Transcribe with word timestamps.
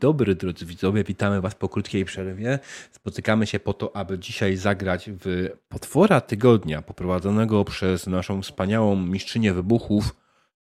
Dobry, 0.00 0.34
drodzy 0.34 0.66
widzowie. 0.66 1.04
Witamy 1.04 1.40
Was 1.40 1.54
po 1.54 1.68
krótkiej 1.68 2.04
przerwie. 2.04 2.58
Spotykamy 2.90 3.46
się 3.46 3.60
po 3.60 3.72
to, 3.72 3.96
aby 3.96 4.18
dzisiaj 4.18 4.56
zagrać 4.56 5.10
w 5.10 5.48
potwora 5.68 6.20
tygodnia 6.20 6.82
poprowadzonego 6.82 7.64
przez 7.64 8.06
naszą 8.06 8.42
wspaniałą 8.42 8.96
mistrzynię 8.96 9.52
wybuchów 9.52 10.16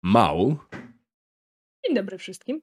Mał. 0.01 0.57
Dzień 1.85 1.95
dobry 1.95 2.17
wszystkim. 2.17 2.61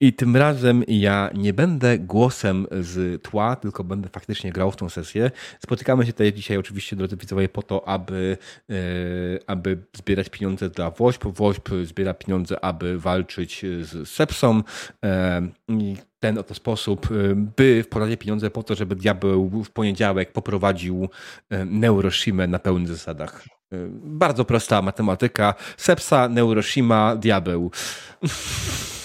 I 0.00 0.12
tym 0.12 0.36
razem 0.36 0.84
ja 0.88 1.30
nie 1.34 1.52
będę 1.52 1.98
głosem 1.98 2.66
z 2.80 3.22
tła, 3.22 3.56
tylko 3.56 3.84
będę 3.84 4.08
faktycznie 4.08 4.52
grał 4.52 4.70
w 4.70 4.76
tą 4.76 4.88
sesję. 4.88 5.30
Spotykamy 5.62 6.06
się 6.06 6.12
tutaj 6.12 6.32
dzisiaj 6.32 6.56
oczywiście, 6.56 6.96
drodzy 6.96 7.16
widzowie, 7.16 7.48
po 7.48 7.62
to, 7.62 7.88
aby, 7.88 8.36
e, 8.70 8.74
aby 9.46 9.78
zbierać 9.96 10.28
pieniądze 10.28 10.70
dla 10.70 10.90
WOŚP. 10.90 11.32
WOŚP 11.32 11.70
zbiera 11.84 12.14
pieniądze, 12.14 12.64
aby 12.64 12.98
walczyć 12.98 13.64
z 13.80 14.08
Sepsą. 14.08 14.62
I 15.68 15.96
ten 16.20 16.38
oto 16.38 16.54
sposób, 16.54 17.08
e, 17.10 17.34
by 17.34 17.82
wprowadzić 17.82 18.20
pieniądze 18.20 18.50
po 18.50 18.62
to, 18.62 18.74
żeby 18.74 18.96
diabeł 18.96 19.62
w 19.64 19.70
poniedziałek 19.70 20.32
poprowadził 20.32 21.08
Neuroshimę 21.66 22.46
na 22.46 22.58
pełnych 22.58 22.88
zasadach. 22.88 23.44
Bardzo 24.04 24.44
prosta 24.44 24.82
matematyka. 24.82 25.54
Sepsa, 25.76 26.28
Neuroshima, 26.28 27.16
diabeł. 27.16 27.70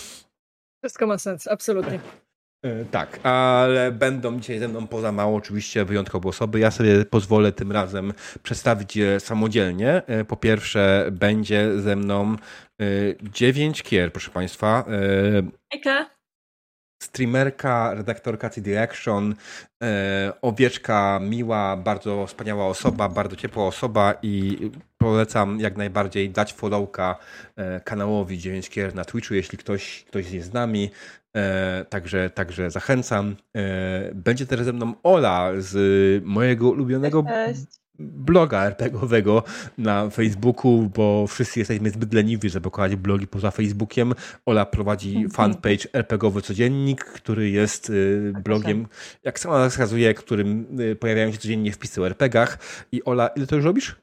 Wszystko 0.83 1.07
ma 1.07 1.17
sens, 1.17 1.47
absolutnie. 1.47 1.99
E, 2.65 2.85
tak, 2.85 3.20
ale 3.26 3.91
będą 3.91 4.40
dzisiaj 4.40 4.59
ze 4.59 4.67
mną 4.67 4.87
poza 4.87 5.12
mało 5.12 5.37
oczywiście 5.37 5.85
wyjątkowe 5.85 6.29
osoby. 6.29 6.59
Ja 6.59 6.71
sobie 6.71 7.05
pozwolę 7.05 7.51
tym 7.51 7.71
razem 7.71 8.13
przedstawić 8.43 8.95
je 8.95 9.20
samodzielnie. 9.20 10.01
E, 10.07 10.26
po 10.26 10.37
pierwsze 10.37 11.09
będzie 11.12 11.81
ze 11.81 11.95
mną 11.95 12.35
e, 12.81 12.85
dziewięć 13.23 13.84
kier, 13.84 14.12
proszę 14.12 14.31
Państwa. 14.31 14.85
Eka. 15.71 16.09
Streamerka, 17.04 17.93
redaktorka 17.93 18.49
CD 18.49 18.82
Action, 18.82 19.35
owieczka 20.41 21.20
miła, 21.23 21.77
bardzo 21.77 22.27
wspaniała 22.27 22.67
osoba, 22.67 23.09
bardzo 23.09 23.35
ciepła 23.35 23.67
osoba 23.67 24.13
i 24.21 24.71
polecam 25.01 25.59
jak 25.59 25.77
najbardziej 25.77 26.29
dać 26.29 26.53
followka 26.53 27.15
kanałowi 27.83 28.37
9 28.37 28.69
kier 28.69 28.95
na 28.95 29.05
Twitchu, 29.05 29.33
jeśli 29.33 29.57
ktoś, 29.57 30.03
ktoś 30.07 30.31
jest 30.31 30.49
z 30.49 30.53
nami. 30.53 30.89
E, 31.35 31.85
także, 31.89 32.29
także 32.29 32.71
zachęcam. 32.71 33.35
E, 33.55 34.11
będzie 34.13 34.45
też 34.45 34.63
ze 34.63 34.73
mną 34.73 34.93
Ola 35.03 35.51
z 35.57 35.75
mojego 36.25 36.70
ulubionego 36.70 37.23
bloga 37.99 38.65
RPGowego 38.65 39.43
na 39.77 40.09
Facebooku, 40.09 40.89
bo 40.95 41.27
wszyscy 41.27 41.59
jesteśmy 41.59 41.89
zbyt 41.89 42.13
leniwi, 42.13 42.49
żeby 42.49 42.71
kochać 42.71 42.95
blogi 42.95 43.27
poza 43.27 43.51
Facebookiem. 43.51 44.13
Ola 44.45 44.65
prowadzi 44.65 45.09
mhm. 45.09 45.31
fanpage 45.31 45.87
RPGowy 45.93 46.41
Codziennik, 46.41 47.05
który 47.05 47.49
jest 47.49 47.91
blogiem, 48.43 48.87
jak 49.23 49.39
sama 49.39 49.70
wskazuje, 49.70 50.13
którym 50.13 50.77
pojawiają 50.99 51.31
się 51.31 51.37
codziennie 51.37 51.71
wpisy 51.71 52.01
o 52.01 52.05
RPGach. 52.05 52.59
I 52.91 53.03
Ola, 53.03 53.27
ile 53.27 53.47
to 53.47 53.55
już 53.55 53.65
robisz? 53.65 53.95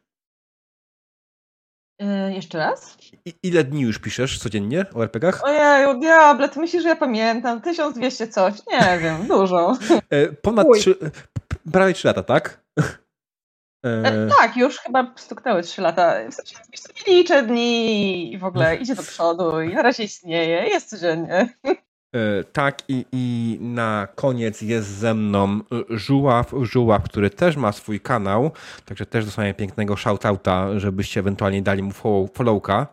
Yy, 1.99 2.35
jeszcze 2.35 2.59
raz? 2.59 2.97
I, 3.25 3.35
ile 3.43 3.65
dni 3.65 3.83
już 3.83 3.99
piszesz 3.99 4.39
codziennie 4.39 4.85
o 4.95 5.03
RPGach? 5.03 5.45
Ojeju, 5.45 6.01
diable, 6.01 6.49
ty 6.49 6.61
myślisz, 6.61 6.83
że 6.83 6.89
ja 6.89 6.97
pamiętam? 6.97 7.61
1200 7.61 8.29
coś? 8.29 8.55
Nie 8.73 8.99
wiem, 9.03 9.27
dużo. 9.27 9.79
E, 10.11 10.27
ponad 10.27 10.67
trzy, 10.79 10.97
prawie 11.73 11.95
3 11.95 12.09
lata, 12.09 12.23
tak? 12.23 12.61
E, 13.85 14.29
tak, 14.39 14.57
już 14.57 14.79
chyba 14.79 15.15
stuknęły 15.17 15.63
3 15.63 15.83
lata. 15.83 16.15
W 16.31 16.35
sensie 16.35 16.57
liczę 17.07 17.43
dni 17.43 18.33
i 18.33 18.39
w 18.39 18.45
ogóle 18.45 18.77
idzie 18.77 18.95
do 18.95 19.03
przodu 19.03 19.61
i 19.61 19.75
na 19.75 19.83
razie 19.83 20.03
istnieje, 20.03 20.69
jest 20.69 20.91
codziennie. 20.91 21.49
E, 22.17 22.45
tak, 22.45 22.83
i, 22.89 23.05
i 23.13 23.59
na 23.61 24.09
koniec 24.15 24.63
jest 24.63 24.89
ze 24.89 25.15
mną 25.15 25.61
Żuław, 25.91 26.53
Żuław, 26.63 27.03
który 27.03 27.31
też 27.31 27.57
ma 27.57 27.73
swój 27.73 28.01
kanał, 28.01 28.51
także 28.85 29.07
też 29.07 29.25
dostanie 29.25 29.55
pięknego 29.55 29.97
shoutouta, 29.97 30.81
żebyście 30.81 31.21
ewentualnie 31.21 31.63
dali 31.63 31.83
mu 31.83 31.93
followka. 32.35 32.87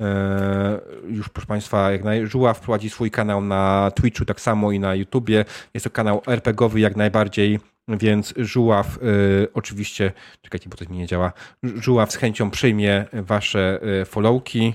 E, 0.00 0.80
już 1.08 1.28
proszę 1.28 1.46
Państwa, 1.46 1.90
jak 1.90 2.04
naj... 2.04 2.26
Żuław 2.26 2.60
prowadzi 2.60 2.90
swój 2.90 3.10
kanał 3.10 3.40
na 3.40 3.90
Twitchu, 3.94 4.24
tak 4.24 4.40
samo 4.40 4.72
i 4.72 4.80
na 4.80 4.94
YouTubie. 4.94 5.44
Jest 5.74 5.84
to 5.84 5.90
kanał 5.90 6.22
RPGowy 6.26 6.80
jak 6.80 6.96
najbardziej, 6.96 7.60
więc 7.88 8.34
Żuław 8.36 8.98
y, 9.02 9.48
oczywiście, 9.54 10.12
czekajcie, 10.42 10.70
bo 10.70 10.76
to 10.76 10.84
mi 10.90 10.98
nie 10.98 11.06
działa, 11.06 11.32
Żuław 11.62 12.12
z 12.12 12.16
chęcią 12.16 12.50
przyjmie 12.50 13.04
Wasze 13.12 13.80
followki. 14.06 14.74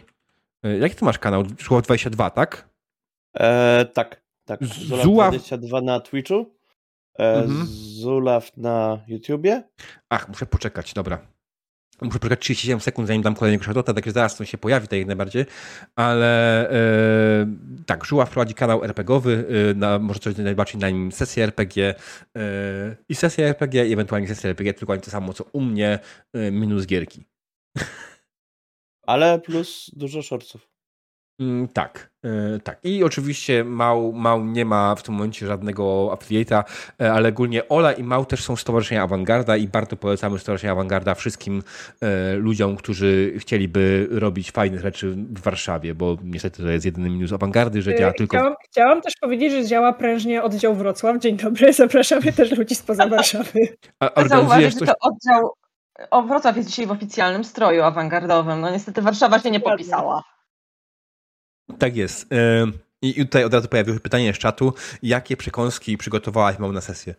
Jaki 0.79 0.95
ty 0.95 1.05
masz 1.05 1.19
kanał? 1.19 1.43
Żuław 1.59 1.83
22, 1.83 2.29
tak? 2.29 2.67
E, 3.39 3.85
tak, 3.93 4.21
tak. 4.45 4.65
Zulaw 4.65 5.29
22 5.29 5.81
na 5.81 5.99
Twitchu. 5.99 6.55
E, 7.19 7.35
mhm. 7.35 7.65
Zulaw 7.69 8.57
na 8.57 9.03
YouTubie. 9.07 9.63
Ach, 10.09 10.29
muszę 10.29 10.45
poczekać, 10.45 10.93
dobra. 10.93 11.27
Muszę 12.01 12.19
poczekać 12.19 12.39
37 12.39 12.79
sekund, 12.79 13.07
zanim 13.07 13.21
dam 13.21 13.35
kolejnego 13.35 13.63
shoutouta, 13.63 13.93
także 13.93 14.11
zaraz 14.11 14.35
to 14.35 14.45
się 14.45 14.57
pojawi, 14.57 14.87
tak 14.87 14.99
jak 14.99 15.07
najbardziej. 15.07 15.45
Ale 15.95 16.69
e, 16.71 17.47
tak, 17.85 18.05
Żuław 18.05 18.29
prowadzi 18.29 18.53
kanał 18.53 18.83
RPGowy, 18.83 19.45
e, 19.71 19.73
na, 19.73 19.99
może 19.99 20.19
coś 20.19 20.37
najbardziej 20.37 20.81
na 20.81 20.89
nim 20.89 21.11
sesję 21.11 21.43
RPG 21.43 21.95
e, 22.37 22.95
i 23.09 23.15
sesję 23.15 23.45
RPG 23.47 23.87
i 23.87 23.93
ewentualnie 23.93 24.27
sesję 24.27 24.49
RPG, 24.49 24.73
tylko 24.73 24.97
to 24.97 25.11
samo 25.11 25.33
co 25.33 25.43
u 25.43 25.61
mnie, 25.61 25.99
e, 26.33 26.51
minus 26.51 26.85
gierki. 26.85 27.25
Ale 29.01 29.39
plus 29.39 29.91
dużo 29.95 30.23
shortców. 30.23 30.76
Mm, 31.39 31.67
tak, 31.67 32.09
e, 32.23 32.59
tak. 32.59 32.79
I 32.83 33.03
oczywiście 33.03 33.63
Mał, 33.63 34.13
Mał 34.13 34.45
nie 34.45 34.65
ma 34.65 34.95
w 34.95 35.03
tym 35.03 35.15
momencie 35.15 35.47
żadnego 35.47 36.09
affiliate'a, 36.13 36.63
e, 37.01 37.13
ale 37.13 37.29
ogólnie 37.29 37.69
Ola 37.69 37.91
i 37.91 38.03
Mał 38.03 38.25
też 38.25 38.43
są 38.43 38.55
stowarzyszenia 38.55 39.03
Awangarda 39.03 39.57
i 39.57 39.67
bardzo 39.67 39.95
polecamy 39.95 40.39
stowarzyszenia 40.39 40.73
Awangarda 40.73 41.15
wszystkim 41.15 41.63
e, 42.01 42.35
ludziom, 42.35 42.77
którzy 42.77 43.33
chcieliby 43.37 44.07
robić 44.11 44.51
fajne 44.51 44.79
rzeczy 44.79 45.09
w 45.09 45.39
Warszawie, 45.41 45.95
bo 45.95 46.17
niestety 46.23 46.63
to 46.63 46.69
jest 46.69 46.85
jedyny 46.85 47.09
minus 47.09 47.33
Awangardy, 47.33 47.81
że 47.81 47.95
działa 47.95 48.13
tylko... 48.13 48.37
Chciałam, 48.37 48.55
chciałam 48.65 49.01
też 49.01 49.13
powiedzieć, 49.21 49.51
że 49.51 49.65
działa 49.65 49.93
prężnie 49.93 50.43
oddział 50.43 50.75
Wrocław. 50.75 51.17
Dzień 51.19 51.37
dobry, 51.37 51.73
zapraszamy 51.83 52.33
też 52.33 52.51
ludzi 52.51 52.75
spoza 52.75 53.07
Warszawy. 53.17 53.77
A, 53.99 54.27
Zauważyć, 54.27 54.73
coś... 54.73 54.87
że 54.87 54.93
to 54.93 54.93
oddział... 55.01 55.53
O, 56.11 56.23
Wrocław 56.23 56.57
jest 56.57 56.69
dzisiaj 56.69 56.87
w 56.87 56.91
oficjalnym 56.91 57.43
stroju 57.43 57.83
awangardowym. 57.83 58.61
No 58.61 58.69
niestety 58.69 59.01
Warszawa 59.01 59.39
się 59.39 59.51
nie 59.51 59.59
popisała. 59.59 60.23
Tak 61.79 61.95
jest. 61.95 62.29
I 63.01 63.25
tutaj 63.25 63.43
od 63.43 63.53
razu 63.53 63.67
pojawiło 63.67 63.97
się 63.97 64.01
pytanie 64.01 64.33
z 64.33 64.37
czatu. 64.37 64.73
Jakie 65.03 65.37
przekąski 65.37 65.97
przygotowałaś 65.97 66.59
mam 66.59 66.73
na 66.73 66.81
sesję? 66.81 67.15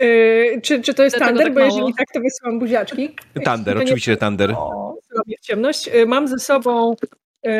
Yy, 0.00 0.60
czy, 0.62 0.82
czy 0.82 0.94
to 0.94 1.04
jest 1.04 1.16
Dlatego 1.16 1.38
Thunder? 1.38 1.54
Tak 1.54 1.54
bo 1.54 1.76
jeżeli 1.76 1.94
tak, 1.94 2.06
to 2.14 2.20
wysyłam 2.20 2.58
buziaczki. 2.58 3.16
Thunder, 3.44 3.78
oczywiście, 3.78 4.12
że 4.12 4.16
Thunder. 4.16 4.54
Ciemność. 5.42 5.86
Yy, 5.86 6.06
mam 6.06 6.28
ze 6.28 6.38
sobą 6.38 6.94
yy, 7.42 7.52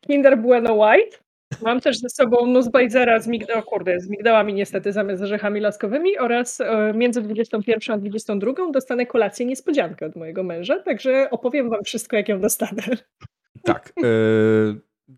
Kinder 0.00 0.38
Bueno 0.38 0.74
White. 0.74 1.18
Mam 1.62 1.80
też 1.80 1.98
ze 1.98 2.08
sobą 2.08 2.46
Nussbaizera 2.46 3.20
z, 3.20 3.28
migda- 3.28 3.58
o 3.58 3.62
kurde, 3.62 4.00
z 4.00 4.08
migdałami 4.08 4.54
niestety 4.54 4.92
zamiast 4.92 5.22
orzechami 5.22 5.60
laskowymi 5.60 6.18
oraz 6.18 6.58
między 6.94 7.22
21 7.22 7.94
a 7.94 7.98
22 7.98 8.52
dostanę 8.72 9.06
kolację 9.06 9.46
niespodziankę 9.46 10.06
od 10.06 10.16
mojego 10.16 10.42
męża, 10.42 10.78
także 10.78 11.28
opowiem 11.30 11.70
wam 11.70 11.84
wszystko, 11.84 12.16
jak 12.16 12.28
ją 12.28 12.40
dostanę. 12.40 12.82
Tak. 13.64 13.92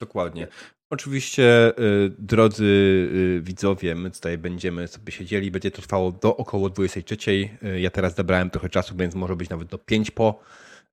Dokładnie. 0.01 0.49
Oczywiście, 0.91 1.73
y, 1.79 2.13
drodzy 2.19 2.65
y, 2.65 3.41
widzowie, 3.43 3.95
my 3.95 4.11
tutaj 4.11 4.39
będziemy 4.39 4.89
sobie 4.89 5.13
siedzieli, 5.13 5.51
będzie 5.51 5.71
to 5.71 5.83
trwało 5.83 6.13
do 6.13 6.37
około 6.37 6.71
23. 6.71 7.17
Y, 7.31 7.81
ja 7.81 7.91
teraz 7.91 8.15
zabrałem 8.15 8.51
trochę 8.51 8.69
czasu, 8.69 8.97
więc 8.97 9.15
może 9.15 9.37
być 9.37 9.51
nawet 9.51 9.69
do 9.69 9.79
5 9.79 10.11
po 10.11 10.41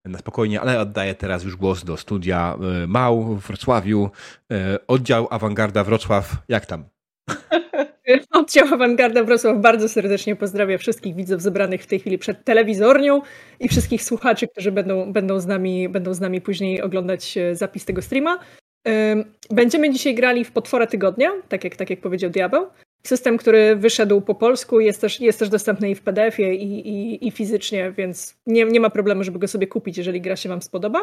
na 0.06 0.18
spokojnie, 0.18 0.62
ale 0.62 0.80
oddaję 0.80 1.16
teraz 1.16 1.44
już 1.44 1.56
głos 1.56 1.84
do 1.84 1.98
studia 1.98 2.58
Mał 2.88 3.36
w 3.36 3.48
Wrocławiu. 3.48 4.10
Oddział 4.88 5.28
Awangarda 5.30 5.84
Wrocław, 5.84 6.36
jak 6.48 6.66
tam? 6.66 6.84
Oddział 8.32 8.74
Awangarda 8.74 9.24
Wrocław 9.24 9.62
bardzo 9.62 9.90
serdecznie 9.90 10.36
pozdrawia 10.36 10.78
wszystkich 10.78 11.16
widzów 11.16 11.42
zebranych 11.42 11.84
w 11.84 11.88
tej 11.88 12.00
chwili 12.00 12.18
przed 12.18 12.44
telewizornią 12.44 13.22
i 13.60 13.70
wszystkich 13.70 14.04
słuchaczy, 14.04 14.48
którzy 14.48 14.72
będą, 14.72 15.14
będą, 15.14 15.40
z, 15.40 15.46
nami, 15.46 15.90
będą 15.90 16.14
z 16.14 16.20
nami 16.20 16.42
później 16.42 16.82
oglądać 16.82 17.38
zapis 17.54 17.86
tego 17.86 18.02
streama. 18.02 18.40
Będziemy 19.50 19.90
dzisiaj 19.90 20.16
grali 20.16 20.46
w 20.46 20.52
Potwora 20.52 20.88
Tygodnia, 20.88 21.32
tak 21.50 21.64
jak, 21.64 21.76
tak 21.76 21.90
jak 21.90 22.02
powiedział 22.02 22.30
Diabeł. 22.30 22.68
System, 23.04 23.38
który 23.38 23.76
wyszedł 23.76 24.22
po 24.22 24.36
polsku, 24.36 24.80
jest 24.80 25.02
też, 25.02 25.20
jest 25.20 25.40
też 25.40 25.50
dostępny 25.50 25.90
i 25.90 25.96
w 25.96 26.02
PDF-ie, 26.02 26.56
i, 26.56 26.90
i, 26.90 27.28
i 27.28 27.32
fizycznie, 27.32 27.92
więc 27.92 28.36
nie, 28.48 28.66
nie 28.66 28.80
ma 28.80 28.90
problemu, 28.90 29.24
żeby 29.24 29.40
go 29.40 29.48
sobie 29.48 29.68
kupić, 29.68 29.98
jeżeli 29.98 30.22
gra 30.22 30.36
się 30.36 30.50
Wam 30.50 30.62
spodoba. 30.62 31.00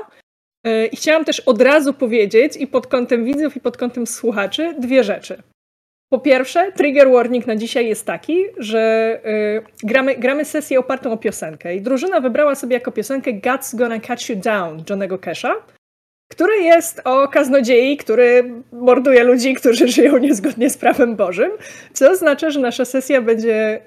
E, 0.64 0.86
I 0.86 0.96
chciałam 0.96 1.24
też 1.24 1.40
od 1.40 1.62
razu 1.62 1.94
powiedzieć, 1.94 2.56
i 2.56 2.66
pod 2.66 2.86
kątem 2.86 3.24
widzów, 3.24 3.56
i 3.56 3.60
pod 3.60 3.76
kątem 3.76 4.06
słuchaczy, 4.06 4.74
dwie 4.78 5.04
rzeczy. 5.04 5.42
Po 6.08 6.18
pierwsze, 6.18 6.72
trigger 6.72 7.10
warning 7.10 7.46
na 7.46 7.56
dzisiaj 7.56 7.88
jest 7.88 8.06
taki, 8.06 8.44
że 8.56 9.20
y, 9.82 9.86
gramy, 9.86 10.16
gramy 10.16 10.44
sesję 10.44 10.78
opartą 10.78 11.12
o 11.12 11.16
piosenkę 11.16 11.76
i 11.76 11.80
drużyna 11.80 12.20
wybrała 12.20 12.54
sobie 12.54 12.74
jako 12.74 12.92
piosenkę 12.92 13.32
God's 13.32 13.76
Gonna 13.76 14.00
Catch 14.00 14.28
You 14.28 14.36
Down 14.36 14.84
Johnego 14.90 15.16
Cash'a. 15.16 15.52
Który 16.28 16.56
jest 16.62 17.00
o 17.04 17.28
kaznodziei, 17.28 17.96
który 17.96 18.52
morduje 18.72 19.24
ludzi, 19.24 19.54
którzy 19.54 19.88
żyją 19.96 20.18
niezgodnie 20.18 20.70
z 20.70 20.76
prawem 20.76 21.16
Bożym, 21.16 21.50
co 21.92 22.10
oznacza, 22.10 22.50
że 22.50 22.60
nasza 22.60 22.84
sesja 22.84 23.22
będzie 23.22 23.80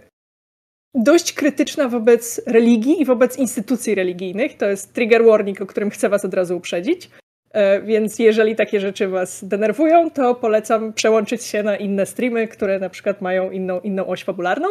dość 0.93 1.33
krytyczna 1.33 1.89
wobec 1.89 2.41
religii 2.47 3.01
i 3.01 3.05
wobec 3.05 3.37
instytucji 3.37 3.95
religijnych. 3.95 4.57
To 4.57 4.65
jest 4.65 4.93
trigger 4.93 5.25
warning, 5.25 5.61
o 5.61 5.65
którym 5.65 5.89
chcę 5.89 6.09
was 6.09 6.25
od 6.25 6.33
razu 6.33 6.57
uprzedzić. 6.57 7.09
E, 7.51 7.81
więc 7.81 8.19
jeżeli 8.19 8.55
takie 8.55 8.79
rzeczy 8.79 9.07
was 9.07 9.45
denerwują, 9.45 10.11
to 10.11 10.35
polecam 10.35 10.93
przełączyć 10.93 11.43
się 11.43 11.63
na 11.63 11.77
inne 11.77 12.05
streamy, 12.05 12.47
które 12.47 12.79
na 12.79 12.89
przykład 12.89 13.21
mają 13.21 13.51
inną, 13.51 13.79
inną 13.79 14.07
oś 14.07 14.23
fabularną. 14.23 14.67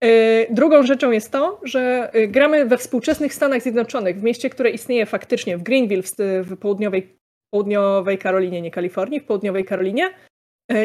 E, 0.00 0.54
drugą 0.54 0.82
rzeczą 0.82 1.10
jest 1.10 1.32
to, 1.32 1.60
że 1.62 2.10
e, 2.12 2.28
gramy 2.28 2.66
we 2.66 2.78
współczesnych 2.78 3.34
Stanach 3.34 3.62
Zjednoczonych, 3.62 4.20
w 4.20 4.22
mieście, 4.22 4.50
które 4.50 4.70
istnieje 4.70 5.06
faktycznie 5.06 5.58
w 5.58 5.62
Greenville, 5.62 6.02
w 6.18 6.56
południowej, 6.56 7.18
południowej 7.50 8.18
Karolinie, 8.18 8.62
nie 8.62 8.70
Kalifornii, 8.70 9.20
w 9.20 9.24
południowej 9.24 9.64
Karolinie. 9.64 10.10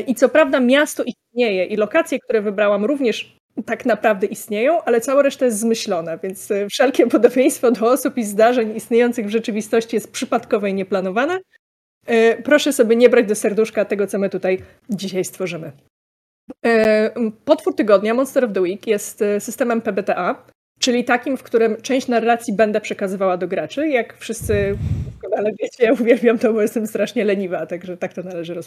I 0.08 0.16
co 0.16 0.30
prawda 0.30 0.60
miasto 0.60 1.04
istnieje 1.04 1.66
i 1.66 1.76
lokacje, 1.76 2.20
które 2.20 2.42
wybrałam 2.42 2.86
również 2.86 3.38
tak 3.66 3.86
naprawdę 3.86 4.28
istnieją, 4.28 4.84
ale 4.84 5.02
cała 5.02 5.22
reszta 5.22 5.46
jest 5.46 5.60
zmyślona, 5.60 6.18
więc 6.18 6.52
e, 6.52 6.68
wszelkie 6.68 7.08
podobieństwo 7.08 7.72
do 7.72 7.88
osób 7.88 8.18
i 8.18 8.24
zdarzeń 8.24 8.76
istniejących 8.76 9.26
w 9.26 9.30
rzeczywistości 9.30 9.96
jest 9.96 10.12
przypadkowe 10.12 10.70
i 10.70 10.74
nieplanowane. 10.74 11.40
E, 12.06 12.42
proszę 12.42 12.74
sobie 12.74 12.96
nie 12.96 13.10
brać 13.10 13.26
do 13.26 13.36
serduszka 13.36 13.86
tego, 13.86 14.08
co 14.08 14.20
my 14.20 14.30
tutaj 14.30 14.60
dzisiaj 14.90 15.26
stworzymy. 15.26 15.72
E, 16.66 17.12
potwór 17.46 17.76
tygodnia, 17.76 18.14
Monster 18.14 18.46
of 18.46 18.54
the 18.54 18.62
Week, 18.62 18.88
jest 18.88 19.24
systemem 19.40 19.82
PBTA, 19.82 20.46
czyli 20.80 21.04
takim, 21.04 21.38
w 21.38 21.44
którym 21.44 21.82
część 21.82 22.08
narracji 22.08 22.54
będę 22.54 22.82
przekazywała 22.82 23.38
do 23.38 23.48
graczy. 23.48 23.88
Jak 23.88 24.18
wszyscy 24.18 24.78
doskonale 25.24 25.52
wiecie, 25.60 25.84
ja 25.84 25.94
uwielbiam 25.94 26.40
to, 26.40 26.54
bo 26.54 26.62
jestem 26.62 26.88
strasznie 26.88 27.26
leniwa, 27.26 27.66
także 27.66 27.98
tak 27.98 28.14
to 28.14 28.24
należy, 28.24 28.60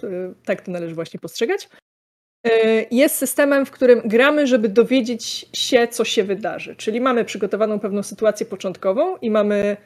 tak 0.44 0.60
to 0.60 0.72
należy 0.72 0.94
właśnie 0.94 1.20
postrzegać. 1.20 1.68
E, 2.46 2.50
jest 2.90 3.14
systemem, 3.14 3.66
w 3.66 3.70
którym 3.70 4.00
gramy, 4.04 4.46
żeby 4.46 4.68
dowiedzieć 4.68 5.46
się, 5.52 5.88
co 5.88 6.04
się 6.04 6.24
wydarzy. 6.24 6.76
Czyli 6.76 7.00
mamy 7.00 7.24
przygotowaną 7.24 7.80
pewną 7.80 8.02
sytuację 8.02 8.46
początkową 8.46 9.16
i 9.16 9.30
mamy 9.30 9.76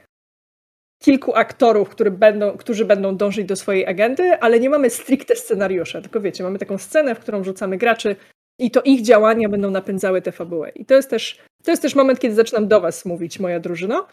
kilku 1.02 1.34
aktorów, 1.34 1.88
którzy 1.88 2.10
będą, 2.10 2.56
którzy 2.56 2.84
będą 2.84 3.16
dążyć 3.16 3.46
do 3.46 3.56
swojej 3.56 3.86
agendy, 3.86 4.32
ale 4.40 4.60
nie 4.60 4.70
mamy 4.70 4.90
stricte 4.90 5.36
scenariusza. 5.36 6.00
Tylko 6.00 6.20
wiecie, 6.20 6.44
mamy 6.44 6.58
taką 6.58 6.78
scenę, 6.78 7.14
w 7.14 7.20
którą 7.20 7.44
rzucamy 7.44 7.78
graczy 7.78 8.16
i 8.58 8.70
to 8.70 8.82
ich 8.82 9.02
działania 9.02 9.48
będą 9.48 9.70
napędzały 9.70 10.22
tę 10.22 10.32
fabułę. 10.32 10.72
I 10.74 10.84
to 10.84 10.94
jest 10.94 11.10
też, 11.10 11.38
to 11.64 11.70
jest 11.70 11.82
też 11.82 11.94
moment, 11.94 12.20
kiedy 12.20 12.34
zaczynam 12.34 12.68
do 12.68 12.80
Was 12.80 13.04
mówić, 13.04 13.40
moja 13.40 13.60
drużyno. 13.60 14.06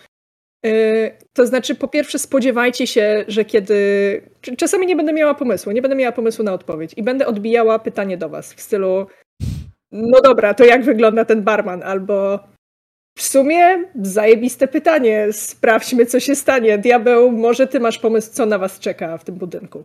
Y, 0.66 1.12
to 1.34 1.46
znaczy, 1.46 1.76
po 1.76 1.88
pierwsze, 1.88 2.20
spodziewajcie 2.20 2.88
się, 2.88 3.26
że 3.28 3.46
kiedy. 3.46 4.22
Czasami 4.58 4.88
nie 4.88 4.96
będę 4.96 5.14
miała 5.14 5.34
pomysłu, 5.34 5.72
nie 5.72 5.82
będę 5.82 5.98
miała 5.98 6.12
pomysłu 6.12 6.46
na 6.46 6.54
odpowiedź 6.54 6.94
i 6.98 7.04
będę 7.04 7.28
odbijała 7.28 7.80
pytanie 7.80 8.18
do 8.18 8.30
Was 8.30 8.54
w 8.54 8.62
stylu: 8.62 9.08
No 9.92 10.22
dobra, 10.22 10.54
to 10.54 10.66
jak 10.66 10.84
wygląda 10.84 11.26
ten 11.26 11.44
barman? 11.44 11.84
Albo 11.84 12.40
w 13.18 13.22
sumie 13.22 13.84
zajebiste 14.02 14.68
pytanie, 14.68 15.28
sprawdźmy, 15.32 16.06
co 16.06 16.20
się 16.20 16.36
stanie. 16.36 16.78
Diabeł, 16.78 17.32
może 17.32 17.68
Ty 17.68 17.80
masz 17.80 18.00
pomysł, 18.00 18.32
co 18.34 18.46
na 18.46 18.58
Was 18.58 18.80
czeka 18.80 19.18
w 19.18 19.24
tym 19.24 19.36
budynku. 19.36 19.84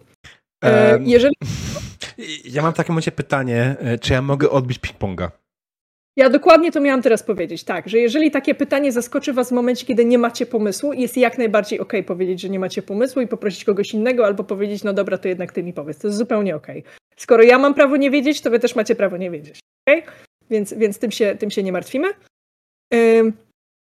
Um, 0.63 1.07
Jeżeli. 1.07 1.35
Ja 2.45 2.63
mam 2.63 2.73
w 2.73 2.77
takim 2.77 2.93
momencie 2.93 3.13
pytanie, 3.13 3.77
e, 3.81 3.99
czy 3.99 4.13
ja 4.13 4.23
mogę 4.23 4.51
odbić 4.51 4.79
ping-ponga? 4.79 5.29
Ja 6.17 6.31
dokładnie 6.31 6.73
to 6.73 6.81
miałam 6.81 7.03
teraz 7.03 7.23
powiedzieć, 7.23 7.65
tak, 7.65 7.89
że 7.89 7.99
jeżeli 7.99 8.31
takie 8.31 8.55
pytanie 8.55 8.93
zaskoczy 8.93 9.33
was 9.33 9.49
w 9.49 9.53
momencie, 9.53 9.87
kiedy 9.87 10.05
nie 10.05 10.19
macie 10.19 10.47
pomysłu, 10.47 10.93
jest 10.93 11.17
jak 11.17 11.39
najbardziej 11.39 11.81
okej 11.81 12.01
okay 12.01 12.07
powiedzieć, 12.07 12.41
że 12.41 12.49
nie 12.49 12.59
macie 12.59 12.83
pomysłu 12.83 13.23
i 13.23 13.27
poprosić 13.27 13.65
kogoś 13.65 13.95
innego, 13.95 14.27
albo 14.27 14.45
powiedzieć, 14.45 14.85
no 14.85 14.93
dobra, 14.93 15.19
to 15.19 15.29
jednak 15.29 15.53
ty 15.53 15.63
mi 15.63 15.73
powiedz. 15.73 15.99
To 15.99 16.09
jest 16.09 16.19
zupełnie 16.19 16.57
okej. 16.57 16.79
Okay. 16.81 16.93
Skoro 17.17 17.43
ja 17.43 17.59
mam 17.59 17.75
prawo 17.75 17.97
nie 17.97 18.11
wiedzieć, 18.11 18.41
to 18.41 18.51
wy 18.51 18.59
też 18.59 18.77
macie 18.77 18.95
prawo 18.95 19.17
nie 19.17 19.31
wiedzieć. 19.31 19.61
Okay? 19.89 20.03
Więc, 20.51 20.75
więc 20.75 20.99
tym, 20.99 21.11
się, 21.11 21.37
tym 21.39 21.51
się 21.51 21.63
nie 21.63 21.73
martwimy. 21.73 22.09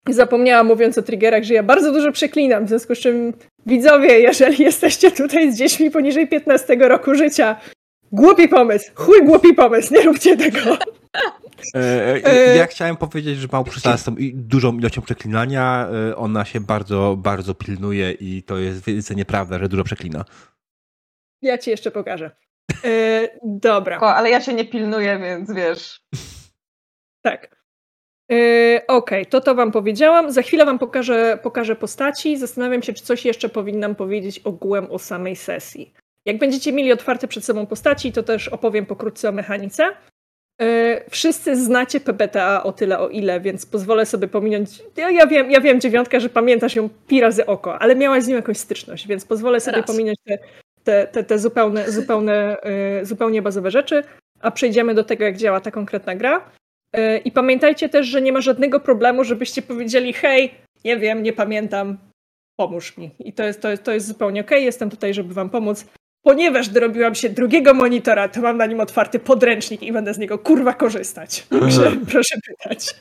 Zapomniałam 0.09 0.67
mówiąc 0.67 0.97
o 0.97 1.01
triggerach, 1.01 1.43
że 1.43 1.53
ja 1.53 1.63
bardzo 1.63 1.91
dużo 1.91 2.11
przeklinam, 2.11 2.65
w 2.65 2.69
związku 2.69 2.95
z 2.95 2.99
czym 2.99 3.33
widzowie, 3.65 4.19
jeżeli 4.19 4.63
jesteście 4.63 5.11
tutaj 5.11 5.51
z 5.51 5.57
dziećmi 5.57 5.91
poniżej 5.91 6.27
15 6.27 6.75
roku 6.75 7.15
życia, 7.15 7.55
głupi 8.11 8.47
pomysł, 8.47 8.91
chuj 8.95 9.23
głupi 9.23 9.53
pomysł, 9.53 9.93
nie 9.93 10.01
róbcie 10.01 10.37
tego. 10.37 10.77
E, 11.75 12.25
e, 12.25 12.55
ja 12.61 12.65
chciałem 12.65 12.97
powiedzieć, 12.97 13.37
że 13.37 13.47
z 13.97 14.03
tą 14.03 14.15
dużą 14.33 14.77
ilością 14.77 15.01
przeklinania, 15.01 15.89
e, 16.09 16.15
ona 16.15 16.45
się 16.45 16.59
bardzo, 16.59 17.15
bardzo 17.17 17.53
pilnuje 17.53 18.11
i 18.11 18.43
to 18.43 18.57
jest 18.57 18.85
wielce 18.85 19.15
nieprawda, 19.15 19.59
że 19.59 19.69
dużo 19.69 19.83
przeklina. 19.83 20.25
Ja 21.41 21.57
ci 21.57 21.69
jeszcze 21.69 21.91
pokażę. 21.91 22.31
dobra. 23.43 23.99
O, 23.99 24.15
ale 24.15 24.29
ja 24.29 24.41
się 24.41 24.53
nie 24.53 24.65
pilnuję, 24.65 25.19
więc 25.19 25.53
wiesz. 25.53 26.01
Tak. 27.21 27.52
Okej, 28.87 29.21
okay, 29.21 29.25
to 29.25 29.41
to 29.41 29.55
wam 29.55 29.71
powiedziałam. 29.71 30.31
Za 30.31 30.41
chwilę 30.41 30.65
wam 30.65 30.79
pokażę, 30.79 31.39
pokażę 31.43 31.75
postaci. 31.75 32.37
Zastanawiam 32.37 32.83
się, 32.83 32.93
czy 32.93 33.03
coś 33.03 33.25
jeszcze 33.25 33.49
powinnam 33.49 33.95
powiedzieć 33.95 34.39
ogółem 34.39 34.91
o 34.91 34.99
samej 34.99 35.35
sesji. 35.35 35.93
Jak 36.25 36.37
będziecie 36.37 36.73
mieli 36.73 36.91
otwarte 36.91 37.27
przed 37.27 37.45
sobą 37.45 37.65
postaci, 37.65 38.11
to 38.11 38.23
też 38.23 38.47
opowiem 38.47 38.85
pokrótce 38.85 39.29
o 39.29 39.31
mechanice. 39.31 39.83
E, 40.61 41.01
wszyscy 41.09 41.55
znacie 41.55 41.99
PBTA 41.99 42.63
o 42.63 42.71
tyle, 42.71 42.99
o 42.99 43.09
ile, 43.09 43.39
więc 43.39 43.65
pozwolę 43.65 44.05
sobie 44.05 44.27
pominąć. 44.27 44.69
Ja, 44.97 45.11
ja, 45.11 45.27
wiem, 45.27 45.51
ja 45.51 45.61
wiem, 45.61 45.81
dziewiątka, 45.81 46.19
że 46.19 46.29
pamiętasz 46.29 46.75
ją 46.75 46.89
pi 47.07 47.21
razy 47.21 47.45
oko, 47.45 47.79
ale 47.79 47.95
miałaś 47.95 48.23
z 48.23 48.27
nią 48.27 48.35
jakąś 48.35 48.57
styczność, 48.57 49.07
więc 49.07 49.25
pozwolę 49.25 49.59
sobie 49.59 49.77
Raz. 49.77 49.87
pominąć 49.87 50.17
te, 50.27 50.37
te, 50.83 51.07
te, 51.07 51.23
te 51.23 51.39
zupełne, 51.39 51.91
zupełne, 51.91 52.61
e, 52.61 53.05
zupełnie 53.05 53.41
bazowe 53.41 53.71
rzeczy, 53.71 54.03
a 54.41 54.51
przejdziemy 54.51 54.93
do 54.93 55.03
tego, 55.03 55.23
jak 55.23 55.37
działa 55.37 55.59
ta 55.59 55.71
konkretna 55.71 56.15
gra. 56.15 56.49
I 57.25 57.31
pamiętajcie 57.31 57.89
też, 57.89 58.07
że 58.07 58.21
nie 58.21 58.33
ma 58.33 58.41
żadnego 58.41 58.79
problemu, 58.79 59.23
żebyście 59.23 59.61
powiedzieli: 59.61 60.13
hej, 60.13 60.53
nie 60.85 60.97
wiem, 60.97 61.23
nie 61.23 61.33
pamiętam, 61.33 61.97
pomóż 62.59 62.97
mi. 62.97 63.11
I 63.19 63.33
to 63.33 63.43
jest, 63.43 63.61
to 63.61 63.69
jest, 63.69 63.83
to 63.83 63.91
jest 63.91 64.07
zupełnie 64.07 64.41
ok, 64.41 64.51
jestem 64.51 64.89
tutaj, 64.89 65.13
żeby 65.13 65.33
wam 65.33 65.49
pomóc 65.49 65.85
ponieważ 66.23 66.69
dorobiłam 66.69 67.15
się 67.15 67.29
drugiego 67.29 67.73
monitora, 67.73 68.29
to 68.29 68.41
mam 68.41 68.57
na 68.57 68.65
nim 68.65 68.79
otwarty 68.79 69.19
podręcznik 69.19 69.83
i 69.83 69.93
będę 69.93 70.13
z 70.13 70.17
niego 70.17 70.39
kurwa 70.39 70.73
korzystać. 70.73 71.47
Proszę 72.11 72.35
pytać. 72.47 72.95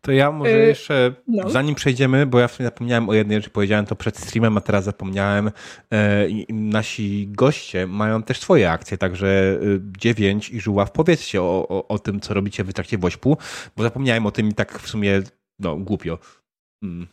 To 0.00 0.12
ja 0.12 0.32
może 0.32 0.64
y, 0.64 0.66
jeszcze, 0.66 1.14
no. 1.28 1.50
zanim 1.50 1.74
przejdziemy, 1.74 2.26
bo 2.26 2.40
ja 2.40 2.48
w 2.48 2.52
sumie 2.52 2.66
zapomniałem 2.66 3.08
o 3.08 3.14
jednej 3.14 3.38
rzeczy, 3.38 3.50
powiedziałem 3.50 3.86
to 3.86 3.96
przed 3.96 4.18
streamem, 4.18 4.56
a 4.56 4.60
teraz 4.60 4.84
zapomniałem. 4.84 5.50
E, 5.92 6.26
nasi 6.48 7.28
goście 7.28 7.86
mają 7.86 8.22
też 8.22 8.40
swoje 8.40 8.70
akcje, 8.70 8.98
także 8.98 9.58
y, 9.62 9.80
dziewięć 9.98 10.50
i 10.50 10.60
Żuław, 10.60 10.92
powiedzcie 10.92 11.42
o, 11.42 11.68
o, 11.68 11.88
o, 11.88 11.98
tym, 11.98 12.20
co 12.20 12.34
robicie 12.34 12.64
w 12.64 12.72
trakcie 12.72 12.98
Wośpu, 12.98 13.36
bo 13.76 13.82
zapomniałem 13.82 14.26
o 14.26 14.30
tym 14.30 14.48
i 14.48 14.54
tak 14.54 14.78
w 14.78 14.88
sumie, 14.88 15.22
no, 15.58 15.76
głupio. 15.76 16.18
Mm. 16.82 17.06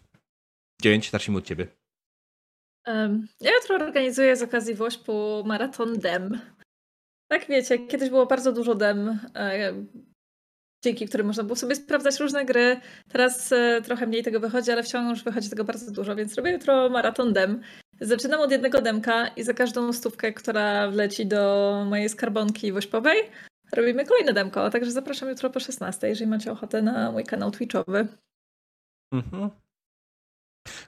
Dziewięć, 0.82 1.12
zacznijmy 1.12 1.38
od 1.38 1.46
ciebie. 1.46 1.68
Ja 3.42 3.52
jutro 3.62 3.76
organizuję 3.76 4.36
z 4.36 4.42
okazji 4.42 4.76
Wośpu 4.76 5.44
maraton 5.46 6.00
DEM. 6.00 6.40
Tak 7.28 7.48
wiecie, 7.48 7.80
kiedyś 7.80 8.10
było 8.10 8.26
bardzo 8.26 8.52
dużo 8.52 8.76
DEM, 8.76 9.20
e, 9.36 9.74
dzięki 10.84 11.08
którym 11.08 11.28
można 11.28 11.44
było 11.44 11.56
sobie 11.56 11.76
sprawdzać 11.76 12.20
różne 12.20 12.46
gry. 12.46 12.80
Teraz 13.10 13.52
e, 13.52 13.82
trochę 13.82 14.08
mniej 14.08 14.24
tego 14.24 14.40
wychodzi, 14.40 14.72
ale 14.72 14.84
wciąż 14.84 15.24
wychodzi 15.24 15.50
tego 15.50 15.64
bardzo 15.64 15.92
dużo, 15.92 16.16
więc 16.16 16.36
robię 16.36 16.52
jutro 16.52 16.90
maraton 16.90 17.34
DEM. 17.34 17.62
Zaczynam 18.02 18.40
od 18.40 18.52
jednego 18.52 18.82
demka 18.82 19.28
i 19.28 19.44
za 19.44 19.54
każdą 19.54 19.94
stówkę, 19.94 20.34
która 20.34 20.92
wleci 20.92 21.26
do 21.26 21.86
mojej 21.90 22.10
skarbonki 22.10 22.72
wośpowej, 22.72 23.18
robimy 23.74 24.06
kolejne 24.06 24.34
demko. 24.34 24.70
Także 24.70 24.92
zapraszam 24.92 25.30
jutro 25.30 25.50
po 25.50 25.60
16, 25.60 26.10
jeżeli 26.10 26.30
macie 26.30 26.52
ochotę 26.52 26.82
na 26.82 27.12
mój 27.12 27.24
kanał 27.24 27.52
Twitchowy. 27.52 28.08
Mhm. 29.14 29.50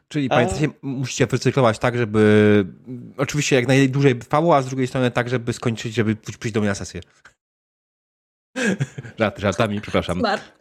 Czyli 0.07 0.27
a... 0.27 0.29
pamiętajcie, 0.29 0.69
musicie 0.81 1.27
wycyklować 1.27 1.79
tak, 1.79 1.97
żeby 1.97 2.65
oczywiście 3.17 3.55
jak 3.55 3.67
najdłużej 3.67 4.19
trwało, 4.19 4.55
a 4.55 4.61
z 4.61 4.65
drugiej 4.65 4.87
strony 4.87 5.11
tak, 5.11 5.29
żeby 5.29 5.53
skończyć, 5.53 5.93
żeby 5.93 6.15
przyjść 6.15 6.51
do 6.53 6.59
mnie 6.59 6.69
na 6.69 6.75
sesję. 6.75 7.01
Żart, 9.19 9.39
żartami, 9.39 9.81
przepraszam. 9.81 10.19
Smart. 10.19 10.53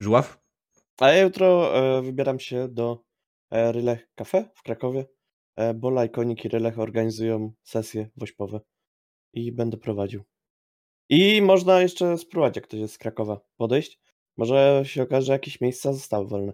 Żuław? 0.00 0.44
A 1.00 1.10
ja 1.10 1.22
jutro 1.22 1.78
e, 1.78 2.02
wybieram 2.02 2.40
się 2.40 2.68
do 2.68 3.04
e, 3.50 3.72
Rylech 3.72 4.08
Cafe 4.14 4.50
w 4.54 4.62
Krakowie, 4.62 5.06
e, 5.56 5.74
bo 5.74 5.90
Lajkonik 5.90 6.44
i 6.44 6.48
Rylech 6.48 6.78
organizują 6.78 7.52
sesje 7.62 8.10
wośpowe 8.16 8.60
i 9.32 9.52
będę 9.52 9.76
prowadził. 9.76 10.22
I 11.08 11.42
można 11.42 11.80
jeszcze 11.80 12.18
spróbować, 12.18 12.56
jak 12.56 12.64
ktoś 12.64 12.80
jest 12.80 12.94
z 12.94 12.98
Krakowa, 12.98 13.40
podejść. 13.56 14.00
Może 14.36 14.82
się 14.84 15.02
okaże, 15.02 15.26
że 15.26 15.32
jakieś 15.32 15.60
miejsca 15.60 15.92
zostały 15.92 16.28
wolne. 16.28 16.52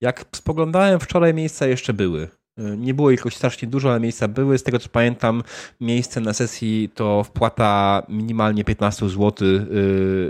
Jak 0.00 0.24
spoglądałem 0.36 1.00
wczoraj, 1.00 1.34
miejsca 1.34 1.66
jeszcze 1.66 1.92
były. 1.92 2.28
Y, 2.58 2.76
nie 2.76 2.94
było 2.94 3.10
ich 3.10 3.24
strasznie 3.30 3.68
dużo, 3.68 3.90
ale 3.90 4.00
miejsca 4.00 4.28
były. 4.28 4.58
Z 4.58 4.62
tego 4.62 4.78
co 4.78 4.88
pamiętam, 4.88 5.42
miejsce 5.80 6.20
na 6.20 6.32
sesji 6.32 6.90
to 6.94 7.24
wpłata 7.24 8.02
minimalnie 8.08 8.64
15 8.64 9.08
zł, 9.08 9.48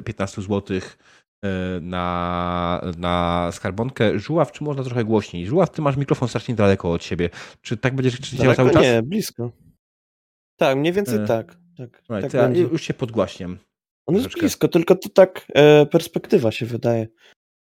15 0.04 0.42
zł 0.42 0.80
na, 1.80 2.80
na 2.98 3.48
skarbonkę. 3.52 4.18
Żuław, 4.18 4.52
czy 4.52 4.64
można 4.64 4.84
trochę 4.84 5.04
głośniej? 5.04 5.46
Żuław, 5.46 5.70
ty 5.70 5.82
masz 5.82 5.96
mikrofon 5.96 6.28
strasznie 6.28 6.54
daleko 6.54 6.92
od 6.92 7.04
siebie. 7.04 7.30
Czy 7.62 7.76
tak 7.76 7.94
będziesz 7.94 8.20
krzyczał 8.20 8.54
cały 8.54 8.70
czas? 8.70 8.82
Nie, 8.82 9.02
blisko. 9.02 9.52
Tak, 10.56 10.76
mniej 10.78 10.92
więcej 10.92 11.18
e... 11.18 11.26
tak. 11.26 11.56
tak, 11.76 12.02
right, 12.10 12.32
tak 12.32 12.34
ja 12.34 12.48
już 12.48 12.82
się 12.82 12.94
podgłaśniam. 12.94 13.58
On 14.06 14.14
jest 14.14 14.24
troszeczkę. 14.24 14.40
blisko, 14.40 14.68
tylko 14.68 14.94
to 14.94 15.08
tak 15.08 15.46
e, 15.54 15.86
perspektywa 15.86 16.52
się 16.52 16.66
wydaje. 16.66 17.08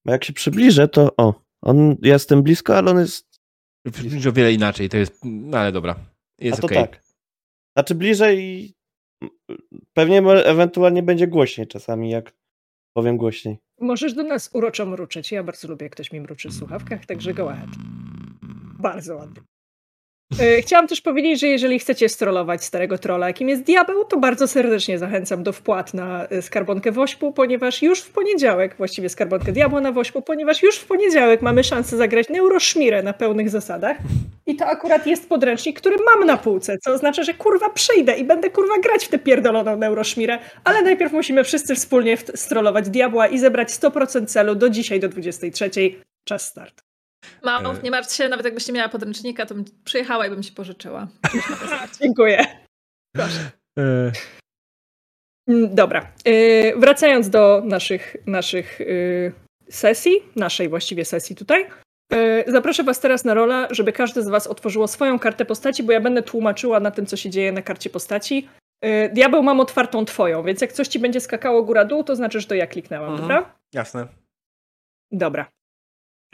Bo 0.05 0.11
jak 0.11 0.23
się 0.23 0.33
przybliżę, 0.33 0.87
to 0.87 1.15
o, 1.17 1.33
on, 1.61 1.95
ja 2.01 2.13
jestem 2.13 2.43
blisko, 2.43 2.77
ale 2.77 2.91
on 2.91 2.99
jest... 2.99 3.24
Blisko. 3.85 4.29
O 4.29 4.33
wiele 4.33 4.53
inaczej, 4.53 4.89
to 4.89 4.97
jest, 4.97 5.19
no 5.23 5.57
ale 5.57 5.71
dobra, 5.71 5.95
jest 6.39 6.57
A 6.57 6.61
to 6.61 6.65
okay. 6.65 6.77
tak. 6.77 7.03
Znaczy 7.77 7.95
bliżej 7.95 8.73
pewnie 9.93 10.17
ewentualnie 10.45 11.03
będzie 11.03 11.27
głośniej 11.27 11.67
czasami, 11.67 12.09
jak 12.09 12.33
powiem 12.93 13.17
głośniej. 13.17 13.57
Możesz 13.79 14.13
do 14.13 14.23
nas 14.23 14.49
uroczo 14.53 14.85
mruczyć. 14.85 15.31
Ja 15.31 15.43
bardzo 15.43 15.67
lubię, 15.67 15.83
jak 15.85 15.93
ktoś 15.93 16.11
mi 16.11 16.21
mruczy 16.21 16.49
w 16.49 16.53
słuchawkach, 16.53 17.05
także 17.05 17.33
go 17.33 17.51
ahead. 17.51 17.69
Bardzo 18.79 19.15
ładnie. 19.15 19.41
E, 20.39 20.61
chciałam 20.61 20.87
też 20.87 21.01
powiedzieć, 21.01 21.39
że 21.39 21.47
jeżeli 21.47 21.79
chcecie 21.79 22.09
strollować 22.09 22.63
starego 22.63 22.97
trolla, 22.97 23.27
jakim 23.27 23.49
jest 23.49 23.63
diabeł, 23.63 24.05
to 24.05 24.17
bardzo 24.17 24.47
serdecznie 24.47 24.99
zachęcam 24.99 25.43
do 25.43 25.53
wpłat 25.53 25.93
na 25.93 26.27
e, 26.27 26.41
skarbonkę 26.41 26.91
Wośpu, 26.91 27.33
ponieważ 27.33 27.81
już 27.81 28.01
w 28.01 28.11
poniedziałek, 28.11 28.75
właściwie 28.77 29.09
skarbonkę 29.09 29.51
diabła 29.51 29.81
na 29.81 29.91
Wośpu, 29.91 30.21
ponieważ 30.21 30.63
już 30.63 30.77
w 30.77 30.85
poniedziałek 30.85 31.41
mamy 31.41 31.63
szansę 31.63 31.97
zagrać 31.97 32.29
Neuroszmirę 32.29 33.03
na 33.03 33.13
pełnych 33.13 33.49
zasadach. 33.49 33.97
I 34.45 34.55
to 34.55 34.65
akurat 34.65 35.07
jest 35.07 35.29
podręcznik, 35.29 35.79
który 35.79 35.95
mam 36.15 36.27
na 36.27 36.37
półce, 36.37 36.77
co 36.77 36.91
oznacza, 36.91 37.23
że 37.23 37.33
kurwa 37.33 37.69
przyjdę 37.69 38.17
i 38.17 38.23
będę 38.23 38.49
kurwa 38.49 38.79
grać 38.83 39.05
w 39.05 39.09
tę 39.09 39.19
pierdoloną 39.19 39.77
Neuroszmirę, 39.77 40.39
ale 40.63 40.81
najpierw 40.81 41.13
musimy 41.13 41.43
wszyscy 41.43 41.75
wspólnie 41.75 42.17
strollować 42.17 42.89
diabła 42.89 43.27
i 43.27 43.39
zebrać 43.39 43.69
100% 43.69 44.25
celu 44.25 44.55
do 44.55 44.69
dzisiaj, 44.69 44.99
do 44.99 45.09
23. 45.09 45.69
Czas 46.23 46.47
start. 46.47 46.84
Mało, 47.43 47.73
e. 47.73 47.81
nie 47.83 47.91
martw 47.91 48.13
się, 48.13 48.29
nawet 48.29 48.45
jakbyście 48.45 48.73
miała 48.73 48.89
podręcznika, 48.89 49.45
to 49.45 49.55
bym 49.55 49.65
przyjechała 49.85 50.27
i 50.27 50.29
bym 50.29 50.43
się 50.43 50.51
pożyczyła. 50.51 51.07
Dziękuję. 52.01 52.45
Proszę. 53.15 53.51
E. 53.79 54.11
Mm, 55.47 55.75
dobra. 55.75 56.13
E, 56.25 56.79
wracając 56.79 57.29
do 57.29 57.61
naszych, 57.65 58.15
naszych 58.25 58.79
sesji, 59.69 60.11
naszej 60.35 60.69
właściwie 60.69 61.05
sesji 61.05 61.35
tutaj. 61.35 61.65
Zaproszę 62.47 62.83
Was 62.83 62.99
teraz 62.99 63.25
na 63.25 63.33
rolę, 63.33 63.67
żeby 63.71 63.91
każdy 63.91 64.23
z 64.23 64.27
Was 64.27 64.47
otworzyło 64.47 64.87
swoją 64.87 65.19
kartę 65.19 65.45
postaci, 65.45 65.83
bo 65.83 65.91
ja 65.91 66.01
będę 66.01 66.23
tłumaczyła 66.23 66.79
na 66.79 66.91
tym, 66.91 67.05
co 67.05 67.17
się 67.17 67.29
dzieje 67.29 67.51
na 67.51 67.61
karcie 67.61 67.89
postaci. 67.89 68.49
Diabeł 69.13 69.43
mam 69.43 69.59
otwartą 69.59 70.05
Twoją, 70.05 70.43
więc 70.43 70.61
jak 70.61 70.73
coś 70.73 70.87
Ci 70.87 70.99
będzie 70.99 71.21
skakało 71.21 71.63
góra-dół, 71.63 72.03
to 72.03 72.15
znaczy, 72.15 72.39
że 72.39 72.47
to 72.47 72.55
ja 72.55 72.67
kliknęłam, 72.67 73.11
mhm. 73.11 73.21
dobra? 73.21 73.55
Jasne. 73.73 74.07
Dobra. 75.11 75.54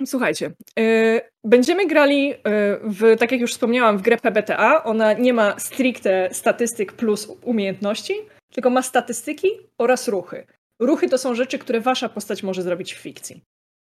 Słuchajcie, 0.06 0.52
yy, 0.78 1.22
będziemy 1.44 1.88
grali 1.88 2.28
yy, 2.28 2.36
w, 2.84 3.16
tak 3.20 3.32
jak 3.32 3.42
już 3.42 3.52
wspomniałam, 3.52 3.98
w 3.98 4.02
grę 4.02 4.18
PBTA. 4.18 4.84
Ona 4.84 5.14
nie 5.14 5.34
ma 5.34 5.60
stricte 5.60 6.30
statystyk 6.32 6.94
plus 6.94 7.28
umiejętności, 7.44 8.14
tylko 8.54 8.70
ma 8.70 8.82
statystyki 8.82 9.48
oraz 9.78 10.08
ruchy. 10.08 10.46
Ruchy 10.80 11.10
to 11.10 11.18
są 11.18 11.36
rzeczy, 11.36 11.60
które 11.60 11.82
wasza 11.82 12.10
postać 12.10 12.44
może 12.44 12.62
zrobić 12.62 12.94
w 12.94 12.98
fikcji. 12.98 13.42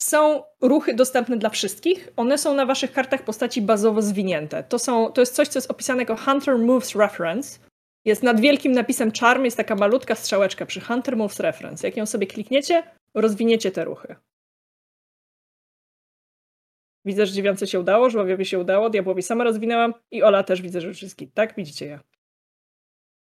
Są 0.02 0.44
ruchy 0.62 0.94
dostępne 0.94 1.38
dla 1.38 1.50
wszystkich. 1.50 2.10
One 2.16 2.38
są 2.38 2.54
na 2.56 2.66
waszych 2.66 2.92
kartach 2.92 3.24
postaci 3.24 3.62
bazowo 3.62 4.02
zwinięte. 4.02 4.64
To, 4.64 4.80
są, 4.80 5.12
to 5.12 5.22
jest 5.22 5.36
coś, 5.36 5.48
co 5.48 5.58
jest 5.58 5.72
opisane 5.72 6.02
jako 6.02 6.16
Hunter 6.16 6.58
Moves 6.58 6.96
Reference. 6.96 7.60
Jest 8.06 8.24
nad 8.24 8.40
wielkim 8.40 8.72
napisem 8.72 9.12
Charm, 9.20 9.46
jest 9.46 9.58
taka 9.58 9.76
malutka 9.76 10.16
strzałeczka 10.16 10.66
przy 10.66 10.82
Hunter 10.82 11.18
Moves 11.18 11.40
Reference. 11.40 11.88
Jak 11.88 11.98
ją 11.98 12.06
sobie 12.06 12.28
klikniecie, 12.28 12.84
rozwiniecie 13.14 13.72
te 13.72 13.86
ruchy. 13.86 14.16
Widzę, 17.06 17.26
że 17.26 17.34
dziewiące 17.34 17.68
się 17.68 17.80
udało, 17.80 18.10
żławiowi 18.10 18.46
się 18.46 18.60
udało, 18.60 18.90
diabłowi 18.90 19.22
sama 19.22 19.44
rozwinęłam 19.44 19.94
i 20.12 20.24
Ola 20.24 20.44
też 20.44 20.62
widzę, 20.62 20.82
że 20.82 20.94
wszystkich, 20.94 21.34
tak? 21.34 21.56
Widzicie 21.56 21.86
je. 21.86 22.00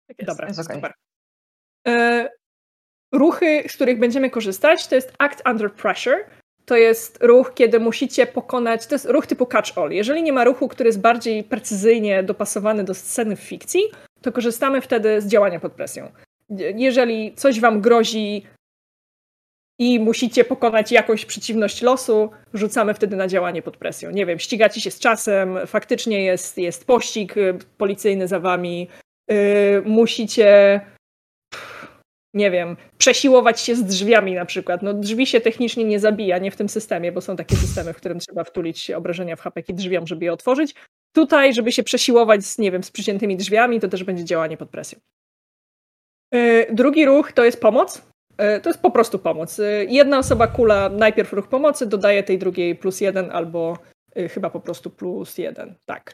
Tak 0.07 0.27
Dobra, 0.27 0.47
jest 0.47 0.59
okay. 0.59 0.75
super. 0.75 0.93
E, 1.87 2.29
ruchy, 3.11 3.63
z 3.67 3.73
których 3.73 3.99
będziemy 3.99 4.29
korzystać, 4.29 4.87
to 4.87 4.95
jest 4.95 5.13
Act 5.19 5.43
Under 5.47 5.73
Pressure. 5.73 6.25
To 6.65 6.75
jest 6.75 7.23
ruch, 7.23 7.53
kiedy 7.53 7.79
musicie 7.79 8.27
pokonać, 8.27 8.87
to 8.87 8.95
jest 8.95 9.05
ruch 9.05 9.27
typu 9.27 9.45
catch 9.45 9.77
all. 9.77 9.91
Jeżeli 9.91 10.23
nie 10.23 10.33
ma 10.33 10.43
ruchu, 10.43 10.67
który 10.67 10.87
jest 10.87 11.01
bardziej 11.01 11.43
precyzyjnie 11.43 12.23
dopasowany 12.23 12.83
do 12.83 12.93
sceny 12.93 13.35
w 13.35 13.39
fikcji, 13.39 13.81
to 14.21 14.31
korzystamy 14.31 14.81
wtedy 14.81 15.21
z 15.21 15.27
działania 15.27 15.59
pod 15.59 15.73
presją. 15.73 16.11
Jeżeli 16.75 17.33
coś 17.33 17.59
wam 17.59 17.81
grozi 17.81 18.45
i 19.79 19.99
musicie 19.99 20.45
pokonać 20.45 20.91
jakąś 20.91 21.25
przeciwność 21.25 21.81
losu, 21.81 22.29
rzucamy 22.53 22.93
wtedy 22.93 23.15
na 23.15 23.27
działanie 23.27 23.61
pod 23.61 23.77
presją. 23.77 24.11
Nie 24.11 24.25
wiem, 24.25 24.39
ścigacie 24.39 24.81
się 24.81 24.91
z 24.91 24.99
czasem, 24.99 25.57
faktycznie 25.67 26.25
jest, 26.25 26.57
jest 26.57 26.87
pościg 26.87 27.37
y, 27.37 27.57
policyjny 27.77 28.27
za 28.27 28.39
wami, 28.39 28.87
yy, 29.29 29.35
musicie 29.85 30.81
nie 32.35 32.51
wiem, 32.51 32.77
przesiłować 32.97 33.61
się 33.61 33.75
z 33.75 33.83
drzwiami 33.83 34.33
na 34.33 34.45
przykład. 34.45 34.83
No 34.83 34.93
drzwi 34.93 35.25
się 35.25 35.41
technicznie 35.41 35.85
nie 35.85 35.99
zabija, 35.99 36.37
nie 36.37 36.51
w 36.51 36.55
tym 36.55 36.69
systemie, 36.69 37.11
bo 37.11 37.21
są 37.21 37.35
takie 37.35 37.55
systemy, 37.55 37.93
w 37.93 37.97
którym 37.97 38.19
trzeba 38.19 38.43
wtulić 38.43 38.91
obrażenia 38.91 39.35
w 39.35 39.41
hapeki 39.41 39.73
drzwiom, 39.73 40.07
żeby 40.07 40.25
je 40.25 40.33
otworzyć. 40.33 40.75
Tutaj, 41.13 41.53
żeby 41.53 41.71
się 41.71 41.83
przesiłować 41.83 42.45
z, 42.45 42.57
nie 42.57 42.71
wiem, 42.71 42.83
z 42.83 42.91
przyciętymi 42.91 43.37
drzwiami, 43.37 43.79
to 43.79 43.87
też 43.87 44.03
będzie 44.03 44.25
działanie 44.25 44.57
pod 44.57 44.69
presją. 44.69 44.99
Yy, 46.31 46.67
drugi 46.71 47.05
ruch 47.05 47.31
to 47.31 47.45
jest 47.45 47.61
pomoc. 47.61 48.14
E, 48.37 48.59
to 48.59 48.69
jest 48.69 48.81
po 48.81 48.91
prostu 48.91 49.19
pomoc. 49.19 49.59
E, 49.59 49.85
jedna 49.85 50.19
osoba 50.19 50.47
kula 50.47 50.89
najpierw 50.89 51.33
ruch 51.33 51.47
pomocy, 51.47 51.85
dodaje 51.85 52.23
tej 52.23 52.37
drugiej 52.37 52.75
plus 52.75 53.01
jeden 53.01 53.31
albo 53.31 53.77
e, 54.15 54.29
chyba 54.29 54.49
po 54.49 54.59
prostu 54.59 54.89
plus 54.89 55.37
jeden. 55.37 55.75
Tak. 55.85 56.11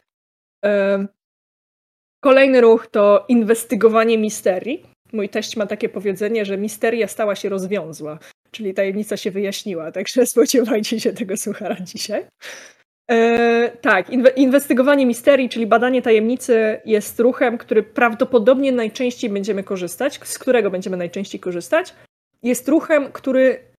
Kolejny 2.20 2.60
ruch 2.60 2.86
to 2.86 3.24
inwestygowanie 3.28 4.18
misterii. 4.18 4.82
Mój 5.12 5.28
teść 5.28 5.56
ma 5.56 5.66
takie 5.66 5.88
powiedzenie, 5.88 6.44
że 6.44 6.58
misteria 6.58 7.08
stała 7.08 7.34
się 7.34 7.48
rozwiązła, 7.48 8.18
czyli 8.50 8.74
tajemnica 8.74 9.16
się 9.16 9.30
wyjaśniła, 9.30 9.92
także 9.92 10.26
spodziewajcie 10.32 11.00
się 11.00 11.12
tego 11.12 11.36
suchara 11.36 11.76
dzisiaj. 11.80 12.26
E, 13.10 13.70
tak, 13.80 14.10
inwestygowanie 14.36 15.06
misterii, 15.06 15.48
czyli 15.48 15.66
badanie 15.66 16.02
tajemnicy 16.02 16.80
jest 16.84 17.20
ruchem, 17.20 17.58
który 17.58 17.82
prawdopodobnie 17.82 18.72
najczęściej 18.72 19.30
będziemy 19.30 19.64
korzystać, 19.64 20.20
z 20.24 20.38
którego 20.38 20.70
będziemy 20.70 20.96
najczęściej 20.96 21.40
korzystać, 21.40 21.94
jest 22.42 22.68
ruchem, 22.68 23.12
który 23.12 23.72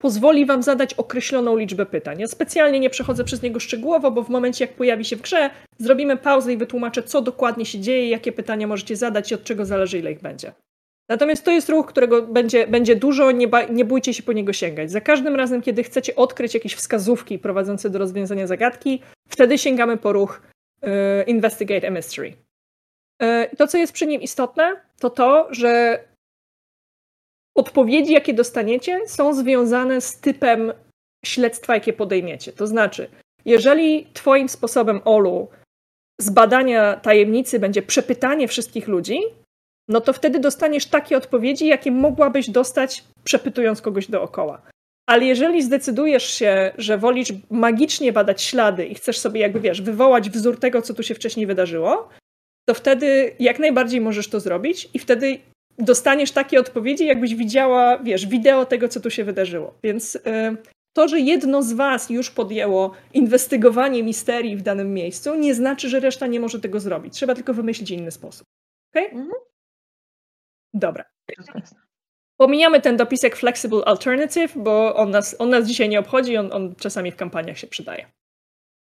pozwoli 0.00 0.46
Wam 0.46 0.62
zadać 0.62 0.94
określoną 0.94 1.56
liczbę 1.56 1.86
pytań. 1.86 2.20
Ja 2.20 2.26
specjalnie 2.26 2.80
nie 2.80 2.90
przechodzę 2.90 3.24
przez 3.24 3.42
niego 3.42 3.60
szczegółowo, 3.60 4.10
bo 4.10 4.22
w 4.22 4.28
momencie, 4.28 4.64
jak 4.64 4.74
pojawi 4.74 5.04
się 5.04 5.16
w 5.16 5.22
grze, 5.22 5.50
zrobimy 5.78 6.16
pauzę 6.16 6.52
i 6.52 6.56
wytłumaczę, 6.56 7.02
co 7.02 7.22
dokładnie 7.22 7.66
się 7.66 7.80
dzieje, 7.80 8.08
jakie 8.08 8.32
pytania 8.32 8.66
możecie 8.66 8.96
zadać 8.96 9.30
i 9.30 9.34
od 9.34 9.44
czego 9.44 9.64
zależy, 9.64 9.98
ile 9.98 10.12
ich 10.12 10.20
będzie. 10.20 10.52
Natomiast 11.08 11.44
to 11.44 11.50
jest 11.50 11.68
ruch, 11.68 11.86
którego 11.86 12.22
będzie, 12.22 12.66
będzie 12.66 12.96
dużo, 12.96 13.30
nie, 13.30 13.48
nie 13.70 13.84
bójcie 13.84 14.14
się 14.14 14.22
po 14.22 14.32
niego 14.32 14.52
sięgać. 14.52 14.90
Za 14.90 15.00
każdym 15.00 15.36
razem, 15.36 15.62
kiedy 15.62 15.82
chcecie 15.82 16.16
odkryć 16.16 16.54
jakieś 16.54 16.74
wskazówki 16.74 17.38
prowadzące 17.38 17.90
do 17.90 17.98
rozwiązania 17.98 18.46
zagadki, 18.46 19.02
wtedy 19.28 19.58
sięgamy 19.58 19.96
po 19.96 20.12
ruch 20.12 20.42
y, 20.84 20.88
Investigate 21.26 21.88
a 21.88 21.90
Mystery. 21.90 22.32
Y, 23.22 23.56
to, 23.56 23.66
co 23.66 23.78
jest 23.78 23.92
przy 23.92 24.06
nim 24.06 24.22
istotne, 24.22 24.80
to 24.98 25.10
to, 25.10 25.48
że 25.50 26.00
odpowiedzi, 27.60 28.12
jakie 28.12 28.34
dostaniecie, 28.34 29.00
są 29.06 29.34
związane 29.34 30.00
z 30.00 30.20
typem 30.20 30.72
śledztwa, 31.24 31.74
jakie 31.74 31.92
podejmiecie. 31.92 32.52
To 32.52 32.66
znaczy, 32.66 33.08
jeżeli 33.44 34.06
Twoim 34.12 34.48
sposobem, 34.48 35.00
Olu, 35.04 35.48
zbadania 36.20 36.96
tajemnicy 36.96 37.58
będzie 37.58 37.82
przepytanie 37.82 38.48
wszystkich 38.48 38.88
ludzi, 38.88 39.20
no 39.88 40.00
to 40.00 40.12
wtedy 40.12 40.38
dostaniesz 40.38 40.86
takie 40.86 41.16
odpowiedzi, 41.16 41.66
jakie 41.66 41.90
mogłabyś 41.90 42.50
dostać 42.50 43.04
przepytując 43.24 43.82
kogoś 43.82 44.10
dookoła. 44.10 44.62
Ale 45.08 45.24
jeżeli 45.24 45.62
zdecydujesz 45.62 46.34
się, 46.34 46.72
że 46.78 46.98
wolisz 46.98 47.32
magicznie 47.50 48.12
badać 48.12 48.42
ślady 48.42 48.86
i 48.86 48.94
chcesz 48.94 49.18
sobie, 49.18 49.40
jakby 49.40 49.60
wiesz, 49.60 49.82
wywołać 49.82 50.30
wzór 50.30 50.58
tego, 50.58 50.82
co 50.82 50.94
tu 50.94 51.02
się 51.02 51.14
wcześniej 51.14 51.46
wydarzyło, 51.46 52.08
to 52.68 52.74
wtedy 52.74 53.34
jak 53.40 53.58
najbardziej 53.58 54.00
możesz 54.00 54.28
to 54.28 54.40
zrobić 54.40 54.88
i 54.94 54.98
wtedy 54.98 55.38
dostaniesz 55.78 56.32
takie 56.32 56.60
odpowiedzi, 56.60 57.06
jakbyś 57.06 57.34
widziała, 57.34 57.98
wiesz, 57.98 58.26
wideo 58.26 58.66
tego, 58.66 58.88
co 58.88 59.00
tu 59.00 59.10
się 59.10 59.24
wydarzyło. 59.24 59.74
Więc 59.82 60.16
y, 60.16 60.20
to, 60.92 61.08
że 61.08 61.20
jedno 61.20 61.62
z 61.62 61.72
was 61.72 62.10
już 62.10 62.30
podjęło 62.30 62.94
inwestygowanie 63.14 64.02
misterii 64.02 64.56
w 64.56 64.62
danym 64.62 64.94
miejscu, 64.94 65.34
nie 65.34 65.54
znaczy, 65.54 65.88
że 65.88 66.00
reszta 66.00 66.26
nie 66.26 66.40
może 66.40 66.60
tego 66.60 66.80
zrobić. 66.80 67.14
Trzeba 67.14 67.34
tylko 67.34 67.54
wymyślić 67.54 67.90
inny 67.90 68.10
sposób. 68.10 68.46
Okay? 68.94 69.08
Mhm. 69.10 69.30
Dobra. 70.74 71.04
Pomijamy 72.36 72.80
ten 72.80 72.96
dopisek 72.96 73.36
Flexible 73.36 73.84
Alternative, 73.84 74.52
bo 74.56 74.96
on 74.96 75.10
nas, 75.10 75.36
on 75.38 75.50
nas 75.50 75.66
dzisiaj 75.66 75.88
nie 75.88 76.00
obchodzi, 76.00 76.36
on, 76.36 76.52
on 76.52 76.74
czasami 76.74 77.12
w 77.12 77.16
kampaniach 77.16 77.58
się 77.58 77.66
przydaje. 77.66 78.06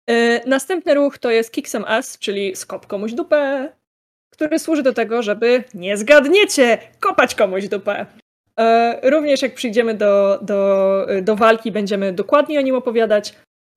Yy, 0.08 0.40
następny 0.46 0.94
ruch 0.94 1.18
to 1.18 1.30
jest 1.30 1.52
Kick 1.52 1.68
Some 1.68 1.88
Ass, 1.88 2.18
czyli 2.18 2.56
skop 2.56 2.86
komuś 2.86 3.12
dupę, 3.12 3.72
który 4.30 4.58
służy 4.58 4.82
do 4.82 4.92
tego, 4.92 5.22
żeby, 5.22 5.64
nie 5.74 5.96
zgadniecie, 5.96 6.78
kopać 7.00 7.34
komuś 7.34 7.68
dupę. 7.68 8.06
E, 8.60 9.10
również 9.10 9.42
jak 9.42 9.54
przyjdziemy 9.54 9.94
do, 9.94 10.38
do, 10.42 11.06
do 11.22 11.36
walki, 11.36 11.72
będziemy 11.72 12.12
dokładnie 12.12 12.58
o 12.58 12.62
nim 12.62 12.74
opowiadać. 12.74 13.34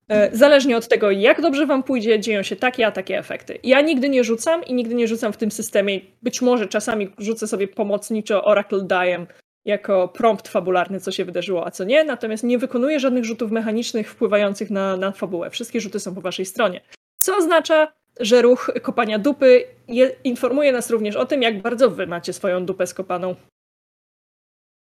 E, 0.08 0.36
zależnie 0.36 0.76
od 0.76 0.88
tego, 0.88 1.10
jak 1.10 1.40
dobrze 1.40 1.66
wam 1.66 1.82
pójdzie, 1.82 2.20
dzieją 2.20 2.42
się 2.42 2.56
takie, 2.56 2.86
a 2.86 2.90
takie 2.90 3.18
efekty. 3.18 3.58
Ja 3.62 3.80
nigdy 3.80 4.08
nie 4.08 4.24
rzucam 4.24 4.64
i 4.64 4.74
nigdy 4.74 4.94
nie 4.94 5.08
rzucam 5.08 5.32
w 5.32 5.36
tym 5.36 5.50
systemie. 5.50 6.00
Być 6.22 6.42
może 6.42 6.66
czasami 6.66 7.12
rzucę 7.18 7.46
sobie 7.46 7.68
pomocniczo 7.68 8.44
Oracle 8.44 8.84
Diem 8.84 9.26
jako 9.64 10.08
prompt 10.08 10.48
fabularny, 10.48 11.00
co 11.00 11.12
się 11.12 11.24
wydarzyło, 11.24 11.66
a 11.66 11.70
co 11.70 11.84
nie. 11.84 12.04
Natomiast 12.04 12.44
nie 12.44 12.58
wykonuję 12.58 13.00
żadnych 13.00 13.24
rzutów 13.24 13.50
mechanicznych 13.50 14.10
wpływających 14.10 14.70
na, 14.70 14.96
na 14.96 15.12
fabułę. 15.12 15.50
Wszystkie 15.50 15.80
rzuty 15.80 16.00
są 16.00 16.14
po 16.14 16.20
waszej 16.20 16.46
stronie. 16.46 16.80
Co 17.18 17.36
oznacza, 17.36 17.92
że 18.20 18.42
ruch 18.42 18.70
kopania 18.82 19.18
dupy 19.18 19.64
je, 19.88 20.10
informuje 20.24 20.72
nas 20.72 20.90
również 20.90 21.16
o 21.16 21.26
tym, 21.26 21.42
jak 21.42 21.62
bardzo 21.62 21.90
wy 21.90 22.06
macie 22.06 22.32
swoją 22.32 22.66
dupę 22.66 22.86
skopaną. 22.86 23.34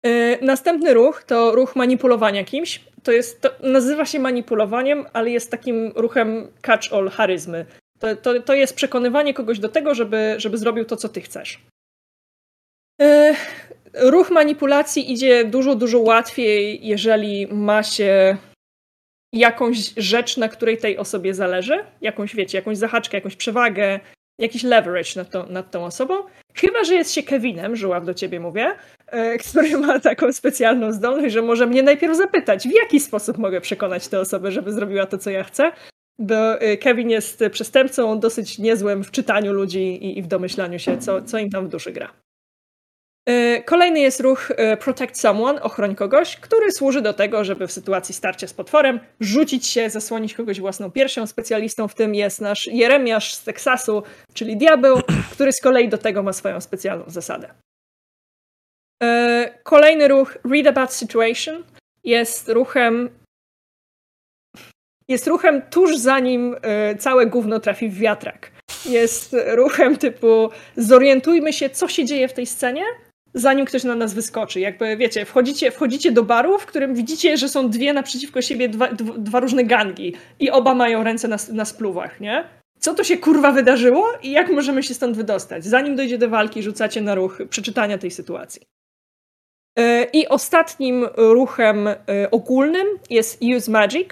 Yy, 0.05 0.39
następny 0.43 0.95
ruch 0.95 1.25
to 1.25 1.55
ruch 1.55 1.77
manipulowania 1.77 2.45
kimś. 2.45 2.85
To 3.03 3.13
jest, 3.13 3.41
to 3.41 3.51
nazywa 3.61 4.05
się 4.05 4.21
manipulowaniem, 4.21 5.07
ale 5.13 5.31
jest 5.31 5.51
takim 5.51 5.93
ruchem 5.97 6.49
catch-all 6.63 7.11
charyzmy. 7.11 7.67
To, 7.99 8.17
to, 8.17 8.43
to 8.43 8.55
jest 8.55 8.77
przekonywanie 8.77 9.35
kogoś 9.35 9.59
do 9.59 9.69
tego, 9.69 9.95
żeby, 9.95 10.35
żeby 10.39 10.59
zrobił 10.59 10.85
to, 10.85 10.97
co 10.97 11.09
ty 11.09 11.21
chcesz. 11.21 11.61
Yy, 12.99 13.35
ruch 13.95 14.31
manipulacji 14.31 15.13
idzie 15.13 15.45
dużo, 15.45 15.75
dużo 15.75 15.99
łatwiej, 15.99 16.87
jeżeli 16.87 17.47
ma 17.47 17.83
się 17.83 18.37
jakąś 19.33 19.93
rzecz, 19.97 20.37
na 20.37 20.49
której 20.49 20.79
tej 20.79 20.99
osobie 20.99 21.35
zależy, 21.35 21.85
jakąś, 22.01 22.37
wiecie, 22.37 22.59
jakąś 22.59 22.79
zahaczkę, 22.79 23.17
jakąś 23.17 23.37
przewagę, 23.37 24.01
jakiś 24.39 24.63
leverage 24.63 25.11
nad, 25.17 25.31
to, 25.31 25.47
nad 25.47 25.71
tą 25.71 25.85
osobą. 25.85 26.15
Chyba, 26.55 26.85
że 26.85 26.95
jest 26.95 27.13
się 27.13 27.23
Kevinem, 27.23 27.77
Żuław 27.77 28.05
do 28.05 28.15
ciebie 28.15 28.41
mówię, 28.41 28.75
e, 29.07 29.39
który 29.39 29.79
ma 29.79 30.01
taką 30.01 30.33
specjalną 30.33 30.93
zdolność, 30.93 31.35
że 31.35 31.43
może 31.43 31.67
mnie 31.67 31.83
najpierw 31.83 32.17
zapytać, 32.17 32.69
w 32.69 32.73
jaki 32.83 33.01
sposób 33.01 33.39
mogę 33.39 33.61
przekonać 33.61 34.09
tę 34.09 34.21
osobę, 34.21 34.53
żeby 34.53 34.73
zrobiła 34.73 35.07
to, 35.07 35.19
co 35.19 35.31
ja 35.31 35.45
chcę. 35.45 35.73
Bo 36.19 36.61
e, 36.61 36.77
Kevin 36.77 37.11
jest 37.11 37.45
przestępcą 37.51 38.21
dosyć 38.21 38.59
niezłym 38.59 39.05
w 39.05 39.11
czytaniu 39.11 39.53
ludzi 39.53 40.05
i, 40.05 40.19
i 40.19 40.23
w 40.23 40.27
domyślaniu 40.27 40.79
się, 40.79 40.99
co, 40.99 41.23
co 41.23 41.39
im 41.39 41.51
tam 41.51 41.67
w 41.67 41.69
duszy 41.69 41.93
gra. 41.93 42.13
E, 43.27 43.63
kolejny 43.63 44.01
jest 44.01 44.21
ruch 44.21 44.51
e, 44.51 44.77
Protect 44.77 45.21
Someone, 45.21 45.63
ochroń 45.63 45.95
kogoś, 45.95 46.37
który 46.37 46.73
służy 46.73 47.03
do 47.03 47.13
tego, 47.13 47.45
żeby 47.45 47.67
w 47.67 47.73
sytuacji 47.73 48.15
starcia 48.15 48.47
z 48.47 48.55
potworem 48.55 49.01
rzucić 49.21 49.67
się, 49.67 49.91
zasłonić 49.91 50.35
kogoś 50.35 50.61
własną 50.61 50.91
piersią. 50.91 51.27
Specjalistą 51.27 51.89
w 51.89 51.95
tym 51.95 52.15
jest 52.15 52.41
nasz 52.41 52.67
Jeremiasz 52.67 53.35
z 53.35 53.45
Teksasu, 53.45 54.03
czyli 54.35 54.57
diabeł, 54.57 55.01
który 55.33 55.53
z 55.53 55.61
kolei 55.61 55.89
do 55.89 55.99
tego 55.99 56.23
ma 56.23 56.33
swoją 56.33 56.61
specjalną 56.61 57.05
zasadę. 57.07 57.55
E, 59.03 59.59
kolejny 59.63 60.09
ruch 60.09 60.39
Read 60.53 60.67
About 60.67 60.93
Situation 60.93 61.65
jest 62.05 62.49
ruchem 62.49 63.11
jest 65.09 65.27
ruchem 65.27 65.63
tuż 65.63 65.97
zanim 65.97 66.57
całe 66.99 67.27
gówno 67.27 67.61
trafi 67.61 67.89
w 67.89 67.99
wiatrak. 67.99 68.51
Jest 68.87 69.37
ruchem 69.47 69.97
typu 69.97 70.51
zorientujmy 70.77 71.53
się, 71.53 71.71
co 71.71 71.89
się 71.89 72.05
dzieje 72.05 72.29
w 72.29 72.33
tej 72.33 72.47
scenie, 72.47 72.85
zanim 73.35 73.67
ktoś 73.67 73.85
na 73.85 73.95
nas 73.95 74.15
wyskoczy. 74.15 74.61
Jakby, 74.61 74.97
wiecie, 74.97 75.25
wchodzicie, 75.25 75.71
wchodzicie 75.71 76.13
do 76.13 76.23
baru, 76.23 76.59
w 76.59 76.67
którym 76.67 76.95
widzicie, 76.95 77.37
że 77.37 77.49
są 77.49 77.71
dwie 77.71 77.93
naprzeciwko 77.93 78.43
siebie, 78.43 78.69
dwa, 78.69 78.89
dwa 79.19 79.41
różne 79.41 79.65
gangi 79.65 80.15
i 80.41 80.51
oba 80.51 80.75
mają 80.75 81.05
ręce 81.05 81.29
na, 81.29 81.37
na 81.53 81.65
spluwach, 81.65 82.21
nie? 82.21 82.45
Co 82.79 82.95
to 82.95 83.05
się 83.05 83.17
kurwa 83.17 83.53
wydarzyło 83.53 84.09
i 84.23 84.31
jak 84.31 84.51
możemy 84.51 84.83
się 84.83 84.95
stąd 84.95 85.17
wydostać? 85.17 85.65
Zanim 85.65 85.97
dojdzie 85.97 86.19
do 86.19 86.29
walki, 86.29 86.63
rzucacie 86.63 87.01
na 87.01 87.15
ruch 87.15 87.39
przeczytania 87.51 87.99
tej 87.99 88.11
sytuacji. 88.11 88.63
E, 89.79 90.05
I 90.05 90.29
ostatnim 90.29 91.07
ruchem 91.17 91.89
e, 91.89 91.97
ogólnym 92.31 92.87
jest 93.11 93.43
Use 93.57 93.71
Magic. 93.71 94.09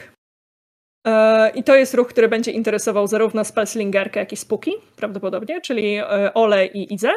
E, 1.06 1.50
I 1.54 1.64
to 1.64 1.74
jest 1.74 1.94
ruch, 1.94 2.08
który 2.08 2.28
będzie 2.28 2.52
interesował 2.52 3.06
zarówno 3.06 3.44
Spellslingerkę, 3.44 4.20
jak 4.20 4.32
i 4.32 4.36
Spooky, 4.36 4.72
prawdopodobnie, 4.96 5.60
czyli 5.60 6.00
Ole 6.34 6.66
i 6.66 6.94
Ize. 6.94 7.12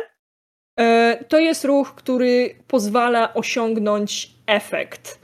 E, 0.80 1.24
to 1.28 1.40
jest 1.40 1.66
ruch, 1.66 1.96
który 1.96 2.56
pozwala 2.68 3.34
osiągnąć 3.34 4.32
efekt 4.48 5.24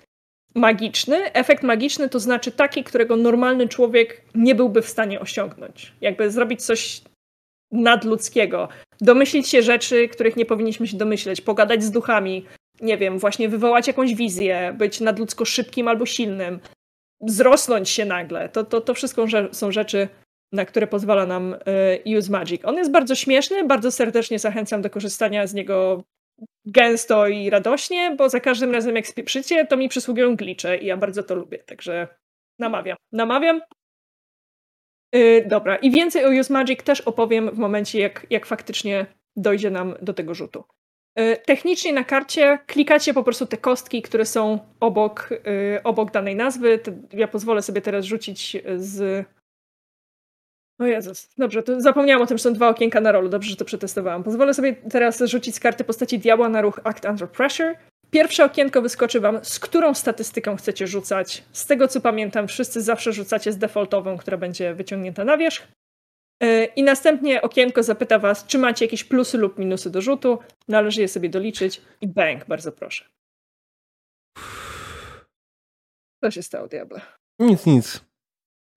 magiczny. 0.55 1.33
Efekt 1.33 1.63
magiczny 1.63 2.09
to 2.09 2.19
znaczy 2.19 2.51
taki, 2.51 2.83
którego 2.83 3.15
normalny 3.15 3.67
człowiek 3.67 4.21
nie 4.35 4.55
byłby 4.55 4.81
w 4.81 4.89
stanie 4.89 5.19
osiągnąć. 5.19 5.93
Jakby 6.01 6.31
zrobić 6.31 6.65
coś 6.65 7.01
nadludzkiego. 7.71 8.69
Domyślić 9.01 9.47
się 9.47 9.61
rzeczy, 9.61 10.07
których 10.07 10.35
nie 10.35 10.45
powinniśmy 10.45 10.87
się 10.87 10.97
domyśleć. 10.97 11.41
Pogadać 11.41 11.83
z 11.83 11.91
duchami. 11.91 12.45
Nie 12.81 12.97
wiem, 12.97 13.19
właśnie 13.19 13.49
wywołać 13.49 13.87
jakąś 13.87 14.15
wizję. 14.15 14.75
Być 14.77 14.99
nadludzko 14.99 15.45
szybkim 15.45 15.87
albo 15.87 16.05
silnym. 16.05 16.59
Zrosnąć 17.21 17.89
się 17.89 18.05
nagle. 18.05 18.49
To, 18.49 18.63
to, 18.63 18.81
to 18.81 18.93
wszystko 18.93 19.25
są 19.51 19.71
rzeczy, 19.71 20.07
na 20.51 20.65
które 20.65 20.87
pozwala 20.87 21.25
nam 21.25 21.55
e, 22.05 22.17
Use 22.17 22.31
Magic. 22.31 22.61
On 22.65 22.77
jest 22.77 22.91
bardzo 22.91 23.15
śmieszny, 23.15 23.63
bardzo 23.63 23.91
serdecznie 23.91 24.39
zachęcam 24.39 24.81
do 24.81 24.89
korzystania 24.89 25.47
z 25.47 25.53
niego 25.53 26.03
gęsto 26.65 27.27
i 27.27 27.49
radośnie, 27.49 28.15
bo 28.17 28.29
za 28.29 28.39
każdym 28.39 28.71
razem 28.71 28.95
jak 28.95 29.07
spieprzycie, 29.07 29.65
to 29.65 29.77
mi 29.77 29.89
przysługują 29.89 30.35
glicze 30.35 30.77
i 30.77 30.85
ja 30.85 30.97
bardzo 30.97 31.23
to 31.23 31.35
lubię, 31.35 31.57
także 31.57 32.07
namawiam. 32.59 32.97
Namawiam. 33.11 33.61
Yy, 35.13 35.45
dobra, 35.47 35.75
i 35.75 35.91
więcej 35.91 36.25
o 36.25 36.39
Use 36.39 36.53
Magic 36.53 36.83
też 36.83 37.01
opowiem 37.01 37.49
w 37.49 37.57
momencie, 37.57 37.99
jak, 37.99 38.27
jak 38.29 38.45
faktycznie 38.45 39.05
dojdzie 39.35 39.69
nam 39.69 39.95
do 40.01 40.13
tego 40.13 40.35
rzutu. 40.35 40.63
Yy, 41.15 41.37
technicznie 41.37 41.93
na 41.93 42.03
karcie 42.03 42.59
klikacie 42.67 43.13
po 43.13 43.23
prostu 43.23 43.45
te 43.45 43.57
kostki, 43.57 44.01
które 44.01 44.25
są 44.25 44.59
obok, 44.79 45.29
yy, 45.31 45.83
obok 45.83 46.11
danej 46.11 46.35
nazwy. 46.35 46.79
ja 47.13 47.27
pozwolę 47.27 47.61
sobie 47.61 47.81
teraz 47.81 48.05
rzucić 48.05 48.57
z 48.75 49.25
o 50.79 50.85
Jezus, 50.85 51.29
dobrze, 51.37 51.63
to 51.63 51.81
zapomniałam 51.81 52.21
o 52.21 52.25
tym, 52.25 52.37
że 52.37 52.43
są 52.43 52.53
dwa 52.53 52.69
okienka 52.69 53.01
na 53.01 53.11
rolu, 53.11 53.29
dobrze, 53.29 53.49
że 53.49 53.55
to 53.55 53.65
przetestowałam. 53.65 54.23
Pozwolę 54.23 54.53
sobie 54.53 54.75
teraz 54.75 55.19
rzucić 55.19 55.55
z 55.55 55.59
karty 55.59 55.83
postaci 55.83 56.19
diabła 56.19 56.49
na 56.49 56.61
ruch 56.61 56.79
Act 56.83 57.05
Under 57.05 57.29
Pressure. 57.29 57.75
Pierwsze 58.11 58.45
okienko 58.45 58.81
wyskoczy 58.81 59.19
wam, 59.19 59.39
z 59.45 59.59
którą 59.59 59.93
statystyką 59.93 60.55
chcecie 60.55 60.87
rzucać. 60.87 61.43
Z 61.51 61.65
tego 61.65 61.87
co 61.87 62.01
pamiętam, 62.01 62.47
wszyscy 62.47 62.81
zawsze 62.81 63.13
rzucacie 63.13 63.53
z 63.53 63.57
defaultową, 63.57 64.17
która 64.17 64.37
będzie 64.37 64.73
wyciągnięta 64.73 65.25
na 65.25 65.37
wierzch. 65.37 65.67
E, 66.43 66.65
I 66.65 66.83
następnie 66.83 67.41
okienko 67.41 67.83
zapyta 67.83 68.19
was, 68.19 68.45
czy 68.45 68.57
macie 68.57 68.85
jakieś 68.85 69.03
plusy 69.03 69.37
lub 69.37 69.57
minusy 69.57 69.89
do 69.89 70.01
rzutu. 70.01 70.39
Należy 70.67 71.01
je 71.01 71.07
sobie 71.07 71.29
doliczyć 71.29 71.81
i 72.01 72.07
bang, 72.07 72.45
bardzo 72.45 72.71
proszę. 72.71 73.05
Co 76.23 76.31
się 76.31 76.43
stało, 76.43 76.67
diable? 76.67 77.01
Nic, 77.39 77.65
nic. 77.65 78.08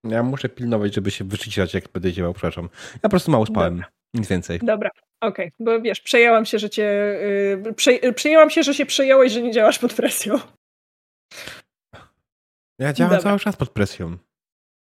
Ja 0.03 0.23
muszę 0.23 0.49
pilnować, 0.49 0.95
żeby 0.95 1.11
się 1.11 1.23
wyczyścić, 1.23 1.73
jak 1.73 1.89
będę 1.93 2.11
działał, 2.11 2.33
przepraszam. 2.33 2.69
Ja 2.93 2.99
po 3.01 3.09
prostu 3.09 3.31
mało 3.31 3.45
spałem. 3.45 3.73
Dobra. 3.73 3.91
Nic 4.13 4.27
więcej. 4.27 4.59
Dobra, 4.63 4.89
okej. 5.21 5.47
Okay. 5.47 5.51
Bo 5.59 5.81
wiesz, 5.81 6.01
przejęłam 6.01 6.45
się, 6.45 6.59
że 6.59 6.69
cię. 6.69 6.83
Yy, 7.63 7.73
prze, 7.73 8.13
przejęłam 8.13 8.49
się, 8.49 8.63
że 8.63 8.73
się 8.73 8.85
przejąłeś, 8.85 9.31
że 9.31 9.41
nie 9.41 9.51
działasz 9.51 9.79
pod 9.79 9.93
presją. 9.93 10.39
Ja 12.79 12.93
działam 12.93 13.11
Dobra. 13.11 13.23
cały 13.23 13.39
czas 13.39 13.55
pod 13.55 13.69
presją. 13.69 14.17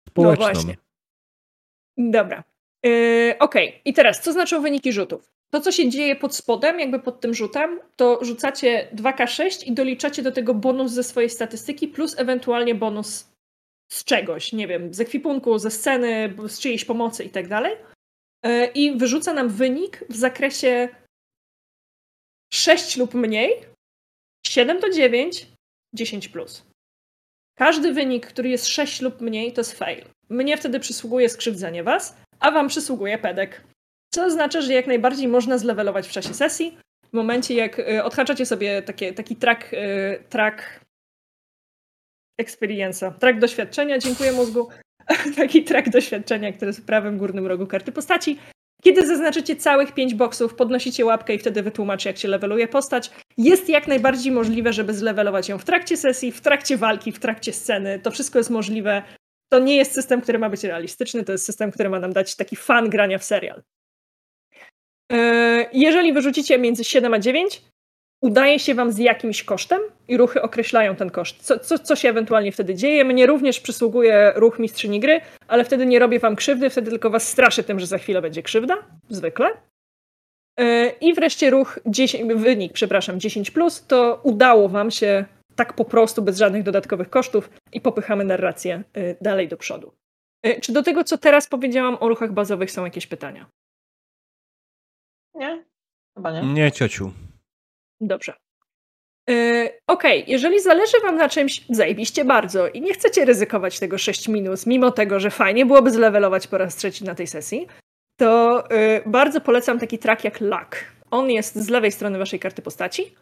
Społeczną. 0.09 0.45
No 0.45 0.53
właśnie. 0.53 0.77
Dobra. 1.97 2.43
Yy, 2.83 3.35
okej, 3.39 3.69
okay. 3.69 3.81
i 3.85 3.93
teraz, 3.93 4.21
co 4.21 4.33
znaczą 4.33 4.61
wyniki 4.61 4.93
rzutów? 4.93 5.33
To, 5.49 5.61
co 5.61 5.71
się 5.71 5.89
dzieje 5.89 6.15
pod 6.15 6.35
spodem, 6.35 6.79
jakby 6.79 6.99
pod 6.99 7.21
tym 7.21 7.33
rzutem, 7.33 7.79
to 7.95 8.19
rzucacie 8.21 8.87
2K6 8.95 9.67
i 9.67 9.73
doliczacie 9.73 10.23
do 10.23 10.31
tego 10.31 10.53
bonus 10.53 10.91
ze 10.91 11.03
swojej 11.03 11.29
statystyki, 11.29 11.87
plus 11.87 12.19
ewentualnie 12.19 12.75
bonus 12.75 13.32
z 13.93 14.03
czegoś, 14.03 14.53
nie 14.53 14.67
wiem, 14.67 14.93
z 14.93 14.99
ekwipunku, 14.99 15.59
ze 15.59 15.71
sceny, 15.71 16.35
z 16.47 16.59
czyjejś 16.59 16.85
pomocy 16.85 17.23
i 17.23 17.29
tak 17.29 17.47
dalej. 17.47 17.75
E, 18.45 18.65
I 18.65 18.97
wyrzuca 18.97 19.33
nam 19.33 19.49
wynik 19.49 20.03
w 20.09 20.15
zakresie 20.15 20.89
6 22.53 22.97
lub 22.97 23.13
mniej, 23.13 23.65
7 24.45 24.79
do 24.79 24.89
9, 24.89 25.47
10 25.95 26.27
plus. 26.27 26.65
Każdy 27.57 27.93
wynik, 27.93 28.27
który 28.27 28.49
jest 28.49 28.67
6 28.67 29.01
lub 29.01 29.21
mniej, 29.21 29.53
to 29.53 29.61
jest 29.61 29.73
fail. 29.73 30.05
Mnie 30.29 30.57
wtedy 30.57 30.79
przysługuje 30.79 31.29
skrzywdzenie 31.29 31.83
was, 31.83 32.17
a 32.39 32.51
wam 32.51 32.67
przysługuje 32.67 33.17
pedek. 33.17 33.63
Co 34.13 34.25
oznacza, 34.25 34.61
że 34.61 34.73
jak 34.73 34.87
najbardziej 34.87 35.27
można 35.27 35.57
zlevelować 35.57 36.07
w 36.07 36.11
czasie 36.11 36.33
sesji. 36.33 36.77
W 37.09 37.13
momencie, 37.13 37.53
jak 37.53 37.79
e, 37.79 38.03
odhaczacie 38.03 38.45
sobie 38.45 38.81
takie, 38.81 39.13
taki 39.13 39.35
track, 39.35 39.73
e, 39.73 40.19
track 40.29 40.82
experience'a. 42.41 43.13
Track 43.19 43.39
doświadczenia, 43.39 43.99
dziękuję 43.99 44.31
mózgu. 44.31 44.69
Taki 45.37 45.63
track 45.63 45.89
doświadczenia, 45.89 46.53
który 46.53 46.69
jest 46.69 46.79
w 46.79 46.85
prawym 46.85 47.17
górnym 47.17 47.47
rogu 47.47 47.67
karty 47.67 47.91
postaci. 47.91 48.39
Kiedy 48.83 49.07
zaznaczycie 49.07 49.55
całych 49.55 49.93
pięć 49.93 50.13
boksów, 50.13 50.55
podnosicie 50.55 51.05
łapkę 51.05 51.35
i 51.35 51.39
wtedy 51.39 51.63
wytłumaczy, 51.63 52.09
jak 52.09 52.17
się 52.17 52.27
leveluje 52.27 52.67
postać. 52.67 53.11
Jest 53.37 53.69
jak 53.69 53.87
najbardziej 53.87 54.31
możliwe, 54.31 54.73
żeby 54.73 54.93
zlevelować 54.93 55.49
ją 55.49 55.57
w 55.57 55.65
trakcie 55.65 55.97
sesji, 55.97 56.31
w 56.31 56.41
trakcie 56.41 56.77
walki, 56.77 57.11
w 57.11 57.19
trakcie 57.19 57.53
sceny. 57.53 57.99
To 57.99 58.11
wszystko 58.11 58.39
jest 58.39 58.49
możliwe. 58.49 59.03
To 59.49 59.59
nie 59.59 59.75
jest 59.75 59.91
system, 59.91 60.21
który 60.21 60.39
ma 60.39 60.49
być 60.49 60.63
realistyczny, 60.63 61.23
to 61.23 61.31
jest 61.31 61.45
system, 61.45 61.71
który 61.71 61.89
ma 61.89 61.99
nam 61.99 62.13
dać 62.13 62.35
taki 62.35 62.55
fan 62.55 62.89
grania 62.89 63.17
w 63.17 63.23
serial. 63.23 63.63
Yy, 65.11 65.65
jeżeli 65.73 66.13
wyrzucicie 66.13 66.57
między 66.57 66.83
7 66.83 67.13
a 67.13 67.19
9, 67.19 67.61
udaje 68.23 68.59
się 68.59 68.75
wam 68.75 68.91
z 68.91 68.97
jakimś 68.97 69.43
kosztem 69.43 69.81
i 70.07 70.17
ruchy 70.17 70.41
określają 70.41 70.95
ten 70.95 71.09
koszt. 71.09 71.43
Co, 71.43 71.59
co, 71.59 71.79
co 71.79 71.95
się 71.95 72.09
ewentualnie 72.09 72.51
wtedy 72.51 72.75
dzieje? 72.75 73.05
Mnie 73.05 73.25
również 73.25 73.59
przysługuje 73.59 74.33
ruch 74.35 74.59
mistrzyni 74.59 74.99
gry, 74.99 75.21
ale 75.47 75.65
wtedy 75.65 75.85
nie 75.85 75.99
robię 75.99 76.19
wam 76.19 76.35
krzywdy, 76.35 76.69
wtedy 76.69 76.89
tylko 76.91 77.09
was 77.09 77.27
straszę 77.27 77.63
tym, 77.63 77.79
że 77.79 77.87
za 77.87 77.97
chwilę 77.97 78.21
będzie 78.21 78.43
krzywda, 78.43 78.77
zwykle. 79.09 79.49
E, 80.59 80.89
I 80.89 81.13
wreszcie 81.13 81.49
ruch 81.49 81.79
10, 81.85 82.33
wynik, 82.33 82.73
przepraszam, 82.73 83.19
10, 83.19 83.51
plus, 83.51 83.87
to 83.87 84.19
udało 84.23 84.69
wam 84.69 84.91
się 84.91 85.25
tak 85.55 85.73
po 85.73 85.85
prostu, 85.85 86.21
bez 86.21 86.37
żadnych 86.37 86.63
dodatkowych 86.63 87.09
kosztów 87.09 87.49
i 87.73 87.81
popychamy 87.81 88.23
narrację 88.23 88.83
e, 88.93 89.15
dalej 89.21 89.47
do 89.47 89.57
przodu. 89.57 89.93
E, 90.43 90.61
czy 90.61 90.73
do 90.73 90.83
tego, 90.83 91.03
co 91.03 91.17
teraz 91.17 91.47
powiedziałam 91.47 91.97
o 91.99 92.09
ruchach 92.09 92.31
bazowych, 92.31 92.71
są 92.71 92.85
jakieś 92.85 93.07
pytania? 93.07 93.45
Nie, 95.35 95.63
chyba 96.17 96.31
nie. 96.31 96.53
Nie, 96.53 96.71
ciociu. 96.71 97.11
Dobrze. 98.01 98.33
Yy, 99.29 99.69
Okej, 99.87 100.21
okay. 100.21 100.31
jeżeli 100.31 100.61
zależy 100.61 100.99
Wam 101.03 101.17
na 101.17 101.29
czymś, 101.29 101.65
zajebiście 101.69 102.25
bardzo 102.25 102.67
i 102.67 102.81
nie 102.81 102.93
chcecie 102.93 103.25
ryzykować 103.25 103.79
tego 103.79 103.97
6 103.97 104.27
minus, 104.27 104.65
mimo 104.65 104.91
tego, 104.91 105.19
że 105.19 105.31
fajnie 105.31 105.65
byłoby 105.65 105.91
zlevelować 105.91 106.47
po 106.47 106.57
raz 106.57 106.75
trzeci 106.75 107.03
na 107.03 107.15
tej 107.15 107.27
sesji, 107.27 107.67
to 108.19 108.63
yy, 108.69 109.03
bardzo 109.05 109.41
polecam 109.41 109.79
taki 109.79 109.99
track 109.99 110.23
jak 110.23 110.41
Luck. 110.41 110.75
On 111.11 111.31
jest 111.31 111.55
z 111.55 111.69
lewej 111.69 111.91
strony 111.91 112.17
Waszej 112.17 112.39
karty 112.39 112.61
postaci 112.61 113.15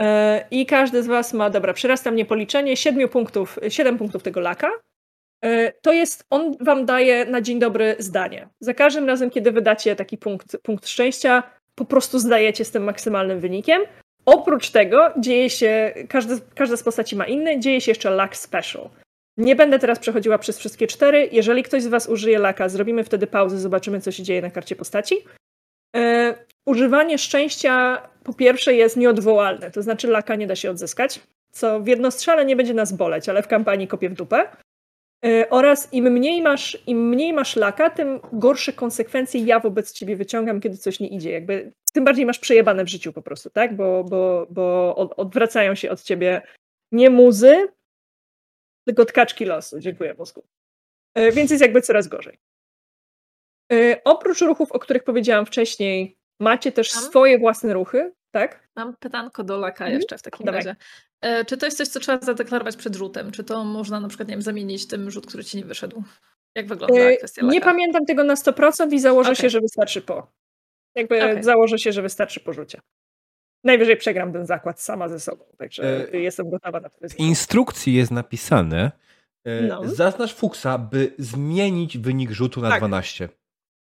yy, 0.00 0.06
i 0.50 0.66
każdy 0.66 1.02
z 1.02 1.06
Was 1.06 1.32
ma, 1.32 1.50
dobra, 1.50 1.72
przerasta 1.72 2.10
mnie 2.10 2.24
policzenie, 2.24 2.76
7 2.76 3.08
punktów, 3.08 3.58
7 3.68 3.98
punktów 3.98 4.22
tego 4.22 4.40
laka. 4.40 4.70
To 5.82 5.92
jest, 5.92 6.24
on 6.30 6.56
Wam 6.60 6.86
daje 6.86 7.24
na 7.24 7.40
dzień 7.40 7.58
dobry 7.58 7.96
zdanie. 7.98 8.48
Za 8.60 8.74
każdym 8.74 9.06
razem, 9.06 9.30
kiedy 9.30 9.52
wydacie 9.52 9.96
taki 9.96 10.18
punkt, 10.18 10.56
punkt 10.62 10.88
szczęścia, 10.88 11.42
po 11.74 11.84
prostu 11.84 12.18
zdajecie 12.18 12.64
z 12.64 12.70
tym 12.70 12.84
maksymalnym 12.84 13.40
wynikiem. 13.40 13.82
Oprócz 14.26 14.70
tego 14.70 15.12
dzieje 15.18 15.50
się, 15.50 15.94
każdy, 16.08 16.40
każda 16.54 16.76
z 16.76 16.82
postaci 16.82 17.16
ma 17.16 17.26
inny, 17.26 17.60
dzieje 17.60 17.80
się 17.80 17.90
jeszcze 17.90 18.10
luck 18.10 18.36
special. 18.36 18.88
Nie 19.36 19.56
będę 19.56 19.78
teraz 19.78 19.98
przechodziła 19.98 20.38
przez 20.38 20.58
wszystkie 20.58 20.86
cztery. 20.86 21.28
Jeżeli 21.32 21.62
ktoś 21.62 21.82
z 21.82 21.86
Was 21.86 22.08
użyje 22.08 22.38
laka, 22.38 22.68
zrobimy 22.68 23.04
wtedy 23.04 23.26
pauzę, 23.26 23.58
zobaczymy, 23.58 24.00
co 24.00 24.12
się 24.12 24.22
dzieje 24.22 24.42
na 24.42 24.50
karcie 24.50 24.76
postaci. 24.76 25.14
Yy, 25.94 26.34
używanie 26.66 27.18
szczęścia 27.18 28.02
po 28.24 28.34
pierwsze 28.34 28.74
jest 28.74 28.96
nieodwołalne, 28.96 29.70
to 29.70 29.82
znaczy 29.82 30.08
laka 30.08 30.34
nie 30.34 30.46
da 30.46 30.56
się 30.56 30.70
odzyskać, 30.70 31.20
co 31.52 31.80
w 31.80 31.86
jednostrzale 31.86 32.44
nie 32.44 32.56
będzie 32.56 32.74
nas 32.74 32.92
boleć, 32.92 33.28
ale 33.28 33.42
w 33.42 33.48
kampanii 33.48 33.88
kopie 33.88 34.08
w 34.08 34.14
dupę. 34.14 34.48
Yy, 35.26 35.48
oraz 35.50 35.92
im 35.92 36.04
mniej, 36.04 36.42
masz, 36.42 36.78
im 36.86 37.08
mniej 37.08 37.32
masz 37.32 37.56
laka, 37.56 37.90
tym 37.90 38.20
gorsze 38.32 38.72
konsekwencje 38.72 39.44
ja 39.44 39.60
wobec 39.60 39.92
ciebie 39.92 40.16
wyciągam, 40.16 40.60
kiedy 40.60 40.76
coś 40.76 41.00
nie 41.00 41.08
idzie. 41.08 41.30
Jakby 41.30 41.72
tym 41.92 42.04
bardziej 42.04 42.26
masz 42.26 42.38
przejebane 42.38 42.84
w 42.84 42.88
życiu 42.88 43.12
po 43.12 43.22
prostu, 43.22 43.50
tak? 43.50 43.76
Bo, 43.76 44.04
bo, 44.04 44.46
bo 44.50 44.94
odwracają 45.16 45.74
się 45.74 45.90
od 45.90 46.02
ciebie 46.02 46.42
nie 46.92 47.10
muzy, 47.10 47.68
tylko 48.84 49.04
tkaczki 49.04 49.44
losu. 49.44 49.80
Dziękuję, 49.80 50.14
mózgu. 50.18 50.46
Yy, 51.16 51.32
więc 51.32 51.50
jest 51.50 51.62
jakby 51.62 51.82
coraz 51.82 52.08
gorzej. 52.08 52.38
Yy, 53.70 53.96
oprócz 54.04 54.40
ruchów, 54.40 54.72
o 54.72 54.78
których 54.78 55.04
powiedziałam 55.04 55.46
wcześniej, 55.46 56.16
macie 56.40 56.72
też 56.72 56.92
swoje 56.92 57.38
własne 57.38 57.74
ruchy, 57.74 58.12
tak? 58.30 58.68
Mam 58.76 58.96
pytanko 58.96 59.44
do 59.44 59.56
Laka 59.56 59.84
mhm. 59.84 60.00
jeszcze 60.00 60.18
w 60.18 60.22
takim 60.22 60.46
Dawaj. 60.46 60.58
razie. 60.58 60.76
E, 61.20 61.44
czy 61.44 61.56
to 61.56 61.66
jest 61.66 61.78
coś, 61.78 61.88
co 61.88 62.00
trzeba 62.00 62.18
zadeklarować 62.26 62.76
przed 62.76 62.96
rzutem? 62.96 63.30
Czy 63.30 63.44
to 63.44 63.64
można 63.64 64.00
na 64.00 64.08
przykład, 64.08 64.28
nie 64.28 64.34
wiem, 64.34 64.42
zamienić 64.42 64.86
tym 64.86 65.10
rzut, 65.10 65.26
który 65.26 65.44
ci 65.44 65.56
nie 65.56 65.64
wyszedł? 65.64 66.02
Jak 66.54 66.66
wygląda 66.66 67.00
e, 67.00 67.16
kwestia 67.16 67.42
Laka? 67.42 67.54
Nie 67.54 67.60
pamiętam 67.60 68.06
tego 68.06 68.24
na 68.24 68.34
100% 68.34 68.92
i 68.92 68.98
założę 68.98 69.30
okay. 69.30 69.42
się, 69.42 69.50
że 69.50 69.60
wystarczy 69.60 70.02
po. 70.02 70.32
Jakby 70.94 71.16
okay. 71.16 71.42
założę 71.42 71.78
się, 71.78 71.92
że 71.92 72.02
wystarczy 72.02 72.40
po 72.40 72.52
rzucie. 72.52 72.80
Najwyżej 73.64 73.96
przegram 73.96 74.32
ten 74.32 74.46
zakład 74.46 74.80
sama 74.80 75.08
ze 75.08 75.20
sobą, 75.20 75.44
także 75.58 76.12
e, 76.12 76.20
jestem 76.20 76.50
gotowa 76.50 76.80
na 76.80 76.88
to. 76.88 77.08
W 77.08 77.18
instrukcji 77.18 77.94
jest 77.94 78.10
napisane, 78.10 78.92
e, 79.44 79.62
no. 79.62 79.88
zaznacz 79.88 80.34
fuksa, 80.34 80.78
by 80.78 81.14
zmienić 81.18 81.98
wynik 81.98 82.30
rzutu 82.30 82.60
na 82.60 82.68
tak. 82.68 82.80
12. 82.80 83.28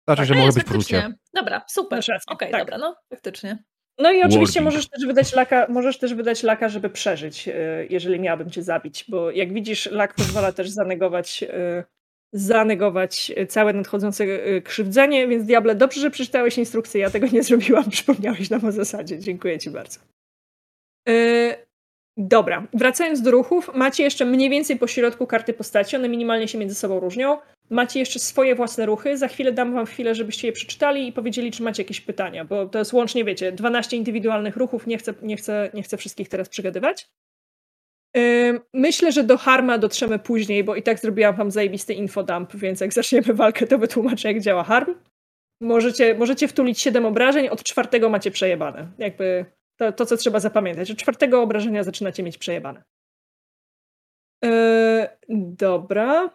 Znaczy, 0.05 0.19
tak, 0.19 0.25
że 0.25 0.35
może 0.35 0.51
być 0.51 0.63
po 0.63 0.73
rzucie. 0.73 1.13
Dobra, 1.33 1.61
super. 1.67 1.99
Okej, 1.99 2.19
okay, 2.27 2.51
tak. 2.51 2.61
dobra, 2.61 2.77
no 2.77 2.95
faktycznie. 3.09 3.63
No 3.99 4.11
i 4.11 4.23
oczywiście 4.23 4.61
możesz 4.61 4.89
też, 4.89 5.05
wydać 5.05 5.33
laka, 5.33 5.67
możesz 5.69 5.97
też 5.97 6.13
wydać 6.13 6.43
laka, 6.43 6.69
żeby 6.69 6.89
przeżyć, 6.89 7.47
e, 7.47 7.53
jeżeli 7.89 8.19
miałabym 8.19 8.49
cię 8.49 8.63
zabić, 8.63 9.05
bo 9.07 9.31
jak 9.31 9.53
widzisz, 9.53 9.91
lak 9.91 10.13
pozwala 10.13 10.51
też 10.51 10.69
zanegować, 10.69 11.43
e, 11.43 11.83
zanegować 12.33 13.31
całe 13.49 13.73
nadchodzące 13.73 14.23
e, 14.23 14.61
krzywdzenie, 14.61 15.27
więc 15.27 15.45
diable, 15.45 15.75
dobrze, 15.75 16.01
że 16.01 16.11
przeczytałeś 16.11 16.57
instrukcję, 16.57 17.01
ja 17.01 17.09
tego 17.09 17.27
nie 17.27 17.43
zrobiłam, 17.43 17.89
przypomniałeś 17.91 18.49
nam 18.49 18.65
o 18.65 18.71
zasadzie. 18.71 19.19
Dziękuję 19.19 19.59
ci 19.59 19.69
bardzo. 19.69 19.99
Dobra, 22.17 22.67
wracając 22.73 23.21
do 23.21 23.31
ruchów, 23.31 23.71
macie 23.75 24.03
jeszcze 24.03 24.25
mniej 24.25 24.49
więcej 24.49 24.77
po 24.77 24.87
środku 24.87 25.27
karty 25.27 25.53
postaci, 25.53 25.95
one 25.95 26.09
minimalnie 26.09 26.47
się 26.47 26.57
między 26.57 26.75
sobą 26.75 26.99
różnią. 26.99 27.37
Macie 27.69 27.99
jeszcze 27.99 28.19
swoje 28.19 28.55
własne 28.55 28.85
ruchy. 28.85 29.17
Za 29.17 29.27
chwilę 29.27 29.51
dam 29.51 29.73
wam 29.73 29.85
chwilę, 29.85 30.15
żebyście 30.15 30.47
je 30.47 30.53
przeczytali 30.53 31.07
i 31.07 31.13
powiedzieli, 31.13 31.51
czy 31.51 31.63
macie 31.63 31.83
jakieś 31.83 32.01
pytania, 32.01 32.45
bo 32.45 32.65
to 32.65 32.79
jest 32.79 32.93
łącznie, 32.93 33.23
wiecie, 33.23 33.51
12 33.51 33.97
indywidualnych 33.97 34.57
ruchów. 34.57 34.87
Nie 34.87 34.97
chcę, 34.97 35.13
nie 35.21 35.37
chcę, 35.37 35.69
nie 35.73 35.83
chcę 35.83 35.97
wszystkich 35.97 36.29
teraz 36.29 36.49
przegadywać. 36.49 37.09
myślę, 38.73 39.11
że 39.11 39.23
do 39.23 39.37
Harma 39.37 39.77
dotrzemy 39.77 40.19
później, 40.19 40.63
bo 40.63 40.75
i 40.75 40.83
tak 40.83 40.99
zrobiłam 40.99 41.35
wam 41.35 41.51
zajebisty 41.51 41.93
infodump, 41.93 42.55
więc 42.55 42.81
jak 42.81 42.93
zaczniemy 42.93 43.33
walkę, 43.33 43.67
to 43.67 43.77
wytłumaczę, 43.77 44.27
jak 44.27 44.41
działa 44.41 44.63
Harm. 44.63 44.95
Możecie, 45.61 46.15
możecie 46.15 46.47
wtulić 46.47 46.79
7 46.79 47.05
obrażeń, 47.05 47.47
od 47.47 47.63
czwartego 47.63 48.09
macie 48.09 48.31
przejebane. 48.31 48.87
Jakby 48.97 49.45
to, 49.79 49.91
to, 49.91 50.05
co 50.05 50.17
trzeba 50.17 50.39
zapamiętać, 50.39 50.87
że 50.87 50.95
czwartego 50.95 51.41
obrażenia 51.41 51.83
zaczynacie 51.83 52.23
mieć 52.23 52.37
przejebane. 52.37 52.83
Yy, 54.43 55.07
dobra. 55.55 56.29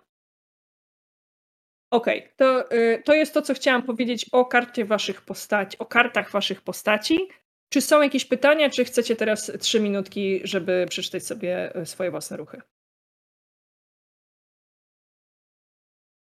Okej, 1.92 2.18
okay, 2.18 2.32
to, 2.36 2.74
yy, 2.74 3.02
to 3.04 3.14
jest 3.14 3.34
to, 3.34 3.42
co 3.42 3.54
chciałam 3.54 3.82
powiedzieć 3.82 4.26
o 4.32 4.44
karcie 4.44 4.84
waszych 4.84 5.22
postaci, 5.22 5.78
o 5.78 5.86
kartach 5.86 6.30
waszych 6.30 6.62
postaci. 6.62 7.18
Czy 7.72 7.80
są 7.80 8.02
jakieś 8.02 8.24
pytania, 8.24 8.70
czy 8.70 8.84
chcecie 8.84 9.16
teraz 9.16 9.52
trzy 9.60 9.80
minutki, 9.80 10.40
żeby 10.44 10.86
przeczytać 10.88 11.26
sobie 11.26 11.76
y, 11.76 11.86
swoje 11.86 12.10
własne 12.10 12.36
ruchy? 12.36 12.62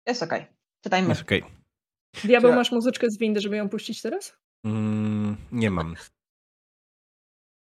Jest 0.07 0.23
okej. 0.23 0.41
Okay. 0.41 0.55
Czytajmy. 0.85 1.09
Jest 1.09 1.23
okej. 1.23 1.43
Okay. 1.43 1.53
Diabeł, 2.25 2.51
ja... 2.51 2.57
masz 2.57 2.73
muzyczkę 2.73 3.11
z 3.11 3.19
windy, 3.19 3.41
żeby 3.41 3.57
ją 3.57 3.69
puścić 3.69 4.03
teraz? 4.03 4.37
Mm, 4.65 5.37
nie 5.53 5.71
mam. 5.71 5.95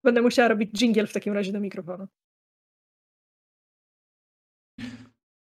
Będę 0.05 0.23
musiała 0.23 0.49
robić 0.49 0.71
jingle 0.81 1.07
w 1.07 1.13
takim 1.13 1.35
razie 1.35 1.53
do 1.53 1.61
mikrofonu. 1.61 2.07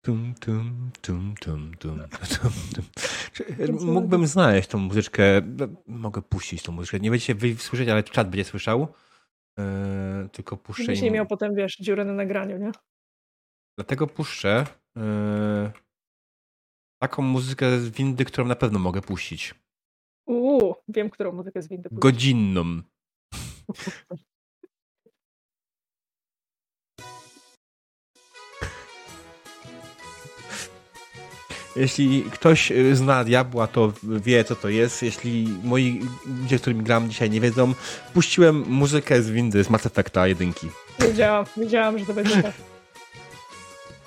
Tum, 0.05 0.33
tum, 0.39 0.91
tum, 1.01 1.35
tum, 1.41 1.71
tum, 1.79 1.99
tum, 2.09 2.51
tum. 2.75 3.93
Mógłbym 3.93 4.27
znaleźć 4.27 4.69
tą 4.69 4.77
muzyczkę. 4.77 5.41
Mogę 5.87 6.21
puścić 6.21 6.63
tą 6.63 6.71
muzyczkę. 6.71 6.99
Nie 6.99 7.09
będziecie 7.09 7.35
wy 7.35 7.55
słyszeć, 7.55 7.89
ale 7.89 8.03
czat 8.03 8.29
będzie 8.29 8.43
słyszał. 8.43 8.87
Yy, 9.57 10.29
tylko 10.29 10.57
puszczę. 10.57 10.83
Żebyś 10.83 11.01
nie 11.01 11.11
miał 11.11 11.25
potem, 11.25 11.55
wiesz, 11.55 11.77
dziurę 11.77 12.05
na 12.05 12.13
nagraniu, 12.13 12.57
nie? 12.57 12.71
Dlatego 13.77 14.07
puszczę 14.07 14.65
yy, 14.95 15.71
taką 17.01 17.21
muzykę 17.21 17.79
z 17.79 17.89
windy, 17.89 18.25
którą 18.25 18.47
na 18.47 18.55
pewno 18.55 18.79
mogę 18.79 19.01
puścić. 19.01 19.55
Uuu, 20.25 20.75
wiem, 20.87 21.09
którą 21.09 21.31
muzykę 21.31 21.61
z 21.61 21.67
windy 21.67 21.89
puścić. 21.89 22.01
Godzinną. 22.01 22.63
Jeśli 31.75 32.23
ktoś 32.23 32.71
y, 32.71 32.95
zna 32.95 33.23
Diabła, 33.23 33.67
to 33.67 33.93
wie, 34.03 34.43
co 34.43 34.55
to 34.55 34.69
jest. 34.69 35.03
Jeśli 35.03 35.49
moi 35.63 36.01
ludzie, 36.41 36.57
z 36.57 36.61
którymi 36.61 36.83
gram 36.83 37.09
dzisiaj 37.09 37.29
nie 37.29 37.41
wiedzą, 37.41 37.73
puściłem 38.13 38.63
muzykę 38.67 39.21
z 39.21 39.31
windy 39.31 39.63
z 39.63 39.69
Mass 39.69 39.85
Effecta 39.85 40.27
jedynki. 40.27 40.67
Wiedziałam, 40.99 41.45
wiedziałam, 41.57 41.99
że 41.99 42.05
to 42.05 42.13
będzie 42.13 42.43
tak. 42.43 42.53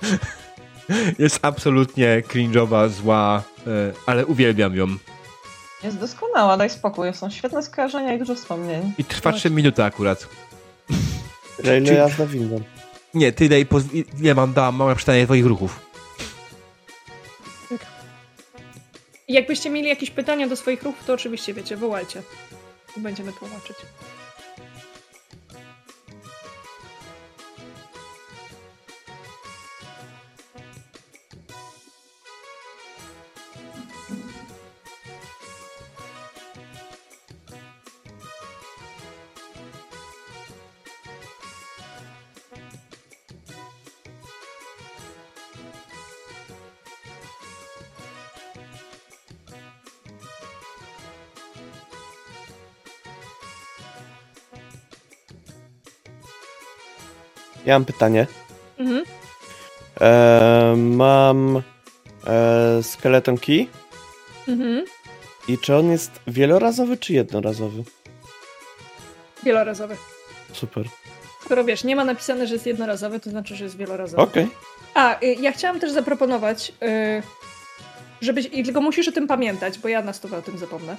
Jest 1.19 1.39
absolutnie 1.43 2.23
cringe'owa, 2.29 2.89
zła, 2.89 3.43
y, 3.67 3.71
ale 4.07 4.27
uwielbiam 4.27 4.77
ją. 4.77 4.87
Jest 5.85 5.99
doskonała, 5.99 6.57
daj 6.57 6.71
spokój. 6.71 7.15
Są 7.15 7.31
świetne 7.31 7.63
skojarzenia 7.63 8.15
i 8.15 8.19
dużo 8.19 8.35
wspomnień. 8.35 8.93
I 8.99 9.05
trwa 9.05 9.33
3 9.33 9.51
minuty 9.51 9.85
akurat. 9.85 10.29
Ile 11.65 11.81
jazda 11.81 12.27
windą? 12.27 12.61
Nie, 13.15 13.33
ty 13.33 13.49
daj, 13.49 13.67
nie 14.21 14.35
mam, 14.35 14.53
dałam 14.53 14.77
małe 14.77 14.97
czytanie 14.97 15.25
twoich 15.25 15.47
ruchów. 15.47 15.88
Jakbyście 19.29 19.71
mieli 19.71 19.89
jakieś 19.89 20.11
pytania 20.11 20.49
do 20.49 20.57
swoich 20.57 20.83
ruchów, 20.83 21.05
to 21.05 21.13
oczywiście 21.13 21.55
wiecie, 21.55 21.77
wołajcie. 21.77 22.23
Będziemy 22.97 23.33
tłumaczyć. 23.33 23.77
Ja 57.69 57.75
mam 57.75 57.85
pytanie. 57.85 58.27
Mhm. 58.79 59.05
E, 60.01 60.75
mam 60.77 61.63
e, 62.27 62.83
skeleton 62.83 63.39
key. 63.39 63.67
Mhm. 64.49 64.85
I 65.49 65.59
czy 65.59 65.77
on 65.77 65.91
jest 65.91 66.21
wielorazowy, 66.27 66.97
czy 66.97 67.13
jednorazowy? 67.13 67.83
Wielorazowy. 69.43 69.97
Super. 70.53 70.85
Skoro 71.45 71.65
wiesz, 71.65 71.85
nie 71.85 71.97
ma 71.97 72.05
napisane, 72.05 72.47
że 72.47 72.55
jest 72.55 72.67
jednorazowy, 72.67 73.21
to 73.21 73.31
znaczy, 73.31 73.57
że 73.57 73.65
jest 73.65 73.77
wielorazowy. 73.77 74.23
Okej. 74.23 74.45
Okay. 74.45 74.57
A, 74.95 75.23
y, 75.23 75.27
ja 75.27 75.53
chciałam 75.53 75.81
też 75.81 75.91
zaproponować, 75.91 76.73
y, 76.83 77.23
żebyś, 78.21 78.49
i 78.53 78.65
tylko 78.65 78.81
musisz 78.81 79.09
o 79.09 79.13
tym 79.13 79.27
pamiętać, 79.27 79.79
bo 79.79 79.89
ja 79.89 80.03
na 80.03 80.13
stówę 80.13 80.39
o 80.39 80.43
tym 80.43 80.59
zapomnę, 80.59 80.97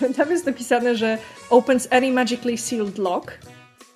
że 0.00 0.08
tam 0.18 0.30
jest 0.30 0.46
napisane, 0.46 0.96
że 0.96 1.18
opens 1.50 1.88
any 1.90 2.12
magically 2.12 2.58
sealed 2.58 2.98
lock, 2.98 3.38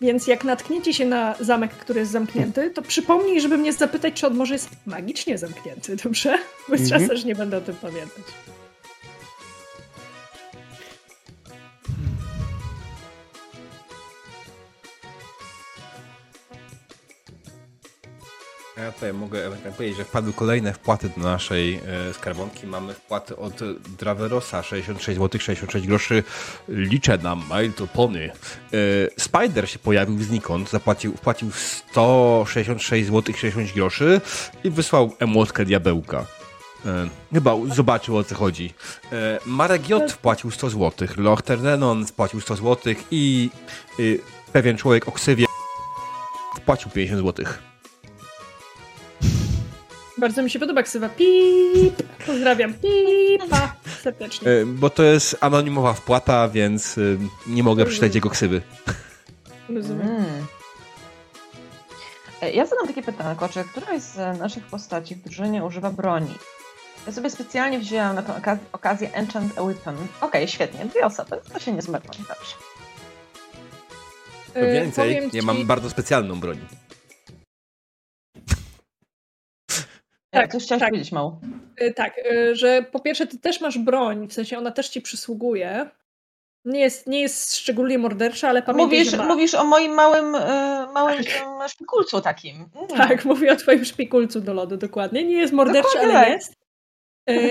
więc 0.01 0.27
jak 0.27 0.45
natkniecie 0.45 0.95
się 0.95 1.07
na 1.07 1.35
zamek, 1.41 1.71
który 1.71 2.01
jest 2.01 2.13
zamknięty, 2.13 2.71
to 2.71 2.83
przypomnij, 2.83 3.41
żeby 3.41 3.59
mnie 3.59 3.73
zapytać, 3.73 4.15
czy 4.15 4.27
on 4.27 4.35
może 4.35 4.55
jest 4.55 4.71
magicznie 4.87 5.39
zamknięty, 5.39 5.97
dobrze? 6.05 6.39
Bo 6.69 6.75
mm 6.75 6.87
-hmm. 6.87 6.91
czasem, 6.91 7.29
nie 7.29 7.35
będę 7.35 7.57
o 7.57 7.61
tym 7.61 7.77
pamiętać. 7.77 8.25
Ja 18.77 18.93
tutaj 18.93 19.13
mogę 19.13 19.51
powiedzieć, 19.77 19.97
że 19.97 20.05
wpadły 20.05 20.33
kolejne 20.33 20.73
wpłaty 20.73 21.11
do 21.17 21.23
naszej 21.23 21.75
e, 21.75 22.15
skarbonki. 22.15 22.67
Mamy 22.67 22.95
wpłaty 22.95 23.37
od 23.37 23.55
Draverosa 23.99 24.63
66 24.63 25.19
zł 25.19 25.41
66 25.41 25.87
groszy. 25.87 26.23
Liczę 26.69 27.19
na 27.19 27.35
mail 27.35 27.73
to 27.73 27.87
pony. 27.87 28.31
E, 28.31 29.21
Spider 29.21 29.71
się 29.71 29.79
pojawił 29.79 30.23
znikąd, 30.23 30.71
zapłacił, 30.71 31.17
wpłacił 31.17 31.51
166 31.51 33.07
zł 33.07 33.35
66 33.35 33.75
groszy 33.75 34.21
i 34.65 34.71
wysłał 34.71 35.13
emotkę 35.19 35.65
diabełka. 35.65 36.27
E, 36.87 37.09
chyba 37.33 37.53
zobaczył 37.75 38.17
o 38.17 38.25
co 38.25 38.35
chodzi. 38.35 38.75
Marek 39.47 39.89
J 39.89 40.13
wpłacił 40.13 40.51
100 40.51 40.71
zł, 40.71 41.09
Lochternenon 41.17 42.07
wpłacił 42.07 42.41
100 42.41 42.57
zł 42.57 42.95
i 43.11 43.51
y, 44.01 44.21
pewien 44.53 44.77
człowiek 44.77 45.09
o 45.09 45.13
ksywie 45.13 45.47
wpłacił 46.57 46.91
50 46.91 47.21
złotych. 47.21 47.66
Bardzo 50.19 50.43
mi 50.43 50.51
się 50.51 50.59
podoba 50.59 50.83
ksywa. 50.83 51.09
Pip! 51.09 52.03
Pozdrawiam. 52.27 52.75
Pipa! 52.75 53.75
Serdecznie. 54.03 54.51
E, 54.51 54.67
bo 54.67 54.91
to 54.91 55.03
jest 55.03 55.37
anonimowa 55.41 55.93
wpłata, 55.93 56.49
więc 56.49 56.99
y, 56.99 57.19
nie 57.47 57.63
mogę 57.63 57.85
przeczytać 57.85 58.15
jego 58.15 58.31
ksywy. 58.31 58.63
Rozumiem. 59.69 60.09
Mm. 60.09 60.47
E, 62.43 62.53
ja 62.53 62.67
zadam 62.67 62.87
takie 62.87 63.03
pytanko, 63.03 63.49
czy 63.49 63.65
któraś 63.65 64.03
z 64.03 64.39
naszych 64.39 64.65
postaci 64.65 65.15
w 65.15 65.23
drużynie 65.23 65.65
używa 65.65 65.91
broni? 65.91 66.35
Ja 67.07 67.13
sobie 67.13 67.31
specjalnie 67.31 67.79
wzięłam 67.79 68.17
na 68.17 68.23
tę 68.23 68.37
okaz 68.37 68.59
okazję 68.73 69.13
Enchant 69.13 69.59
a 69.59 69.63
Weapon. 69.63 69.95
Okej, 69.95 70.09
okay, 70.21 70.49
świetnie, 70.49 70.87
dwie 70.87 71.07
osoby, 71.07 71.37
to 71.53 71.59
się 71.59 71.73
nie 71.73 71.83
zmywa, 71.83 72.09
dobrze. 72.09 72.55
Co 74.55 74.61
więcej, 74.61 75.31
ja 75.33 75.43
mam 75.43 75.67
bardzo 75.67 75.91
specjalną 75.91 76.41
broń. 76.41 76.59
Tak, 80.41 80.53
coś 80.53 80.63
chciałaś 80.63 80.81
tak. 80.81 80.91
powiedzieć, 80.91 81.13
mało. 81.13 81.41
Y, 81.83 81.93
tak, 81.93 82.19
y, 82.19 82.57
że 82.57 82.83
po 82.83 83.01
pierwsze 83.01 83.27
ty 83.27 83.39
też 83.39 83.61
masz 83.61 83.79
broń, 83.79 84.29
w 84.29 84.33
sensie 84.33 84.59
ona 84.59 84.71
też 84.71 84.89
ci 84.89 85.01
przysługuje. 85.01 85.91
Nie 86.65 86.81
jest, 86.81 87.07
nie 87.07 87.21
jest 87.21 87.57
szczególnie 87.57 87.99
mordercza, 87.99 88.49
ale 88.49 88.63
pamiętaj, 88.63 88.99
mówisz, 88.99 89.11
że 89.11 89.17
ma... 89.17 89.27
mówisz 89.27 89.55
o 89.55 89.65
moim 89.65 89.95
małym, 89.95 90.35
y, 90.35 90.93
małym 90.95 91.25
tak. 91.25 91.69
szpikulcu 91.71 92.21
takim. 92.21 92.57
Mm. 92.57 92.89
Tak, 92.89 93.25
mówię 93.25 93.53
o 93.53 93.57
twoim 93.57 93.85
szpikulcu 93.85 94.41
do 94.41 94.55
lodu, 94.55 94.77
dokładnie. 94.77 95.25
Nie 95.25 95.37
jest 95.37 95.53
morderczy, 95.53 95.89
dokładnie. 95.95 96.19
ale 96.19 96.27
tak. 96.27 96.35
jest. 96.35 96.57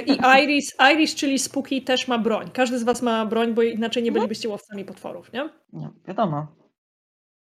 I 0.05 0.17
Iris, 0.43 0.75
Iris, 0.93 1.15
czyli 1.15 1.39
Spooky, 1.39 1.81
też 1.81 2.07
ma 2.07 2.17
broń. 2.17 2.51
Każdy 2.53 2.79
z 2.79 2.83
was 2.83 3.01
ma 3.01 3.25
broń, 3.25 3.53
bo 3.53 3.61
inaczej 3.61 4.03
nie 4.03 4.09
mhm. 4.09 4.21
bylibyście 4.21 4.49
łowcami 4.49 4.85
potworów, 4.85 5.33
nie? 5.33 5.49
Nie, 5.73 5.89
wiadomo. 6.07 6.47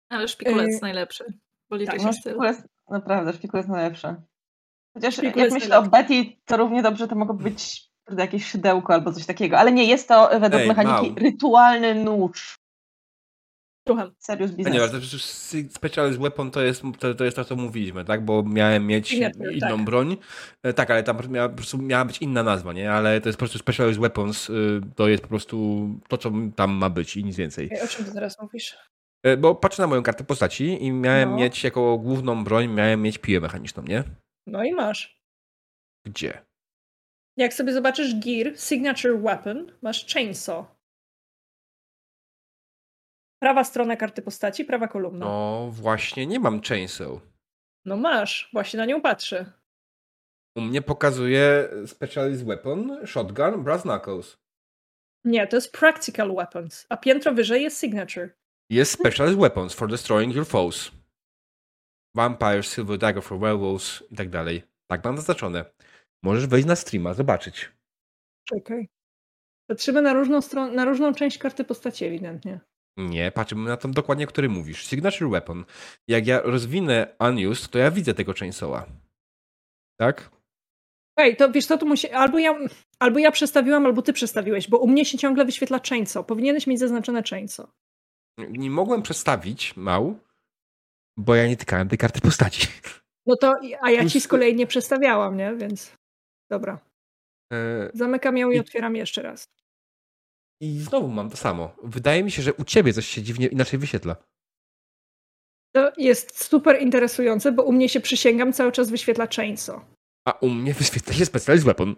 Ale 0.10 0.28
szpikulec 0.28 0.68
jest 0.68 0.82
najlepszy. 0.82 1.26
Bo 1.70 1.86
tak, 1.86 2.04
no, 2.04 2.14
szpikulec, 2.14 2.58
naprawdę, 2.90 3.34
szpikulec 3.34 3.68
najlepszy. 3.68 4.16
Chociaż 4.94 5.24
jak 5.24 5.52
myślę 5.52 5.78
o 5.78 5.84
Betty, 5.84 6.26
to 6.46 6.58
równie 6.58 6.84
dobrze 6.84 7.08
to 7.08 7.16
mogło 7.16 7.36
być 7.36 7.90
jakieś 8.18 8.46
szydełko 8.46 8.94
albo 8.94 9.14
coś 9.14 9.26
takiego, 9.26 9.58
ale 9.58 9.72
nie, 9.72 9.84
jest 9.86 10.08
to 10.08 10.30
według 10.40 10.62
Ej, 10.62 10.68
mechaniki 10.68 11.08
mał. 11.08 11.16
rytualny 11.16 11.96
nóż. 11.96 12.64
Słucham. 13.88 14.12
Serious 14.18 14.52
business. 14.52 14.92
To 14.92 15.00
przecież 15.00 15.24
Specialist 15.70 16.20
Weapon 16.20 16.52
to 16.52 16.62
jest, 16.62 16.84
to, 17.00 17.16
to 17.16 17.24
jest 17.24 17.38
to, 17.38 17.46
co 17.46 17.56
mówiliśmy, 17.56 18.06
tak? 18.06 18.26
Bo 18.26 18.44
miałem 18.44 18.88
mieć 18.88 19.14
inną 19.14 19.60
tak. 19.60 19.86
broń. 19.86 20.18
E, 20.64 20.74
tak, 20.74 20.92
ale 20.92 21.04
tam 21.04 21.18
miała, 21.30 21.50
po 21.50 21.56
prostu 21.56 21.78
miała 21.78 22.06
być 22.06 22.18
inna 22.18 22.44
nazwa, 22.44 22.74
nie? 22.74 22.92
Ale 22.92 23.22
to 23.22 23.30
jest 23.30 23.38
po 23.38 23.40
prostu 23.40 23.60
Specialist 23.60 24.00
Weapons, 24.00 24.50
y, 24.50 24.82
to 24.96 25.08
jest 25.08 25.24
po 25.24 25.30
prostu 25.30 25.88
to, 26.08 26.18
co 26.18 26.32
tam 26.56 26.72
ma 26.72 26.90
być 26.90 27.18
i 27.18 27.24
nic 27.24 27.36
więcej. 27.36 27.70
O 27.84 27.88
czym 27.88 28.06
ty 28.06 28.14
teraz 28.14 28.42
mówisz? 28.42 28.78
E, 29.24 29.38
bo 29.38 29.56
patrzę 29.56 29.82
na 29.82 29.88
moją 29.88 30.04
kartę 30.04 30.24
postaci 30.24 30.84
i 30.84 30.92
miałem 30.92 31.30
no. 31.30 31.36
mieć 31.38 31.64
jako 31.64 31.98
główną 31.98 32.44
broń, 32.44 32.68
miałem 32.68 33.02
mieć 33.02 33.18
piłę 33.18 33.40
mechaniczną, 33.40 33.84
nie? 33.84 34.04
No 34.48 34.64
i 34.64 34.74
masz. 34.74 35.22
Gdzie? 36.06 36.46
Jak 37.38 37.54
sobie 37.54 37.74
zobaczysz 37.74 38.16
gear, 38.20 38.58
signature 38.60 39.18
weapon, 39.22 39.72
masz 39.82 40.14
chainsaw. 40.14 40.66
Prawa 43.42 43.64
strona 43.64 43.96
karty 43.96 44.22
postaci, 44.22 44.66
prawa 44.66 44.88
kolumna. 44.88 45.26
No 45.26 45.70
właśnie, 45.72 46.28
nie 46.28 46.40
mam 46.40 46.62
chainsaw. 46.62 47.22
No 47.86 47.98
masz, 47.98 48.50
właśnie 48.54 48.78
na 48.78 48.86
nią 48.86 49.02
patrzę. 49.02 49.52
U 50.58 50.62
mnie 50.62 50.82
pokazuje 50.82 51.70
specialist 51.88 52.46
weapon, 52.46 53.08
shotgun, 53.08 53.64
brass 53.64 53.82
knuckles. 53.82 54.38
Nie, 55.26 55.48
to 55.48 55.58
jest 55.58 55.72
practical 55.72 56.36
weapons, 56.36 56.86
a 56.90 56.98
piętro 56.98 57.34
wyżej 57.34 57.64
jest 57.64 57.80
signature. 57.80 58.30
Jest 58.70 58.92
specialist 58.92 59.40
weapons 59.40 59.74
for 59.74 59.90
destroying 59.90 60.36
your 60.36 60.46
foes. 60.48 60.92
Vampires, 62.16 62.68
Silver 62.68 62.98
Dagger 62.98 63.24
for 63.24 63.40
Werewolves 63.40 64.04
i 64.12 64.16
tak 64.16 64.30
dalej. 64.30 64.64
Tak 64.88 65.06
mam 65.06 65.18
zaznaczone. 65.18 65.66
Możesz 66.24 66.48
wejść 66.48 66.68
na 66.68 66.76
streama, 66.76 67.14
zobaczyć. 67.14 67.72
Czekaj. 68.50 68.90
Patrzymy 69.70 70.02
na 70.02 70.14
różną, 70.14 70.42
stronę, 70.42 70.74
na 70.74 70.86
różną 70.86 71.14
część 71.14 71.38
karty 71.38 71.64
postaci 71.64 72.06
ewidentnie. 72.06 72.60
Nie, 72.98 73.32
patrzymy 73.32 73.70
na 73.70 73.78
tą 73.78 73.92
dokładnie, 73.92 74.26
o 74.26 74.28
której 74.28 74.50
mówisz. 74.50 74.86
Signature 74.86 75.30
Weapon. 75.30 75.66
Jak 76.08 76.28
ja 76.28 76.42
rozwinę 76.42 77.16
Unused, 77.20 77.72
to 77.72 77.80
ja 77.80 77.92
widzę 77.92 78.14
tego 78.14 78.34
chainsawa. 78.34 78.86
Tak? 80.00 80.30
Ej, 81.18 81.36
to 81.36 81.52
wiesz 81.52 81.66
co, 81.66 81.78
tu 81.78 81.86
musi... 81.86 82.10
Albo 82.10 82.40
ja, 82.40 82.60
albo 83.00 83.20
ja 83.20 83.32
przestawiłam, 83.32 83.86
albo 83.86 84.02
ty 84.02 84.14
przestawiłeś, 84.14 84.70
bo 84.70 84.78
u 84.78 84.88
mnie 84.88 85.06
się 85.06 85.18
ciągle 85.18 85.46
wyświetla 85.46 85.80
chainsaw. 85.90 86.26
Powinieneś 86.26 86.68
mieć 86.68 86.80
zaznaczone 86.80 87.24
chainsaw. 87.30 87.70
Nie 88.38 88.70
mogłem 88.70 89.02
przestawić, 89.02 89.78
mał, 89.78 90.20
bo 91.18 91.36
ja 91.36 91.48
nie 91.48 91.58
tykałem 91.58 91.90
tej 91.90 91.98
karty 91.98 92.22
postaci. 92.22 92.68
No 93.26 93.36
to, 93.36 93.54
a 93.82 93.92
ja 93.92 94.10
ci 94.10 94.22
z 94.22 94.28
kolei 94.28 94.56
nie 94.56 94.68
przestawiałam, 94.68 95.38
nie? 95.38 95.56
Więc 95.56 95.92
dobra. 96.52 96.80
E, 97.54 97.90
Zamykam 97.94 98.38
ją 98.38 98.52
i, 98.52 98.56
i 98.56 98.60
otwieram 98.60 98.96
jeszcze 98.96 99.22
raz. 99.22 99.48
I 100.62 100.80
znowu 100.80 101.08
mam 101.08 101.30
to 101.30 101.38
samo. 101.38 101.76
Wydaje 101.84 102.24
mi 102.24 102.32
się, 102.32 102.42
że 102.42 102.54
u 102.54 102.64
ciebie 102.64 102.94
coś 102.94 103.08
się 103.08 103.22
dziwnie 103.22 103.48
inaczej 103.48 103.80
wyświetla. 103.80 104.16
To 105.76 105.92
jest 105.98 106.44
super 106.44 106.82
interesujące, 106.82 107.52
bo 107.52 107.64
u 107.64 107.72
mnie 107.72 107.90
się 107.90 108.00
przysięgam, 108.00 108.54
cały 108.54 108.72
czas 108.72 108.90
wyświetla 108.90 109.28
chainsaw. 109.36 109.82
A 110.28 110.32
u 110.32 110.50
mnie 110.50 110.74
wyświetla 110.74 111.14
się 111.14 111.26
specialist 111.26 111.66
weapon. 111.66 111.96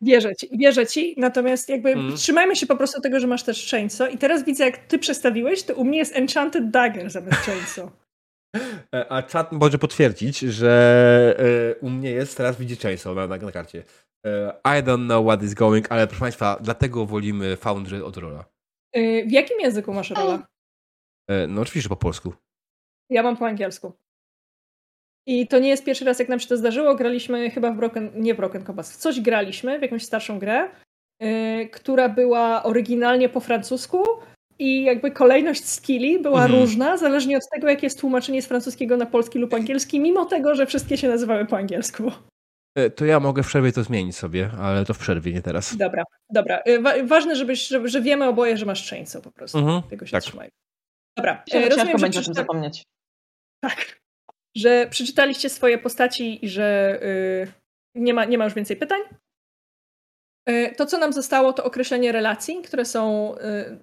Wierzę 0.00 0.36
ci, 0.36 0.48
wierzę 0.58 0.86
ci, 0.86 1.14
natomiast 1.18 1.68
jakby 1.68 1.92
mm. 1.92 2.16
trzymajmy 2.16 2.56
się 2.56 2.66
po 2.66 2.76
prostu 2.76 3.00
tego, 3.00 3.20
że 3.20 3.26
masz 3.26 3.42
też 3.42 3.70
chainsaw 3.70 4.12
i 4.12 4.18
teraz 4.18 4.44
widzę, 4.44 4.64
jak 4.64 4.78
ty 4.78 4.98
przestawiłeś, 4.98 5.62
to 5.62 5.74
u 5.74 5.84
mnie 5.84 5.98
jest 5.98 6.16
enchanted 6.16 6.70
dagger 6.70 7.10
zamiast 7.10 7.38
chainsaw. 7.38 8.03
E, 8.94 9.08
a 9.08 9.22
czat 9.22 9.52
może 9.52 9.78
potwierdzić, 9.78 10.38
że 10.38 11.36
e, 11.38 11.80
u 11.80 11.90
mnie 11.90 12.10
jest 12.10 12.36
teraz 12.36 12.56
widzi 12.56 12.76
Chainsaw 12.76 13.16
na, 13.16 13.26
na, 13.26 13.36
na 13.36 13.52
karcie. 13.52 13.84
E, 14.26 14.54
I 14.64 14.82
don't 14.82 15.04
know 15.06 15.26
what 15.26 15.42
is 15.42 15.54
going, 15.54 15.92
ale 15.92 16.06
proszę 16.06 16.20
Państwa, 16.20 16.58
dlatego 16.60 17.06
wolimy 17.06 17.56
Foundry 17.56 18.04
od 18.04 18.16
Rola. 18.16 18.44
W 19.26 19.30
jakim 19.30 19.60
języku 19.60 19.94
masz 19.94 20.10
Rola? 20.10 20.46
No 21.48 21.62
oczywiście 21.62 21.88
po 21.88 21.96
polsku. 21.96 22.32
Ja 23.10 23.22
mam 23.22 23.36
po 23.36 23.46
angielsku. 23.46 23.92
I 25.26 25.48
to 25.48 25.58
nie 25.58 25.68
jest 25.68 25.84
pierwszy 25.84 26.04
raz, 26.04 26.18
jak 26.18 26.28
nam 26.28 26.40
się 26.40 26.48
to 26.48 26.56
zdarzyło. 26.56 26.94
Graliśmy 26.94 27.50
chyba 27.50 27.70
w 27.70 27.76
Broken, 27.76 28.10
nie 28.14 28.34
w 28.34 28.36
Broken 28.36 28.64
Compass, 28.64 28.92
w 28.92 28.96
coś 28.96 29.20
graliśmy, 29.20 29.78
w 29.78 29.82
jakąś 29.82 30.04
starszą 30.04 30.38
grę, 30.38 30.70
yy, 31.20 31.68
która 31.68 32.08
była 32.08 32.62
oryginalnie 32.62 33.28
po 33.28 33.40
francusku, 33.40 34.04
i 34.58 34.84
jakby 34.84 35.10
kolejność 35.10 35.68
skilli 35.68 36.18
była 36.18 36.42
mhm. 36.42 36.60
różna, 36.60 36.96
zależnie 36.96 37.36
od 37.36 37.42
tego, 37.52 37.68
jakie 37.68 37.86
jest 37.86 38.00
tłumaczenie 38.00 38.42
z 38.42 38.46
francuskiego 38.46 38.96
na 38.96 39.06
polski 39.06 39.38
lub 39.38 39.54
angielski, 39.54 40.00
mimo 40.00 40.24
tego, 40.24 40.54
że 40.54 40.66
wszystkie 40.66 40.96
się 40.96 41.08
nazywały 41.08 41.46
po 41.46 41.56
angielsku. 41.56 42.12
E, 42.74 42.90
to 42.90 43.04
ja 43.04 43.20
mogę 43.20 43.42
w 43.42 43.46
przerwie 43.46 43.72
to 43.72 43.82
zmienić 43.82 44.16
sobie, 44.16 44.50
ale 44.60 44.84
to 44.84 44.94
w 44.94 44.98
przerwie, 44.98 45.32
nie 45.32 45.42
teraz. 45.42 45.76
Dobra, 45.76 46.04
dobra. 46.30 46.58
E, 46.58 46.78
wa 46.78 46.92
ważne, 47.04 47.36
żebyś, 47.36 47.68
żeby, 47.68 47.88
że 47.88 48.02
wiemy 48.02 48.28
oboje, 48.28 48.56
że 48.56 48.66
masz 48.66 48.90
chainsaw 48.90 49.22
po 49.22 49.30
prostu. 49.30 49.58
Mhm, 49.58 49.82
tego 49.82 50.06
się 50.06 50.12
tak. 50.12 50.22
trzymaj. 50.22 50.50
Dobra. 51.16 51.44
E, 51.52 51.68
rozumiem, 51.68 51.86
ciężko 51.86 51.98
będzie 51.98 52.20
o 52.20 52.22
tym 52.22 52.34
zapomnieć. 52.34 52.82
Tak. 53.60 54.00
że 54.56 54.86
przeczytaliście 54.90 55.48
swoje 55.48 55.78
postaci 55.78 56.44
i 56.44 56.48
że 56.48 57.00
nie, 57.94 58.14
ma, 58.14 58.24
nie 58.24 58.38
ma 58.38 58.44
już 58.44 58.54
więcej 58.54 58.76
pytań. 58.76 59.00
To, 60.76 60.86
co 60.86 60.98
nam 60.98 61.12
zostało, 61.12 61.52
to 61.52 61.64
określenie 61.64 62.12
relacji, 62.12 62.62
które 62.62 62.84
są. 62.84 63.34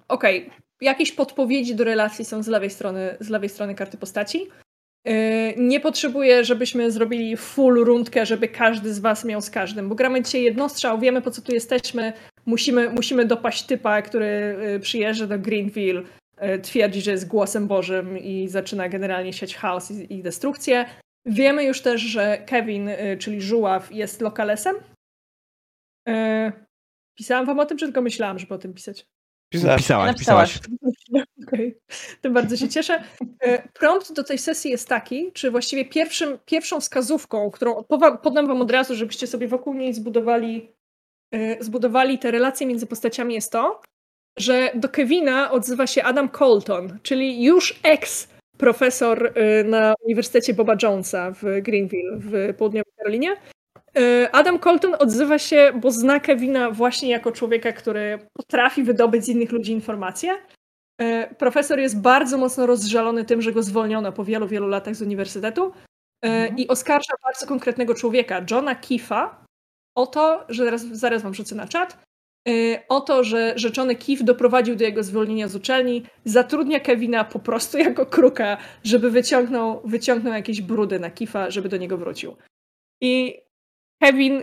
Ok, 0.08 0.24
jakieś 0.80 1.12
podpowiedzi 1.12 1.74
do 1.74 1.84
relacji 1.84 2.24
są 2.24 2.42
z 2.42 2.48
lewej 2.48 2.70
strony, 2.70 3.16
z 3.20 3.28
lewej 3.28 3.48
strony 3.48 3.74
karty 3.74 3.98
postaci. 3.98 4.48
Yy, 5.04 5.12
nie 5.56 5.80
potrzebuję, 5.80 6.44
żebyśmy 6.44 6.90
zrobili 6.90 7.36
full 7.36 7.84
rundkę, 7.84 8.26
żeby 8.26 8.48
każdy 8.48 8.94
z 8.94 8.98
was 8.98 9.24
miał 9.24 9.40
z 9.40 9.50
każdym, 9.50 9.88
bo 9.88 9.94
gramy 9.94 10.22
dzisiaj 10.22 10.42
jednostrzał, 10.42 10.98
wiemy 10.98 11.22
po 11.22 11.30
co 11.30 11.42
tu 11.42 11.54
jesteśmy, 11.54 12.12
musimy, 12.46 12.90
musimy 12.90 13.24
dopaść 13.24 13.62
typa, 13.62 14.02
który 14.02 14.56
przyjeżdża 14.80 15.26
do 15.26 15.38
Greenville, 15.38 16.02
twierdzi, 16.62 17.00
że 17.00 17.10
jest 17.10 17.28
głosem 17.28 17.66
Bożym 17.66 18.18
i 18.18 18.48
zaczyna 18.48 18.88
generalnie 18.88 19.32
siać 19.32 19.56
chaos 19.56 19.90
i, 19.90 20.14
i 20.14 20.22
destrukcję. 20.22 20.84
Wiemy 21.26 21.64
już 21.64 21.80
też, 21.80 22.00
że 22.00 22.38
Kevin, 22.46 22.90
czyli 23.18 23.40
Żuław, 23.40 23.92
jest 23.94 24.20
lokalesem. 24.20 24.76
Pisałam 27.14 27.46
wam 27.46 27.60
o 27.60 27.66
tym, 27.66 27.78
czy 27.78 27.86
tylko 27.86 28.02
myślałam, 28.02 28.38
żeby 28.38 28.54
o 28.54 28.58
tym 28.58 28.74
pisać? 28.74 29.06
Pisałaś, 29.52 29.80
pisałaś. 29.80 30.14
pisałaś. 30.18 30.58
Okay. 31.46 31.74
Tym 32.20 32.32
bardzo 32.32 32.56
się 32.56 32.68
cieszę. 32.68 33.02
E, 33.40 33.68
prompt 33.68 34.12
do 34.12 34.24
tej 34.24 34.38
sesji 34.38 34.70
jest 34.70 34.88
taki, 34.88 35.32
czy 35.32 35.50
właściwie 35.50 35.84
pierwszym, 35.84 36.38
pierwszą 36.46 36.80
wskazówką, 36.80 37.50
którą 37.50 37.84
podam 38.22 38.46
wam 38.46 38.60
od 38.60 38.70
razu, 38.70 38.94
żebyście 38.94 39.26
sobie 39.26 39.48
wokół 39.48 39.74
niej 39.74 39.94
zbudowali, 39.94 40.72
e, 41.34 41.64
zbudowali 41.64 42.18
te 42.18 42.30
relacje 42.30 42.66
między 42.66 42.86
postaciami 42.86 43.34
jest 43.34 43.52
to, 43.52 43.80
że 44.38 44.70
do 44.74 44.88
Kevina 44.88 45.50
odzywa 45.50 45.86
się 45.86 46.02
Adam 46.02 46.28
Colton, 46.28 46.98
czyli 47.02 47.44
już 47.44 47.80
ex 47.82 48.28
profesor 48.58 49.32
e, 49.34 49.64
na 49.64 49.94
Uniwersytecie 50.04 50.54
Boba 50.54 50.76
Jonesa 50.82 51.30
w 51.30 51.42
Greenville 51.62 52.18
w 52.18 52.54
południowej 52.56 52.92
Karolinie, 52.96 53.36
E, 53.36 53.51
Adam 54.32 54.58
Colton 54.58 54.94
odzywa 54.98 55.38
się, 55.38 55.72
bo 55.80 55.90
zna 55.90 56.20
Kevina 56.20 56.70
właśnie 56.70 57.10
jako 57.10 57.32
człowieka, 57.32 57.72
który 57.72 58.18
potrafi 58.32 58.82
wydobyć 58.82 59.24
z 59.24 59.28
innych 59.28 59.52
ludzi 59.52 59.72
informacje. 59.72 60.38
E, 61.00 61.34
profesor 61.34 61.78
jest 61.78 62.00
bardzo 62.00 62.38
mocno 62.38 62.66
rozżalony 62.66 63.24
tym, 63.24 63.42
że 63.42 63.52
go 63.52 63.62
zwolniono 63.62 64.12
po 64.12 64.24
wielu, 64.24 64.48
wielu 64.48 64.68
latach 64.68 64.94
z 64.94 65.02
uniwersytetu 65.02 65.72
e, 66.24 66.28
mhm. 66.28 66.58
i 66.58 66.68
oskarża 66.68 67.14
bardzo 67.24 67.46
konkretnego 67.46 67.94
człowieka, 67.94 68.44
Johna 68.50 68.74
Kifa, 68.74 69.44
o 69.96 70.06
to, 70.06 70.44
że 70.48 70.64
zaraz, 70.64 70.82
zaraz 70.82 71.22
wam 71.22 71.34
rzucę 71.34 71.54
na 71.54 71.68
czat, 71.68 71.98
o 72.88 73.00
to, 73.00 73.24
że 73.24 73.52
rzeczony 73.56 73.94
Kif 73.96 74.24
doprowadził 74.24 74.76
do 74.76 74.84
jego 74.84 75.02
zwolnienia 75.02 75.48
z 75.48 75.56
uczelni, 75.56 76.02
zatrudnia 76.24 76.80
Kevina 76.80 77.24
po 77.24 77.38
prostu 77.38 77.78
jako 77.88 78.06
kruka, 78.06 78.56
żeby 78.84 79.10
wyciągnął, 79.10 79.82
wyciągnął 79.84 80.32
jakieś 80.34 80.60
brudy 80.60 81.00
na 81.00 81.10
Kifa, 81.10 81.50
żeby 81.50 81.68
do 81.68 81.76
niego 81.76 81.98
wrócił. 81.98 82.36
I 83.00 83.40
Kevin 84.02 84.42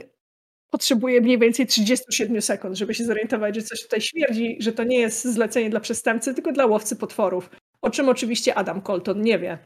potrzebuje 0.69 1.21
mniej 1.21 1.39
więcej 1.39 1.67
37 1.67 2.41
sekund, 2.41 2.77
żeby 2.77 2.93
się 2.93 3.03
zorientować, 3.03 3.55
że 3.55 3.61
coś 3.61 3.81
tutaj 3.81 4.01
śmierdzi, 4.01 4.57
że 4.59 4.71
to 4.71 4.83
nie 4.83 4.99
jest 4.99 5.23
zlecenie 5.23 5.69
dla 5.69 5.79
przestępcy, 5.79 6.33
tylko 6.33 6.51
dla 6.51 6.65
łowcy 6.65 6.95
potworów. 6.95 7.49
O 7.81 7.89
czym 7.89 8.09
oczywiście 8.09 8.55
Adam 8.55 8.81
Colton 8.81 9.21
nie 9.21 9.39
wie. 9.39 9.57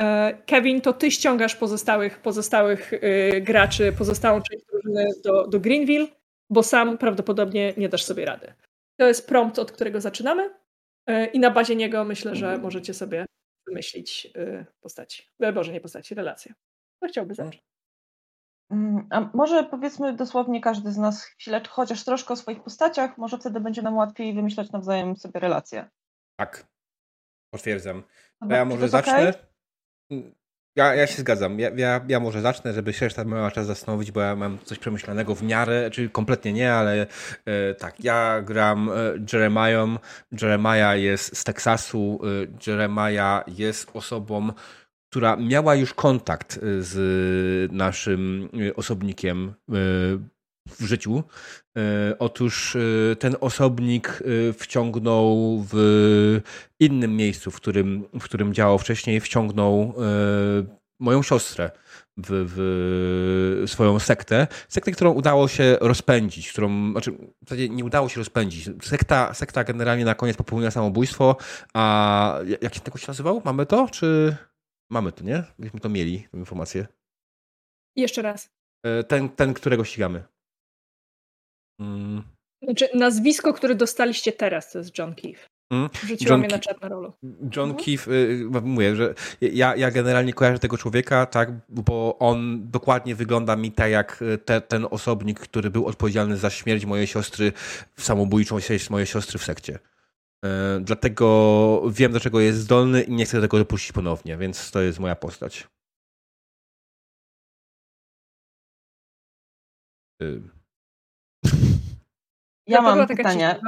E, 0.00 0.38
Kevin, 0.46 0.80
to 0.80 0.92
ty 0.92 1.10
ściągasz 1.10 1.56
pozostałych, 1.56 2.18
pozostałych 2.18 2.92
yy, 2.92 3.40
graczy, 3.40 3.92
pozostałą 3.98 4.40
część 4.42 4.64
drużyny 4.66 5.06
do, 5.24 5.46
do 5.46 5.60
Greenville, 5.60 6.06
bo 6.50 6.62
sam 6.62 6.98
prawdopodobnie 6.98 7.74
nie 7.76 7.88
dasz 7.88 8.04
sobie 8.04 8.24
rady. 8.24 8.52
To 8.96 9.06
jest 9.06 9.28
prompt, 9.28 9.58
od 9.58 9.72
którego 9.72 10.00
zaczynamy 10.00 10.50
yy, 11.06 11.26
i 11.26 11.38
na 11.38 11.50
bazie 11.50 11.76
niego 11.76 12.04
myślę, 12.04 12.36
że 12.36 12.58
możecie 12.58 12.94
sobie 12.94 13.26
wymyślić 13.66 14.24
yy, 14.24 14.66
postaci. 14.80 15.26
Boże, 15.54 15.72
nie 15.72 15.80
postaci, 15.80 16.14
relacje. 16.14 16.54
Kto 16.96 17.08
chciałby 17.08 17.34
zacząć? 17.34 17.62
Mm, 18.70 19.06
a 19.10 19.30
może 19.34 19.64
powiedzmy 19.64 20.16
dosłownie 20.16 20.60
każdy 20.60 20.92
z 20.92 20.98
nas 20.98 21.24
chwilę, 21.24 21.60
chociaż 21.68 22.04
troszkę 22.04 22.34
o 22.34 22.36
swoich 22.36 22.62
postaciach, 22.62 23.18
może 23.18 23.38
wtedy 23.38 23.60
będzie 23.60 23.82
nam 23.82 23.96
łatwiej 23.96 24.34
wymyślać 24.34 24.72
nawzajem 24.72 25.16
sobie 25.16 25.40
relacje. 25.40 25.88
Tak, 26.36 26.66
potwierdzam. 27.54 28.02
Dobra, 28.40 28.56
ja 28.56 28.64
może 28.64 28.88
zacznę. 28.88 29.12
Okay? 29.12 29.34
Mm, 30.10 30.34
ja, 30.76 30.94
ja 30.94 31.06
się 31.06 31.20
zgadzam. 31.20 31.58
Ja, 31.58 31.70
ja, 31.76 32.00
ja 32.08 32.20
może 32.20 32.40
zacznę, 32.40 32.72
żeby 32.72 32.92
się 32.92 33.06
reszta 33.06 33.24
miała 33.24 33.50
czas 33.50 33.66
zastanowić, 33.66 34.12
bo 34.12 34.20
ja 34.20 34.36
mam 34.36 34.58
coś 34.64 34.78
przemyślanego 34.78 35.34
w 35.34 35.42
miarę, 35.42 35.90
czyli 35.90 36.10
kompletnie 36.10 36.52
nie, 36.52 36.72
ale 36.72 37.06
e, 37.44 37.74
tak, 37.74 38.04
ja 38.04 38.42
gram 38.42 38.90
e, 38.90 38.92
Jeremiah. 39.32 39.88
Jeremiah 40.42 41.00
jest 41.00 41.36
z 41.36 41.44
Teksasu. 41.44 42.20
E, 42.22 42.70
Jeremiah 42.70 43.44
jest 43.58 43.90
osobą, 43.94 44.52
która 45.10 45.36
miała 45.36 45.74
już 45.74 45.94
kontakt 45.94 46.56
y, 46.56 46.82
z 46.82 47.72
naszym 47.72 48.48
y, 48.60 48.76
osobnikiem 48.76 49.48
y, 49.48 49.52
w 50.68 50.84
życiu. 50.84 51.22
Otóż 52.18 52.76
ten 53.18 53.36
osobnik 53.40 54.22
wciągnął 54.58 55.58
w 55.72 56.40
innym 56.80 57.16
miejscu, 57.16 57.50
w 57.50 57.56
którym, 57.56 58.04
w 58.20 58.22
którym 58.22 58.54
działał 58.54 58.78
wcześniej, 58.78 59.20
wciągnął 59.20 59.94
moją 61.00 61.22
siostrę 61.22 61.70
w, 62.16 62.26
w, 62.54 63.70
swoją 63.70 63.98
sektę. 63.98 64.46
Sektę, 64.68 64.92
którą 64.92 65.12
udało 65.12 65.48
się 65.48 65.76
rozpędzić, 65.80 66.52
którą, 66.52 66.92
znaczy 66.92 67.12
w 67.12 67.48
zasadzie 67.48 67.68
nie 67.68 67.84
udało 67.84 68.08
się 68.08 68.20
rozpędzić. 68.20 68.70
Sekta, 68.82 69.34
sekta 69.34 69.64
generalnie 69.64 70.04
na 70.04 70.14
koniec 70.14 70.36
popełniła 70.36 70.70
samobójstwo, 70.70 71.36
a 71.74 72.38
jak 72.62 72.74
się 72.74 72.80
tego 72.80 72.98
się 72.98 73.04
nazywał? 73.08 73.42
Mamy 73.44 73.66
to, 73.66 73.88
czy... 73.88 74.36
Mamy 74.90 75.12
to, 75.12 75.24
nie? 75.24 75.44
Byśmy 75.58 75.80
to 75.80 75.88
mieli, 75.88 76.28
tę 76.32 76.38
informację. 76.38 76.86
Jeszcze 77.96 78.22
raz. 78.22 78.50
E, 78.82 79.04
ten, 79.04 79.28
ten 79.28 79.54
którego 79.54 79.84
ścigamy. 79.84 80.24
Mm. 81.80 82.22
Znaczy, 82.62 82.88
nazwisko, 82.94 83.52
które 83.52 83.74
dostaliście 83.74 84.32
teraz, 84.32 84.72
to 84.72 84.78
jest 84.78 84.98
John 84.98 85.14
Keefe. 85.14 85.46
Mm. 85.70 85.88
Wrzuciłam 86.02 86.40
John 86.40 86.50
je 86.50 86.56
na 86.56 86.58
czat 86.58 86.80
na 86.80 86.88
rolu. 86.88 87.12
John 87.56 87.70
mhm. 87.70 87.84
Keefe, 87.84 88.10
y, 88.10 88.44
mówię, 88.62 88.96
że 88.96 89.14
ja, 89.40 89.76
ja 89.76 89.90
generalnie 89.90 90.32
kojarzę 90.32 90.58
tego 90.58 90.78
człowieka, 90.78 91.26
tak, 91.26 91.50
bo 91.68 92.18
on 92.18 92.70
dokładnie 92.70 93.14
wygląda 93.14 93.56
mi 93.56 93.72
tak 93.72 93.90
jak 93.90 94.22
y, 94.22 94.38
te, 94.38 94.60
ten 94.60 94.86
osobnik, 94.90 95.40
który 95.40 95.70
był 95.70 95.86
odpowiedzialny 95.86 96.36
za 96.36 96.50
śmierć 96.50 96.84
mojej 96.84 97.06
siostry, 97.06 97.52
samobójczą 97.96 98.60
śmierć 98.60 98.90
mojej 98.90 99.06
siostry 99.06 99.38
w 99.38 99.44
sekcie. 99.44 99.78
E, 100.44 100.80
dlatego 100.80 101.82
wiem, 101.90 102.12
do 102.12 102.20
czego 102.20 102.40
jest 102.40 102.58
zdolny 102.58 103.02
i 103.02 103.12
nie 103.12 103.24
chcę 103.24 103.40
tego 103.40 103.58
dopuścić 103.58 103.92
ponownie, 103.92 104.36
więc 104.36 104.70
to 104.70 104.80
jest 104.80 104.98
moja 104.98 105.16
postać. 105.16 105.68
Ja 112.66 112.82
mam 112.82 113.06
pytanie 113.06 113.60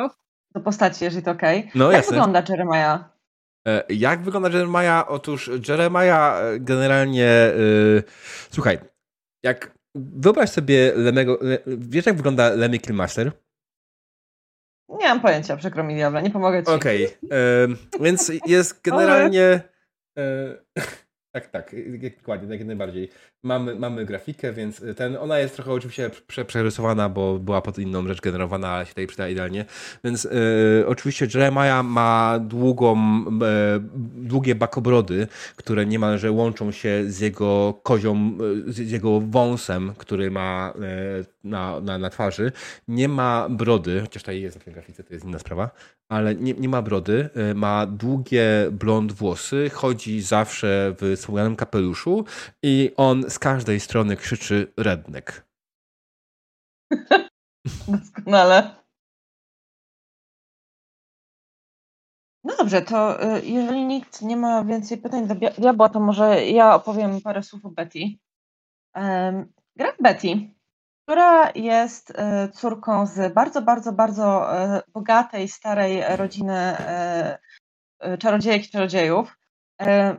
do 0.55 0.61
postaci, 0.61 1.05
jeżeli 1.05 1.25
to 1.25 1.31
ok. 1.31 1.43
No, 1.75 1.91
Jak 1.91 2.03
jasne. 2.03 2.11
wygląda 2.11 2.43
Jeremiah? 2.49 3.05
E, 3.69 3.85
jak 3.89 4.23
wygląda 4.23 4.49
Jeremiah? 4.49 5.05
Otóż 5.09 5.51
Jeremiah 5.69 6.43
e, 6.43 6.61
generalnie. 6.61 7.53
Yy, 7.57 8.03
słuchaj, 8.51 8.79
jak 9.43 9.75
wyobraź 9.95 10.51
sobie 10.51 10.93
Lemego. 10.97 11.39
Wiesz, 11.67 12.07
jak 12.07 12.17
wygląda 12.17 12.49
Lemmy 12.51 12.79
Killmaster? 12.79 13.33
Nie 14.89 15.09
mam 15.09 15.21
pojęcia, 15.21 15.57
przykro 15.57 15.85
mi 15.85 15.95
diable, 15.95 16.23
nie 16.23 16.31
pomogę 16.31 16.63
ci. 16.63 16.71
Okej, 16.71 17.07
okay. 17.07 17.77
więc 18.01 18.33
jest 18.47 18.81
generalnie... 18.91 19.61
Tak, 21.35 21.47
tak, 21.47 21.75
dokładnie, 22.19 22.57
jak 22.57 22.67
najbardziej. 22.67 23.11
Mamy, 23.45 23.75
mamy 23.75 24.05
grafikę, 24.05 24.53
więc 24.53 24.85
ten, 24.97 25.17
ona 25.17 25.39
jest 25.39 25.55
trochę 25.55 25.73
oczywiście 25.73 26.11
prze, 26.27 26.45
przerysowana, 26.45 27.09
bo 27.09 27.39
była 27.39 27.63
pod 27.63 27.79
inną 27.79 28.09
rzecz 28.09 28.21
generowana, 28.21 28.69
ale 28.69 28.85
się 28.85 28.89
tutaj 28.89 29.07
przyda 29.07 29.29
idealnie. 29.29 29.65
Więc 30.05 30.27
e, 30.27 30.31
oczywiście 30.87 31.27
Jeremiah 31.35 31.85
ma 31.85 32.39
długą, 32.41 32.97
e, 32.97 33.81
długie 34.17 34.55
bakobrody, 34.55 35.27
które 35.57 35.87
niemalże 35.87 36.33
łączą 36.33 36.73
się 36.73 37.05
z 37.07 37.21
jego 37.21 37.81
kozią, 37.83 38.39
z 38.67 38.91
jego 38.91 39.21
wąsem, 39.21 39.93
który 39.99 40.31
ma 40.31 40.75
e, 40.77 41.25
na, 41.45 41.81
na, 41.81 41.99
na 41.99 42.11
twarzy. 42.11 42.53
Nie 42.89 43.09
ma 43.09 43.49
brody, 43.49 44.01
chociaż 44.01 44.23
tutaj 44.23 44.41
jest 44.41 44.57
na 44.57 44.63
tej 44.63 44.75
grafice, 44.75 45.05
to 45.05 45.15
jest 45.15 45.27
inna 45.27 45.39
sprawa, 45.39 45.71
ale 46.13 46.35
nie, 46.35 46.55
nie 46.55 46.69
ma 46.69 46.83
brody, 46.83 47.29
y, 47.51 47.55
ma 47.55 47.87
długie 47.87 48.45
blond 48.71 49.13
włosy, 49.13 49.71
chodzi 49.71 50.23
zawsze 50.23 50.95
w 51.01 51.21
słomianym 51.21 51.57
kapeluszu 51.57 52.25
i 52.63 52.93
on 52.97 53.31
z 53.33 53.39
każdej 53.39 53.81
strony 53.81 54.17
krzyczy 54.17 54.73
redneck. 54.77 55.47
Doskonale. 57.89 58.83
No 62.45 62.57
dobrze, 62.57 62.83
to 62.83 63.25
y, 63.37 63.45
jeżeli 63.45 63.85
nikt 63.85 64.23
nie 64.23 64.37
ma 64.37 64.65
więcej 64.65 64.99
pytań 64.99 65.27
do 65.27 65.35
diabła, 65.35 65.89
to 65.89 66.01
może 66.01 66.45
ja 66.45 66.75
opowiem 66.75 67.21
parę 67.21 67.43
słów 67.43 67.65
o 67.65 67.71
Betty. 67.71 67.99
Gra 69.77 69.93
Betty 70.01 70.53
która 71.05 71.51
jest 71.55 72.11
e, 72.11 72.49
córką 72.49 73.07
z 73.07 73.35
bardzo, 73.35 73.63
bardzo, 73.63 73.93
bardzo 73.93 74.57
e, 74.59 74.83
bogatej, 74.89 75.49
starej 75.49 76.17
rodziny 76.17 76.77
czarodziejek 78.19 78.67
i 78.67 78.71
czarodziejów. 78.71 79.37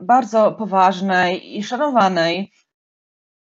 bardzo 0.01 0.51
poważnej 0.51 1.57
i 1.57 1.63
szanowanej. 1.63 2.51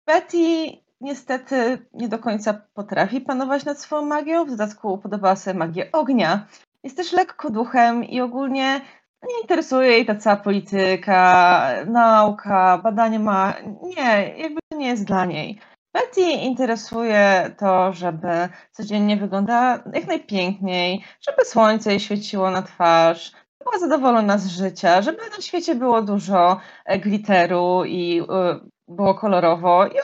Betty 0.07 0.83
niestety 1.01 1.87
nie 1.95 2.09
do 2.09 2.19
końca 2.19 2.55
potrafi 2.75 3.21
panować 3.21 3.65
nad 3.65 3.81
swoją 3.81 4.03
magią, 4.03 4.45
w 4.45 4.51
dodatku 4.51 4.99
podobała 4.99 5.37
sobie 5.37 5.59
magię 5.59 5.93
ognia. 5.93 6.47
Jest 6.83 6.97
też 6.97 7.13
lekko 7.13 7.51
duchem 7.51 8.05
i 8.05 8.21
ogólnie 8.21 8.81
nie 9.29 9.41
interesuje 9.43 9.91
jej 9.91 10.07
ta 10.07 10.15
cała 10.15 10.37
polityka, 10.37 11.69
nauka, 11.87 12.79
badanie 12.79 13.19
ma. 13.19 13.55
Nie, 13.83 14.35
jakby 14.39 14.61
to 14.71 14.77
nie 14.77 14.89
jest 14.89 15.05
dla 15.05 15.25
niej. 15.25 15.61
Betty 15.95 16.21
interesuje 16.21 17.51
to, 17.59 17.93
żeby 17.93 18.49
codziennie 18.73 19.17
wyglądała 19.17 19.79
jak 19.93 20.07
najpiękniej, 20.07 21.05
żeby 21.21 21.45
słońce 21.45 21.91
jej 21.91 22.01
świeciło 22.01 22.51
na 22.51 22.63
twarz, 22.63 23.33
była 23.65 23.79
zadowolona 23.79 24.39
z 24.39 24.47
życia, 24.47 25.03
żeby 25.03 25.19
na 25.37 25.43
świecie 25.43 25.75
było 25.75 26.03
dużo 26.03 26.61
e, 26.85 26.99
glitteru 26.99 27.85
i 27.85 28.21
e, 28.21 28.61
było 28.89 29.15
kolorowo. 29.15 29.87
I 29.87 29.95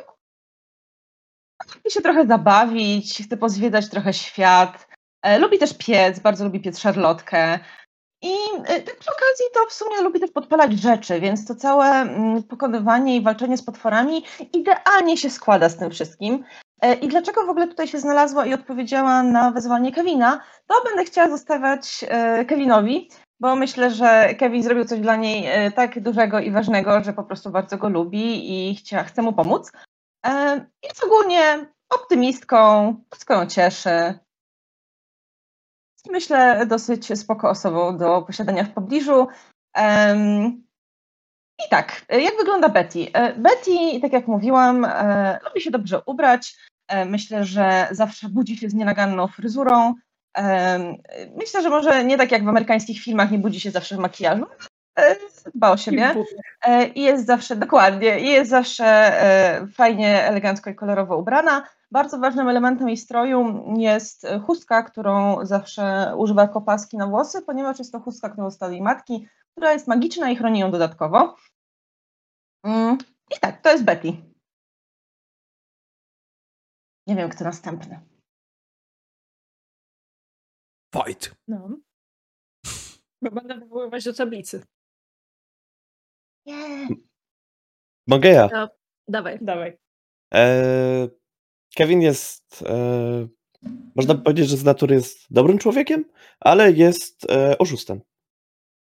lubi 1.74 1.90
się 1.90 2.00
trochę 2.00 2.26
zabawić, 2.26 3.22
chce 3.24 3.36
pozwiedzać 3.36 3.88
trochę 3.88 4.12
świat. 4.12 4.88
E, 5.22 5.38
lubi 5.38 5.58
też 5.58 5.78
piec, 5.78 6.18
bardzo 6.18 6.44
lubi 6.44 6.60
piec 6.60 6.78
szarlotkę. 6.78 7.58
I 8.22 8.34
tak 8.66 8.98
przy 8.98 9.10
okazji 9.10 9.44
to 9.54 9.66
w 9.68 9.72
sumie 9.72 10.02
lubi 10.02 10.20
też 10.20 10.30
podpalać 10.30 10.72
rzeczy, 10.80 11.20
więc 11.20 11.46
to 11.46 11.54
całe 11.54 11.86
mm, 11.86 12.42
pokonywanie 12.42 13.16
i 13.16 13.22
walczenie 13.22 13.56
z 13.56 13.62
potworami 13.62 14.24
idealnie 14.52 15.16
się 15.16 15.30
składa 15.30 15.68
z 15.68 15.76
tym 15.76 15.90
wszystkim. 15.90 16.44
I 17.00 17.08
dlaczego 17.08 17.46
w 17.46 17.48
ogóle 17.48 17.68
tutaj 17.68 17.88
się 17.88 17.98
znalazła 17.98 18.46
i 18.46 18.54
odpowiedziała 18.54 19.22
na 19.22 19.50
wezwanie 19.50 19.92
Kevina, 19.92 20.40
to 20.66 20.84
będę 20.84 21.04
chciała 21.04 21.28
zostawiać 21.28 22.04
Kevinowi, 22.48 23.10
bo 23.40 23.56
myślę, 23.56 23.90
że 23.90 24.34
Kevin 24.34 24.62
zrobił 24.62 24.84
coś 24.84 25.00
dla 25.00 25.16
niej 25.16 25.46
e, 25.46 25.70
tak 25.70 26.02
dużego 26.02 26.40
i 26.40 26.50
ważnego, 26.50 27.04
że 27.04 27.12
po 27.12 27.24
prostu 27.24 27.50
bardzo 27.50 27.78
go 27.78 27.88
lubi 27.88 28.70
i 28.70 28.74
chcia, 28.74 29.04
chce 29.04 29.22
mu 29.22 29.32
pomóc. 29.32 29.72
E, 30.26 30.66
jest 30.82 31.04
ogólnie 31.04 31.66
optymistką, 31.90 32.94
wszystko 33.10 33.34
ją 33.34 33.46
cieszy. 33.46 34.18
Myślę, 36.10 36.66
dosyć 36.66 37.18
spoko 37.18 37.50
osobą 37.50 37.96
do 37.96 38.22
posiadania 38.22 38.64
w 38.64 38.72
pobliżu. 38.72 39.26
I 41.66 41.68
tak, 41.70 42.04
jak 42.08 42.36
wygląda 42.36 42.68
Betty? 42.68 43.12
E, 43.12 43.34
Betty, 43.34 44.00
tak 44.02 44.12
jak 44.12 44.26
mówiłam, 44.26 44.86
lubi 45.44 45.60
się 45.60 45.70
dobrze 45.70 46.02
ubrać. 46.06 46.56
Myślę, 47.06 47.44
że 47.44 47.88
zawsze 47.90 48.28
budzi 48.28 48.56
się 48.56 48.70
z 48.70 48.74
nienaganną 48.74 49.28
fryzurą. 49.28 49.94
Myślę, 51.36 51.62
że 51.62 51.70
może 51.70 52.04
nie 52.04 52.18
tak 52.18 52.32
jak 52.32 52.44
w 52.44 52.48
amerykańskich 52.48 53.00
filmach, 53.00 53.30
nie 53.30 53.38
budzi 53.38 53.60
się 53.60 53.70
zawsze 53.70 53.96
w 53.96 53.98
makijażu. 53.98 54.46
E, 54.98 55.16
dba 55.54 55.70
o 55.70 55.76
siebie 55.76 56.14
e, 56.62 56.86
i 56.86 57.02
jest 57.02 57.26
zawsze, 57.26 57.56
dokładnie, 57.56 58.20
i 58.20 58.26
jest 58.26 58.50
zawsze 58.50 58.86
e, 58.86 59.66
fajnie, 59.66 60.22
elegancko 60.22 60.70
i 60.70 60.74
kolorowo 60.74 61.16
ubrana. 61.16 61.68
Bardzo 61.90 62.18
ważnym 62.18 62.48
elementem 62.48 62.88
jej 62.88 62.96
stroju 62.96 63.64
jest 63.76 64.26
chustka, 64.46 64.82
którą 64.82 65.46
zawsze 65.46 66.14
używa 66.16 66.42
jako 66.42 66.60
paski 66.60 66.96
na 66.96 67.06
włosy, 67.06 67.42
ponieważ 67.42 67.78
jest 67.78 67.92
to 67.92 68.00
chustka, 68.00 68.28
którą 68.28 68.46
dostała 68.46 68.72
jej 68.72 68.82
matki, 68.82 69.28
która 69.50 69.72
jest 69.72 69.88
magiczna 69.88 70.30
i 70.30 70.36
chroni 70.36 70.60
ją 70.60 70.70
dodatkowo. 70.70 71.36
Mm, 72.64 72.98
I 73.36 73.40
tak, 73.40 73.60
to 73.60 73.70
jest 73.70 73.84
Betty. 73.84 74.12
Nie 77.06 77.16
wiem, 77.16 77.28
kto 77.28 77.44
następny. 77.44 78.00
Fight. 80.94 81.34
No. 81.48 81.78
Bo 83.22 83.30
będę 83.30 83.58
wywoływać 83.58 84.04
do 84.04 84.14
tablicy. 84.14 84.64
Nie. 86.46 86.88
Mogę 88.06 88.28
ja. 88.28 88.48
No, 88.52 88.68
dawaj. 89.08 89.38
Dawaj. 89.40 89.78
E, 90.34 91.08
Kevin 91.76 92.02
jest, 92.02 92.62
e, 92.62 93.28
można 93.96 94.14
powiedzieć, 94.14 94.48
że 94.48 94.56
z 94.56 94.64
natury 94.64 94.94
jest 94.94 95.26
dobrym 95.30 95.58
człowiekiem, 95.58 96.04
ale 96.40 96.72
jest 96.72 97.30
e, 97.30 97.58
oszustem. 97.58 98.00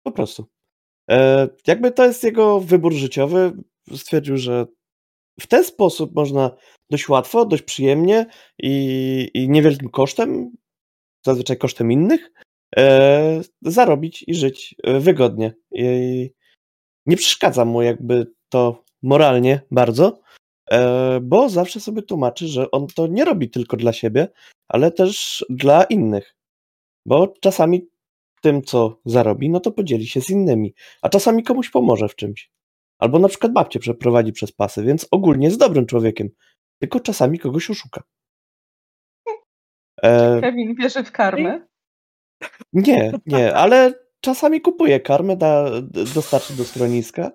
Po 0.03 0.12
prostu. 0.12 0.46
E, 1.11 1.48
jakby 1.66 1.92
to 1.92 2.05
jest 2.07 2.24
jego 2.24 2.61
wybór 2.61 2.92
życiowy. 2.92 3.53
Stwierdził, 3.96 4.36
że 4.36 4.66
w 5.40 5.46
ten 5.46 5.64
sposób 5.64 6.14
można 6.14 6.57
dość 6.90 7.09
łatwo, 7.09 7.46
dość 7.46 7.62
przyjemnie 7.62 8.26
i, 8.59 9.30
i 9.34 9.48
niewielkim 9.48 9.88
kosztem 9.88 10.57
zazwyczaj 11.26 11.56
kosztem 11.58 11.92
innych, 11.92 12.30
e, 12.76 13.40
zarobić 13.62 14.24
i 14.26 14.34
żyć 14.34 14.74
e, 14.82 15.00
wygodnie. 15.00 15.54
I 15.72 16.30
nie 17.06 17.16
przeszkadza 17.16 17.64
mu 17.64 17.82
jakby 17.82 18.26
to 18.48 18.84
moralnie 19.02 19.60
bardzo, 19.70 20.20
e, 20.70 21.20
bo 21.22 21.48
zawsze 21.48 21.80
sobie 21.80 22.02
tłumaczy, 22.02 22.48
że 22.48 22.70
on 22.70 22.86
to 22.86 23.06
nie 23.06 23.24
robi 23.24 23.50
tylko 23.50 23.76
dla 23.76 23.92
siebie, 23.92 24.28
ale 24.68 24.90
też 24.90 25.44
dla 25.50 25.84
innych. 25.84 26.36
Bo 27.06 27.34
czasami 27.40 27.88
tym, 28.42 28.62
co 28.62 29.00
zarobi, 29.04 29.50
no 29.50 29.60
to 29.60 29.72
podzieli 29.72 30.06
się 30.06 30.20
z 30.20 30.30
innymi, 30.30 30.74
a 31.02 31.08
czasami 31.08 31.42
komuś 31.42 31.70
pomoże 31.70 32.08
w 32.08 32.14
czymś. 32.14 32.50
Albo 32.98 33.18
na 33.18 33.28
przykład 33.28 33.52
babcię 33.52 33.78
przeprowadzi 33.78 34.32
przez 34.32 34.52
pasy, 34.52 34.82
więc 34.84 35.06
ogólnie 35.10 35.46
jest 35.46 35.58
dobrym 35.58 35.86
człowiekiem, 35.86 36.28
tylko 36.78 37.00
czasami 37.00 37.38
kogoś 37.38 37.70
oszuka. 37.70 38.02
E... 40.03 40.40
Kevin 40.40 40.74
wierzy 40.74 41.05
w 41.05 41.12
karmę? 41.12 41.66
Nie, 42.72 43.12
nie, 43.26 43.55
ale 43.55 43.94
czasami 44.20 44.61
kupuje 44.61 45.01
karmę, 45.01 45.36
da, 45.36 45.80
dostarczy 46.14 46.57
do 46.57 46.64
schroniska. 46.64 47.30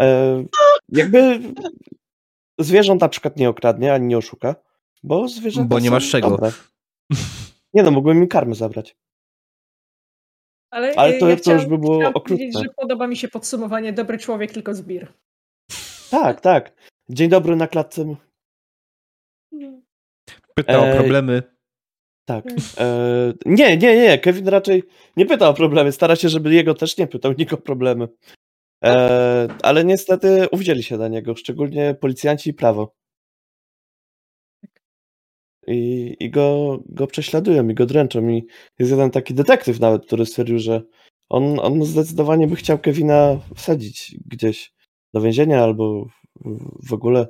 E... 0.00 0.44
Jakby 0.88 1.40
zwierząt 2.58 3.00
na 3.00 3.08
przykład 3.08 3.36
nie 3.36 3.48
okradnie, 3.48 3.94
ani 3.94 4.06
nie 4.06 4.18
oszuka, 4.18 4.54
bo 5.02 5.28
zwierzęta 5.28 5.68
Bo 5.68 5.80
nie 5.80 5.90
masz 5.90 6.10
czego. 6.10 6.30
Dobre. 6.30 6.52
Nie 7.74 7.82
no, 7.82 7.90
mógłbym 7.90 8.20
mi 8.20 8.28
karmy 8.28 8.54
zabrać. 8.54 8.96
Ale, 10.70 10.94
Ale 10.96 11.18
to, 11.18 11.28
ja 11.28 11.36
to 11.36 11.52
już 11.52 11.66
by 11.66 11.78
było 11.78 12.08
okrutne. 12.14 12.62
że 12.62 12.68
podoba 12.76 13.06
mi 13.06 13.16
się 13.16 13.28
podsumowanie 13.28 13.92
dobry 13.92 14.18
człowiek, 14.18 14.52
tylko 14.52 14.74
zbir. 14.74 15.12
Tak, 16.10 16.40
tak. 16.40 16.72
Dzień 17.08 17.28
dobry 17.28 17.56
na 17.56 17.68
klatce. 17.68 18.14
Pyta 20.54 20.78
o 20.78 20.96
problemy. 20.96 21.57
Tak. 22.28 22.44
E, 22.78 23.32
nie, 23.46 23.76
nie, 23.76 23.96
nie. 23.96 24.18
Kevin 24.18 24.48
raczej 24.48 24.82
nie 25.16 25.26
pyta 25.26 25.48
o 25.48 25.54
problemy. 25.54 25.92
Stara 25.92 26.16
się, 26.16 26.28
żeby 26.28 26.54
jego 26.54 26.74
też 26.74 26.98
nie 26.98 27.06
pytał 27.06 27.32
nikt 27.38 27.52
o 27.52 27.56
problemy. 27.56 28.08
E, 28.84 29.48
ale 29.62 29.84
niestety 29.84 30.46
uwzięli 30.52 30.82
się 30.82 30.96
na 30.96 31.08
niego, 31.08 31.34
szczególnie 31.34 31.94
policjanci 32.00 32.50
i 32.50 32.54
prawo. 32.54 32.94
I, 35.66 36.16
i 36.20 36.30
go, 36.30 36.78
go 36.86 37.06
prześladują, 37.06 37.68
i 37.68 37.74
go 37.74 37.86
dręczą. 37.86 38.28
I 38.28 38.46
jest 38.78 38.90
jeden 38.90 39.10
taki 39.10 39.34
detektyw 39.34 39.80
nawet, 39.80 40.06
który 40.06 40.26
stwierdził, 40.26 40.58
że 40.58 40.82
on, 41.28 41.60
on 41.60 41.84
zdecydowanie 41.84 42.46
by 42.46 42.56
chciał 42.56 42.78
Kevina 42.78 43.40
wsadzić 43.54 44.16
gdzieś 44.26 44.72
do 45.14 45.20
więzienia 45.20 45.62
albo 45.62 46.04
w, 46.04 46.88
w 46.88 46.92
ogóle. 46.92 47.26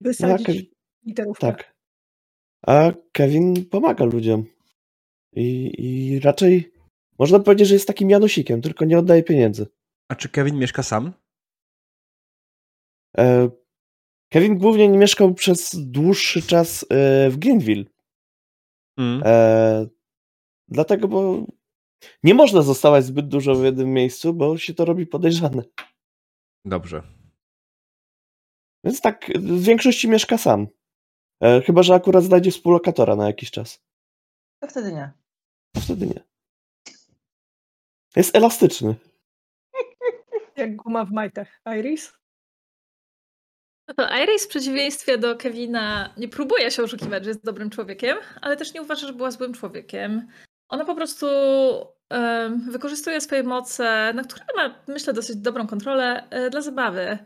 Wysadzić 0.00 0.70
no, 1.06 1.32
Tak. 1.38 1.77
A 2.66 2.92
Kevin 3.12 3.66
pomaga 3.66 4.04
ludziom. 4.04 4.44
I, 5.32 5.72
I 5.78 6.20
raczej 6.20 6.72
można 7.18 7.40
powiedzieć, 7.40 7.68
że 7.68 7.74
jest 7.74 7.86
takim 7.86 8.10
Janusikiem, 8.10 8.62
tylko 8.62 8.84
nie 8.84 8.98
oddaje 8.98 9.22
pieniędzy. 9.22 9.66
A 10.08 10.14
czy 10.14 10.28
Kevin 10.28 10.58
mieszka 10.58 10.82
sam? 10.82 11.12
E, 13.18 13.50
Kevin 14.32 14.58
głównie 14.58 14.88
nie 14.88 14.98
mieszkał 14.98 15.34
przez 15.34 15.70
dłuższy 15.74 16.42
czas 16.42 16.82
e, 16.82 17.30
w 17.30 17.36
Greenville. 17.36 17.84
Mm. 18.98 19.22
E, 19.24 19.86
dlatego, 20.68 21.08
bo 21.08 21.46
nie 22.22 22.34
można 22.34 22.62
zostawać 22.62 23.04
zbyt 23.04 23.28
dużo 23.28 23.54
w 23.54 23.64
jednym 23.64 23.92
miejscu, 23.92 24.34
bo 24.34 24.58
się 24.58 24.74
to 24.74 24.84
robi 24.84 25.06
podejrzane. 25.06 25.62
Dobrze. 26.64 27.02
Więc 28.84 29.00
tak, 29.00 29.30
w 29.38 29.62
większości 29.62 30.08
mieszka 30.08 30.38
sam. 30.38 30.66
E, 31.40 31.60
chyba, 31.60 31.82
że 31.82 31.94
akurat 31.94 32.24
znajdzie 32.24 32.50
współlokatora 32.50 33.16
na 33.16 33.26
jakiś 33.26 33.50
czas. 33.50 33.82
To 34.60 34.68
wtedy 34.68 34.92
nie. 34.92 35.12
To 35.74 35.80
wtedy 35.80 36.06
nie. 36.06 36.20
Jest 38.16 38.36
elastyczny. 38.36 38.94
Jak 40.56 40.76
guma 40.76 41.04
w 41.04 41.10
majtach. 41.10 41.60
Iris? 41.78 42.12
No 43.88 43.94
to 43.94 44.08
Iris 44.22 44.44
w 44.44 44.48
przeciwieństwie 44.48 45.18
do 45.18 45.36
Kevina 45.36 46.14
nie 46.16 46.28
próbuje 46.28 46.70
się 46.70 46.82
oszukiwać, 46.82 47.24
że 47.24 47.30
jest 47.30 47.44
dobrym 47.44 47.70
człowiekiem, 47.70 48.18
ale 48.40 48.56
też 48.56 48.74
nie 48.74 48.82
uważa, 48.82 49.06
że 49.06 49.12
była 49.12 49.30
złym 49.30 49.54
człowiekiem. 49.54 50.28
Ona 50.68 50.84
po 50.84 50.94
prostu 50.94 51.26
um, 52.10 52.70
wykorzystuje 52.70 53.20
swoje 53.20 53.42
moce, 53.42 54.12
na 54.14 54.24
które 54.24 54.44
ma, 54.56 54.74
myślę, 54.88 55.12
dosyć 55.12 55.36
dobrą 55.36 55.66
kontrolę 55.66 56.28
e, 56.30 56.50
dla 56.50 56.60
zabawy. 56.60 57.18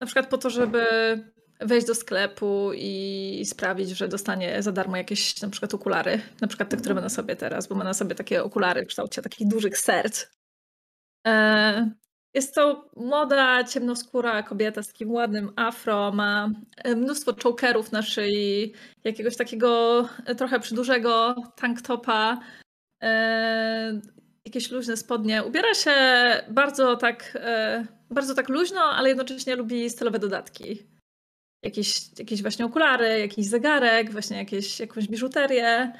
Na 0.00 0.06
przykład 0.06 0.28
po 0.28 0.38
to, 0.38 0.50
żeby 0.50 0.84
wejść 1.64 1.86
do 1.86 1.94
sklepu 1.94 2.70
i 2.74 3.42
sprawić, 3.46 3.90
że 3.90 4.08
dostanie 4.08 4.62
za 4.62 4.72
darmo 4.72 4.96
jakieś 4.96 5.40
na 5.40 5.48
przykład 5.48 5.74
okulary, 5.74 6.20
na 6.40 6.48
przykład 6.48 6.68
te, 6.68 6.76
które 6.76 6.94
ma 6.94 7.00
na 7.00 7.08
sobie 7.08 7.36
teraz, 7.36 7.66
bo 7.66 7.74
ma 7.74 7.84
na 7.84 7.94
sobie 7.94 8.14
takie 8.14 8.44
okulary 8.44 8.84
w 8.84 8.88
kształcie 8.88 9.22
takich 9.22 9.48
dużych 9.48 9.78
serc. 9.78 10.26
E, 11.26 11.90
jest 12.34 12.54
to 12.54 12.90
młoda, 12.96 13.64
ciemnoskóra 13.64 14.42
kobieta 14.42 14.82
z 14.82 14.88
takim 14.88 15.10
ładnym 15.10 15.52
afro, 15.56 16.12
ma 16.12 16.50
e, 16.76 16.96
mnóstwo 16.96 17.34
chokerów 17.42 17.92
na 17.92 18.02
szyi, 18.02 18.72
jakiegoś 19.04 19.36
takiego 19.36 20.00
e, 20.26 20.34
trochę 20.34 20.60
przydłużego 20.60 21.34
tanktopa, 21.56 22.40
jakieś 24.44 24.70
luźne 24.70 24.96
spodnie. 24.96 25.44
Ubiera 25.44 25.74
się 25.74 25.94
bardzo 26.50 26.96
tak, 26.96 27.38
bardzo 28.10 28.34
tak 28.34 28.48
luźno, 28.48 28.80
ale 28.80 29.08
jednocześnie 29.08 29.56
lubi 29.56 29.90
stylowe 29.90 30.18
dodatki. 30.18 30.91
Jakieś, 31.62 32.18
jakieś 32.18 32.42
właśnie 32.42 32.64
okulary, 32.64 33.18
jakiś 33.18 33.46
zegarek, 33.46 34.10
właśnie 34.10 34.36
jakieś, 34.36 34.80
jakąś 34.80 35.08
biżuterię. 35.08 35.92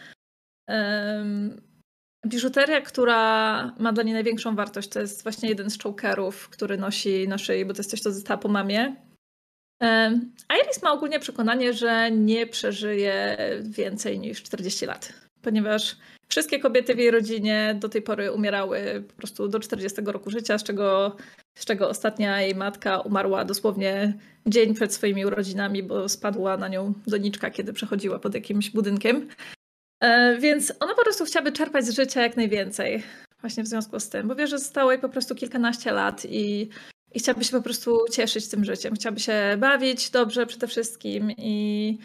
Biżuteria, 2.27 2.81
która 2.81 3.75
ma 3.79 3.93
dla 3.93 4.03
niej 4.03 4.15
największą 4.15 4.57
wartość, 4.57 4.89
to 4.89 5.01
jest 5.01 5.23
właśnie 5.23 5.49
jeden 5.49 5.71
z 5.71 5.83
chokerów, 5.83 6.49
który 6.49 6.77
nosi 6.77 7.29
na 7.29 7.39
szyi, 7.39 7.65
bo 7.65 7.75
to 7.75 7.79
jest 7.79 7.91
coś, 7.91 8.01
co 8.01 8.13
została 8.13 8.39
po 8.39 8.49
mamie. 8.49 8.97
Iris 10.61 10.83
ma 10.83 10.93
ogólnie 10.93 11.21
przekonanie, 11.21 11.73
że 11.73 12.11
nie 12.11 12.47
przeżyje 12.47 13.37
więcej 13.63 14.19
niż 14.19 14.43
40 14.43 14.87
lat, 14.87 15.13
ponieważ 15.43 15.97
wszystkie 16.29 16.61
kobiety 16.61 16.95
w 16.95 16.99
jej 16.99 17.11
rodzinie 17.11 17.77
do 17.81 17.89
tej 17.89 18.03
pory 18.03 18.33
umierały 18.33 19.05
po 19.09 19.15
prostu 19.15 19.49
do 19.49 19.61
40 19.61 20.01
roku 20.05 20.31
życia, 20.31 20.59
z 20.59 20.63
czego, 20.63 21.17
z 21.55 21.65
czego 21.65 21.89
ostatnia 21.89 22.43
jej 22.43 22.55
matka 22.55 23.01
umarła 23.01 23.45
dosłownie 23.45 24.19
dzień 24.47 24.75
przed 24.75 24.95
swoimi 24.95 25.27
urodzinami, 25.27 25.83
bo 25.83 26.09
spadła 26.09 26.57
na 26.57 26.69
nią 26.69 26.93
doniczka, 27.07 27.51
kiedy 27.51 27.73
przechodziła 27.73 28.19
pod 28.19 28.35
jakimś 28.35 28.71
budynkiem. 28.71 29.29
E, 30.01 30.37
więc 30.39 30.73
ona 30.81 30.95
po 30.95 31.03
prostu 31.03 31.25
chciałaby 31.25 31.53
czerpać 31.53 31.85
z 31.85 31.97
życia 31.97 32.23
jak 32.23 32.37
najwięcej. 32.37 33.03
Właśnie 33.41 33.63
w 33.63 33.67
związku 33.67 34.01
z 34.01 34.09
tym, 34.09 34.29
bo 34.29 34.35
wie, 34.35 34.47
że 34.47 34.59
zostało 34.59 34.93
jej 34.93 35.01
po 35.01 35.09
prostu 35.09 35.35
kilkanaście 35.35 35.93
lat 35.93 36.25
i, 36.25 36.69
i 37.15 37.19
chciałaby 37.19 37.45
się 37.45 37.51
po 37.51 37.63
prostu 37.63 37.99
cieszyć 38.11 38.49
tym 38.49 38.65
życiem. 38.65 38.95
Chciałaby 38.95 39.21
się 39.21 39.57
bawić 39.59 40.11
dobrze 40.11 40.47
przede 40.47 40.67
wszystkim 40.67 41.31
i 41.31 41.99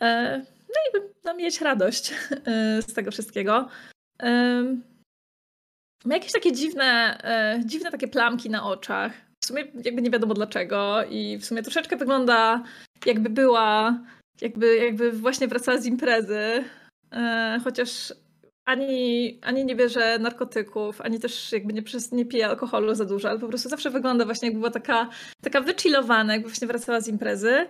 e, 0.00 0.38
no 0.68 1.00
i 1.00 1.04
no, 1.24 1.34
mieć 1.34 1.60
radość 1.60 2.14
e, 2.46 2.82
z 2.82 2.92
tego 2.92 3.10
wszystkiego. 3.10 3.68
Ma 6.04 6.14
jakieś 6.14 6.32
takie 6.32 6.52
dziwne, 6.52 7.18
dziwne 7.64 7.90
takie 7.90 8.08
plamki 8.08 8.50
na 8.50 8.64
oczach. 8.64 9.12
W 9.42 9.46
sumie 9.46 9.64
jakby 9.84 10.02
nie 10.02 10.10
wiadomo 10.10 10.34
dlaczego 10.34 11.04
i 11.10 11.38
w 11.38 11.44
sumie 11.44 11.62
troszeczkę 11.62 11.96
wygląda 11.96 12.62
jakby 13.06 13.30
była, 13.30 13.98
jakby, 14.40 14.76
jakby 14.76 15.12
właśnie 15.12 15.48
wracała 15.48 15.78
z 15.78 15.86
imprezy 15.86 16.64
E, 17.12 17.60
chociaż 17.64 18.14
ani, 18.64 19.38
ani 19.42 19.64
nie 19.64 19.76
bierze 19.76 20.18
narkotyków, 20.18 21.00
ani 21.00 21.20
też 21.20 21.52
jakby 21.52 21.72
nie, 21.72 21.82
nie 22.12 22.26
pije 22.26 22.46
alkoholu 22.46 22.94
za 22.94 23.04
dużo, 23.04 23.30
ale 23.30 23.38
po 23.38 23.48
prostu 23.48 23.68
zawsze 23.68 23.90
wygląda 23.90 24.24
właśnie 24.24 24.48
jakby 24.48 24.58
była 24.58 24.70
taka, 24.70 25.08
taka 25.42 25.60
wychillowana, 25.60 26.32
jakby 26.32 26.48
właśnie 26.48 26.66
wracała 26.66 27.00
z 27.00 27.08
imprezy. 27.08 27.66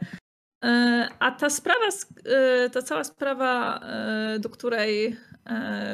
E, 0.65 1.09
a 1.19 1.31
ta 1.31 1.51
sprawa, 1.51 1.87
e, 2.25 2.71
ta 2.71 2.83
cała 2.83 3.05
sprawa, 3.05 3.81
do 4.41 4.49
której 4.49 5.17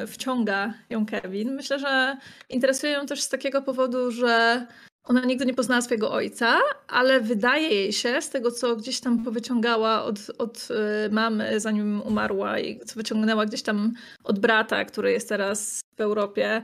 wciąga 0.06 0.74
ją 0.90 1.06
Kevin, 1.06 1.54
myślę, 1.54 1.78
że 1.78 2.16
interesuje 2.48 2.92
ją 2.92 3.06
też 3.06 3.22
z 3.22 3.28
takiego 3.28 3.62
powodu, 3.62 4.10
że 4.10 4.66
ona 5.08 5.24
nigdy 5.24 5.46
nie 5.46 5.54
poznała 5.54 5.82
swojego 5.82 6.12
ojca, 6.12 6.58
ale 6.88 7.20
wydaje 7.20 7.68
jej 7.68 7.92
się, 7.92 8.22
z 8.22 8.30
tego 8.30 8.50
co 8.50 8.76
gdzieś 8.76 9.00
tam 9.00 9.24
powyciągała 9.24 10.04
od, 10.04 10.18
od 10.38 10.68
y, 11.06 11.10
mamy, 11.10 11.60
zanim 11.60 12.02
umarła, 12.02 12.58
i 12.58 12.80
co 12.80 12.94
wyciągnęła 12.94 13.46
gdzieś 13.46 13.62
tam 13.62 13.92
od 14.24 14.38
brata, 14.38 14.84
który 14.84 15.12
jest 15.12 15.28
teraz 15.28 15.80
w 15.96 16.00
Europie, 16.00 16.62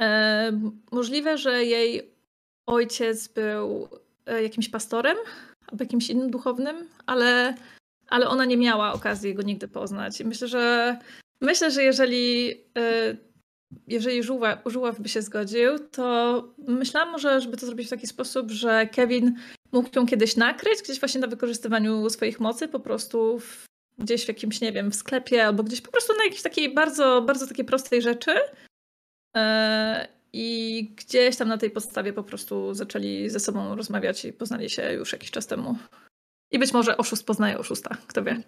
e, 0.00 0.60
możliwe, 0.92 1.38
że 1.38 1.64
jej 1.64 2.10
ojciec 2.66 3.28
był 3.28 3.88
e, 4.26 4.42
jakimś 4.42 4.68
pastorem 4.68 5.16
albo 5.66 5.84
jakimś 5.84 6.10
innym 6.10 6.30
duchownym, 6.30 6.76
ale, 7.06 7.54
ale 8.08 8.28
ona 8.28 8.44
nie 8.44 8.56
miała 8.56 8.92
okazji 8.92 9.34
go 9.34 9.42
nigdy 9.42 9.68
poznać. 9.68 10.20
I 10.20 10.24
myślę, 10.24 10.48
że 10.48 10.96
myślę, 11.40 11.70
że 11.70 11.82
jeżeli 11.82 12.50
e, 12.78 13.16
jeżeli 13.86 14.22
Żuław 14.66 15.00
by 15.00 15.08
się 15.08 15.22
zgodził, 15.22 15.78
to 15.78 16.44
myślałam 16.58 17.12
może, 17.12 17.40
żeby 17.40 17.56
to 17.56 17.66
zrobić 17.66 17.86
w 17.86 17.90
taki 17.90 18.06
sposób, 18.06 18.50
że 18.50 18.86
Kevin 18.86 19.36
mógł 19.72 19.88
ją 19.96 20.06
kiedyś 20.06 20.36
nakryć, 20.36 20.82
gdzieś 20.82 21.00
właśnie 21.00 21.20
na 21.20 21.26
wykorzystywaniu 21.26 22.10
swoich 22.10 22.40
mocy, 22.40 22.68
po 22.68 22.80
prostu 22.80 23.38
w, 23.38 23.64
gdzieś 23.98 24.24
w 24.24 24.28
jakimś, 24.28 24.60
nie 24.60 24.72
wiem, 24.72 24.90
w 24.90 24.96
sklepie 24.96 25.46
albo 25.46 25.62
gdzieś 25.62 25.80
po 25.80 25.90
prostu 25.90 26.16
na 26.16 26.24
jakiejś 26.24 26.42
takiej 26.42 26.74
bardzo, 26.74 27.22
bardzo 27.22 27.46
takiej 27.46 27.64
prostej 27.64 28.02
rzeczy. 28.02 28.34
E, 29.36 30.08
I 30.32 30.84
gdzieś 30.96 31.36
tam 31.36 31.48
na 31.48 31.58
tej 31.58 31.70
podstawie 31.70 32.12
po 32.12 32.22
prostu 32.22 32.74
zaczęli 32.74 33.30
ze 33.30 33.40
sobą 33.40 33.74
rozmawiać 33.74 34.24
i 34.24 34.32
poznali 34.32 34.70
się 34.70 34.92
już 34.92 35.12
jakiś 35.12 35.30
czas 35.30 35.46
temu. 35.46 35.76
I 36.50 36.58
być 36.58 36.72
może 36.72 36.96
oszust 36.96 37.26
poznaje 37.26 37.58
oszusta, 37.58 37.96
kto 38.06 38.24
wie. 38.24 38.42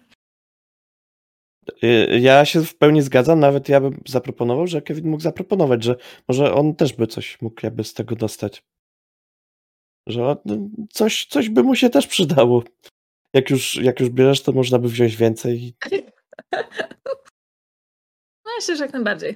Y, 1.83 2.19
ja 2.19 2.45
się 2.45 2.63
w 2.63 2.75
pełni 2.77 3.01
zgadzam, 3.01 3.39
nawet 3.39 3.69
ja 3.69 3.81
bym 3.81 4.01
zaproponował, 4.07 4.67
że 4.67 4.81
Kevin 4.81 5.09
mógł 5.09 5.23
zaproponować, 5.23 5.83
że 5.83 5.95
może 6.27 6.53
on 6.53 6.75
też 6.75 6.93
by 6.93 7.07
coś 7.07 7.41
mógł 7.41 7.59
jakby 7.63 7.83
z 7.83 7.93
tego 7.93 8.15
dostać. 8.15 8.63
Że 10.07 10.21
no, 10.45 10.57
coś, 10.89 11.25
coś 11.25 11.49
by 11.49 11.63
mu 11.63 11.75
się 11.75 11.89
też 11.89 12.07
przydało. 12.07 12.63
Jak 13.33 13.49
już, 13.49 13.75
jak 13.75 13.99
już 13.99 14.09
bierzesz, 14.09 14.43
to 14.43 14.51
można 14.51 14.79
by 14.79 14.87
wziąć 14.87 15.15
więcej. 15.15 15.73
No 18.45 18.55
myślę, 18.55 18.75
że 18.75 18.83
jak 18.83 18.93
najbardziej. 18.93 19.35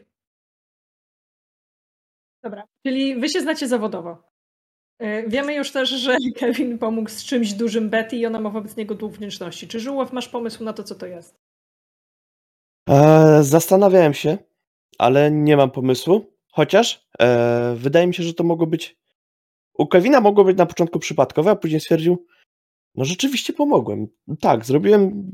Dobra, 2.43 2.67
czyli 2.87 3.15
wy 3.15 3.29
się 3.29 3.41
znacie 3.41 3.67
zawodowo. 3.67 4.23
Y, 5.03 5.25
wiemy 5.27 5.55
już 5.55 5.71
też, 5.71 5.89
że 5.89 6.17
Kevin 6.39 6.77
pomógł 6.77 7.09
z 7.09 7.23
czymś 7.23 7.53
dużym 7.53 7.89
Betty 7.89 8.15
i 8.15 8.25
ona 8.25 8.39
ma 8.39 8.49
wobec 8.49 8.75
niego 8.77 8.95
dług 8.95 9.13
wdzięczności. 9.13 9.67
Czy 9.67 9.79
Żuław 9.79 10.13
masz 10.13 10.29
pomysł 10.29 10.63
na 10.63 10.73
to, 10.73 10.83
co 10.83 10.95
to 10.95 11.05
jest? 11.05 11.42
E, 12.89 13.43
zastanawiałem 13.43 14.13
się, 14.13 14.37
ale 14.97 15.31
nie 15.31 15.57
mam 15.57 15.71
pomysłu. 15.71 16.25
Chociaż 16.51 17.07
e, 17.21 17.75
wydaje 17.77 18.07
mi 18.07 18.13
się, 18.13 18.23
że 18.23 18.33
to 18.33 18.43
mogło 18.43 18.67
być. 18.67 18.97
U 19.73 19.87
Kevina 19.87 20.21
mogło 20.21 20.43
być 20.43 20.57
na 20.57 20.65
początku 20.65 20.99
przypadkowe, 20.99 21.51
a 21.51 21.55
później 21.55 21.81
stwierdził, 21.81 22.25
no 22.95 23.05
rzeczywiście 23.05 23.53
pomogłem. 23.53 24.07
Tak, 24.39 24.65
zrobiłem 24.65 25.31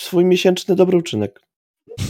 swój 0.00 0.24
miesięczny 0.24 0.76
dobry 0.76 0.96
uczynek. 0.96 1.40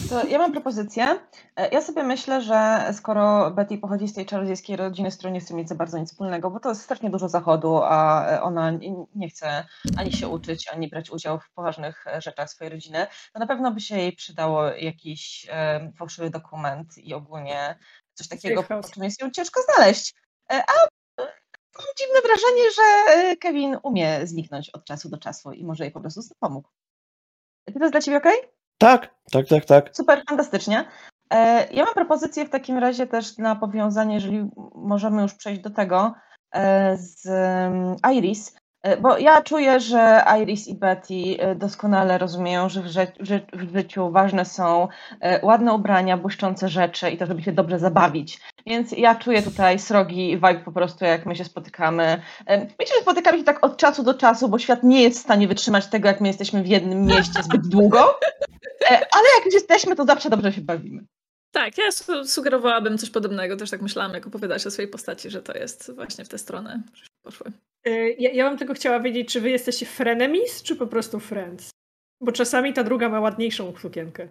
To 0.08 0.26
ja 0.26 0.38
mam 0.38 0.52
propozycję. 0.52 1.20
E, 1.56 1.68
ja 1.68 1.82
sobie 1.82 2.02
myślę, 2.02 2.42
że 2.42 2.88
skoro 2.92 3.50
Betty 3.50 3.78
pochodzi 3.78 4.08
z 4.08 4.14
tej 4.14 4.26
czarodziejskiej 4.26 4.76
rodziny, 4.76 5.10
z 5.10 5.16
którą 5.16 5.32
nie 5.32 5.40
chce 5.40 5.54
mieć 5.54 5.68
za 5.68 5.74
bardzo 5.74 5.98
nic 5.98 6.10
wspólnego, 6.10 6.50
bo 6.50 6.60
to 6.60 6.68
jest 6.68 6.82
strasznie 6.82 7.10
dużo 7.10 7.28
zachodu, 7.28 7.76
a 7.82 8.26
ona 8.42 8.72
nie 9.14 9.28
chce 9.28 9.64
ani 9.96 10.12
się 10.12 10.28
uczyć, 10.28 10.68
ani 10.68 10.88
brać 10.88 11.10
udziału 11.10 11.38
w 11.38 11.50
poważnych 11.50 12.04
rzeczach 12.18 12.50
swojej 12.50 12.72
rodziny, 12.72 13.06
to 13.32 13.38
na 13.38 13.46
pewno 13.46 13.70
by 13.70 13.80
się 13.80 13.98
jej 13.98 14.12
przydało 14.12 14.66
jakiś 14.66 15.46
e, 15.50 15.92
fałszywy 15.98 16.30
dokument 16.30 16.98
i 16.98 17.14
ogólnie 17.14 17.78
coś 18.14 18.28
takiego, 18.28 18.62
po 18.62 18.80
czym 18.94 19.04
jest 19.04 19.22
ją 19.22 19.30
ciężko 19.30 19.60
znaleźć. 19.62 20.14
E, 20.52 20.54
a 20.54 20.72
mam 21.78 21.86
dziwne 21.98 22.20
wrażenie, 22.20 22.70
że 22.76 23.36
Kevin 23.36 23.76
umie 23.82 24.26
zniknąć 24.26 24.70
od 24.70 24.84
czasu 24.84 25.08
do 25.08 25.18
czasu 25.18 25.52
i 25.52 25.64
może 25.64 25.84
jej 25.84 25.92
po 25.92 26.00
prostu 26.00 26.20
pomógł. 26.40 26.68
Czy 27.68 27.74
to 27.74 27.80
jest 27.80 27.92
dla 27.92 28.00
Ciebie 28.00 28.16
ok? 28.16 28.61
Tak, 28.82 29.14
tak, 29.30 29.46
tak, 29.46 29.64
tak. 29.64 29.96
Super, 29.96 30.22
fantastycznie. 30.28 30.84
E, 31.30 31.66
ja 31.72 31.84
mam 31.84 31.94
propozycję 31.94 32.44
w 32.44 32.50
takim 32.50 32.78
razie 32.78 33.06
też 33.06 33.38
na 33.38 33.56
powiązanie, 33.56 34.14
jeżeli 34.14 34.50
możemy 34.74 35.22
już 35.22 35.34
przejść 35.34 35.60
do 35.60 35.70
tego, 35.70 36.14
e, 36.54 36.96
z 36.96 37.26
mm, 37.26 37.96
Iris, 38.16 38.56
e, 38.82 38.96
bo 38.96 39.18
ja 39.18 39.42
czuję, 39.42 39.80
że 39.80 40.24
Iris 40.40 40.68
i 40.68 40.74
Betty 40.74 41.14
doskonale 41.56 42.18
rozumieją, 42.18 42.68
że 42.68 42.82
w, 42.82 42.86
ży 42.86 43.06
w 43.52 43.76
życiu 43.76 44.10
ważne 44.10 44.44
są 44.44 44.88
ładne 45.42 45.72
ubrania, 45.72 46.16
błyszczące 46.16 46.68
rzeczy 46.68 47.10
i 47.10 47.18
to, 47.18 47.26
żeby 47.26 47.42
się 47.42 47.52
dobrze 47.52 47.78
zabawić. 47.78 48.40
Więc 48.66 48.92
ja 48.92 49.14
czuję 49.14 49.42
tutaj 49.42 49.78
srogi 49.78 50.36
vibe 50.36 50.62
po 50.64 50.72
prostu, 50.72 51.04
jak 51.04 51.26
my 51.26 51.36
się 51.36 51.44
spotykamy. 51.44 52.22
Myślę, 52.48 52.96
że 52.96 53.02
spotykamy 53.02 53.38
się 53.38 53.44
tak 53.44 53.64
od 53.64 53.76
czasu 53.76 54.02
do 54.02 54.14
czasu, 54.14 54.48
bo 54.48 54.58
świat 54.58 54.82
nie 54.82 55.02
jest 55.02 55.18
w 55.18 55.22
stanie 55.22 55.48
wytrzymać 55.48 55.86
tego, 55.86 56.08
jak 56.08 56.20
my 56.20 56.28
jesteśmy 56.28 56.62
w 56.62 56.66
jednym 56.66 57.06
mieście 57.06 57.42
zbyt 57.42 57.68
długo. 57.68 58.18
Ale 58.88 59.24
jak 59.36 59.44
już 59.44 59.54
jesteśmy, 59.54 59.96
to 59.96 60.04
zawsze 60.04 60.30
dobrze 60.30 60.52
się 60.52 60.60
bawimy. 60.60 61.04
Tak, 61.52 61.78
ja 61.78 61.84
sugerowałabym 62.24 62.98
coś 62.98 63.10
podobnego. 63.10 63.56
Też 63.56 63.70
tak 63.70 63.82
myślałam, 63.82 64.14
jak 64.14 64.26
opowiadać 64.26 64.66
o 64.66 64.70
swojej 64.70 64.90
postaci, 64.90 65.30
że 65.30 65.42
to 65.42 65.58
jest 65.58 65.94
właśnie 65.94 66.24
w 66.24 66.28
tę 66.28 66.38
stronę 66.38 66.82
poszły. 67.22 67.52
Y, 67.86 68.16
ja, 68.18 68.30
ja 68.30 68.48
bym 68.48 68.58
tylko 68.58 68.74
chciała 68.74 69.00
wiedzieć, 69.00 69.32
czy 69.32 69.40
wy 69.40 69.50
jesteście 69.50 69.86
frenemies, 69.86 70.62
czy 70.62 70.76
po 70.76 70.86
prostu 70.86 71.20
friends? 71.20 71.70
Bo 72.20 72.32
czasami 72.32 72.72
ta 72.72 72.84
druga 72.84 73.08
ma 73.08 73.20
ładniejszą 73.20 73.76
sukienkę. 73.76 74.28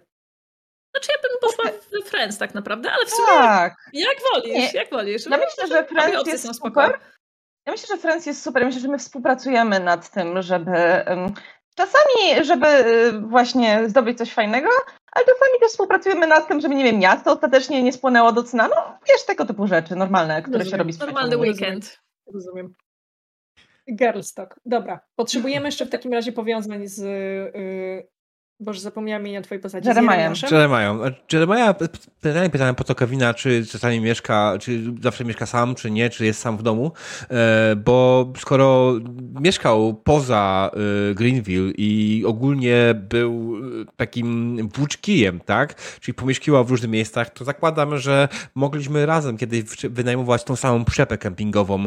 Znaczy 0.92 1.12
ja 1.16 1.30
bym 1.30 1.40
poszła 1.42 1.80
w 2.06 2.10
Friends 2.10 2.38
tak 2.38 2.54
naprawdę, 2.54 2.92
ale 2.92 3.06
w 3.06 3.10
sumie 3.10 3.28
tak. 3.28 3.76
jak 3.94 4.18
wolisz, 4.34 4.74
Nie. 4.74 4.80
jak 4.80 4.90
wolisz. 4.90 5.26
Ja 5.26 5.38
myślę, 5.38 5.68
że 5.68 5.86
Friends 5.86 6.28
jest 6.28 6.56
super. 6.56 7.00
Ja 7.66 7.72
myślę, 7.72 7.96
że 7.96 8.02
Friends 8.02 8.26
jest 8.26 8.44
super. 8.44 8.66
Myślę, 8.66 8.82
że 8.82 8.88
my 8.88 8.98
współpracujemy 8.98 9.80
nad 9.80 10.12
tym, 10.12 10.42
żeby 10.42 10.72
um, 11.08 11.34
czasami, 11.76 12.46
żeby 12.46 12.68
y, 12.68 13.20
właśnie 13.20 13.90
zdobyć 13.90 14.18
coś 14.18 14.34
fajnego, 14.34 14.70
ale 15.12 15.26
czasami 15.26 15.60
też 15.60 15.70
współpracujemy 15.70 16.28
nad 16.28 16.48
tym, 16.48 16.62
żeby, 16.62 16.76
nie 16.76 16.84
wiem, 16.84 17.00
miasto 17.00 17.32
ostatecznie 17.32 17.84
nie 17.84 17.94
spłonęło 17.94 18.32
do 18.32 18.44
cna. 18.44 18.68
No, 18.68 18.98
wiesz, 19.10 19.26
tego 19.26 19.46
typu 19.46 19.68
rzeczy 19.68 19.96
normalne, 19.96 20.42
które 20.42 20.58
Rozumiem. 20.58 20.72
się 20.72 20.78
robi 20.78 20.98
Normalny 21.00 21.38
weekend. 21.38 22.00
Rozumiem. 22.34 22.74
Girlstock. 23.96 24.60
Dobra. 24.66 25.00
Potrzebujemy 25.16 25.66
jeszcze 25.66 25.86
w 25.86 25.90
takim 25.90 26.14
razie 26.14 26.32
powiązań 26.32 26.88
z 26.88 27.00
y, 27.00 28.08
Boże, 28.62 28.80
zapomniałam 28.80 29.22
imienia 29.22 29.42
twojej 29.42 29.62
postaci. 29.62 29.88
Jeremiah. 29.88 30.52
Jeremiah. 30.52 30.96
Jeremiah, 31.34 31.76
pytanie 32.22 32.50
pytałem 32.50 32.76
po 32.76 32.84
to 32.84 32.96
Kevina, 32.96 33.34
czy 33.34 33.66
czasami 33.66 34.00
mieszka, 34.00 34.54
czy 34.60 34.84
zawsze 35.02 35.26
mieszka 35.26 35.46
sam, 35.46 35.76
czy 35.76 35.92
nie, 35.92 36.10
czy 36.10 36.26
jest 36.26 36.40
sam 36.40 36.58
w 36.58 36.64
domu, 36.64 36.92
e, 37.30 37.76
bo 37.76 38.28
skoro 38.38 38.94
mieszkał 39.42 39.94
poza 39.94 40.72
e, 40.74 41.16
Greenville 41.16 41.72
i 41.78 42.24
ogólnie 42.28 42.96
był 43.10 43.58
e, 43.82 43.86
takim 43.98 44.58
włóczkijem, 44.76 45.40
tak, 45.40 45.76
czyli 46.00 46.16
pomieszkiwał 46.16 46.66
w 46.66 46.72
różnych 46.72 46.92
miejscach, 46.92 47.30
to 47.30 47.46
zakładam, 47.46 47.98
że 47.98 48.28
mogliśmy 48.56 49.06
razem 49.06 49.38
kiedyś 49.38 49.64
wynajmować 49.90 50.44
tą 50.44 50.56
samą 50.56 50.86
przepę 50.86 51.18
kempingową 51.18 51.86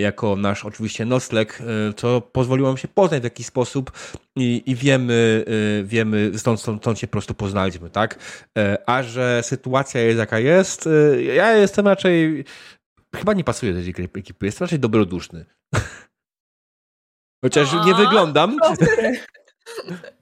jako 0.00 0.36
nasz 0.36 0.64
oczywiście 0.64 1.04
nocleg, 1.04 1.62
co 1.96 2.20
pozwoliło 2.20 2.68
nam 2.68 2.76
się 2.76 2.88
poznać 2.88 3.20
w 3.20 3.24
jakiś 3.24 3.46
sposób 3.46 3.92
i, 4.36 4.62
i 4.66 4.74
wiemy, 4.74 5.44
wiemy 5.84 6.07
wiemy, 6.12 6.38
stąd, 6.38 6.60
stąd, 6.60 6.82
stąd 6.82 6.98
się 6.98 7.06
po 7.06 7.12
prostu 7.12 7.34
poznaliśmy, 7.34 7.90
tak? 7.90 8.18
E, 8.58 8.78
a 8.86 9.02
że 9.02 9.42
sytuacja 9.42 10.00
jest 10.00 10.18
jaka 10.18 10.38
jest, 10.38 10.86
e, 10.86 11.22
ja 11.22 11.52
jestem 11.52 11.88
raczej, 11.88 12.44
chyba 13.16 13.32
nie 13.32 13.44
pasuje 13.44 13.74
do 13.74 13.92
tej 13.92 14.08
ekipy, 14.14 14.46
jestem 14.46 14.64
raczej 14.64 14.78
dobroduszny. 14.78 15.44
Chociaż 17.44 17.72
nie 17.86 17.94
wyglądam. 17.94 18.56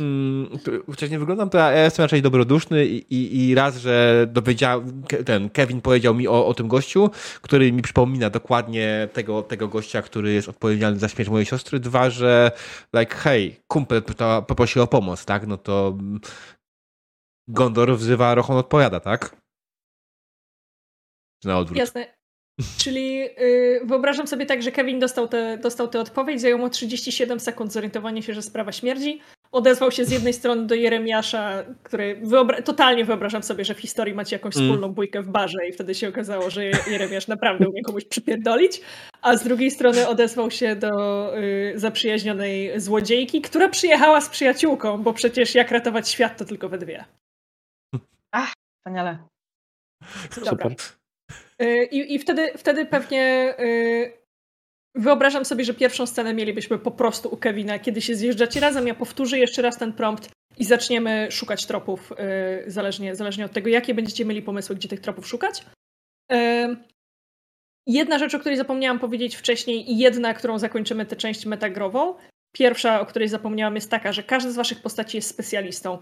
Mm, 0.00 0.58
chociaż 0.86 1.10
nie 1.10 1.18
wyglądam, 1.18 1.50
to 1.50 1.58
ja 1.58 1.84
jestem 1.84 2.02
raczej 2.02 2.22
dobroduszny 2.22 2.86
i, 2.86 3.14
i, 3.14 3.48
i 3.48 3.54
raz, 3.54 3.76
że 3.76 4.26
dowiedział, 4.30 4.82
ten 5.26 5.50
Kevin 5.50 5.80
powiedział 5.80 6.14
mi 6.14 6.28
o, 6.28 6.46
o 6.46 6.54
tym 6.54 6.68
gościu, 6.68 7.10
który 7.42 7.72
mi 7.72 7.82
przypomina 7.82 8.30
dokładnie 8.30 9.08
tego, 9.12 9.42
tego 9.42 9.68
gościa, 9.68 10.02
który 10.02 10.32
jest 10.32 10.48
odpowiedzialny 10.48 10.98
za 10.98 11.08
śmierć 11.08 11.30
mojej 11.30 11.46
siostry. 11.46 11.80
Dwa, 11.80 12.10
że 12.10 12.50
like, 12.94 13.16
hej, 13.16 13.60
kumpel 13.66 14.02
poprosił 14.46 14.82
o 14.82 14.86
pomoc, 14.86 15.24
tak? 15.24 15.46
No 15.46 15.56
to 15.56 15.98
Gondor 17.48 17.96
wzywa, 17.96 18.34
Rochon 18.34 18.56
odpowiada, 18.56 19.00
tak? 19.00 19.36
Na 21.44 21.58
odwrót. 21.58 21.78
Jasne. 21.78 22.06
Czyli 22.78 23.16
yy, 23.16 23.80
wyobrażam 23.84 24.26
sobie 24.26 24.46
tak, 24.46 24.62
że 24.62 24.72
Kevin 24.72 24.98
dostał 24.98 25.28
tę 25.28 25.58
dostał 25.58 25.88
te 25.88 26.00
odpowiedź, 26.00 26.40
zajęło 26.40 26.60
mu 26.60 26.70
37 26.70 27.40
sekund 27.40 27.72
zorientowanie 27.72 28.22
się, 28.22 28.34
że 28.34 28.42
sprawa 28.42 28.72
śmierdzi. 28.72 29.20
Odezwał 29.52 29.90
się 29.90 30.04
z 30.04 30.10
jednej 30.10 30.32
strony 30.32 30.66
do 30.66 30.74
Jeremiasza, 30.74 31.64
który 31.82 32.20
wyobra 32.22 32.62
totalnie 32.62 33.04
wyobrażam 33.04 33.42
sobie, 33.42 33.64
że 33.64 33.74
w 33.74 33.78
historii 33.78 34.14
macie 34.14 34.36
jakąś 34.36 34.56
mm. 34.56 34.68
wspólną 34.68 34.94
bójkę 34.94 35.22
w 35.22 35.28
barze 35.28 35.66
i 35.68 35.72
wtedy 35.72 35.94
się 35.94 36.08
okazało, 36.08 36.50
że 36.50 36.64
Jeremiasz 36.64 37.28
naprawdę 37.28 37.68
umie 37.68 37.82
komuś 37.82 38.04
przypierdolić, 38.04 38.80
a 39.22 39.36
z 39.36 39.44
drugiej 39.44 39.70
strony 39.70 40.08
odezwał 40.08 40.50
się 40.50 40.76
do 40.76 40.90
yy, 41.36 41.72
zaprzyjaźnionej 41.78 42.80
złodziejki, 42.80 43.40
która 43.40 43.68
przyjechała 43.68 44.20
z 44.20 44.28
przyjaciółką, 44.28 45.02
bo 45.02 45.12
przecież 45.12 45.54
jak 45.54 45.70
ratować 45.70 46.08
świat 46.08 46.38
to 46.38 46.44
tylko 46.44 46.68
we 46.68 46.78
dwie. 46.78 47.04
Ach, 48.30 48.52
wspaniale. 48.78 49.18
Super. 50.30 50.74
Y, 51.62 51.84
I, 51.84 52.14
i 52.14 52.18
wtedy, 52.18 52.52
wtedy 52.56 52.86
pewnie 52.86 53.54
y, 53.60 54.21
wyobrażam 54.94 55.44
sobie, 55.44 55.64
że 55.64 55.74
pierwszą 55.74 56.06
scenę 56.06 56.34
mielibyśmy 56.34 56.78
po 56.78 56.90
prostu 56.90 57.28
u 57.28 57.36
Kevina, 57.36 57.78
kiedy 57.78 58.00
się 58.00 58.14
zjeżdżacie 58.14 58.60
razem. 58.60 58.86
Ja 58.86 58.94
powtórzę 58.94 59.38
jeszcze 59.38 59.62
raz 59.62 59.78
ten 59.78 59.92
prompt 59.92 60.30
i 60.58 60.64
zaczniemy 60.64 61.28
szukać 61.30 61.66
tropów, 61.66 62.12
y, 62.66 62.70
zależnie, 62.70 63.14
zależnie 63.14 63.44
od 63.44 63.52
tego, 63.52 63.68
jakie 63.68 63.94
będziecie 63.94 64.24
mieli 64.24 64.42
pomysły, 64.42 64.76
gdzie 64.76 64.88
tych 64.88 65.00
tropów 65.00 65.28
szukać. 65.28 65.64
Jedna 67.86 68.18
rzecz, 68.18 68.34
o 68.34 68.38
której 68.38 68.58
zapomniałam 68.58 68.98
powiedzieć 68.98 69.36
wcześniej 69.36 69.90
i 69.90 69.98
jedna, 69.98 70.34
którą 70.34 70.58
zakończymy 70.58 71.06
tę 71.06 71.16
część 71.16 71.46
metagrową. 71.46 72.14
Pierwsza, 72.52 73.00
o 73.00 73.06
której 73.06 73.28
zapomniałam, 73.28 73.74
jest 73.74 73.90
taka, 73.90 74.12
że 74.12 74.22
każdy 74.22 74.52
z 74.52 74.56
waszych 74.56 74.82
postaci 74.82 75.16
jest 75.18 75.28
specjalistą. 75.28 75.98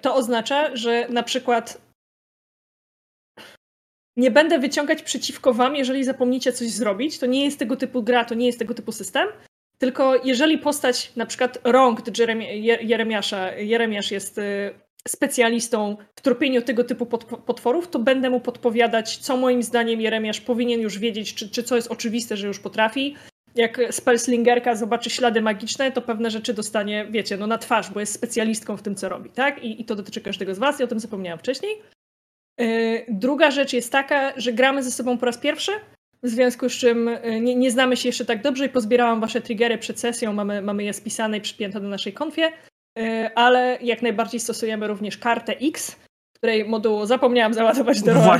To 0.00 0.14
oznacza, 0.14 0.76
że 0.76 1.08
na 1.08 1.22
przykład 1.22 1.89
nie 4.20 4.30
będę 4.30 4.58
wyciągać 4.58 5.02
przeciwko 5.02 5.54
wam, 5.54 5.76
jeżeli 5.76 6.04
zapomnicie 6.04 6.52
coś 6.52 6.70
zrobić. 6.70 7.18
To 7.18 7.26
nie 7.26 7.44
jest 7.44 7.58
tego 7.58 7.76
typu 7.76 8.02
gra, 8.02 8.24
to 8.24 8.34
nie 8.34 8.46
jest 8.46 8.58
tego 8.58 8.74
typu 8.74 8.92
system. 8.92 9.28
Tylko 9.78 10.24
jeżeli 10.24 10.58
postać, 10.58 11.12
na 11.16 11.26
przykład 11.26 11.58
rąk 11.64 12.00
Jeremiasza, 12.80 13.52
Jeremiasz 13.52 14.10
jest 14.10 14.38
y, 14.38 14.70
specjalistą 15.08 15.96
w 16.16 16.20
tropieniu 16.20 16.62
tego 16.62 16.84
typu 16.84 17.06
potworów, 17.46 17.88
to 17.88 17.98
będę 17.98 18.30
mu 18.30 18.40
podpowiadać, 18.40 19.16
co 19.16 19.36
moim 19.36 19.62
zdaniem 19.62 20.00
Jeremiasz 20.00 20.40
powinien 20.40 20.80
już 20.80 20.98
wiedzieć, 20.98 21.34
czy, 21.34 21.48
czy 21.48 21.62
co 21.62 21.76
jest 21.76 21.90
oczywiste, 21.90 22.36
że 22.36 22.46
już 22.46 22.60
potrafi. 22.60 23.16
Jak 23.54 23.80
spellslingerka 23.90 24.74
zobaczy 24.74 25.10
ślady 25.10 25.40
magiczne, 25.40 25.92
to 25.92 26.02
pewne 26.02 26.30
rzeczy 26.30 26.54
dostanie, 26.54 27.06
wiecie, 27.10 27.36
no 27.36 27.46
na 27.46 27.58
twarz, 27.58 27.90
bo 27.90 28.00
jest 28.00 28.12
specjalistką 28.12 28.76
w 28.76 28.82
tym, 28.82 28.94
co 28.94 29.08
robi, 29.08 29.30
tak? 29.30 29.64
I, 29.64 29.80
i 29.80 29.84
to 29.84 29.94
dotyczy 29.94 30.20
każdego 30.20 30.54
z 30.54 30.58
was, 30.58 30.80
i 30.80 30.84
o 30.84 30.86
tym 30.86 31.00
zapomniałam 31.00 31.38
wcześniej. 31.38 31.82
Y, 32.60 33.04
druga 33.08 33.50
rzecz 33.50 33.72
jest 33.72 33.92
taka, 33.92 34.32
że 34.36 34.52
gramy 34.52 34.82
ze 34.82 34.90
sobą 34.90 35.18
po 35.18 35.26
raz 35.26 35.38
pierwszy, 35.38 35.72
w 36.22 36.28
związku 36.28 36.68
z 36.68 36.72
czym 36.72 37.08
y, 37.08 37.40
nie, 37.40 37.54
nie, 37.54 37.70
znamy 37.70 37.96
się 37.96 38.08
jeszcze 38.08 38.24
tak 38.24 38.42
dobrze 38.42 38.66
i 38.66 38.68
pozbierałam 38.68 39.20
wasze 39.20 39.40
triggery 39.40 39.78
przed 39.78 40.00
sesją, 40.00 40.32
mamy, 40.32 40.62
mamy 40.62 40.84
je 40.84 40.92
spisane 40.92 41.36
i 41.36 41.40
przypięte 41.40 41.80
do 41.80 41.88
naszej 41.88 42.12
konfie, 42.12 42.52
y, 42.98 43.34
ale 43.34 43.78
jak 43.82 44.02
najbardziej 44.02 44.40
stosujemy 44.40 44.86
również 44.86 45.18
kartę 45.18 45.56
X, 45.62 45.96
której 46.36 46.64
moduł 46.64 47.06
zapomniałam 47.06 47.54
załadować 47.54 48.02
do 48.02 48.14
rola, 48.14 48.38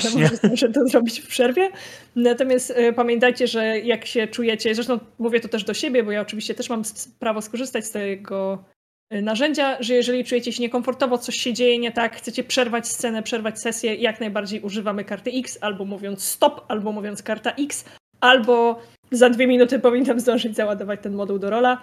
muszę 0.50 0.68
to 0.68 0.86
zrobić 0.86 1.20
w 1.20 1.28
przerwie. 1.28 1.70
Natomiast 2.16 2.74
pamiętajcie, 2.96 3.46
że 3.46 3.78
jak 3.78 4.06
się 4.06 4.26
czujecie, 4.28 4.74
zresztą 4.74 4.98
mówię 5.18 5.40
to 5.40 5.48
też 5.48 5.64
do 5.64 5.74
siebie, 5.74 6.02
bo 6.02 6.12
ja 6.12 6.20
oczywiście 6.20 6.54
też 6.54 6.68
mam 6.68 6.82
prawo 7.18 7.42
skorzystać 7.42 7.86
z 7.86 7.90
tego 7.90 8.64
narzędzia, 9.10 9.82
że 9.82 9.94
jeżeli 9.94 10.24
czujecie 10.24 10.52
się 10.52 10.62
niekomfortowo, 10.62 11.18
coś 11.18 11.36
się 11.36 11.52
dzieje 11.52 11.78
nie 11.78 11.92
tak, 11.92 12.16
chcecie 12.16 12.44
przerwać 12.44 12.88
scenę, 12.88 13.22
przerwać 13.22 13.60
sesję, 13.60 13.94
jak 13.94 14.20
najbardziej 14.20 14.60
używamy 14.60 15.04
karty 15.04 15.30
X, 15.30 15.58
albo 15.60 15.84
mówiąc 15.84 16.24
stop, 16.24 16.64
albo 16.68 16.92
mówiąc 16.92 17.22
karta 17.22 17.50
X, 17.50 17.84
albo 18.20 18.82
za 19.10 19.30
dwie 19.30 19.46
minuty 19.46 19.78
powinnam 19.88 20.20
zdążyć 20.20 20.56
załadować 20.56 21.00
ten 21.02 21.14
moduł 21.14 21.38
do 21.38 21.50
rola. 21.50 21.80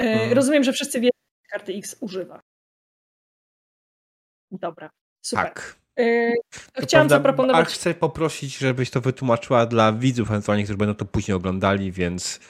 Hmm. 0.00 0.32
Rozumiem, 0.32 0.64
że 0.64 0.72
wszyscy 0.72 1.00
wiedzą, 1.00 1.18
że 1.44 1.48
karty 1.50 1.72
X 1.74 1.96
używa. 2.00 2.40
Dobra, 4.50 4.90
super. 5.22 5.44
Tak. 5.44 5.76
Yy, 5.96 6.32
chciałam 6.74 7.08
prawda, 7.08 7.16
zaproponować. 7.16 7.56
Ale 7.56 7.74
chcę 7.74 7.94
poprosić, 7.94 8.58
żebyś 8.58 8.90
to 8.90 9.00
wytłumaczyła 9.00 9.66
dla 9.66 9.92
widzów, 9.92 10.30
ewentualnie, 10.30 10.64
którzy 10.64 10.76
będą 10.76 10.94
to 10.94 11.04
później 11.04 11.36
oglądali, 11.36 11.92
więc. 11.92 12.40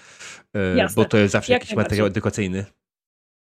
Yy, 0.54 0.86
bo 0.96 1.04
to 1.04 1.16
jest 1.16 1.32
zawsze 1.32 1.52
Jak 1.52 1.62
jakiś 1.62 1.76
materiał 1.76 2.06
edukacyjny. 2.06 2.64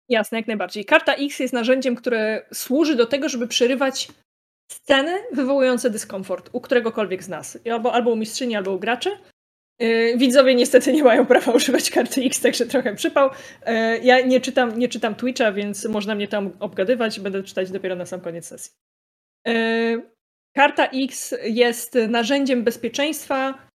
Jasne, 0.08 0.38
jak 0.38 0.46
najbardziej. 0.46 0.84
Karta 0.84 1.14
X 1.14 1.40
jest 1.40 1.54
narzędziem, 1.54 1.94
które 1.94 2.46
służy 2.52 2.96
do 2.96 3.06
tego, 3.06 3.28
żeby 3.28 3.48
przerywać 3.48 4.08
sceny 4.72 5.12
wywołujące 5.32 5.90
dyskomfort 5.90 6.50
u 6.52 6.60
któregokolwiek 6.60 7.22
z 7.22 7.28
nas. 7.28 7.58
Albo, 7.72 7.92
albo 7.92 8.10
u 8.10 8.16
mistrzyni, 8.16 8.56
albo 8.56 8.72
u 8.72 8.78
graczy. 8.78 9.10
Yy, 9.78 10.16
widzowie 10.16 10.54
niestety 10.54 10.92
nie 10.92 11.04
mają 11.04 11.26
prawa 11.26 11.52
używać 11.58 11.90
karty 11.90 12.22
X, 12.22 12.40
także 12.40 12.66
trochę 12.66 12.94
przypał. 12.94 13.30
Yy, 13.66 13.98
ja 13.98 14.20
nie 14.20 14.40
czytam, 14.40 14.78
nie 14.78 14.88
czytam 14.88 15.14
Twitcha, 15.14 15.52
więc 15.52 15.84
można 15.84 16.14
mnie 16.14 16.28
tam 16.28 16.52
obgadywać. 16.60 17.20
Będę 17.20 17.42
czytać 17.42 17.70
dopiero 17.70 17.96
na 17.96 18.06
sam 18.06 18.20
koniec 18.20 18.46
sesji. 18.46 18.72
Yy, 19.46 20.02
karta 20.56 20.86
X 20.86 21.34
jest 21.42 21.94
narzędziem 22.08 22.64
bezpieczeństwa, 22.64 23.68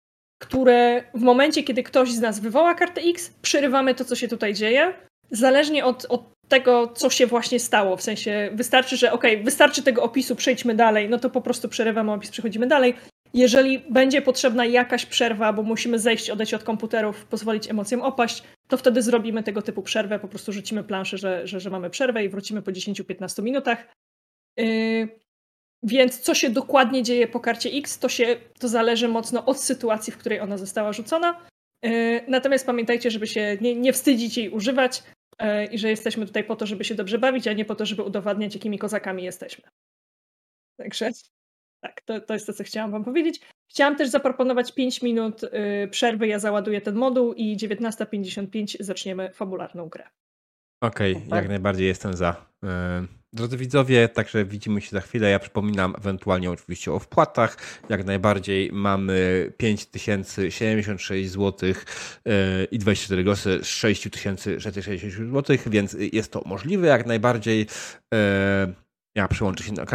które 0.41 1.03
w 1.13 1.21
momencie, 1.21 1.63
kiedy 1.63 1.83
ktoś 1.83 2.11
z 2.11 2.19
nas 2.19 2.39
wywoła 2.39 2.75
kartę 2.75 3.01
X, 3.01 3.33
przerywamy 3.41 3.95
to, 3.95 4.05
co 4.05 4.15
się 4.15 4.27
tutaj 4.27 4.53
dzieje 4.53 4.93
zależnie 5.31 5.85
od, 5.85 6.05
od 6.09 6.37
tego, 6.47 6.87
co 6.87 7.09
się 7.09 7.27
właśnie 7.27 7.59
stało. 7.59 7.97
W 7.97 8.01
sensie 8.01 8.49
wystarczy, 8.53 8.97
że 8.97 9.11
ok, 9.11 9.23
wystarczy 9.43 9.83
tego 9.83 10.03
opisu, 10.03 10.35
przejdźmy 10.35 10.75
dalej, 10.75 11.09
no 11.09 11.19
to 11.19 11.29
po 11.29 11.41
prostu 11.41 11.69
przerywamy 11.69 12.13
opis, 12.13 12.31
przechodzimy 12.31 12.67
dalej. 12.67 12.93
Jeżeli 13.33 13.79
będzie 13.79 14.21
potrzebna 14.21 14.65
jakaś 14.65 15.05
przerwa, 15.05 15.53
bo 15.53 15.63
musimy 15.63 15.99
zejść, 15.99 16.29
odejść 16.29 16.53
od 16.53 16.63
komputerów, 16.63 17.25
pozwolić 17.25 17.69
emocjom 17.69 18.01
opaść, 18.01 18.43
to 18.67 18.77
wtedy 18.77 19.01
zrobimy 19.01 19.43
tego 19.43 19.61
typu 19.61 19.81
przerwę, 19.81 20.19
po 20.19 20.27
prostu 20.27 20.53
rzucimy 20.53 20.83
planszę, 20.83 21.17
że, 21.17 21.47
że, 21.47 21.59
że 21.59 21.69
mamy 21.69 21.89
przerwę 21.89 22.25
i 22.25 22.29
wrócimy 22.29 22.61
po 22.61 22.71
10-15 22.71 23.43
minutach. 23.43 23.87
Yy, 24.57 25.07
więc 25.83 26.19
co 26.19 26.33
się 26.33 26.49
dokładnie 26.49 27.03
dzieje 27.03 27.27
po 27.27 27.39
karcie 27.39 27.69
X, 27.69 27.99
to, 27.99 28.09
się, 28.09 28.37
to 28.59 28.67
zależy 28.67 29.07
mocno 29.07 29.45
od 29.45 29.59
sytuacji, 29.59 30.13
w 30.13 30.17
której 30.17 30.39
ona 30.39 30.57
została 30.57 30.93
rzucona. 30.93 31.41
Yy, 31.83 32.21
natomiast 32.27 32.65
pamiętajcie, 32.65 33.11
żeby 33.11 33.27
się 33.27 33.57
nie, 33.61 33.75
nie 33.75 33.93
wstydzić 33.93 34.37
jej 34.37 34.49
używać. 34.49 35.03
E, 35.39 35.65
i 35.65 35.79
że 35.79 35.89
jesteśmy 35.89 36.25
tutaj 36.25 36.43
po 36.43 36.55
to, 36.55 36.65
żeby 36.65 36.83
się 36.83 36.95
dobrze 36.95 37.19
bawić, 37.19 37.47
a 37.47 37.53
nie 37.53 37.65
po 37.65 37.75
to, 37.75 37.85
żeby 37.85 38.03
udowadniać, 38.03 38.53
jakimi 38.53 38.79
kozakami 38.79 39.23
jesteśmy. 39.23 39.69
Także 40.79 41.11
tak, 41.81 42.01
to, 42.01 42.21
to 42.21 42.33
jest 42.33 42.47
to, 42.47 42.53
co 42.53 42.63
chciałam 42.63 42.91
Wam 42.91 43.03
powiedzieć. 43.03 43.41
Chciałam 43.69 43.95
też 43.95 44.09
zaproponować 44.09 44.73
5 44.73 45.01
minut 45.01 45.43
y, 45.43 45.49
przerwy, 45.91 46.27
ja 46.27 46.39
załaduję 46.39 46.81
ten 46.81 46.95
moduł 46.95 47.33
i 47.33 47.57
19.55 47.57 48.75
zaczniemy 48.79 49.33
fabularną 49.33 49.89
grę. 49.89 50.09
Okej, 50.81 51.15
okay, 51.15 51.27
jak 51.37 51.47
najbardziej 51.47 51.87
jestem 51.87 52.13
za. 52.13 52.45
Drodzy 53.33 53.57
widzowie, 53.57 54.09
także 54.09 54.45
widzimy 54.45 54.81
się 54.81 54.89
za 54.89 55.01
chwilę. 55.01 55.29
Ja 55.29 55.39
przypominam 55.39 55.95
ewentualnie 55.97 56.51
oczywiście 56.51 56.91
o 56.91 56.99
wpłatach. 56.99 57.57
Jak 57.89 58.05
najbardziej 58.05 58.69
mamy 58.73 59.51
5076 59.57 61.31
zł 61.31 61.73
i 62.71 62.79
24 62.79 63.23
groszy 63.23 63.59
z 63.63 63.67
6660 63.67 65.31
zł, 65.31 65.57
więc 65.67 65.97
jest 66.13 66.31
to 66.31 66.41
możliwe 66.45 66.87
jak 66.87 67.05
najbardziej. 67.05 67.67
E, 68.13 68.73
ja 69.15 69.27
przyłączę 69.27 69.63
się 69.63 69.73
na 69.73 69.85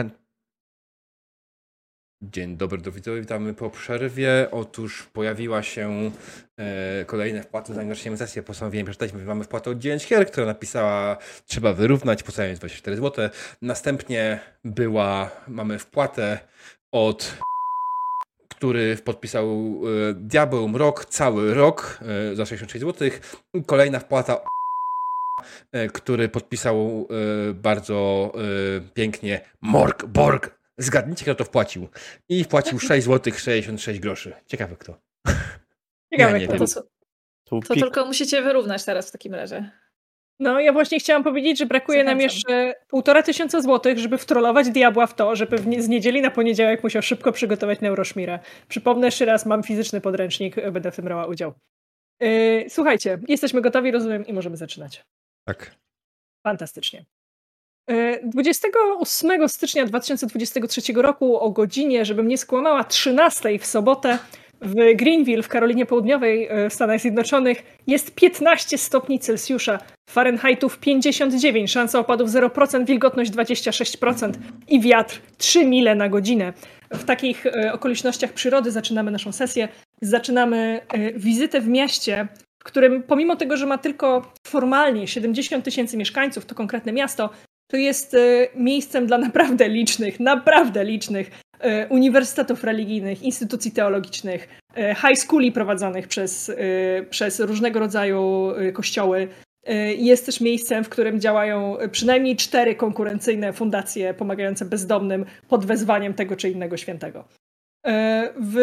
Dzień 2.23 2.57
dobry 2.57 2.79
do 2.79 2.93
widzowie, 2.93 3.21
witamy 3.21 3.55
po 3.55 3.71
przerwie. 3.71 4.49
Otóż 4.51 5.03
pojawiła 5.13 5.63
się 5.63 6.11
e, 6.57 7.05
kolejne 7.05 7.43
wpłaty, 7.43 7.75
zanim 7.75 7.95
zaczniemy 7.95 8.17
sesję. 8.17 8.43
Postanowiłem 8.43 8.87
przeczytać, 8.87 9.13
my 9.13 9.25
mamy 9.25 9.45
wpłatę 9.45 9.71
od 9.71 9.79
9 9.79 10.05
Hier, 10.05 10.27
która 10.27 10.47
napisała, 10.47 11.17
trzeba 11.47 11.73
wyrównać, 11.73 12.23
płacając 12.23 12.59
24 12.59 12.97
zł. 12.97 13.29
Następnie 13.63 14.41
była, 14.65 15.31
mamy 15.49 15.79
wpłatę 15.79 16.39
od 16.93 17.37
który 18.49 18.97
podpisał 18.97 19.47
e, 20.11 20.15
Diabeł 20.15 20.69
Mrok 20.69 21.05
cały 21.05 21.55
rok 21.55 21.99
e, 22.33 22.37
za 22.37 22.47
66 22.47 22.85
zł. 22.85 23.11
Kolejna 23.67 23.99
wpłata 23.99 24.41
e, 25.73 25.89
który 25.89 26.29
podpisał 26.29 27.09
e, 27.51 27.55
bardzo 27.55 28.33
e, 28.35 28.81
pięknie 28.95 29.41
Morg 29.61 30.07
Borg 30.07 30.62
Zgadnijcie, 30.79 31.25
kto 31.25 31.35
to 31.35 31.45
wpłacił. 31.45 31.89
I 32.29 32.45
wpłacił 32.45 32.79
6 32.79 33.07
zł 33.07 33.33
66 33.35 34.01
groszy. 34.01 34.33
Ciekawe 34.47 34.77
kto. 34.77 35.01
Ciekawe, 36.13 36.41
Ja 36.41 36.49
kto 36.49 36.67
to 36.67 36.83
To, 37.45 37.61
to 37.61 37.75
tylko 37.75 38.07
musicie 38.07 38.43
wyrównać 38.43 38.85
teraz 38.85 39.09
w 39.09 39.13
takim 39.13 39.35
razie. 39.35 39.71
No, 40.41 40.61
ja 40.61 40.73
właśnie 40.73 40.99
chciałam 41.01 41.25
powiedzieć, 41.25 41.59
że 41.59 41.67
brakuje 41.67 42.05
nam 42.05 42.21
Zachęcam. 42.21 42.35
jeszcze 42.35 42.75
półtora 42.89 43.23
tysiąca 43.23 43.61
złotych, 43.61 43.99
żeby 43.99 44.19
wtrollować 44.19 44.71
diabła 44.71 45.07
w 45.07 45.15
to, 45.15 45.37
żeby 45.37 45.59
w 45.59 45.67
nie, 45.67 45.83
z 45.83 45.89
niedzieli 45.89 46.21
na 46.23 46.31
poniedziałek 46.31 46.83
musiał 46.83 47.03
szybko 47.03 47.33
przygotować 47.33 47.81
neuroszmirę. 47.81 48.39
Przypomnę 48.69 49.07
jeszcze 49.07 49.25
raz, 49.25 49.47
mam 49.47 49.63
fizyczny 49.63 50.01
podręcznik, 50.01 50.57
będę 50.73 50.91
w 50.91 50.97
tym 50.97 51.05
brała 51.05 51.27
udział. 51.27 51.55
Yy, 52.21 52.67
słuchajcie, 52.69 53.19
jesteśmy 53.29 53.61
gotowi, 53.61 53.91
rozumiem, 53.91 54.27
i 54.27 54.33
możemy 54.33 54.57
zaczynać. 54.57 55.05
Tak. 55.47 55.77
Fantastycznie. 56.47 57.05
Yy, 57.89 58.21
28 58.25 59.49
stycznia 59.49 59.87
2023 59.87 60.93
roku 60.93 61.39
o 61.39 61.51
godzinie, 61.51 62.05
żebym 62.05 62.29
nie 62.29 62.39
skłamała, 62.39 62.85
13 62.85 63.59
w 63.59 63.67
sobotę 63.67 64.19
w 64.61 64.75
Greenville 64.97 65.43
w 65.43 65.49
Karolinie 65.49 65.87
Południowej 65.87 66.41
yy, 66.41 66.71
w 66.71 66.75
Stanach 66.75 67.01
Zjednoczonych 67.01 67.63
jest 67.87 68.15
15 68.15 68.79
stopni 68.79 69.19
Celsjusza, 69.19 69.79
Fahrenheitów 70.11 70.79
59, 70.79 71.73
szansa 71.73 71.99
opadów 71.99 72.31
0%, 72.31 72.87
wilgotność 72.87 73.31
26% 73.31 74.33
i 74.69 74.81
wiatr 74.81 75.21
3 75.39 75.67
mile 75.67 75.95
na 75.95 76.09
godzinę. 76.09 76.53
W 76.91 77.05
takich 77.05 77.45
yy, 77.45 77.73
okolicznościach 77.73 78.33
przyrody 78.33 78.71
zaczynamy 78.71 79.11
naszą 79.11 79.33
sesję. 79.33 79.69
Zaczynamy 80.03 80.81
wizytę 81.17 81.61
w 81.61 81.69
mieście, 81.69 82.29
w 82.59 82.65
którym 82.65 83.03
pomimo 83.03 83.37
tego, 83.37 83.57
że 83.57 83.67
ma 83.67 83.79
tylko 83.79 84.33
formalnie 84.47 85.09
70 85.09 85.65
tysięcy 85.65 85.97
mieszkańców, 85.97 86.47
to 86.47 86.55
konkretne 86.55 86.93
miasto, 86.93 87.31
to 87.73 87.77
jest 87.77 88.15
e, 88.15 88.19
miejscem 88.55 89.07
dla 89.07 89.19
naprawdę 89.19 89.69
licznych, 89.69 90.21
naprawdę 90.21 90.85
licznych 90.85 91.31
e, 91.61 91.89
uniwersytetów 91.89 92.65
religijnych, 92.65 93.23
instytucji 93.23 93.73
teologicznych, 93.73 94.49
e, 94.77 94.95
high 94.95 95.19
schooli 95.19 95.53
prowadzonych 95.53 96.09
przez, 96.09 96.53
przez 97.11 97.41
różnego 97.41 97.81
rodzaju 97.81 98.53
kościoły. 98.73 99.29
Jest 99.97 100.27
też 100.27 100.41
miejscem, 100.41 100.85
w 100.85 100.89
którym 100.89 101.21
działają 101.21 101.77
przynajmniej 101.93 102.37
cztery 102.37 102.75
konkurencyjne 102.75 103.53
fundacje 103.53 104.15
pomagające 104.15 104.65
bezdomnym 104.65 105.25
pod 105.49 105.67
wezwaniem 105.67 106.15
tego 106.15 106.37
czy 106.37 106.51
innego 106.51 106.77
świętego. 106.77 107.25
W, 108.41 108.57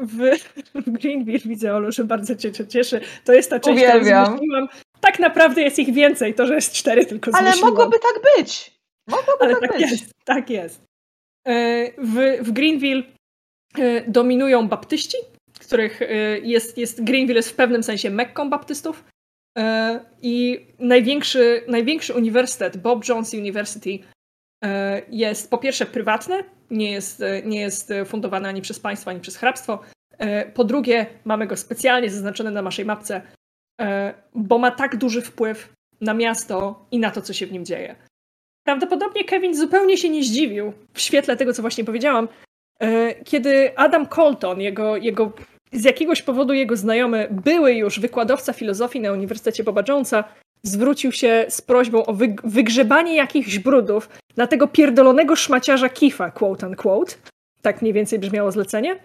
w, 0.00 0.18
w 0.86 0.90
Greenville 0.90 1.38
widzę, 1.44 1.74
Olu, 1.74 1.92
że 1.92 2.04
bardzo 2.04 2.36
cię 2.36 2.52
cieszy. 2.68 3.00
To 3.24 3.32
jest 3.32 3.50
ta 3.50 3.60
część, 3.60 3.84
którą 3.84 4.04
zmyśliłam. 4.04 4.68
Tak 5.00 5.18
naprawdę 5.18 5.62
jest 5.62 5.78
ich 5.78 5.94
więcej, 5.94 6.34
to, 6.34 6.46
że 6.46 6.54
jest 6.54 6.72
cztery 6.72 7.06
tylko 7.06 7.30
Ale 7.34 7.46
zmyśliłam. 7.46 7.70
mogłoby 7.70 7.96
tak 7.98 8.22
być. 8.36 8.78
Mogłoby 9.08 9.44
Ale 9.44 9.52
tak, 9.56 9.60
tak 9.60 9.72
być. 9.72 9.90
jest, 9.90 10.12
tak 10.24 10.50
jest. 10.50 10.84
E, 11.46 11.84
W, 11.98 12.38
w 12.40 12.52
Greenville 12.52 13.02
e, 13.78 14.10
dominują 14.10 14.68
baptyści, 14.68 15.16
których 15.60 16.02
e, 16.02 16.06
jest, 16.38 16.78
jest 16.78 17.04
Greenville 17.04 17.38
jest 17.38 17.50
w 17.50 17.54
pewnym 17.54 17.82
sensie 17.82 18.10
Mekką 18.10 18.50
baptystów. 18.50 19.04
I 20.22 20.66
największy, 20.78 21.64
największy 21.68 22.14
uniwersytet, 22.14 22.76
Bob 22.76 23.08
Jones 23.08 23.34
University, 23.34 23.98
jest 25.08 25.50
po 25.50 25.58
pierwsze 25.58 25.86
prywatny, 25.86 26.44
nie 26.70 26.92
jest, 26.92 27.22
nie 27.44 27.60
jest 27.60 27.92
fundowany 28.06 28.48
ani 28.48 28.62
przez 28.62 28.80
państwo, 28.80 29.10
ani 29.10 29.20
przez 29.20 29.36
hrabstwo. 29.36 29.78
Po 30.54 30.64
drugie, 30.64 31.06
mamy 31.24 31.46
go 31.46 31.56
specjalnie 31.56 32.10
zaznaczony 32.10 32.50
na 32.50 32.62
naszej 32.62 32.84
mapce, 32.84 33.22
bo 34.34 34.58
ma 34.58 34.70
tak 34.70 34.96
duży 34.96 35.22
wpływ 35.22 35.72
na 36.00 36.14
miasto 36.14 36.86
i 36.90 36.98
na 36.98 37.10
to, 37.10 37.22
co 37.22 37.32
się 37.32 37.46
w 37.46 37.52
nim 37.52 37.64
dzieje. 37.64 37.96
Prawdopodobnie 38.66 39.24
Kevin 39.24 39.54
zupełnie 39.54 39.96
się 39.96 40.08
nie 40.08 40.22
zdziwił 40.22 40.72
w 40.92 41.00
świetle 41.00 41.36
tego, 41.36 41.52
co 41.52 41.62
właśnie 41.62 41.84
powiedziałam, 41.84 42.28
e, 42.80 43.14
kiedy 43.24 43.78
Adam 43.78 44.06
Colton, 44.06 44.60
jego, 44.60 44.96
jego, 44.96 45.32
z 45.72 45.84
jakiegoś 45.84 46.22
powodu 46.22 46.52
jego 46.52 46.76
znajomy, 46.76 47.28
były 47.30 47.74
już 47.74 48.00
wykładowca 48.00 48.52
filozofii 48.52 49.00
na 49.00 49.12
Uniwersytecie 49.12 49.64
Boba 49.64 49.82
Jonesa, 49.88 50.24
zwrócił 50.62 51.12
się 51.12 51.46
z 51.48 51.60
prośbą 51.60 52.06
o 52.06 52.12
wyg- 52.14 52.40
wygrzebanie 52.44 53.16
jakichś 53.16 53.58
brudów 53.58 54.08
na 54.36 54.46
tego 54.46 54.68
pierdolonego 54.68 55.36
szmaciarza 55.36 55.88
Kifa, 55.88 56.30
quote 56.30 56.66
unquote. 56.68 57.14
Tak 57.62 57.82
mniej 57.82 57.94
więcej 57.94 58.18
brzmiało 58.18 58.52
zlecenie. 58.52 58.96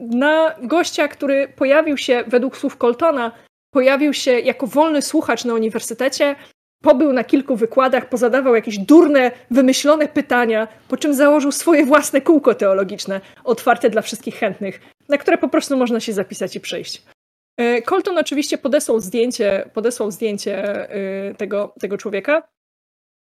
Na 0.00 0.54
gościa, 0.62 1.08
który 1.08 1.48
pojawił 1.48 1.96
się, 1.96 2.24
według 2.26 2.56
słów 2.56 2.76
Coltona, 2.76 3.32
pojawił 3.70 4.12
się 4.14 4.40
jako 4.40 4.66
wolny 4.66 5.02
słuchacz 5.02 5.44
na 5.44 5.54
uniwersytecie, 5.54 6.36
pobył 6.82 7.12
na 7.12 7.24
kilku 7.24 7.56
wykładach, 7.56 8.08
pozadawał 8.08 8.54
jakieś 8.54 8.78
durne, 8.78 9.30
wymyślone 9.50 10.08
pytania, 10.08 10.68
po 10.88 10.96
czym 10.96 11.14
założył 11.14 11.52
swoje 11.52 11.86
własne 11.86 12.20
kółko 12.20 12.54
teologiczne, 12.54 13.20
otwarte 13.44 13.90
dla 13.90 14.02
wszystkich 14.02 14.34
chętnych, 14.34 14.80
na 15.08 15.18
które 15.18 15.38
po 15.38 15.48
prostu 15.48 15.76
można 15.76 16.00
się 16.00 16.12
zapisać 16.12 16.56
i 16.56 16.60
przyjść. 16.60 17.02
E, 17.56 17.82
Colton 17.82 18.18
oczywiście 18.18 18.58
podesłał 18.58 19.00
zdjęcie, 19.00 19.70
podesłał 19.74 20.10
zdjęcie 20.10 20.64
e, 20.90 21.34
tego, 21.34 21.74
tego 21.80 21.98
człowieka. 21.98 22.42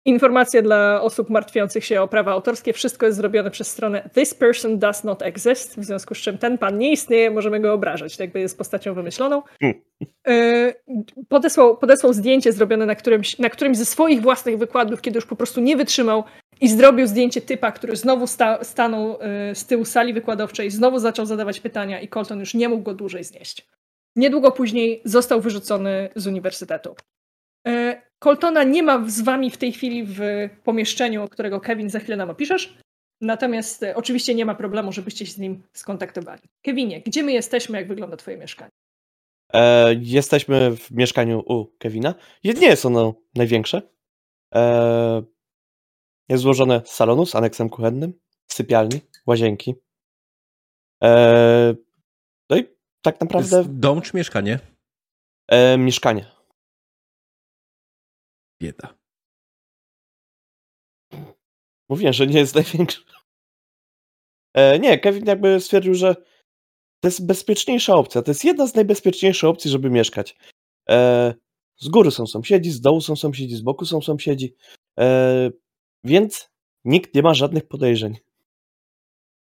Informacje 0.06 0.62
dla 0.62 1.02
osób 1.02 1.30
martwiących 1.30 1.86
się 1.86 2.02
o 2.02 2.08
prawa 2.08 2.32
autorskie. 2.32 2.74
Wszystko 2.74 3.06
jest 3.06 3.18
zrobione 3.18 3.52
przez 3.52 3.68
stronę 3.68 4.10
This 4.16 4.34
person 4.34 4.80
does 4.80 5.04
not 5.04 5.22
exist, 5.22 5.80
w 5.80 5.84
związku 5.84 6.16
z 6.16 6.18
czym 6.18 6.38
ten 6.38 6.58
pan 6.58 6.78
nie 6.78 6.92
istnieje, 6.92 7.32
możemy 7.32 7.60
go 7.60 7.74
obrażać, 7.74 8.18
tak 8.18 8.20
jakby 8.20 8.40
jest 8.40 8.58
postacią 8.58 8.94
wymyśloną. 8.94 9.44
E, 10.28 10.74
Podesłał, 11.30 11.78
podesłał 11.78 12.14
zdjęcie 12.14 12.52
zrobione 12.52 12.86
na 12.86 12.96
którymś, 12.96 13.40
na 13.40 13.50
którymś 13.50 13.78
ze 13.78 13.86
swoich 13.86 14.22
własnych 14.22 14.58
wykładów, 14.58 15.02
kiedy 15.02 15.18
już 15.18 15.26
po 15.26 15.36
prostu 15.36 15.62
nie 15.62 15.78
wytrzymał 15.78 16.24
i 16.62 16.70
zrobił 16.70 17.08
zdjęcie 17.08 17.42
typa, 17.42 17.72
który 17.72 17.96
znowu 17.96 18.28
sta, 18.28 18.64
stanął 18.64 19.18
e, 19.22 19.56
z 19.56 19.66
tyłu 19.66 19.86
sali 19.86 20.14
wykładowczej, 20.14 20.72
znowu 20.72 21.00
zaczął 21.00 21.26
zadawać 21.26 21.60
pytania 21.60 22.02
i 22.02 22.08
Colton 22.08 22.40
już 22.40 22.54
nie 22.54 22.70
mógł 22.70 22.84
go 22.84 22.94
dłużej 22.94 23.24
znieść. 23.24 23.68
Niedługo 24.16 24.52
później 24.52 25.02
został 25.06 25.42
wyrzucony 25.42 26.10
z 26.16 26.28
uniwersytetu. 26.28 26.96
Coltona 28.20 28.64
nie 28.64 28.84
ma 28.84 29.10
z 29.10 29.22
wami 29.22 29.52
w 29.52 29.58
tej 29.58 29.72
chwili 29.72 30.04
w 30.06 30.22
pomieszczeniu, 30.64 31.28
którego 31.28 31.60
Kevin 31.62 31.90
za 31.90 32.00
chwilę 32.00 32.18
nam 32.18 32.30
opiszesz. 32.30 32.78
Natomiast 33.22 33.84
e, 33.84 33.96
oczywiście 33.96 34.36
nie 34.36 34.46
ma 34.46 34.56
problemu, 34.56 34.92
żebyście 34.92 35.26
się 35.26 35.32
z 35.32 35.38
nim 35.38 35.64
skontaktowali. 35.74 36.42
Kevinie, 36.62 37.02
gdzie 37.02 37.24
my 37.24 37.32
jesteśmy, 37.32 37.78
jak 37.78 37.88
wygląda 37.88 38.18
twoje 38.18 38.38
mieszkanie? 38.38 38.72
E, 39.54 39.94
jesteśmy 39.94 40.78
w 40.78 40.92
mieszkaniu 40.92 41.40
u 41.40 41.66
Kevina. 41.78 42.16
Nie 42.44 42.68
jest 42.68 42.86
ono 42.86 43.14
największe. 43.36 43.82
E, 44.56 45.24
jest 46.30 46.44
złożone 46.44 46.82
z 46.86 46.92
salonu 46.92 47.26
z 47.26 47.36
aneksem 47.36 47.70
kuchennym, 47.70 48.14
sypialni, 48.52 49.02
łazienki. 49.28 49.76
E, 51.04 51.76
no 52.50 52.58
i 52.58 52.64
tak 53.02 53.18
To 53.18 53.26
naprawdę 53.26 53.58
jest 53.58 53.80
dom 53.80 54.02
czy 54.02 54.18
mieszkanie? 54.18 54.60
e, 55.48 55.78
mieszkanie. 55.78 56.39
Bieda. 58.62 58.98
Mówiłem, 61.90 62.14
że 62.14 62.28
nie 62.28 62.40
jest 62.40 62.56
największe. 62.56 63.02
E, 64.54 64.80
nie, 64.80 65.00
Kevin 65.00 65.26
jakby 65.26 65.60
stwierdził, 65.60 65.94
że 65.94 66.16
to 67.00 67.08
jest 67.08 67.26
bezpieczniejsza 67.26 67.96
opcja. 67.96 68.22
To 68.22 68.32
jest 68.32 68.44
jedna 68.44 68.68
z 68.68 68.76
najbezpieczniejszych 68.76 69.50
opcji, 69.50 69.72
żeby 69.72 69.90
mieszkać. 69.90 70.36
E, 70.90 71.34
z 71.78 71.88
góry 71.88 72.12
są 72.12 72.28
sąsiedzi, 72.28 72.72
z 72.72 72.82
dołu 72.82 73.02
są 73.02 73.16
sąsiedzi, 73.16 73.56
z 73.56 73.62
boku 73.62 73.86
są 73.86 74.02
sąsiedzi. 74.02 74.56
E, 75.00 75.50
więc 76.04 76.50
nikt 76.86 77.16
nie 77.16 77.22
ma 77.22 77.34
żadnych 77.34 77.68
podejrzeń. 77.68 78.18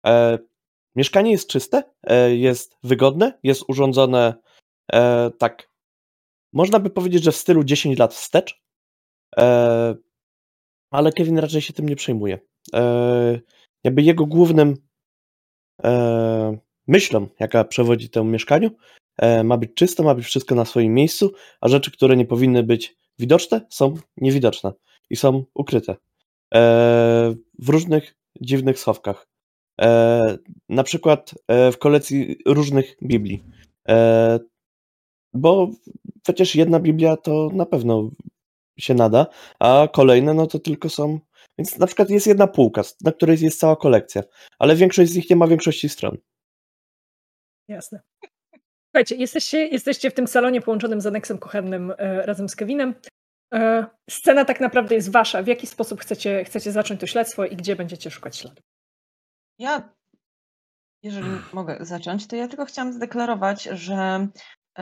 E, 0.05 0.39
mieszkanie 0.95 1.31
jest 1.31 1.49
czyste, 1.49 1.83
e, 2.03 2.35
jest 2.35 2.77
wygodne, 2.83 3.39
jest 3.43 3.63
urządzone 3.67 4.33
e, 4.93 5.31
tak. 5.37 5.69
Można 6.53 6.79
by 6.79 6.89
powiedzieć, 6.89 7.23
że 7.23 7.31
w 7.31 7.35
stylu 7.35 7.63
10 7.63 7.99
lat 7.99 8.13
wstecz. 8.13 8.61
E, 9.37 9.95
ale 10.91 11.11
Kevin 11.11 11.37
raczej 11.37 11.61
się 11.61 11.73
tym 11.73 11.89
nie 11.89 11.95
przejmuje. 11.95 12.39
E, 12.73 13.39
jakby 13.83 14.01
jego 14.01 14.25
głównym 14.25 14.75
e, 15.83 16.57
myślą, 16.87 17.27
jaka 17.39 17.63
przewodzi 17.63 18.09
temu 18.09 18.29
mieszkaniu, 18.29 18.71
ma 19.43 19.57
być 19.57 19.73
czysto, 19.73 20.03
ma 20.03 20.15
być 20.15 20.25
wszystko 20.25 20.55
na 20.55 20.65
swoim 20.65 20.93
miejscu, 20.93 21.31
a 21.61 21.67
rzeczy, 21.67 21.91
które 21.91 22.17
nie 22.17 22.25
powinny 22.25 22.63
być 22.63 22.95
widoczne, 23.19 23.65
są 23.69 23.93
niewidoczne 24.17 24.73
i 25.09 25.15
są 25.15 25.43
ukryte 25.53 25.95
w 27.59 27.69
różnych 27.69 28.15
dziwnych 28.41 28.79
schowkach. 28.79 29.27
Na 30.69 30.83
przykład 30.83 31.33
w 31.71 31.77
kolekcji 31.79 32.37
różnych 32.45 32.95
Biblii. 33.03 33.43
Bo 35.33 35.69
przecież 36.23 36.55
jedna 36.55 36.79
Biblia 36.79 37.17
to 37.17 37.49
na 37.53 37.65
pewno 37.65 38.09
się 38.81 38.93
nada, 38.93 39.27
a 39.59 39.87
kolejne 39.93 40.33
no 40.33 40.47
to 40.47 40.59
tylko 40.59 40.89
są. 40.89 41.19
Więc 41.57 41.77
na 41.77 41.87
przykład 41.87 42.09
jest 42.09 42.27
jedna 42.27 42.47
półka, 42.47 42.81
na 43.01 43.11
której 43.11 43.37
jest 43.41 43.59
cała 43.59 43.75
kolekcja, 43.75 44.23
ale 44.59 44.75
większość 44.75 45.11
z 45.11 45.15
nich 45.15 45.29
nie 45.29 45.35
ma 45.35 45.47
większości 45.47 45.89
stron. 45.89 46.17
Jasne. 47.67 48.01
Słuchajcie, 48.85 49.15
jesteście, 49.15 49.67
jesteście 49.67 50.11
w 50.11 50.13
tym 50.13 50.27
salonie 50.27 50.61
połączonym 50.61 51.01
z 51.01 51.05
aneksem 51.05 51.37
kuchennym 51.37 51.93
e, 51.97 52.25
razem 52.25 52.49
z 52.49 52.55
Kevinem. 52.55 52.95
E, 53.53 53.85
scena 54.09 54.45
tak 54.45 54.59
naprawdę 54.59 54.95
jest 54.95 55.11
wasza. 55.11 55.43
W 55.43 55.47
jaki 55.47 55.67
sposób 55.67 56.01
chcecie, 56.01 56.43
chcecie 56.43 56.71
zacząć 56.71 56.99
to 56.99 57.07
śledztwo 57.07 57.45
i 57.45 57.55
gdzie 57.55 57.75
będziecie 57.75 58.11
szukać 58.11 58.37
śladów? 58.37 58.63
Ja, 59.59 59.93
jeżeli 61.03 61.29
mogę 61.53 61.77
zacząć, 61.81 62.27
to 62.27 62.35
ja 62.35 62.47
tylko 62.47 62.65
chciałam 62.65 62.93
zadeklarować, 62.93 63.63
że 63.63 64.27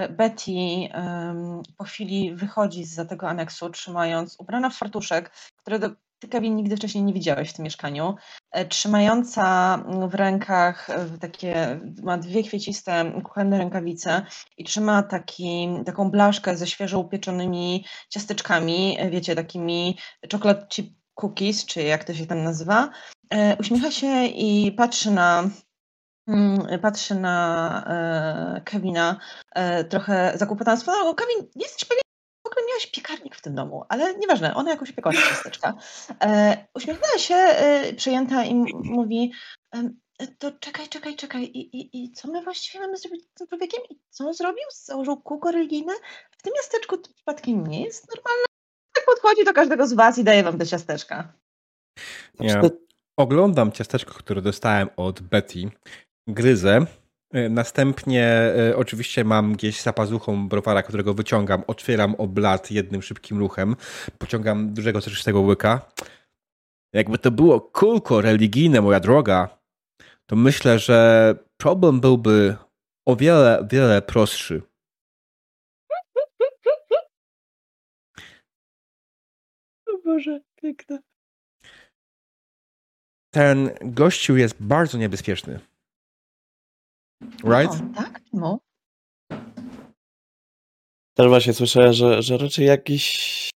Betty 0.10 0.52
em, 0.92 1.62
po 1.78 1.84
chwili 1.84 2.36
wychodzi 2.36 2.86
za 2.86 3.06
tego 3.06 3.30
aneksu, 3.30 3.70
trzymając, 3.70 4.36
ubrana 4.40 4.70
w 4.70 4.76
fartuszek, 4.76 5.32
którego 5.58 5.90
ty, 6.20 6.28
Kevin, 6.28 6.56
nigdy 6.56 6.78
wcześniej 6.78 7.04
nie 7.04 7.14
widziałeś 7.14 7.50
w 7.50 7.54
tym 7.54 7.64
mieszkaniu, 7.64 8.16
e, 8.52 8.66
trzymająca 8.66 9.78
w 10.10 10.16
rękach 10.16 10.90
e, 10.90 11.18
takie, 11.20 11.80
ma 12.04 12.18
dwie 12.18 12.44
kwieciste 12.44 13.22
kuchenne 13.24 13.58
rękawice 13.58 14.26
i 14.58 14.64
trzyma 14.64 15.04
taki, 15.04 15.70
taką 15.86 16.12
blaszkę 16.12 16.58
ze 16.58 16.68
świeżo 16.68 17.00
upieczonymi 17.00 17.86
ciasteczkami, 18.10 18.98
e, 19.00 19.10
wiecie, 19.10 19.36
takimi 19.36 19.98
chocolate 20.32 20.68
chip 20.68 20.98
cookies, 21.16 21.66
czy 21.66 21.84
jak 21.84 22.04
to 22.04 22.14
się 22.14 22.26
tam 22.26 22.44
nazywa. 22.44 22.90
E, 23.30 23.58
Uśmiecha 23.60 23.92
się 23.92 24.26
i 24.26 24.72
patrzy 24.72 25.12
na 25.12 25.50
mm, 26.28 26.80
patrzy 26.80 27.16
na 27.16 27.84
e, 27.88 28.62
Kevina 28.62 29.20
e, 29.56 29.84
trochę 29.84 30.34
zakłopotana. 30.36 30.82
No, 30.88 31.14
Kevin, 31.14 31.52
jesteś 31.56 31.86
pewien, 31.86 32.02
w 32.44 32.48
ogóle 32.48 32.66
miałeś 32.68 32.88
piekarnik 32.88 33.36
w 33.36 33.42
tym 33.42 33.56
domu, 33.56 33.84
ale 33.90 34.18
nieważne, 34.18 34.56
ona 34.56 34.70
jakoś 34.72 34.92
piekła 34.92 35.12
te 35.12 35.18
ciasteczka. 35.30 35.74
E, 36.24 36.58
uśmiechnęła 36.76 37.18
się 37.18 37.36
e, 37.36 37.94
przejęta 37.94 38.44
i 38.44 38.52
m- 38.52 38.66
mówi 38.74 39.32
to 40.40 40.52
czekaj, 40.52 40.88
czekaj, 40.88 41.16
czekaj. 41.16 41.44
I, 41.44 41.78
i, 41.78 42.04
I 42.04 42.12
co 42.12 42.28
my 42.32 42.44
właściwie 42.44 42.80
mamy 42.80 42.98
zrobić 42.98 43.24
z 43.26 43.34
tym 43.34 43.48
człowiekiem? 43.48 43.82
I 43.90 44.00
co 44.10 44.28
on 44.28 44.34
zrobił? 44.34 44.64
Założył 44.84 45.22
kółko 45.22 45.52
religijne? 45.52 45.94
W 46.32 46.42
tym 46.42 46.54
miasteczku 46.56 46.98
to 46.98 47.14
przypadkiem 47.14 47.68
nie 47.68 47.84
jest 47.84 48.08
normalne. 48.16 48.46
Tak 48.94 49.06
podchodzi 49.06 49.46
do 49.46 49.54
każdego 49.54 49.88
z 49.88 49.94
was 49.94 50.18
i 50.18 50.24
daje 50.24 50.44
wam 50.44 50.58
te 50.58 50.68
ciasteczka. 50.68 51.34
Ja 52.40 52.62
oglądam 53.18 53.72
ciasteczko, 53.72 54.14
które 54.14 54.42
dostałem 54.42 54.90
od 54.98 55.22
Betty, 55.22 55.72
gryzę. 56.28 56.86
Y, 57.36 57.50
Następnie 57.50 58.54
y, 58.70 58.78
oczywiście 58.78 59.24
mam 59.24 59.54
gdzieś 59.54 59.82
za 59.82 59.94
pazuchą 59.94 60.50
browara, 60.50 60.84
którego 60.84 61.14
wyciągam, 61.14 61.64
otwieram 61.68 62.16
oblat 62.16 62.72
jednym 62.72 63.02
szybkim 63.02 63.40
ruchem, 63.40 63.76
pociągam 64.18 64.74
dużego 64.74 65.02
soczystego 65.02 65.42
łyka. 65.42 65.92
Jakby 66.94 67.18
to 67.18 67.32
było 67.32 67.62
kulko 67.62 68.22
religijne, 68.22 68.82
moja 68.82 69.00
droga, 69.00 69.60
to 70.26 70.36
myślę, 70.36 70.80
że 70.80 71.36
problem 71.58 72.00
byłby 72.00 72.56
o 73.08 73.16
wiele, 73.16 73.68
wiele 73.72 74.02
prostszy. 74.02 74.62
O 79.88 79.98
Boże, 80.06 80.42
piękne. 80.56 81.00
Ten 83.34 83.70
gościu 83.82 84.38
jest 84.38 84.56
bardzo 84.60 84.98
niebezpieczny. 84.98 85.60
Right? 87.22 87.74
O, 87.74 87.96
tak? 87.96 88.22
No. 88.34 88.60
Też 91.14 91.28
właśnie 91.28 91.54
słyszałem, 91.54 91.94
że, 91.94 92.22
że 92.22 92.38
raczej 92.38 92.66
jakiś. 92.66 93.50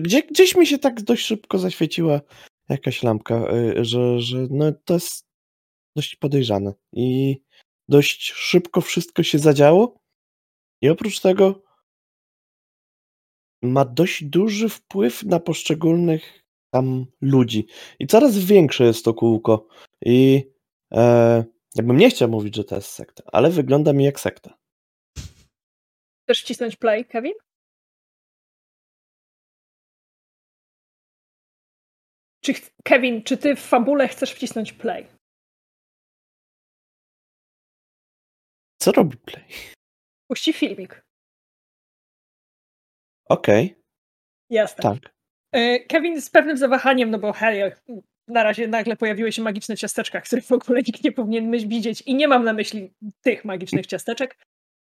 Gdzie, 0.00 0.22
gdzieś 0.22 0.56
mi 0.56 0.66
się 0.66 0.78
tak 0.78 1.02
dość 1.02 1.26
szybko 1.26 1.58
zaświeciła 1.58 2.20
jakaś 2.68 3.02
lampka, 3.02 3.52
y, 3.54 3.84
że, 3.84 4.20
że 4.20 4.46
no 4.50 4.72
to 4.84 4.94
jest 4.94 5.24
dość 5.96 6.16
podejrzane. 6.16 6.72
I 6.92 7.36
dość 7.88 8.32
szybko 8.32 8.80
wszystko 8.80 9.22
się 9.22 9.38
zadziało. 9.38 10.00
I 10.82 10.88
oprócz 10.88 11.20
tego 11.20 11.62
ma 13.62 13.84
dość 13.84 14.24
duży 14.24 14.68
wpływ 14.68 15.22
na 15.22 15.40
poszczególnych 15.40 16.44
tam 16.70 17.06
ludzi. 17.20 17.66
I 17.98 18.06
coraz 18.06 18.38
większe 18.38 18.84
jest 18.84 19.04
to 19.04 19.14
kółko. 19.14 19.68
I 20.04 20.50
e, 20.94 21.44
jakbym 21.74 21.96
nie 21.96 22.10
chciał 22.10 22.28
mówić, 22.28 22.56
że 22.56 22.64
to 22.64 22.74
jest 22.74 22.88
sekta, 22.88 23.22
ale 23.32 23.50
wygląda 23.50 23.92
mi 23.92 24.04
jak 24.04 24.20
sekta. 24.20 24.58
Chcesz 26.24 26.42
wcisnąć 26.42 26.76
play, 26.76 27.04
Kevin? 27.04 27.34
Czy, 32.44 32.52
Kevin, 32.84 33.22
czy 33.22 33.36
ty 33.36 33.56
w 33.56 33.60
fabule 33.60 34.08
chcesz 34.08 34.32
wcisnąć 34.32 34.72
play? 34.72 35.06
Co 38.82 38.92
robi 38.92 39.16
Play? 39.16 39.44
Puści 40.28 40.52
filmik. 40.52 41.02
Okej, 43.28 43.82
Jasne. 44.50 44.82
tak. 44.82 45.14
E, 45.52 45.78
Kevin 45.80 46.20
z 46.20 46.30
pewnym 46.30 46.56
zawahaniem, 46.56 47.10
no 47.10 47.18
bo 47.18 47.32
hej, 47.32 47.72
na 48.30 48.42
razie 48.42 48.68
nagle 48.68 48.96
pojawiły 48.96 49.32
się 49.32 49.42
magiczne 49.42 49.76
ciasteczka, 49.76 50.20
których 50.20 50.44
w 50.44 50.52
ogóle 50.52 50.82
nikt 50.86 51.04
nie 51.04 51.12
powinien 51.12 51.68
widzieć 51.68 52.02
i 52.06 52.14
nie 52.14 52.28
mam 52.28 52.44
na 52.44 52.52
myśli 52.52 52.92
tych 53.22 53.44
magicznych 53.44 53.86
ciasteczek. 53.86 54.36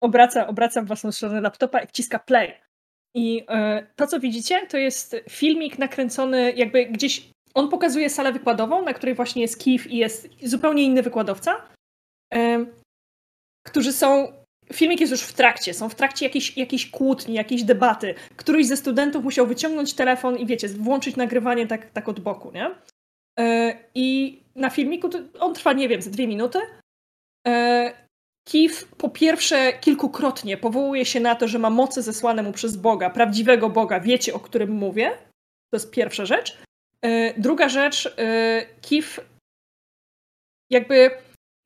Obraca, 0.01 0.47
obracam 0.47 0.85
własną 0.85 1.11
stronę 1.11 1.41
laptopa 1.41 1.79
i 1.79 1.87
wciska 1.87 2.19
play. 2.19 2.53
I 3.15 3.45
e, 3.49 3.87
to, 3.95 4.07
co 4.07 4.19
widzicie, 4.19 4.67
to 4.67 4.77
jest 4.77 5.15
filmik 5.29 5.79
nakręcony 5.79 6.53
jakby 6.55 6.85
gdzieś, 6.85 7.29
on 7.53 7.69
pokazuje 7.69 8.09
salę 8.09 8.33
wykładową, 8.33 8.85
na 8.85 8.93
której 8.93 9.15
właśnie 9.15 9.41
jest 9.41 9.59
Kif 9.59 9.87
i 9.87 9.97
jest 9.97 10.29
zupełnie 10.43 10.83
inny 10.83 11.03
wykładowca, 11.03 11.67
e, 12.33 12.65
którzy 13.63 13.93
są 13.93 14.33
Filmik 14.73 15.01
jest 15.01 15.11
już 15.11 15.21
w 15.21 15.33
trakcie, 15.33 15.73
są 15.73 15.89
w 15.89 15.95
trakcie 15.95 16.25
jakiejś, 16.25 16.57
jakiejś 16.57 16.91
kłótni, 16.91 17.33
jakiejś 17.33 17.63
debaty. 17.63 18.15
Któryś 18.35 18.67
ze 18.67 18.77
studentów 18.77 19.23
musiał 19.23 19.47
wyciągnąć 19.47 19.93
telefon 19.93 20.37
i 20.37 20.45
wiecie, 20.45 20.67
włączyć 20.67 21.15
nagrywanie 21.15 21.67
tak, 21.67 21.91
tak 21.91 22.09
od 22.09 22.19
boku, 22.19 22.51
nie? 22.51 22.75
E, 23.39 23.77
I 23.95 24.39
na 24.55 24.69
filmiku, 24.69 25.09
on 25.39 25.53
trwa, 25.53 25.73
nie 25.73 25.89
wiem, 25.89 26.01
z 26.01 26.09
dwie 26.09 26.27
minuty. 26.27 26.59
E, 27.47 27.93
Kif 28.47 28.85
po 28.85 29.09
pierwsze 29.09 29.73
kilkukrotnie 29.73 30.57
powołuje 30.57 31.05
się 31.05 31.19
na 31.19 31.35
to, 31.35 31.47
że 31.47 31.59
ma 31.59 31.69
moce 31.69 32.01
zesłane 32.01 32.43
mu 32.43 32.51
przez 32.51 32.77
Boga, 32.77 33.09
prawdziwego 33.09 33.69
Boga, 33.69 33.99
wiecie 33.99 34.33
o 34.33 34.39
którym 34.39 34.71
mówię. 34.71 35.11
To 35.71 35.77
jest 35.77 35.91
pierwsza 35.91 36.25
rzecz. 36.25 36.57
E, 37.01 37.39
Druga 37.39 37.69
rzecz, 37.69 38.15
Kif 38.81 39.19
jakby 40.69 41.11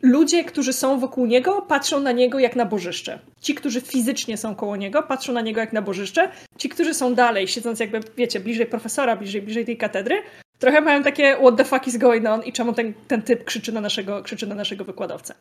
ludzie, 0.04 0.44
którzy 0.44 0.74
są 0.74 1.00
wokół 1.00 1.26
niego, 1.26 1.62
patrzą 1.62 2.00
na 2.00 2.12
niego 2.12 2.40
jak 2.40 2.56
na 2.56 2.66
bożyszcze. 2.66 3.20
Ci, 3.42 3.56
którzy 3.56 3.82
fizycznie 3.82 4.38
są 4.38 4.56
koło 4.56 4.76
niego, 4.76 5.04
patrzą 5.04 5.34
na 5.34 5.42
niego 5.42 5.60
jak 5.60 5.74
na 5.74 5.82
bożyszcze. 5.82 6.32
Ci, 6.58 6.70
którzy 6.70 6.94
są 6.94 7.16
dalej, 7.16 7.48
siedząc 7.48 7.80
jakby, 7.80 8.00
wiecie, 8.18 8.40
bliżej 8.40 8.66
profesora, 8.66 9.16
bliżej, 9.16 9.42
bliżej 9.42 9.66
tej 9.66 9.78
katedry, 9.78 10.24
trochę 10.60 10.82
mają 10.82 11.04
takie 11.04 11.36
what 11.36 11.58
the 11.58 11.66
fuck 11.66 11.88
is 11.88 11.98
going 11.98 12.26
on 12.26 12.44
i 12.44 12.54
czemu 12.54 12.74
ten, 12.74 12.94
ten 13.08 13.22
typ 13.22 13.44
krzyczy 13.44 13.72
na 13.72 13.82
naszego, 13.82 14.24
krzyczy 14.24 14.48
na 14.48 14.56
naszego 14.56 14.86
wykładowcę. 14.86 15.34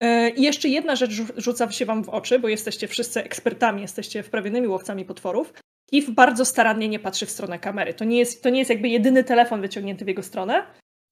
Yy, 0.00 0.30
I 0.30 0.42
jeszcze 0.42 0.68
jedna 0.68 0.96
rzecz 0.96 1.10
rzu- 1.10 1.32
rzuca 1.36 1.70
się 1.70 1.86
wam 1.86 2.04
w 2.04 2.08
oczy, 2.08 2.38
bo 2.38 2.48
jesteście 2.48 2.88
wszyscy 2.88 3.24
ekspertami, 3.24 3.82
jesteście 3.82 4.22
wprawionymi 4.22 4.68
łowcami 4.68 5.04
potworów. 5.04 5.52
Kif 5.90 6.10
bardzo 6.10 6.44
starannie 6.44 6.88
nie 6.88 6.98
patrzy 6.98 7.26
w 7.26 7.30
stronę 7.30 7.58
kamery. 7.58 7.94
To 7.94 8.04
nie 8.04 8.18
jest, 8.18 8.42
to 8.42 8.50
nie 8.50 8.58
jest 8.58 8.70
jakby 8.70 8.88
jedyny 8.88 9.24
telefon 9.24 9.60
wyciągnięty 9.60 10.04
w 10.04 10.08
jego 10.08 10.22
stronę. 10.22 10.66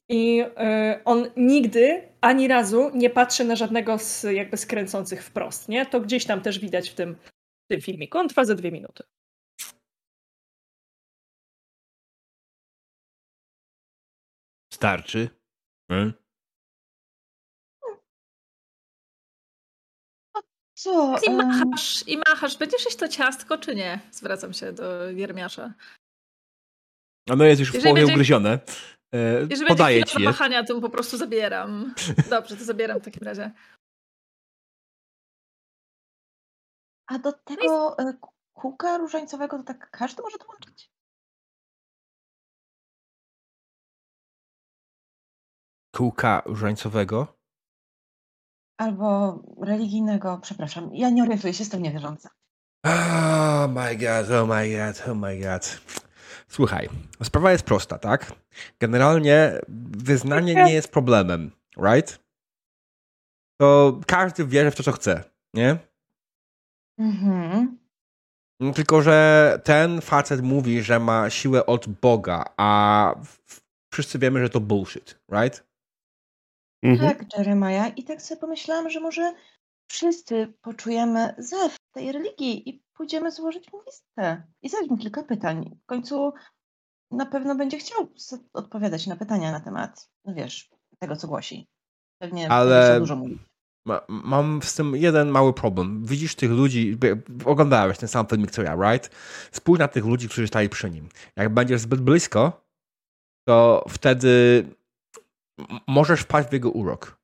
I 0.09 0.41
y, 0.41 1.05
on 1.05 1.31
nigdy 1.37 2.03
ani 2.21 2.49
razu 2.49 2.91
nie 2.95 3.11
patrzy 3.11 3.45
na 3.45 3.57
żadnego 3.57 3.99
z 3.99 4.23
jakby 4.23 4.57
skręcących 4.57 5.25
wprost, 5.25 5.69
nie? 5.69 5.87
To 5.87 6.01
gdzieś 6.01 6.25
tam 6.25 6.41
też 6.41 6.59
widać 6.59 6.91
w 6.91 6.95
tym, 6.95 7.15
w 7.65 7.69
tym 7.69 7.81
filmiku. 7.81 8.19
On 8.19 8.29
trwa 8.29 8.45
ze 8.45 8.55
dwie 8.55 8.73
minuty. 8.73 9.05
Starczy? 14.83 15.29
Hmm? 15.91 16.13
Co? 20.79 21.17
I 21.27 21.31
machasz, 21.31 22.09
i 22.09 22.19
machasz. 22.19 22.59
Będziesz 22.59 22.85
jeść 22.85 22.97
to 22.97 23.09
ciastko, 23.09 23.59
czy 23.59 23.75
nie? 23.75 24.01
Zwracam 24.11 24.53
się 24.53 24.73
do 24.73 25.11
Jermiasza. 25.11 25.75
Ono 27.31 27.45
jest 27.45 27.61
już 27.61 27.71
w 27.71 27.75
Jeżeli 27.75 27.85
połowie 27.89 28.01
będzie- 28.03 28.15
ugryzione. 28.15 28.59
E, 29.15 29.19
Jeżeli 29.51 29.69
Podaję 29.69 30.01
będzie 30.01 30.13
ci 30.13 30.23
je. 30.23 30.29
wahania, 30.29 30.65
to 30.65 30.81
po 30.81 30.91
prostu 30.91 31.17
zabieram. 31.17 31.95
Dobrze, 32.31 32.57
to 32.57 32.65
zabieram 32.65 33.01
w 33.01 33.05
takim 33.05 33.23
razie. 33.23 33.53
A 37.07 37.19
do 37.19 37.33
tego 37.33 37.99
e, 37.99 38.15
ku- 38.21 38.33
kółka 38.55 38.99
różańcowego 38.99 39.59
to 39.59 39.65
tak 39.65 39.91
każdy 39.91 40.23
może 40.23 40.39
dołączyć? 40.39 40.92
Kółka 45.97 46.43
różańcowego. 46.47 47.39
Albo 48.79 49.39
religijnego, 49.63 50.39
przepraszam, 50.43 50.91
ja 50.95 51.11
nie 51.11 51.23
orientuję 51.23 51.55
się, 51.55 51.63
jestem 51.63 51.83
niewierząca. 51.83 52.31
Oh 52.87 53.69
my 53.69 53.97
god, 53.97 54.31
oh 54.31 54.47
my 54.47 54.77
god, 54.77 55.03
oh 55.07 55.15
my 55.15 55.41
god. 55.41 55.81
Słuchaj, 56.49 56.89
sprawa 57.23 57.53
jest 57.53 57.65
prosta, 57.65 57.99
tak? 57.99 58.33
Generalnie 58.81 59.61
wyznanie 59.97 60.55
nie 60.55 60.73
jest 60.73 60.93
problemem, 60.93 61.51
right? 61.77 62.19
To 63.61 64.01
każdy 64.07 64.47
wierzy 64.47 64.71
w 64.71 64.75
to, 64.77 64.83
co 64.83 64.93
chce, 64.93 65.25
nie? 65.55 65.77
Mhm. 66.99 67.79
No, 68.61 68.73
Tylko, 68.73 69.03
że 69.03 69.61
ten 69.65 70.01
facet 70.01 70.41
mówi, 70.43 70.83
że 70.83 70.99
ma 71.01 71.31
siłę 71.31 71.67
od 71.67 71.89
Boga, 71.89 72.45
a 72.57 73.15
wszyscy 73.93 74.19
wiemy, 74.19 74.41
że 74.41 74.51
to 74.51 74.61
bullshit, 74.61 75.19
right? 75.33 75.65
Mhm. 76.83 77.09
Tak, 77.09 77.39
Jeremiah. 77.39 77.99
I 77.99 78.05
tak 78.05 78.23
sobie 78.23 78.41
pomyślałam, 78.41 78.91
że 78.91 79.01
może 79.01 79.35
wszyscy 79.91 80.55
poczujemy 80.63 81.35
zew 81.39 81.77
tej 81.95 82.13
religii 82.13 82.69
i 82.69 82.83
pójdziemy 82.97 83.31
złożyć 83.31 83.73
mu 83.73 83.83
listę. 83.87 84.43
I 84.63 84.69
zadać 84.69 84.91
mu 84.91 84.97
kilka 84.97 85.23
pytań. 85.23 85.79
W 85.83 85.87
końcu 85.87 86.33
na 87.11 87.27
pewno 87.27 87.55
będzie 87.55 87.79
chciał 87.79 88.09
odpowiadać 88.53 89.07
na 89.07 89.17
pytania 89.17 89.53
na 89.53 89.61
temat, 89.61 90.11
no 90.25 90.35
wiesz, 90.35 90.71
tego, 90.99 91.17
co 91.17 91.29
głosi. 91.29 91.67
Pewnie 92.19 92.51
Ale- 92.51 93.01
dużo 93.01 93.17
mówić. 93.17 93.39
Ma, 93.87 94.01
mam 94.09 94.61
z 94.63 94.75
tym 94.75 94.97
jeden 94.97 95.29
mały 95.29 95.53
problem. 95.55 96.05
Widzisz 96.05 96.35
tych 96.35 96.51
ludzi, 96.51 96.99
oglądałeś 97.45 97.99
ten 97.99 98.09
sam 98.09 98.27
filmik 98.27 98.51
co 98.51 98.63
ja, 98.63 98.77
right? 98.93 99.11
Spójrz 99.53 99.79
na 99.79 99.89
tych 99.89 100.05
ludzi, 100.05 100.29
którzy 100.29 100.49
stali 100.49 100.69
przy 100.69 100.91
nim. 100.91 101.09
Jak 101.37 101.55
będziesz 101.55 101.81
zbyt 101.81 102.01
blisko, 102.01 102.65
to 103.49 103.85
wtedy 103.89 104.65
możesz 105.87 106.21
wpaść 106.21 106.49
w 106.49 106.53
jego 106.53 106.71
urok. 106.71 107.17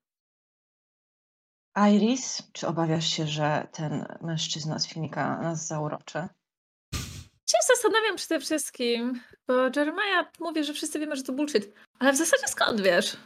Iris, 1.95 2.43
czy 2.53 2.67
obawiasz 2.67 3.07
się, 3.07 3.27
że 3.27 3.69
ten 3.73 4.07
mężczyzna 4.21 4.79
z 4.79 4.89
filmika 4.89 5.43
nas 5.43 5.67
zauroczy? 5.67 6.29
Się 7.51 7.59
zastanawiam 7.67 8.17
przede 8.17 8.41
wszystkim, 8.41 9.21
bo 9.49 9.55
Jeremiah 9.77 10.27
mówi, 10.41 10.65
że 10.65 10.75
wszyscy 10.75 10.99
wiemy, 10.99 11.17
że 11.17 11.23
to 11.23 11.33
bullshit. 11.33 11.73
Ale 11.99 12.13
w 12.13 12.17
zasadzie 12.17 12.49
skąd 12.49 12.81
wiesz? 12.81 13.17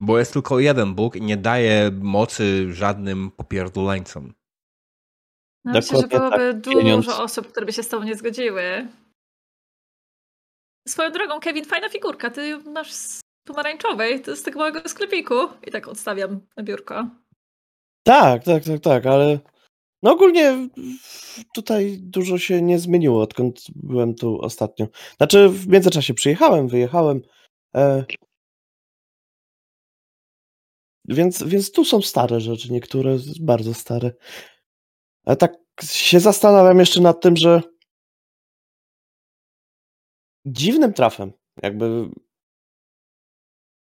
Bo 0.00 0.18
jest 0.18 0.32
tylko 0.32 0.60
jeden 0.60 0.94
Bóg 0.94 1.16
i 1.16 1.22
nie 1.22 1.36
daje 1.36 1.90
mocy 1.90 2.72
żadnym 2.72 3.30
popierdoleńcom. 3.30 4.34
No, 5.64 5.72
myślę, 5.72 5.96
że 6.00 6.02
Dokładnie 6.08 6.28
byłoby 6.28 6.52
tak, 6.52 6.60
dużo 6.60 6.78
pieniądz. 6.78 7.08
osób, 7.08 7.48
które 7.48 7.66
by 7.66 7.72
się 7.72 7.82
z 7.82 7.88
tobą 7.88 8.04
nie 8.04 8.16
zgodziły. 8.16 8.88
Swoją 10.88 11.10
drogą, 11.12 11.40
Kevin, 11.40 11.64
fajna 11.64 11.88
figurka. 11.88 12.30
Ty 12.30 12.58
masz 12.58 12.92
pomarańczowej, 13.46 14.22
to 14.22 14.36
z 14.36 14.42
tego 14.42 14.58
małego 14.58 14.88
sklepiku. 14.88 15.34
I 15.66 15.70
tak 15.70 15.88
odstawiam 15.88 16.40
na 16.56 16.62
biurko. 16.62 17.10
Tak, 18.02 18.44
tak, 18.44 18.64
tak, 18.64 18.80
tak, 18.80 19.06
ale 19.06 19.38
no 20.02 20.12
ogólnie 20.12 20.68
tutaj 21.54 21.98
dużo 22.00 22.38
się 22.38 22.62
nie 22.62 22.78
zmieniło, 22.78 23.22
odkąd 23.22 23.60
byłem 23.74 24.14
tu 24.14 24.40
ostatnio. 24.40 24.86
Znaczy 25.16 25.48
w 25.48 25.68
międzyczasie 25.68 26.14
przyjechałem, 26.14 26.68
wyjechałem. 26.68 27.22
E... 27.76 28.04
Więc, 31.04 31.42
więc 31.42 31.72
tu 31.72 31.84
są 31.84 32.02
stare 32.02 32.40
rzeczy, 32.40 32.72
niektóre 32.72 33.16
bardzo 33.40 33.74
stare. 33.74 34.12
Ale 35.24 35.36
tak 35.36 35.52
się 35.82 36.20
zastanawiam 36.20 36.78
jeszcze 36.78 37.00
nad 37.00 37.20
tym, 37.20 37.36
że 37.36 37.62
dziwnym 40.46 40.92
trafem, 40.92 41.32
jakby 41.62 42.10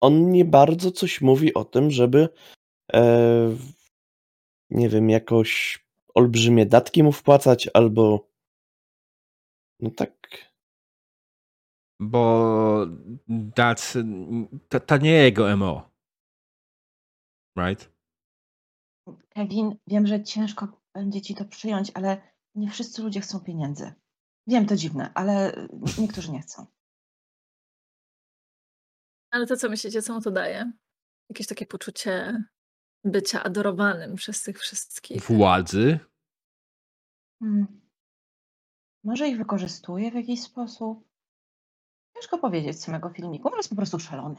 on 0.01 0.31
nie 0.31 0.45
bardzo 0.45 0.91
coś 0.93 1.21
mówi 1.21 1.55
o 1.55 1.65
tym, 1.65 1.91
żeby 1.91 2.29
e, 2.93 3.57
nie 4.71 4.89
wiem, 4.89 5.11
jakoś 5.11 5.85
olbrzymie 6.15 6.67
datki 6.67 7.03
mu 7.03 7.13
wpłacać, 7.13 7.69
albo 7.75 8.29
no 9.81 9.91
tak. 9.91 10.51
Bo 12.01 12.87
that's, 13.31 14.05
to, 14.69 14.81
to 14.81 14.97
nie 14.97 15.13
jego 15.13 15.57
MO. 15.57 15.91
Right? 17.57 17.93
Kevin, 19.29 19.77
wiem, 19.87 20.07
że 20.07 20.25
ciężko 20.25 20.69
będzie 20.95 21.21
ci 21.21 21.35
to 21.35 21.45
przyjąć, 21.45 21.91
ale 21.95 22.23
nie 22.55 22.71
wszyscy 22.71 23.03
ludzie 23.03 23.21
chcą 23.21 23.41
pieniędzy. 23.41 23.93
Wiem, 24.47 24.67
to 24.67 24.77
dziwne, 24.77 25.11
ale 25.15 25.67
niektórzy 25.99 26.33
nie 26.33 26.41
chcą. 26.41 26.67
Ale 29.31 29.47
to 29.47 29.57
co 29.57 29.69
myślicie, 29.69 30.03
co 30.03 30.15
mu 30.15 30.21
to 30.21 30.31
daje? 30.31 30.73
Jakieś 31.31 31.47
takie 31.47 31.67
poczucie 31.67 32.45
bycia 33.05 33.43
adorowanym 33.43 34.15
przez 34.15 34.43
tych 34.43 34.59
wszystkich. 34.59 35.23
Władzy. 35.23 35.99
Hmm. 37.43 37.81
Może 39.05 39.29
ich 39.29 39.39
wykorzystuje 39.39 40.11
w 40.11 40.15
jakiś 40.15 40.43
sposób? 40.43 41.09
Ciężko 42.15 42.39
powiedzieć 42.39 42.77
z 42.77 42.85
samego 42.85 43.11
filmiku. 43.11 43.49
Może 43.49 43.59
jest 43.59 43.71
po 43.71 43.77
prostu 43.77 43.99
szalony. 43.99 44.37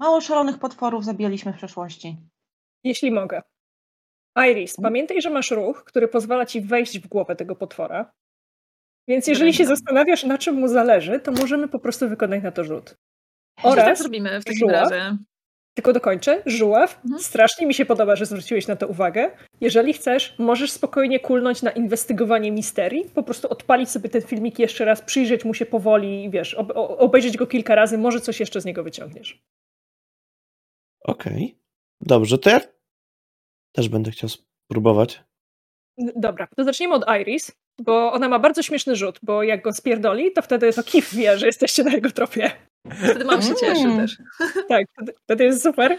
Mało 0.00 0.20
szalonych 0.20 0.58
potworów 0.58 1.04
zabijaliśmy 1.04 1.52
w 1.52 1.56
przeszłości. 1.56 2.16
Jeśli 2.84 3.10
mogę. 3.10 3.42
Iris, 4.50 4.76
pamiętaj, 4.82 5.22
że 5.22 5.30
masz 5.30 5.50
ruch, 5.50 5.84
który 5.84 6.08
pozwala 6.08 6.46
ci 6.46 6.60
wejść 6.60 6.98
w 6.98 7.08
głowę 7.08 7.36
tego 7.36 7.56
potwora. 7.56 8.12
Więc 9.08 9.26
jeżeli 9.26 9.54
się 9.54 9.66
zastanawiasz, 9.66 10.24
na 10.24 10.38
czym 10.38 10.54
mu 10.54 10.68
zależy, 10.68 11.20
to 11.20 11.32
możemy 11.32 11.68
po 11.68 11.78
prostu 11.78 12.08
wykonać 12.08 12.42
na 12.42 12.52
to 12.52 12.64
rzut. 12.64 12.96
Tak 13.74 13.78
Oraz, 13.84 13.98
zrobimy 13.98 14.40
w 14.40 14.44
takim 14.44 14.58
żuław? 14.58 14.90
razie. 14.90 15.16
tylko 15.74 15.92
dokończę, 15.92 16.42
żuław, 16.46 17.00
Mhm. 17.04 17.22
strasznie 17.22 17.66
mi 17.66 17.74
się 17.74 17.86
podoba, 17.86 18.16
że 18.16 18.26
zwróciłeś 18.26 18.66
na 18.66 18.76
to 18.76 18.88
uwagę. 18.88 19.30
Jeżeli 19.60 19.92
chcesz, 19.92 20.34
możesz 20.38 20.70
spokojnie 20.72 21.20
kulnąć 21.20 21.62
na 21.62 21.70
inwestygowanie 21.70 22.52
misterii, 22.52 23.04
po 23.14 23.22
prostu 23.22 23.48
odpalić 23.48 23.90
sobie 23.90 24.08
ten 24.10 24.22
filmik 24.22 24.58
jeszcze 24.58 24.84
raz, 24.84 25.02
przyjrzeć 25.02 25.44
mu 25.44 25.54
się 25.54 25.66
powoli 25.66 26.24
i 26.24 26.30
wiesz, 26.30 26.54
ob 26.54 26.72
obejrzeć 26.76 27.36
go 27.36 27.46
kilka 27.46 27.74
razy, 27.74 27.98
może 27.98 28.20
coś 28.20 28.40
jeszcze 28.40 28.60
z 28.60 28.64
niego 28.64 28.84
wyciągniesz. 28.84 29.42
Okej. 31.04 31.58
Dobrze, 32.00 32.38
to 32.38 32.50
ja 32.50 32.60
też 33.72 33.88
będę 33.88 34.10
chciał 34.10 34.30
spróbować. 34.68 35.24
Dobra, 36.16 36.46
to 36.56 36.64
zaczniemy 36.64 36.94
od 36.94 37.04
Iris, 37.20 37.52
bo 37.80 38.12
ona 38.12 38.28
ma 38.28 38.38
bardzo 38.38 38.62
śmieszny 38.62 38.96
rzut, 38.96 39.18
bo 39.22 39.42
jak 39.42 39.62
go 39.62 39.72
spierdoli, 39.72 40.32
to 40.32 40.42
wtedy 40.42 40.72
to 40.72 40.82
Kif 40.82 41.14
wie, 41.14 41.38
że 41.38 41.46
jesteście 41.46 41.84
na 41.84 41.92
jego 41.92 42.10
tropie. 42.10 42.50
Wtedy 42.94 43.24
mam 43.24 43.42
się 43.42 43.54
cieszy 43.54 43.80
Mm. 43.82 43.96
też. 43.98 44.18
Tak, 44.68 44.86
wtedy, 44.92 45.12
wtedy 45.24 45.44
jest 45.44 45.62
super. 45.62 45.98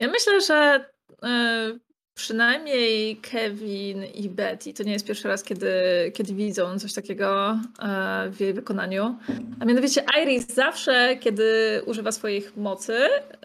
Ja 0.00 0.08
myślę, 0.08 0.40
że 0.40 0.84
e, 1.24 1.78
przynajmniej 2.14 3.16
Kevin 3.16 4.04
i 4.04 4.28
Betty 4.28 4.74
to 4.74 4.82
nie 4.82 4.92
jest 4.92 5.06
pierwszy 5.06 5.28
raz, 5.28 5.42
kiedy, 5.42 5.72
kiedy 6.14 6.34
widzą 6.34 6.78
coś 6.78 6.92
takiego 6.92 7.58
e, 7.82 8.30
w 8.30 8.40
jej 8.40 8.52
wykonaniu. 8.54 9.18
A 9.60 9.64
mianowicie 9.64 10.04
Iris 10.22 10.54
zawsze, 10.54 11.16
kiedy 11.20 11.82
używa 11.86 12.12
swoich 12.12 12.56
mocy, 12.56 12.98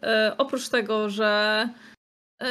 e, 0.04 0.36
oprócz 0.38 0.70
tego, 0.70 1.10
że 1.10 1.70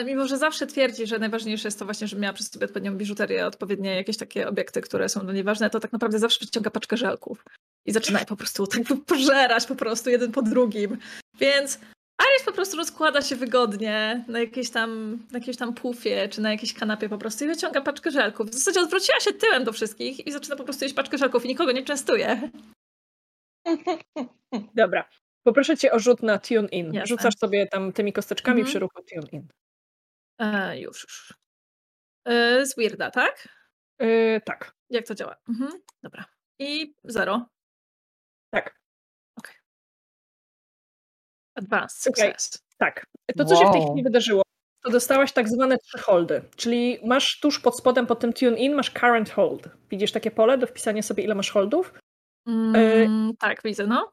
mimo, 0.04 0.26
że 0.26 0.38
zawsze 0.38 0.66
twierdzi, 0.66 1.06
że 1.06 1.18
najważniejsze 1.18 1.68
jest 1.68 1.78
to 1.78 1.84
właśnie, 1.84 2.06
żeby 2.08 2.22
miała 2.22 2.32
przy 2.32 2.44
sobie 2.44 2.66
odpowiednią 2.66 2.96
biżuterię, 2.96 3.46
odpowiednie 3.46 3.96
jakieś 3.96 4.16
takie 4.16 4.48
obiekty, 4.48 4.80
które 4.80 5.08
są 5.08 5.20
dla 5.20 5.32
niej 5.32 5.44
ważne, 5.44 5.70
to 5.70 5.80
tak 5.80 5.92
naprawdę 5.92 6.18
zawsze 6.18 6.44
wyciąga 6.44 6.70
paczkę 6.70 6.96
żelków. 6.96 7.44
I 7.86 7.92
zaczyna 7.92 8.24
po 8.24 8.36
prostu 8.36 8.66
tak 8.66 8.82
pożerać 9.06 9.66
po 9.66 9.76
prostu 9.76 10.10
jeden 10.10 10.32
po 10.32 10.42
drugim. 10.42 10.98
Więc 11.40 11.78
Iris 12.30 12.44
po 12.46 12.52
prostu 12.52 12.76
rozkłada 12.76 13.22
się 13.22 13.36
wygodnie 13.36 14.24
na 14.28 14.38
jakiejś 14.40 14.70
tam, 14.70 15.18
na 15.32 15.38
jakiejś 15.38 15.56
tam 15.56 15.74
pufie, 15.74 16.28
czy 16.28 16.40
na 16.40 16.50
jakiejś 16.50 16.74
kanapie 16.74 17.08
po 17.08 17.18
prostu 17.18 17.44
i 17.44 17.48
wyciąga 17.48 17.80
paczkę 17.80 18.10
żelków. 18.10 18.50
W 18.50 18.54
zasadzie 18.54 18.80
odwróciła 18.80 19.20
się 19.20 19.32
tyłem 19.32 19.64
do 19.64 19.72
wszystkich 19.72 20.26
i 20.26 20.32
zaczyna 20.32 20.56
po 20.56 20.64
prostu 20.64 20.84
jeść 20.84 20.94
paczkę 20.94 21.18
żelków 21.18 21.44
i 21.44 21.48
nikogo 21.48 21.72
nie 21.72 21.82
częstuje. 21.84 22.50
Dobra. 24.74 25.08
Poproszę 25.46 25.76
cię 25.76 25.92
o 25.92 25.98
rzut 25.98 26.22
na 26.22 26.38
tune 26.38 26.68
in. 26.68 26.86
Jasne. 26.94 27.06
Rzucasz 27.06 27.34
sobie 27.38 27.66
tam 27.66 27.92
tymi 27.92 28.12
kosteczkami 28.12 28.60
Mhm. 28.60 28.70
przy 28.70 28.78
ruchu 28.78 29.02
tune 29.02 29.26
in. 29.32 29.48
E, 30.38 30.80
już, 30.80 31.02
już. 31.02 31.34
E, 32.24 32.66
z 32.66 32.76
Weirda, 32.76 33.10
tak? 33.10 33.48
Yy, 34.00 34.40
tak, 34.44 34.74
Jak 34.90 35.06
to 35.06 35.14
działa? 35.14 35.36
Mhm. 35.48 35.72
Dobra. 36.02 36.24
I 36.58 36.94
zero. 37.04 37.46
Tak, 38.52 38.74
Advanced 41.54 42.02
Słuchaj, 42.02 42.30
success. 42.30 42.62
tak. 42.78 43.06
To, 43.36 43.44
co 43.44 43.56
się 43.56 43.66
w 43.66 43.72
tej 43.72 43.80
Wow. 43.80 43.88
chwili 43.90 44.02
wydarzyło, 44.02 44.42
to 44.84 44.90
dostałaś 44.90 45.32
tak 45.32 45.48
zwane 45.48 45.78
trzy 45.78 45.98
holdy, 45.98 46.42
czyli 46.56 46.98
masz 47.04 47.40
tuż 47.40 47.60
pod 47.60 47.78
spodem 47.78 48.06
pod 48.06 48.20
tym 48.20 48.32
tune 48.32 48.56
in, 48.58 48.74
masz 48.74 48.90
current 48.90 49.30
hold. 49.30 49.68
Widzisz 49.90 50.12
takie 50.12 50.30
pole 50.30 50.58
do 50.58 50.66
wpisania 50.66 51.02
sobie, 51.02 51.24
ile 51.24 51.34
masz 51.34 51.50
holdów? 51.50 51.94
Mm, 52.48 53.36
tak, 53.38 53.62
widzę, 53.64 53.86
no. 53.86 54.12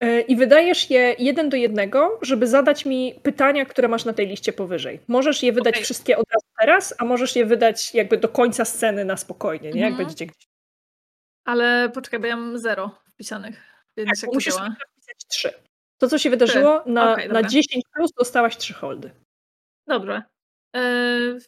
E, 0.00 0.20
I 0.20 0.36
wydajesz 0.36 0.90
je 0.90 1.14
jeden 1.18 1.48
do 1.48 1.56
jednego, 1.56 2.18
żeby 2.22 2.46
zadać 2.46 2.84
mi 2.86 3.20
pytania, 3.22 3.64
które 3.64 3.88
masz 3.88 4.04
na 4.04 4.12
tej 4.12 4.26
liście 4.26 4.52
powyżej. 4.52 5.00
Możesz 5.08 5.42
je 5.42 5.52
wydać 5.52 5.74
Okej. 5.74 5.84
wszystkie 5.84 6.16
od 6.18 6.24
razu 6.30 6.46
teraz, 6.60 6.94
a 6.98 7.04
możesz 7.04 7.36
je 7.36 7.46
wydać 7.46 7.94
jakby 7.94 8.16
do 8.18 8.28
końca 8.28 8.64
sceny 8.64 9.04
na 9.04 9.16
spokojnie, 9.16 9.70
nie? 9.70 9.80
Jak 9.80 9.90
Mhm. 9.90 10.06
będziecie 10.06 10.26
gdzieś. 10.26 10.46
Ale 11.44 11.90
poczekaj, 11.94 12.20
bo 12.20 12.26
ja 12.26 12.36
mam 12.36 12.58
zero 12.58 13.01
wpisanych. 13.22 13.62
Więc 13.96 14.20
Tak, 14.20 14.34
musisz 14.34 14.54
wpisać 14.54 15.26
trzy. 15.28 15.52
To, 15.98 16.08
co 16.08 16.18
się 16.18 16.30
wydarzyło, 16.30 16.82
na, 16.86 17.12
Okej, 17.12 17.28
na 17.28 17.34
dobra. 17.34 17.48
10 17.50 17.84
plus 17.94 18.12
dostałaś 18.18 18.56
trzy 18.56 18.74
holdy. 18.74 19.10
Dobrze. 19.86 20.22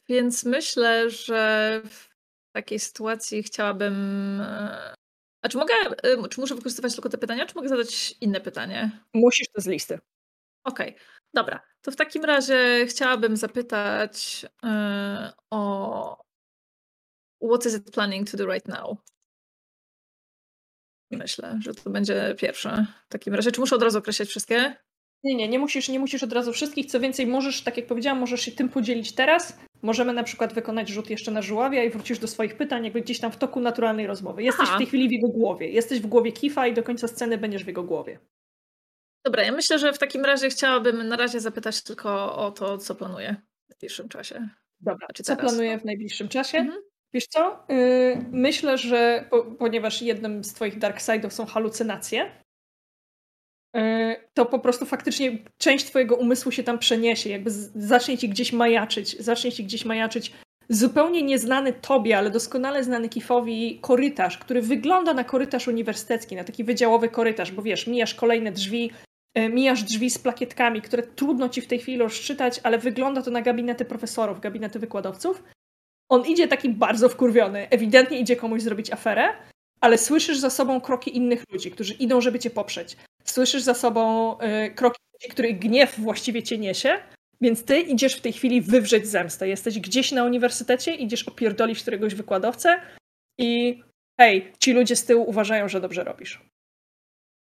Więc 0.09 0.45
myślę, 0.45 1.11
że 1.11 1.81
w 1.85 2.09
takiej 2.55 2.79
sytuacji 2.79 3.43
chciałabym. 3.43 4.41
E, 4.41 4.95
a 5.43 5.49
czy 5.49 5.59
mogę, 5.59 5.75
e, 6.03 6.29
czy 6.29 6.41
muszę 6.41 6.55
wykorzystywać 6.55 6.93
tylko 6.93 7.09
te 7.09 7.19
pytania, 7.19 7.47
czy 7.47 7.55
mogę 7.55 7.69
zadać 7.69 8.15
inne 8.21 8.41
pytanie? 8.41 8.91
Musisz 9.15 9.49
to 9.49 9.61
z 9.61 9.67
listy. 9.67 9.99
Okej, 10.65 10.97
dobra. 11.35 11.61
To 11.83 11.91
w 11.91 11.97
takim 11.97 12.25
razie 12.25 12.87
chciałabym 12.87 13.37
zapytać 13.37 14.47
e, 14.65 15.33
o 15.51 16.25
what 17.43 17.67
is 17.67 17.75
it 17.75 17.91
planning 17.91 18.31
to 18.31 18.37
do 18.37 18.47
right 18.53 18.69
now? 18.69 18.99
Myślę, 21.11 21.59
że 21.63 21.75
to 21.75 21.91
będzie 21.91 22.35
pierwsze. 22.39 22.87
W 23.07 23.13
takim 23.13 23.35
razie, 23.35 23.53
czy 23.53 23.61
muszę 23.61 23.77
od 23.77 23.83
razu 23.83 23.99
określać 23.99 24.29
wszystkie? 24.29 24.77
Nie, 25.25 25.35
nie, 25.35 25.49
nie 25.49 25.59
musisz, 25.59 25.89
nie 25.89 25.99
musisz 25.99 26.23
od 26.23 26.33
razu 26.33 26.53
wszystkich. 26.53 26.87
Co 26.87 27.01
więcej, 27.01 27.27
możesz, 27.27 27.63
tak 27.63 27.77
jak 27.77 27.87
powiedziałam, 27.87 28.19
możesz 28.19 28.41
się 28.41 28.53
tym 28.53 28.69
podzielić 28.69 29.13
teraz. 29.13 29.59
Możemy 29.83 30.13
na 30.13 30.23
przykład 30.23 30.53
wykonać 30.53 30.89
rzut 30.89 31.11
jeszcze 31.11 31.31
na 31.31 31.43
żuławia 31.43 31.85
i 31.85 31.91
wrócisz 31.91 32.19
do 32.19 32.29
swoich 32.29 32.57
pytań, 32.57 32.85
jakby 32.85 33.01
gdzieś 33.01 33.21
tam 33.21 33.33
w 33.33 33.37
toku 33.37 33.61
naturalnej 33.61 34.07
rozmowy. 34.07 34.43
Jesteś 34.43 34.67
Aha. 34.69 34.75
w 34.75 34.79
tej 34.79 34.87
chwili 34.87 35.09
w 35.09 35.13
jego 35.13 35.29
głowie. 35.29 35.69
Jesteś 35.69 36.01
w 36.01 36.07
głowie 36.07 36.33
Kifa 36.33 36.67
i 36.67 36.75
do 36.75 36.83
końca 36.83 37.09
sceny 37.09 37.39
będziesz 37.39 37.65
w 37.65 37.67
jego 37.67 37.83
głowie. 37.83 38.19
Dobra, 39.25 39.43
ja 39.43 39.53
myślę, 39.53 39.79
że 39.79 39.93
w 39.93 39.99
takim 39.99 40.25
razie 40.25 40.49
chciałabym 40.49 41.09
na 41.09 41.17
razie 41.17 41.41
zapytać 41.41 41.83
tylko 41.83 42.37
o 42.37 42.51
to, 42.51 42.79
co 42.79 42.95
planuję 42.95 43.37
w 43.67 43.71
najbliższym 43.71 44.09
czasie. 44.09 44.49
Dobra, 44.81 45.07
Czy 45.15 45.23
co 45.23 45.37
planuję 45.37 45.79
w 45.79 45.85
najbliższym 45.85 46.29
czasie? 46.29 46.59
Mhm. 46.59 46.83
Wiesz 47.15 47.27
co? 47.27 47.65
Yy, 47.69 48.25
myślę, 48.31 48.79
że 48.79 49.25
po, 49.31 49.43
ponieważ 49.43 50.03
jednym 50.03 50.45
z 50.45 50.53
twoich 50.53 50.79
dark 50.79 50.99
side'ów 50.99 51.31
są 51.31 51.47
halucynacje, 51.47 52.31
yy, 53.75 54.17
to 54.35 54.47
po 54.47 54.59
prostu 54.59 54.87
faktycznie 54.87 55.39
część 55.59 55.85
twojego 55.85 56.17
umysłu 56.17 56.53
się 56.53 56.63
tam 56.63 56.79
przeniesie, 56.79 57.31
jakby 57.31 57.51
zacznie 57.75 58.19
ci 58.19 58.29
gdzieś 58.29 58.53
majaczyć, 58.53 59.23
zacznie 59.23 59.53
ci 59.53 59.65
gdzieś 59.65 59.85
majaczyć 59.85 60.33
zupełnie 60.69 61.23
nieznany 61.23 61.73
tobie, 61.73 62.19
ale 62.19 62.31
doskonale 62.31 62.85
znany 62.85 63.09
Kifowi 63.09 63.79
korytarz, 63.81 64.39
który 64.39 64.63
wygląda 64.63 65.15
na 65.15 65.25
korytarz 65.25 65.69
uniwersytecki, 65.69 66.37
na 66.37 66.45
taki 66.45 66.65
wydziałowy 66.65 67.09
korytarz, 67.09 67.53
bo 67.53 67.63
wiesz, 67.63 67.87
mijasz 67.87 68.15
kolejne 68.15 68.53
drzwi, 68.53 68.91
yy, 69.35 69.49
mijasz 69.49 69.83
drzwi 69.83 70.11
z 70.11 70.19
plakietkami, 70.19 70.83
które 70.83 71.03
trudno 71.03 71.49
ci 71.49 71.61
w 71.61 71.67
tej 71.67 71.79
chwili 71.79 71.99
rozczytać, 71.99 72.61
ale 72.63 72.79
wygląda 72.79 73.23
to 73.23 73.31
na 73.31 73.43
gabinety 73.43 73.85
profesorów, 73.85 74.41
gabinety 74.41 74.79
wykładowców. 74.79 75.43
On 76.15 76.27
idzie 76.27 76.49
taki 76.49 76.69
bardzo 76.69 77.09
wkurwiony, 77.09 77.69
ewidentnie 77.71 78.19
idzie 78.21 78.37
komuś 78.37 78.63
zrobić 78.63 78.93
aferę, 78.93 79.33
ale 79.81 79.99
słyszysz 79.99 80.39
za 80.39 80.51
sobą 80.51 80.81
kroki 80.81 81.17
innych 81.17 81.45
ludzi, 81.53 81.71
którzy 81.71 81.95
idą, 81.95 82.21
żeby 82.21 82.39
cię 82.39 82.51
poprzeć. 82.51 82.97
Słyszysz 83.25 83.63
za 83.63 83.75
sobą 83.75 84.37
y, 84.41 84.75
kroki 84.75 85.01
ludzi, 85.13 85.29
których 85.29 85.59
gniew 85.59 86.01
właściwie 86.01 86.43
cię 86.43 86.59
niesie, 86.59 87.03
więc 87.41 87.65
ty 87.65 87.81
idziesz 87.81 88.15
w 88.17 88.21
tej 88.21 88.33
chwili 88.33 88.63
wywrzeć 88.63 89.07
zemstę. 89.07 89.49
Jesteś 89.49 89.81
gdzieś 89.81 90.13
na 90.13 90.25
uniwersytecie, 90.25 90.95
idziesz 90.95 91.29
opierdolić 91.29 91.83
któregoś 91.83 92.15
wykładowcę 92.15 92.81
i 93.39 93.83
hej, 94.21 94.53
ci 94.59 94.73
ludzie 94.73 94.97
z 94.97 95.05
tyłu 95.05 95.29
uważają, 95.29 95.69
że 95.69 95.81
dobrze 95.81 96.05
robisz. 96.05 96.41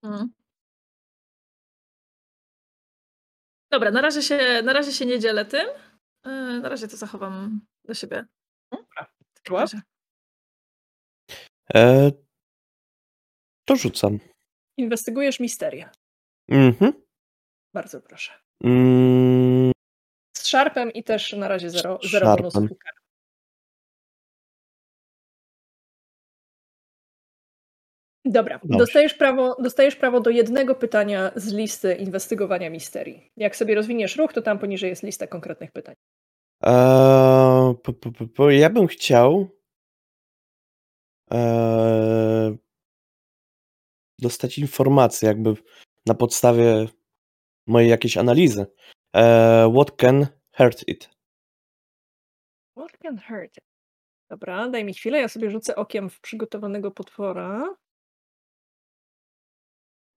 Mhm. 0.04 0.30
Dobra, 3.72 3.92
na 3.92 4.02
razie, 4.02 4.22
się, 4.22 4.62
na 4.64 4.74
razie 4.74 4.92
się 4.92 5.06
nie 5.06 5.20
dzielę 5.20 5.46
tym. 5.46 5.68
Yy, 6.26 6.60
Na 6.60 6.70
razie 6.70 6.88
to 6.88 6.98
zachowam 6.98 7.62
do 7.86 7.94
siebie. 7.94 8.26
Razie. 9.50 9.82
E, 11.76 12.12
to 13.66 13.76
rzucam. 13.76 14.20
Inwestygujesz 14.78 15.40
misterię. 15.40 15.90
Mhm. 16.50 16.94
Bardzo 17.74 18.02
proszę. 18.02 18.32
Mm, 18.64 19.72
Z 20.38 20.48
szarpem 20.48 20.92
i 20.92 21.04
też 21.04 21.34
na 21.34 21.48
razie 21.48 21.70
zero, 21.70 22.00
Z 22.04 22.12
zero 22.12 22.26
szarpem. 22.26 22.50
bonusów. 22.52 22.78
Dobra, 28.26 28.60
Dobrze. 28.64 28.78
dostajesz 28.78 29.14
prawo, 29.14 29.56
dostajesz 29.62 29.96
prawo 29.96 30.20
do 30.20 30.30
jednego 30.30 30.76
pytania 30.76 31.32
z 31.36 31.54
listy 31.54 31.94
inwestygowania 31.96 32.70
misterii. 32.70 33.32
Jak 33.38 33.56
sobie 33.56 33.76
rozwiniesz 33.76 34.16
ruch, 34.16 34.34
to 34.34 34.42
tam 34.42 34.60
poniżej 34.60 34.90
jest 34.90 35.04
lista 35.04 35.28
konkretnych 35.28 35.72
pytań. 35.72 35.96
E, 36.64 37.76
po, 37.84 37.94
po, 37.94 38.28
po, 38.28 38.52
ja 38.52 38.70
bym 38.70 38.88
chciał 38.88 39.48
e, 41.32 42.58
dostać 44.20 44.58
informacje, 44.58 45.28
jakby 45.28 45.54
na 46.06 46.14
podstawie 46.14 46.88
mojej 47.68 47.90
jakiejś 47.90 48.18
analizy. 48.18 48.66
E, 49.16 49.72
what 49.76 49.96
can 50.02 50.28
hurt 50.58 50.88
it? 50.88 51.10
What 52.78 52.98
can 52.98 53.18
hurt? 53.18 53.58
Dobra, 54.30 54.70
daj 54.70 54.86
mi 54.86 54.94
chwilę, 54.94 55.20
ja 55.20 55.28
sobie 55.28 55.52
rzucę 55.52 55.76
okiem 55.76 56.10
w 56.10 56.20
przygotowanego 56.20 56.92
potwora. 56.92 57.76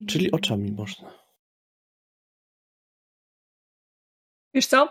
Czyli 0.09 0.33
oczami 0.33 0.73
można. 0.73 1.13
Wiesz 4.55 4.67
co? 4.67 4.89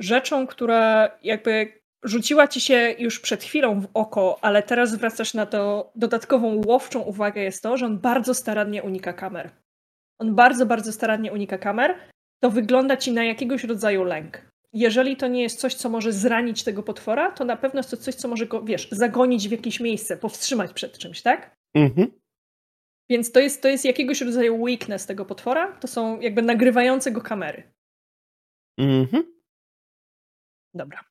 Rzeczą, 0.00 0.46
która 0.46 1.10
jakby 1.22 1.80
rzuciła 2.02 2.48
ci 2.48 2.60
się 2.60 2.94
już 2.98 3.20
przed 3.20 3.44
chwilą 3.44 3.80
w 3.80 3.88
oko, 3.94 4.38
ale 4.42 4.62
teraz 4.62 4.90
zwracasz 4.90 5.34
na 5.34 5.46
to 5.46 5.92
dodatkową 5.96 6.62
łowczą 6.66 7.00
uwagę 7.00 7.42
jest 7.42 7.62
to, 7.62 7.76
że 7.76 7.86
on 7.86 7.98
bardzo 7.98 8.34
starannie 8.34 8.82
unika 8.82 9.12
kamer. 9.12 9.50
On 10.18 10.34
bardzo, 10.34 10.66
bardzo 10.66 10.92
starannie 10.92 11.32
unika 11.32 11.58
kamer. 11.58 11.98
To 12.42 12.50
wygląda 12.50 12.96
ci 12.96 13.12
na 13.12 13.24
jakiegoś 13.24 13.64
rodzaju 13.64 14.04
lęk. 14.04 14.50
Jeżeli 14.72 15.16
to 15.16 15.28
nie 15.28 15.42
jest 15.42 15.60
coś, 15.60 15.74
co 15.74 15.88
może 15.88 16.12
zranić 16.12 16.64
tego 16.64 16.82
potwora, 16.82 17.32
to 17.32 17.44
na 17.44 17.56
pewno 17.56 17.78
jest 17.78 17.90
to 17.90 17.96
coś, 17.96 18.14
co 18.14 18.28
może 18.28 18.46
go, 18.46 18.62
wiesz, 18.62 18.88
zagonić 18.90 19.48
w 19.48 19.52
jakieś 19.52 19.80
miejsce, 19.80 20.16
powstrzymać 20.16 20.72
przed 20.72 20.98
czymś, 20.98 21.22
tak? 21.22 21.56
Mhm. 21.74 22.10
Więc 23.10 23.32
to 23.32 23.40
jest, 23.40 23.62
to 23.62 23.68
jest 23.68 23.84
jakiegoś 23.84 24.20
rodzaju 24.20 24.62
weakness 24.62 25.06
tego 25.06 25.24
potwora. 25.24 25.72
To 25.72 25.88
są 25.88 26.20
jakby 26.20 26.42
nagrywające 26.42 27.10
go 27.12 27.20
kamery. 27.20 27.62
Mhm. 28.78 29.39
Dobra. 30.74 31.04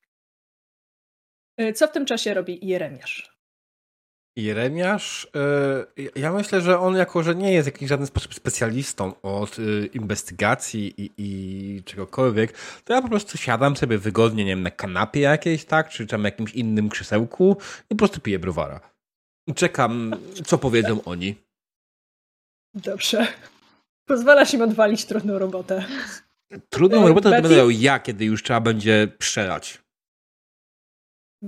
Y, 1.61 1.73
Co 1.73 1.87
w 1.87 1.91
tym 1.91 2.05
czasie 2.05 2.33
robi 2.33 2.67
Jeremiasz? 2.67 3.39
Jeremiasz, 4.35 5.27
y, 5.99 6.19
ja 6.19 6.33
myślę, 6.33 6.61
że 6.61 6.79
on 6.79 6.95
jako, 6.95 7.23
że 7.23 7.35
nie 7.35 7.53
jest 7.53 7.69
w 7.69 7.73
jakiś 7.73 7.89
żaden 7.89 8.07
sposób 8.07 8.33
specjalistą 8.33 9.21
od 9.21 9.59
y, 9.59 9.89
inwestygacji 9.93 10.93
i, 11.01 11.11
i 11.17 11.83
czegokolwiek, 11.83 12.53
to 12.83 12.93
ja 12.93 13.01
po 13.01 13.07
prostu 13.09 13.37
siadam 13.37 13.77
sobie 13.77 13.97
wygodnie, 13.97 14.45
nie 14.45 14.51
wiem, 14.51 14.63
na 14.63 14.71
kanapie 14.71 15.19
jakiejś, 15.19 15.65
tak, 15.65 15.89
czy 15.89 16.07
tam 16.07 16.23
jakimś 16.23 16.53
innym 16.53 16.89
krzesełku 16.89 17.57
i 17.89 17.95
po 17.95 17.95
prostu 17.95 18.21
piję 18.21 18.39
browara. 18.39 18.79
Czekam, 19.55 20.15
co 20.45 20.57
powiedzą 20.57 21.03
oni. 21.03 21.35
Dobrze. 22.73 23.27
Pozwalasz 24.05 24.53
im 24.53 24.61
odwalić 24.61 25.05
trudną 25.05 25.39
robotę. 25.39 25.85
Trudną 26.69 27.07
robotę 27.07 27.29
Betty? 27.29 27.41
będę 27.41 27.57
miał 27.57 27.69
ja, 27.69 27.99
kiedy 27.99 28.25
już 28.25 28.43
trzeba 28.43 28.61
będzie 28.61 29.07
przelać. 29.17 29.81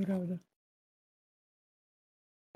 Prawda. 0.06 0.36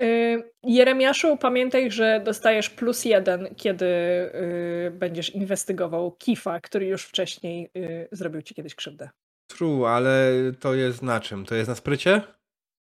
Y, 0.02 0.52
Jeremiaszu, 0.62 1.36
pamiętaj, 1.36 1.90
że 1.90 2.20
dostajesz 2.24 2.70
plus 2.70 3.04
jeden, 3.04 3.54
kiedy 3.54 3.86
y, 3.86 4.90
będziesz 4.94 5.30
inwestygował 5.30 6.12
Kifa, 6.12 6.60
który 6.60 6.86
już 6.86 7.04
wcześniej 7.04 7.70
y, 7.76 8.08
zrobił 8.12 8.42
ci 8.42 8.54
kiedyś 8.54 8.74
krzywdę. 8.74 9.10
True, 9.50 9.86
ale 9.88 10.32
to 10.60 10.74
jest 10.74 11.02
na 11.02 11.20
czym? 11.20 11.44
To 11.44 11.54
jest 11.54 11.68
na 11.68 11.74
sprycie? 11.74 12.22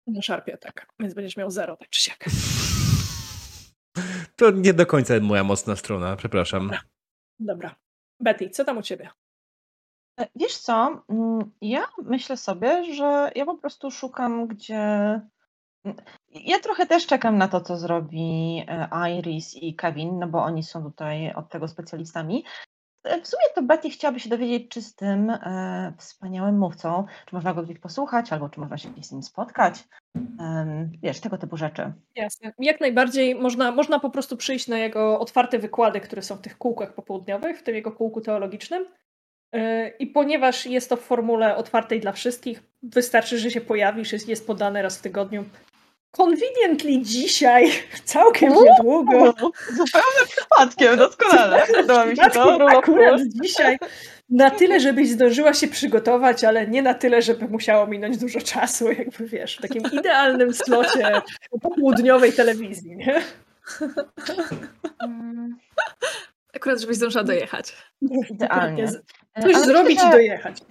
Na 0.07 0.21
szarpie, 0.21 0.57
tak. 0.57 0.87
Więc 0.99 1.13
będziesz 1.13 1.37
miał 1.37 1.51
zero, 1.51 1.77
tak 1.77 1.89
czy 1.89 2.01
siak. 2.01 2.25
To 4.35 4.51
nie 4.51 4.73
do 4.73 4.85
końca 4.85 5.19
moja 5.19 5.43
mocna 5.43 5.75
strona, 5.75 6.15
przepraszam. 6.15 6.71
Dobra. 7.39 7.75
Betty, 8.19 8.49
co 8.49 8.65
tam 8.65 8.77
u 8.77 8.81
ciebie? 8.81 9.09
E, 10.19 10.27
Wiesz 10.35 10.57
co, 10.57 11.03
mm, 11.09 11.51
ja 11.61 11.87
myślę 12.03 12.37
sobie, 12.37 12.93
że 12.93 13.31
ja 13.35 13.45
po 13.45 13.57
prostu 13.57 13.91
szukam, 13.91 14.47
gdzie. 14.47 14.75
mm, 15.85 15.97
Ja 16.29 16.59
trochę 16.59 16.85
też 16.85 17.07
czekam 17.07 17.37
na 17.37 17.47
to, 17.47 17.61
co 17.61 17.77
zrobi 17.77 18.63
e, 18.67 18.89
Iris 19.17 19.55
i 19.55 19.75
Kevin, 19.75 20.19
no 20.19 20.27
bo 20.27 20.43
oni 20.43 20.63
są 20.63 20.83
tutaj 20.83 21.33
od 21.33 21.49
tego 21.49 21.67
specjalistami. 21.67 22.43
e, 23.03 23.21
w 23.21 23.27
sumie 23.27 23.43
to 23.55 23.61
Betty 23.63 23.89
chciałaby 23.89 24.19
się 24.19 24.29
dowiedzieć, 24.29 24.69
czy 24.71 24.81
z 24.81 24.95
tym 24.95 25.29
e, 25.29 25.93
wspaniałym 25.97 26.57
mówcą, 26.59 27.05
czy 27.25 27.35
można 27.35 27.53
go 27.53 27.63
gdzieś 27.63 27.79
posłuchać, 27.79 28.33
albo 28.33 28.49
czy 28.49 28.59
można 28.59 28.77
się 28.77 28.89
gdzieś 28.89 29.05
z 29.05 29.11
nim 29.11 29.23
spotkać. 29.23 29.83
Wiesz, 31.01 31.19
tego 31.19 31.37
typu 31.37 31.57
rzeczy. 31.57 31.93
Jasne. 32.15 32.53
Jak 32.59 32.81
najbardziej 32.81 33.35
można, 33.35 33.71
można 33.71 33.99
po 33.99 34.09
prostu 34.09 34.37
przyjść 34.37 34.67
na 34.67 34.77
jego 34.77 35.19
otwarte 35.19 35.59
wykłady, 35.59 36.01
które 36.01 36.21
są 36.21 36.35
w 36.35 36.41
tych 36.41 36.57
kółkach 36.57 36.93
popołudniowych, 36.93 37.59
w 37.59 37.63
tym 37.63 37.75
jego 37.75 37.91
kółku 37.91 38.21
teologicznym. 38.21 38.85
Yy, 39.53 39.89
I 39.99 40.07
ponieważ 40.07 40.65
jest 40.65 40.89
to 40.89 40.97
w 40.97 41.01
formule 41.01 41.55
otwartej 41.55 41.99
dla 41.99 42.11
wszystkich, 42.11 42.63
wystarczy, 42.83 43.39
że 43.39 43.51
się 43.51 43.61
pojawisz, 43.61 44.13
jest, 44.13 44.27
jest 44.27 44.47
podane 44.47 44.81
raz 44.81 44.97
w 44.97 45.01
tygodniu. 45.01 45.45
Conveniently 46.11 47.01
dzisiaj, 47.01 47.71
całkiem 48.05 48.53
niedługo. 48.53 49.33
Zupełnie 49.69 50.27
przypadkiem, 50.27 50.97
doskonale. 50.97 51.67
Podoba 51.75 52.05
mi 52.05 52.15
się 52.15 52.29
to. 52.29 52.69
Akurat 52.69 53.21
dzisiaj. 53.43 53.77
Na 54.29 54.51
tyle, 54.51 54.79
żebyś 54.79 55.09
zdążyła 55.09 55.53
się 55.53 55.67
przygotować, 55.67 56.43
ale 56.43 56.67
nie 56.67 56.81
na 56.81 56.93
tyle, 56.93 57.21
żeby 57.21 57.47
musiało 57.47 57.87
minąć 57.87 58.17
dużo 58.17 58.41
czasu, 58.41 58.91
jakby 58.91 59.27
wiesz, 59.27 59.57
w 59.57 59.61
takim 59.61 59.83
idealnym 59.91 60.53
slocie 60.53 61.21
popołudniowej 61.49 62.33
telewizji, 62.33 62.95
nie? 62.97 63.21
Mm, 65.03 65.57
Akurat, 66.55 66.81
żebyś 66.81 66.97
zdążyła 66.97 67.23
dojechać. 67.23 67.73
Idealnie. 68.29 68.87
E, 69.33 69.41
Coś 69.41 69.55
ale 69.55 69.65
zrobić 69.65 69.95
myślę, 69.95 70.09
i 70.09 70.11
dojechać. 70.11 70.61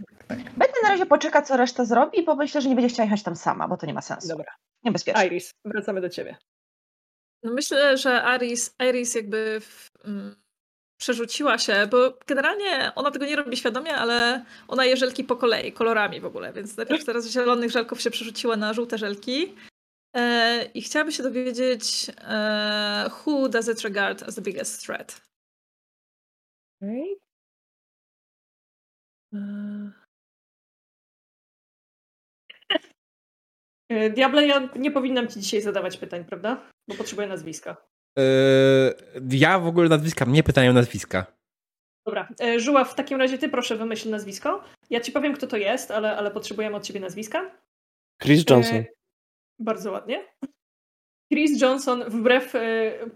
Betty 0.56 0.80
na 0.82 0.88
razie 0.88 1.06
poczeka, 1.06 1.42
co 1.42 1.56
reszta 1.56 1.84
zrobi, 1.84 2.22
bo 2.22 2.36
myślę, 2.36 2.60
że 2.60 2.68
nie 2.68 2.74
będzie 2.74 2.88
chciała 2.88 3.04
jechać 3.04 3.22
tam 3.22 3.36
sama, 3.36 3.68
bo 3.68 3.76
to 3.76 3.86
nie 3.86 3.94
ma 3.94 4.02
sensu. 4.02 4.28
Dobra. 4.28 4.54
Niebezpiecznie. 4.84 5.26
Iris, 5.26 5.54
wracamy 5.64 6.00
do 6.00 6.08
ciebie. 6.08 6.36
No 7.42 7.52
myślę, 7.52 7.96
że 7.96 8.24
Iris, 8.36 8.74
Iris 8.90 9.14
jakby 9.14 9.60
w, 9.60 9.90
mm, 10.04 10.36
przerzuciła 11.00 11.58
się, 11.58 11.86
bo 11.90 12.18
generalnie 12.26 12.92
ona 12.94 13.10
tego 13.10 13.26
nie 13.26 13.36
robi 13.36 13.56
świadomie, 13.56 13.94
ale 13.94 14.44
ona 14.68 14.84
je 14.84 14.96
żelki 14.96 15.24
po 15.24 15.36
kolei, 15.36 15.72
kolorami 15.72 16.20
w 16.20 16.24
ogóle, 16.26 16.52
więc 16.52 16.76
najpierw 16.76 17.04
teraz 17.04 17.24
z 17.24 17.30
zielonych 17.30 17.70
żelków 17.70 18.00
się 18.00 18.10
przerzuciła 18.10 18.56
na 18.56 18.72
żółte 18.72 18.98
żelki 18.98 19.56
e, 20.16 20.64
i 20.64 20.82
chciałaby 20.82 21.12
się 21.12 21.22
dowiedzieć 21.22 22.10
e, 22.20 23.10
who 23.26 23.48
does 23.48 23.68
it 23.68 23.80
regard 23.80 24.22
as 24.22 24.34
the 24.34 24.42
biggest 24.42 24.86
threat? 24.86 25.20
Okay. 26.82 27.22
Eee. 29.32 29.90
E, 33.90 34.10
Diable, 34.10 34.46
ja 34.46 34.68
nie 34.76 34.90
powinnam 34.90 35.28
ci 35.28 35.40
dzisiaj 35.40 35.60
zadawać 35.62 35.96
pytań, 35.96 36.24
prawda? 36.24 36.70
Bo 36.88 36.94
potrzebuję 36.94 37.28
nazwiska. 37.28 37.76
Yy, 38.18 38.24
ja 39.30 39.58
w 39.58 39.66
ogóle 39.66 39.88
nazwiska, 39.88 40.26
mnie 40.26 40.42
pytają 40.42 40.72
nazwiska. 40.72 41.26
Dobra, 42.06 42.28
e, 42.40 42.60
Żuła, 42.60 42.84
w 42.84 42.94
takim 42.94 43.18
razie 43.18 43.38
ty 43.38 43.48
proszę 43.48 43.76
wymyśl 43.76 44.10
nazwisko. 44.10 44.64
Ja 44.90 45.00
ci 45.00 45.12
powiem, 45.12 45.34
kto 45.34 45.46
to 45.46 45.56
jest, 45.56 45.90
ale, 45.90 46.16
ale 46.16 46.30
potrzebujemy 46.30 46.76
od 46.76 46.86
ciebie 46.86 47.00
nazwiska. 47.00 47.58
Chris 48.22 48.44
Johnson. 48.50 48.76
E, 48.76 48.84
bardzo 49.58 49.92
ładnie. 49.92 50.24
Chris 51.32 51.60
Johnson, 51.62 52.04
wbrew 52.08 52.54
e, 52.54 52.60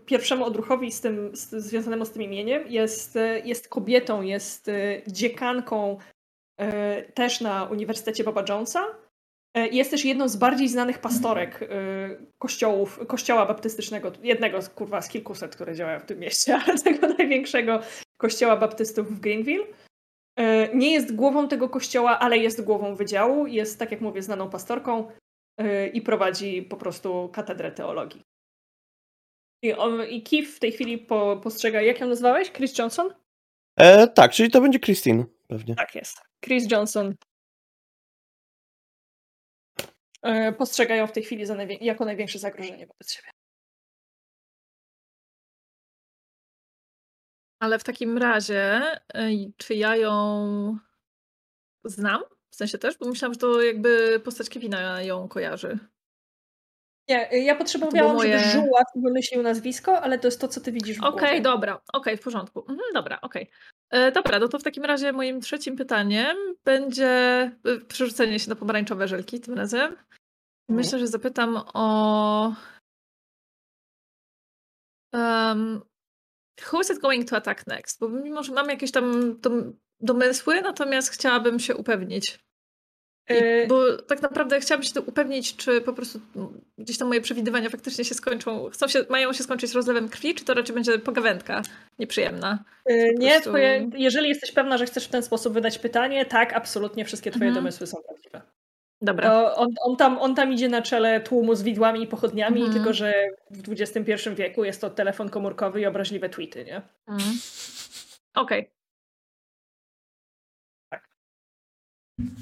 pierwszemu 0.06 0.44
odruchowi 0.44 0.92
z 0.92 1.00
tym, 1.00 1.36
z, 1.36 1.50
związanemu 1.50 2.04
z 2.04 2.10
tym 2.10 2.22
imieniem, 2.22 2.68
jest, 2.68 3.16
e, 3.16 3.40
jest 3.40 3.68
kobietą, 3.68 4.22
jest 4.22 4.68
e, 4.68 5.02
dziekanką 5.06 5.98
też 7.14 7.40
na 7.40 7.64
Uniwersytecie 7.64 8.24
Boba 8.24 8.44
Jonesa. 8.48 8.84
Jest 9.72 9.90
też 9.90 10.04
jedną 10.04 10.28
z 10.28 10.36
bardziej 10.36 10.68
znanych 10.68 10.98
pastorek 10.98 11.68
kościołów, 12.38 13.00
kościoła 13.06 13.46
baptystycznego, 13.46 14.12
jednego 14.22 14.62
z, 14.62 14.68
kurwa, 14.68 15.02
z 15.02 15.08
kilkuset, 15.08 15.54
które 15.54 15.74
działają 15.74 16.00
w 16.00 16.04
tym 16.04 16.18
mieście, 16.18 16.56
ale 16.66 16.78
tego 16.78 17.08
największego 17.08 17.80
kościoła 18.16 18.56
baptystów 18.56 19.16
w 19.16 19.20
Greenville. 19.20 19.64
Nie 20.74 20.92
jest 20.92 21.14
głową 21.14 21.48
tego 21.48 21.68
kościoła, 21.68 22.18
ale 22.18 22.38
jest 22.38 22.64
głową 22.64 22.94
wydziału. 22.94 23.46
Jest, 23.46 23.78
tak 23.78 23.90
jak 23.90 24.00
mówię, 24.00 24.22
znaną 24.22 24.50
pastorką 24.50 25.08
i 25.92 26.02
prowadzi 26.02 26.62
po 26.62 26.76
prostu 26.76 27.28
katedrę 27.28 27.72
teologii. 27.72 28.22
I, 29.62 29.72
on, 29.72 30.06
i 30.08 30.22
Keith 30.22 30.50
w 30.56 30.58
tej 30.58 30.72
chwili 30.72 30.98
po, 30.98 31.40
postrzega, 31.42 31.82
jak 31.82 32.00
ją 32.00 32.06
nazwałeś? 32.08 32.52
Chris 32.52 32.78
Johnson? 32.78 33.14
E, 33.76 34.08
tak, 34.08 34.32
czyli 34.32 34.50
to 34.50 34.60
będzie 34.60 34.80
Christine 34.80 35.24
pewnie. 35.48 35.74
Tak 35.74 35.94
jest. 35.94 36.20
Chris 36.44 36.70
Johnson 36.70 37.14
e, 40.22 40.52
postrzega 40.52 40.96
ją 40.96 41.06
w 41.06 41.12
tej 41.12 41.22
chwili 41.22 41.46
najwię- 41.46 41.78
jako 41.80 42.04
największe 42.04 42.38
zagrożenie 42.38 42.86
wobec 42.86 43.12
siebie. 43.12 43.30
Ale 47.60 47.78
w 47.78 47.84
takim 47.84 48.18
razie, 48.18 48.82
ej, 49.14 49.52
czy 49.56 49.74
ja 49.74 49.96
ją 49.96 50.78
znam? 51.84 52.22
W 52.56 52.58
sensie 52.58 52.78
też, 52.78 52.98
bo 52.98 53.08
myślałam, 53.08 53.34
że 53.34 53.40
to 53.40 53.62
jakby 53.62 54.20
postać 54.24 54.48
Kevina 54.50 55.02
ją 55.02 55.28
kojarzy. 55.28 55.78
Nie, 57.08 57.30
e, 57.30 57.38
ja 57.38 57.54
potrzebowałam, 57.56 58.16
moje- 58.16 58.38
żeby 58.38 58.50
Żuła 58.52 58.82
wymyślił 58.94 59.42
nazwisko, 59.42 60.00
ale 60.00 60.18
to 60.18 60.26
jest 60.28 60.40
to, 60.40 60.48
co 60.48 60.60
ty 60.60 60.72
widzisz 60.72 60.98
w 60.98 61.04
Okej, 61.04 61.18
głowie. 61.20 61.40
dobra, 61.40 61.80
okej, 61.92 62.16
w 62.16 62.20
porządku. 62.20 62.60
Mhm, 62.60 62.78
dobra, 62.94 63.18
okej. 63.22 63.50
E, 63.90 64.12
Dobra, 64.12 64.38
no 64.38 64.48
to 64.48 64.58
w 64.58 64.62
takim 64.62 64.84
razie 64.84 65.12
moim 65.12 65.40
trzecim 65.40 65.76
pytaniem 65.76 66.36
będzie 66.64 67.06
e, 67.08 67.52
przerzucenie 67.88 68.38
się 68.38 68.50
na 68.50 68.56
pomarańczowe 68.56 69.08
żelki 69.08 69.40
tym 69.40 69.54
razem. 69.54 69.96
Myślę, 70.70 70.98
że 70.98 71.06
zapytam 71.06 71.62
o. 71.74 72.54
Um, 75.12 75.80
who 76.72 76.80
is 76.80 76.90
it 76.90 76.98
going 76.98 77.28
to 77.30 77.36
attack 77.36 77.66
next? 77.66 78.00
Bo 78.00 78.08
mimo, 78.08 78.42
że 78.42 78.52
mam 78.52 78.68
jakieś 78.68 78.92
tam 78.92 79.36
domysły, 80.00 80.60
natomiast 80.60 81.10
chciałabym 81.10 81.58
się 81.60 81.74
upewnić. 81.76 82.38
I, 83.30 83.32
E, 83.32 83.66
bo 83.66 83.96
tak 83.96 84.22
naprawdę 84.22 84.60
chciałabym 84.60 84.88
się 84.88 85.00
upewnić, 85.00 85.56
czy 85.56 85.80
po 85.80 85.92
prostu 85.92 86.20
mm, 86.36 86.60
gdzieś 86.78 86.98
tam 86.98 87.08
moje 87.08 87.20
przewidywania 87.20 87.70
faktycznie 87.70 88.04
się 88.04 88.14
skończą, 88.14 88.70
chcą 88.70 88.88
się, 88.88 89.04
mają 89.10 89.32
się 89.32 89.44
skończyć 89.44 89.72
rozlewem 89.72 90.08
krwi, 90.08 90.34
czy 90.34 90.44
to 90.44 90.54
raczej 90.54 90.74
będzie 90.74 90.98
pogawędka 90.98 91.62
nieprzyjemna. 91.98 92.64
e, 92.86 93.14
nie, 93.14 93.30
prostu- 93.30 93.50
twoje, 93.50 93.90
jeżeli 93.96 94.28
jesteś 94.28 94.52
pewna, 94.52 94.78
że 94.78 94.86
chcesz 94.86 95.04
w 95.04 95.08
ten 95.10 95.22
sposób 95.22 95.54
wydać 95.54 95.78
pytanie, 95.78 96.26
tak, 96.26 96.52
absolutnie 96.52 97.04
wszystkie 97.04 97.30
twoje 97.30 97.48
Mhm. 97.48 97.64
domysły 97.64 97.86
są 97.86 97.96
prawdziwe. 98.08 98.42
Dobra. 99.00 99.54
On, 99.54 99.68
on, 99.80 99.96
tam, 99.96 100.18
on 100.18 100.34
tam 100.34 100.52
idzie 100.52 100.68
na 100.68 100.82
czele 100.82 101.20
tłumu 101.20 101.54
z 101.54 101.62
widłami 101.62 102.02
i 102.02 102.06
pochodniami, 102.06 102.56
Mhm. 102.60 102.74
tylko 102.74 102.92
że 102.92 103.14
w 103.50 103.72
XXI 103.72 104.30
wieku 104.34 104.64
jest 104.64 104.80
to 104.80 104.90
telefon 104.90 105.28
komórkowy 105.30 105.80
i 105.80 105.86
obraźliwe 105.86 106.28
tweety, 106.28 106.64
nie? 106.64 106.82
Mhm. 107.08 107.30
Okej. 108.34 108.70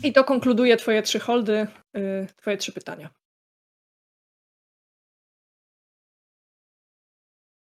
I 0.05 0.13
to 0.13 0.25
konkluduje 0.25 0.77
twoje 0.77 1.03
trzy 1.03 1.19
holdy, 1.21 1.67
y, 1.97 2.27
twoje 2.37 2.57
trzy 2.57 2.73
pytania. 2.73 3.11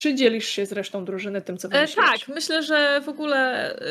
Czy 0.02 0.14
dzielisz 0.14 0.48
się 0.48 0.66
z 0.66 0.72
resztą 0.72 1.05
drużyny 1.05 1.43
tym, 1.43 1.59
co 1.59 1.68
E, 1.68 1.70
wymyśliłeś? 1.70 2.10
tak, 2.20 2.28
myślę, 2.28 2.62
że 2.62 3.01
w 3.01 3.09
ogóle 3.09 3.72
e, 3.76 3.86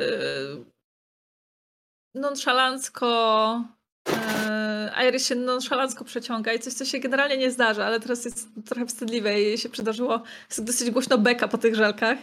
nonszalancko 2.16 3.64
e, 4.10 5.08
Iris 5.08 5.28
się 5.28 5.36
nonszalancko 5.36 6.06
przeciąga 6.06 6.54
i 6.54 6.60
coś, 6.60 6.74
co 6.74 6.86
się 6.86 7.00
generalnie 7.00 7.38
nie 7.38 7.52
zdarza, 7.52 7.86
ale 7.86 8.00
teraz 8.00 8.26
jest 8.26 8.50
trochę 8.66 8.86
wstydliwe 8.86 9.42
i 9.42 9.44
jej 9.44 9.58
się 9.58 9.70
przydarzyło. 9.70 10.24
Jest 10.50 10.64
dosyć 10.64 10.92
głośno 10.92 11.18
beka 11.18 11.48
po 11.48 11.58
tych 11.58 11.76
żelkach. 11.76 12.18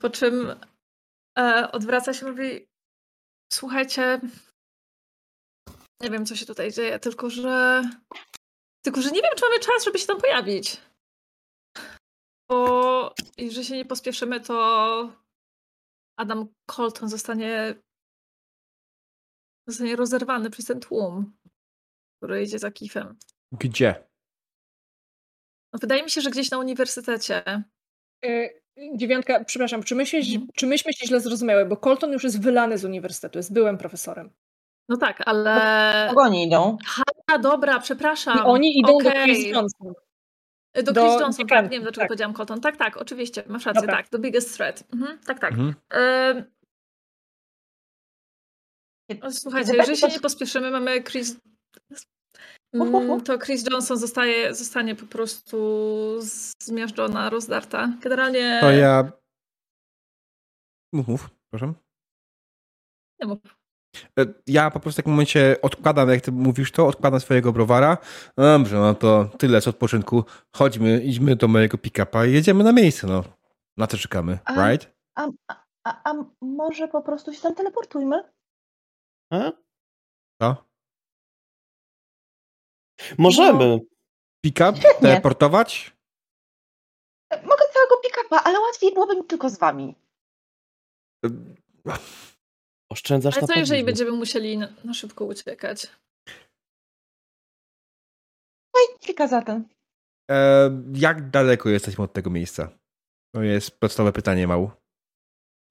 Po 0.00 0.10
czym 0.10 0.54
e, 1.38 1.72
odwraca 1.72 2.14
się 2.14 2.26
i 2.26 2.30
mówi 2.30 2.66
słuchajcie, 3.52 4.20
nie 6.00 6.10
wiem, 6.10 6.26
co 6.26 6.36
się 6.36 6.46
tutaj 6.46 6.72
dzieje, 6.72 6.98
tylko 6.98 7.30
że 7.30 7.82
tylko, 8.84 9.02
że 9.02 9.10
nie 9.10 9.22
wiem, 9.22 9.30
czy 9.36 9.44
mamy 9.44 9.60
czas, 9.60 9.84
żeby 9.84 9.98
się 9.98 10.06
tam 10.06 10.20
pojawić. 10.20 10.76
Bo 12.50 13.14
jeżeli 13.38 13.64
się 13.66 13.76
nie 13.76 13.84
pospieszymy, 13.84 14.40
to 14.40 14.56
Adam 16.18 16.48
Colton 16.66 17.08
zostanie 17.08 17.74
zostanie 19.68 19.96
rozerwany 19.96 20.50
przez 20.50 20.64
ten 20.66 20.80
tłum, 20.80 21.38
który 22.16 22.42
idzie 22.42 22.58
za 22.58 22.70
Kifem. 22.70 23.18
Gdzie? 23.52 24.08
No, 25.72 25.78
wydaje 25.80 26.02
mi 26.02 26.10
się, 26.10 26.20
że 26.20 26.30
gdzieś 26.30 26.50
na 26.50 26.58
uniwersytecie. 26.58 27.62
Y, 28.24 28.60
Dziewiątka, 28.96 29.44
przepraszam, 29.44 29.82
czy 29.82 29.94
myśmy, 29.94 30.18
Mhm. 30.18 30.48
czy 30.54 30.66
myśmy 30.66 30.92
się 30.92 31.06
źle 31.06 31.20
zrozumiały, 31.20 31.66
bo 31.66 31.76
Colton 31.76 32.12
już 32.12 32.24
jest 32.24 32.42
wylany 32.42 32.78
z 32.78 32.84
uniwersytetu, 32.84 33.38
jest 33.38 33.52
byłym 33.52 33.78
profesorem. 33.78 34.30
No 34.90 34.96
tak, 34.96 35.22
ale. 35.26 36.06
Kogo 36.08 36.22
oni 36.22 36.44
idą? 36.44 36.76
A, 37.26 37.38
dobra, 37.38 37.80
przepraszam. 37.80 38.38
I 38.38 38.40
oni 38.40 38.78
idą 38.78 38.98
do 38.98 39.08
Okej. 39.08 39.24
Chris 39.24 39.46
Johnson. 39.46 39.92
Do 40.74 40.92
do 40.92 41.02
Chris 41.02 41.20
Johnson, 41.20 41.46
tak, 41.46 41.64
nie 41.64 41.70
wiem 41.70 41.82
dlaczego 41.82 42.00
tak. 42.00 42.08
powiedziałam 42.08 42.34
Colton. 42.34 42.60
Tak, 42.60 42.76
tak, 42.76 42.96
oczywiście, 42.96 43.44
masz 43.46 43.66
rację, 43.66 43.80
Dobra. 43.80 43.96
tak, 43.96 44.08
the 44.08 44.18
biggest 44.18 44.56
threat. 44.56 44.84
Mhm, 44.92 45.18
tak, 45.18 45.38
tak. 45.38 45.52
Mhm. 45.52 45.74
No, 49.22 49.32
Słuchajcie, 49.32 49.76
jeżeli 49.76 49.96
się 49.96 50.08
nie 50.08 50.20
pospieszymy, 50.20 50.70
mamy 50.70 51.02
Chris. 51.02 51.36
Mm, 52.74 53.20
To 53.20 53.38
Chris 53.38 53.64
Johnson 53.70 53.96
zostaje, 53.96 54.54
zostanie 54.54 54.94
po 54.94 55.06
prostu 55.06 55.56
zmiażdżona, 56.62 57.30
rozdarta. 57.30 57.88
Generalnie. 58.00 58.58
To 58.60 58.70
ja... 58.70 59.12
Mów, 60.92 61.08
mów, 61.08 61.30
proszę. 61.50 61.72
Nie 63.20 63.28
mów. 63.28 63.59
E, 64.18 64.24
Ja 64.46 64.70
po 64.70 64.80
prostu 64.80 64.96
w 64.96 64.96
takim 64.96 65.12
momencie 65.12 65.56
odkładam, 65.62 66.08
jak 66.08 66.20
ty 66.20 66.32
mówisz 66.32 66.72
to, 66.72 66.86
odkładam 66.86 67.20
swojego 67.20 67.52
browara. 67.52 67.98
No 68.36 68.58
dobrze, 68.58 68.76
no 68.76 68.94
to 68.94 69.24
tyle 69.38 69.60
z 69.60 69.68
odpoczynku. 69.68 70.24
Chodźmy, 70.56 71.00
idźmy 71.02 71.36
do 71.36 71.48
mojego 71.48 71.78
pick-upa 71.78 72.26
i 72.26 72.32
jedziemy 72.32 72.64
na 72.64 72.72
miejsce, 72.72 73.06
no. 73.06 73.24
Na 73.76 73.86
to 73.86 73.96
czekamy, 73.96 74.38
A- 74.44 74.68
right? 74.70 74.92
A, 75.14 75.26
a, 75.84 76.10
a, 76.10 76.14
może 76.42 76.88
po 76.88 77.02
prostu 77.02 77.34
się 77.34 77.40
tam 77.40 77.54
teleportujmy? 77.54 78.24
A? 79.32 79.52
Co? 80.42 80.56
Możemy. 83.18 83.78
Pick-up? 84.44 84.76
Świetnie. 84.78 85.08
Teleportować? 85.08 85.96
E, 87.32 87.36
Mogę 87.42 87.62
całego 87.74 87.96
pick-upa, 88.04 88.42
ale 88.44 88.60
łatwiej 88.60 88.92
byłoby 88.94 89.16
mi 89.16 89.24
tylko 89.24 89.50
z 89.50 89.58
wami. 89.58 89.94
E, 92.90 92.94
Oszczędzasz 92.94 93.34
Ale 93.34 93.40
na 93.42 93.46
co 93.46 93.60
jeżeli 93.60 93.84
będziemy 93.84 94.10
musieli 94.10 94.58
na, 94.58 94.68
na 94.84 94.94
szybko 94.94 95.24
uciekać? 95.24 95.86
Oj, 98.74 98.98
kilka 99.00 99.28
zatem. 99.28 99.68
E, 100.30 100.70
jak 100.94 101.30
daleko 101.30 101.68
jesteśmy 101.68 102.04
od 102.04 102.12
tego 102.12 102.30
miejsca? 102.30 102.68
To 103.34 103.42
jest 103.42 103.80
podstawowe 103.80 104.12
pytanie, 104.12 104.46
Mał. 104.46 104.70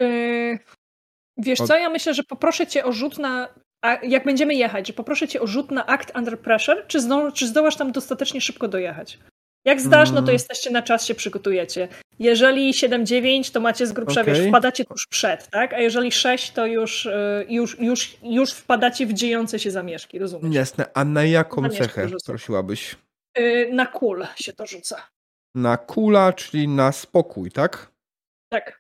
Yy, 0.02 0.60
wiesz 1.38 1.62
Od- 1.62 1.68
co, 1.68 1.78
ja 1.78 1.90
myślę, 1.90 2.14
że 2.14 2.24
poproszę 2.24 2.68
cię 2.68 2.86
o 2.86 2.91
rzut 2.91 3.18
na. 3.18 3.54
A 3.86 3.94
jak 4.06 4.26
będziemy 4.26 4.56
jechać, 4.56 4.88
że 4.88 4.94
poproszę 4.94 5.28
cię 5.28 5.41
o 5.41 5.48
rzut 5.48 5.72
na 5.72 5.86
act 5.86 6.12
under 6.16 6.40
pressure, 6.40 6.88
czy, 6.88 7.02
zdo, 7.02 7.32
czy 7.32 7.48
zdołasz 7.48 7.76
tam 7.76 7.91
dostatecznie 7.91 8.41
szybko 8.41 8.68
dojechać? 8.68 9.20
Jak 9.70 9.82
zdasz, 9.82 10.10
no 10.10 10.16
to 10.16 10.22
Mm. 10.22 10.34
jesteście 10.34 10.72
na 10.72 10.82
czas, 10.82 11.06
się 11.06 11.16
przygotujecie. 11.16 11.88
Jeżeli 12.20 12.74
7-9, 12.74 13.52
to 13.52 13.60
macie 13.60 13.88
z 13.88 13.91
grubsza, 13.91 14.24
wiesz, 14.24 14.38
Okej. 14.38 14.50
wpadacie 14.50 14.86
tuż 14.86 15.08
przed, 15.08 15.50
tak? 15.50 15.74
A 15.74 15.80
jeżeli 15.80 16.12
6, 16.12 16.52
to 16.52 16.66
już, 16.66 17.06
yy, 17.06 17.46
już, 17.50 17.80
już, 17.80 18.18
już 18.24 18.52
wpadacie 18.52 19.06
w 19.06 19.14
dziejące 19.14 19.60
się 19.60 19.72
zamieszki, 19.72 20.20
rozumiesz? 20.20 20.56
Jasne, 20.56 20.86
a 20.94 21.06
na 21.06 21.24
jaką 21.26 21.62
Zamieszki 21.62 21.84
cechę 21.84 22.10
rzucę. 22.10 22.32
prosiłabyś? 22.32 22.96
Yy, 23.38 23.74
na 23.74 23.86
kul 23.86 24.26
się 24.36 24.54
to 24.54 24.66
rzuca. 24.66 25.08
Na 25.56 25.78
kula, 25.78 26.34
czyli 26.34 26.68
na 26.68 26.91
spokój, 26.91 27.52
tak? 27.52 27.91
Tak. 28.52 28.80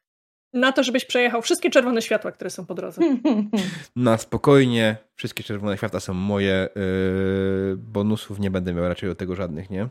Na 0.53 0.71
to, 0.71 0.83
żebyś 0.83 1.05
przejechał 1.05 1.41
wszystkie 1.41 1.69
czerwone 1.69 2.01
światła, 2.01 2.31
które 2.31 2.49
są 2.49 2.65
po 2.65 2.73
drodze. 2.75 3.01
Na 3.95 4.17
spokojnie. 4.17 4.97
Wszystkie 5.15 5.43
czerwone 5.43 5.77
światła 5.77 5.99
są 5.99 6.13
moje. 6.13 6.69
Yy, 6.75 7.75
bonusów 7.77 8.39
nie 8.39 8.51
będę 8.51 8.73
miał 8.73 8.87
raczej 8.87 9.09
do 9.09 9.15
tego 9.15 9.35
żadnych, 9.35 9.69
nie? 9.69 9.87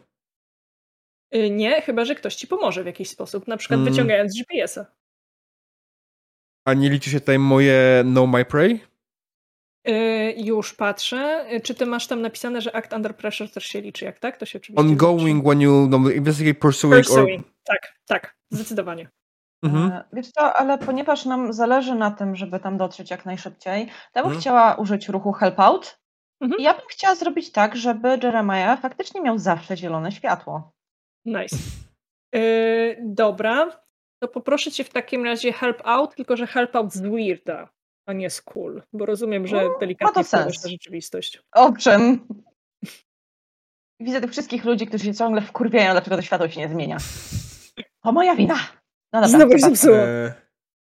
Yy, 1.32 1.50
nie, 1.50 1.82
chyba, 1.82 2.04
że 2.04 2.14
ktoś 2.14 2.34
ci 2.34 2.46
pomoże 2.46 2.82
w 2.82 2.86
jakiś 2.86 3.08
sposób, 3.10 3.48
na 3.48 3.56
przykład 3.56 3.80
Mm. 3.80 3.92
wyciągając 3.92 4.34
GPS-a. 4.38 4.86
A 6.66 6.74
nie 6.74 6.90
liczy 6.90 7.10
się 7.10 7.20
tutaj 7.20 7.38
moje 7.38 8.02
No 8.06 8.26
My 8.26 8.44
Prey? 8.44 8.80
Yy, 9.84 10.32
już 10.36 10.74
patrzę. 10.74 11.46
Yy, 11.50 11.60
Czy 11.60 11.74
ty 11.74 11.86
masz 11.86 12.06
tam 12.06 12.22
napisane, 12.22 12.60
że 12.60 12.76
act 12.76 12.92
under 12.92 13.16
pressure 13.16 13.50
też 13.50 13.64
się 13.64 13.80
liczy? 13.80 14.04
Jak 14.04 14.18
tak? 14.18 14.36
To 14.36 14.46
się 14.46 14.58
oczywiście 14.58 14.80
Ongoing 14.80 15.44
when 15.44 15.60
you 15.60 15.86
no, 15.90 15.96
investigate, 15.96 16.48
liczy. 16.48 16.60
pursuing, 16.60 16.94
or... 16.94 17.04
Pursuing. 17.04 17.46
Tak, 17.64 17.94
tak, 18.06 18.36
zdecydowanie. 18.50 19.08
Mhm. 19.62 19.92
E, 19.92 20.04
Wiesz 20.12 20.30
co, 20.30 20.54
ale 20.56 20.78
ponieważ 20.78 21.24
nam 21.24 21.52
zależy 21.52 21.94
na 21.94 22.10
tym, 22.10 22.36
żeby 22.36 22.60
tam 22.60 22.76
dotrzeć 22.78 23.10
jak 23.10 23.26
najszybciej, 23.26 23.80
ja 24.14 24.22
bym 24.22 24.24
Mhm. 24.24 24.40
chciała 24.40 24.74
użyć 24.74 25.08
ruchu 25.08 25.32
help 25.32 25.60
out. 25.60 25.98
Mhm. 26.40 26.60
I 26.60 26.64
ja 26.64 26.74
bym 26.74 26.82
chciała 26.90 27.14
zrobić 27.14 27.52
tak, 27.52 27.76
żeby 27.76 28.08
Jeremiah 28.22 28.80
faktycznie 28.80 29.20
miał 29.20 29.38
zawsze 29.38 29.76
zielone 29.76 30.12
światło. 30.12 30.72
Nice. 31.28 31.56
Yy, 32.34 32.96
dobra. 33.04 33.82
To 34.22 34.28
poproszę 34.28 34.70
cię 34.72 34.84
w 34.84 34.90
takim 34.90 35.24
razie 35.24 35.52
help 35.52 35.80
out, 35.84 36.14
tylko 36.14 36.36
że 36.36 36.46
help 36.46 36.76
out 36.76 36.92
z 36.92 37.00
weirda, 37.00 37.68
a 38.08 38.12
nie 38.12 38.30
z 38.30 38.42
cool, 38.42 38.82
bo 38.92 39.06
rozumiem, 39.06 39.46
że 39.46 39.56
No, 39.64 39.68
ma 39.72 39.78
delikatnie 39.78 40.14
to 40.22 40.28
wpływasz 40.28 40.52
sens. 40.54 40.64
na 40.64 40.70
rzeczywistość. 40.70 41.42
Owszem. 41.52 42.26
Widzę 44.00 44.20
tych 44.20 44.30
wszystkich 44.30 44.64
ludzi, 44.64 44.86
którzy 44.86 45.04
się 45.04 45.14
ciągle 45.14 45.40
wkurwiają, 45.40 45.92
dlaczego 45.92 46.16
to 46.16 46.22
światło 46.22 46.48
się 46.48 46.60
nie 46.60 46.68
zmienia. 46.68 46.96
To 48.04 48.12
moja 48.12 48.34
wina. 48.36 48.54
No 49.12 49.20
dobra, 49.20 49.28
Znowu 49.28 49.52
się 49.52 49.58
zepsuło. 49.58 49.96
E, 49.96 50.34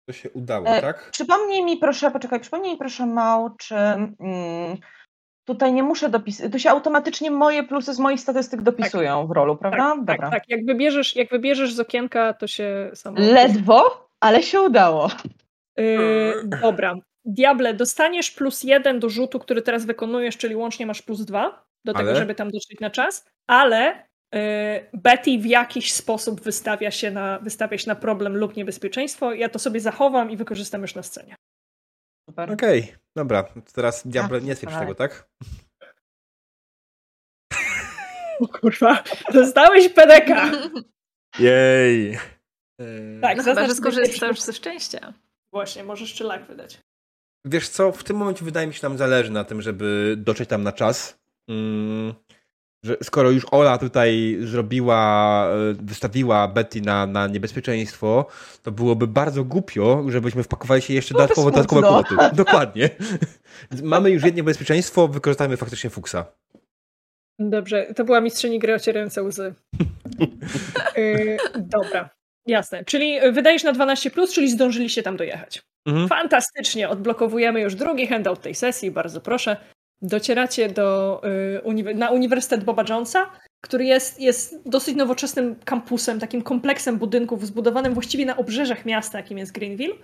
to 0.09 0.13
się 0.13 0.31
udało, 0.31 0.67
E, 0.67 0.81
tak? 0.81 1.11
Przypomnij 1.11 1.65
mi 1.65 1.77
proszę, 1.77 2.11
poczekaj, 2.11 2.41
przypomnij 2.41 2.73
mi 2.73 2.79
proszę 2.79 3.07
Mał, 3.07 3.57
czy 3.57 3.75
mm, 3.77 4.77
tutaj 5.45 5.73
nie 5.73 5.83
muszę 5.83 6.09
dopisać, 6.09 6.53
tu 6.53 6.59
się 6.59 6.71
automatycznie 6.71 7.31
moje 7.31 7.63
plusy 7.63 7.95
z 7.95 7.99
moich 7.99 8.21
statystyk 8.21 8.63
dopisują 8.63 9.27
w 9.27 9.31
rolu, 9.31 9.57
prawda? 9.57 9.79
Tak, 9.79 9.99
Dobra. 9.99 10.17
tak, 10.17 10.31
tak. 10.31 10.43
Jak 10.49 10.67
wybierzesz, 10.67 11.17
jak 11.17 11.31
wybierzesz 11.31 11.75
z 11.75 11.81
okienka, 11.81 12.33
to 12.33 12.47
się 12.47 12.91
samo... 12.95 13.17
Ledwo, 13.21 14.09
ale 14.21 14.43
się 14.43 14.61
udało. 14.61 15.11
Yy, 15.77 16.43
dobra. 16.63 16.95
Diable, 17.25 17.75
dostaniesz 17.75 18.31
plus 18.31 18.63
jeden 18.63 19.01
do 19.01 19.09
rzutu, 19.09 19.39
który 19.39 19.63
teraz 19.63 19.85
wykonujesz, 19.85 20.37
czyli 20.37 20.57
łącznie 20.57 20.87
masz 20.87 21.03
plus 21.03 21.25
dwa 21.25 21.65
do 21.85 21.93
tego, 21.93 22.11
Ale? 22.11 22.19
żeby 22.19 22.35
tam 22.35 22.51
dotrzeć 22.51 22.81
na 22.81 22.91
czas, 22.91 23.27
ale 23.47 24.07
yy, 24.33 24.41
Betty 24.93 25.39
w 25.39 25.47
jakiś 25.47 25.93
sposób 25.93 26.41
wystawia 26.41 26.91
się, 26.91 27.11
na, 27.11 27.39
wystawia 27.39 27.79
się 27.79 27.91
na 27.91 27.95
problem 27.95 28.37
lub 28.37 28.57
niebezpieczeństwo. 28.57 29.33
Ja 29.33 29.49
to 29.49 29.59
sobie 29.59 29.81
zachowam 29.81 30.31
i 30.31 30.37
wykorzystam 30.37 30.83
już 30.83 30.95
na 30.95 31.03
scenie. 31.03 31.35
Super. 32.31 32.53
Okej, 32.53 32.95
dobra. 33.17 33.43
To 33.43 33.61
teraz 33.75 34.07
diable 34.07 34.39
Ja 34.39 34.45
nie 34.45 34.57
pierdolę. 34.57 34.81
tego, 34.81 34.95
tak? 34.95 35.29
O 38.41 38.49
kurwa, 38.49 39.03
dostałeś 39.33 39.89
PDK. 39.89 40.51
Jej. 41.39 42.13
E, 42.81 43.21
Tak, 43.21 43.37
No 43.37 43.43
chyba, 43.43 43.55
zaznacz 43.55 43.69
że 43.69 43.75
skorzystasz 43.75 44.41
ze 44.41 44.53
szczęścia. 44.53 45.13
Właśnie, 45.53 45.85
możesz 45.85 46.09
jeszcze 46.09 46.25
lak 46.25 46.47
wydać. 46.47 46.81
Wiesz 47.45 47.69
co, 47.69 47.93
w 47.93 48.05
tym 48.05 48.17
momencie 48.17 48.45
wydaje 48.45 48.67
mi 48.67 48.75
się, 48.75 48.81
nam 48.89 48.99
zależy 48.99 49.31
na 49.31 49.45
tym, 49.45 49.63
żeby 49.63 50.15
dotrzeć 50.19 50.49
tam 50.49 50.63
na 50.63 50.73
czas. 50.73 51.19
Mm, 51.49 52.15
że 52.85 52.97
skoro 53.03 53.31
już 53.31 53.47
Ola 53.51 53.79
tutaj 53.79 54.37
zrobiła, 54.41 55.47
e, 55.71 55.75
wystawiła 55.75 56.49
Betty 56.49 56.81
na, 56.81 57.07
na 57.07 57.27
niebezpieczeństwo, 57.27 58.27
to 58.63 58.73
byłoby 58.73 59.07
bardzo 59.07 59.45
głupio, 59.45 60.05
żebyśmy 60.09 60.43
wpakowali 60.43 60.83
się 60.83 60.95
jeszcze 60.95 61.15
dodatkowo, 61.15 61.51
dodatkowe 61.51 61.83
kłopoty. 61.83 62.15
Dokładnie. 62.45 62.91
Mamy 63.83 64.11
już 64.11 64.25
jedno 64.25 64.45
bezpieczeństwo, 64.45 65.09
wykorzystajmy 65.09 65.57
faktycznie 65.57 65.91
fuksa. 65.91 66.27
Dobrze, 67.39 67.87
to 67.97 68.05
była 68.05 68.21
mistrzyni 68.21 68.59
gry 68.59 68.75
ocierające 68.75 69.23
łzy. 69.23 69.55
Yy, 70.97 71.37
dobra, 71.77 72.11
jasne. 72.47 72.85
Czyli 72.85 73.33
wydajesz 73.33 73.65
na 73.65 73.73
12, 73.73 74.11
czyli 74.35 74.51
zdążyliście 74.51 75.03
tam 75.03 75.17
dojechać. 75.17 75.63
Mhm. 75.87 76.09
Fantastycznie, 76.09 76.89
odblokowujemy 76.89 77.61
już 77.61 77.75
drugi 77.75 78.07
handout 78.07 78.41
tej 78.41 78.55
sesji, 78.55 78.91
bardzo 78.91 79.21
proszę. 79.21 79.57
Docieracie 80.05 80.69
do, 80.69 81.21
y, 81.67 81.95
na 81.95 82.11
Uniwersytet 82.11 82.65
Boba 82.65 82.85
Jonesa, 82.89 83.31
który 83.61 83.85
jest, 83.85 84.21
jest 84.21 84.69
dosyć 84.69 84.97
nowoczesnym 84.97 85.57
kampusem, 85.65 86.21
takim 86.21 86.43
kompleksem 86.43 86.99
budynków 86.99 87.47
zbudowanym 87.47 87.95
właściwie 87.95 88.27
na 88.27 88.37
obrzeżach 88.37 88.85
miasta, 88.85 89.19
jakim 89.19 89.39
jest 89.39 89.53
Greenville. 89.53 89.95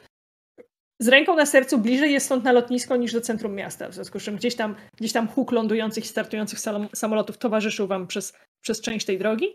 Z 0.98 1.08
ręką 1.08 1.36
na 1.36 1.46
sercu 1.46 1.78
bliżej 1.78 2.12
jest 2.12 2.26
stąd 2.26 2.44
na 2.44 2.52
lotnisko 2.52 2.96
niż 2.96 3.12
do 3.12 3.20
centrum 3.20 3.54
miasta, 3.54 3.88
w 3.88 3.94
związku 3.94 4.20
z 4.20 4.22
czym 4.22 4.36
gdzieś 4.36 4.56
tam, 4.56 4.74
gdzieś 4.96 5.12
tam 5.12 5.28
huk 5.28 5.52
lądujących 5.52 6.04
i 6.04 6.08
startujących 6.08 6.58
samolotów 6.94 7.38
towarzyszył 7.38 7.86
wam 7.86 8.06
przez, 8.06 8.32
przez 8.60 8.80
część 8.80 9.06
tej 9.06 9.18
drogi. 9.18 9.46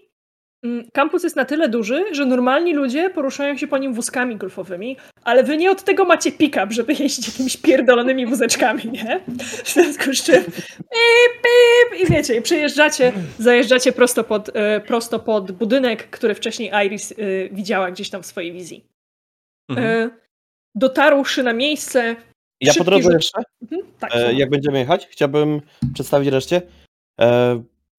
Mm, 0.66 0.86
Kampus 0.94 1.24
jest 1.24 1.36
na 1.36 1.46
tyle 1.46 1.70
duży, 1.70 2.04
że 2.12 2.26
normalni 2.26 2.74
ludzie 2.74 3.10
poruszają 3.10 3.58
się 3.58 3.68
po 3.68 3.78
nim 3.78 3.94
wózkami 3.94 4.36
golfowymi, 4.36 4.98
ale 5.24 5.44
wy 5.44 5.58
nie 5.58 5.72
od 5.72 5.84
tego 5.84 6.06
macie 6.06 6.32
pick-up, 6.32 6.68
żeby 6.70 6.94
jeździć 6.94 7.28
jakimiś 7.28 7.58
pierdolonymi 7.58 8.26
wózeczkami, 8.26 8.84
nie? 8.92 9.20
W 9.64 9.70
związku 9.74 10.14
z 10.14 10.24
czym 10.24 10.44
pip, 10.44 11.34
pip, 11.44 12.02
i 12.02 12.12
wiecie, 12.12 12.36
i 12.36 12.42
przejeżdżacie, 12.42 13.14
zajeżdżacie 13.38 13.92
prosto 13.92 14.24
pod, 14.24 14.50
e, 14.54 14.82
prosto 14.82 15.20
pod 15.20 15.52
budynek, 15.52 16.10
który 16.10 16.36
wcześniej 16.36 16.72
Iris 16.86 17.12
e, 17.12 17.16
widziała 17.52 17.92
gdzieś 17.92 18.10
tam 18.10 18.24
w 18.24 18.26
swojej 18.26 18.52
wizji. 18.52 18.86
Mhm. 19.70 19.88
E, 19.88 20.10
dotarłszy 20.76 21.44
na 21.44 21.54
miejsce... 21.54 22.16
Ja 22.62 22.74
po 22.74 22.84
drodze 22.84 23.14
jeszcze, 23.14 23.42
Mhm, 23.62 23.82
tak, 24.00 24.12
jak 24.34 24.50
będziemy 24.50 24.80
jechać, 24.80 25.08
chciałbym 25.08 25.62
przedstawić 25.94 26.30
reszcie. 26.30 26.62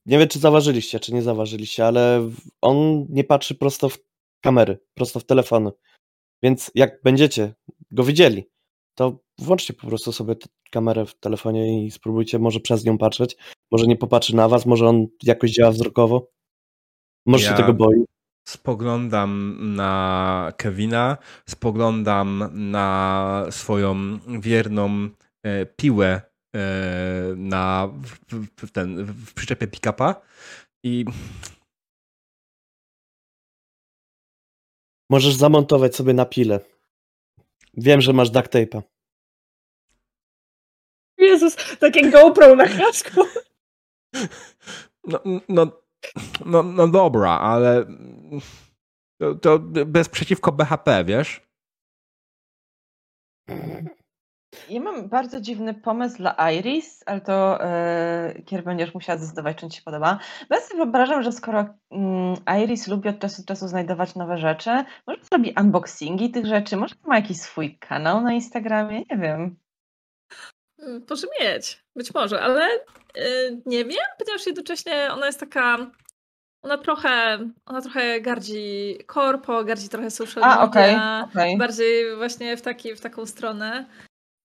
Nie 0.06 0.18
wiem, 0.18 0.28
czy 0.28 0.38
zauważyliście, 0.38 1.00
czy 1.00 1.14
nie 1.14 1.22
zauważyliście, 1.22 1.86
ale 1.86 2.30
on 2.60 3.06
nie 3.08 3.24
patrzy 3.24 3.54
prosto 3.54 3.88
w 3.88 3.98
kamery, 4.40 4.78
prosto 4.94 5.20
w 5.20 5.24
telefony. 5.24 5.70
Więc 6.42 6.70
jak 6.74 7.02
będziecie 7.02 7.54
go 7.90 8.04
widzieli, 8.04 8.44
to 8.94 9.18
włączcie 9.38 9.74
po 9.74 9.86
prostu 9.86 10.12
sobie 10.12 10.34
kamerę 10.70 11.06
w 11.06 11.14
telefonie 11.14 11.86
i 11.86 11.90
spróbujcie 11.90 12.38
może 12.38 12.60
przez 12.60 12.84
nią 12.84 12.98
patrzeć. 12.98 13.36
Może 13.70 13.86
nie 13.86 13.96
popatrzy 13.96 14.36
na 14.36 14.48
was, 14.48 14.66
może 14.66 14.88
on 14.88 15.06
jakoś 15.22 15.50
działa 15.50 15.70
wzrokowo. 15.70 16.30
Może 17.26 17.44
Ja- 17.44 17.50
się 17.50 17.56
tego 17.56 17.74
boi. 17.74 18.04
Spoglądam 18.48 19.56
na 19.74 20.52
Kevina, 20.56 21.16
spoglądam 21.48 22.50
na 22.52 23.46
swoją 23.50 24.18
wierną 24.40 25.08
e, 25.42 25.66
piłę 25.66 26.22
na, 27.36 27.88
w, 28.28 28.46
w, 28.66 28.70
ten, 28.70 29.04
w 29.04 29.34
przyczepie 29.34 29.66
pick-upa 29.66 30.14
i 30.84 31.04
Możesz 35.10 35.34
zamontować 35.34 35.96
sobie 35.96 36.14
na 36.14 36.26
pile. 36.26 36.60
Wiem, 37.74 38.00
że 38.00 38.12
masz 38.12 38.30
duct 38.30 38.52
tape'a. 38.52 38.82
Jezus, 41.18 41.56
takie 41.78 42.10
GoPro 42.10 42.56
na 42.56 42.68
kasku. 42.68 43.20
No, 45.04 45.20
no, 45.48 45.82
no, 46.44 46.62
no 46.62 46.88
dobra, 46.88 47.30
ale 47.30 47.86
to, 49.20 49.34
to 49.34 49.58
bez 49.86 50.08
przeciwko 50.08 50.52
BHP, 50.52 51.04
wiesz? 51.04 51.40
Ja 54.68 54.80
mam 54.80 55.08
bardzo 55.08 55.40
dziwny 55.40 55.74
pomysł 55.74 56.16
dla 56.16 56.50
Iris, 56.52 57.02
ale 57.06 57.20
to 57.20 57.58
yy, 58.34 58.42
Kier 58.42 58.64
będziesz 58.64 58.94
musiała 58.94 59.18
zdecydować, 59.18 59.56
czy 59.56 59.68
ci 59.68 59.76
się 59.76 59.82
podoba. 59.82 60.18
Bo 60.48 60.54
ja 60.54 60.60
sobie 60.60 60.76
wyobrażam, 60.76 61.22
że 61.22 61.32
skoro 61.32 61.66
mm, 61.90 62.36
Iris 62.62 62.88
lubi 62.88 63.08
od 63.08 63.18
czasu 63.18 63.42
do 63.42 63.46
czasu 63.48 63.68
znajdować 63.68 64.14
nowe 64.14 64.38
rzeczy, 64.38 64.70
może 65.06 65.24
zrobi 65.24 65.54
unboxingi 65.60 66.30
tych 66.30 66.46
rzeczy, 66.46 66.76
może 66.76 66.94
ma 67.04 67.16
jakiś 67.16 67.40
swój 67.40 67.78
kanał 67.78 68.20
na 68.20 68.32
Instagramie, 68.32 68.98
nie 69.10 69.16
wiem. 69.16 69.56
Mm, 70.78 71.06
może 71.10 71.26
mieć, 71.40 71.82
być 71.96 72.14
może, 72.14 72.40
ale 72.40 72.68
yy, 73.16 73.62
nie 73.66 73.84
wiem, 73.84 74.06
ponieważ 74.18 74.46
jednocześnie 74.46 75.08
ona 75.12 75.26
jest 75.26 75.40
taka. 75.40 75.76
Ona 76.62 76.78
trochę, 76.78 77.38
ona 77.66 77.80
trochę 77.80 78.20
gardzi 78.20 78.98
korpo, 79.06 79.64
gardzi 79.64 79.88
trochę 79.88 80.10
social 80.10 80.44
A, 80.44 80.48
media, 80.48 80.62
okej, 80.62 80.96
okej. 81.24 81.58
bardziej 81.58 82.16
właśnie 82.16 82.56
w, 82.56 82.62
taki, 82.62 82.94
w 82.94 83.00
taką 83.00 83.26
stronę. 83.26 83.86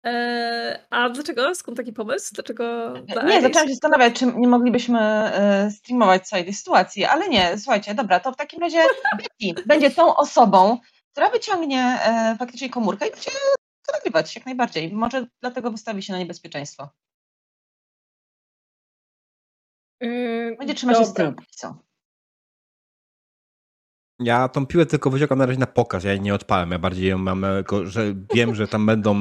Yy, 0.03 0.80
a 0.89 1.09
dlaczego? 1.09 1.55
Skąd 1.55 1.77
taki 1.77 1.93
pomysł? 1.93 2.34
Dlaczego 2.35 2.93
dla 2.93 3.23
Nie, 3.23 3.41
zaczęłam 3.41 3.67
się 3.67 3.73
zastanawiać, 3.73 4.19
czy 4.19 4.25
nie 4.25 4.47
moglibyśmy 4.47 4.99
e, 4.99 5.71
streamować 5.71 6.27
całej 6.27 6.45
tej 6.45 6.53
sytuacji, 6.53 7.05
ale 7.05 7.30
nie, 7.30 7.57
słuchajcie, 7.57 7.95
dobra, 7.95 8.19
to 8.19 8.31
w 8.31 8.35
takim 8.35 8.61
razie 8.61 8.80
Betty 9.17 9.63
będzie 9.65 9.91
tą 9.91 10.15
osobą, 10.15 10.77
która 11.11 11.30
wyciągnie 11.30 11.99
e, 12.05 12.35
faktycznie 12.39 12.69
komórkę 12.69 13.07
i 13.07 13.11
będzie 13.11 13.31
to 13.88 13.93
nagrywać 13.93 14.35
jak 14.35 14.45
najbardziej. 14.45 14.93
Może 14.93 15.27
dlatego 15.41 15.71
wystawi 15.71 16.03
się 16.03 16.13
na 16.13 16.19
niebezpieczeństwo. 16.19 16.89
Yy, 20.01 20.55
Będzie 20.59 20.73
trzymać 20.73 20.97
się 20.97 21.05
z 21.05 21.07
dobra. 21.07 21.23
tyłu 21.23 21.35
póki 21.35 21.55
co. 21.55 21.77
Ja 24.19 24.48
tą 24.48 24.65
piłę 24.65 24.85
tylko 24.85 25.10
wyciągam 25.10 25.38
na 25.38 25.45
razie 25.45 25.60
na 25.60 25.68
pokaz, 25.68 26.03
ja 26.03 26.11
jej 26.11 26.22
nie 26.22 26.34
odpalam. 26.34 26.72
Ja 26.72 26.80
bardziej 26.80 27.10
ją 27.10 27.18
mam, 27.18 27.45
jako, 27.57 27.85
że 27.85 28.14
wiem, 28.34 28.56
że 28.56 28.68
tam 28.68 28.85
będą 28.85 29.15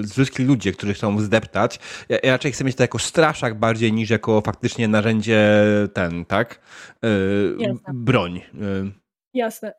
y, 0.00 0.06
zwykli 0.06 0.44
ludzie, 0.44 0.72
którzy 0.72 0.94
chcą 0.94 1.20
zdeptać. 1.20 1.78
Ja, 2.08 2.18
ja 2.22 2.32
raczej 2.32 2.52
chcę 2.52 2.64
mieć 2.64 2.76
to 2.76 2.82
jako 2.82 2.98
straszak 2.98 3.58
bardziej 3.58 3.92
niż 3.92 4.10
jako 4.10 4.40
faktycznie 4.40 4.88
narzędzie 4.88 5.64
ten, 5.94 6.24
tak? 6.24 6.60
Y, 7.04 7.56
broń. 7.94 8.36
Y, 8.36 9.00
Jasne. 9.34 9.74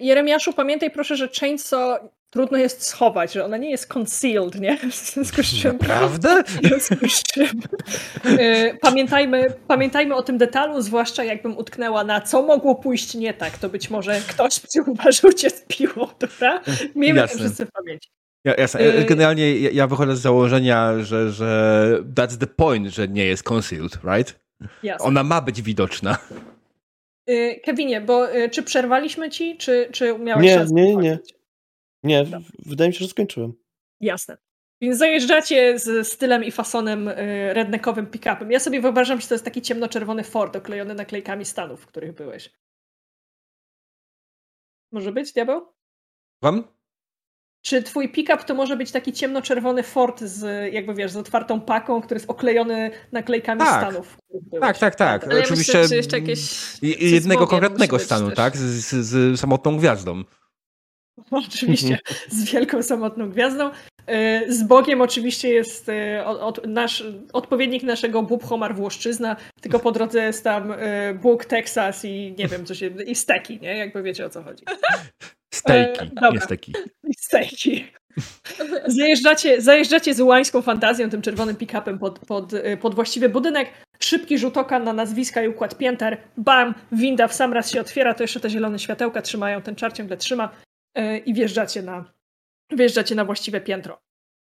Jeremiaszu, 0.00 0.52
pamiętaj 0.52 0.90
proszę, 0.90 1.16
że 1.16 1.28
chainsaw 1.40 2.00
trudno 2.32 2.58
jest 2.58 2.86
schować, 2.86 3.32
że 3.32 3.44
ona 3.44 3.56
nie 3.56 3.70
jest 3.70 3.86
concealed, 3.86 4.60
nie? 4.60 4.76
W 4.90 4.94
związku 4.94 5.42
z 5.42 5.62
czym... 5.62 5.72
Naprawdę? 5.72 6.42
W 6.62 6.66
związku 6.66 7.08
z 7.08 7.22
czym 7.22 7.60
yy, 8.24 8.78
pamiętajmy, 8.80 9.54
pamiętajmy 9.68 10.14
o 10.14 10.22
tym 10.22 10.38
detalu, 10.38 10.82
zwłaszcza 10.82 11.24
jakbym 11.24 11.58
utknęła 11.58 12.04
na 12.04 12.20
co 12.20 12.42
mogło 12.42 12.74
pójść 12.74 13.14
nie 13.14 13.34
tak, 13.34 13.58
to 13.58 13.68
być 13.68 13.90
może 13.90 14.20
ktoś 14.28 14.60
zauważył 14.68 15.32
cię 15.32 15.50
z 15.50 15.64
piłą, 15.68 16.08
dobra? 16.18 16.60
Miejmy 16.94 17.20
to 17.20 17.28
wszyscy 17.28 17.66
w 17.66 17.70
pamięci. 17.72 18.08
Ja, 18.44 18.54
jasne. 18.54 18.80
Y- 18.80 19.04
Generalnie 19.04 19.58
ja, 19.58 19.86
wychodzę 19.86 20.16
z 20.16 20.20
założenia, 20.20 21.02
że, 21.02 21.30
że 21.30 21.98
that's 22.14 22.38
the 22.38 22.46
point, 22.46 22.86
że 22.86 23.08
nie 23.08 23.26
jest 23.26 23.42
concealed, 23.42 23.98
right? 24.04 24.40
Jasne. 24.82 25.06
Ona 25.06 25.22
ma 25.24 25.40
być 25.40 25.62
widoczna. 25.62 26.18
Yy, 27.26 27.60
Kevinie, 27.64 28.00
bo 28.00 28.28
czy 28.50 28.62
przerwaliśmy 28.62 29.30
ci, 29.30 29.56
czy, 29.56 29.88
czy 29.92 30.18
miałeś 30.18 30.46
Nie, 30.46 30.66
nie, 30.70 30.96
nie. 30.96 31.18
Nie, 32.02 32.24
w- 32.24 32.68
wydaje 32.68 32.88
mi 32.90 32.94
się, 32.94 33.04
że 33.04 33.08
skończyłem. 33.10 33.52
Jasne. 34.00 34.36
Więc 34.80 34.98
zajeżdżacie 34.98 35.78
z 35.78 36.08
stylem 36.08 36.44
i 36.44 36.50
fasonem 36.50 37.08
y, 37.08 37.14
redneckowym 37.54 38.06
pick-upem. 38.06 38.50
Ja 38.50 38.60
sobie 38.60 38.80
wyobrażam, 38.80 39.20
że 39.20 39.28
to 39.28 39.34
jest 39.34 39.44
taki 39.44 39.62
ciemnoczerwony 39.62 40.24
Ford 40.24 40.56
oklejony 40.56 40.94
naklejkami 40.94 41.44
Stanów, 41.44 41.80
w 41.80 41.86
których 41.86 42.12
byłeś. 42.14 42.50
Może 44.92 45.12
być, 45.12 45.32
diabeł? 45.32 45.66
Wam? 46.42 46.64
Czy 47.64 47.82
twój 47.82 48.08
pick-up 48.12 48.44
to 48.44 48.54
może 48.54 48.76
być 48.76 48.92
taki 48.92 49.12
ciemnoczerwony 49.12 49.82
Ford 49.82 50.20
z, 50.20 50.72
jakby 50.74 50.94
wiesz, 50.94 51.10
z 51.10 51.16
otwartą 51.16 51.60
paką, 51.60 52.02
który 52.02 52.18
jest 52.18 52.30
oklejony 52.30 52.90
naklejkami 53.12 53.60
Tak. 53.60 53.82
Stanów? 53.82 54.16
Tak, 54.60 54.78
tak, 54.78 54.94
tak. 54.94 55.24
Ale 55.24 55.34
ja 55.36 55.42
Oczywiście 55.42 55.72
myślę, 55.72 55.88
że 55.88 55.96
jeszcze 55.96 56.18
jakieś... 56.18 56.42
jednego 56.82 57.46
konkretnego 57.46 57.98
stanu, 57.98 58.26
też. 58.28 58.36
tak? 58.36 58.56
Z, 58.56 58.60
z, 58.62 59.06
z 59.06 59.40
samotną 59.40 59.76
gwiazdą. 59.76 60.22
Oczywiście, 61.48 61.98
z 62.28 62.50
wielką 62.52 62.82
samotną 62.82 63.30
gwiazdą. 63.30 63.70
Y, 64.10 64.52
Z 64.52 64.62
Bogiem 64.62 65.00
oczywiście 65.00 65.48
jest 65.48 65.88
y, 65.88 66.24
od, 66.24 66.66
nasz, 66.66 67.04
odpowiednik 67.32 67.82
naszego 67.82 68.22
Bób 68.22 68.44
Homar 68.44 68.74
Włoszczyzna, 68.74 69.36
tylko 69.60 69.78
po 69.78 69.92
drodze 69.92 70.22
jest 70.22 70.44
tam 70.44 70.72
y, 70.72 70.78
Bóg 71.22 71.44
Teksas 71.44 72.04
i 72.04 72.34
nie 72.38 72.48
wiem, 72.48 72.66
co 72.66 72.74
się... 72.74 72.86
i 72.86 73.14
steki, 73.14 73.60
nie? 73.60 73.76
Jakby 73.76 74.02
wiecie 74.02 74.26
o 74.26 74.30
co 74.30 74.42
chodzi. 74.42 74.64
Stejki, 75.54 76.10
E, 76.22 76.32
nie 76.32 76.40
steki. 76.40 76.74
I 77.08 77.14
steki. 77.14 77.84
Zajeżdżacie, 78.86 79.60
zajeżdżacie 79.60 80.14
z 80.14 80.20
łańską 80.20 80.62
fantazją, 80.62 81.10
tym 81.10 81.22
czerwonym 81.22 81.56
pick-upem 81.56 81.98
pod, 81.98 82.18
pod, 82.18 82.52
pod 82.80 82.94
właściwy 82.94 83.28
budynek. 83.28 83.68
Szybki 84.00 84.38
rzut 84.38 84.56
oka 84.56 84.78
na 84.78 84.92
nazwiska 84.92 85.42
i 85.42 85.48
układ 85.48 85.78
pięter. 85.78 86.18
Bam! 86.36 86.74
Winda 86.92 87.28
w 87.28 87.34
sam 87.34 87.52
raz 87.52 87.70
się 87.70 87.80
otwiera, 87.80 88.14
to 88.14 88.24
jeszcze 88.24 88.40
te 88.40 88.50
zielone 88.50 88.78
światełka 88.78 89.22
trzymają, 89.22 89.62
ten 89.62 89.74
czar 89.74 89.92
ciągle 89.92 90.16
trzyma 90.16 90.50
i 91.26 91.34
wjeżdżacie 91.34 91.82
na, 91.82 92.12
wjeżdżacie 92.70 93.14
na 93.14 93.24
właściwe 93.24 93.60
piętro. 93.60 93.98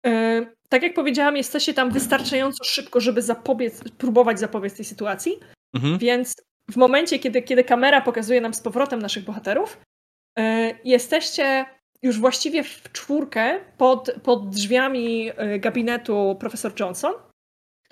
Y, 0.07 0.47
Tak 0.69 0.83
jak 0.83 0.95
powiedziałam, 0.95 1.37
jesteście 1.37 1.75
tam 1.75 1.91
wystarczająco 1.91 2.65
szybko, 2.65 3.01
żeby 3.01 3.23
zapobiec, 3.23 3.91
próbować 3.99 4.41
zapobiec 4.41 4.77
tej 4.77 4.85
sytuacji. 4.85 5.39
Mhm. 5.75 5.99
Więc 5.99 6.35
w 6.71 6.77
momencie, 6.77 7.19
kiedy, 7.19 7.43
kiedy 7.43 7.65
kamera 7.65 8.01
pokazuje 8.01 8.41
nam 8.41 8.55
z 8.55 8.61
powrotem 8.61 9.03
naszych 9.03 9.25
bohaterów, 9.25 9.81
e, 10.39 10.75
jesteście 10.85 11.67
już 12.03 12.19
właściwie 12.21 12.65
w 12.65 12.93
czwórkę 12.93 13.61
pod, 13.79 14.11
pod 14.23 14.51
drzwiami 14.51 15.31
e, 15.37 15.59
gabinetu 15.59 16.37
profesor 16.41 16.73
Johnson, 16.81 17.13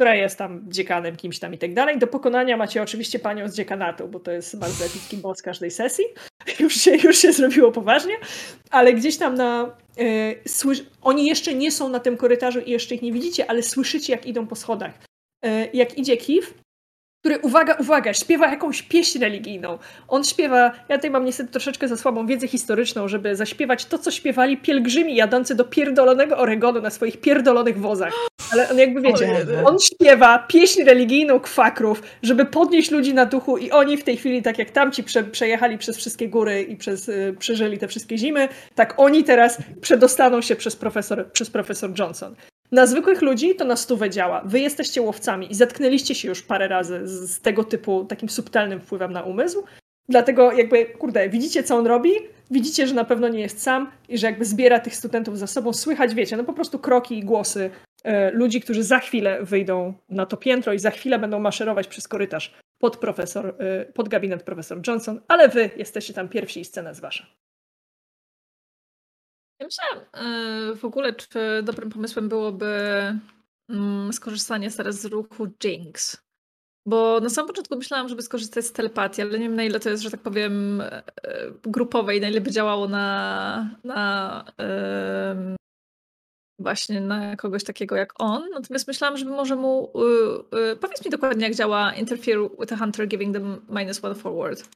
która 0.00 0.14
jest 0.14 0.38
tam 0.38 0.62
dziekanem, 0.68 1.16
kimś 1.16 1.38
tam 1.38 1.54
i 1.54 1.58
tak 1.58 1.74
dalej. 1.74 1.98
Do 1.98 2.06
pokonania 2.06 2.56
macie 2.56 2.82
oczywiście 2.82 3.18
panią 3.18 3.48
z 3.48 3.54
dziekanatu, 3.54 4.08
bo 4.08 4.20
to 4.20 4.30
jest 4.30 4.58
bardzo 4.58 4.84
epicki 4.84 5.16
boss 5.16 5.42
każdej 5.42 5.70
sesji. 5.70 6.04
Już 6.60 6.74
się, 6.74 6.96
już 6.96 7.18
się 7.18 7.32
zrobiło 7.32 7.72
poważnie, 7.72 8.14
ale 8.70 8.94
gdzieś 8.94 9.16
tam 9.16 9.34
na... 9.34 9.76
Słysz- 10.48 10.84
oni 11.02 11.26
jeszcze 11.26 11.54
nie 11.54 11.70
są 11.70 11.88
na 11.88 12.00
tym 12.00 12.16
korytarzu 12.16 12.60
i 12.60 12.70
jeszcze 12.70 12.94
ich 12.94 13.02
nie 13.02 13.12
widzicie, 13.12 13.50
ale 13.50 13.62
słyszycie, 13.62 14.12
jak 14.12 14.26
idą 14.26 14.46
po 14.46 14.56
schodach. 14.56 14.92
E, 15.44 15.66
jak 15.72 15.98
idzie 15.98 16.16
Kif, 16.16 16.54
który, 17.20 17.38
uwaga, 17.38 17.74
uwaga, 17.74 18.14
śpiewa 18.14 18.50
jakąś 18.50 18.82
pieśń 18.82 19.18
religijną. 19.18 19.78
On 20.08 20.24
śpiewa, 20.24 20.72
ja 20.88 20.96
tutaj 20.96 21.10
mam 21.10 21.24
niestety 21.24 21.50
troszeczkę 21.50 21.88
za 21.88 21.96
słabą 21.96 22.26
wiedzę 22.26 22.48
historyczną, 22.48 23.08
żeby 23.08 23.36
zaśpiewać 23.36 23.84
to, 23.84 23.98
co 23.98 24.10
śpiewali 24.10 24.56
pielgrzymi 24.56 25.16
jadący 25.16 25.54
do 25.54 25.64
pierdolonego 25.64 26.38
Oregonu 26.38 26.80
na 26.80 26.90
swoich 26.90 27.20
pierdolonych 27.20 27.80
wozach. 27.80 28.12
Ale 28.52 28.70
on 28.70 28.78
jakby 28.78 29.00
wiecie, 29.00 29.46
on 29.64 29.78
śpiewa 29.78 30.38
pieśń 30.38 30.82
religijną 30.82 31.40
kwakrów, 31.40 32.02
żeby 32.22 32.46
podnieść 32.46 32.90
ludzi 32.90 33.14
na 33.14 33.26
duchu 33.26 33.58
i 33.58 33.70
oni 33.70 33.96
w 33.96 34.04
tej 34.04 34.16
chwili, 34.16 34.42
tak 34.42 34.58
jak 34.58 34.70
tamci 34.70 35.04
prze, 35.04 35.24
przejechali 35.24 35.78
przez 35.78 35.96
wszystkie 35.96 36.28
góry 36.28 36.62
i 36.62 36.76
przez, 36.76 37.08
y, 37.08 37.34
przeżyli 37.38 37.78
te 37.78 37.88
wszystkie 37.88 38.18
zimy, 38.18 38.48
tak 38.74 38.94
oni 38.96 39.24
teraz 39.24 39.58
przedostaną 39.80 40.40
się 40.40 40.56
przez 40.56 40.76
profesor, 40.76 41.32
przez 41.32 41.50
profesor 41.50 41.90
Johnson. 41.98 42.34
Na 42.72 42.86
zwykłych 42.86 43.22
ludzi 43.22 43.54
to 43.54 43.64
na 43.64 43.76
stówę 43.76 44.10
działa. 44.10 44.42
Wy 44.44 44.60
jesteście 44.60 45.02
łowcami 45.02 45.52
i 45.52 45.54
zetknęliście 45.54 46.14
się 46.14 46.28
już 46.28 46.42
parę 46.42 46.68
razy 46.68 47.00
z, 47.04 47.30
z 47.30 47.40
tego 47.40 47.64
typu 47.64 48.04
takim 48.04 48.28
subtelnym 48.28 48.80
wpływem 48.80 49.12
na 49.12 49.22
umysł. 49.22 49.64
Dlatego 50.08 50.52
jakby, 50.52 50.86
kurde, 50.86 51.28
widzicie 51.28 51.62
co 51.62 51.76
on 51.76 51.86
robi, 51.86 52.12
widzicie, 52.50 52.86
że 52.86 52.94
na 52.94 53.04
pewno 53.04 53.28
nie 53.28 53.40
jest 53.40 53.62
sam 53.62 53.90
i 54.08 54.18
że 54.18 54.26
jakby 54.26 54.44
zbiera 54.44 54.80
tych 54.80 54.96
studentów 54.96 55.38
za 55.38 55.46
sobą. 55.46 55.72
Słychać, 55.72 56.14
wiecie, 56.14 56.36
no 56.36 56.44
po 56.44 56.52
prostu 56.52 56.78
kroki 56.78 57.18
i 57.18 57.24
głosy 57.24 57.70
e, 58.04 58.30
ludzi, 58.30 58.60
którzy 58.60 58.82
za 58.82 58.98
chwilę 58.98 59.38
wyjdą 59.42 59.94
na 60.08 60.26
to 60.26 60.36
piętro 60.36 60.72
i 60.72 60.78
za 60.78 60.90
chwilę 60.90 61.18
będą 61.18 61.38
maszerować 61.38 61.86
przez 61.86 62.08
korytarz 62.08 62.54
pod 62.78 62.96
profesor, 62.96 63.54
e, 63.58 63.84
pod 63.84 64.08
gabinet 64.08 64.42
profesor 64.42 64.80
Johnson, 64.86 65.20
ale 65.28 65.48
wy 65.48 65.70
jesteście 65.76 66.14
tam 66.14 66.28
pierwsi 66.28 66.60
i 66.60 66.64
scena 66.64 66.88
jest 66.88 67.00
wasza. 67.00 67.26
Ja 69.60 69.66
myślałam 69.66 70.04
e, 70.12 70.74
w 70.76 70.84
ogóle, 70.84 71.12
czy 71.12 71.62
dobrym 71.62 71.90
pomysłem 71.90 72.28
byłoby 72.28 72.74
mm, 73.68 74.12
skorzystanie 74.12 74.70
teraz 74.70 75.00
z 75.00 75.04
ruchu 75.04 75.46
Jinx. 75.64 76.16
Bo 76.86 77.20
na 77.20 77.30
samym 77.30 77.48
początku 77.48 77.76
myślałam, 77.76 78.08
żeby 78.08 78.22
skorzystać 78.22 78.64
z 78.64 78.72
telepatii, 78.72 79.22
ale 79.22 79.38
nie 79.38 79.44
wiem 79.44 79.56
na 79.56 79.64
ile 79.64 79.80
to 79.80 79.90
jest, 79.90 80.02
że 80.02 80.10
tak 80.10 80.20
powiem, 80.20 80.80
e, 80.80 81.02
grupowe 81.62 82.16
i 82.16 82.20
na 82.20 82.28
ile 82.28 82.40
by 82.40 82.50
działało 82.50 82.88
na, 82.88 83.76
na 83.84 84.44
właśnie 86.60 87.00
na 87.00 87.36
kogoś 87.36 87.64
takiego 87.64 87.96
jak 87.96 88.12
on. 88.18 88.50
Natomiast 88.50 88.88
myślałam, 88.88 89.16
żeby 89.16 89.30
może 89.30 89.56
mu. 89.56 89.92
y, 90.72 90.76
powiedz 90.76 91.04
mi 91.04 91.10
dokładnie, 91.10 91.44
jak 91.44 91.54
działa 91.54 91.94
Interfere 91.94 92.48
with 92.60 92.72
a 92.72 92.76
Hunter, 92.76 93.08
giving 93.08 93.34
them 93.34 93.66
minus 93.68 94.04
one 94.04 94.14
forward. 94.14 94.68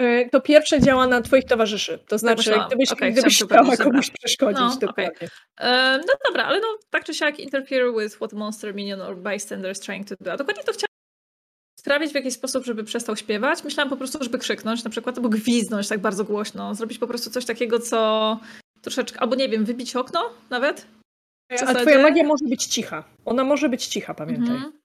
E, 0.00 0.28
to 0.28 0.40
pierwsze 0.40 0.80
działa 0.80 1.06
na 1.06 1.20
twoich 1.20 1.44
towarzyszy. 1.44 1.98
To 2.08 2.18
znaczy, 2.18 2.36
myślałam. 2.36 2.68
gdybyś, 2.68 2.92
Okej, 2.92 3.12
gdybyś 3.12 3.42
chciała 3.42 3.76
komuś 3.76 4.10
przeszkodzić, 4.10 4.60
No, 4.60 4.76
dokładnie. 4.80 5.28
E, 5.60 5.98
no 5.98 6.12
dobra, 6.28 6.44
ale 6.44 6.60
no 6.60 6.66
tak 6.90 7.04
czy 7.04 7.14
siak 7.14 7.40
interfere 7.40 7.92
with 7.92 8.16
what 8.16 8.32
monster, 8.32 8.74
minion 8.74 9.00
or 9.00 9.16
bystander 9.16 9.72
is 9.72 9.80
trying 9.80 10.08
to 10.08 10.14
do. 10.20 10.32
A 10.32 10.36
dokładnie 10.36 10.62
to 10.64 10.72
chciałam 10.72 10.90
sprawić 11.80 12.12
w 12.12 12.14
jakiś 12.14 12.34
sposób, 12.34 12.64
żeby 12.64 12.84
przestał 12.84 13.16
śpiewać. 13.16 13.64
Myślałam 13.64 13.90
po 13.90 13.96
prostu, 13.96 14.24
żeby 14.24 14.38
krzyknąć 14.38 14.84
na 14.84 14.90
przykład, 14.90 15.16
albo 15.16 15.28
gwiznąć 15.28 15.88
tak 15.88 16.00
bardzo 16.00 16.24
głośno. 16.24 16.74
Zrobić 16.74 16.98
po 16.98 17.06
prostu 17.06 17.30
coś 17.30 17.44
takiego, 17.44 17.78
co 17.78 18.40
troszeczkę, 18.82 19.20
albo 19.20 19.34
nie 19.34 19.48
wiem, 19.48 19.64
wybić 19.64 19.96
okno 19.96 20.30
nawet. 20.50 20.86
A 21.66 21.74
twoja 21.74 22.02
magia 22.02 22.24
może 22.24 22.44
być 22.44 22.66
cicha. 22.66 23.04
Ona 23.24 23.44
może 23.44 23.68
być 23.68 23.86
cicha, 23.86 24.14
pamiętaj. 24.14 24.54
Mhm. 24.54 24.79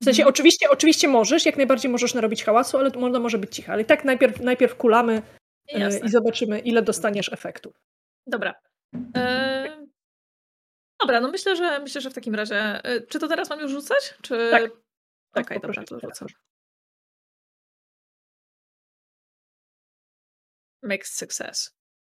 W 0.00 0.04
sensie 0.04 0.22
Mhm. 0.22 0.28
oczywiście, 0.34 0.70
oczywiście 0.70 1.08
możesz, 1.08 1.46
jak 1.46 1.56
najbardziej 1.56 1.90
możesz 1.90 2.14
narobić 2.14 2.44
hałasu, 2.44 2.78
ale 2.78 2.90
ona 2.92 3.20
może 3.20 3.38
być 3.38 3.54
cicha. 3.56 3.72
Ale 3.72 3.82
i 3.82 3.84
tak 3.84 4.04
najpierw, 4.04 4.40
najpierw 4.40 4.76
kulamy 4.76 5.22
e, 5.72 5.78
Jasne. 5.78 6.06
i 6.06 6.08
zobaczymy, 6.08 6.58
ile 6.60 6.82
dostaniesz 6.82 7.32
efektów. 7.32 7.74
Dobra. 8.26 8.54
E, 9.16 9.86
dobra, 11.00 11.20
no 11.20 11.28
myślę, 11.30 11.56
że 11.56 11.78
myślę, 11.80 12.00
że 12.00 12.10
w 12.10 12.14
takim 12.14 12.34
razie. 12.34 12.84
E, 12.84 13.00
czy 13.00 13.18
to 13.18 13.28
teraz 13.28 13.50
mam 13.50 13.60
już 13.60 13.70
rzucać? 13.70 14.14
Czy... 14.22 14.50
Tak. 14.50 14.62
Okej, 14.62 14.80
Tak, 15.32 15.44
dobra, 15.48 15.54
poproszę 15.54 15.84
to 15.84 15.98
rzucam. 16.08 16.28
Mixed 20.82 21.14
success. 21.16 21.74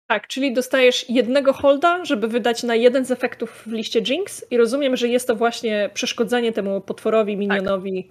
Tak, 0.09 0.27
czyli 0.27 0.53
dostajesz 0.53 1.11
jednego 1.11 1.53
holda, 1.53 2.05
żeby 2.05 2.29
wydać 2.29 2.63
na 2.63 2.75
jeden 2.75 3.05
z 3.05 3.11
efektów 3.11 3.63
w 3.67 3.73
liście 3.73 4.01
Jinx 4.01 4.47
i 4.51 4.57
rozumiem, 4.57 4.97
że 4.97 5.09
jest 5.09 5.27
to 5.27 5.37
właśnie 5.37 5.91
przeszkodzenie 5.95 6.53
temu 6.53 6.81
potworowi, 6.81 7.37
minionowi 7.37 8.11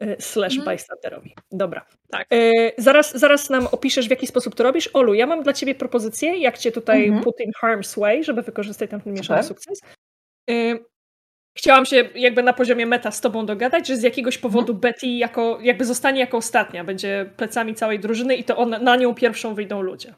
e, 0.00 0.20
slash 0.22 0.56
Mhm. 0.58 0.76
bystanderowi. 0.76 1.34
Dobra. 1.52 1.86
Tak. 2.10 2.26
E, 2.32 2.52
zaraz, 2.78 3.18
zaraz 3.18 3.50
nam 3.50 3.66
opiszesz, 3.72 4.06
w 4.06 4.10
jaki 4.10 4.26
sposób 4.26 4.54
to 4.54 4.62
robisz. 4.64 4.88
Olu, 4.92 5.14
ja 5.14 5.26
mam 5.26 5.42
dla 5.42 5.52
ciebie 5.52 5.74
propozycję, 5.74 6.36
jak 6.38 6.58
cię 6.58 6.72
tutaj 6.72 7.04
Mhm. 7.04 7.24
put 7.24 7.40
in 7.40 7.50
harm's 7.62 8.00
way, 8.00 8.24
żeby 8.24 8.42
wykorzystać 8.42 8.90
ten 8.90 9.00
mieszany 9.06 9.42
sukces. 9.42 9.80
E, 10.50 10.54
chciałam 11.58 11.86
się 11.86 12.08
jakby 12.14 12.42
na 12.42 12.52
poziomie 12.52 12.86
meta 12.86 13.10
z 13.10 13.20
tobą 13.20 13.46
dogadać, 13.46 13.86
że 13.88 13.96
z 13.96 14.02
jakiegoś 14.02 14.38
powodu 14.38 14.72
Mhm. 14.72 14.80
Betty 14.80 15.06
jako, 15.06 15.58
jakby 15.62 15.84
zostanie 15.84 16.20
jako 16.20 16.36
ostatnia, 16.36 16.84
będzie 16.84 17.30
plecami 17.36 17.74
całej 17.74 17.98
drużyny 18.00 18.36
i 18.36 18.44
to 18.44 18.56
on, 18.56 18.70
na 18.70 18.96
nią 18.96 19.14
pierwszą 19.14 19.54
wyjdą 19.54 19.80
ludzie. 19.82 20.14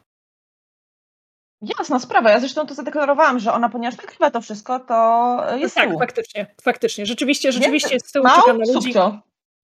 Jasna 1.63 1.99
sprawa. 1.99 2.31
Ja 2.31 2.41
zresztą 2.41 2.67
to 2.67 2.75
zadeklarowałam, 2.75 3.39
że 3.39 3.53
ona, 3.53 3.69
ponieważ 3.69 3.99
nagrywa 3.99 4.31
to 4.31 4.41
wszystko, 4.41 4.81
to 4.81 5.57
jest 5.57 5.75
tak, 5.75 5.87
tyłu. 5.89 5.99
faktycznie, 5.99 6.47
faktycznie. 6.63 7.07
Rzeczywiście, 7.07 7.53
rzeczywiście 7.53 7.89
Więc 7.91 8.07
z 8.07 8.13
tyłu 8.13 8.25
Mał, 8.25 8.41
czeka 8.41 8.53
na 8.53 8.59
ludzi. 8.59 8.73
subcio. 8.73 9.21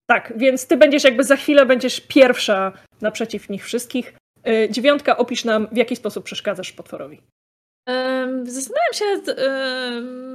Tak, 0.07 0.33
więc 0.37 0.67
ty 0.67 0.77
będziesz 0.77 1.05
jakby 1.05 1.25
za 1.25 1.37
chwilę 1.37 1.67
będziesz 1.67 2.01
pierwsza 2.01 2.73
naprzeciw 3.01 3.49
nich 3.49 3.65
wszystkich. 3.65 4.15
Y, 4.49 4.69
Dziewiątka, 4.71 5.17
opisz 5.17 5.45
nam, 5.45 5.69
w 5.73 5.77
jaki 5.77 5.97
sposób 5.97 6.25
przeszkadzasz 6.25 6.73
potworowi. 6.73 7.21
Zastanawiam 8.45 8.93
się, 8.95 9.05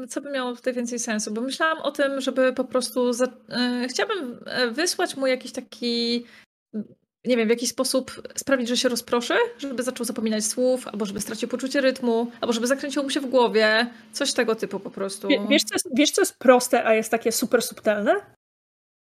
co 0.10 0.22
by 0.22 0.32
miało 0.32 0.56
tutaj 0.56 0.74
więcej 0.74 1.00
sensu, 1.00 1.34
bo 1.34 1.42
myślałam 1.42 1.78
o 1.82 1.92
tym, 1.92 2.22
żeby 2.22 2.54
po 2.54 2.64
prostu. 2.64 3.14
Za... 3.14 3.26
e, 3.50 3.88
Chciałabym 3.90 4.40
e, 4.46 4.68
wysłać 4.72 5.18
mu 5.18 5.28
jakiś 5.28 5.52
taki. 5.52 6.26
Nie 7.26 7.38
wiem, 7.38 7.48
w 7.48 7.50
jakiś 7.50 7.70
sposób 7.70 8.28
sprawić, 8.36 8.68
że 8.68 8.78
się 8.78 8.90
rozproszy, 8.90 9.34
żeby 9.58 9.84
zaczął 9.84 10.06
zapominać 10.06 10.46
słów, 10.46 10.88
albo 10.88 11.06
żeby 11.06 11.22
stracił 11.22 11.50
poczucie 11.50 11.82
rytmu, 11.82 12.32
albo 12.42 12.54
żeby 12.54 12.68
zakręciło 12.68 13.04
mu 13.04 13.10
się 13.10 13.20
w 13.22 13.30
głowie. 13.30 13.94
Coś 14.12 14.34
tego 14.34 14.56
typu 14.56 14.80
po 14.80 14.92
prostu. 14.92 15.28
Wie, 15.28 15.48
wiesz, 15.50 15.64
co 15.64 15.76
jest, 15.76 15.88
wiesz, 15.94 16.12
co 16.12 16.22
jest 16.22 16.38
proste, 16.38 16.86
a 16.86 16.94
jest 16.94 17.12
takie 17.12 17.32
super 17.32 17.62
subtelne? 17.62 18.16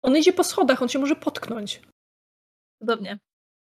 On 0.02 0.16
idzie 0.16 0.32
po 0.32 0.44
schodach, 0.44 0.82
on 0.82 0.88
się 0.88 0.98
może 0.98 1.16
potknąć. 1.16 1.80
Cudownie. 2.78 3.18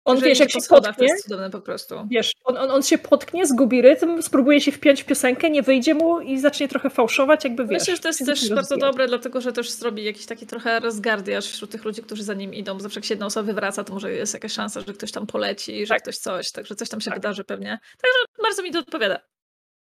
On, 0.05 0.15
Jeżeli 0.15 0.29
wiesz, 0.31 0.39
jak 0.39 0.51
się 0.51 0.59
potknie, 0.69 0.93
To 0.93 1.03
jest 1.03 1.23
cudowne 1.23 1.49
po 1.49 1.61
prostu. 1.61 1.95
wiesz, 2.09 2.31
on, 2.43 2.57
on, 2.57 2.71
on 2.71 2.83
się 2.83 2.97
potknie, 2.97 3.45
zgubi 3.45 3.81
rytm, 3.81 4.21
spróbuje 4.21 4.61
się 4.61 4.71
wpiąć 4.71 5.01
w 5.03 5.05
piosenkę, 5.05 5.49
nie 5.49 5.61
wyjdzie 5.61 5.93
mu 5.93 6.19
i 6.19 6.39
zacznie 6.39 6.67
trochę 6.67 6.89
fałszować, 6.89 7.43
jakby 7.43 7.63
wiesz. 7.67 7.79
Myślę, 7.81 7.95
że 7.95 8.01
to 8.01 8.07
jest 8.09 8.19
też 8.25 8.39
bardzo 8.49 8.55
rozwijać. 8.55 8.79
dobre, 8.81 9.07
dlatego 9.07 9.41
że 9.41 9.53
też 9.53 9.69
zrobi 9.71 10.03
jakiś 10.03 10.25
taki 10.25 10.47
trochę 10.47 10.79
rozgardiaż 10.79 11.45
wśród 11.47 11.71
tych 11.71 11.85
ludzi, 11.85 12.01
którzy 12.03 12.23
za 12.23 12.33
nim 12.33 12.53
idą. 12.53 12.79
Zawsze 12.79 12.99
jak 12.99 13.05
się 13.05 13.13
jedna 13.13 13.25
osoba 13.25 13.45
wywraca, 13.47 13.83
to 13.83 13.93
może 13.93 14.11
jest 14.11 14.33
jakaś 14.33 14.51
szansa, 14.51 14.81
że 14.87 14.93
ktoś 14.93 15.11
tam 15.11 15.27
poleci, 15.27 15.85
że 15.85 15.93
Tak. 15.93 16.01
ktoś 16.01 16.17
coś, 16.17 16.51
także 16.51 16.75
coś 16.75 16.89
tam 16.89 17.01
się 17.01 17.11
Tak. 17.11 17.19
wydarzy 17.19 17.43
pewnie. 17.43 17.79
Także 18.01 18.17
bardzo 18.43 18.63
mi 18.63 18.71
to 18.71 18.79
odpowiada. 18.79 19.19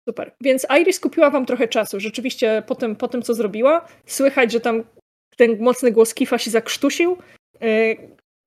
Super. 0.10 0.36
Więc 0.42 0.66
Iris 0.82 1.00
kupiła 1.00 1.30
wam 1.30 1.46
trochę 1.46 1.68
czasu. 1.68 2.00
Rzeczywiście 2.00 2.64
po 2.68 2.76
tym, 2.76 2.96
po 2.96 3.08
tym 3.08 3.22
co 3.22 3.34
zrobiła, 3.34 3.88
słychać, 4.06 4.52
że 4.52 4.60
tam 4.60 4.84
ten 5.38 5.58
mocny 5.64 5.92
głos 5.92 6.14
Kifa 6.14 6.38
się 6.38 6.52
zakrztusił. 6.52 7.18
Yy, 7.62 7.98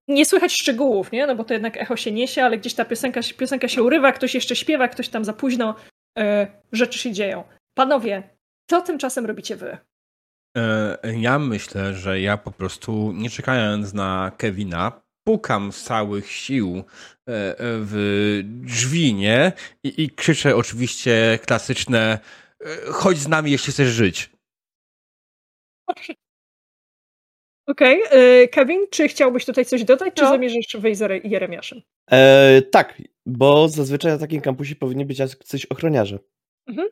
Nie 0.08 0.26
słychać 0.26 0.52
szczegółów, 0.52 1.12
nie? 1.12 1.26
No 1.26 1.34
bo 1.36 1.44
to 1.44 1.52
jednak 1.52 1.76
echo 1.76 1.96
się 1.96 2.12
niesie, 2.12 2.44
ale 2.44 2.58
gdzieś 2.58 2.74
ta 2.74 2.84
piosenka, 2.84 3.22
się- 3.22 3.34
piosenka 3.34 3.68
się 3.68 3.82
urywa, 3.82 4.12
ktoś 4.12 4.34
jeszcze 4.34 4.56
śpiewa, 4.56 4.88
ktoś 4.88 5.08
tam 5.08 5.24
za 5.24 5.32
późno. 5.32 5.74
Yy, 6.18 6.24
Rzeczy 6.72 6.98
się 6.98 7.12
dzieją. 7.12 7.44
Panowie, 7.74 8.22
co 8.70 8.82
tymczasem 8.82 9.26
robicie 9.26 9.56
wy? 9.56 9.78
E, 10.56 10.98
Ja 11.16 11.38
myślę, 11.38 11.94
że 11.94 12.20
ja 12.20 12.36
po 12.36 12.50
prostu, 12.50 13.12
nie 13.12 13.30
czekając 13.30 13.92
na 13.92 14.32
Kevina, 14.36 15.02
pukam 15.28 15.72
z 15.72 15.82
całych 15.84 16.30
sił 16.30 16.76
e, 16.78 16.84
w 17.58 18.40
drzwi, 18.44 19.14
nie? 19.14 19.52
I, 19.84 20.02
i 20.02 20.10
krzyczę 20.10 20.56
oczywiście 20.56 21.38
klasyczne 21.46 22.18
e, 22.64 22.76
chodź 22.92 23.18
z 23.18 23.28
nami, 23.28 23.50
jeśli 23.50 23.72
chcesz 23.72 23.88
żyć. 23.88 24.30
Okej, 27.66 28.00
yy, 28.12 28.48
Kevin, 28.48 28.86
czy 28.90 29.08
chciałbyś 29.08 29.44
tutaj 29.44 29.64
coś 29.64 29.84
dodać, 29.84 30.14
czy 30.14 30.22
No. 30.22 30.28
zamierzasz 30.28 30.76
wyjść 30.78 30.98
za 30.98 31.04
Re- 31.04 31.18
Jeremiaszem? 31.24 31.82
E, 32.10 32.62
tak, 32.62 33.02
bo 33.26 33.68
zazwyczaj 33.68 34.12
na 34.12 34.18
takim 34.18 34.40
kampusie 34.40 34.74
powinni 34.76 35.06
być 35.06 35.18
jacyś 35.18 35.66
ochroniarze. 35.66 36.18
Mhm. 36.66 36.88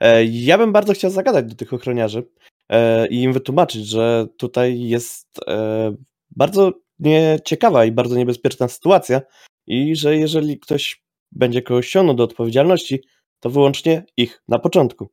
E, 0.00 0.24
ja 0.24 0.58
bym 0.58 0.72
bardzo 0.72 0.92
chciał 0.92 1.10
zagadać 1.10 1.46
do 1.46 1.54
tych 1.54 1.72
ochroniarzy 1.72 2.28
e, 2.68 3.06
i 3.06 3.22
im 3.22 3.32
wytłumaczyć, 3.32 3.86
że 3.86 4.26
tutaj 4.36 4.80
jest 4.80 5.40
e, 5.48 5.94
bardzo 6.30 6.72
nieciekawa 6.98 7.84
i 7.84 7.92
bardzo 7.92 8.16
niebezpieczna 8.16 8.68
sytuacja 8.68 9.20
i 9.66 9.96
że 9.96 10.16
jeżeli 10.16 10.58
ktoś 10.60 11.02
będzie 11.32 11.62
kogoś 11.62 11.88
ściągnął 11.88 12.16
do 12.16 12.24
odpowiedzialności, 12.24 13.02
to 13.40 13.50
wyłącznie 13.50 14.04
ich 14.16 14.42
na 14.48 14.58
początku, 14.58 15.10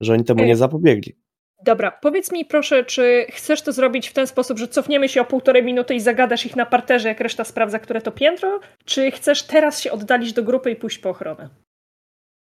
że 0.00 0.12
oni 0.12 0.24
temu 0.24 0.44
nie 0.44 0.56
zapobiegli. 0.56 1.16
Dobra, 1.64 1.90
powiedz 1.90 2.32
mi 2.32 2.44
proszę, 2.44 2.84
czy 2.84 3.26
chcesz 3.30 3.62
to 3.62 3.72
zrobić 3.72 4.08
w 4.08 4.12
ten 4.12 4.26
sposób, 4.26 4.58
że 4.58 4.68
cofniemy 4.68 5.08
się 5.08 5.20
o 5.20 5.24
półtorej 5.24 5.62
minuty 5.62 5.94
i 5.94 6.00
zagadasz 6.00 6.46
ich 6.46 6.56
na 6.56 6.66
parterze, 6.66 7.08
jak 7.08 7.20
reszta 7.20 7.44
sprawdza, 7.44 7.78
które 7.78 8.00
to 8.00 8.12
piętro, 8.12 8.60
czy 8.84 9.10
chcesz 9.10 9.42
teraz 9.42 9.80
się 9.80 9.92
oddalić 9.92 10.32
do 10.32 10.42
grupy 10.42 10.70
i 10.70 10.76
pójść 10.76 10.98
po 10.98 11.10
ochronę? 11.10 11.48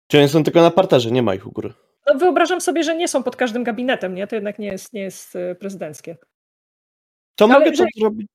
Czy 0.08 0.18
oni 0.20 0.30
są 0.30 0.44
tylko 0.44 0.62
na 0.62 0.72
parterze, 0.72 1.12
nie 1.12 1.22
ma 1.24 1.36
ich 1.36 1.48
u 1.48 1.52
góry. 1.52 1.74
No, 2.08 2.20
wyobrażam 2.20 2.62
sobie, 2.62 2.84
że 2.84 2.96
nie 2.96 3.08
są 3.08 3.24
pod 3.24 3.36
każdym 3.36 3.64
gabinetem, 3.64 4.16
nie? 4.16 4.28
To 4.28 4.36
jednak 4.36 4.60
nie 4.60 4.68
jest, 4.68 4.94
nie 4.94 5.02
jest 5.02 5.36
e, 5.36 5.56
prezydenckie. 5.56 6.18
To 7.36 7.46
Ale 7.46 7.54
mogę 7.54 7.72
to 7.72 7.78
że- 7.78 7.86
zrobić 7.98 8.28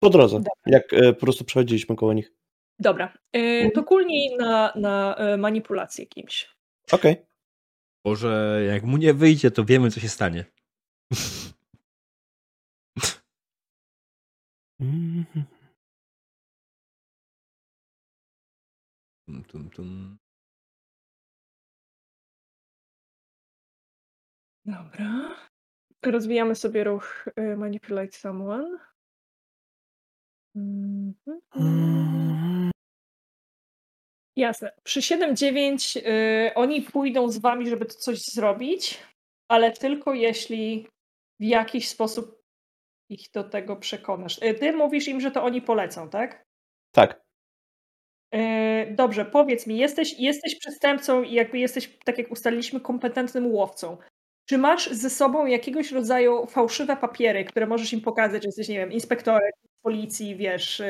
po 0.00 0.10
drodze, 0.10 0.36
Dobra. 0.36 0.52
jak 0.66 0.92
e, 0.92 1.12
po 1.12 1.20
prostu 1.20 1.44
przechodziliśmy 1.44 1.96
koło 1.96 2.12
nich. 2.12 2.32
Dobra, 2.78 3.12
e, 3.32 3.70
to 3.70 3.84
kulnij 3.84 4.36
na, 4.36 4.72
na 4.76 5.16
manipulację 5.38 6.06
kimś. 6.06 6.48
Okej. 6.92 7.16
Boże, 8.04 8.62
jak 8.66 8.82
mu 8.84 8.96
nie 8.96 9.14
wyjdzie, 9.14 9.50
to 9.50 9.64
wiemy, 9.64 9.90
co 9.90 10.00
się 10.00 10.08
stanie. 10.08 10.44
Mhm. 14.80 15.44
Tum, 19.26 19.44
tum, 19.44 19.70
tum. 19.70 20.18
Dobra. 24.64 25.36
Rozwijamy 26.02 26.54
sobie 26.54 26.84
ruch 26.84 27.28
e, 27.36 27.56
Manipulate 27.56 28.12
Someone. 28.12 28.78
Mhm. 30.54 31.40
Jasne. 34.40 34.72
Przy 34.82 35.00
7-9 35.00 35.98
y, 35.98 36.54
oni 36.54 36.82
pójdą 36.82 37.28
z 37.28 37.38
wami, 37.38 37.68
żeby 37.68 37.84
to 37.84 37.94
coś 37.94 38.18
zrobić, 38.18 38.98
ale 39.48 39.72
tylko 39.72 40.14
jeśli 40.14 40.88
w 41.40 41.44
jakiś 41.44 41.88
sposób 41.88 42.42
ich 43.08 43.30
do 43.34 43.44
tego 43.44 43.76
przekonasz. 43.76 44.42
Y, 44.42 44.54
Ty 44.54 44.72
mówisz 44.72 45.08
im, 45.08 45.20
że 45.20 45.30
to 45.30 45.44
oni 45.44 45.62
polecą, 45.62 46.10
tak? 46.10 46.44
Tak. 46.94 47.20
Y, 48.34 48.94
Dobrze, 48.94 49.24
powiedz 49.24 49.66
mi, 49.66 49.78
jesteś, 49.78 50.18
jesteś 50.18 50.58
przestępcą 50.58 51.22
i 51.22 51.34
jakby 51.34 51.58
jesteś, 51.58 51.98
tak 52.04 52.18
jak 52.18 52.30
ustaliliśmy, 52.30 52.80
kompetentnym 52.80 53.46
łowcą. 53.46 53.96
Czy 54.48 54.58
masz 54.58 54.90
ze 54.90 55.10
sobą 55.10 55.46
jakiegoś 55.46 55.92
rodzaju 55.92 56.46
fałszywe 56.46 56.96
papiery, 56.96 57.44
które 57.44 57.66
możesz 57.66 57.92
im 57.92 58.00
pokazać, 58.00 58.42
że 58.42 58.48
jesteś, 58.48 58.68
nie 58.68 58.78
wiem, 58.78 58.92
inspektorem 58.92 59.50
policji, 59.82 60.36
wiesz, 60.36 60.82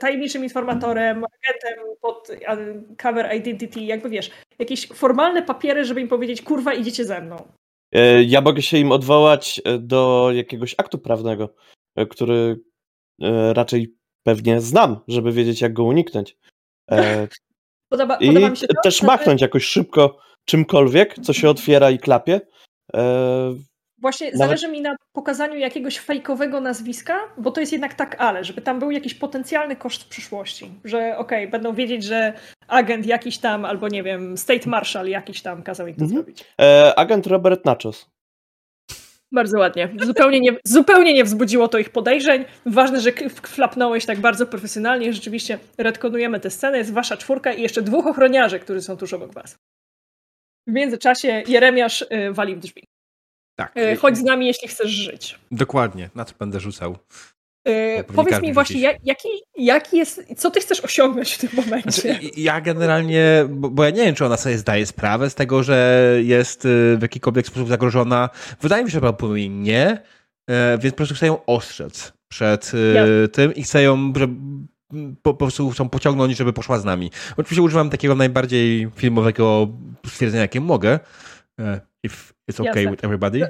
tajemniczym 0.00 0.44
informatorem, 0.44 1.16
agentem 1.24 1.84
pod 2.00 2.28
cover 3.02 3.36
identity, 3.36 3.80
jakby 3.80 4.08
wiesz, 4.10 4.30
jakieś 4.58 4.88
formalne 4.88 5.42
papiery, 5.42 5.84
żeby 5.84 6.00
im 6.00 6.08
powiedzieć, 6.08 6.42
kurwa, 6.42 6.74
idziecie 6.74 7.04
ze 7.04 7.20
mną. 7.20 7.36
E, 7.94 8.22
Ja 8.22 8.40
mogę 8.40 8.62
się 8.62 8.78
im 8.78 8.92
odwołać 8.92 9.60
e, 9.64 9.78
do 9.78 10.30
jakiegoś 10.32 10.74
aktu 10.78 10.98
prawnego, 10.98 11.54
e, 11.96 12.06
który 12.06 12.60
raczej 13.52 13.94
pewnie 14.26 14.60
znam, 14.60 15.00
żeby 15.08 15.32
wiedzieć, 15.32 15.60
jak 15.60 15.72
go 15.72 15.84
uniknąć. 15.84 16.36
Podoba, 17.92 18.16
I 18.16 18.26
podoba 18.26 18.50
mi 18.50 18.56
się 18.56 18.66
to, 18.66 18.74
też 18.82 19.00
że- 19.00 19.06
machnąć 19.06 19.40
jakoś 19.42 19.64
szybko 19.64 20.18
czymkolwiek, 20.44 21.14
co 21.22 21.32
się 21.32 21.50
otwiera 21.50 21.90
i 21.90 21.98
klapie. 21.98 22.40
Właśnie 24.04 24.26
Nawet- 24.26 24.38
zależy 24.38 24.68
mi 24.68 24.80
na 24.80 24.96
pokazaniu 25.12 25.56
jakiegoś 25.56 25.98
fejkowego 25.98 26.60
nazwiska, 26.60 27.18
bo 27.38 27.50
to 27.50 27.60
jest 27.60 27.72
jednak 27.72 27.94
tak 27.94 28.16
ale, 28.18 28.44
żeby 28.44 28.62
tam 28.62 28.78
był 28.78 28.90
jakiś 28.90 29.14
potencjalny 29.14 29.76
koszt 29.76 30.02
w 30.02 30.08
przyszłości, 30.08 30.70
że 30.84 31.18
okej, 31.18 31.48
będą 31.48 31.74
wiedzieć, 31.74 32.04
że 32.04 32.32
agent 32.68 33.06
jakiś 33.06 33.38
tam, 33.38 33.64
albo 33.64 33.88
nie 33.88 34.02
wiem, 34.02 34.38
state 34.38 34.70
marshal 34.70 35.08
jakiś 35.08 35.42
tam 35.42 35.62
kazał 35.62 35.86
im 35.86 35.94
to 35.94 36.02
Mhm. 36.04 36.16
zrobić. 36.22 36.44
e, 36.60 36.94
agent 36.98 37.26
Robert 37.26 37.64
Nachos. 37.64 38.06
Bardzo 39.32 39.58
ładnie. 39.58 39.88
Zupełnie 40.02 40.40
nie, 40.40 40.50
zupełnie 40.64 41.14
nie 41.14 41.24
wzbudziło 41.24 41.68
to 41.68 41.78
ich 41.78 41.90
podejrzeń. 41.90 42.44
Ważne, 42.66 43.00
że 43.00 43.12
flapnąłeś 43.42 44.06
tak 44.06 44.18
bardzo 44.20 44.46
profesjonalnie. 44.46 45.12
Rzeczywiście 45.12 45.58
redkonujemy 45.78 46.40
tę 46.40 46.50
scenę. 46.50 46.78
Jest 46.78 46.92
wasza 46.92 47.16
czwórka 47.16 47.52
i 47.52 47.62
jeszcze 47.62 47.82
dwóch 47.82 48.06
ochroniarzy, 48.06 48.58
którzy 48.60 48.82
są 48.82 48.96
tuż 48.96 49.12
obok 49.12 49.32
was. 49.32 49.56
W 50.68 50.72
międzyczasie 50.72 51.42
Jeremiasz 51.48 52.02
y, 52.02 52.32
wali 52.32 52.56
w 52.56 52.58
drzwi. 52.58 52.84
Tak. 53.56 53.76
Y, 53.76 53.96
chodź 53.96 54.18
z 54.18 54.22
nami, 54.22 54.46
jeśli 54.46 54.68
chcesz 54.68 54.90
żyć. 54.90 55.38
Dokładnie, 55.50 56.10
na 56.14 56.24
co 56.24 56.34
będę 56.38 56.60
rzucał. 56.60 56.96
Pewnie 57.64 58.04
powiedz 58.04 58.42
mi 58.42 58.52
właśnie, 58.52 58.80
jak, 58.80 58.96
jaki, 59.04 59.28
jaki 59.56 59.96
jest, 59.96 60.22
co 60.36 60.50
ty 60.50 60.60
chcesz 60.60 60.80
osiągnąć 60.80 61.32
w 61.32 61.38
tym 61.38 61.50
momencie? 61.56 61.90
Znaczy, 61.90 62.20
ja 62.36 62.60
generalnie, 62.60 63.44
bo, 63.48 63.70
bo 63.70 63.84
ja 63.84 63.90
nie 63.90 64.04
wiem, 64.04 64.14
czy 64.14 64.24
ona 64.26 64.36
sobie 64.36 64.58
zdaje 64.58 64.86
sprawę 64.86 65.30
z 65.30 65.34
tego, 65.34 65.62
że 65.62 66.10
jest 66.22 66.64
y, 66.64 66.96
w 66.98 67.02
jakikolwiek 67.02 67.46
sposób 67.46 67.68
zagrożona. 67.68 68.30
Wydaje 68.60 68.84
mi 68.84 68.90
się, 68.90 68.94
że 68.94 69.00
prawdopodobnie 69.00 69.48
nie, 69.48 70.02
e, 70.50 70.78
więc 70.78 70.92
po 70.92 70.96
prostu 70.96 71.14
chcę 71.14 71.26
ją 71.26 71.44
ostrzec 71.46 72.12
przed 72.28 72.72
y, 72.74 72.92
Jasne. 72.94 73.28
tym 73.28 73.54
i 73.54 73.62
chcę 73.62 73.82
ją, 73.82 74.12
żeby 74.16 74.34
po, 75.22 75.34
po 75.34 75.34
prostu 75.34 75.70
chcą 75.70 75.88
pociągnąć, 75.88 76.36
żeby 76.36 76.52
poszła 76.52 76.78
z 76.78 76.84
nami. 76.84 77.10
Oczywiście 77.36 77.62
używam 77.62 77.90
takiego 77.90 78.14
najbardziej 78.14 78.90
filmowego 78.96 79.68
stwierdzenia, 80.06 80.42
jakie 80.42 80.60
mogę. 80.60 81.00
If 82.04 82.32
it's 82.50 82.60
okay 82.60 82.82
Jasne. 82.82 82.90
with 82.90 83.04
everybody. 83.04 83.46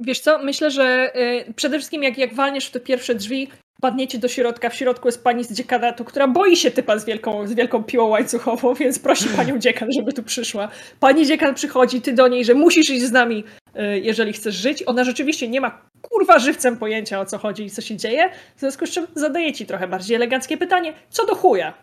Wiesz 0.00 0.20
co, 0.20 0.38
myślę, 0.38 0.70
że 0.70 1.12
y, 1.48 1.54
przede 1.54 1.78
wszystkim 1.78 2.02
jak, 2.02 2.18
jak 2.18 2.34
walniesz 2.34 2.66
w 2.66 2.70
te 2.70 2.80
pierwsze 2.80 3.14
drzwi, 3.14 3.48
padniecie 3.80 4.18
do 4.18 4.28
środka, 4.28 4.70
w 4.70 4.74
środku 4.74 5.08
jest 5.08 5.24
pani 5.24 5.44
z 5.44 5.52
dziekanatu, 5.52 6.04
która 6.04 6.28
boi 6.28 6.56
się 6.56 6.70
typa 6.70 6.98
z 6.98 7.04
wielką, 7.04 7.46
z 7.46 7.52
wielką 7.52 7.84
piłą 7.84 8.08
łańcuchową, 8.08 8.74
więc 8.80 8.98
prosi 8.98 9.28
panią 9.36 9.58
dziekan, 9.58 9.88
żeby 9.92 10.12
tu 10.12 10.22
przyszła. 10.22 10.68
Pani 11.00 11.26
dziekan 11.26 11.54
przychodzi, 11.54 12.00
ty 12.00 12.12
do 12.12 12.28
niej, 12.28 12.44
że 12.44 12.54
musisz 12.54 12.90
iść 12.90 13.04
z 13.04 13.12
nami, 13.12 13.44
y, 13.76 13.98
jeżeli 13.98 14.32
chcesz 14.32 14.54
żyć. 14.54 14.82
Ona 14.86 15.04
rzeczywiście 15.04 15.48
nie 15.48 15.60
ma 15.60 15.82
kurwa 16.02 16.38
żywcem 16.38 16.76
pojęcia 16.76 17.20
o 17.20 17.26
co 17.26 17.38
chodzi 17.38 17.64
i 17.64 17.70
co 17.70 17.82
się 17.82 17.96
dzieje, 17.96 18.30
w 18.56 18.60
związku 18.60 18.86
z 18.86 18.90
czym 18.90 19.06
zadaje 19.14 19.52
ci 19.52 19.66
trochę 19.66 19.88
bardziej 19.88 20.16
eleganckie 20.16 20.56
pytanie, 20.56 20.92
co 21.10 21.26
do 21.26 21.34
chuja? 21.34 21.74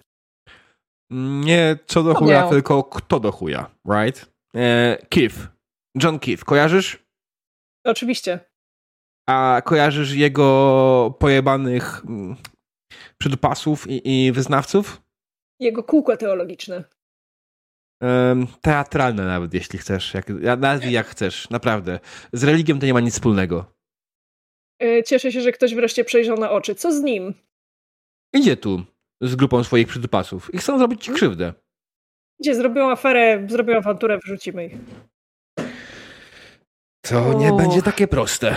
Nie 1.46 1.78
co 1.86 2.04
do 2.04 2.16
chuja, 2.16 2.50
tylko 2.50 2.84
kto 2.84 3.20
do 3.20 3.32
chuja, 3.32 3.70
right? 3.86 4.26
E, 4.56 4.98
Keith. 5.10 5.55
John 6.04 6.20
Keith. 6.20 6.44
Kojarzysz? 6.44 7.06
Oczywiście. 7.86 8.40
A 9.30 9.62
kojarzysz 9.66 10.12
jego 10.14 11.18
pojebanych 11.20 12.02
mm, 12.06 12.36
przydupasów 13.18 13.88
i, 13.90 14.26
i 14.28 14.32
wyznawców? 14.32 15.02
Jego 15.60 15.84
kółko 15.84 16.18
teologiczne. 16.18 16.84
Em, 18.04 18.48
teatralne 18.62 19.26
nawet, 19.26 19.54
jeśli 19.54 19.80
chcesz. 19.80 20.14
Jak, 20.14 20.26
ja- 20.42 20.56
nazwij 20.56 20.92
jak 20.92 21.08
chcesz, 21.08 21.50
naprawdę. 21.50 22.00
Z 22.34 22.44
religią 22.44 22.80
to 22.80 22.86
nie 22.86 22.94
ma 22.94 23.00
nic 23.00 23.14
wspólnego. 23.14 23.74
Y, 24.84 25.04
Cieszę 25.06 25.32
się, 25.32 25.42
że 25.42 25.52
ktoś 25.52 25.76
wreszcie 25.76 26.04
przejrzał 26.06 26.38
na 26.38 26.52
oczy. 26.52 26.76
Co 26.76 26.92
z 26.92 27.02
nim? 27.02 27.34
Idzie 28.34 28.58
tu 28.58 28.84
z 29.22 29.36
grupą 29.36 29.64
swoich 29.64 29.88
przydupasów 29.88 30.54
i 30.54 30.58
chcą 30.58 30.78
zrobić 30.78 31.04
ci 31.04 31.12
krzywdę. 31.12 31.54
Gdzie 32.40 32.56
zrobią 32.56 32.92
aferę, 32.92 33.48
zrobią 33.50 33.78
awanturę, 33.78 34.18
wyrzucimy 34.18 34.66
ich. 34.66 34.74
To 37.10 37.34
nie 37.34 37.54
będzie 37.54 37.82
takie 37.82 38.08
proste. 38.08 38.56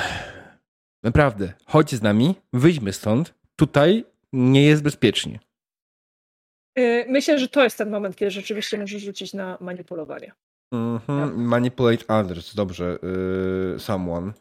Naprawdę. 1.02 1.52
Chodź 1.66 1.94
z 1.94 2.02
nami, 2.02 2.34
wyjdźmy 2.52 2.92
stąd. 2.92 3.34
Tutaj 3.56 4.04
nie 4.32 4.64
jest 4.66 4.82
bezpiecznie. 4.82 5.38
Y, 6.78 7.06
Myślę, 7.08 7.38
że 7.38 7.48
to 7.48 7.64
jest 7.64 7.78
ten 7.78 7.90
moment, 7.90 8.16
kiedy 8.16 8.30
rzeczywiście 8.30 8.78
możesz 8.78 9.02
rzucić 9.02 9.34
na 9.34 9.58
manipulowanie. 9.60 10.32
Mhm. 10.72 11.44
Manipulate 11.44 12.06
others, 12.06 12.54
dobrze. 12.54 12.98
Yy, 13.02 13.78
someone. 13.78 14.32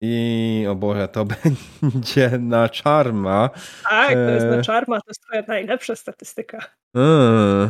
I 0.00 0.66
o 0.70 0.74
Boże, 0.74 1.08
to 1.08 1.24
będzie 1.82 2.30
na 2.38 2.68
czarma. 2.68 3.50
Tak, 3.90 4.12
to 4.12 4.18
jest 4.18 4.46
na 4.46 4.62
czarma, 4.62 5.00
to 5.00 5.08
jest 5.08 5.22
twoja 5.22 5.42
najlepsza 5.48 5.96
statystyka. 5.96 6.58
Eee. 6.96 7.68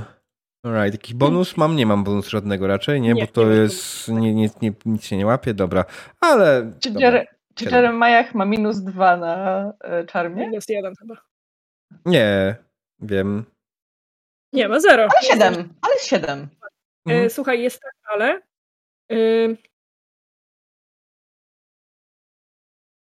Alright, 0.65 0.95
jakiś 0.95 1.15
bonus 1.15 1.57
mam? 1.57 1.77
Nie 1.77 1.87
mam 1.87 2.05
bonusu 2.05 2.31
żadnego 2.31 2.67
raczej, 2.67 3.01
nie? 3.01 3.13
Nie, 3.13 3.27
Bo 3.27 3.33
to 3.33 3.45
nie 3.45 3.57
jest. 3.57 4.09
Nie, 4.09 4.35
nie, 4.35 4.49
nie, 4.63 4.73
nic 4.87 5.05
się 5.05 5.17
nie 5.17 5.27
łapie, 5.27 5.55
dobra. 5.55 5.85
Ale. 6.21 6.73
Czy, 6.81 6.91
dobra. 6.91 7.07
Jere, 7.07 7.27
czy. 7.55 7.65
Jeremiah 7.65 8.35
ma 8.35 8.45
minus 8.45 8.81
dwa 8.81 9.17
na 9.17 9.73
e, 9.81 10.05
czarmie? 10.05 10.47
Minus 10.47 10.69
jeden 10.69 10.95
chyba. 10.97 11.15
Nie, 12.07 12.57
wiem. 13.01 13.45
Nie, 14.53 14.69
ma 14.69 14.81
zero. 14.81 15.03
Ale 15.03 15.23
siedem, 15.23 15.75
ale 15.83 15.95
siedem. 16.03 16.49
Mhm. 17.07 17.27
E, 17.27 17.31
Słuchaj, 17.31 17.63
jest 17.63 17.81
tak, 17.81 17.95
ale... 18.05 18.41
y, 19.13 19.57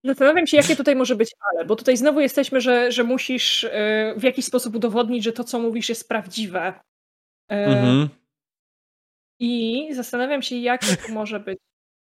Zastanawiam 0.05 0.47
się, 0.47 0.57
jakie 0.57 0.77
tutaj 0.77 0.97
może 0.97 1.17
być 1.17 1.35
ale, 1.41 1.65
bo 1.65 1.77
tutaj 1.77 1.97
znowu 1.97 2.21
jesteśmy, 2.21 2.61
że, 2.61 2.93
że 2.93 3.05
musisz 3.05 3.65
y, 3.65 3.71
w 4.17 4.23
jakiś 4.23 4.45
sposób 4.45 4.75
udowodnić, 4.75 5.25
że 5.25 5.33
to, 5.33 5.45
co 5.45 5.59
mówisz, 5.59 5.89
jest 5.89 6.09
prawdziwe. 6.09 6.73
E, 7.51 7.67
Mhm. 7.67 8.09
I 9.41 9.89
zastanawiam 9.95 10.43
się, 10.43 10.57
jakie 10.57 10.97
tu 10.97 11.13
może 11.13 11.41
być 11.41 11.59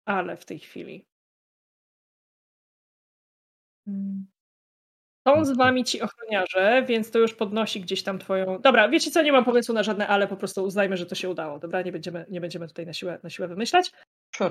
ale 0.09 0.37
w 0.37 0.45
tej 0.45 0.59
chwili. 0.59 1.07
Mm. 3.87 4.27
Są 5.29 5.45
z 5.45 5.57
wami 5.57 5.85
ci 5.85 6.01
ochroniarze, 6.01 6.85
więc 6.89 7.11
to 7.11 7.19
już 7.19 7.35
podnosi 7.35 7.81
gdzieś 7.81 8.03
tam 8.03 8.19
twoją. 8.19 8.59
Dobra, 8.59 8.89
wiecie 8.89 9.11
co, 9.11 9.23
nie 9.23 9.33
mam 9.33 9.45
pomysłu 9.45 9.75
na 9.75 9.83
żadne 9.83 10.09
ale, 10.09 10.29
po 10.29 10.37
prostu 10.37 10.65
uznajmy, 10.65 10.97
że 10.97 11.07
to 11.07 11.15
się 11.15 11.31
udało. 11.31 11.59
Dobra, 11.59 11.83
nie 11.83 11.93
będziemy, 11.93 12.27
nie 12.31 12.41
będziemy 12.41 12.69
tutaj 12.69 12.87
na 12.87 12.93
siłę, 12.93 13.19
na 13.23 13.31
siłę 13.31 13.49
wymyślać. 13.49 13.93
Sure. 14.37 14.51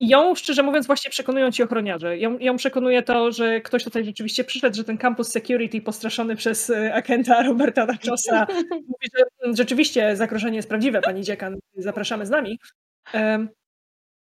Ją, 0.00 0.34
szczerze 0.34 0.62
mówiąc, 0.62 0.86
właśnie 0.86 1.10
przekonują 1.10 1.50
ci 1.50 1.62
ochroniarze. 1.62 2.18
Ją, 2.18 2.38
ją 2.38 2.56
przekonuje 2.56 3.02
to, 3.02 3.32
że 3.32 3.60
ktoś 3.60 3.84
tutaj 3.84 4.04
rzeczywiście 4.04 4.44
przyszedł, 4.44 4.76
że 4.76 4.84
ten 4.84 4.98
campus 4.98 5.28
security 5.28 5.80
postraszony 5.80 6.36
przez 6.36 6.70
y, 6.70 6.94
agenta 6.94 7.42
Roberta 7.48 7.86
Nachosa 7.86 8.46
mówi, 8.70 9.08
że 9.16 9.24
rzeczywiście 9.54 10.16
zagrożenie 10.16 10.56
jest 10.56 10.68
prawdziwe, 10.68 11.00
pani 11.00 11.22
dziekan, 11.22 11.56
zapraszamy 11.76 12.26
z 12.26 12.30
nami. 12.30 12.58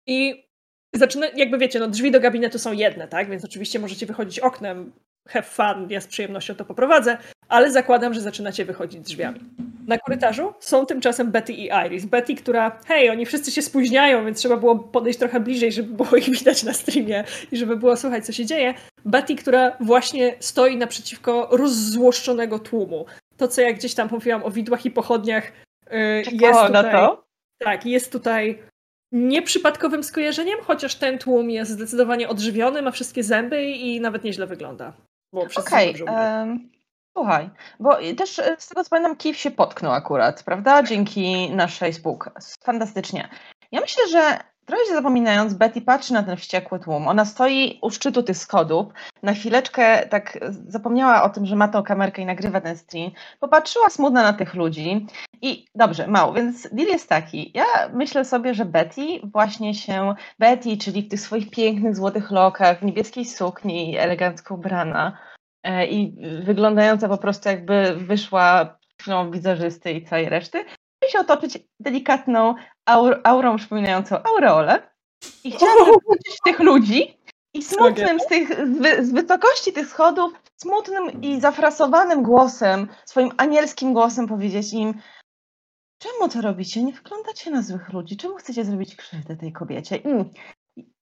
I 0.06 0.44
zaczyna, 0.94 1.26
jakby 1.36 1.58
wiecie, 1.58 1.78
no 1.78 1.88
drzwi 1.88 2.10
do 2.10 2.20
gabinetu 2.20 2.58
są 2.58 2.72
jedne, 2.72 3.08
tak? 3.08 3.30
Więc 3.30 3.44
oczywiście 3.44 3.78
możecie 3.78 4.06
wychodzić 4.06 4.38
oknem, 4.38 4.92
have 5.28 5.42
fun, 5.42 5.90
ja 5.90 6.00
z 6.00 6.06
przyjemnością 6.06 6.54
to 6.54 6.64
poprowadzę, 6.64 7.18
ale 7.48 7.70
zakładam, 7.70 8.14
że 8.14 8.20
zaczynacie 8.20 8.64
wychodzić 8.64 9.00
drzwiami. 9.00 9.40
Na 9.86 9.98
korytarzu 9.98 10.54
są 10.60 10.86
tymczasem 10.86 11.30
Betty 11.30 11.52
i 11.52 11.70
Iris. 11.86 12.04
Betty, 12.04 12.34
która, 12.34 12.78
hej, 12.86 13.10
oni 13.10 13.26
wszyscy 13.26 13.50
się 13.50 13.62
spóźniają, 13.62 14.24
więc 14.24 14.38
trzeba 14.38 14.56
było 14.56 14.78
podejść 14.78 15.18
trochę 15.18 15.40
bliżej, 15.40 15.72
żeby 15.72 15.94
było 15.94 16.16
ich 16.16 16.30
widać 16.30 16.62
na 16.62 16.72
streamie 16.72 17.24
i 17.52 17.56
żeby 17.56 17.76
było 17.76 17.96
słuchać, 17.96 18.26
co 18.26 18.32
się 18.32 18.46
dzieje. 18.46 18.74
Betty, 19.04 19.36
która 19.36 19.76
właśnie 19.80 20.34
stoi 20.40 20.76
naprzeciwko 20.76 21.48
rozzłoszczonego 21.50 22.58
tłumu. 22.58 23.06
To, 23.36 23.48
co 23.48 23.60
jak 23.60 23.76
gdzieś 23.76 23.94
tam 23.94 24.08
mówiłam 24.12 24.44
o 24.44 24.50
widłach 24.50 24.86
i 24.86 24.90
pochodniach, 24.90 25.52
yy, 25.90 25.98
jest 26.16 26.30
Czekało 26.30 26.66
tutaj... 26.66 26.82
na 26.82 26.92
to. 26.92 27.24
Tak, 27.58 27.86
jest 27.86 28.12
tutaj 28.12 28.58
nieprzypadkowym 29.12 30.04
skojarzeniem, 30.04 30.58
chociaż 30.62 30.94
ten 30.94 31.18
tłum 31.18 31.50
jest 31.50 31.70
zdecydowanie 31.70 32.28
odżywiony, 32.28 32.82
ma 32.82 32.90
wszystkie 32.90 33.24
zęby 33.24 33.64
i 33.64 34.00
nawet 34.00 34.24
nieźle 34.24 34.46
wygląda. 34.46 34.92
Bo 35.32 35.48
są 35.48 35.60
Okej, 35.60 35.94
em, 36.06 36.70
słuchaj, 37.16 37.50
bo 37.80 37.96
też 38.16 38.38
e, 38.38 38.56
z 38.58 38.68
tego 38.68 38.84
co 38.84 38.90
pamiętam, 38.90 39.16
Kiev 39.16 39.38
się 39.38 39.50
potknął 39.50 39.92
akurat, 39.92 40.42
prawda? 40.42 40.82
Dzięki 40.82 41.50
naszej 41.50 41.92
spółce. 41.92 42.30
Fantastycznie. 42.64 43.28
Ja 43.72 43.80
myślę, 43.80 44.08
że 44.08 44.38
trochę 44.68 44.84
się 44.86 44.94
zapominając, 44.94 45.54
Betty 45.54 45.80
patrzy 45.80 46.12
na 46.12 46.22
ten 46.22 46.36
wściekły 46.36 46.78
tłum. 46.78 47.08
Ona 47.08 47.24
stoi 47.24 47.78
u 47.82 47.90
szczytu 47.90 48.22
tych 48.22 48.36
schodów. 48.36 48.86
Na 49.22 49.32
chwileczkę 49.32 50.06
tak 50.06 50.38
zapomniała 50.66 51.22
o 51.22 51.28
tym, 51.28 51.46
że 51.46 51.56
ma 51.56 51.68
tą 51.68 51.82
kamerkę 51.82 52.22
i 52.22 52.26
nagrywa 52.26 52.60
ten 52.60 52.76
stream. 52.76 53.10
Popatrzyła 53.40 53.90
smutna 53.90 54.22
na 54.22 54.32
tych 54.32 54.54
ludzi. 54.54 55.06
I 55.42 55.66
dobrze, 55.74 56.06
mało, 56.06 56.32
więc 56.32 56.68
deal 56.72 56.88
jest 56.88 57.08
taki. 57.08 57.52
Ja 57.54 57.64
myślę 57.92 58.24
sobie, 58.24 58.54
że 58.54 58.64
Betty 58.64 59.20
właśnie 59.24 59.74
się, 59.74 60.14
Betty, 60.38 60.76
czyli 60.76 61.02
w 61.02 61.08
tych 61.08 61.20
swoich 61.20 61.50
pięknych 61.50 61.96
złotych 61.96 62.30
lokach, 62.30 62.80
w 62.80 62.84
niebieskiej 62.84 63.24
sukni, 63.24 63.96
elegancko 63.98 64.54
ubrana 64.54 65.18
e, 65.62 65.86
i 65.86 66.16
wyglądająca 66.44 67.08
po 67.08 67.18
prostu 67.18 67.48
jakby 67.48 67.94
wyszła 67.96 68.78
chwilą 69.00 69.30
wizerzysty 69.30 69.92
i 69.92 70.04
całej 70.04 70.28
reszty, 70.28 70.64
chce 71.08 71.12
się 71.12 71.20
otoczyć 71.20 71.58
delikatną 71.80 72.54
aur, 72.86 73.20
aurą 73.24 73.56
przypominającą 73.56 74.16
aureolę 74.22 74.90
i 75.44 75.52
chciałabym 75.52 75.86
zobaczyć 75.94 76.36
tych 76.44 76.58
ludzi 76.58 77.18
I 77.54 77.62
smutnym 77.62 78.20
z, 78.20 78.26
tych, 78.26 78.48
z, 78.48 78.78
wy, 78.78 79.06
z 79.06 79.12
wysokości 79.12 79.72
tych 79.72 79.88
schodów, 79.88 80.32
smutnym 80.56 81.22
i 81.22 81.40
zafrasowanym 81.40 82.22
głosem, 82.22 82.88
swoim 83.06 83.30
anielskim 83.36 83.92
głosem 83.92 84.26
powiedzieć 84.26 84.72
im, 84.72 84.94
czemu 85.98 86.28
to 86.28 86.40
robicie? 86.40 86.82
Nie 86.82 86.92
wyglądacie 86.92 87.50
na 87.50 87.62
złych 87.62 87.92
ludzi. 87.92 88.16
Czemu 88.16 88.36
chcecie 88.36 88.64
zrobić 88.64 88.96
krzywdę 88.96 89.36
tej 89.36 89.52
kobiecie? 89.52 89.98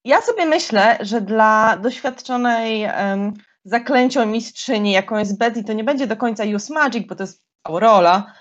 Ja 0.05 0.21
sobie 0.21 0.47
myślę, 0.47 0.99
że 1.01 1.21
dla 1.21 1.77
doświadczonej 1.77 2.85
um, 2.85 3.33
zaklęcią 3.65 4.27
mistrzyni, 4.27 4.93
jaką 4.93 5.19
jest 5.19 5.39
Betty, 5.39 5.65
to 5.65 5.73
nie 5.73 5.85
będzie 5.85 6.07
do 6.07 6.17
końca 6.17 6.45
use 6.45 6.75
magic, 6.75 7.09
bo 7.09 7.15
to 7.15 7.23
jest 7.23 7.43
rola. 7.69 8.35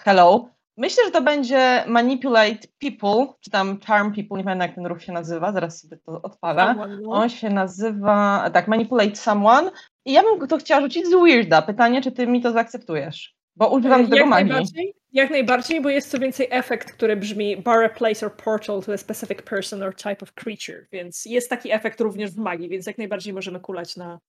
Hello. 0.00 0.59
Myślę, 0.80 1.04
że 1.04 1.10
to 1.10 1.22
będzie 1.22 1.84
manipulate 1.86 2.68
people, 2.78 3.34
czy 3.40 3.50
tam 3.50 3.80
charm 3.80 4.14
people, 4.14 4.38
nie 4.38 4.44
pamiętam 4.44 4.68
jak 4.68 4.74
ten 4.74 4.86
ruch 4.86 5.02
się 5.02 5.12
nazywa, 5.12 5.52
zaraz 5.52 5.80
sobie 5.80 5.96
to 5.96 6.22
odpalę. 6.22 6.74
no. 7.02 7.10
On 7.10 7.28
się 7.28 7.50
nazywa, 7.50 8.50
tak, 8.52 8.68
manipulate 8.68 9.16
someone. 9.16 9.70
I 10.04 10.12
ja 10.12 10.22
bym 10.22 10.48
to 10.48 10.56
chciała 10.56 10.80
rzucić 10.80 11.06
z 11.06 11.10
weirda. 11.10 11.62
Pytanie, 11.62 12.02
czy 12.02 12.12
ty 12.12 12.26
mi 12.26 12.42
to 12.42 12.52
zaakceptujesz? 12.52 13.34
Bo 13.56 13.68
używam 13.68 14.02
do 14.02 14.08
tego 14.08 14.16
jak 14.16 14.28
magii. 14.28 14.50
najbardziej, 14.50 14.94
jak 15.12 15.30
najbardziej, 15.30 15.80
bo 15.80 15.88
jest 15.88 16.10
co 16.10 16.18
więcej 16.18 16.46
efekt, 16.50 16.92
który 16.92 17.16
brzmi 17.16 17.56
bar 17.56 17.84
a 17.84 17.88
place 17.88 18.26
or 18.26 18.36
portal 18.36 18.82
to 18.82 18.92
a 18.92 18.96
specific 18.96 19.42
person 19.42 19.82
or 19.82 19.94
type 19.94 20.18
of 20.22 20.32
creature, 20.32 20.86
więc 20.92 21.24
jest 21.24 21.50
taki 21.50 21.72
efekt 21.72 22.00
również 22.00 22.30
w 22.30 22.38
magii, 22.38 22.68
więc 22.68 22.86
jak 22.86 22.98
najbardziej 22.98 23.32
możemy 23.32 23.60
kulać 23.60 23.96
na, 23.96 24.20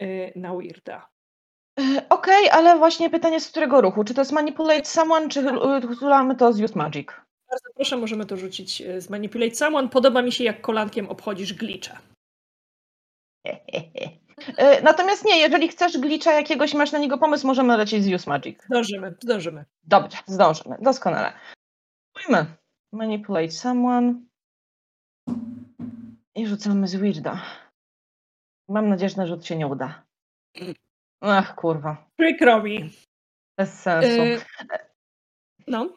yy, 0.00 0.32
na 0.36 0.54
weirda. 0.54 1.15
E, 1.80 2.08
Okej, 2.08 2.50
ale 2.50 2.78
właśnie 2.78 3.10
pytanie 3.10 3.40
z 3.40 3.50
którego 3.50 3.80
ruchu? 3.80 4.04
Czy 4.04 4.14
to 4.14 4.20
jest 4.20 4.32
manipulate 4.32 4.84
someone, 4.84 5.28
czy 5.28 5.42
mamy 6.00 6.36
to 6.36 6.52
z 6.52 6.60
use 6.60 6.78
magic? 6.78 7.08
Bardzo 7.50 7.68
proszę, 7.74 7.96
możemy 7.96 8.26
to 8.26 8.36
rzucić 8.36 8.80
y, 8.80 9.00
z 9.00 9.10
manipulate 9.10 9.54
someone. 9.54 9.88
Podoba 9.88 10.22
mi 10.22 10.32
się, 10.32 10.44
jak 10.44 10.60
kolankiem 10.60 11.08
obchodzisz 11.08 11.54
glitcha. 11.54 12.00
E, 14.56 14.82
Natomiast 14.82 15.24
nie, 15.24 15.38
jeżeli 15.38 15.68
chcesz 15.68 15.98
glitcha 15.98 16.32
jakiegoś, 16.32 16.74
masz 16.74 16.92
na 16.92 16.98
niego 16.98 17.18
pomysł, 17.18 17.46
możemy 17.46 17.76
lecieć 17.76 18.04
z 18.04 18.12
use 18.12 18.30
magic. 18.30 18.64
Zdążymy, 18.64 19.14
zdążymy. 19.22 19.64
Dobrze, 19.84 20.18
zdążymy, 20.26 20.76
doskonale. 20.80 21.32
Spójmy. 22.10 22.46
Manipulate 22.92 23.50
someone. 23.50 24.20
I 26.34 26.46
rzucamy 26.46 26.88
z 26.88 26.96
weirda. 26.96 27.42
Mam 28.68 28.88
nadzieję, 28.88 29.10
że 29.16 29.26
rzut 29.26 29.46
się 29.46 29.56
nie 29.56 29.66
uda. 29.66 30.04
Ach, 31.20 31.54
kurwa. 31.54 32.06
Przykro 32.20 32.62
mi. 32.62 32.90
Bez 33.58 33.80
sensu. 33.82 34.22
Y, 34.22 34.40
no, 35.66 35.96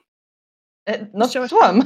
E, 0.90 1.06
No, 1.14 1.28
chciałaś 1.28 1.50
słucham. 1.50 1.82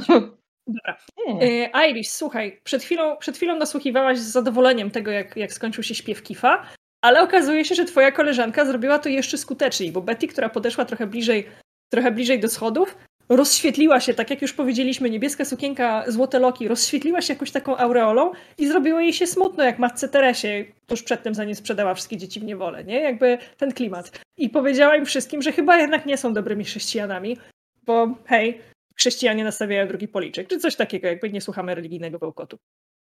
dobra. 0.66 0.98
Nie, 1.26 1.34
nie. 1.34 1.66
Y, 1.66 1.70
Iris, 1.90 2.14
słuchaj, 2.14 2.60
przed 2.64 2.82
chwilą, 2.82 3.16
przed 3.16 3.36
chwilą 3.36 3.56
nasłuchiwałaś 3.56 4.18
z 4.18 4.32
zadowoleniem 4.32 4.90
tego, 4.90 5.10
jak, 5.10 5.36
jak 5.36 5.52
skończył 5.52 5.82
się 5.84 5.94
śpiew 5.94 6.22
Kifa, 6.22 6.66
ale 7.04 7.22
okazuje 7.22 7.64
się, 7.64 7.74
że 7.74 7.84
twoja 7.84 8.12
koleżanka 8.12 8.64
zrobiła 8.64 8.98
to 8.98 9.08
jeszcze 9.08 9.38
skuteczniej, 9.38 9.92
bo 9.92 10.00
Betty, 10.02 10.28
która 10.28 10.48
podeszła 10.48 10.84
trochę 10.84 11.06
bliżej, 11.06 11.48
trochę 11.92 12.10
bliżej 12.12 12.40
do 12.40 12.48
schodów, 12.48 12.98
rozświetliła 13.28 14.00
się, 14.00 14.14
tak 14.14 14.30
jak 14.30 14.42
już 14.42 14.52
powiedzieliśmy, 14.52 15.10
niebieska 15.10 15.44
sukienka, 15.44 16.04
złote 16.08 16.38
loki, 16.38 16.68
rozświetliła 16.68 17.22
się 17.22 17.32
jakąś 17.32 17.50
taką 17.50 17.76
aureolą 17.76 18.32
i 18.58 18.66
zrobiło 18.66 19.00
jej 19.00 19.12
się 19.12 19.26
smutno, 19.26 19.64
jak 19.64 19.78
matce 19.78 20.08
Teresie 20.08 20.64
tuż 20.86 21.02
przedtem, 21.02 21.34
zanim 21.34 21.54
sprzedała 21.54 21.94
wszystkie 21.94 22.16
dzieci 22.16 22.40
w 22.40 22.44
niewolę, 22.44 22.84
nie? 22.84 23.00
Jakby 23.00 23.38
ten 23.56 23.72
klimat. 23.72 24.20
I 24.36 24.50
powiedziała 24.50 24.96
im 24.96 25.06
wszystkim, 25.06 25.42
że 25.42 25.52
chyba 25.52 25.78
jednak 25.78 26.06
nie 26.06 26.16
są 26.16 26.32
dobrymi 26.34 26.64
chrześcijanami, 26.64 27.38
bo 27.82 28.14
hej, 28.26 28.60
chrześcijanie 28.96 29.44
nastawiają 29.44 29.88
drugi 29.88 30.08
policzek, 30.08 30.48
czy 30.48 30.58
coś 30.58 30.76
takiego, 30.76 31.08
jakby 31.08 31.30
nie 31.30 31.40
słuchamy 31.40 31.74
religijnego 31.74 32.18
bełkotu. 32.18 32.58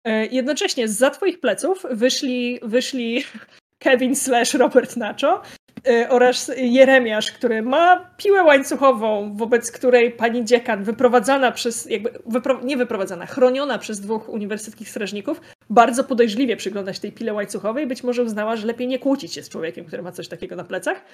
E, 0.04 0.26
Jednocześnie 0.26 0.88
za 0.88 1.10
twoich 1.10 1.40
pleców 1.40 1.86
wyszli, 1.90 2.60
wyszli 2.62 3.24
Kevin 3.84 4.16
slash 4.16 4.54
Robert 4.54 4.96
Nacho 4.96 5.42
oraz 6.08 6.50
Jeremiasz, 6.56 7.32
który 7.32 7.62
ma 7.62 8.10
piłę 8.16 8.42
łańcuchową, 8.42 9.36
wobec 9.36 9.72
której 9.72 10.12
pani 10.12 10.44
dziekan 10.44 10.84
wyprowadzana 10.84 11.52
przez, 11.52 11.90
jakby 11.90 12.10
wypro, 12.26 12.60
nie 12.64 12.76
wyprowadzana, 12.76 13.26
chroniona 13.26 13.78
przez 13.78 14.00
dwóch 14.00 14.28
uniwersyteckich 14.28 14.88
strażników, 14.88 15.40
bardzo 15.70 16.04
podejrzliwie 16.04 16.56
przygląda 16.56 16.92
się 16.92 17.00
tej 17.00 17.12
pile 17.12 17.34
łańcuchowej, 17.34 17.86
być 17.86 18.02
może 18.02 18.22
uznała, 18.22 18.56
że 18.56 18.66
lepiej 18.66 18.86
nie 18.86 18.98
kłócić 18.98 19.34
się 19.34 19.42
z 19.42 19.48
człowiekiem, 19.48 19.84
który 19.84 20.02
ma 20.02 20.12
coś 20.12 20.28
takiego 20.28 20.56
na 20.56 20.64
plecach. 20.64 21.04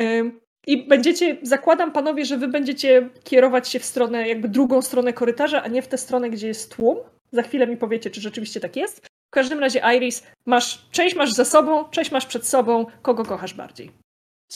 Ym, 0.00 0.40
I 0.66 0.88
będziecie, 0.88 1.36
zakładam 1.42 1.92
panowie, 1.92 2.24
że 2.24 2.36
wy 2.36 2.48
będziecie 2.48 3.08
kierować 3.24 3.68
się 3.68 3.78
w 3.78 3.84
stronę, 3.84 4.28
jakby 4.28 4.48
drugą 4.48 4.82
stronę 4.82 5.12
korytarza, 5.12 5.62
a 5.62 5.68
nie 5.68 5.82
w 5.82 5.88
tę 5.88 5.98
stronę, 5.98 6.30
gdzie 6.30 6.48
jest 6.48 6.76
tłum. 6.76 6.98
Za 7.32 7.42
chwilę 7.42 7.66
mi 7.66 7.76
powiecie, 7.76 8.10
czy 8.10 8.20
rzeczywiście 8.20 8.60
tak 8.60 8.76
jest. 8.76 9.07
W 9.28 9.30
każdym 9.30 9.58
razie, 9.58 9.82
Iris, 9.96 10.22
masz, 10.46 10.88
część 10.90 11.16
masz 11.16 11.32
za 11.32 11.44
sobą, 11.44 11.84
część 11.90 12.10
masz 12.10 12.26
przed 12.26 12.46
sobą. 12.46 12.86
Kogo 13.02 13.24
kochasz 13.24 13.54
bardziej? 13.54 13.86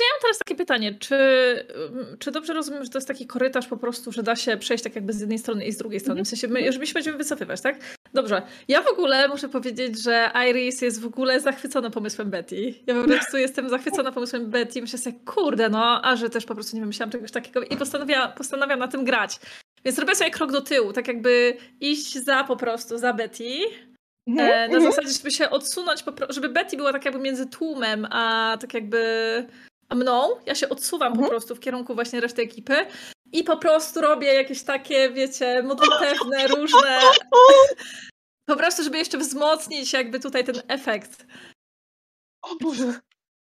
Ja 0.00 0.06
mam 0.14 0.22
teraz 0.22 0.38
takie 0.38 0.54
pytanie, 0.54 0.94
czy, 0.94 1.16
czy 2.18 2.30
dobrze 2.30 2.52
rozumiem, 2.52 2.84
że 2.84 2.90
to 2.90 2.98
jest 2.98 3.08
taki 3.08 3.26
korytarz 3.26 3.66
po 3.66 3.76
prostu, 3.76 4.12
że 4.12 4.22
da 4.22 4.36
się 4.36 4.56
przejść 4.56 4.84
tak 4.84 4.94
jakby 4.94 5.12
z 5.12 5.20
jednej 5.20 5.38
strony 5.38 5.64
i 5.64 5.72
z 5.72 5.76
drugiej 5.76 6.00
strony? 6.00 6.24
W 6.24 6.28
sensie, 6.28 6.48
my, 6.48 6.70
my 6.78 6.86
się 6.86 6.94
będziemy 6.94 7.18
wycofywać, 7.18 7.60
tak? 7.60 7.76
Dobrze. 8.14 8.42
Ja 8.68 8.82
w 8.82 8.86
ogóle 8.88 9.28
muszę 9.28 9.48
powiedzieć, 9.48 10.02
że 10.02 10.30
Iris 10.50 10.82
jest 10.82 11.00
w 11.00 11.06
ogóle 11.06 11.40
zachwycona 11.40 11.90
pomysłem 11.90 12.30
Betty. 12.30 12.74
Ja 12.86 12.94
po 12.94 13.04
prostu 13.04 13.36
jestem 13.36 13.68
zachwycona 13.68 14.12
pomysłem 14.12 14.50
Betty. 14.50 14.80
Myślę 14.80 14.98
sobie, 14.98 15.18
kurde, 15.24 15.68
no, 15.68 16.04
a 16.04 16.16
że 16.16 16.30
też 16.30 16.44
po 16.44 16.54
prostu 16.54 16.76
nie 16.76 16.82
wymyślałam 16.82 17.12
czegoś 17.12 17.30
takiego 17.30 17.62
i 17.62 17.76
postanawiam, 17.76 18.32
postanawiam 18.32 18.78
na 18.78 18.88
tym 18.88 19.04
grać. 19.04 19.40
Więc 19.84 19.98
robię 19.98 20.14
sobie 20.14 20.30
krok 20.30 20.52
do 20.52 20.60
tyłu, 20.60 20.92
tak 20.92 21.08
jakby 21.08 21.56
iść 21.80 22.24
za 22.24 22.44
po 22.44 22.56
prostu, 22.56 22.98
za 22.98 23.12
Betty. 23.12 23.60
E, 24.28 24.32
na 24.32 24.64
Mhm. 24.64 24.82
zasadzie, 24.82 25.08
żeby 25.08 25.30
się 25.30 25.50
odsunąć, 25.50 26.04
żeby 26.28 26.48
Betty 26.48 26.76
była 26.76 26.92
tak 26.92 27.04
jakby 27.04 27.20
między 27.20 27.46
tłumem, 27.46 28.06
a 28.10 28.56
tak 28.60 28.74
jakby 28.74 28.98
a 29.88 29.94
mną. 29.94 30.28
Ja 30.46 30.54
się 30.54 30.68
odsuwam 30.68 31.12
po 31.12 31.14
Mhm. 31.18 31.30
prostu 31.30 31.54
w 31.54 31.60
kierunku 31.60 31.94
właśnie 31.94 32.20
reszty 32.20 32.42
ekipy 32.42 32.74
i 33.32 33.44
po 33.44 33.56
prostu 33.56 34.00
robię 34.00 34.34
jakieś 34.34 34.62
takie, 34.62 35.10
wiecie, 35.10 35.62
modlitewne, 35.62 36.46
różne. 36.56 36.98
Po 38.46 38.56
prostu, 38.56 38.82
żeby 38.84 38.98
jeszcze 38.98 39.18
wzmocnić 39.18 39.92
jakby 39.92 40.20
tutaj 40.20 40.44
ten 40.44 40.54
efekt. 40.68 41.26
O 42.42 42.56
Boże. 42.60 42.94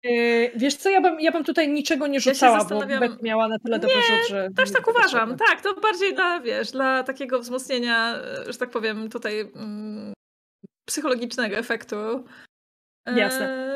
Yy, 0.05 0.51
wiesz 0.57 0.75
co, 0.77 0.91
ja 0.91 1.01
bym, 1.01 1.21
ja 1.21 1.33
bym 1.33 1.45
tutaj 1.45 1.69
niczego 1.69 2.07
nie 2.07 2.21
rzucała, 2.21 2.59
zastanawiam- 2.61 3.01
bo 3.01 3.09
Beth 3.09 3.23
miała 3.23 3.49
na 3.49 3.59
tyle 3.59 3.79
dobry 3.79 3.97
rzut, 4.03 4.29
że... 4.29 4.49
Też 4.57 4.73
tak 4.73 4.89
uważam, 4.89 5.37
tak. 5.37 5.61
To 5.63 5.75
bardziej 5.81 6.15
dla, 6.15 6.41
wiesz, 6.41 6.71
dla 6.71 7.03
takiego 7.03 7.41
wzmocnienia, 7.41 8.17
e, 8.47 8.53
że 8.53 8.59
tak 8.59 8.71
powiem, 8.71 9.09
tutaj 9.11 9.41
mm, 9.41 10.13
psychologicznego 10.91 11.57
efektu. 11.57 11.97
E, 13.07 13.19
Jasne. 13.19 13.71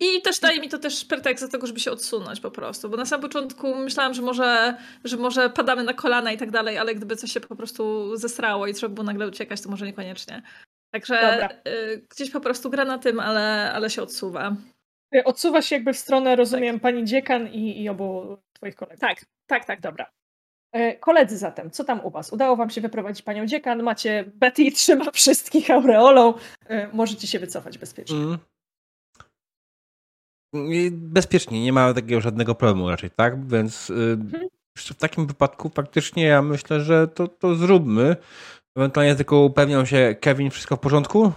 I 0.00 0.22
też 0.22 0.40
daje 0.40 0.60
mi 0.60 0.68
to 0.68 0.78
też 0.78 1.04
pretekst 1.04 1.44
do 1.44 1.50
tego, 1.50 1.66
żeby 1.66 1.80
się 1.80 1.92
odsunąć 1.92 2.40
po 2.40 2.50
prostu, 2.50 2.88
bo 2.88 2.96
na 2.96 3.06
samym 3.06 3.22
początku 3.22 3.74
myślałam, 3.74 4.14
że 4.14 4.22
może, 4.22 4.76
że 5.04 5.16
może 5.16 5.50
padamy 5.50 5.84
na 5.84 5.94
kolana 5.94 6.32
i 6.32 6.38
tak 6.38 6.50
dalej, 6.50 6.78
ale 6.78 6.94
gdyby 6.94 7.16
coś 7.16 7.32
się 7.32 7.40
po 7.40 7.56
prostu 7.56 8.16
zesrało 8.16 8.66
i 8.66 8.74
trzeba 8.74 8.94
było 8.94 9.04
nagle 9.04 9.28
uciekać, 9.28 9.60
to 9.60 9.70
może 9.70 9.86
niekoniecznie. 9.86 10.42
Także 10.90 11.48
y, 11.68 12.06
gdzieś 12.10 12.30
po 12.30 12.40
prostu 12.40 12.70
gra 12.70 12.84
na 12.84 12.98
tym, 12.98 13.20
ale, 13.20 13.72
ale 13.72 13.90
się 13.90 14.02
odsuwa. 14.02 14.56
Odsuwa 15.24 15.62
się 15.62 15.76
jakby 15.76 15.92
w 15.92 15.98
stronę, 15.98 16.36
rozumiem, 16.36 16.80
pani 16.80 17.04
dziekan 17.04 17.48
i, 17.48 17.82
i 17.82 17.88
obu 17.88 18.36
twoich 18.52 18.74
kolegów. 18.74 19.00
Tak, 19.00 19.24
tak, 19.46 19.64
tak. 19.64 19.80
Dobra. 19.80 20.10
E, 20.72 20.96
Koledzy 20.96 21.38
zatem, 21.38 21.70
co 21.70 21.84
tam 21.84 22.04
u 22.04 22.10
was? 22.10 22.32
Udało 22.32 22.56
wam 22.56 22.70
się 22.70 22.80
wyprowadzić 22.80 23.22
panią 23.22 23.46
dziekan, 23.46 23.82
macie 23.82 24.24
Betty 24.34 24.72
trzyma 24.72 25.10
wszystkich 25.10 25.70
aureolą, 25.70 26.34
e, 26.66 26.88
możecie 26.92 27.26
się 27.26 27.38
wycofać 27.38 27.78
bezpiecznie. 27.78 28.16
Mm. 28.16 28.38
Bezpiecznie, 30.92 31.64
nie 31.64 31.72
ma 31.72 31.94
takiego 31.94 32.20
żadnego 32.20 32.54
problemu 32.54 32.90
raczej, 32.90 33.10
tak? 33.10 33.48
Więc 33.48 33.90
y, 33.90 34.18
w 34.78 34.94
takim 34.94 35.26
wypadku 35.26 35.68
faktycznie 35.68 36.24
ja 36.24 36.42
myślę, 36.42 36.80
że 36.80 37.08
to, 37.08 37.28
to 37.28 37.54
zróbmy. 37.54 38.16
Ewentualnie 38.76 39.14
tylko 39.14 39.40
upewnią 39.40 39.84
się, 39.84 40.16
Kevin, 40.20 40.50
wszystko 40.50 40.76
w 40.76 40.80
porządku? 40.80 41.32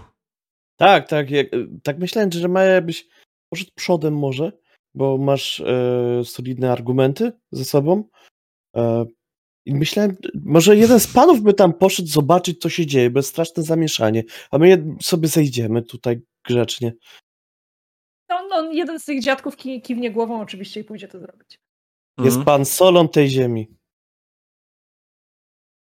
Tak, 0.80 1.08
tak. 1.08 1.32
Jak, 1.32 1.48
tak 1.84 1.98
myślałem, 1.98 2.32
że 2.32 2.48
Maja 2.48 2.82
byś 2.82 3.08
poszedł 3.50 3.72
przodem 3.76 4.18
może, 4.18 4.52
bo 4.96 5.18
masz 5.18 5.60
e, 5.60 6.22
solidne 6.24 6.72
argumenty 6.72 7.32
ze 7.52 7.66
sobą. 7.66 8.04
E, 8.76 9.06
I 9.66 9.76
myślałem, 9.76 10.16
może 10.46 10.76
jeden 10.78 11.00
z 11.00 11.08
panów 11.08 11.42
by 11.42 11.54
tam 11.54 11.74
poszedł 11.74 12.08
zobaczyć, 12.10 12.62
co 12.62 12.70
się 12.70 12.86
dzieje, 12.86 13.10
bez 13.10 13.28
straszne 13.28 13.64
zamieszanie, 13.64 14.24
a 14.52 14.58
my 14.58 14.96
sobie 15.02 15.28
zejdziemy 15.28 15.82
tutaj 15.82 16.22
grzecznie. 16.48 16.94
No, 18.30 18.48
no, 18.50 18.72
jeden 18.72 19.00
z 19.00 19.06
tych 19.06 19.22
dziadków 19.22 19.56
ki 19.56 19.82
kiwnie 19.82 20.12
głową 20.12 20.42
oczywiście 20.42 20.80
i 20.80 20.84
pójdzie 20.84 21.08
to 21.08 21.20
zrobić. 21.20 21.60
Jest 22.18 22.38
Mhm. 22.38 22.46
pan 22.46 22.66
solą 22.66 23.08
tej 23.08 23.30
ziemi. 23.30 23.68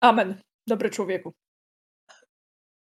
Amen, 0.00 0.34
dobry 0.66 0.90
człowieku. 0.90 1.32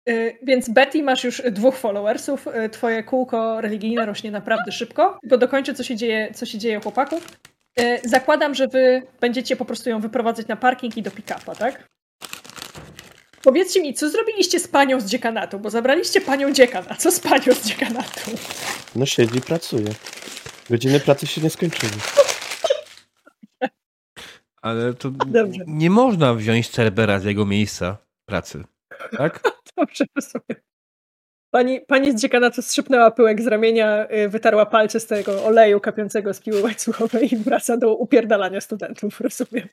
Y, 0.08 0.38
Więc 0.42 0.68
Betty, 0.70 1.02
masz 1.02 1.24
już 1.24 1.42
dwóch 1.52 1.76
followersów. 1.76 2.46
y, 2.46 2.68
Twoje 2.68 3.02
kółko 3.04 3.60
religijne 3.60 4.06
rośnie 4.06 4.30
naprawdę 4.30 4.72
szybko. 4.72 5.18
Tylko 5.22 5.38
dokończę, 5.38 5.74
co 5.74 5.82
się 5.84 5.96
dzieje, 5.96 6.34
co 6.34 6.46
się 6.46 6.58
dzieje 6.58 6.80
chłopaków. 6.80 7.38
Y, 7.80 8.00
Zakładam, 8.04 8.54
że 8.54 8.68
wy 8.68 9.02
będziecie 9.20 9.56
po 9.56 9.64
prostu 9.64 9.90
ją 9.90 10.00
wyprowadzać 10.00 10.46
na 10.46 10.56
parking 10.56 10.96
i 10.96 11.02
do 11.02 11.10
pick-upa, 11.10 11.54
tak? 11.56 11.88
Powiedzcie 13.42 13.82
mi, 13.82 13.94
co 13.94 14.10
zrobiliście 14.10 14.60
z 14.60 14.68
panią 14.68 15.00
z 15.00 15.04
dziekanatu? 15.04 15.58
Bo 15.58 15.70
zabraliście 15.70 16.20
panią 16.20 16.52
dziekan, 16.52 16.84
a 16.88 16.94
co 16.94 17.10
z 17.10 17.20
panią 17.20 17.54
z 17.54 17.66
dziekanatu? 17.66 18.30
No 18.96 19.06
siedzi, 19.06 19.40
pracuje. 19.40 19.88
Godziny 20.70 21.00
pracy 21.00 21.26
się 21.26 21.40
nie 21.40 21.50
skończyły. 21.50 21.92
Ale 24.62 24.94
to 24.94 25.10
Dobrze. 25.10 25.64
nie 25.66 25.90
można 25.90 26.34
wziąć 26.34 26.68
Cerbera 26.68 27.18
z 27.20 27.24
jego 27.24 27.46
miejsca 27.46 27.96
pracy. 28.28 28.64
Tak? 29.16 29.40
Dobrze, 29.76 30.04
rozumiem. 30.16 30.67
Pani, 31.50 31.80
pani 31.80 32.12
z 32.12 32.20
dziekanatu 32.20 32.62
strzepnęła 32.62 33.10
pyłek 33.10 33.42
z 33.42 33.46
ramienia, 33.46 34.06
y, 34.12 34.28
wytarła 34.28 34.66
palce 34.66 35.00
z 35.00 35.06
tego 35.06 35.44
oleju 35.44 35.80
kapiącego 35.80 36.34
z 36.34 36.40
piły 36.40 36.62
łańcuchowej 36.62 37.34
i 37.34 37.36
wraca 37.36 37.76
do 37.76 37.94
upierdalania 37.94 38.60
studentów, 38.60 39.20
rozumiem. 39.20 39.68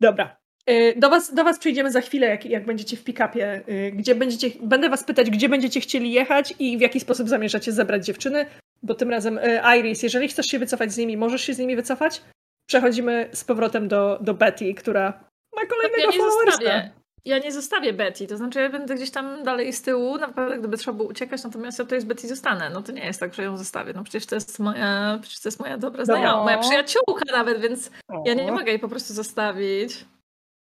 Dobra. 0.00 0.36
Y, 0.70 0.94
Do 0.96 1.10
was, 1.10 1.34
do 1.34 1.44
was 1.44 1.58
przyjdziemy 1.58 1.92
za 1.92 2.00
chwilę, 2.00 2.26
jak, 2.26 2.44
jak 2.44 2.66
będziecie 2.66 2.96
w 2.96 3.04
pick-upie, 3.04 3.62
y, 3.68 3.92
gdzie 3.92 4.14
będziecie, 4.14 4.50
będę 4.62 4.88
was 4.88 5.04
pytać, 5.04 5.30
gdzie 5.30 5.48
będziecie 5.48 5.80
chcieli 5.80 6.12
jechać 6.12 6.54
i 6.58 6.78
w 6.78 6.80
jaki 6.80 7.00
sposób 7.00 7.28
zamierzacie 7.28 7.72
zebrać 7.72 8.04
dziewczyny, 8.06 8.46
bo 8.82 8.94
tym 8.94 9.10
razem 9.10 9.40
Iris, 9.78 10.02
jeżeli 10.02 10.28
chcesz 10.28 10.46
się 10.46 10.58
wycofać 10.58 10.92
z 10.92 10.98
nimi, 10.98 11.16
możesz 11.16 11.42
się 11.42 11.54
z 11.54 11.58
nimi 11.58 11.76
wycofać. 11.76 12.22
Przechodzimy 12.68 13.28
z 13.32 13.44
powrotem 13.44 13.88
do, 13.88 14.18
do 14.20 14.34
Betty, 14.34 14.74
która 14.74 15.24
ma 15.56 15.66
kolejnego 15.66 16.12
followersa. 16.12 16.97
Ja 17.24 17.38
nie 17.38 17.52
zostawię 17.52 17.92
Betty, 17.92 18.26
to 18.26 18.36
znaczy 18.36 18.60
ja 18.60 18.70
będę 18.70 18.94
gdzieś 18.94 19.10
tam 19.10 19.42
dalej 19.44 19.72
z 19.72 19.82
tyłu, 19.82 20.18
naprawdę 20.18 20.58
gdyby 20.58 20.76
trzeba 20.76 20.96
było 20.96 21.08
uciekać, 21.08 21.44
natomiast 21.44 21.78
ja 21.78 21.84
tutaj 21.84 22.00
z 22.00 22.04
Betty 22.04 22.28
zostanę. 22.28 22.70
No 22.70 22.82
to 22.82 22.92
nie 22.92 23.06
jest 23.06 23.20
tak, 23.20 23.34
że 23.34 23.42
ją 23.42 23.56
zostawię. 23.56 23.92
No 23.92 24.04
przecież 24.04 24.26
to 24.26 24.34
jest 24.34 24.58
moja, 24.58 25.18
przecież 25.22 25.40
to 25.40 25.48
jest 25.48 25.60
moja 25.60 25.78
dobra 25.78 26.04
znajoma, 26.04 26.44
moja 26.44 26.58
przyjaciółka 26.58 27.32
nawet, 27.32 27.60
więc 27.60 27.90
ja 28.24 28.34
nie, 28.34 28.44
nie 28.44 28.52
mogę 28.52 28.70
jej 28.70 28.78
po 28.78 28.88
prostu 28.88 29.14
zostawić. 29.14 30.04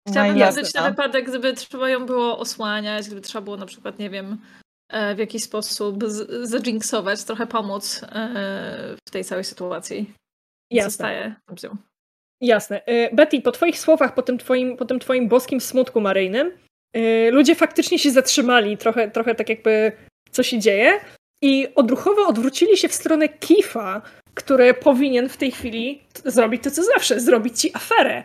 Chciałabym 0.09 0.39
No 0.39 0.47
wiedzieć 0.47 0.63
jasne. 0.63 0.81
na 0.81 0.91
wypadek, 0.91 1.29
gdyby 1.29 1.53
trzeba 1.53 1.89
ją 1.89 2.07
było 2.07 2.39
osłaniać, 2.39 3.07
gdyby 3.07 3.21
trzeba 3.21 3.43
było 3.43 3.57
na 3.57 3.67
przykład, 3.67 3.99
nie 3.99 4.11
wiem, 4.11 4.39
e, 4.89 5.15
w 5.15 5.19
jakiś 5.19 5.43
sposób 5.45 6.05
zadżinksować, 6.43 7.25
trochę 7.25 7.47
pomóc 7.47 8.01
e, 8.03 8.97
w 9.09 9.11
tej 9.11 9.25
całej 9.25 9.45
sytuacji. 9.45 10.15
Jasne. 10.71 10.91
Zostaję 10.91 11.35
z 11.59 11.63
nią. 11.63 11.77
Jasne. 12.43 12.83
Y, 12.89 13.11
Betty, 13.13 13.41
po 13.41 13.53
twoich 13.53 13.79
słowach, 13.79 14.15
po 14.15 14.23
tym 14.23 14.39
twoim, 14.39 14.77
po 14.77 14.85
tym 14.85 14.99
twoim 14.99 15.29
boskim 15.29 15.61
smutku 15.61 16.01
maryjnym, 16.01 16.53
y, 16.97 17.31
ludzie 17.33 17.55
faktycznie 17.55 17.99
się 17.99 18.11
zatrzymali, 18.11 18.77
trochę, 18.77 19.11
trochę 19.11 19.35
tak 19.35 19.49
jakby 19.49 19.93
co 20.31 20.43
się 20.43 20.59
dzieje 20.59 21.01
i 21.43 21.69
odruchowo 21.75 22.27
odwrócili 22.27 22.77
się 22.77 22.89
w 22.89 22.95
stronę 22.95 23.29
Kifa, 23.29 24.03
który 24.35 24.75
powinien 24.75 25.29
w 25.29 25.37
tej 25.37 25.51
chwili 25.51 26.03
zrobić 26.25 26.63
to, 26.63 26.71
co 26.71 26.83
zawsze, 26.83 27.21
zrobić 27.21 27.61
ci 27.61 27.71
aferę. 27.75 28.23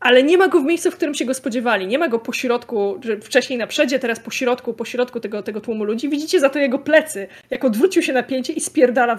Ale 0.00 0.22
nie 0.22 0.38
ma 0.38 0.48
go 0.48 0.60
w 0.60 0.64
miejscu, 0.64 0.90
w 0.90 0.96
którym 0.96 1.14
się 1.14 1.24
go 1.24 1.34
spodziewali. 1.34 1.86
Nie 1.86 1.98
ma 1.98 2.08
go 2.08 2.18
po 2.18 2.32
środku, 2.32 3.00
wcześniej 3.22 3.58
na 3.58 3.66
przedzie, 3.66 3.98
teraz 3.98 4.20
po 4.20 4.30
środku, 4.30 4.74
po 4.74 4.84
środku 4.84 5.20
tego, 5.20 5.42
tego 5.42 5.60
tłumu 5.60 5.84
ludzi. 5.84 6.08
Widzicie 6.08 6.40
za 6.40 6.50
to 6.50 6.58
jego 6.58 6.78
plecy, 6.78 7.28
jak 7.50 7.64
odwrócił 7.64 8.02
się 8.02 8.12
napięcie 8.12 8.52
i 8.52 8.60
spierdala 8.60 9.16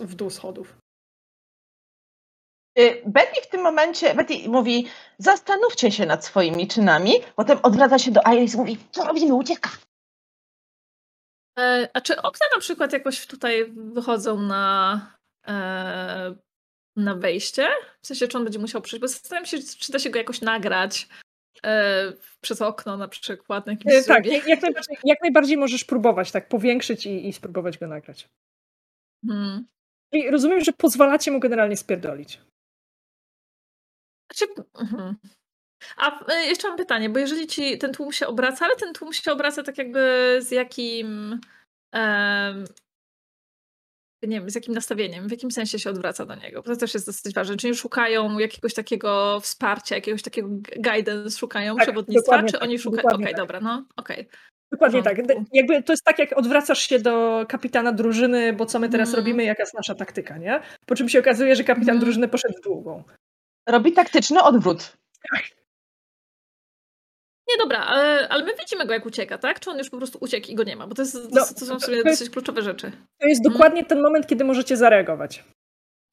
w 0.00 0.14
dół 0.14 0.30
schodów. 0.30 0.83
Y, 2.78 3.02
Betty 3.06 3.40
w 3.42 3.46
tym 3.46 3.60
momencie, 3.60 4.14
Betty 4.14 4.48
mówi, 4.48 4.86
zastanówcie 5.18 5.90
się 5.90 6.06
nad 6.06 6.24
swoimi 6.24 6.68
czynami, 6.68 7.12
potem 7.36 7.58
odwraca 7.62 7.98
się 7.98 8.10
do 8.10 8.20
Iris 8.32 8.54
i 8.54 8.56
mówi, 8.56 8.78
co 8.90 9.04
robimy, 9.04 9.34
ucieka. 9.34 9.70
E, 11.58 11.88
a 11.92 12.00
czy 12.00 12.22
okna 12.22 12.46
na 12.54 12.60
przykład 12.60 12.92
jakoś 12.92 13.26
tutaj 13.26 13.72
wychodzą 13.76 14.42
na, 14.42 15.00
e, 15.48 16.34
na 16.96 17.14
wejście? 17.14 17.68
W 18.02 18.06
sensie, 18.06 18.28
czy 18.28 18.38
on 18.38 18.44
będzie 18.44 18.58
musiał 18.58 18.82
przyjść? 18.82 19.00
Bo 19.00 19.08
zastanawiam 19.08 19.46
się, 19.46 19.58
czy 19.78 19.92
da 19.92 19.98
się 19.98 20.10
go 20.10 20.18
jakoś 20.18 20.40
nagrać 20.40 21.08
e, 21.64 22.12
przez 22.40 22.62
okno 22.62 22.96
na 22.96 23.08
przykład 23.08 23.66
na 23.66 23.72
jakimś 23.72 24.06
Tak, 24.06 24.26
jak, 24.26 24.46
jak, 24.46 24.62
najbardziej, 24.62 24.96
jak 25.04 25.22
najbardziej 25.22 25.56
możesz 25.56 25.84
próbować, 25.84 26.32
tak, 26.32 26.48
powiększyć 26.48 27.06
i, 27.06 27.28
i 27.28 27.32
spróbować 27.32 27.78
go 27.78 27.86
nagrać. 27.86 28.28
Hmm. 29.26 29.66
I 30.12 30.30
rozumiem, 30.30 30.60
że 30.60 30.72
pozwalacie 30.72 31.30
mu 31.30 31.40
generalnie 31.40 31.76
spierdolić. 31.76 32.40
Znaczy, 34.36 34.52
mhm. 34.80 35.14
A 35.96 36.32
e, 36.32 36.46
jeszcze 36.46 36.68
mam 36.68 36.76
pytanie, 36.76 37.10
bo 37.10 37.18
jeżeli 37.18 37.46
ci 37.46 37.78
ten 37.78 37.92
tłum 37.92 38.12
się 38.12 38.26
obraca, 38.26 38.64
ale 38.64 38.76
ten 38.76 38.92
tłum 38.92 39.12
się 39.12 39.32
obraca 39.32 39.62
tak 39.62 39.78
jakby 39.78 40.36
z 40.42 40.50
jakim 40.50 41.40
em, 41.94 42.64
nie 44.22 44.40
wiem, 44.40 44.50
z 44.50 44.54
jakim 44.54 44.74
nastawieniem, 44.74 45.28
w 45.28 45.30
jakim 45.30 45.50
sensie 45.50 45.78
się 45.78 45.90
odwraca 45.90 46.26
do 46.26 46.34
niego, 46.34 46.62
bo 46.62 46.68
to 46.74 46.76
też 46.76 46.94
jest 46.94 47.06
dosyć 47.06 47.34
ważne. 47.34 47.56
Czy 47.56 47.66
oni 47.68 47.76
szukają 47.76 48.38
jakiegoś 48.38 48.74
takiego 48.74 49.40
wsparcia, 49.40 49.94
jakiegoś 49.94 50.22
takiego 50.22 50.48
gu- 50.48 50.82
guidance, 50.82 51.38
szukają 51.38 51.74
Tak, 51.76 51.84
przewodnictwa, 51.84 52.22
dokładnie 52.22 52.48
czy 52.48 52.52
tak, 52.52 52.62
oni 52.62 52.78
szukają... 52.78 53.00
Okej, 53.02 53.10
dokładnie 53.10 53.26
tak. 53.26 53.36
dobra, 53.36 53.60
no, 53.60 53.84
okej. 53.96 54.28
Dokładnie 54.72 55.02
tak. 55.02 55.16
porządku. 55.16 55.40
D- 55.44 55.48
Jakby 55.52 55.82
to 55.82 55.92
jest 55.92 56.04
tak, 56.04 56.18
jak 56.18 56.38
odwracasz 56.38 56.78
się 56.88 56.98
do 56.98 57.44
kapitana 57.48 57.92
drużyny, 57.92 58.52
bo 58.52 58.66
co 58.66 58.78
my 58.78 58.88
teraz 58.88 59.08
Mhm. 59.08 59.24
robimy, 59.24 59.44
jaka 59.44 59.62
jest 59.62 59.74
nasza 59.74 59.94
taktyka, 59.94 60.38
nie? 60.38 60.60
Po 60.86 60.94
czym 60.94 61.08
się 61.08 61.18
okazuje, 61.18 61.56
że 61.56 61.64
kapitan 61.64 61.88
Mhm. 61.94 62.00
drużyny 62.00 62.28
poszedł 62.28 62.54
w 62.58 62.64
długą. 62.64 63.02
Robi 63.68 63.92
taktyczny 63.92 64.42
odwrót. 64.42 64.96
Nie, 67.48 67.56
dobra, 67.58 67.78
ale, 67.78 68.28
ale 68.28 68.44
my 68.44 68.54
widzimy 68.56 68.86
go, 68.86 68.92
jak 68.94 69.06
ucieka, 69.06 69.38
tak? 69.38 69.60
Czy 69.60 69.70
on 69.70 69.78
już 69.78 69.90
po 69.90 69.96
prostu 69.96 70.18
uciekł 70.20 70.48
i 70.48 70.54
go 70.54 70.64
nie 70.64 70.76
ma? 70.76 70.86
Bo 70.86 70.94
to, 70.94 71.02
jest, 71.02 71.14
No, 71.14 71.46
to, 71.46 71.54
to 71.54 71.66
są 71.66 71.78
w 71.78 71.84
sumie 71.84 72.02
to 72.02 72.08
jest- 72.08 72.20
dosyć 72.20 72.32
kluczowe 72.32 72.62
rzeczy. 72.62 72.90
To 73.20 73.26
jest 73.28 73.40
Mhm. 73.40 73.52
dokładnie 73.52 73.84
ten 73.84 74.02
moment, 74.02 74.26
kiedy 74.26 74.44
możecie 74.44 74.76
zareagować. 74.76 75.44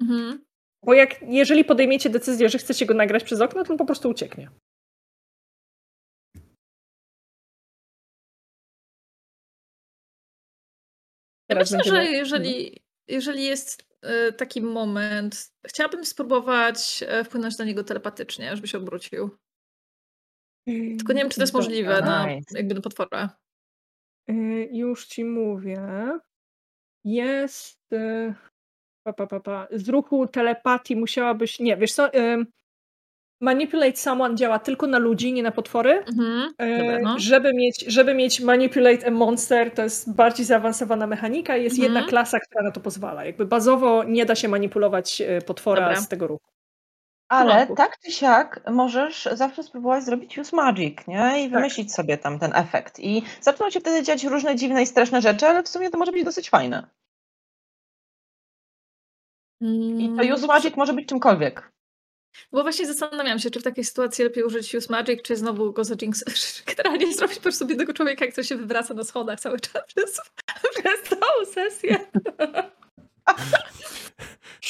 Mhm. 0.02 0.44
Bo 0.86 0.94
jak, 0.94 1.16
jeżeli 1.22 1.66
podejmiecie 1.66 2.10
decyzję, 2.10 2.50
że 2.50 2.58
chcecie 2.58 2.86
go 2.86 2.94
nagrać 2.94 3.24
przez 3.24 3.42
okno, 3.42 3.64
to 3.64 3.72
on 3.72 3.78
po 3.78 3.86
prostu 3.86 4.10
ucieknie. 4.10 4.50
Ja 11.50 11.56
myślę, 11.56 11.84
że 11.84 12.06
jeżeli, 12.06 12.78
jeżeli 13.12 13.44
jest 13.44 13.86
e, 14.02 14.32
taki 14.32 14.62
moment, 14.62 15.54
chciałabym 15.68 16.06
spróbować 16.06 17.04
e, 17.08 17.24
wpłynąć 17.24 17.58
na 17.58 17.66
niego 17.66 17.84
telepatycznie, 17.84 18.56
żeby 18.56 18.68
się 18.68 18.78
obrócił. 18.78 19.38
Tylko 20.68 21.14
nie 21.14 21.22
wiem, 21.22 21.30
czy 21.30 21.36
to 21.36 21.44
jest 21.44 21.54
możliwe 21.54 22.02
na, 22.02 22.28
jakby 22.52 22.74
na 22.74 22.82
potwora. 22.82 23.38
Y, 24.30 24.70
Już 24.72 25.06
ci 25.06 25.24
mówię. 25.26 25.82
Jest. 27.06 27.82
Pa, 29.06 29.14
pa, 29.14 29.28
pa, 29.28 29.40
pa. 29.40 29.68
Z 29.72 29.90
ruchu 29.90 30.28
telepatii 30.28 30.96
musiałabyś. 30.96 31.60
Nie, 31.60 31.78
wiesz 31.78 31.94
co? 31.94 32.12
Manipulate 33.42 33.96
someone 33.98 34.36
działa 34.36 34.60
tylko 34.60 34.88
na 34.88 34.98
ludzi, 35.00 35.34
nie 35.34 35.44
na 35.44 35.52
potwory. 35.52 36.04
Mhm. 36.08 36.54
Y, 36.62 36.78
Dobra, 36.78 37.00
no. 37.02 37.20
żeby, 37.20 37.54
mieć, 37.54 37.86
żeby 37.88 38.14
mieć 38.14 38.42
Manipulate 38.42 39.08
a 39.08 39.12
Monster, 39.12 39.72
to 39.74 39.82
jest 39.84 40.14
bardziej 40.14 40.46
zaawansowana 40.46 41.08
mechanika 41.08 41.58
i 41.58 41.64
jest 41.64 41.76
Mhm. 41.80 41.94
jedna 41.94 42.10
klasa, 42.10 42.40
która 42.40 42.64
na 42.64 42.72
to 42.72 42.80
pozwala. 42.80 43.26
Jakby 43.26 43.46
bazowo 43.46 44.04
nie 44.04 44.26
da 44.26 44.36
się 44.36 44.48
manipulować 44.48 45.22
y, 45.22 45.42
potwora 45.46 45.82
Dobra. 45.82 46.02
z 46.02 46.08
tego 46.08 46.28
ruchu. 46.28 46.52
Ale 47.30 47.68
tak 47.78 47.98
czy 48.06 48.12
siak 48.12 48.62
możesz 48.72 49.30
zawsze 49.34 49.64
spróbować 49.64 50.04
zrobić 50.04 50.38
use 50.38 50.56
magic, 50.56 50.98
nie? 51.08 51.44
I 51.46 51.50
wymyślić 51.50 51.94
sobie 51.94 52.18
tam 52.18 52.40
ten 52.40 52.52
efekt. 52.56 53.00
I 53.00 53.24
zaczną 53.42 53.70
się 53.70 53.80
wtedy 53.80 54.04
dziać 54.04 54.24
różne 54.24 54.56
dziwne 54.56 54.84
i 54.84 54.86
straszne 54.88 55.22
rzeczy, 55.22 55.48
ale 55.48 55.64
w 55.64 55.68
sumie 55.68 55.90
to 55.90 55.98
może 55.98 56.12
być 56.12 56.24
dosyć 56.24 56.50
fajne. 56.50 56.88
I 59.62 60.10
to 60.18 60.22
Mm, 60.24 60.34
use 60.34 60.48
bo, 60.48 60.54
magic 60.54 60.76
może 60.78 60.94
być 60.94 61.08
czymkolwiek. 61.08 61.72
Bo 62.52 62.62
właśnie 62.62 62.88
zastanawiam 62.88 63.40
się, 63.40 63.50
czy 63.52 63.60
w 63.60 63.64
takiej 63.64 63.84
sytuacji 63.84 64.24
lepiej 64.24 64.44
użyć 64.44 64.76
use 64.76 64.88
magic, 64.90 65.22
czy 65.22 65.36
znowu 65.36 65.74
go 65.74 65.84
za 65.84 65.96
jinx, 65.96 66.24
generalnie 66.76 67.14
zrobić 67.14 67.38
po 67.38 67.44
prostu 67.44 67.68
jednego 67.68 67.94
człowieka, 67.94 68.26
jak 68.26 68.36
to 68.36 68.44
się 68.44 68.56
wywraca 68.56 68.94
na 68.94 69.04
schodach 69.04 69.40
cały 69.40 69.60
czas 69.60 69.84
przez, 69.88 70.22
przez 70.72 71.20
całą 71.20 71.46
sesję. 71.54 72.00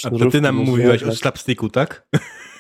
A 0.04 0.10
to 0.10 0.32
ty 0.32 0.42
nam 0.42 0.56
mówiłaś 0.56 1.04
o 1.04 1.16
slapsticku, 1.16 1.70
tak? 1.70 2.08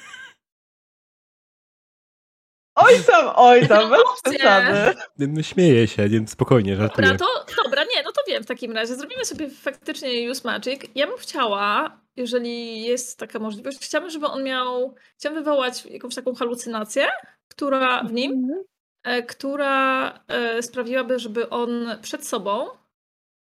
Oj 2.92 3.04
tam, 3.08 3.32
oj 3.36 3.68
tam, 3.68 3.90
bez 3.90 4.00
Opcje. 4.02 4.40
przesady. 4.40 4.96
No, 5.18 5.44
śmieję 5.44 5.88
się, 5.88 6.10
nie, 6.10 6.28
spokojnie, 6.28 6.76
żartuję. 6.76 7.08
Dobra, 7.08 7.28
to 7.28 7.64
dobra, 7.64 7.84
nie, 7.84 8.04
no 8.04 8.12
to 8.12 8.22
wiem 8.28 8.44
w 8.44 8.46
takim 8.46 8.72
razie. 8.72 8.96
Zrobimy 8.96 9.26
sobie 9.26 9.50
faktycznie 9.50 10.32
use 10.32 10.42
magic. 10.46 10.82
Ja 10.96 11.08
bym 11.08 11.18
chciała, 11.18 11.98
jeżeli 12.16 12.84
jest 12.84 13.20
taka 13.20 13.40
możliwość, 13.40 13.80
chciałabym, 13.80 14.12
żeby 14.12 14.28
on 14.28 14.44
miał, 14.44 14.96
chciałabym 15.18 15.44
wywołać 15.44 15.86
jakąś 15.86 16.16
taką 16.16 16.36
halucynację, 16.36 17.08
która 17.48 18.04
w 18.04 18.14
nim, 18.14 18.64
e, 19.04 19.24
która 19.24 20.14
e, 20.28 20.64
sprawiłaby, 20.64 21.20
żeby 21.20 21.50
on 21.50 21.98
przed 22.02 22.28
sobą 22.28 22.68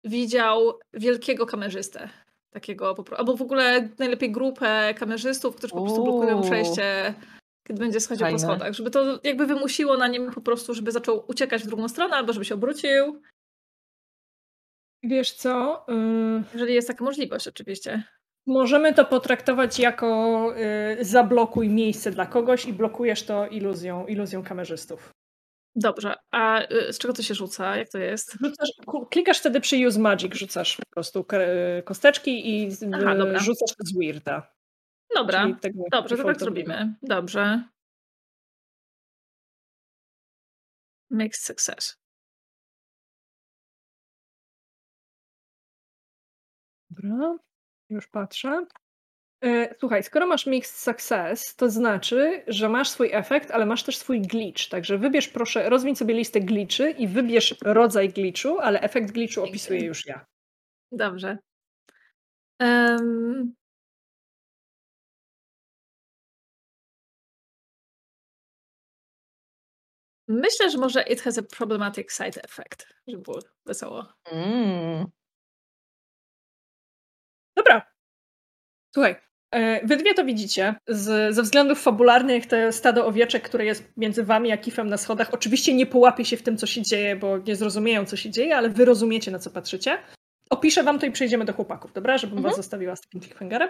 widział 0.03 0.79
wielkiego 0.93 1.45
kamerzystę. 1.45 2.09
Takiego, 2.49 2.95
albo 3.17 3.37
w 3.37 3.41
ogóle 3.41 3.89
najlepiej 3.99 4.31
grupę 4.31 4.93
kamerzystów, 4.93 5.55
którzy 5.55 5.73
po 5.73 5.81
prostu 5.81 6.03
blokują 6.03 6.41
przejście, 6.41 7.13
kiedy 7.67 7.79
będzie 7.79 7.99
schodził 7.99 8.25
Fajne. 8.25 8.39
po 8.39 8.43
schodach. 8.43 8.73
Żeby 8.73 8.91
to 8.91 9.19
jakby 9.23 9.45
wymusiło 9.45 9.97
na 9.97 10.07
nim 10.07 10.31
po 10.31 10.41
prostu, 10.41 10.73
żeby 10.73 10.91
zaczął 10.91 11.25
uciekać 11.27 11.63
w 11.63 11.67
drugą 11.67 11.89
stronę, 11.89 12.15
albo 12.15 12.33
żeby 12.33 12.45
się 12.45 12.55
obrócił. 12.55 13.21
Wiesz 15.03 15.31
co? 15.31 15.85
y, 15.89 16.43
Jeżeli 16.53 16.73
jest 16.73 16.87
taka 16.87 17.03
możliwość, 17.03 17.47
oczywiście. 17.47 18.03
Możemy 18.47 18.93
to 18.93 19.05
potraktować 19.05 19.79
jako 19.79 20.53
y, 20.99 21.05
zablokuj 21.05 21.69
miejsce 21.69 22.11
dla 22.11 22.25
kogoś 22.25 22.65
i 22.65 22.73
blokujesz 22.73 23.23
to 23.23 23.47
iluzją, 23.47 24.07
iluzją 24.07 24.43
kamerzystów. 24.43 25.09
Dobrze, 25.75 26.15
a 26.31 26.61
y, 26.71 26.93
z 26.93 26.97
czego 26.97 27.13
to 27.13 27.21
się 27.23 27.33
rzuca? 27.33 27.75
Jak 27.77 27.89
to 27.89 27.97
jest? 27.97 28.37
Rzucasz, 28.43 28.69
klikasz 29.11 29.39
wtedy 29.39 29.61
przy 29.61 29.87
Use 29.87 29.99
Magic, 29.99 30.33
rzucasz 30.35 30.77
po 30.77 30.93
prostu 30.93 31.25
kosteczki 31.85 32.49
i 32.49 32.69
Aha, 32.93 33.15
rzucasz 33.39 33.75
z 33.79 33.97
Weirda. 33.97 34.56
Dobra, 35.17 35.47
dobrze, 35.91 36.17
to 36.17 36.23
tak 36.23 36.39
zrobimy. 36.39 36.93
Dobrze. 37.01 37.63
Mixed 41.11 41.43
success. 41.43 41.97
Dobra, 46.89 47.37
już 47.89 48.07
patrzę. 48.07 48.65
E, 49.43 49.75
Słuchaj, 49.79 50.03
skoro 50.03 50.27
masz 50.27 50.45
Mixed 50.45 50.75
Success, 50.75 51.55
to 51.55 51.69
znaczy, 51.69 52.43
że 52.47 52.69
masz 52.69 52.89
swój 52.89 53.09
efekt, 53.13 53.51
ale 53.51 53.65
masz 53.65 53.83
też 53.83 53.97
swój 53.97 54.21
glitch. 54.21 54.69
Także 54.69 54.97
wybierz 54.97 55.27
proszę, 55.27 55.69
rozwiń 55.69 55.95
sobie 55.95 56.13
listę 56.13 56.39
glitchy 56.39 56.91
i 56.91 57.07
wybierz 57.07 57.55
rodzaj 57.61 58.09
glitchu, 58.09 58.59
ale 58.59 58.81
efekt 58.81 59.11
glitchu 59.11 59.43
opisuję 59.43 59.85
już 59.85 60.05
ja. 60.05 60.25
Dobrze. 60.91 61.37
Em, 62.59 63.53
Myślę, 70.27 70.69
że 70.69 70.77
może 70.77 71.01
it 71.03 71.21
has 71.21 71.37
a 71.37 71.41
problematic 71.41 72.11
side 72.11 72.41
effect, 72.43 72.87
żeby 73.07 73.21
było 73.23 73.39
wesoło. 73.65 74.13
Mm. 74.31 75.05
Dobra. 77.55 77.91
Słuchaj, 78.93 79.15
e, 79.51 79.87
wy 79.87 79.97
dwie 79.97 80.13
to 80.13 80.25
widzicie. 80.25 80.75
Z, 80.87 81.35
ze 81.35 81.41
względów 81.41 81.81
fabularnych 81.81 82.45
to 82.45 82.71
stado 82.71 83.05
owieczek, 83.05 83.43
które 83.43 83.65
jest 83.65 83.83
między 83.97 84.23
wami 84.23 84.51
a 84.51 84.57
Kifem 84.57 84.89
na 84.89 84.97
schodach, 84.97 85.33
oczywiście 85.33 85.73
nie 85.73 85.85
połapie 85.85 86.25
się 86.25 86.37
w 86.37 86.43
tym, 86.43 86.57
co 86.57 86.67
się 86.67 86.81
dzieje, 86.81 87.15
bo 87.15 87.37
nie 87.37 87.55
zrozumieją, 87.55 88.05
co 88.05 88.17
się 88.17 88.29
dzieje, 88.29 88.57
ale 88.57 88.69
wy 88.69 88.85
rozumiecie, 88.85 89.31
na 89.31 89.39
co 89.39 89.51
patrzycie. 89.51 89.97
Opiszę 90.49 90.83
wam 90.83 90.99
to 90.99 91.05
i 91.05 91.11
przejdziemy 91.11 91.45
do 91.45 91.53
chłopaków, 91.53 91.93
dobra? 91.93 92.17
Żebym 92.17 92.37
Mhm. 92.37 92.51
was 92.51 92.57
zostawiła 92.57 92.95
z 92.95 93.01
takim 93.01 93.21
cliffhangerem. 93.21 93.69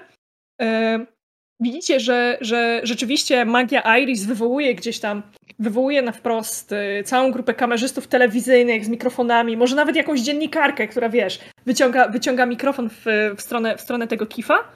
Widzicie, 1.60 2.00
że, 2.00 2.38
że 2.42 2.82
rzeczywiście 2.84 3.46
magia 3.46 3.98
Iris 3.98 4.26
wywołuje 4.26 4.76
gdzieś 4.76 5.00
tam, 5.00 5.24
wywołuje 5.60 6.02
na 6.02 6.12
wprost 6.12 6.72
y, 6.72 7.04
całą 7.06 7.32
grupę 7.32 7.54
kamerzystów 7.54 8.08
telewizyjnych 8.08 8.86
z 8.86 8.90
mikrofonami, 8.90 9.58
może 9.58 9.76
nawet 9.76 9.96
jakąś 9.96 10.22
dziennikarkę, 10.22 10.88
która 10.88 11.10
wiesz, 11.10 11.40
wyciąga, 11.66 12.10
wyciąga 12.10 12.46
mikrofon 12.46 12.90
w, 12.90 13.06
w, 13.38 13.42
stronę, 13.42 13.78
w 13.78 13.82
stronę 13.82 14.08
tego 14.08 14.26
kifa. 14.26 14.72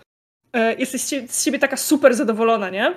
E, 0.54 0.76
Jesteś 0.76 1.02
z 1.02 1.44
siebie 1.44 1.60
taka 1.60 1.78
super 1.78 2.16
zadowolona, 2.16 2.70
nie? 2.70 2.96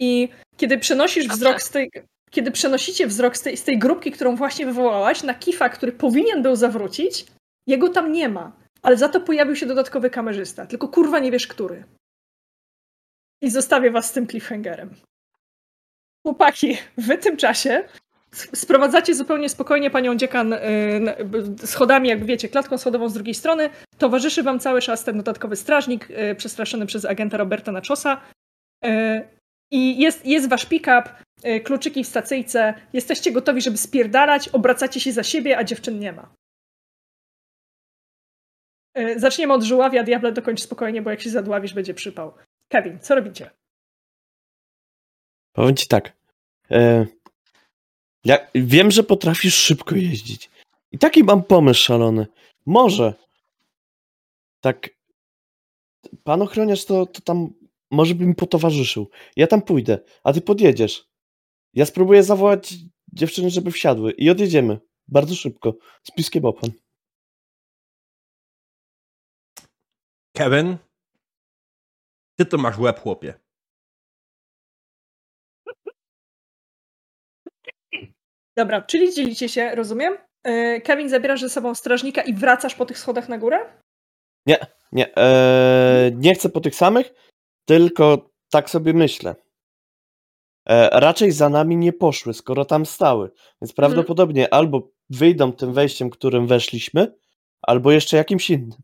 I 0.00 0.28
kiedy 0.56 0.78
przenosisz 0.78 1.26
Dobrze. 1.26 1.36
wzrok 1.36 1.62
z 1.62 1.70
tej. 1.70 1.90
Kiedy 2.30 2.50
przenosicie 2.50 3.06
wzrok 3.06 3.36
z 3.36 3.42
tej, 3.42 3.56
z 3.56 3.64
tej 3.64 3.78
grupki, 3.78 4.10
którą 4.10 4.36
właśnie 4.36 4.66
wywołałaś, 4.66 5.22
na 5.22 5.34
kifa, 5.34 5.68
który 5.68 5.92
powinien 5.92 6.42
był 6.42 6.56
zawrócić, 6.56 7.26
jego 7.66 7.88
tam 7.88 8.12
nie 8.12 8.28
ma. 8.28 8.52
Ale 8.82 8.96
za 8.96 9.08
to 9.08 9.20
pojawił 9.20 9.56
się 9.56 9.66
dodatkowy 9.66 10.10
kamerzysta. 10.10 10.66
Tylko 10.66 10.88
kurwa 10.88 11.18
nie 11.18 11.30
wiesz, 11.30 11.46
który. 11.46 11.84
I 13.42 13.50
zostawię 13.50 13.90
was 13.90 14.06
z 14.06 14.12
tym 14.12 14.26
cliffhangerem. 14.26 14.94
Chłopaki, 16.26 16.76
w 16.98 17.16
tym 17.22 17.36
czasie 17.36 17.84
sprowadzacie 18.32 19.14
zupełnie 19.14 19.48
spokojnie 19.48 19.90
panią 19.90 20.16
dziekan 20.16 20.52
y, 20.52 21.66
schodami, 21.66 22.08
jakby 22.08 22.26
wiecie, 22.26 22.48
klatką 22.48 22.78
schodową 22.78 23.08
z 23.08 23.14
drugiej 23.14 23.34
strony. 23.34 23.70
Towarzyszy 23.98 24.42
wam 24.42 24.60
cały 24.60 24.80
czas 24.80 25.04
ten 25.04 25.16
dodatkowy 25.16 25.56
strażnik, 25.56 26.10
y, 26.10 26.34
przestraszony 26.34 26.86
przez 26.86 27.04
agenta 27.04 27.36
Roberta 27.36 27.72
na 27.72 27.80
czosa. 27.80 28.20
Y, 28.84 29.28
I 29.70 30.00
jest, 30.00 30.26
jest 30.26 30.48
wasz 30.48 30.66
pick-up, 30.66 31.02
kluczyki 31.64 32.04
w 32.04 32.06
stacyjce. 32.06 32.74
Jesteście 32.92 33.32
gotowi, 33.32 33.60
żeby 33.60 33.76
spierdalać, 33.76 34.48
obracacie 34.48 35.00
się 35.00 35.12
za 35.12 35.22
siebie, 35.22 35.58
a 35.58 35.64
dziewczyn 35.64 35.98
nie 35.98 36.12
ma. 36.12 36.34
Zaczniemy 39.16 39.52
od 39.52 39.62
żuławia, 39.62 40.02
diable 40.02 40.32
dokończ 40.32 40.60
spokojnie, 40.60 41.02
bo 41.02 41.10
jak 41.10 41.20
się 41.20 41.30
zadławisz, 41.30 41.74
będzie 41.74 41.94
przypał. 41.94 42.32
Kevin, 42.68 42.98
co 43.00 43.14
robicie? 43.14 43.50
Powiem 45.52 45.76
ci 45.76 45.88
tak. 45.88 46.12
E, 46.70 47.06
ja 48.24 48.38
wiem, 48.54 48.90
że 48.90 49.02
potrafisz 49.02 49.54
szybko 49.54 49.94
jeździć. 49.94 50.50
I 50.92 50.98
taki 50.98 51.24
mam 51.24 51.42
pomysł 51.42 51.84
szalony. 51.84 52.26
Może. 52.66 53.14
Tak. 54.60 54.90
Pan 56.24 56.42
ochroniarz 56.42 56.84
to, 56.84 57.06
to 57.06 57.20
tam 57.20 57.48
może 57.90 58.14
by 58.14 58.26
mi 58.26 58.34
potowarzyszył. 58.34 59.10
Ja 59.36 59.46
tam 59.46 59.62
pójdę, 59.62 59.98
a 60.24 60.32
ty 60.32 60.40
podjedziesz. 60.40 61.08
Ja 61.74 61.86
spróbuję 61.86 62.22
zawołać 62.22 62.74
dziewczyny, 63.12 63.50
żeby 63.50 63.70
wsiadły 63.70 64.12
i 64.12 64.30
odjedziemy. 64.30 64.78
Bardzo 65.08 65.34
szybko. 65.34 65.74
Z 66.02 66.10
piskiem 66.10 66.44
opon. 66.44 66.70
Kevin, 70.36 70.76
ty 72.38 72.46
to 72.46 72.58
masz 72.58 72.78
łeb, 72.78 73.00
chłopie. 73.00 73.34
Dobra, 78.56 78.82
czyli 78.82 79.14
dzielicie 79.14 79.48
się, 79.48 79.74
rozumiem? 79.74 80.18
Yy, 80.44 80.80
Kevin, 80.80 81.08
zabierasz 81.08 81.40
ze 81.40 81.50
sobą 81.50 81.74
strażnika 81.74 82.22
i 82.22 82.34
wracasz 82.34 82.74
po 82.74 82.86
tych 82.86 82.98
schodach 82.98 83.28
na 83.28 83.38
górę? 83.38 83.58
Nie, 84.92 85.16
e, 85.16 86.10
nie 86.14 86.34
chcę 86.34 86.48
po 86.48 86.60
tych 86.60 86.74
samych, 86.74 87.14
tylko 87.64 88.30
tak 88.50 88.70
sobie 88.70 88.92
myślę. 88.92 89.34
E, 90.68 91.00
raczej 91.00 91.32
za 91.32 91.48
nami 91.48 91.76
nie 91.76 91.92
poszły, 91.92 92.34
skoro 92.34 92.64
tam 92.64 92.86
stały. 92.86 93.30
Więc 93.62 93.72
prawdopodobnie 93.72 94.54
albo 94.54 94.90
wyjdą 95.10 95.52
tym 95.52 95.72
wejściem, 95.72 96.10
którym 96.10 96.46
weszliśmy, 96.46 97.18
albo 97.62 97.92
jeszcze 97.92 98.16
jakimś 98.16 98.50
innym. 98.50 98.78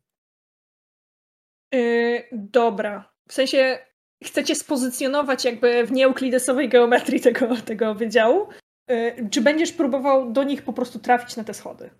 Yy, 1.72 2.28
dobra. 2.32 3.13
W 3.28 3.32
sensie 3.32 3.78
chcecie 4.24 4.54
spozycjonować 4.54 5.44
jakby 5.44 5.86
w 5.86 5.92
nieeuklidesowej 5.92 6.68
geometrii 6.68 7.20
tego, 7.20 7.56
tego 7.56 7.94
wydziału? 7.94 8.48
Yy, 8.88 9.28
czy 9.30 9.40
będziesz 9.40 9.72
próbował 9.72 10.32
do 10.32 10.42
nich 10.42 10.62
po 10.62 10.72
prostu 10.72 10.98
trafić 10.98 11.36
na 11.36 11.44
te 11.44 11.54
schody? 11.54 11.90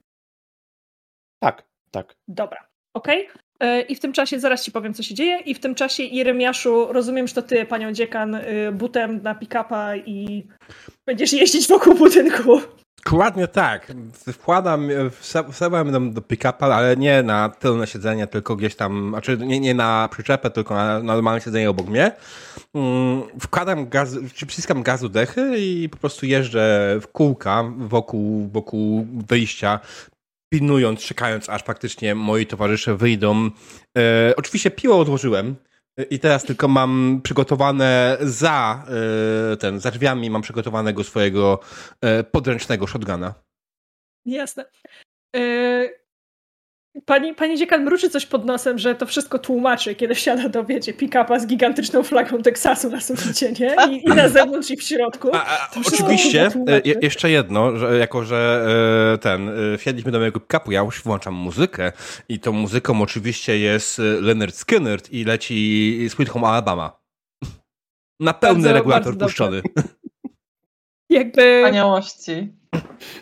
Tak, 1.42 1.64
tak. 1.90 2.16
Dobra, 2.28 2.68
okej. 2.96 3.28
Yy, 3.60 3.82
I 3.82 3.94
w 3.94 4.01
tym 4.01 4.12
czasie 4.12 4.40
zaraz 4.40 4.64
ci 4.64 4.72
powiem, 4.72 4.94
co 4.94 5.02
się 5.02 5.14
dzieje. 5.14 5.38
I 5.38 5.55
w 5.55 5.60
tym 5.60 5.74
czasie, 5.74 6.02
Jeremiaszu, 6.02 6.92
rozumiem, 6.92 7.28
że 7.28 7.34
to 7.34 7.42
ty, 7.42 7.66
panią 7.66 7.92
dziekan, 7.92 8.32
yy, 8.32 8.72
butem 8.72 9.22
na 9.22 9.34
pick-upa 9.34 9.96
i 9.96 10.46
będziesz 11.06 11.32
jeździć 11.32 11.68
wokół 11.68 11.94
budynku. 11.94 12.60
Dokładnie 13.05 13.48
tak. 13.48 13.93
Wkładam, 14.32 14.89
wsa- 15.20 15.52
wstawałem 15.52 15.93
do, 15.93 16.01
do 16.01 16.20
pick-upa, 16.20 16.66
ale 16.66 16.97
nie 16.97 17.22
na 17.22 17.48
tylne 17.48 17.86
siedzenie, 17.86 18.26
tylko 18.26 18.56
gdzieś 18.56 18.76
tam, 18.76 19.09
znaczy 19.09 19.36
nie, 19.39 19.60
nie 19.60 19.74
na 19.74 20.09
przyczepę, 20.12 20.51
tylko 20.51 20.74
na 20.74 21.02
normalne 21.02 21.40
siedzenie 21.40 21.70
obok 21.70 21.86
mnie. 21.86 22.12
Mm, 22.74 23.22
Wkładam 23.40 23.89
gaz, 23.89 24.16
czy 24.35 24.47
przyciskam 24.47 24.82
gazu 24.82 25.09
dechy 25.09 25.59
i 25.59 25.89
po 25.89 25.97
prostu 25.97 26.26
jeżdżę 26.26 26.97
w 27.02 27.06
kółka 27.09 27.64
wokół, 27.78 28.48
wokół 28.52 29.06
wyjścia, 29.28 29.81
pilnując, 30.52 31.01
czekając, 31.01 31.48
aż 31.48 31.62
faktycznie 31.62 32.14
moi 32.14 32.47
towarzysze 32.47 32.97
wyjdą. 32.97 33.51
E, 33.98 34.35
oczywiście 34.36 34.70
piło 34.70 34.98
odłożyłem. 34.98 35.56
I 36.10 36.18
teraz 36.18 36.44
tylko 36.44 36.68
mam 36.68 37.20
przygotowane 37.22 38.16
za 38.20 38.84
e, 39.52 39.56
ten, 39.56 39.80
za 39.80 39.90
drzwiami 39.90 40.30
mam 40.30 40.42
przygotowanego 40.42 41.04
swojego 41.04 41.60
e, 42.00 42.24
podręcznego 42.24 42.86
shotguna. 42.86 43.34
Jasne. 44.24 44.64
Yy, 45.34 46.03
Pani, 47.06 47.34
pani 47.34 47.58
dziekan 47.58 47.84
mruczy 47.84 48.10
coś 48.10 48.26
pod 48.26 48.44
nosem, 48.44 48.78
że 48.78 48.94
to 48.94 49.06
wszystko 49.06 49.38
tłumaczy, 49.38 49.94
kiedy 49.94 50.14
wsiada 50.14 50.48
do, 50.48 50.64
wiecie, 50.64 50.92
pick-upa 50.92 51.38
z 51.40 51.46
gigantyczną 51.46 52.02
flagą 52.02 52.42
Teksasu 52.42 52.90
na 52.90 53.00
suficie, 53.00 53.52
nie? 53.52 53.76
I, 53.90 54.04
I 54.04 54.08
na 54.08 54.28
zewnątrz 54.28 54.70
i 54.70 54.76
w 54.76 54.82
środku. 54.82 55.30
A, 55.32 55.46
a, 55.46 55.68
oczywiście, 55.86 56.50
e, 56.68 56.80
je, 56.84 56.94
jeszcze 57.02 57.30
jedno, 57.30 57.76
że 57.76 57.98
jako 57.98 58.24
że 58.24 58.66
e, 59.14 59.18
ten, 59.18 59.48
e, 59.74 59.78
wsiedliśmy 59.78 60.12
do 60.12 60.18
mojego 60.18 60.40
pick-upu, 60.40 60.72
ja 60.72 60.80
już 60.80 61.02
włączam 61.02 61.34
muzykę 61.34 61.92
i 62.28 62.40
tą 62.40 62.52
muzyką 62.52 63.02
oczywiście 63.02 63.58
jest 63.58 63.98
Leonard 64.20 64.54
Skinner 64.54 65.00
i 65.10 65.24
leci 65.24 66.06
Sweet 66.10 66.28
Home 66.28 66.48
Alabama. 66.48 67.00
Na 68.20 68.34
pełny 68.34 68.62
Bardzo- 68.62 68.74
regulator 68.74 69.12
bardzo 69.16 69.26
puszczony. 69.26 69.62
Jakby 71.14 71.60
Wspaniałości. 71.62 72.48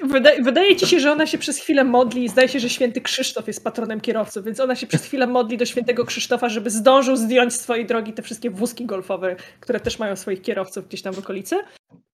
wydaje, 0.04 0.42
wydaje 0.42 0.76
ci 0.76 0.86
się, 0.86 1.00
że 1.00 1.12
ona 1.12 1.26
się 1.26 1.38
przez 1.38 1.58
chwilę 1.58 1.84
modli 1.84 2.24
i 2.24 2.28
zdaje 2.28 2.48
się, 2.48 2.60
że 2.60 2.68
święty 2.68 3.00
Krzysztof 3.00 3.46
jest 3.46 3.64
patronem 3.64 4.00
kierowców, 4.00 4.44
więc 4.44 4.60
ona 4.60 4.76
się 4.76 4.86
przez 4.86 5.04
chwilę 5.04 5.26
modli 5.26 5.56
do 5.56 5.64
świętego 5.64 6.04
Krzysztofa, 6.04 6.48
żeby 6.48 6.70
zdążył 6.70 7.16
zdjąć 7.16 7.54
z 7.54 7.60
swojej 7.60 7.86
drogi 7.86 8.12
te 8.12 8.22
wszystkie 8.22 8.50
wózki 8.50 8.86
golfowe, 8.86 9.36
które 9.60 9.80
też 9.80 9.98
mają 9.98 10.16
swoich 10.16 10.42
kierowców 10.42 10.88
gdzieś 10.88 11.02
tam 11.02 11.14
w 11.14 11.18
okolicy. 11.18 11.56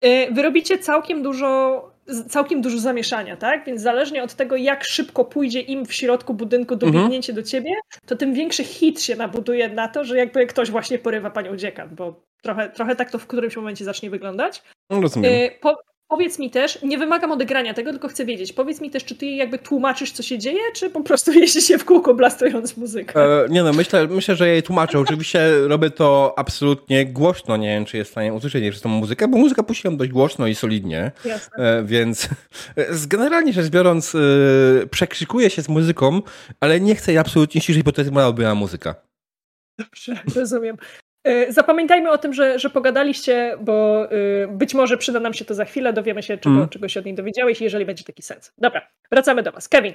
Yy, 0.02 0.32
Wy 0.32 0.42
robicie 0.42 0.78
całkiem 0.78 1.22
dużo, 1.22 1.82
całkiem 2.28 2.62
dużo 2.62 2.78
zamieszania, 2.78 3.36
tak? 3.36 3.64
Więc 3.64 3.82
zależnie 3.82 4.22
od 4.22 4.35
tego, 4.35 4.56
jak 4.56 4.85
szybko 4.85 5.24
pójdzie 5.24 5.60
im 5.60 5.86
w 5.86 5.94
środku 5.94 6.35
budynku 6.35 6.76
dobiegnięcie 6.76 7.32
do 7.32 7.43
ciebie, 7.43 7.70
to 8.06 8.16
tym 8.16 8.35
większy 8.35 8.64
hit 8.64 9.02
się 9.02 9.16
nabuduje 9.16 9.68
na 9.68 9.89
to, 9.89 10.05
że 10.05 10.16
jakby 10.16 10.47
ktoś 10.47 10.70
właśnie 10.70 10.98
porywa 10.98 11.30
panią 11.30 11.56
dziekan, 11.56 11.89
bo 11.93 12.22
trochę, 12.43 12.68
trochę 12.68 12.97
tak 12.97 13.10
to 13.10 13.18
w 13.18 13.26
którymś 13.26 13.56
momencie 13.56 13.85
zacznie 13.85 14.10
wyglądać. 14.10 14.62
No, 14.90 15.01
Rozumiem. 15.01 15.32
Y, 15.32 15.51
Po, 15.60 15.76
powiedz 16.09 16.39
mi 16.39 16.51
też, 16.51 16.82
nie 16.82 16.98
wymagam 16.98 17.32
odegrania 17.32 17.74
tego, 17.74 17.90
tylko 17.90 18.09
chcę 18.09 18.24
wiedzieć, 18.24 18.52
powiedz 18.52 18.80
mi 18.80 18.90
też, 18.90 19.05
czy 19.05 19.14
ty 19.14 19.26
jakby 19.26 19.59
tłumaczysz, 19.59 20.12
co 20.12 20.22
się 20.22 20.39
dzieje, 20.39 20.60
czy 20.74 20.90
po 20.90 21.01
prostu 21.01 21.32
jeździsz 21.40 21.64
się 21.64 21.78
w 21.78 21.85
kółko 21.85 22.14
blastując 22.14 22.76
muzykę? 22.76 23.44
E, 23.44 23.48
nie 23.48 23.62
no, 23.62 23.72
myślę, 23.72 24.06
myślę, 24.06 24.36
że 24.36 24.47
ja 24.47 24.52
jej 24.52 24.62
tłumaczę. 24.62 24.98
Oczywiście 24.98 25.59
robię 25.68 25.90
to 25.90 26.35
absolutnie 26.36 27.06
głośno. 27.06 27.56
Nie 27.56 27.68
wiem, 27.68 27.85
czy 27.85 27.97
jest 27.97 28.10
w 28.10 28.12
stanie 28.12 28.35
usłyszeć 28.35 28.70
przez 28.70 28.82
tą 28.82 28.89
muzykę, 28.89 29.28
bo 29.28 29.39
muzykę 29.39 29.62
puściłem 29.62 29.97
dość 29.97 30.10
głośno 30.10 30.47
i 30.47 30.55
solidnie. 30.55 31.12
Jasne. 31.24 31.78
E, 31.78 31.85
więc 31.85 32.28
e, 32.76 32.86
generalnie 33.06 33.52
rzecz 33.52 33.68
biorąc, 33.68 34.14
e, 34.14 34.18
przekrzykuję 34.86 35.51
się 35.51 35.62
z 35.62 35.68
muzyką, 35.68 36.22
ale 36.60 36.80
nie 36.80 36.94
chcę 36.94 37.12
jej 37.12 37.18
absolutnie 37.18 37.60
ciszyć, 37.60 37.82
bo 37.82 37.93
to 37.93 38.01
jest 38.01 38.12
moja 38.12 38.26
ulubiona 38.26 38.55
muzyka. 38.55 38.94
Dobrze, 39.78 40.20
rozumiem. 40.36 40.76
E, 41.28 41.52
Zapamiętajmy 41.52 42.10
o 42.10 42.18
tym, 42.18 42.32
że, 42.32 42.59
że 42.59 42.70
pogadaliście, 42.70 43.56
bo 43.60 44.05
e, 44.12 44.46
być 44.48 44.74
może 44.74 44.96
przyda 44.96 45.20
nam 45.20 45.34
się 45.34 45.44
to 45.44 45.55
za 45.55 45.64
chwilę, 45.64 45.92
dowiemy 45.92 46.22
się, 46.22 46.38
czego, 46.38 46.56
Mm. 46.56 46.68
czego 46.68 46.88
się 46.88 47.00
od 47.00 47.06
niej 47.06 47.14
dowiedziałeś, 47.14 47.60
jeżeli 47.60 47.84
będzie 47.84 48.05
taki 48.05 48.22
sens. 48.22 48.52
Dobra, 48.59 48.88
wracamy 49.10 49.42
do 49.42 49.52
Was. 49.52 49.68
Kevin, 49.68 49.92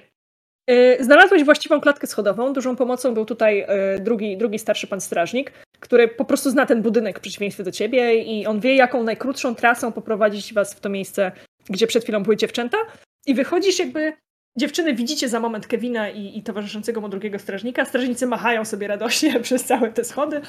e, 0.67 1.03
znalazłeś 1.03 1.43
właściwą 1.43 1.81
klatkę 1.81 2.07
schodową. 2.07 2.53
Dużą 2.53 2.75
pomocą 2.75 3.13
był 3.13 3.25
tutaj 3.25 3.65
e, 3.67 3.99
drugi, 3.99 4.37
drugi 4.37 4.59
starszy 4.59 4.87
pan 4.87 5.01
strażnik, 5.01 5.51
który 5.79 6.07
po 6.07 6.25
prostu 6.25 6.49
zna 6.49 6.65
ten 6.65 6.81
budynek 6.81 7.19
w 7.19 7.21
przeciwieństwie 7.21 7.63
do 7.63 7.71
ciebie 7.71 8.15
i 8.15 8.45
on 8.45 8.59
wie, 8.59 8.75
jaką 8.75 9.03
najkrótszą 9.03 9.55
trasą 9.55 9.91
poprowadzić 9.91 10.53
Was 10.53 10.73
w 10.73 10.79
to 10.79 10.89
miejsce, 10.89 11.31
gdzie 11.69 11.87
przed 11.87 12.03
chwilą 12.03 12.23
były 12.23 12.37
dziewczęta. 12.37 12.77
I 13.25 13.33
wychodzisz 13.33 13.79
jakby 13.79 14.13
Dziewczyny 14.57 14.93
widzicie 14.93 15.29
za 15.29 15.39
moment 15.39 15.67
Kevina 15.67 16.09
i, 16.09 16.37
i 16.37 16.43
towarzyszącego 16.43 17.01
mu 17.01 17.09
drugiego 17.09 17.39
strażnika. 17.39 17.85
Strażnicy 17.85 18.27
machają 18.27 18.65
sobie 18.65 18.87
radośnie 18.87 19.39
przez 19.39 19.63
całe 19.63 19.91
te 19.91 20.03
schody, 20.03 20.41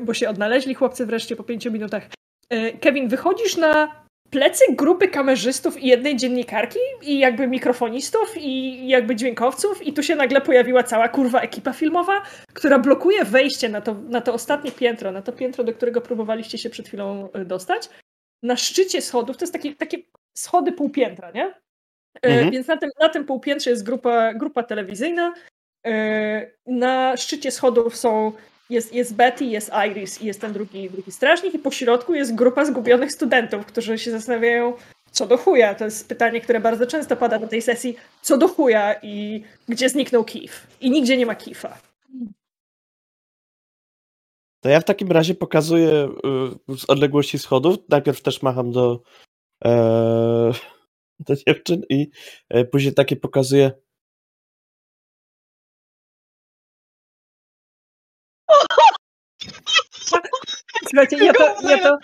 bo 0.00 0.14
się 0.14 0.28
odnaleźli 0.28 0.74
chłopcy 0.74 1.06
wreszcie 1.06 1.36
po 1.36 1.44
pięciu 1.44 1.72
minutach. 1.72 2.02
Yy, 2.50 2.72
Kevin, 2.72 3.08
wychodzisz 3.08 3.56
na 3.56 4.06
plecy 4.30 4.64
grupy 4.70 5.08
kamerzystów 5.08 5.82
i 5.82 5.86
jednej 5.86 6.16
dziennikarki 6.16 6.78
i 7.02 7.18
jakby 7.18 7.46
mikrofonistów 7.46 8.34
i 8.36 8.88
jakby 8.88 9.16
dźwiękowców 9.16 9.86
i 9.86 9.92
tu 9.92 10.02
się 10.02 10.16
nagle 10.16 10.40
pojawiła 10.40 10.82
cała 10.82 11.08
kurwa 11.08 11.40
ekipa 11.40 11.72
filmowa, 11.72 12.22
która 12.54 12.78
blokuje 12.78 13.24
wejście 13.24 13.68
na 13.68 13.80
to, 13.80 13.94
na 13.94 14.20
to 14.20 14.34
ostatnie 14.34 14.72
piętro, 14.72 15.12
na 15.12 15.22
to 15.22 15.32
piętro, 15.32 15.64
do 15.64 15.72
którego 15.72 16.00
próbowaliście 16.00 16.58
się 16.58 16.70
przed 16.70 16.88
chwilą 16.88 17.28
y, 17.36 17.44
dostać. 17.44 17.88
Na 18.42 18.56
szczycie 18.56 19.02
schodów, 19.02 19.36
to 19.36 19.42
jest 19.44 19.52
takie, 19.52 19.74
takie 19.74 19.98
schody 20.34 20.72
półpiętra, 20.72 21.30
nie? 21.30 21.46
E, 22.22 22.28
Mhm. 22.28 22.50
Więc 22.50 22.66
na 22.66 22.76
tym, 22.76 22.90
na 23.00 23.08
tym 23.08 23.24
półpiętrze 23.24 23.70
jest 23.70 23.84
grupa, 23.86 24.34
grupa 24.34 24.62
telewizyjna. 24.62 25.34
E, 25.86 26.50
Na 26.66 27.16
szczycie 27.16 27.50
schodów 27.50 27.96
są, 27.96 28.32
jest, 28.70 28.94
jest 28.94 29.14
Betty, 29.14 29.44
jest 29.44 29.70
Iris 29.90 30.22
i 30.22 30.26
jest 30.26 30.40
ten 30.40 30.52
drugi, 30.52 30.90
drugi 30.90 31.12
strażnik 31.12 31.54
i 31.54 31.58
po 31.58 31.70
środku 31.70 32.14
jest 32.14 32.34
grupa 32.34 32.64
zgubionych 32.64 33.12
studentów, 33.12 33.66
którzy 33.66 33.98
się 33.98 34.10
zastanawiają, 34.10 34.72
co 35.10 35.26
do 35.26 35.36
chuja. 35.38 35.74
To 35.74 35.84
jest 35.84 36.08
pytanie, 36.08 36.40
które 36.40 36.60
bardzo 36.60 36.86
często 36.86 37.16
pada 37.16 37.38
na 37.38 37.46
tej 37.46 37.62
sesji. 37.62 37.96
Co 38.22 38.38
do 38.38 38.48
chuja 38.48 38.94
i 39.02 39.44
gdzie 39.68 39.88
zniknął 39.88 40.24
Kif? 40.24 40.66
I 40.80 40.90
nigdzie 40.90 41.16
nie 41.16 41.26
ma 41.26 41.34
Kifa. 41.34 41.78
To 44.60 44.68
ja 44.68 44.80
w 44.80 44.84
takim 44.84 45.12
razie 45.12 45.34
pokazuję 45.34 46.08
y, 46.70 46.76
z 46.76 46.84
odległości 46.88 47.38
schodów. 47.38 47.76
Najpierw 47.88 48.22
też 48.22 48.42
macham 48.42 48.72
do, 48.72 49.02
e, 49.64 50.52
do 51.26 51.36
dziewczyn 51.36 51.82
i 51.90 52.10
e, 52.48 52.64
później 52.64 52.94
takie 52.94 53.16
pokazuję. 53.16 53.72
Słuchajcie, 60.96 61.24
ja 61.24 61.32
to, 61.32 61.68
ja 61.68 61.78
to, 61.78 61.98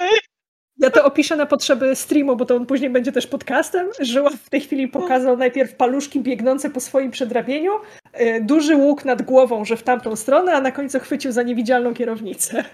Ja 0.79 0.91
to 0.91 1.05
opiszę 1.05 1.37
na 1.37 1.47
potrzeby 1.47 1.97
streamu, 1.97 2.37
bo 2.37 2.45
to 2.45 2.57
on 2.57 2.67
później 2.67 2.91
będzie 2.91 3.13
też 3.13 3.27
podcastem. 3.27 3.87
Żyła 4.01 4.31
w 4.31 4.51
tej 4.51 4.61
chwili 4.61 4.89
pokazał 4.89 5.37
najpierw 5.37 5.75
paluszki 5.77 6.21
biegnące 6.21 6.71
po 6.71 6.81
swoim 6.81 7.11
przedrabieniu, 7.11 7.73
y, 8.21 8.41
duży 8.45 8.77
łuk 8.77 9.05
nad 9.05 9.23
głową, 9.23 9.65
że 9.65 9.77
w 9.77 9.83
tamtą 9.83 10.17
stronę, 10.17 10.53
a 10.53 10.61
na 10.61 10.73
końcu 10.73 11.01
chwycił 11.01 11.33
za 11.33 11.43
niewidzialną 11.43 11.95
kierownicę. 11.95 12.65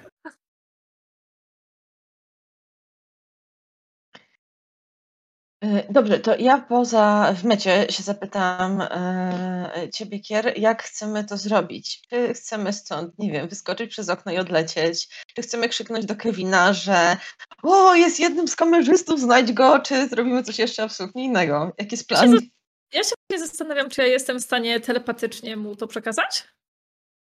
Dobrze, 5.90 6.18
to 6.18 6.36
ja 6.36 6.58
poza 6.58 7.34
w 7.36 7.44
mecie 7.44 7.86
się 7.90 8.02
zapytam 8.02 8.80
e, 8.80 9.88
ciebie, 9.94 10.20
Kier, 10.20 10.58
jak 10.58 10.82
chcemy 10.82 11.24
to 11.24 11.36
zrobić? 11.36 12.02
Czy 12.10 12.34
chcemy 12.34 12.72
stąd, 12.72 13.18
nie 13.18 13.32
wiem, 13.32 13.48
wyskoczyć 13.48 13.90
przez 13.90 14.08
okno 14.08 14.32
i 14.32 14.38
odlecieć? 14.38 15.08
Czy 15.34 15.42
chcemy 15.42 15.68
krzyknąć 15.68 16.06
do 16.06 16.16
Kevina, 16.16 16.72
że 16.72 17.16
o, 17.62 17.94
jest 17.94 18.20
jednym 18.20 18.48
z 18.48 18.56
kamerzystów, 18.56 19.20
znajdź 19.20 19.52
go, 19.52 19.78
czy 19.78 20.08
zrobimy 20.08 20.42
coś 20.42 20.58
jeszcze 20.58 20.82
absolutnie 20.82 21.24
innego? 21.24 21.72
Jaki 21.78 21.94
jest 21.94 22.10
Ja 22.10 22.16
plan? 22.16 22.40
się, 22.40 22.46
ja 22.92 23.02
się 23.04 23.38
zastanawiam, 23.38 23.90
czy 23.90 24.00
ja 24.00 24.06
jestem 24.06 24.38
w 24.40 24.44
stanie 24.44 24.80
telepatycznie 24.80 25.56
mu 25.56 25.76
to 25.76 25.86
przekazać? 25.86 26.48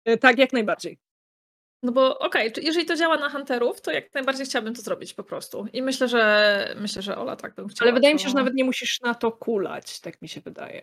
Y, 0.09 0.19
Tak, 0.19 0.39
jak 0.39 0.53
najbardziej. 0.53 0.99
No 1.83 1.93
bo 1.93 2.19
okej, 2.19 2.53
czy 2.53 2.61
jeżeli 2.61 2.87
to 2.87 2.97
działa 2.97 3.17
na 3.17 3.31
hunterów, 3.31 3.81
to 3.81 3.91
jak 3.91 4.15
najbardziej 4.15 4.47
chciałabym 4.47 4.75
to 4.75 4.83
zrobić 4.83 5.15
po 5.15 5.23
prostu. 5.25 5.67
I 5.73 5.83
myślę, 5.83 6.09
że 6.09 6.75
myślę, 6.81 7.03
że 7.03 7.19
Ola 7.19 7.37
tak 7.37 7.55
bym 7.55 7.69
chciała. 7.69 7.91
Ale 7.91 7.95
wydaje 7.95 8.15
mi 8.15 8.21
się, 8.21 8.25
to- 8.25 8.31
że 8.31 8.37
nawet 8.37 8.55
nie 8.55 8.65
musisz 8.65 9.01
na 9.01 9.15
to 9.15 9.33
kulać, 9.33 10.01
tak 10.01 10.23
mi 10.23 10.29
się 10.29 10.41
wydaje. 10.41 10.83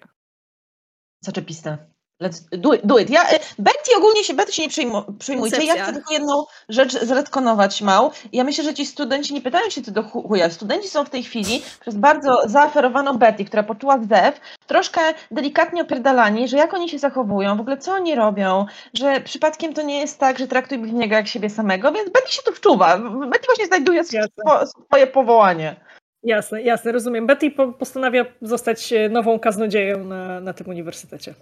Zaczepiste. 1.22 1.78
Let's 2.24 2.58
do 2.58 2.74
it. 2.74 2.82
Do 2.86 2.98
it. 3.00 3.10
Ja, 3.10 3.30
e, 3.30 3.40
Betty 3.60 3.92
ogólnie 3.98 4.24
się, 4.24 4.34
Betty 4.34 4.52
się 4.52 4.62
nie 4.62 4.70
przejmu, 4.70 5.04
przejmujcie. 5.20 5.56
Ja 5.66 5.74
chcę 5.84 5.94
tylko 5.94 6.14
jedną 6.14 6.46
rzecz 6.70 6.94
zretkonować 6.94 7.82
mał. 7.82 8.12
Ja 8.34 8.44
myślę, 8.44 8.64
że 8.64 8.74
ci 8.74 8.86
studenci 8.86 9.34
nie 9.34 9.42
pytają 9.42 9.70
się 9.70 9.82
ty 9.82 9.92
do 9.92 10.02
chu- 10.04 10.28
chuja. 10.28 10.50
Studenci 10.50 10.88
są 10.88 11.06
w 11.06 11.10
tej 11.10 11.24
chwili 11.24 11.62
przez 11.82 11.96
bardzo 11.96 12.38
zaoferowaną 12.46 13.18
Betty, 13.18 13.46
która 13.46 13.64
poczuła 13.64 14.00
zew, 14.00 14.40
troszkę 14.68 15.02
delikatnie 15.32 15.82
opierdalani, 15.82 16.48
że 16.48 16.58
jak 16.58 16.74
oni 16.74 16.90
się 16.90 17.00
zachowują, 17.00 17.58
w 17.58 17.60
ogóle 17.62 17.78
co 17.78 17.92
oni 17.94 18.16
robią, 18.16 18.66
że 18.94 19.22
przypadkiem 19.22 19.74
to 19.74 19.82
nie 19.82 20.00
jest 20.00 20.20
tak, 20.20 20.40
że 20.40 20.48
traktuj 20.48 20.78
bliźniego 20.78 21.16
jak 21.16 21.28
siebie 21.28 21.50
samego, 21.50 21.92
więc 21.92 22.10
Betty 22.10 22.32
się 22.32 22.42
tu 22.44 22.52
wczuwa. 22.52 22.98
Betty 23.32 23.46
właśnie 23.46 23.66
znajduje 23.66 24.04
swo, 24.04 24.68
swoje 24.68 25.08
powołanie. 25.08 25.76
Jasne, 26.24 26.62
jasne, 26.62 26.92
rozumiem. 26.92 27.28
Betty 27.28 27.52
po, 27.52 27.72
postanawia 27.72 28.26
zostać 28.42 28.94
e, 28.94 29.10
nową 29.10 29.40
kaznodzieją 29.40 30.04
na, 30.04 30.40
na 30.40 30.54
tym 30.54 30.70
uniwersytecie. 30.70 31.34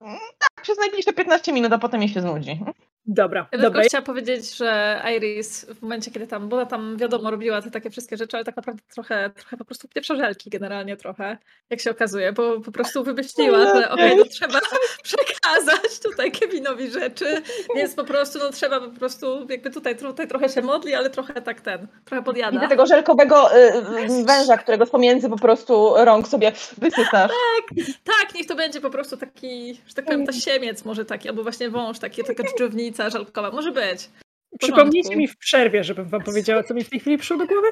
Não 0.00 0.18
dá 0.40 0.49
przez 0.62 0.78
najbliższe 0.78 1.12
15 1.12 1.52
minut, 1.52 1.72
a 1.72 1.78
potem 1.78 2.00
jej 2.02 2.08
się 2.10 2.20
znudzi. 2.20 2.60
Dobra, 3.06 3.40
Ja 3.40 3.58
bym 3.58 3.60
dobra. 3.60 3.80
tylko 3.80 3.88
chciała 3.88 4.02
powiedzieć, 4.04 4.56
że 4.56 5.02
Iris 5.16 5.64
w 5.64 5.82
momencie, 5.82 6.10
kiedy 6.10 6.26
tam, 6.26 6.48
bo 6.48 6.56
ona 6.56 6.66
tam 6.66 6.96
wiadomo 6.96 7.30
robiła 7.30 7.62
te 7.62 7.70
takie 7.70 7.90
wszystkie 7.90 8.16
rzeczy, 8.16 8.36
ale 8.36 8.44
tak 8.44 8.56
naprawdę 8.56 8.82
trochę, 8.94 9.30
trochę 9.30 9.56
po 9.56 9.64
prostu 9.64 9.88
pieprzożelki 9.88 10.50
generalnie 10.50 10.96
trochę, 10.96 11.38
jak 11.70 11.80
się 11.80 11.90
okazuje, 11.90 12.32
bo 12.32 12.60
po 12.60 12.72
prostu 12.72 13.04
wymyśliła, 13.04 13.74
że 13.74 13.90
okej, 13.90 14.16
no 14.16 14.24
trzeba 14.24 14.60
przekazać 15.02 16.00
tutaj 16.02 16.32
Kevinowi 16.32 16.90
rzeczy, 16.90 17.42
więc 17.76 17.94
po 17.94 18.04
prostu 18.04 18.38
no 18.38 18.50
trzeba 18.50 18.80
po 18.80 18.90
prostu 18.90 19.46
jakby 19.50 19.70
tutaj, 19.70 19.96
tutaj 19.96 20.28
trochę 20.28 20.48
się 20.48 20.62
modli, 20.62 20.94
ale 20.94 21.10
trochę 21.10 21.42
tak 21.42 21.60
ten, 21.60 21.86
trochę 22.04 22.22
I 22.22 22.24
podjada. 22.24 22.60
do 22.60 22.68
tego 22.68 22.86
żelkowego 22.86 23.56
y, 23.56 23.58
y, 24.20 24.24
węża, 24.24 24.56
którego 24.56 24.86
z 24.86 24.90
pomiędzy 24.90 25.28
po 25.28 25.38
prostu 25.38 25.94
rąk 25.96 26.28
sobie 26.28 26.52
wysysasz. 26.78 27.30
Tak, 28.04 28.34
niech 28.34 28.46
to 28.46 28.54
będzie 28.54 28.80
po 28.80 28.90
prostu 28.90 29.16
taki, 29.16 29.74
że 29.86 29.94
tak 29.94 30.04
powiem, 30.04 30.26
tasiemiec 30.50 30.84
może 30.84 31.04
taki, 31.04 31.28
albo 31.28 31.42
właśnie 31.42 31.70
wąż, 31.70 31.98
taki, 31.98 32.24
taka 32.24 32.42
dżdżownica 32.42 33.10
żelkowa, 33.10 33.50
może 33.50 33.72
być. 33.72 34.08
Przypomnijcie 34.58 35.16
mi 35.16 35.28
w 35.28 35.36
przerwie, 35.36 35.84
żebym 35.84 36.08
wam 36.08 36.22
powiedziała, 36.22 36.62
co 36.62 36.74
mi 36.74 36.84
w 36.84 36.90
tej 36.90 37.00
chwili 37.00 37.18
przyszło 37.18 37.36
do 37.36 37.46
głowy. 37.46 37.68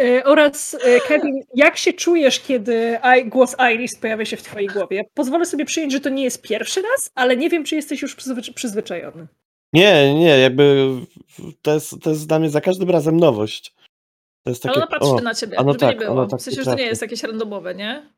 E, 0.00 0.24
oraz 0.24 0.74
e, 0.74 1.00
Kevin, 1.00 1.40
jak 1.54 1.76
się 1.76 1.92
czujesz, 1.92 2.40
kiedy 2.40 2.98
I, 3.18 3.24
głos 3.24 3.56
Iris 3.74 3.98
pojawia 3.98 4.24
się 4.24 4.36
w 4.36 4.42
twojej 4.42 4.68
głowie? 4.68 5.04
Pozwolę 5.14 5.46
sobie 5.46 5.64
przyjąć, 5.64 5.92
że 5.92 6.00
to 6.00 6.08
nie 6.08 6.24
jest 6.24 6.42
pierwszy 6.42 6.82
raz, 6.82 7.10
ale 7.14 7.36
nie 7.36 7.50
wiem, 7.50 7.64
czy 7.64 7.76
jesteś 7.76 8.02
już 8.02 8.16
przyzwy- 8.16 8.54
przyzwyczajony. 8.54 9.26
Nie, 9.72 10.14
nie, 10.14 10.38
jakby 10.38 10.88
to 11.62 11.74
jest, 11.74 11.94
to 12.02 12.10
jest 12.10 12.28
dla 12.28 12.38
mnie 12.38 12.50
za 12.50 12.60
każdym 12.60 12.90
razem 12.90 13.16
nowość. 13.16 13.74
To 14.44 14.50
jest 14.50 14.66
Ale 14.66 14.74
takie. 14.74 14.86
ona 14.86 14.98
patrzy 14.98 15.14
o, 15.14 15.20
na 15.20 15.34
ciebie, 15.34 15.58
a 15.58 15.62
no 15.62 15.72
żeby 15.72 15.80
tak, 15.80 16.00
nie 16.00 16.06
było. 16.06 16.26
tak 16.26 16.40
w 16.40 16.42
sensie, 16.42 16.62
że 16.62 16.70
to 16.70 16.76
nie 16.76 16.84
jest 16.84 17.02
jakieś 17.02 17.22
randomowe, 17.22 17.74
nie? 17.74 18.12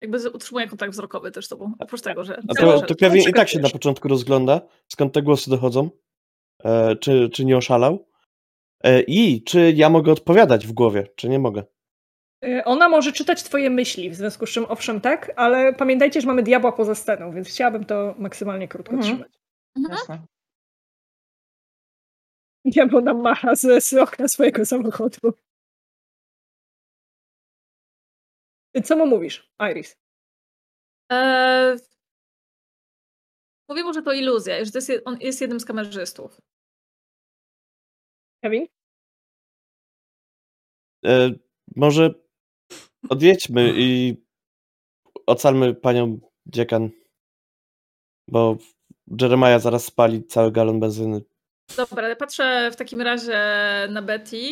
Jakby 0.00 0.30
utrzymuje 0.30 0.68
kontakt 0.68 0.92
wzrokowy 0.92 1.30
też 1.30 1.46
z 1.46 1.48
tobą. 1.48 1.72
Oprócz 1.78 2.00
tego, 2.00 2.24
że... 2.24 2.42
A 2.48 2.54
to, 2.54 2.80
to 2.80 2.94
Kevin 2.94 3.28
i 3.28 3.32
tak 3.32 3.48
się 3.48 3.58
na 3.58 3.68
początku 3.70 4.08
rozgląda, 4.08 4.60
skąd 4.88 5.14
te 5.14 5.22
głosy 5.22 5.50
dochodzą, 5.50 5.90
e, 6.64 6.96
czy, 6.96 7.28
czy 7.32 7.44
nie 7.44 7.56
oszalał. 7.56 8.06
E, 8.84 9.00
I 9.02 9.42
czy 9.44 9.72
ja 9.76 9.90
mogę 9.90 10.12
odpowiadać 10.12 10.66
w 10.66 10.72
głowie, 10.72 11.06
czy 11.16 11.28
nie 11.28 11.38
mogę. 11.38 11.64
E, 12.44 12.64
Ona 12.64 12.88
może 12.88 13.12
czytać 13.12 13.42
twoje 13.42 13.70
myśli, 13.70 14.10
w 14.10 14.14
związku 14.14 14.46
z 14.46 14.50
czym 14.50 14.64
owszem 14.68 15.00
tak, 15.00 15.32
ale 15.36 15.74
pamiętajcie, 15.74 16.20
że 16.20 16.26
mamy 16.26 16.42
diabła 16.42 16.72
poza 16.72 16.94
sceną, 16.94 17.32
więc 17.32 17.48
chciałabym 17.48 17.84
to 17.84 18.14
maksymalnie 18.18 18.68
krótko 18.68 18.92
Mhm. 18.94 19.12
trzymać. 19.14 19.32
Mhm. 19.76 19.94
Jasne. 19.98 20.18
Diabeł 22.64 23.00
nam 23.00 23.20
macha 23.20 23.54
z, 23.54 23.84
z 23.84 23.94
okna 23.94 24.28
swojego 24.28 24.66
samochodu. 24.66 25.32
Co 28.84 28.96
mu 28.96 29.06
mówisz, 29.06 29.52
Iris? 29.70 29.96
Eee... 31.10 31.78
Mówię 33.68 33.84
mu, 33.84 33.94
że 33.94 34.02
to 34.02 34.12
iluzja, 34.12 34.64
że 34.64 34.72
to 34.72 34.78
jest, 34.78 34.88
je- 34.88 35.04
on 35.04 35.18
jest 35.20 35.40
jednym 35.40 35.60
z 35.60 35.64
kamerzystów. 35.64 36.40
Kevin? 38.42 38.66
E, 41.04 41.30
może 41.76 42.14
odjedźmy 43.08 43.72
i 43.76 44.16
ocalmy 45.26 45.74
panią 45.74 46.20
dziekan, 46.46 46.90
bo 48.28 48.56
Jeremiah 49.20 49.60
zaraz 49.60 49.84
spali 49.84 50.26
cały 50.26 50.52
galon 50.52 50.80
benzyny. 50.80 51.20
Dobra, 51.76 52.16
patrzę 52.16 52.70
w 52.72 52.76
takim 52.76 53.00
razie 53.00 53.38
na 53.90 54.02
Betty 54.02 54.50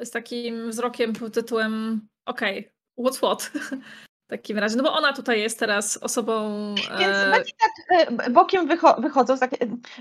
z 0.00 0.10
takim 0.10 0.70
wzrokiem 0.70 1.12
pod 1.12 1.34
tytułem 1.34 2.08
okej, 2.26 2.58
okay, 2.58 2.77
what's 2.98 3.18
what? 3.18 3.50
W 4.28 4.30
takim 4.30 4.58
razie, 4.58 4.76
no 4.76 4.82
bo 4.82 4.92
ona 4.92 5.12
tutaj 5.12 5.40
jest 5.40 5.58
teraz 5.58 5.96
osobą. 5.96 6.74
Więc 6.98 7.16
e... 7.16 7.30
Betty 7.30 7.50
tak 7.58 8.20
e, 8.26 8.30
bokiem 8.30 8.68
wycho 8.68 9.00
wychodząc, 9.00 9.40
tak, 9.40 9.50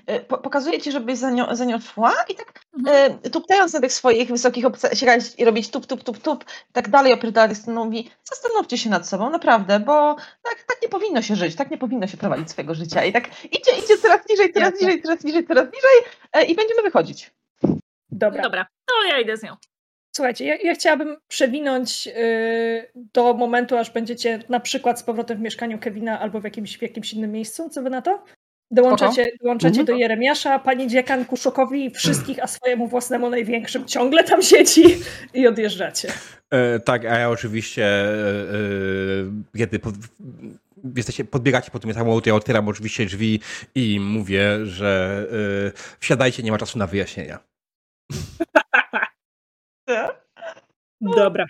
e, 0.07 0.19
pokazuje 0.19 0.81
ci, 0.81 0.91
żebyś 0.91 1.17
za 1.17 1.31
nią, 1.31 1.55
za 1.55 1.65
nią 1.65 1.79
szła 1.79 2.13
i 2.29 2.35
tak 2.35 2.61
mhm. 2.77 3.19
e, 3.23 3.29
tuptając 3.29 3.73
na 3.73 3.79
tych 3.79 3.93
swoich 3.93 4.29
wysokich 4.29 4.65
obcasach 4.65 5.37
i 5.37 5.45
robić 5.45 5.69
tup, 5.69 5.85
tup, 5.85 6.03
tup, 6.03 6.17
tup, 6.17 6.45
tak 6.71 6.89
dalej 6.89 7.13
opierdalać, 7.13 7.57
mówi, 7.67 8.11
zastanówcie 8.23 8.77
się 8.77 8.89
nad 8.89 9.07
sobą, 9.07 9.29
naprawdę, 9.29 9.79
bo 9.79 10.15
tak, 10.43 10.63
tak 10.67 10.77
nie 10.81 10.89
powinno 10.89 11.21
się 11.21 11.35
żyć, 11.35 11.55
tak 11.55 11.71
nie 11.71 11.77
powinno 11.77 12.07
się 12.07 12.17
prowadzić 12.17 12.51
swojego 12.51 12.75
życia 12.75 13.03
i 13.03 13.13
tak 13.13 13.45
idzie, 13.45 13.71
idzie 13.83 13.97
coraz 13.97 14.29
niżej, 14.29 14.53
coraz 14.53 14.81
niżej, 14.81 15.01
coraz 15.01 15.23
niżej, 15.23 15.47
coraz 15.47 15.65
niżej 15.65 16.13
e, 16.33 16.45
i 16.45 16.55
będziemy 16.55 16.81
wychodzić. 16.81 17.31
Dobra. 18.11 18.43
Dobra, 18.43 18.65
no 18.87 19.09
ja 19.09 19.19
idę 19.19 19.37
z 19.37 19.43
nią. 19.43 19.55
Słuchajcie, 20.17 20.45
ja, 20.45 20.55
ja 20.55 20.75
chciałabym 20.75 21.17
przewinąć 21.27 22.05
yy, 22.05 22.13
do 23.13 23.33
momentu, 23.33 23.77
aż 23.77 23.91
będziecie 23.91 24.39
na 24.49 24.59
przykład 24.59 24.99
z 24.99 25.03
powrotem 25.03 25.37
w 25.37 25.41
mieszkaniu 25.41 25.79
Kevina 25.79 26.19
albo 26.19 26.39
w 26.39 26.43
jakimś, 26.43 26.77
w 26.77 26.81
jakimś 26.81 27.13
innym 27.13 27.31
miejscu. 27.31 27.69
Co 27.69 27.81
wy 27.81 27.89
na 27.89 28.01
to? 28.01 28.23
Dołączacie, 28.71 29.31
dołączacie 29.43 29.79
mhm. 29.79 29.85
do 29.85 29.93
Jeremiasza, 29.93 30.59
pani 30.59 30.87
dziekan 30.87 31.25
Kuszokowi 31.25 31.89
wszystkich, 31.89 32.43
a 32.43 32.47
swojemu 32.47 32.87
własnemu 32.87 33.29
największym 33.29 33.85
ciągle 33.85 34.23
tam 34.23 34.41
siedzi 34.41 34.83
i 35.33 35.47
odjeżdżacie. 35.47 36.11
E, 36.51 36.79
tak, 36.79 37.05
a 37.05 37.19
ja 37.19 37.29
oczywiście 37.29 37.85
e, 37.85 38.09
e, 39.55 39.57
kiedy 39.57 39.79
pod, 39.79 39.95
jesteście, 40.95 41.25
podbiegacie 41.25 41.71
po 41.71 41.79
tym 41.79 41.93
samochód, 41.93 42.27
ja 42.27 42.35
otwieram 42.35 42.67
oczywiście 42.67 43.05
drzwi 43.05 43.39
i 43.75 43.99
mówię, 43.99 44.65
że 44.65 45.25
e, 45.67 45.97
wsiadajcie, 45.99 46.43
nie 46.43 46.51
ma 46.51 46.57
czasu 46.57 46.79
na 46.79 46.87
wyjaśnienia. 46.87 47.39
Dobra. 51.01 51.45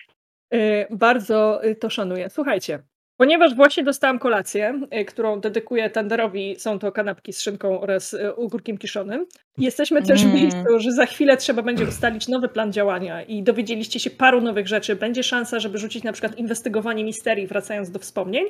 Y, 0.53 0.88
bardzo 0.89 1.65
y, 1.65 1.76
to 1.76 1.89
szanuję. 1.89 2.30
Słuchajcie, 2.30 2.80
ponieważ 3.18 3.55
właśnie 3.55 3.84
dostałam 3.84 4.19
kolację, 4.19 4.81
y, 4.99 5.05
którą 5.05 5.39
dedykuję 5.39 5.89
tenderowi, 5.89 6.55
są 6.59 6.80
to 6.80 6.91
kanapki 6.91 7.34
z 7.34 7.41
szynką 7.41 7.81
oraz 7.81 8.15
ogórkiem 8.35 8.77
kiszonym. 8.77 9.26
Jesteśmy 9.57 10.03
też 10.03 10.22
w 10.22 10.26
mm. 10.26 10.35
miejscu, 10.35 10.80
że 10.80 10.91
za 10.91 11.05
chwilę 11.05 11.38
trzeba 11.38 11.61
będzie 11.61 11.84
ustalić 11.84 12.27
nowy 12.27 12.49
plan 12.49 12.73
działania 12.73 13.23
i 13.23 13.43
dowiedzieliście 13.43 13.99
się 13.99 14.09
paru 14.09 14.41
nowych 14.41 14.68
rzeczy. 14.68 14.95
Będzie 14.95 15.23
szansa, 15.23 15.59
żeby 15.59 15.77
rzucić 15.77 16.03
na 16.03 16.11
przykład 16.11 16.38
inwestygowanie 16.38 17.03
misterii, 17.03 17.47
wracając 17.47 17.91
do 17.91 17.99
wspomnień. 17.99 18.45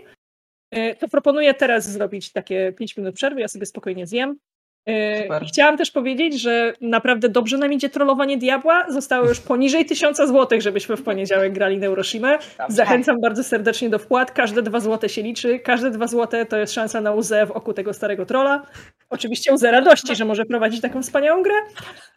To 0.99 1.07
proponuję 1.07 1.53
teraz 1.53 1.91
zrobić 1.91 2.31
takie 2.31 2.73
5 2.73 2.97
minut 2.97 3.15
przerwy, 3.15 3.41
ja 3.41 3.47
sobie 3.47 3.65
spokojnie 3.65 4.07
zjem. 4.07 4.38
Super. 5.23 5.45
Chciałam 5.47 5.77
też 5.77 5.91
powiedzieć, 5.91 6.41
że 6.41 6.73
naprawdę 6.81 7.30
dobrze 7.30 7.57
nam 7.57 7.73
idzie 7.73 7.89
trollowanie 7.89 8.38
diabła. 8.38 8.85
Zostało 8.91 9.27
już 9.27 9.39
poniżej 9.39 9.85
tysiąca 9.85 10.27
złotych, 10.27 10.61
żebyśmy 10.61 10.97
w 10.97 11.03
poniedziałek 11.03 11.53
grali 11.53 11.77
Neuroshima. 11.77 12.39
Zachęcam 12.69 13.15
bardzo 13.22 13.43
serdecznie 13.43 13.89
do 13.89 13.99
wpłat. 13.99 14.31
Każde 14.31 14.61
dwa 14.61 14.80
złote 14.80 15.09
się 15.09 15.22
liczy. 15.22 15.59
Każde 15.59 15.91
dwa 15.91 16.07
złote 16.07 16.45
to 16.45 16.57
jest 16.57 16.73
szansa 16.73 17.01
na 17.01 17.11
łzę 17.11 17.45
w 17.45 17.51
oku 17.51 17.73
tego 17.73 17.93
starego 17.93 18.26
trola. 18.26 18.65
Oczywiście 19.09 19.53
łzę 19.53 19.72
radości, 19.72 20.15
że 20.15 20.26
może 20.26 20.45
prowadzić 20.45 20.81
taką 20.81 21.01
wspaniałą 21.01 21.43
grę. 21.43 21.55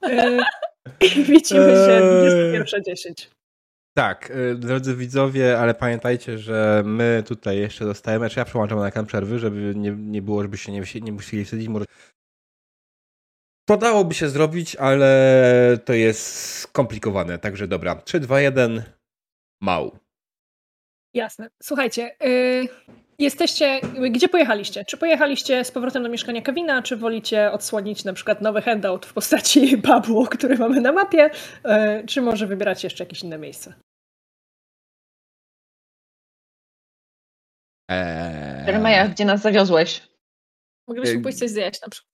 E, 0.02 0.38
I 1.00 1.24
widzimy 1.24 1.72
się 1.72 2.00
21.10. 2.62 3.26
Tak, 3.94 4.32
e, 4.50 4.54
drodzy 4.54 4.96
widzowie, 4.96 5.58
ale 5.58 5.74
pamiętajcie, 5.74 6.38
że 6.38 6.82
my 6.86 7.22
tutaj 7.26 7.58
jeszcze 7.58 7.84
dostajemy, 7.84 8.24
czy 8.24 8.28
znaczy 8.28 8.40
ja 8.40 8.44
przełączam 8.44 8.78
na 8.78 8.88
ekran 8.88 9.06
przerwy, 9.06 9.38
żeby 9.38 9.72
nie, 9.76 9.90
nie 9.90 10.22
było, 10.22 10.42
żebyście 10.42 10.72
nie, 10.72 10.82
nie 11.00 11.12
musieli 11.12 11.44
wstydzić. 11.44 11.68
To 13.70 13.76
dałoby 13.76 14.14
się 14.14 14.28
zrobić, 14.28 14.76
ale 14.76 15.78
to 15.84 15.92
jest 15.92 16.44
skomplikowane. 16.58 17.38
Także 17.38 17.68
dobra. 17.68 17.94
3, 17.94 18.20
2, 18.20 18.40
1. 18.40 18.82
Mał. 19.60 19.98
Jasne. 21.14 21.50
Słuchajcie, 21.62 22.16
yy, 22.20 22.68
jesteście. 23.18 23.80
Gdzie 24.10 24.28
pojechaliście? 24.28 24.84
Czy 24.84 24.96
pojechaliście 24.96 25.64
z 25.64 25.70
powrotem 25.70 26.02
do 26.02 26.08
mieszkania 26.08 26.42
Kevina, 26.42 26.82
czy 26.82 26.96
wolicie 26.96 27.52
odsłonić 27.52 28.04
na 28.04 28.12
przykład 28.12 28.40
nowy 28.40 28.62
handout 28.62 29.06
w 29.06 29.12
postaci 29.12 29.78
pubu, 29.86 30.26
który 30.26 30.58
mamy 30.58 30.80
na 30.80 30.92
mapie, 30.92 31.30
yy, 31.64 32.06
czy 32.06 32.22
może 32.22 32.46
wybierać 32.46 32.84
jeszcze 32.84 33.04
jakieś 33.04 33.22
inne 33.22 33.38
miejsce? 33.38 33.74
Eee... 37.88 38.66
Jeremiah, 38.66 39.10
gdzie 39.10 39.24
nas 39.24 39.40
zawiozłeś? 39.40 40.02
Moglibyśmy 40.88 41.22
pójść 41.22 41.38
coś 41.38 41.50
zjeść 41.50 41.82
na 41.82 41.88
przykład. 41.88 42.09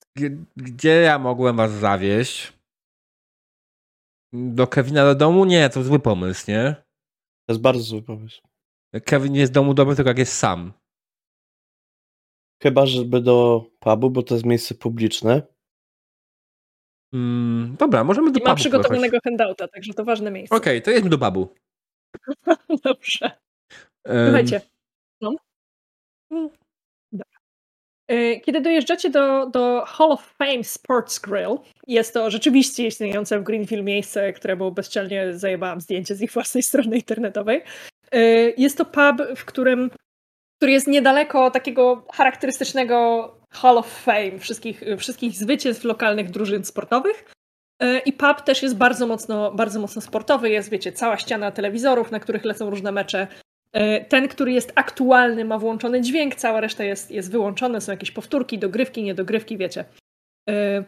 Gdzie 0.56 1.00
ja 1.00 1.18
mogłem 1.18 1.56
was 1.56 1.72
zawieść? 1.72 2.52
Do 4.32 4.66
Kevina 4.66 5.04
do 5.04 5.14
domu? 5.14 5.44
Nie, 5.44 5.68
to 5.70 5.82
zły 5.82 5.98
pomysł, 5.98 6.44
nie? 6.50 6.74
To 7.46 7.52
jest 7.52 7.60
bardzo 7.60 7.82
zły 7.82 8.02
pomysł. 8.02 8.42
Kevin 9.04 9.34
jest 9.34 9.52
w 9.52 9.54
domu 9.54 9.74
dobry, 9.74 9.96
tylko 9.96 10.10
jak 10.10 10.18
jest 10.18 10.38
sam. 10.38 10.72
Chyba, 12.62 12.86
żeby 12.86 13.20
do 13.20 13.64
pubu, 13.80 14.10
bo 14.10 14.22
to 14.22 14.34
jest 14.34 14.46
miejsce 14.46 14.74
publiczne. 14.74 15.42
Mm, 17.12 17.76
dobra, 17.78 18.04
możemy 18.04 18.32
do 18.32 18.38
I 18.38 18.40
pubu. 18.40 18.48
Mam 18.48 18.56
przygotowanego 18.56 19.18
handouta, 19.24 19.68
także 19.68 19.94
to 19.94 20.04
ważne 20.04 20.30
miejsce. 20.30 20.56
Okej, 20.56 20.78
okay, 20.78 20.82
to 20.82 20.90
jedźmy 20.90 21.10
do 21.10 21.18
pubu. 21.18 21.54
Dobrze. 22.84 23.30
Um... 24.04 24.26
Słuchajcie. 24.26 24.60
No. 25.20 25.36
Y, 28.12 28.40
kiedy 28.44 28.60
dojeżdżacie 28.60 29.10
do, 29.10 29.46
do 29.46 29.84
Hall 29.86 30.12
of 30.12 30.34
Fame 30.38 30.64
Sports 30.64 31.18
Grill, 31.18 31.58
jest 31.86 32.14
to 32.14 32.30
rzeczywiście 32.30 32.86
istniejące 32.86 33.38
w 33.38 33.42
Greenville 33.42 33.82
miejsce, 33.82 34.32
któremu 34.32 34.72
bezczelnie 34.72 35.38
zajebałam 35.38 35.80
zdjęcie 35.80 36.14
z 36.14 36.22
ich 36.22 36.32
własnej 36.32 36.62
strony 36.62 36.96
internetowej. 36.96 37.62
Y, 38.14 38.54
jest 38.58 38.78
to 38.78 38.84
pub, 38.84 39.22
w 39.36 39.44
którym, 39.44 39.90
który 40.58 40.72
jest 40.72 40.86
niedaleko 40.86 41.50
takiego 41.50 42.06
charakterystycznego 42.12 43.32
Hall 43.52 43.78
of 43.78 44.02
Fame 44.02 44.38
wszystkich, 44.38 44.82
wszystkich 44.98 45.32
zwycięstw 45.32 45.84
lokalnych 45.84 46.30
drużyn 46.30 46.64
sportowych. 46.64 47.24
Y, 47.82 47.98
I 47.98 48.12
pub 48.12 48.40
też 48.40 48.62
jest 48.62 48.76
bardzo 48.76 49.06
mocno, 49.06 49.52
bardzo 49.52 49.80
mocno 49.80 50.02
sportowy. 50.02 50.50
Jest, 50.50 50.70
wiecie, 50.70 50.92
cała 50.92 51.16
ściana 51.16 51.50
telewizorów, 51.50 52.10
na 52.10 52.20
których 52.20 52.44
lecą 52.44 52.70
różne 52.70 52.92
mecze. 52.92 53.26
E, 53.76 54.04
ten, 54.04 54.28
który 54.28 54.52
jest 54.52 54.72
aktualny, 54.74 55.44
ma 55.44 55.58
włączony 55.58 56.00
dźwięk, 56.00 56.34
cała 56.34 56.60
reszta 56.60 56.84
jest, 56.84 57.10
jest 57.10 57.30
wyłączona, 57.30 57.80
są 57.80 57.92
jakieś 57.92 58.10
powtórki, 58.10 58.58
dogrywki, 58.58 59.02
niedogrywki, 59.02 59.56
wiecie. 59.56 59.84
E, 60.48 60.84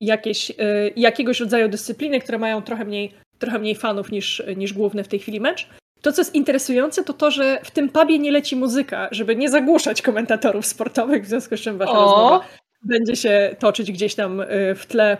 jakieś, 0.00 0.50
e, 0.50 0.54
jakiegoś 0.96 1.40
rodzaju 1.40 1.68
dyscypliny, 1.68 2.20
które 2.20 2.38
mają 2.38 2.62
trochę 2.62 2.84
mniej, 2.84 3.12
trochę 3.38 3.58
mniej 3.58 3.74
fanów 3.74 4.10
niż, 4.10 4.42
niż 4.56 4.72
główny 4.72 5.04
w 5.04 5.08
tej 5.08 5.18
chwili 5.18 5.40
mecz. 5.40 5.68
To, 6.02 6.12
co 6.12 6.20
jest 6.20 6.34
interesujące, 6.34 7.04
to 7.04 7.12
to, 7.12 7.30
że 7.30 7.60
w 7.64 7.70
tym 7.70 7.88
pubie 7.88 8.18
nie 8.18 8.32
leci 8.32 8.56
muzyka, 8.56 9.08
żeby 9.10 9.36
nie 9.36 9.50
zagłuszać 9.50 10.02
komentatorów 10.02 10.66
sportowych, 10.66 11.24
w 11.24 11.28
związku 11.28 11.56
z 11.56 11.60
czym 11.60 11.78
wasza 11.78 11.92
o! 11.92 12.04
rozmowa 12.04 12.46
będzie 12.82 13.16
się 13.16 13.56
toczyć 13.58 13.92
gdzieś 13.92 14.14
tam 14.14 14.42
w 14.76 14.86
tle, 14.86 15.16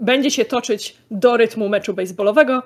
będzie 0.00 0.30
się 0.30 0.44
toczyć 0.44 0.96
do 1.10 1.36
rytmu 1.36 1.68
meczu 1.68 1.94
baseballowego, 1.94 2.62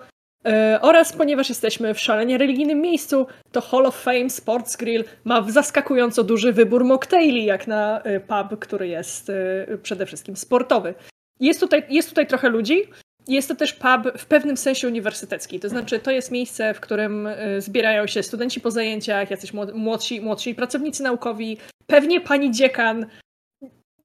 oraz 0.80 1.12
ponieważ 1.12 1.48
jesteśmy 1.48 1.94
w 1.94 2.00
szalenie 2.00 2.38
religijnym 2.38 2.80
miejscu, 2.80 3.26
to 3.52 3.60
Hall 3.60 3.86
of 3.86 4.02
Fame 4.02 4.30
Sports 4.30 4.76
Grill 4.76 5.04
ma 5.24 5.50
zaskakująco 5.50 6.24
duży 6.24 6.52
wybór 6.52 6.84
mocktaili, 6.84 7.44
jak 7.44 7.66
na 7.66 8.02
e, 8.02 8.20
pub, 8.20 8.58
który 8.60 8.88
jest 8.88 9.30
e, 9.30 9.78
przede 9.82 10.06
wszystkim 10.06 10.36
sportowy. 10.36 10.94
Jest 11.40 11.60
tutaj, 11.60 11.82
jest 11.88 12.08
tutaj 12.08 12.26
trochę 12.26 12.48
ludzi. 12.48 12.82
Jest 13.28 13.48
to 13.48 13.54
też 13.54 13.72
pub 13.72 14.18
w 14.18 14.26
pewnym 14.26 14.56
sensie 14.56 14.88
uniwersytecki. 14.88 15.60
To 15.60 15.68
znaczy, 15.68 15.98
to 15.98 16.10
jest 16.10 16.30
miejsce, 16.30 16.74
w 16.74 16.80
którym 16.80 17.28
zbierają 17.58 18.06
się 18.06 18.22
studenci 18.22 18.60
po 18.60 18.70
zajęciach, 18.70 19.30
jacyś 19.30 19.52
młodsi, 19.74 20.20
młodsi 20.20 20.54
pracownicy 20.54 21.02
naukowi, 21.02 21.58
pewnie 21.86 22.20
pani 22.20 22.50
dziekan, 22.50 23.06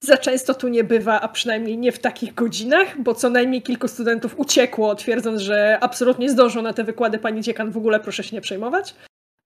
za 0.04 0.18
często 0.18 0.54
tu 0.54 0.68
nie 0.68 0.84
bywa, 0.84 1.22
a 1.22 1.28
przynajmniej 1.28 1.78
nie 1.78 1.92
w 1.92 2.00
takich 2.00 2.34
godzinach, 2.34 3.02
bo 3.02 3.16
co 3.16 3.30
najmniej 3.30 3.62
kilku 3.62 3.88
studentów 3.88 4.40
uciekło, 4.40 4.96
twierdząc, 4.96 5.42
że 5.42 5.78
absolutnie 5.82 6.30
zdążą 6.30 6.62
na 6.62 6.74
te 6.74 6.84
wykłady 6.84 7.20
pani 7.20 7.42
dziekan, 7.42 7.72
w 7.72 7.78
ogóle 7.78 8.00
proszę 8.00 8.24
się 8.24 8.36
nie 8.36 8.42
przejmować. 8.42 8.96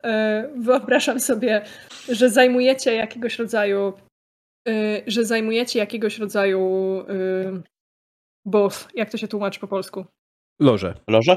E, 0.03 0.49
wyobrażam 0.57 1.19
sobie, 1.19 1.65
że 2.09 2.29
zajmujecie 2.29 2.95
jakiegoś 2.95 3.39
rodzaju, 3.39 3.93
e, 4.67 5.01
że 5.07 5.25
zajmujecie 5.25 5.79
jakiegoś 5.79 6.19
rodzaju 6.19 6.59
e, 6.99 7.61
boss. 8.45 8.87
Jak 8.93 9.09
to 9.09 9.17
się 9.17 9.27
tłumaczy 9.27 9.59
po 9.59 9.67
polsku? 9.67 10.05
Loże. 10.59 10.93
Loże? 11.09 11.35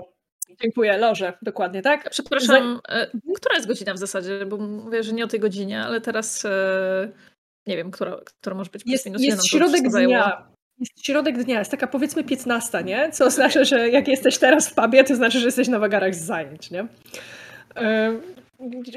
Dziękuję, 0.61 0.99
loże, 0.99 1.33
dokładnie, 1.43 1.83
tak? 1.83 2.11
Przepraszam, 2.11 2.81
Za... 2.89 3.07
która 3.37 3.55
jest 3.55 3.69
godzina 3.69 3.95
w 3.95 3.99
zasadzie? 3.99 4.47
Bo 4.47 4.57
mówię, 4.57 5.03
że 5.03 5.13
nie 5.13 5.25
o 5.25 5.29
tej 5.29 5.41
godzinie, 5.41 5.83
ale 5.83 6.01
teraz 6.01 6.47
nie 7.69 7.77
wiem, 7.77 7.91
która, 7.91 8.21
która 8.41 8.57
może 8.57 8.71
być 8.71 8.83
jest, 8.87 9.07
minus 9.07 9.23
jest 9.23 9.49
środek 9.49 9.89
dnia. 9.89 10.47
jest 10.79 11.07
środek 11.07 11.45
dnia, 11.45 11.59
jest 11.59 11.71
taka 11.71 11.87
powiedzmy 11.87 12.25
15, 12.25 12.85
nie? 12.85 13.11
Co 13.13 13.25
oznacza, 13.25 13.65
że 13.65 13.89
jak 13.89 14.09
jesteś 14.09 14.39
teraz 14.39 14.69
w 14.69 14.75
pubie, 14.75 15.05
to 15.05 15.17
znaczy, 15.17 15.39
że 15.39 15.47
jesteś 15.47 15.69
na 15.69 15.79
wagarach 15.79 16.15
z 16.15 16.25
zajęć, 16.25 16.71
nie? 16.71 16.87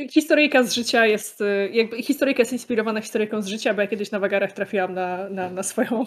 Historyjka 0.09 0.63
z 0.63 0.73
życia 0.73 1.05
jest, 1.05 1.41
y, 1.41 1.69
jakby 1.73 2.03
historyjka 2.03 2.41
jest 2.41 2.53
inspirowana 2.53 3.01
historyjką 3.01 3.41
z 3.41 3.47
życia, 3.47 3.73
bo 3.73 3.81
ja 3.81 3.87
kiedyś 3.87 4.11
na 4.11 4.19
wagarach 4.19 4.51
trafiłam 4.51 4.93
na, 4.93 5.29
na, 5.29 5.49
na 5.49 5.63
swoją 5.63 6.05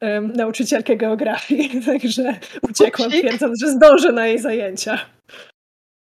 um, 0.00 0.32
nauczycielkę 0.32 0.96
geografii, 0.96 1.70
także 1.86 2.36
uciekłam 2.62 3.10
twierdząc, 3.10 3.60
że 3.60 3.68
zdążę 3.68 4.12
na 4.12 4.26
jej 4.26 4.38
zajęcia. 4.38 4.98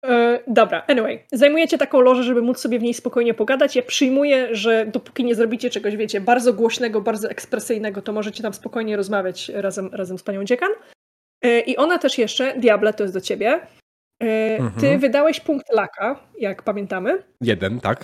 E, 0.03 0.39
dobra, 0.47 0.83
anyway, 0.87 1.19
zajmujecie 1.31 1.77
taką 1.77 2.01
lożę, 2.01 2.23
żeby 2.23 2.41
móc 2.41 2.59
sobie 2.59 2.79
w 2.79 2.83
niej 2.83 2.93
spokojnie 2.93 3.33
pogadać. 3.33 3.75
Ja 3.75 3.83
przyjmuję, 3.83 4.55
że 4.55 4.85
dopóki 4.85 5.23
nie 5.23 5.35
zrobicie 5.35 5.69
czegoś, 5.69 5.95
wiecie, 5.95 6.21
bardzo 6.21 6.53
głośnego, 6.53 7.01
bardzo 7.01 7.29
ekspresyjnego, 7.29 8.01
to 8.01 8.13
możecie 8.13 8.43
tam 8.43 8.53
spokojnie 8.53 8.97
rozmawiać 8.97 9.49
razem, 9.49 9.89
razem 9.93 10.17
z 10.17 10.23
panią 10.23 10.43
dziekan. 10.43 10.71
E, 11.41 11.59
I 11.59 11.77
ona 11.77 11.97
też 11.97 12.17
jeszcze, 12.17 12.59
Diable, 12.59 12.93
to 12.93 13.03
jest 13.03 13.13
do 13.13 13.21
ciebie, 13.21 13.59
E, 14.23 14.57
ty 14.57 14.87
mhm. 14.87 14.99
wydałeś 14.99 15.39
punkt 15.39 15.73
laka, 15.73 16.19
jak 16.39 16.63
pamiętamy. 16.63 17.23
Jeden, 17.41 17.79
tak. 17.79 18.03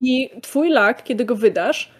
I 0.00 0.30
twój 0.42 0.70
lak, 0.70 1.02
kiedy 1.02 1.24
go 1.24 1.36
wydasz, 1.36 1.92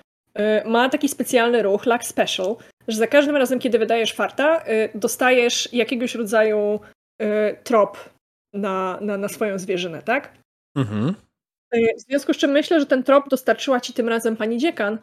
ma 0.65 0.89
taki 0.89 1.09
specjalny 1.09 1.63
ruch, 1.63 1.87
lak 1.87 2.05
special, 2.05 2.57
że 2.89 2.97
za 2.97 3.07
każdym 3.07 3.37
razem, 3.37 3.59
kiedy 3.59 3.79
wydajesz 3.79 4.13
farta, 4.13 4.65
dostajesz 4.95 5.73
jakiegoś 5.73 6.15
rodzaju 6.15 6.81
trop 7.65 8.11
na, 8.55 8.99
na, 9.01 9.19
na 9.19 9.29
swoją 9.29 9.59
zwierzynę, 9.59 10.03
tak? 10.03 10.39
Mhm. 10.77 11.15
W 11.73 12.01
związku 12.09 12.35
z 12.35 12.37
czym 12.37 12.51
myślę, 12.51 12.81
że 12.81 12.87
ten 12.87 13.03
trop 13.03 13.29
dostarczyła 13.29 13.81
ci 13.81 13.93
tym 13.93 14.09
razem 14.09 14.37
pani 14.37 14.59
dziekan, 14.59 14.99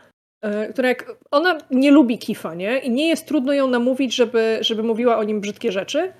która 0.73 0.89
jak, 0.89 1.15
ona 1.31 1.57
nie 1.71 1.91
lubi 1.91 2.17
kifa, 2.17 2.55
nie? 2.55 2.79
I 2.79 2.91
nie 2.91 3.07
jest 3.07 3.27
trudno 3.27 3.53
ją 3.53 3.67
namówić, 3.67 4.15
żeby, 4.15 4.57
żeby 4.61 4.83
mówiła 4.83 5.17
o 5.17 5.23
nim 5.23 5.41
brzydkie 5.41 5.71
rzeczy, 5.71 6.13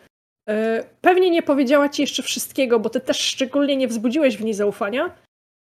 E, 0.49 0.84
pewnie 1.02 1.30
nie 1.30 1.44
powiedziała 1.44 1.90
ci 1.90 2.02
jeszcze 2.02 2.24
wszystkiego, 2.24 2.80
bo 2.80 2.90
ty 2.90 2.99
też 2.99 3.20
szczególnie 3.20 3.76
nie 3.76 3.88
wzbudziłeś 3.88 4.38
w 4.38 4.44
niej 4.44 4.53
zaufania, 4.53 5.16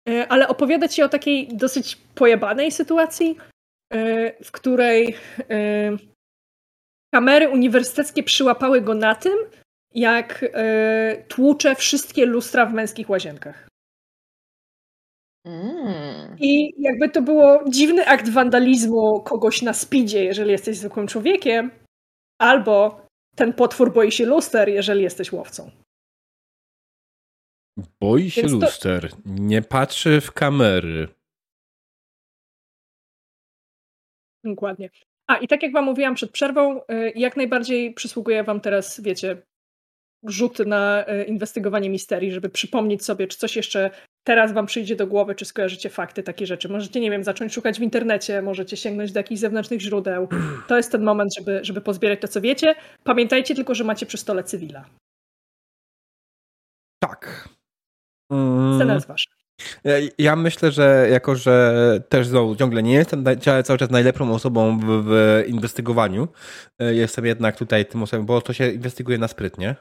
e, 0.09 0.27
ale 0.27 0.47
opowiada 0.47 0.87
ci 0.87 1.03
o 1.03 1.09
takiej 1.09 1.47
dosyć 1.47 1.95
pojebanej 1.95 2.71
sytuacji, 2.71 3.37
e, 3.93 4.43
w 4.43 4.51
której 4.51 5.15
kamery 7.13 7.49
uniwersyteckie 7.49 8.23
przyłapały 8.23 8.81
go 8.81 8.93
na 8.93 9.15
tym, 9.15 9.37
jak 9.93 10.45
tłucze 11.27 11.75
wszystkie 11.75 12.25
lustra 12.25 12.65
w 12.65 12.73
męskich 12.73 13.09
łazienkach. 13.09 13.67
Mm. 15.45 16.37
I 16.39 16.73
jakby 16.77 17.09
to 17.09 17.21
było 17.21 17.63
dziwny 17.69 18.07
akt 18.07 18.29
wandalizmu 18.29 19.23
kogoś 19.23 19.61
na 19.61 19.73
speedzie, 19.73 20.23
jeżeli 20.23 20.51
jesteś 20.51 20.77
zwykłym 20.77 21.07
człowiekiem, 21.07 21.71
albo 22.39 23.05
ten 23.35 23.53
potwór 23.53 23.93
boi 23.93 24.11
się 24.11 24.25
luster, 24.25 24.69
jeżeli 24.69 25.03
jesteś 25.03 25.31
łowcą. 25.31 25.71
Boi 28.01 28.29
się 28.29 28.41
Więc 28.41 28.53
luster, 28.53 29.11
to... 29.11 29.17
nie 29.25 29.61
patrzy 29.61 30.21
w 30.21 30.31
kamery. 30.31 31.07
Dokładnie. 34.43 34.89
A 35.27 35.37
i 35.37 35.47
tak 35.47 35.63
jak 35.63 35.73
wam 35.73 35.85
mówiłam 35.85 36.15
przed 36.15 36.31
przerwą, 36.31 36.81
y, 36.81 37.11
jak 37.15 37.37
najbardziej 37.37 37.93
przysługuje 37.93 38.43
wam 38.43 38.61
teraz, 38.61 39.01
wiecie, 39.01 39.41
rzut 40.23 40.59
na 40.59 41.05
y, 41.09 41.23
inwestygowanie 41.23 41.89
misterii, 41.89 42.31
żeby 42.31 42.49
przypomnieć 42.49 43.05
sobie, 43.05 43.27
czy 43.27 43.37
coś 43.37 43.55
jeszcze 43.55 43.89
teraz 44.23 44.53
wam 44.53 44.65
przyjdzie 44.65 44.95
do 44.95 45.07
głowy, 45.07 45.35
czy 45.35 45.45
skojarzycie 45.45 45.89
fakty, 45.89 46.23
takie 46.23 46.47
rzeczy. 46.47 46.69
Możecie, 46.69 46.99
nie 46.99 47.11
wiem, 47.11 47.23
zacząć 47.23 47.53
szukać 47.53 47.79
w 47.79 47.81
internecie, 47.81 48.41
możecie 48.41 48.77
sięgnąć 48.77 49.11
do 49.11 49.19
jakichś 49.19 49.41
zewnętrznych 49.41 49.81
źródeł. 49.81 50.27
To 50.67 50.77
jest 50.77 50.91
ten 50.91 51.03
moment, 51.03 51.35
żeby, 51.35 51.59
żeby 51.63 51.81
pozbierać 51.81 52.21
to, 52.21 52.27
co 52.27 52.41
wiecie. 52.41 52.75
Pamiętajcie 53.03 53.55
tylko, 53.55 53.75
że 53.75 53.83
macie 53.83 54.05
przy 54.05 54.17
stole 54.17 54.43
cywila. 54.43 54.85
Tak. 56.99 57.49
Scena 58.75 58.93
jest 58.93 59.07
wasza. 59.07 59.29
Ja, 59.83 59.93
ja, 60.17 60.35
myślę, 60.35 60.71
że 60.71 61.07
jako, 61.11 61.35
że 61.35 62.03
też 62.09 62.27
znowu 62.27 62.55
ciągle 62.55 62.83
nie 62.83 62.93
jestem 62.93 63.25
cały 63.63 63.77
czas 63.77 63.89
najlepszą 63.89 64.33
osobą 64.33 64.79
w, 64.79 64.83
w 64.85 65.43
inwestygowaniu, 65.47 66.27
e, 66.79 66.93
jestem 66.95 67.25
jednak 67.25 67.57
tutaj 67.57 67.85
tym 67.85 68.03
osobą, 68.03 68.25
bo 68.25 68.41
to 68.41 68.53
się 68.53 68.71
inwestyguje 68.71 69.17
na 69.17 69.27
sprytnie. 69.27 69.75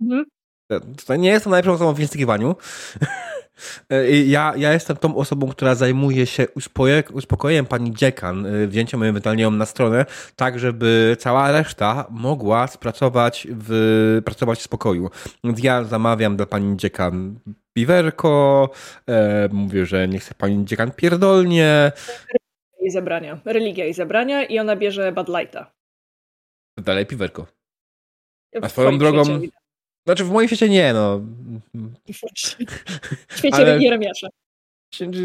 Mhm. 0.00 0.24
To 1.06 1.16
nie 1.16 1.28
jestem 1.28 1.50
najlepszą 1.50 1.72
osobą 1.72 1.92
w 1.92 1.98
inwestygowaniu. 1.98 2.56
E, 3.90 4.10
ja, 4.10 4.52
ja 4.56 4.72
jestem 4.72 4.96
tą 4.96 5.16
osobą, 5.16 5.48
która 5.48 5.74
zajmuje 5.74 6.26
się 6.26 6.46
uspokojeniem 7.12 7.66
pani 7.66 7.94
dziekan, 7.94 8.46
e, 8.46 8.66
wzięciem 8.66 9.02
ewentualnie 9.02 9.42
ją 9.42 9.50
na 9.50 9.66
stronę, 9.66 10.06
tak 10.36 10.58
żeby 10.58 11.16
cała 11.18 11.52
reszta 11.52 12.06
mogła 12.10 12.66
spracować 12.66 13.46
w, 13.50 14.22
pracować 14.24 14.58
w 14.58 14.62
spokoju. 14.62 15.10
Więc 15.44 15.62
ja 15.62 15.84
zamawiam 15.84 16.36
dla 16.36 16.46
pani 16.46 16.76
dziekan 16.76 17.38
piwerko, 17.72 18.70
e, 19.08 19.48
mówię, 19.52 19.86
że 19.86 20.08
nie 20.08 20.18
chce 20.18 20.34
pani 20.34 20.64
dziekan 20.64 20.90
pierdolnie. 20.90 21.92
Religia 22.06 22.80
jej 22.80 22.90
zabrania. 22.90 23.40
Religia 23.44 23.84
jej 23.84 23.94
zabrania 23.94 24.44
i 24.44 24.58
ona 24.58 24.76
bierze 24.76 25.12
Bad 25.12 25.28
Lighta. 25.28 25.70
Dalej 26.78 27.06
piwerko. 27.06 27.46
A 28.62 28.68
swoją 28.68 28.98
drogą... 28.98 29.40
znaczy 30.06 30.24
w 30.24 30.30
moim 30.30 30.48
świecie 30.48 30.68
nie, 30.68 30.92
no. 30.92 31.20
W 33.28 33.38
świecie 33.38 33.56
ale, 33.56 33.82
Jeremiasza. 33.82 34.28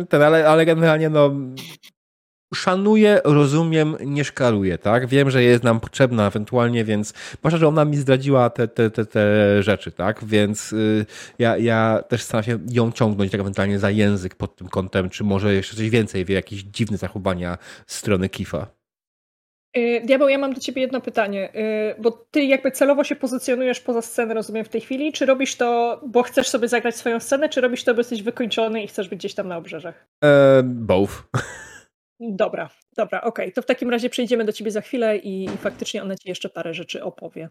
Ten, 0.09 0.21
ale, 0.21 0.47
ale 0.49 0.65
generalnie 0.65 1.09
no 1.09 1.31
szanuję, 2.53 3.21
rozumiem, 3.23 3.97
nie 4.05 4.23
szkaluję, 4.23 4.77
tak? 4.77 5.07
Wiem, 5.07 5.31
że 5.31 5.43
jest 5.43 5.63
nam 5.63 5.79
potrzebna 5.79 6.27
ewentualnie, 6.27 6.85
więc 6.85 7.13
może, 7.43 7.57
że 7.57 7.67
ona 7.67 7.85
mi 7.85 7.97
zdradziła 7.97 8.49
te, 8.49 8.67
te, 8.67 8.91
te, 8.91 9.05
te 9.05 9.63
rzeczy, 9.63 9.91
tak? 9.91 10.25
Więc 10.25 10.73
y, 10.73 11.05
ja, 11.39 11.57
ja 11.57 12.03
też 12.07 12.23
staram 12.23 12.43
się 12.43 12.59
ją 12.69 12.91
ciągnąć 12.91 13.31
tak 13.31 13.41
ewentualnie 13.41 13.79
za 13.79 13.89
język 13.89 14.35
pod 14.35 14.55
tym 14.55 14.67
kątem, 14.67 15.09
czy 15.09 15.23
może 15.23 15.53
jeszcze 15.53 15.75
coś 15.75 15.89
więcej 15.89 16.25
wie, 16.25 16.35
jakieś 16.35 16.61
dziwne 16.63 16.97
zachowania 16.97 17.57
strony 17.87 18.29
Kifa. 18.29 18.78
Y, 19.77 20.01
Diabeł, 20.05 20.29
ja 20.29 20.37
mam 20.37 20.53
do 20.53 20.61
ciebie 20.61 20.81
jedno 20.81 21.01
pytanie, 21.01 21.49
y, 21.55 22.01
bo 22.01 22.11
ty 22.11 22.43
jakby 22.43 22.71
celowo 22.71 23.03
się 23.03 23.15
pozycjonujesz 23.15 23.79
poza 23.79 24.01
scenę, 24.01 24.33
rozumiem, 24.33 24.65
w 24.65 24.69
tej 24.69 24.81
chwili, 24.81 25.13
czy 25.13 25.25
robisz 25.25 25.55
to, 25.55 26.01
bo 26.07 26.23
chcesz 26.23 26.47
sobie 26.47 26.67
zagrać 26.67 26.95
swoją 26.95 27.19
scenę, 27.19 27.49
czy 27.49 27.61
robisz 27.61 27.83
to, 27.83 27.93
bo 27.93 27.99
jesteś 27.99 28.23
wykończony 28.23 28.83
i 28.83 28.87
chcesz 28.87 29.09
być 29.09 29.19
gdzieś 29.19 29.33
tam 29.33 29.47
na 29.47 29.57
obrzeżach? 29.57 30.07
E, 30.23 30.61
both. 30.63 31.23
Dobra, 32.19 32.69
dobra, 32.97 33.21
okej. 33.21 33.45
Okay. 33.45 33.51
To 33.51 33.61
w 33.61 33.65
takim 33.65 33.89
razie 33.89 34.09
przejdziemy 34.09 34.45
do 34.45 34.51
ciebie 34.51 34.71
za 34.71 34.81
chwilę 34.81 35.17
i, 35.17 35.45
i 35.45 35.57
faktycznie 35.57 36.03
ona 36.03 36.15
ci 36.15 36.29
jeszcze 36.29 36.49
parę 36.49 36.73
rzeczy 36.73 37.03
opowie. 37.03 37.49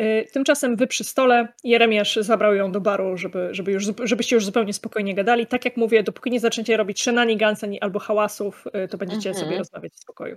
Y, 0.00 0.26
tymczasem 0.32 0.76
wy 0.76 0.86
przy 0.86 1.04
stole, 1.04 1.48
Jeremiasz 1.64 2.16
zabrał 2.16 2.54
ją 2.54 2.72
do 2.72 2.80
baru, 2.80 3.16
żeby, 3.16 3.48
żeby 3.50 3.72
już, 3.72 3.84
żebyście 4.04 4.36
już 4.36 4.44
zupełnie 4.44 4.72
spokojnie 4.72 5.14
gadali. 5.14 5.46
Tak 5.46 5.64
jak 5.64 5.76
mówię, 5.76 6.02
dopóki 6.02 6.30
nie 6.30 6.40
zaczniecie 6.40 6.76
robić 6.76 7.02
shenanigans 7.02 7.60
albo 7.80 7.98
hałasów, 7.98 8.64
to 8.90 8.98
będziecie 8.98 9.28
mhm. 9.28 9.46
sobie 9.46 9.58
rozmawiać 9.58 9.92
w 9.92 10.00
spokoju. 10.00 10.36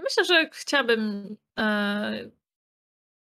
Ja 0.00 0.04
myślę, 0.04 0.24
że 0.24 0.50
chciałabym 0.52 1.36
e, 1.58 2.30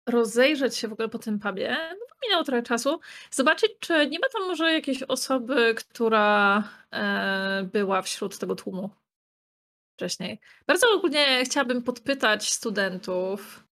rozejrzeć 0.08 0.76
się 0.76 0.88
w 0.88 0.92
ogóle 0.92 1.08
po 1.08 1.18
tym 1.18 1.38
pubie, 1.38 1.76
no 1.90 2.06
minęło 2.22 2.44
trochę 2.44 2.62
czasu, 2.62 3.00
zobaczyć, 3.30 3.72
czy 3.80 4.06
nie 4.06 4.18
ma 4.18 4.26
tam 4.32 4.48
może 4.48 4.72
jakiejś 4.72 5.02
osoby, 5.02 5.74
która 5.74 6.62
e, 6.92 7.68
była 7.72 8.02
wśród 8.02 8.38
tego 8.38 8.54
tłumu 8.54 8.90
wcześniej. 9.96 10.40
Bardzo 10.66 10.86
ogólnie 10.94 11.44
chciałabym 11.44 11.82
podpytać 11.82 12.52
studentów, 12.52 13.64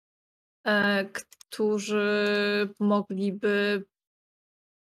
e, 0.68 1.06
którzy 1.06 2.70
mogliby 2.80 3.86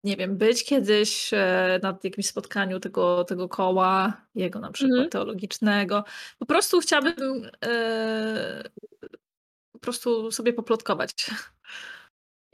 nie 0.04 0.18
wiem, 0.18 0.38
być 0.38 0.66
kiedyś 0.66 1.34
e, 1.34 1.80
na 1.84 1.98
jakimś 2.04 2.28
spotkaniu 2.28 2.80
tego, 2.80 3.24
tego 3.24 3.50
koła, 3.50 4.22
jego 4.36 4.60
na 4.60 4.72
przykład 4.72 4.92
mhm. 4.92 5.10
teologicznego. 5.10 6.04
Po 6.40 6.46
prostu 6.46 6.80
chciałabym 6.80 7.50
e, 7.66 8.64
po 9.72 9.80
prostu 9.80 10.32
sobie 10.32 10.54
poplotkować 10.54 11.30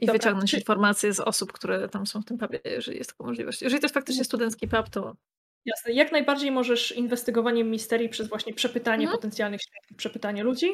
i 0.00 0.06
Dobra. 0.06 0.12
wyciągnąć 0.12 0.54
informacje 0.54 1.14
z 1.14 1.20
osób, 1.20 1.52
które 1.52 1.88
tam 1.88 2.06
są 2.06 2.22
w 2.22 2.24
tym 2.24 2.38
pubie, 2.38 2.60
jeżeli 2.64 2.98
jest 2.98 3.10
taka 3.10 3.24
możliwość. 3.24 3.62
Jeżeli 3.62 3.80
to 3.80 3.84
jest 3.84 3.94
faktycznie 3.94 4.24
studencki 4.24 4.68
pub, 4.68 4.88
to 4.88 5.16
Jasne. 5.64 5.92
Jak 5.92 6.12
najbardziej 6.12 6.50
możesz 6.50 6.92
inwestygowaniem 6.92 7.70
misterii 7.70 8.08
przez 8.08 8.28
właśnie 8.28 8.54
przepytanie 8.54 9.02
mhm. 9.04 9.18
potencjalnych 9.18 9.60
świadków, 9.62 9.96
przepytanie 9.96 10.42
ludzi. 10.42 10.66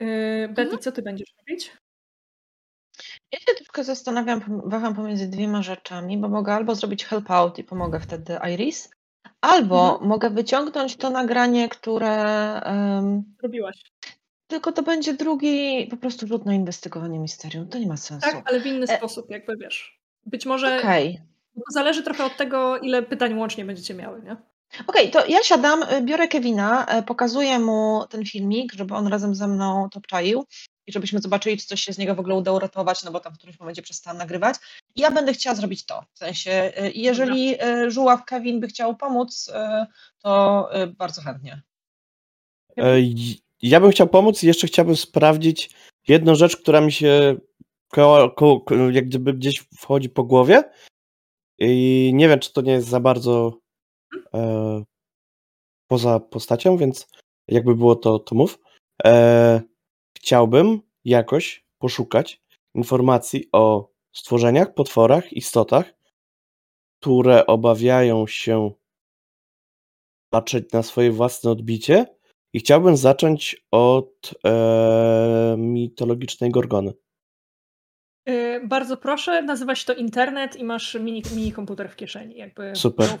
Yy, 0.00 0.48
Betty, 0.48 0.62
mhm. 0.62 0.78
co 0.78 0.92
ty 0.92 1.02
będziesz 1.02 1.34
robić? 1.38 1.72
Ja 3.32 3.38
się 3.38 3.54
tylko 3.58 3.84
zastanawiam, 3.84 4.62
waham 4.64 4.94
pomiędzy 4.94 5.28
dwiema 5.28 5.62
rzeczami, 5.62 6.18
bo 6.18 6.28
mogę 6.28 6.54
albo 6.54 6.74
zrobić 6.74 7.04
help 7.04 7.30
out 7.30 7.58
i 7.58 7.64
pomogę 7.64 8.00
wtedy 8.00 8.38
Iris, 8.54 8.90
albo 9.40 9.92
mhm. 9.92 10.08
mogę 10.08 10.30
wyciągnąć 10.30 10.96
to 10.96 11.10
nagranie, 11.10 11.68
które. 11.68 12.14
Um, 12.66 13.24
Robiłaś. 13.42 13.82
Tylko 14.46 14.72
to 14.72 14.82
będzie 14.82 15.14
drugi 15.14 15.86
po 15.90 15.96
prostu 15.96 16.26
rzut 16.26 16.46
na 16.46 16.54
inwestygowanie 16.54 17.18
misterium. 17.18 17.68
To 17.68 17.78
nie 17.78 17.86
ma 17.86 17.96
sensu. 17.96 18.30
Tak, 18.30 18.42
ale 18.50 18.60
w 18.60 18.66
inny 18.66 18.86
e... 18.88 18.96
sposób, 18.96 19.30
jakby 19.30 19.56
wiesz. 19.56 20.00
Być 20.26 20.46
może. 20.46 20.78
Okay. 20.78 21.22
Zależy 21.70 22.02
trochę 22.02 22.24
od 22.24 22.36
tego, 22.36 22.78
ile 22.78 23.02
pytań 23.02 23.38
łącznie 23.38 23.64
będziecie 23.64 23.94
miały, 23.94 24.22
nie? 24.22 24.36
Okej, 24.86 25.10
to 25.10 25.26
ja 25.26 25.42
siadam, 25.42 25.84
biorę 26.02 26.28
Kevina, 26.28 26.86
e, 26.86 27.02
pokazuję 27.02 27.58
mu 27.58 28.04
ten 28.10 28.24
filmik, 28.24 28.72
żeby 28.72 28.94
on 28.94 29.06
razem 29.06 29.34
ze 29.34 29.48
mną 29.48 29.88
to 29.92 29.98
obczaił 29.98 30.44
i 30.86 30.92
żebyśmy 30.92 31.18
zobaczyli, 31.20 31.56
czy 31.58 31.66
coś 31.66 31.80
się 31.82 31.92
z 31.92 31.98
niego 31.98 32.14
w 32.14 32.20
ogóle 32.20 32.34
udało 32.34 32.58
ratować, 32.58 33.02
no 33.04 33.10
bo 33.10 33.20
tam 33.20 33.34
w 33.34 33.36
którymś 33.38 33.60
momencie 33.60 33.82
przestałam 33.82 34.18
nagrywać. 34.18 34.56
I 34.94 35.00
ja 35.00 35.10
będę 35.10 35.32
chciała 35.32 35.56
zrobić 35.56 35.84
to. 35.86 36.04
W 36.14 36.18
sensie, 36.18 36.72
y, 36.78 36.92
jeżeli 36.94 37.62
y, 37.64 37.90
Żuław 37.90 38.24
Kevin 38.24 38.60
by 38.60 38.66
chciał 38.68 38.96
pomóc, 38.96 39.48
y, 39.48 39.86
to 40.22 40.68
bardzo 40.96 41.22
chętnie. 41.22 41.62
E, 42.78 42.96
Ja 43.62 43.80
bym 43.80 43.90
chciał 43.90 44.08
pomóc 44.08 44.42
i 44.42 44.46
jeszcze 44.46 44.66
chciałbym 44.66 44.96
sprawdzić 44.96 45.70
jedną 46.08 46.34
rzecz, 46.34 46.56
która 46.56 46.80
mi 46.80 46.92
się 46.92 47.36
koło, 47.88 48.30
koło, 48.30 48.60
ko- 48.60 48.74
jak 48.90 49.06
gdyby 49.06 49.34
gdzieś 49.34 49.64
wchodzi 49.78 50.08
po 50.08 50.24
głowie. 50.24 50.62
I 51.58 52.10
nie 52.14 52.28
wiem, 52.28 52.40
czy 52.40 52.52
to 52.52 52.60
nie 52.60 52.72
jest 52.72 52.88
za 52.88 53.00
bardzo 53.00 53.58
e, 54.34 54.82
poza 55.86 56.20
postacią, 56.20 56.76
więc 56.76 57.06
jakby 57.48 57.74
było 57.74 57.96
to, 57.96 58.18
to 58.18 58.34
mów. 58.34 58.58
E, 59.04 59.60
chciałbym 60.16 60.80
jakoś 61.04 61.66
poszukać 61.78 62.42
informacji 62.74 63.48
o 63.52 63.92
stworzeniach, 64.12 64.74
potworach, 64.74 65.32
istotach, 65.32 65.94
które 67.00 67.46
obawiają 67.46 68.26
się 68.26 68.70
patrzeć 70.30 70.72
na 70.72 70.82
swoje 70.82 71.12
własne 71.12 71.50
odbicie 71.50 72.06
i 72.52 72.60
chciałbym 72.60 72.96
zacząć 72.96 73.64
od 73.70 74.34
e, 74.46 75.54
mitologicznej 75.58 76.50
Gorgony. 76.50 76.92
Y, 78.28 78.60
Bardzo 78.66 78.96
proszę, 78.96 79.42
nazywa 79.42 79.74
się 79.74 79.86
to 79.86 79.94
internet 79.94 80.56
i 80.56 80.64
masz 80.64 80.94
mini, 80.94 81.22
mini 81.36 81.52
komputer 81.52 81.90
w 81.90 81.96
kieszeni. 81.96 82.36
Jakby 82.36 82.76
Super. 82.76 83.18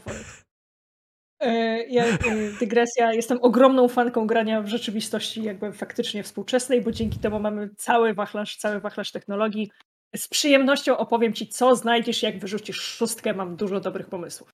Y, 1.46 1.86
Ja, 1.88 2.04
y, 2.06 2.18
dygresja, 2.60 3.12
jestem 3.12 3.38
ogromną 3.42 3.88
fanką 3.88 4.26
grania 4.26 4.62
w 4.62 4.66
rzeczywistości 4.68 5.42
jakby 5.42 5.72
faktycznie 5.72 6.22
współczesnej, 6.22 6.80
bo 6.82 6.90
dzięki 6.92 7.18
temu 7.18 7.40
mamy 7.40 7.70
cały 7.76 8.14
wachlarz, 8.14 8.56
cały 8.56 8.80
wachlarz 8.80 9.12
technologii. 9.12 9.70
Z 10.16 10.28
przyjemnością 10.28 10.96
opowiem 10.96 11.32
Ci, 11.32 11.48
co 11.48 11.76
znajdziesz, 11.76 12.22
jak 12.22 12.38
wyrzucisz 12.38 12.80
szóstkę. 12.80 13.34
Mam 13.34 13.56
dużo 13.56 13.80
dobrych 13.80 14.08
pomysłów. 14.08 14.50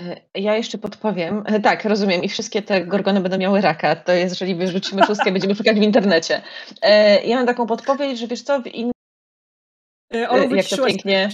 E, 0.00 0.20
Ja 0.34 0.56
jeszcze 0.56 0.78
podpowiem. 0.78 1.42
E, 1.46 1.60
Tak, 1.60 1.84
rozumiem. 1.84 2.22
I 2.22 2.28
wszystkie 2.28 2.62
te 2.62 2.86
gorgony 2.86 3.20
będą 3.20 3.38
miały 3.38 3.60
raka. 3.60 3.96
To 3.96 4.12
jest, 4.12 4.32
jeżeli 4.34 4.54
wyrzucimy 4.54 5.02
szóstkę, 5.06 5.32
będziemy 5.32 5.54
szukać 5.54 5.78
w 5.78 5.82
internecie. 5.82 6.42
E, 6.82 7.22
Ja 7.24 7.36
mam 7.36 7.46
taką 7.46 7.66
podpowiedź, 7.66 8.18
że 8.18 8.26
wiesz 8.26 8.42
co, 8.42 8.62
w, 8.62 8.66
in, 8.66 8.88
Y, 8.88 8.92
Olu, 10.28 10.54
jak 10.56 10.66
to 10.68 10.86
pięknie- 10.86 11.28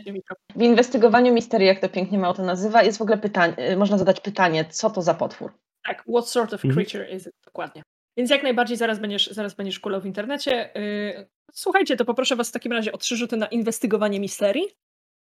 w 0.57 0.63
inwestygowaniu 0.63 1.33
misterii, 1.35 1.67
jak 1.67 1.81
to 1.81 1.89
pięknie 1.89 2.19
mało 2.19 2.35
to 2.35 2.43
nazywa, 2.43 2.83
jest 2.83 2.99
w 2.99 3.03
ogóle 3.03 3.19
pytanie, 3.19 3.57
e, 3.57 3.77
można 3.77 3.99
zadać 3.99 4.21
pytanie, 4.21 4.65
co 4.65 4.91
to 4.91 5.03
za 5.03 5.15
potwór? 5.15 5.53
Tak, 5.85 6.05
what 6.09 6.29
sort 6.29 6.53
of 6.55 6.65
Mhm. 6.65 6.75
creature 6.87 7.15
is 7.17 7.27
it? 7.27 7.33
Dokładnie. 7.45 7.83
Więc 8.17 8.31
jak 8.31 8.43
najbardziej 8.43 8.77
zaraz 8.77 8.99
będziesz, 8.99 9.27
zaraz 9.31 9.55
będziesz 9.55 9.81
kulał 9.81 10.01
w 10.01 10.07
internecie. 10.07 10.77
Y, 10.77 11.29
Słuchajcie, 11.57 11.97
to 11.97 12.05
poproszę 12.05 12.37
Was 12.37 12.49
w 12.49 12.53
takim 12.53 12.73
razie 12.73 12.93
o 12.93 12.99
trzy 12.99 13.17
rzuty 13.17 13.37
na 13.37 13.47
inwestygowanie 13.47 14.21
misterii 14.21 14.65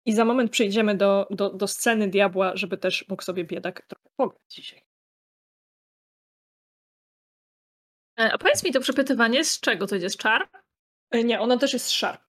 i 0.06 0.14
za 0.14 0.26
moment 0.26 0.52
przejdziemy 0.52 0.96
do, 0.96 1.28
do, 1.30 1.50
do 1.50 1.68
sceny 1.68 2.08
diabła, 2.08 2.52
żeby 2.56 2.78
też 2.78 3.06
mógł 3.10 3.24
sobie 3.24 3.44
biedak 3.44 3.82
trochę 3.88 4.10
pograć 4.18 4.42
dzisiaj. 4.50 4.82
E, 8.20 8.34
A 8.34 8.38
powiedz 8.38 8.64
mi 8.64 8.72
to 8.72 8.80
przepytywanie, 8.80 9.44
z 9.44 9.60
czego 9.60 9.88
to 9.88 9.96
jest 9.96 10.18
czar? 10.18 10.50
Y, 11.16 11.24
Nie, 11.24 11.40
ono 11.42 11.58
też 11.58 11.74
jest 11.74 11.88
sharp. 11.88 12.22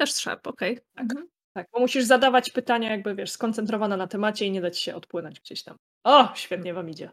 Też 0.00 0.14
szarp, 0.14 0.46
okej. 0.46 0.78
Tak, 0.94 1.06
tak, 1.54 1.66
bo 1.72 1.80
musisz 1.80 2.04
zadawać 2.04 2.50
pytania 2.50 2.90
jakby, 2.90 3.14
wiesz, 3.14 3.30
skoncentrowana 3.30 3.96
na 3.96 4.06
temacie 4.06 4.46
i 4.46 4.50
nie 4.50 4.60
dać 4.60 4.78
się 4.78 4.94
odpłynąć 4.94 5.40
gdzieś 5.40 5.62
tam. 5.64 5.76
O, 6.04 6.28
świetnie 6.34 6.74
Wam 6.74 6.90
idzie. 6.90 7.10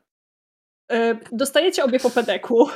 Y, 0.91 1.19
Dostajecie 1.31 1.83
obie 1.83 1.99
po 1.99 2.09
pedeku. 2.09 2.69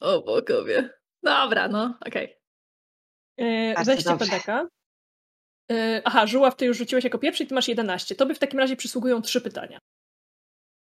O 0.00 0.22
bogowie. 0.22 0.90
Dobra, 1.22 1.68
no, 1.68 1.98
okej. 2.06 2.36
Yy, 3.38 3.74
Bardzo 3.74 3.92
weźcie 3.92 4.10
dobrze. 4.10 4.26
pedeka. 4.26 4.68
Yy, 5.70 6.02
aha, 6.04 6.26
Żuław, 6.26 6.56
ty 6.56 6.66
już 6.66 6.76
rzuciłeś 6.76 7.04
jako 7.04 7.18
pierwszy 7.18 7.44
i 7.44 7.46
ty 7.46 7.54
masz 7.54 7.68
11. 7.68 8.14
Tobie 8.14 8.34
w 8.34 8.38
takim 8.38 8.58
razie 8.60 8.76
przysługują 8.76 9.22
trzy 9.22 9.40
pytania, 9.40 9.78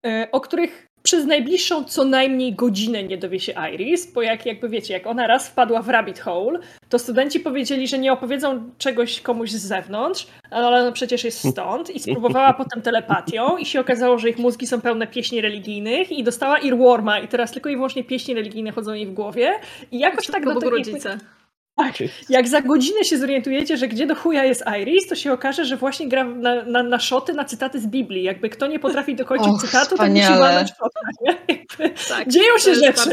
yy, 0.04 0.30
o 0.30 0.40
których 0.40 0.86
przez 1.04 1.26
najbliższą 1.26 1.84
co 1.84 2.04
najmniej 2.04 2.54
godzinę 2.54 3.02
nie 3.02 3.18
dowie 3.18 3.40
się 3.40 3.54
Iris, 3.72 4.12
bo 4.12 4.22
jak 4.22 4.46
jakby 4.46 4.68
wiecie, 4.68 4.94
jak 4.94 5.06
ona 5.06 5.26
raz 5.26 5.48
wpadła 5.48 5.82
w 5.82 5.88
rabbit 5.88 6.20
hole, 6.20 6.58
to 6.88 6.98
studenci 6.98 7.40
powiedzieli, 7.40 7.88
że 7.88 7.98
nie 7.98 8.12
opowiedzą 8.12 8.70
czegoś 8.78 9.20
komuś 9.20 9.50
z 9.50 9.66
zewnątrz, 9.66 10.26
ale 10.50 10.66
ona 10.66 10.92
przecież 10.92 11.24
jest 11.24 11.48
stąd 11.50 11.90
i 11.90 12.00
spróbowała 12.00 12.52
potem 12.62 12.82
telepatią 12.82 13.56
i 13.56 13.66
się 13.66 13.80
okazało, 13.80 14.18
że 14.18 14.30
ich 14.30 14.38
mózgi 14.38 14.66
są 14.66 14.80
pełne 14.80 15.06
pieśni 15.06 15.40
religijnych 15.40 16.12
i 16.12 16.24
dostała 16.24 16.58
earworma 16.58 17.18
i 17.18 17.28
teraz 17.28 17.52
tylko 17.52 17.68
i 17.68 17.76
wyłącznie 17.76 18.04
pieśni 18.04 18.34
religijne 18.34 18.72
chodzą 18.72 18.92
jej 18.92 19.06
w 19.06 19.14
głowie 19.14 19.52
i 19.92 19.98
jakoś 19.98 20.26
tak 20.26 20.44
do 20.44 20.54
tego 20.54 20.76
jakby- 20.76 20.90
rodzice. 20.90 21.18
Tak. 21.76 21.94
Jak 22.28 22.48
za 22.48 22.60
godzinę 22.60 23.04
się 23.04 23.18
zorientujecie, 23.18 23.76
że 23.76 23.88
gdzie 23.88 24.06
do 24.06 24.14
chuja 24.14 24.44
jest 24.44 24.64
Iris, 24.80 25.06
to 25.08 25.14
się 25.14 25.32
okaże, 25.32 25.64
że 25.64 25.76
właśnie 25.76 26.08
gra 26.08 26.24
na, 26.24 26.64
na, 26.64 26.82
na 26.82 26.98
szoty, 26.98 27.32
na 27.34 27.44
cytaty 27.44 27.80
z 27.80 27.86
Biblii. 27.86 28.22
Jakby 28.22 28.48
kto 28.48 28.66
nie 28.66 28.78
potrafi 28.78 29.14
dokończyć 29.14 29.48
Och, 29.48 29.60
cytatu, 29.60 29.96
to 29.96 30.06
musi 30.06 30.22
walnąć 30.22 30.68
szota. 30.68 31.00
Tak, 32.08 32.28
Dzieją 32.28 32.58
się 32.58 32.74
rzeczy. 32.74 33.10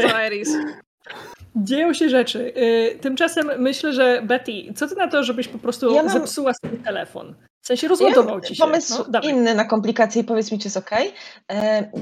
Dzieją 1.56 1.94
się 1.94 2.08
rzeczy. 2.08 2.52
Yy, 2.56 2.98
tymczasem 3.00 3.50
myślę, 3.58 3.92
że 3.92 4.22
Betty, 4.24 4.52
co 4.76 4.88
ty 4.88 4.94
na 4.94 5.08
to, 5.08 5.24
żebyś 5.24 5.48
po 5.48 5.58
prostu 5.58 5.94
Ja 5.94 6.02
mam- 6.02 6.12
zepsuła 6.12 6.54
swój 6.54 6.78
telefon? 6.78 7.34
W 7.62 7.66
sensie 7.66 7.88
rozładował 7.88 8.40
ci 8.40 8.56
się. 8.56 8.64
Pomysł 8.64 9.04
No, 9.12 9.20
inny 9.20 9.54
na 9.54 9.64
komplikacje 9.64 10.22
i 10.22 10.24
powiedz 10.24 10.52
mi, 10.52 10.58
czy 10.58 10.66
jest 10.66 10.76
ok. 10.76 10.90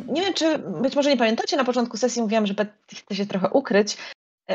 Nie 0.09 0.23
wiem, 0.23 0.35
czy 0.35 0.59
być 0.59 0.97
może 0.97 1.11
nie 1.11 1.17
pamiętacie, 1.17 1.57
na 1.57 1.65
początku 1.65 1.97
sesji 1.97 2.23
mówiłam, 2.23 2.47
że 2.47 2.55
Betty 2.55 2.97
chce 2.97 3.15
się 3.15 3.27
trochę 3.27 3.49
ukryć. 3.49 3.97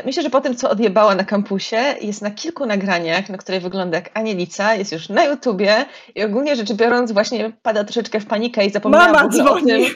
Myślę, 0.04 0.22
że 0.22 0.30
po 0.30 0.40
tym, 0.40 0.56
co 0.56 0.70
odjebała 0.70 1.14
na 1.14 1.24
kampusie, 1.24 1.76
jest 2.00 2.22
na 2.22 2.30
kilku 2.30 2.66
nagraniach, 2.66 3.28
na 3.28 3.38
której 3.38 3.60
wygląda 3.60 3.96
jak 3.96 4.10
Anielica, 4.14 4.74
jest 4.74 4.92
już 4.92 5.08
na 5.08 5.24
YouTubie 5.24 5.84
i 6.14 6.24
ogólnie 6.24 6.56
rzecz 6.56 6.72
biorąc 6.72 7.12
właśnie 7.12 7.52
pada 7.62 7.84
troszeczkę 7.84 8.20
w 8.20 8.26
panikę 8.26 8.66
i 8.66 8.70
zapomniała 8.70 9.06
Mama 9.06 9.24
ogóle 9.24 9.44
o 9.44 9.54
tym. 9.54 9.64
dzwoni. 9.66 9.86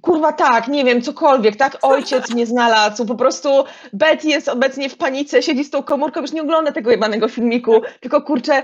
Kurwa 0.00 0.32
tak, 0.32 0.68
nie 0.68 0.84
wiem, 0.84 1.02
cokolwiek, 1.02 1.56
tak? 1.56 1.78
Ojciec 1.82 2.30
mnie 2.30 2.46
znalazł, 2.46 3.06
po 3.06 3.14
prostu 3.14 3.64
Betty 3.92 4.28
jest 4.28 4.48
obecnie 4.48 4.88
w 4.88 4.96
panice, 4.96 5.42
siedzi 5.42 5.64
z 5.64 5.70
tą 5.70 5.82
komórką, 5.82 6.20
już 6.20 6.32
nie 6.32 6.42
ogląda 6.42 6.72
tego 6.72 6.90
jebanego 6.90 7.28
filmiku, 7.28 7.80
tylko 8.00 8.22
kurczę, 8.22 8.62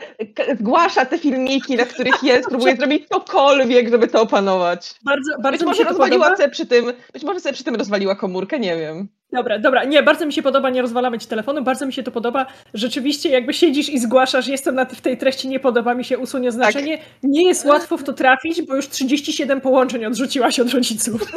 zgłasza 0.60 1.04
te 1.04 1.18
filmiki, 1.18 1.76
na 1.76 1.84
których 1.84 2.22
jest, 2.22 2.48
próbuje 2.48 2.76
zrobić 2.76 3.08
cokolwiek, 3.08 3.90
żeby 3.90 4.08
to 4.08 4.22
opanować. 4.22 4.94
Bardzo, 5.04 5.32
Być 5.34 5.42
bardzo 5.42 5.64
mi 5.64 5.68
może 5.68 5.78
się 5.78 5.84
to 5.84 5.88
rozwaliła 5.90 6.24
podoba. 6.24 6.36
sobie 6.36 6.48
przy 6.48 6.66
tym, 6.66 6.92
być 7.12 7.22
może 7.22 7.40
sobie 7.40 7.52
przy 7.52 7.64
tym 7.64 7.74
rozwaliła 7.74 8.14
komórkę, 8.16 8.58
nie 8.58 8.76
wiem. 8.76 9.08
Dobra, 9.32 9.58
dobra, 9.58 9.84
nie, 9.84 10.02
bardzo 10.02 10.26
mi 10.26 10.32
się 10.32 10.42
podoba, 10.42 10.70
nie 10.70 10.82
rozwalamy 10.82 11.18
ci 11.18 11.26
telefonu, 11.26 11.62
bardzo 11.62 11.86
mi 11.86 11.92
się 11.92 12.02
to 12.02 12.10
podoba. 12.10 12.46
Rzeczywiście, 12.74 13.28
jakby 13.28 13.54
siedzisz 13.54 13.88
i 13.88 13.98
zgłaszasz, 13.98 14.48
jestem 14.48 14.74
na 14.74 14.84
w 14.84 15.00
tej 15.00 15.18
treści, 15.18 15.48
nie 15.48 15.60
podoba 15.60 15.94
mi 15.94 16.04
się, 16.04 16.18
usuń 16.18 16.48
oznaczenie. 16.48 16.98
Nie 17.22 17.42
jest 17.42 17.64
łatwo 17.64 17.96
w 17.96 18.04
to 18.04 18.12
trafić, 18.12 18.62
bo 18.62 18.76
już 18.76 18.88
37 18.88 19.60
połączeń 19.60 20.04
odrzuciłaś 20.06 20.60
od 20.60 20.70
rodziców. 20.74 21.22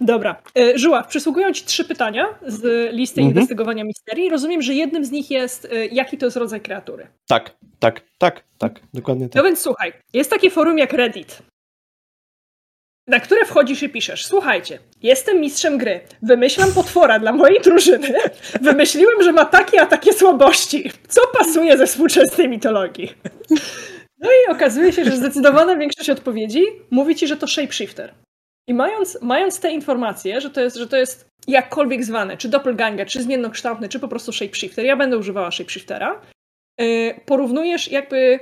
Dobra, 0.00 0.42
e, 0.58 0.78
Żuław, 0.78 1.06
przysługują 1.08 1.52
ci 1.52 1.64
trzy 1.64 1.84
pytania 1.84 2.26
z 2.46 2.92
listy 2.94 3.20
Mhm. 3.20 3.34
inwestygowania 3.36 3.84
misterii. 3.84 4.30
Rozumiem, 4.30 4.62
że 4.62 4.74
jednym 4.74 5.04
z 5.04 5.10
nich 5.10 5.30
jest, 5.30 5.64
e, 5.72 5.86
jaki 5.86 6.18
to 6.18 6.26
jest 6.26 6.36
rodzaj 6.36 6.60
kreatury. 6.60 7.06
Tak, 7.28 7.56
tak, 7.78 8.00
tak, 8.18 8.44
tak, 8.58 8.80
dokładnie 8.94 9.24
No 9.24 9.28
tak. 9.30 9.44
więc 9.44 9.60
słuchaj, 9.60 9.92
jest 10.12 10.30
takie 10.30 10.50
forum 10.50 10.78
jak 10.78 10.92
Reddit, 10.92 11.38
na 13.08 13.20
które 13.20 13.44
wchodzisz 13.44 13.82
i 13.82 13.88
piszesz, 13.88 14.26
słuchajcie, 14.26 14.78
jestem 15.02 15.40
mistrzem 15.40 15.78
gry, 15.78 16.00
wymyślam 16.22 16.72
potwora 16.72 17.18
dla 17.18 17.32
mojej 17.32 17.60
drużyny, 17.60 18.14
wymyśliłem, 18.60 19.22
że 19.22 19.32
ma 19.32 19.44
takie 19.44 19.80
a 19.80 19.86
takie 19.86 20.12
słabości, 20.12 20.90
co 21.08 21.20
pasuje 21.38 21.76
ze 21.78 21.86
współczesnej 21.86 22.48
mitologii. 22.48 23.12
No 24.20 24.30
i 24.30 24.50
okazuje 24.50 24.92
się, 24.92 25.04
że 25.04 25.16
zdecydowana 25.16 25.76
większość 25.76 26.10
odpowiedzi 26.10 26.62
mówi 26.90 27.14
ci, 27.14 27.26
że 27.26 27.36
to 27.36 27.46
shapeshifter. 27.46 28.14
I 28.68 28.74
mając, 28.74 29.18
mając 29.22 29.60
te 29.60 29.70
informacje, 29.70 30.40
że 30.40 30.50
to, 30.50 30.60
jest, 30.60 30.76
że 30.76 30.86
to 30.86 30.96
jest 30.96 31.28
jakkolwiek 31.48 32.04
zwane, 32.04 32.36
czy 32.36 32.48
doppelganger, 32.48 33.06
czy 33.06 33.22
zmiennokształtny, 33.22 33.88
czy 33.88 34.00
po 34.00 34.08
prostu 34.08 34.32
shapeshifter, 34.32 34.84
ja 34.84 34.96
będę 34.96 35.18
używała 35.18 35.50
shapeshiftera, 35.50 36.20
yy, 36.78 37.20
porównujesz 37.26 37.92
jakby 37.92 38.40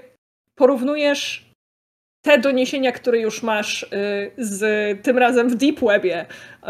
porównujesz 0.54 1.45
te 2.26 2.38
doniesienia, 2.38 2.92
które 2.92 3.18
już 3.18 3.42
masz 3.42 3.82
y, 3.82 3.86
z 4.38 5.02
tym 5.02 5.18
razem 5.18 5.48
w 5.48 5.54
Deep 5.54 5.80
Webie, 5.80 6.22
y, 6.22 6.66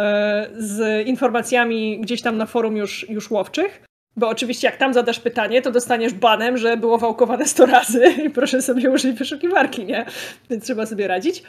z 0.56 1.06
informacjami 1.06 2.00
gdzieś 2.00 2.22
tam 2.22 2.36
na 2.36 2.46
forum 2.46 2.76
już, 2.76 3.10
już 3.10 3.30
łowczych. 3.30 3.82
Bo 4.16 4.28
oczywiście 4.28 4.66
jak 4.66 4.76
tam 4.76 4.94
zadasz 4.94 5.20
pytanie, 5.20 5.62
to 5.62 5.72
dostaniesz 5.72 6.14
banem, 6.14 6.56
że 6.56 6.76
było 6.76 6.98
wałkowane 6.98 7.46
100 7.46 7.66
razy 7.66 8.04
i 8.26 8.30
proszę 8.30 8.62
sobie 8.62 8.90
użyć 8.90 9.18
wyszukiwarki, 9.18 9.84
nie? 9.84 10.06
Więc 10.50 10.64
trzeba 10.64 10.86
sobie 10.86 11.08
radzić. 11.08 11.42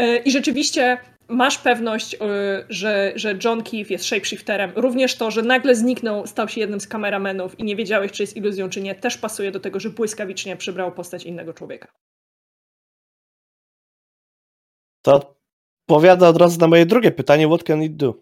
Y, 0.00 0.16
I 0.16 0.30
rzeczywiście 0.30 0.98
masz 1.28 1.58
pewność, 1.58 2.16
że, 2.68 3.12
że 3.16 3.38
John 3.44 3.62
Keefe 3.62 3.92
jest 3.92 4.04
shapeshifterem. 4.04 4.72
Również 4.76 5.16
to, 5.16 5.30
że 5.30 5.42
nagle 5.42 5.74
zniknął, 5.74 6.26
stał 6.26 6.48
się 6.48 6.60
jednym 6.60 6.80
z 6.80 6.88
kameramenów 6.88 7.60
i 7.60 7.64
nie 7.64 7.76
wiedziałeś, 7.76 8.12
czy 8.12 8.22
jest 8.22 8.36
iluzją, 8.36 8.68
czy 8.68 8.80
nie, 8.80 8.94
też 8.94 9.18
pasuje 9.18 9.50
do 9.50 9.60
tego, 9.60 9.80
że 9.80 9.90
błyskawicznie 9.90 10.56
przybrał 10.56 10.92
postać 10.92 11.24
innego 11.24 11.52
człowieka. 11.54 11.88
To 15.04 15.34
odpowiada 15.88 16.28
od 16.28 16.36
razu 16.36 16.60
na 16.60 16.68
moje 16.68 16.86
drugie 16.86 17.10
pytanie, 17.10 17.46
what 17.46 17.62
can 17.62 17.82
it 17.82 17.96
do? 17.96 18.14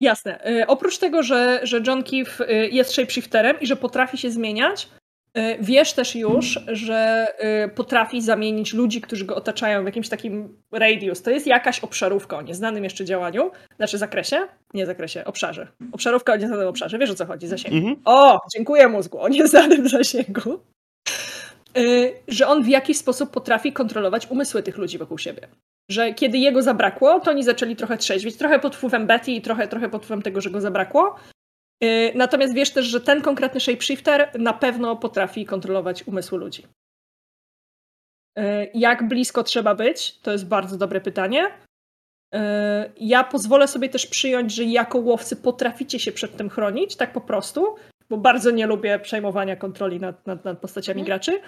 Jasne. 0.00 0.50
Y, 0.50 0.66
oprócz 0.66 0.98
tego, 0.98 1.22
że, 1.22 1.60
że 1.62 1.82
John 1.86 2.02
Keefe 2.02 2.50
y, 2.50 2.68
jest 2.68 2.92
shapeshifterem 2.92 3.60
i 3.60 3.66
że 3.66 3.76
potrafi 3.76 4.18
się 4.18 4.30
zmieniać, 4.30 4.88
y, 5.38 5.40
wiesz 5.60 5.92
też 5.92 6.16
już, 6.16 6.60
że 6.66 7.26
potrafi 7.74 8.20
zamienić 8.20 8.74
ludzi, 8.74 9.00
którzy 9.00 9.24
go 9.24 9.36
otaczają 9.36 9.82
w 9.82 9.86
jakimś 9.86 10.08
takim 10.08 10.56
radius. 10.72 11.22
To 11.22 11.30
jest 11.30 11.46
jakaś 11.46 11.80
obszarówka 11.80 12.38
o 12.38 12.42
nieznanym 12.42 12.84
jeszcze 12.84 13.04
działaniu, 13.04 13.50
znaczy 13.76 13.98
zakresie, 13.98 14.48
nie 14.74 14.86
zakresie, 14.86 15.24
obszarze. 15.24 15.68
Obszarówka 15.92 16.32
o 16.32 16.36
nieznanym 16.36 16.68
obszarze, 16.68 16.98
wiesz 16.98 17.10
o 17.10 17.14
co 17.14 17.26
chodzi, 17.26 17.46
zasięgu. 17.46 17.76
Mhm. 17.76 17.96
O, 18.04 18.40
dziękuję 18.54 18.88
mózgu, 18.88 19.20
o 19.20 19.28
nieznanym 19.28 19.88
zasięgu. 19.88 20.60
Y, 21.78 22.14
Że 22.28 22.46
on 22.46 22.62
w 22.62 22.68
jakiś 22.68 22.96
sposób 22.98 23.30
potrafi 23.30 23.72
kontrolować 23.72 24.26
umysły 24.30 24.62
tych 24.62 24.78
ludzi 24.78 24.98
wokół 24.98 25.18
siebie. 25.18 25.48
Że 25.90 26.14
kiedy 26.14 26.38
jego 26.38 26.62
zabrakło, 26.62 27.20
to 27.20 27.30
oni 27.30 27.44
zaczęli 27.44 27.76
trochę 27.76 27.96
trzeźwić, 27.98 28.36
trochę 28.36 28.58
pod 28.58 28.76
wpływem 28.76 29.06
Betty 29.06 29.32
i 29.32 29.42
trochę, 29.42 29.68
trochę 29.68 29.88
pod 29.88 30.02
wpływem 30.04 30.22
tego, 30.22 30.40
że 30.40 30.50
go 30.50 30.60
zabrakło. 30.60 31.16
Y, 31.84 32.12
Natomiast 32.14 32.54
wiesz 32.54 32.70
też, 32.70 32.86
że 32.86 33.00
ten 33.00 33.22
konkretny 33.22 33.60
shapeshifter 33.60 34.40
na 34.40 34.52
pewno 34.52 34.96
potrafi 34.96 35.44
kontrolować 35.46 36.06
umysły 36.06 36.38
ludzi. 36.38 36.66
Y, 38.38 38.70
Jak 38.74 39.08
blisko 39.08 39.42
trzeba 39.42 39.74
być? 39.74 40.18
To 40.18 40.32
jest 40.32 40.46
bardzo 40.48 40.76
dobre 40.76 41.00
pytanie. 41.00 41.44
Ja 42.96 43.24
pozwolę 43.24 43.68
sobie 43.68 43.88
też 43.88 44.06
przyjąć, 44.06 44.54
że 44.54 44.64
jako 44.64 44.98
łowcy 44.98 45.36
potraficie 45.36 45.98
się 45.98 46.12
przed 46.12 46.36
tym 46.36 46.50
chronić, 46.50 46.96
tak 46.96 47.12
po 47.12 47.20
prostu, 47.20 47.74
bo 48.10 48.16
bardzo 48.16 48.50
nie 48.50 48.66
lubię 48.66 48.98
przejmowania 48.98 49.56
kontroli 49.56 50.00
nad, 50.00 50.26
nad, 50.26 50.44
nad 50.44 50.58
postaciami 50.58 51.00
Mhm. 51.00 51.06
graczy. 51.06 51.40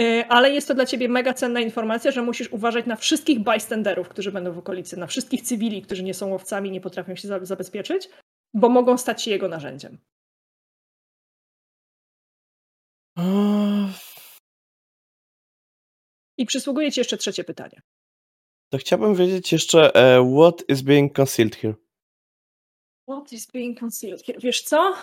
Y, 0.00 0.24
Ale 0.28 0.50
jest 0.50 0.68
to 0.68 0.74
dla 0.74 0.86
ciebie 0.86 1.08
mega 1.08 1.34
cenna 1.34 1.60
informacja, 1.60 2.10
że 2.10 2.22
musisz 2.22 2.52
uważać 2.52 2.86
na 2.86 2.96
wszystkich 2.96 3.40
bystanderów, 3.40 4.08
którzy 4.08 4.32
będą 4.32 4.52
w 4.52 4.58
okolicy, 4.58 4.96
na 4.96 5.06
wszystkich 5.06 5.42
cywili, 5.42 5.82
którzy 5.82 6.02
nie 6.02 6.14
są 6.14 6.28
łowcami, 6.28 6.70
nie 6.70 6.80
potrafią 6.80 7.16
się 7.16 7.28
za- 7.28 7.44
zabezpieczyć, 7.44 8.08
bo 8.54 8.68
mogą 8.68 8.98
stać 8.98 9.22
się 9.22 9.30
jego 9.30 9.48
narzędziem. 9.48 9.98
I 16.38 16.46
przysługuje 16.46 16.92
ci 16.92 17.00
jeszcze 17.00 17.16
trzecie 17.16 17.44
pytanie. 17.44 17.82
To 18.72 18.78
chciałbym 18.78 19.14
wiedzieć 19.14 19.52
jeszcze, 19.52 19.94
e, 19.94 20.32
what 20.38 20.64
is 20.68 20.82
being 20.82 21.16
concealed 21.16 21.56
here? 21.56 21.74
What 23.10 23.32
is 23.32 23.46
being 23.46 23.80
concealed 23.80 24.22
here? 24.26 24.38
Wiesz 24.40 24.62
co? 24.62 24.94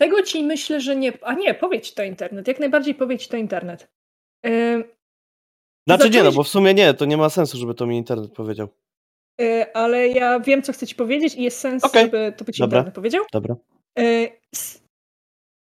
Tego 0.00 0.22
ci 0.22 0.42
myślę, 0.42 0.80
że 0.80 0.96
nie. 0.96 1.12
A 1.22 1.34
nie, 1.34 1.54
powiedz 1.54 1.94
to 1.94 2.02
internet. 2.02 2.48
Jak 2.48 2.60
najbardziej 2.60 2.94
powiedz 2.94 3.28
to 3.28 3.36
internet. 3.36 3.88
Yy, 4.44 4.84
Znaczy 5.88 6.10
nie, 6.10 6.18
no 6.18 6.24
Zacząłeś- 6.24 6.36
bo 6.36 6.42
w 6.42 6.48
sumie 6.48 6.74
nie, 6.74 6.94
to 6.94 7.04
nie 7.04 7.16
ma 7.16 7.30
sensu, 7.30 7.58
żeby 7.58 7.74
to 7.74 7.86
mi 7.86 7.96
internet 7.96 8.32
powiedział. 8.32 8.68
yy, 9.40 9.72
ale 9.72 10.08
ja 10.08 10.40
wiem, 10.40 10.62
co 10.62 10.72
chcę 10.72 10.86
ci 10.86 10.94
powiedzieć 10.94 11.34
i 11.34 11.42
jest 11.42 11.58
sens, 11.58 11.84
Okej. 11.84 12.02
żeby 12.04 12.32
to 12.36 12.44
być 12.44 12.58
Dobra. 12.58 12.78
internet 12.78 12.94
powiedział. 12.94 13.24
Dobra. 13.32 13.56
Yy, 13.98 14.28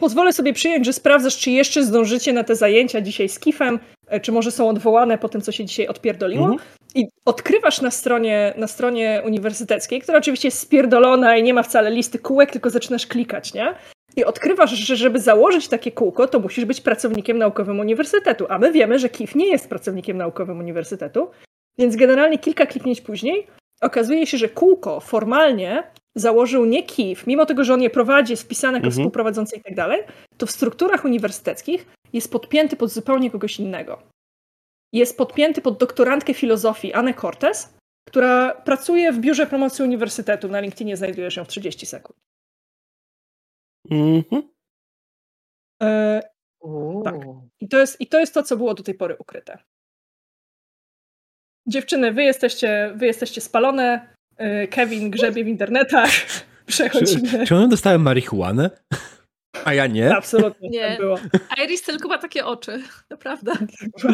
pozwolę 0.01 0.33
sobie 0.33 0.53
przyjąć, 0.53 0.87
że 0.87 0.93
sprawdzasz, 0.93 1.39
czy 1.39 1.51
jeszcze 1.51 1.83
zdążycie 1.85 2.33
na 2.33 2.45
te 2.45 2.57
zajęcia 2.57 3.01
dzisiaj 3.01 3.29
z 3.29 3.39
Kifem, 3.39 3.79
yy, 4.11 4.21
czy 4.21 4.33
może 4.33 4.51
są 4.51 4.69
odwołane 4.69 5.19
po 5.19 5.29
tym, 5.29 5.41
co 5.41 5.53
się 5.53 5.65
dzisiaj 5.65 5.87
odpierdoliło. 5.89 6.45
Mhm. 6.47 6.69
I 6.95 7.07
odkrywasz 7.25 7.81
na 7.81 7.91
stronie, 7.91 8.55
na 8.57 8.67
stronie 8.67 9.23
uniwersyteckiej, 9.27 10.01
która 10.01 10.19
oczywiście 10.19 10.49
jest 10.49 10.59
spierdolona 10.59 11.37
i 11.37 11.43
nie 11.43 11.55
ma 11.55 11.63
wcale 11.63 11.91
listy 11.91 12.19
kółek, 12.19 12.51
tylko 12.51 12.71
zaczynasz 12.71 13.07
klikać, 13.07 13.55
nie? 13.55 13.75
I 14.17 14.25
odkrywasz, 14.25 14.71
że 14.71 14.97
żeby 14.97 15.21
założyć 15.21 15.69
takie 15.69 15.93
kółko, 15.93 16.29
to 16.29 16.41
musisz 16.41 16.65
być 16.65 16.81
pracownikiem 16.81 17.39
naukowym 17.39 17.81
uniwersytetu. 17.81 18.47
A 18.49 18.59
my 18.59 18.73
wiemy, 18.73 18.99
że 18.99 19.09
KIF 19.09 19.35
nie 19.35 19.49
jest 19.49 19.69
pracownikiem 19.69 20.17
naukowym 20.17 20.59
uniwersytetu. 20.59 21.31
Więc 21.79 21.97
generalnie 21.97 22.39
kilka 22.39 22.67
kliknięć 22.67 23.01
później 23.01 23.47
okazuje 23.81 24.27
się, 24.27 24.39
że 24.39 24.49
kółko 24.49 25.01
formalnie 25.01 25.83
założył 26.15 26.65
nie 26.65 26.83
KIF, 26.83 27.27
mimo 27.27 27.47
tego, 27.47 27.65
że 27.65 27.75
on 27.75 27.83
je 27.83 27.91
prowadzi, 27.91 28.33
jest 28.33 28.43
wpisany 28.43 28.79
jako 28.79 28.87
Mhm. 28.87 28.93
współprowadzący 28.93 29.57
i 29.57 29.61
tak 29.61 29.75
dalej, 29.75 30.03
to 30.37 30.47
w 30.47 30.51
strukturach 30.51 31.05
uniwersyteckich 31.05 31.87
jest 32.13 32.33
podpięty 32.33 32.77
pod 32.77 32.91
zupełnie 32.91 33.31
kogoś 33.31 33.61
innego 33.61 34.03
jest 34.93 35.19
podpięty 35.19 35.63
pod 35.63 35.79
doktorantkę 35.79 36.35
filozofii 36.35 36.93
Anę 36.93 37.15
Cortez, 37.15 37.75
która 38.09 38.55
pracuje 38.55 39.13
w 39.13 39.19
biurze 39.19 39.47
promocji 39.47 39.85
uniwersytetu. 39.85 40.49
Na 40.49 40.61
LinkedInie 40.61 40.97
znajdujesz 40.97 41.37
ją 41.37 41.45
w 41.45 41.49
30 41.49 41.87
sekund. 41.87 42.19
Mhm. 43.91 44.43
E. 45.83 46.21
Tak. 47.05 47.15
I 47.61 47.69
to, 47.69 47.79
jest, 47.79 48.01
I 48.01 48.07
to 48.07 48.21
jest 48.21 48.35
to, 48.35 48.43
co 48.43 48.57
było 48.57 48.75
do 48.75 48.83
tej 48.83 48.95
pory 48.95 49.17
ukryte. 49.19 49.59
Dziewczyny, 51.69 52.13
wy 52.13 52.23
jesteście, 52.23 52.93
wy 52.97 53.07
jesteście 53.07 53.41
spalone. 53.41 54.15
E, 54.37 54.69
Kevin 54.69 55.11
grzebie 55.11 55.45
w 55.45 55.49
internetach. 55.49 56.11
Przechodzimy. 56.67 57.31
Czy, 57.31 57.47
czy 57.47 57.57
one 57.57 57.69
dostałem 57.69 58.03
marihuanę? 58.03 58.71
A 59.65 59.75
ja 59.75 59.87
nie? 59.87 60.17
Absolutnie 60.17 60.69
Nie. 60.69 60.89
tak 60.89 60.99
było. 60.99 61.19
Iris 61.65 61.83
tylko 61.83 62.09
ma 62.09 62.19
takie 62.19 62.47
oczy. 62.47 62.83
Naprawdę. 63.11 63.53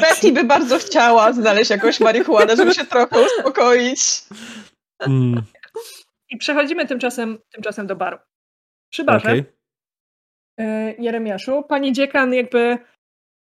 Betty 0.00 0.32
by 0.32 0.44
bardzo 0.44 0.78
chciała 0.78 1.32
znaleźć 1.32 1.70
jakąś 1.70 2.00
marihuanę, 2.00 2.56
żeby 2.56 2.74
się 2.74 2.84
trochę 2.84 3.20
uspokoić. 3.26 4.00
Mm, 5.00 5.42
I 6.30 6.36
przechodzimy 6.36 6.86
tymczasem, 6.86 7.38
tymczasem 7.52 7.86
do 7.86 7.96
baru. 7.96 8.18
Przy 8.92 9.04
barze 9.04 9.28
okej. 9.28 9.44
E, 10.58 10.94
Jeremiaszu. 10.98 11.62
Pani 11.68 11.92
dziekan 11.92 12.34
jakby, 12.34 12.78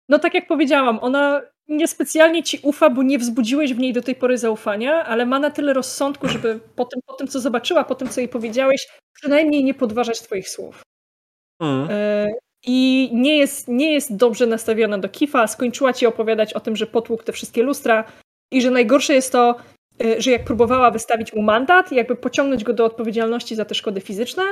no 0.10 0.20
tak 0.20 0.34
jak 0.34 0.48
powiedziałam, 0.48 1.00
ona 1.02 1.42
niespecjalnie 1.68 2.44
ci 2.44 2.60
ufa, 2.64 2.90
bo 2.90 3.04
nie 3.04 3.20
wzbudziłeś 3.20 3.74
w 3.74 3.80
niej 3.80 3.94
do 3.94 4.02
tej 4.02 4.16
pory 4.16 4.38
zaufania, 4.38 5.06
ale 5.06 5.26
ma 5.26 5.40
na 5.40 5.52
tyle 5.52 5.74
rozsądku, 5.74 6.28
żeby 6.28 6.60
po 6.76 6.86
tym, 6.86 7.02
po 7.06 7.14
tym 7.14 7.28
co 7.28 7.40
zobaczyła, 7.40 7.84
po 7.84 7.96
tym, 7.96 8.10
co 8.10 8.22
jej 8.22 8.30
powiedziałeś, 8.30 8.88
przynajmniej 9.14 9.64
nie 9.64 9.74
podważać 9.74 10.22
twoich 10.22 10.50
słów. 10.50 10.82
Mm. 11.62 11.88
E, 11.92 12.28
I 12.66 13.10
nie 13.14 13.38
jest, 13.38 13.68
nie 13.68 13.94
jest 13.94 14.16
dobrze 14.16 14.48
nastawiona 14.48 14.98
do 14.98 15.10
Kifa. 15.10 15.48
Skończyła 15.48 15.94
ci 15.94 16.06
opowiadać 16.06 16.54
o 16.54 16.60
tym, 16.60 16.76
że 16.76 16.88
potłukł 16.88 17.24
te 17.24 17.32
wszystkie 17.32 17.64
lustra 17.64 18.04
i 18.52 18.62
że 18.62 18.72
najgorsze 18.72 19.14
jest 19.14 19.32
to, 19.32 19.56
e, 20.04 20.22
że 20.22 20.32
jak 20.32 20.44
próbowała 20.44 20.92
wystawić 20.92 21.34
mu 21.34 21.42
mandat, 21.42 21.92
jakby 21.92 22.16
pociągnąć 22.16 22.64
go 22.64 22.74
do 22.74 22.86
odpowiedzialności 22.86 23.56
za 23.56 23.66
te 23.66 23.76
szkody 23.76 24.02
fizyczne, 24.02 24.44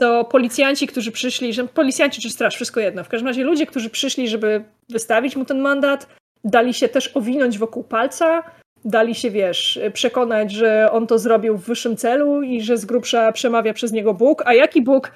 to 0.00 0.24
policjanci, 0.24 0.86
którzy 0.86 1.12
przyszli, 1.12 1.52
że 1.52 1.68
policjanci 1.68 2.20
czy 2.20 2.30
straż, 2.30 2.54
wszystko 2.54 2.80
jedno. 2.80 3.04
W 3.04 3.08
każdym 3.08 3.28
razie 3.28 3.44
ludzie, 3.44 3.66
którzy 3.66 3.90
przyszli, 3.90 4.28
żeby 4.28 4.64
wystawić 4.88 5.36
mu 5.36 5.44
ten 5.44 5.58
mandat, 5.58 6.06
dali 6.44 6.74
się 6.74 6.88
też 6.88 7.16
owinąć 7.16 7.58
wokół 7.58 7.84
palca, 7.84 8.42
dali 8.84 9.14
się, 9.14 9.30
wiesz, 9.30 9.80
przekonać, 9.92 10.52
że 10.52 10.92
on 10.92 11.06
to 11.06 11.18
zrobił 11.18 11.56
w 11.56 11.64
wyższym 11.64 11.96
celu 11.96 12.42
i 12.42 12.62
że 12.62 12.76
z 12.76 12.84
grubsza 12.84 13.32
przemawia 13.32 13.74
przez 13.74 13.92
niego 13.92 14.14
Bóg. 14.14 14.42
A 14.46 14.54
jaki 14.54 14.82
Bóg? 14.82 15.12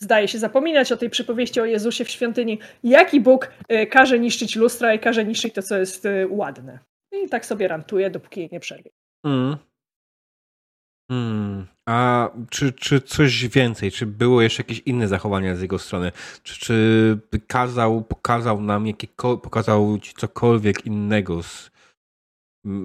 Zdaje 0.00 0.28
się 0.28 0.38
zapominać 0.38 0.92
o 0.92 0.96
tej 0.96 1.10
przypowieści 1.10 1.60
o 1.60 1.64
Jezusie 1.64 2.04
w 2.04 2.10
świątyni. 2.10 2.58
Jaki 2.82 3.20
Bóg 3.20 3.50
y, 3.72 3.86
każe 3.86 4.18
niszczyć 4.18 4.56
lustra 4.56 4.94
i 4.94 4.98
każe 4.98 5.24
niszczyć 5.24 5.54
to, 5.54 5.62
co 5.62 5.78
jest 5.78 6.06
y, 6.06 6.26
ładne. 6.30 6.78
I 7.24 7.28
tak 7.28 7.46
sobie 7.46 7.68
rantuje, 7.68 8.10
dopóki 8.10 8.48
nie 8.52 8.60
przerwie. 8.60 8.90
Mm. 9.26 9.56
Mm. 11.10 11.66
A 11.88 12.28
czy, 12.50 12.72
czy 12.72 13.00
coś 13.00 13.48
więcej? 13.48 13.90
Czy 13.90 14.06
było 14.06 14.42
jeszcze 14.42 14.62
jakieś 14.62 14.78
inne 14.78 15.08
zachowania 15.08 15.56
z 15.56 15.60
jego 15.60 15.78
strony? 15.78 16.12
Czy, 16.42 16.60
czy 16.60 17.18
kazał, 17.48 18.04
pokazał 18.04 18.60
nam 18.60 18.86
jakieko, 18.86 19.38
pokazał 19.38 19.98
ci 19.98 20.14
cokolwiek 20.14 20.86
innego? 20.86 21.42
Z, 21.42 21.70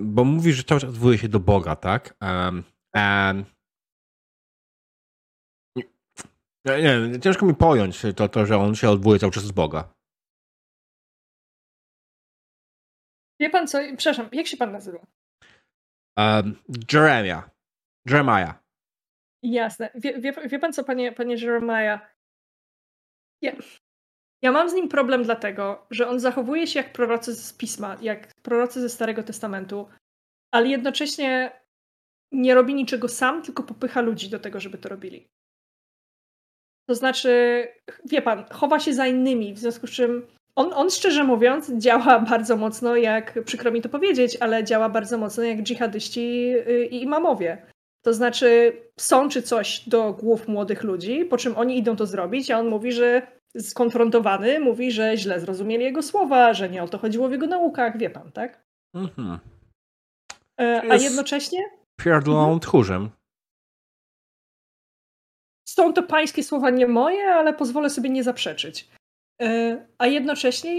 bo 0.04 0.24
mówisz, 0.24 0.56
że 0.56 0.64
cały 0.64 0.82
czas 0.82 0.90
odwołuje 0.90 1.18
się 1.18 1.30
do 1.30 1.40
Boga, 1.40 1.76
tak? 1.76 2.18
Um, 2.22 2.64
um, 2.96 3.46
nie, 6.66 7.10
nie, 7.10 7.20
ciężko 7.20 7.46
mi 7.46 7.56
pojąć 7.56 8.02
to, 8.16 8.30
to, 8.30 8.46
że 8.46 8.58
on 8.58 8.76
się 8.76 8.90
odwołuje 8.90 9.20
cały 9.20 9.32
czas 9.32 9.44
z 9.44 9.52
Boga. 9.52 9.94
Wie 13.40 13.50
pan 13.50 13.68
co? 13.68 13.80
Przepraszam, 13.98 14.30
jak 14.32 14.48
się 14.48 14.58
pan 14.58 14.72
nazywa? 14.72 15.00
Um, 16.18 16.56
Jeremia. 16.94 17.55
Jeremiah. 18.06 18.54
Jasne. 19.44 19.90
Wie, 19.96 20.22
wie, 20.22 20.34
wie 20.34 20.60
pan 20.60 20.74
co, 20.74 20.84
panie, 20.84 21.12
panie 21.12 21.36
Jeremiah? 21.36 22.00
Ja, 23.42 23.52
ja 24.42 24.52
mam 24.52 24.70
z 24.70 24.74
nim 24.74 24.90
problem 24.90 25.24
dlatego, 25.24 25.88
że 25.92 26.08
on 26.08 26.20
zachowuje 26.20 26.68
się 26.68 26.80
jak 26.80 26.94
prorocy 26.94 27.36
z 27.36 27.54
pisma, 27.54 27.98
jak 28.02 28.34
prorocy 28.42 28.82
ze 28.82 28.90
Starego 28.90 29.24
Testamentu, 29.24 29.90
ale 30.52 30.68
jednocześnie 30.68 31.52
nie 32.32 32.56
robi 32.56 32.74
niczego 32.74 33.08
sam, 33.08 33.42
tylko 33.42 33.64
popycha 33.64 34.02
ludzi 34.02 34.30
do 34.30 34.40
tego, 34.40 34.60
żeby 34.60 34.78
to 34.78 34.90
robili. 34.90 35.28
To 36.90 36.96
znaczy, 36.96 37.68
wie 38.06 38.22
pan, 38.22 38.46
chowa 38.52 38.80
się 38.80 38.94
za 38.94 39.08
innymi, 39.08 39.54
w 39.54 39.60
związku 39.60 39.88
z 39.88 39.92
czym 39.92 40.28
on, 40.56 40.74
on 40.74 40.90
szczerze 40.90 41.24
mówiąc 41.24 41.72
działa 41.78 42.20
bardzo 42.20 42.58
mocno, 42.58 42.96
jak 42.96 43.44
przykro 43.46 43.72
mi 43.72 43.82
to 43.82 43.90
powiedzieć, 43.90 44.38
ale 44.40 44.64
działa 44.64 44.90
bardzo 44.90 45.18
mocno 45.18 45.44
jak 45.44 45.64
dżihadyści 45.64 46.54
y, 46.68 46.86
i 46.86 47.04
imamowie. 47.04 47.66
To 48.06 48.14
znaczy, 48.14 48.78
sączy 49.00 49.42
coś 49.42 49.90
do 49.90 50.14
głów 50.14 50.48
młodych 50.48 50.84
ludzi, 50.84 51.26
po 51.26 51.38
czym 51.38 51.58
oni 51.58 51.78
idą 51.78 51.96
to 51.96 52.06
zrobić, 52.06 52.52
a 52.52 52.60
on 52.60 52.68
mówi, 52.68 52.92
że 52.92 53.28
skonfrontowany, 53.60 54.60
mówi, 54.60 54.92
że 54.92 55.18
źle 55.18 55.40
zrozumieli 55.40 55.84
jego 55.84 56.04
słowa, 56.04 56.54
że 56.54 56.70
nie 56.70 56.84
o 56.84 56.88
to 56.88 56.98
chodziło 56.98 57.28
w 57.30 57.32
jego 57.32 57.48
naukach, 57.48 57.98
wie 57.98 58.10
pan, 58.10 58.32
tak? 58.32 58.62
Mhm. 58.96 59.40
E, 60.62 60.82
a 60.92 60.96
jednocześnie 60.96 61.60
Pierdolą 62.02 62.40
Mhm. 62.44 62.60
tchórzem. 62.60 63.10
są 65.68 65.94
to 65.94 66.04
pańskie 66.04 66.44
słowa 66.44 66.70
nie 66.70 66.88
moje, 66.88 67.26
ale 67.28 67.54
pozwolę 67.54 67.90
sobie 67.90 68.10
nie 68.10 68.24
zaprzeczyć. 68.24 68.90
E, 69.42 69.86
A 69.98 70.08
jednocześnie 70.08 70.72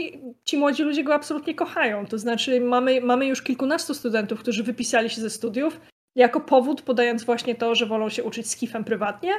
ci 0.44 0.57
młodzi 0.59 0.82
ludzie 0.82 1.05
go 1.05 1.15
absolutnie 1.15 1.55
kochają. 1.55 2.07
To 2.07 2.19
znaczy, 2.19 2.61
mamy, 2.61 3.01
mamy 3.01 3.27
już 3.27 3.43
kilkunastu 3.43 3.94
studentów, 3.94 4.40
którzy 4.40 4.62
wypisali 4.62 5.11
się 5.11 5.20
ze 5.20 5.31
studiów, 5.31 5.81
jako 6.17 6.41
powód 6.41 6.83
podając 6.83 7.25
właśnie 7.25 7.55
to, 7.55 7.75
że 7.75 7.87
wolą 7.87 8.09
się 8.09 8.25
uczyć 8.25 8.51
z 8.51 8.57
kifem 8.57 8.85
prywatnie, 8.85 9.33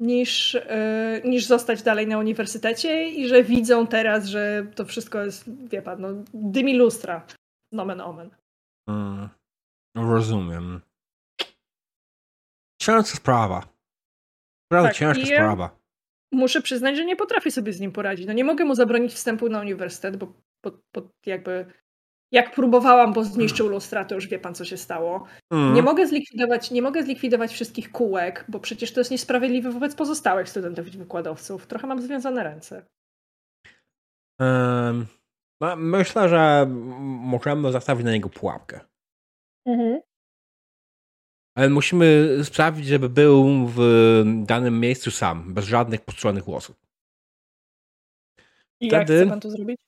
niż, 0.00 0.54
e, 0.54 1.20
niż 1.24 1.46
zostać 1.46 1.82
dalej 1.82 2.06
na 2.06 2.18
uniwersytecie 2.18 3.08
i 3.08 3.28
że 3.28 3.42
widzą 3.42 3.86
teraz, 3.86 4.26
że 4.26 4.66
to 4.74 4.84
wszystko 4.84 5.24
jest, 5.24 5.68
wie 5.68 5.82
pan, 5.82 6.00
no, 6.00 6.08
dymi 6.34 6.76
lustra. 6.76 7.26
Nomen 7.72 8.00
omen. 8.00 8.30
Mm, 8.88 9.28
rozumiem. 9.96 10.80
Ciężka 12.82 13.16
sprawa. 13.16 13.68
Naprawdę 14.70 14.88
Tak, 14.88 14.96
ciężka 14.96 15.26
sprawa. 15.26 15.76
muszę 16.32 16.62
przyznać, 16.62 16.96
że 16.96 17.04
nie 17.04 17.16
potrafię 17.16 17.50
sobie 17.50 17.72
z 17.72 17.80
nim 17.80 17.92
poradzić. 17.92 18.26
No 18.26 18.32
nie 18.32 18.44
mogę 18.44 18.64
mu 18.64 18.74
zabronić 18.74 19.12
wstępu 19.12 19.48
na 19.48 19.60
uniwersytet, 19.60 20.16
bo, 20.16 20.26
bo, 20.64 20.70
bo 20.94 21.08
jakby 21.26 21.72
jak 22.32 22.54
próbowałam, 22.54 23.12
bo 23.12 23.24
zniszczył 23.24 23.68
lustra, 23.68 24.04
to 24.04 24.14
już 24.14 24.28
wie 24.28 24.38
pan, 24.38 24.54
co 24.54 24.64
się 24.64 24.76
stało. 24.76 25.26
Mm. 25.52 25.74
Nie 25.74 25.82
mogę 25.82 26.06
zlikwidować, 26.06 26.70
nie 26.70 26.82
mogę 26.82 27.02
zlikwidować 27.02 27.52
wszystkich 27.52 27.92
kółek, 27.92 28.44
bo 28.48 28.60
przecież 28.60 28.92
to 28.92 29.00
jest 29.00 29.10
niesprawiedliwe 29.10 29.70
wobec 29.70 29.94
pozostałych 29.94 30.48
studentów 30.48 30.94
i 30.94 30.98
wykładowców. 30.98 31.66
Trochę 31.66 31.86
mam 31.86 32.02
związane 32.02 32.44
ręce. 32.44 32.86
No, 35.60 35.76
myślę, 35.76 36.28
że 36.28 36.66
możemy 37.00 37.72
zastawić 37.72 38.04
na 38.04 38.12
niego 38.12 38.28
pułapkę. 38.28 38.80
Ale 41.56 41.70
musimy 41.70 42.38
sprawić, 42.44 42.86
żeby 42.86 43.08
był 43.08 43.66
w 43.66 43.78
danym 44.46 44.80
miejscu 44.80 45.10
sam, 45.10 45.54
bez 45.54 45.64
żadnych 45.64 46.00
postrzelonych 46.00 46.44
głosów. 46.44 46.76
I 48.80 48.88
jak 48.88 49.04
chce 49.04 49.26
pan 49.26 49.40
to 49.40 49.50
zrobić? 49.50 49.80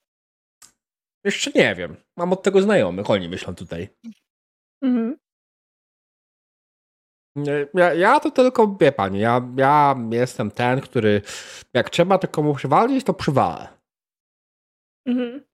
Jeszcze 1.25 1.51
nie 1.55 1.75
wiem. 1.75 1.97
Mam 2.17 2.33
od 2.33 2.43
tego 2.43 2.63
znajomych, 2.63 3.11
oni 3.11 3.29
myślą 3.29 3.55
tutaj. 3.55 3.89
Mhm. 4.83 5.17
Ja, 7.75 7.95
ja 7.95 8.21
to 8.21 8.31
tylko, 8.31 8.77
wie 8.81 8.93
pani, 8.93 9.19
ja, 9.19 9.41
ja 9.57 9.97
jestem 10.11 10.51
ten, 10.51 10.81
który 10.81 11.23
jak 11.75 11.91
trzeba 11.91 12.19
to 12.19 12.29
komu 12.29 12.55
przywalić, 12.55 13.05
to 13.05 13.15
przywalę. 13.15 13.69
Mhm. 15.07 15.45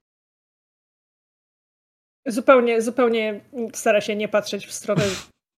Zupełnie, 2.26 2.82
zupełnie 2.82 3.40
stara 3.74 4.00
się 4.00 4.16
nie 4.16 4.28
patrzeć 4.28 4.66
w 4.66 4.72
stronę, 4.72 5.02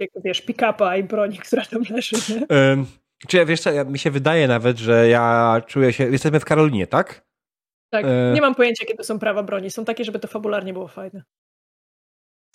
jak 0.01 0.11
wiesz, 0.25 0.43
pick-upa 0.43 0.97
i 0.97 1.05
broni, 1.05 1.39
która 1.39 1.65
tam 1.65 1.83
leży. 1.91 2.17
Nie? 2.29 2.57
Ym, 2.73 2.87
czy 3.29 3.37
ja, 3.37 3.47
wiesz 3.47 3.61
co, 3.61 3.73
ja, 3.73 3.85
mi 3.85 3.99
się 3.99 4.11
wydaje 4.11 4.49
nawet, 4.49 4.79
że 4.79 5.09
ja 5.09 5.57
czuję 5.67 5.93
się, 5.93 6.05
jesteśmy 6.11 6.41
w 6.41 6.45
Karolinie, 6.45 6.87
tak? 6.87 7.30
Tak, 7.91 8.05
E. 8.05 8.33
nie 8.35 8.41
mam 8.41 8.55
pojęcia, 8.55 8.87
kiedy 8.87 9.05
są 9.05 9.19
prawa 9.19 9.43
broni. 9.43 9.71
Są 9.71 9.85
takie, 9.85 10.05
żeby 10.05 10.19
to 10.19 10.29
fabularnie 10.29 10.73
było 10.73 10.89
fajne. 10.89 11.23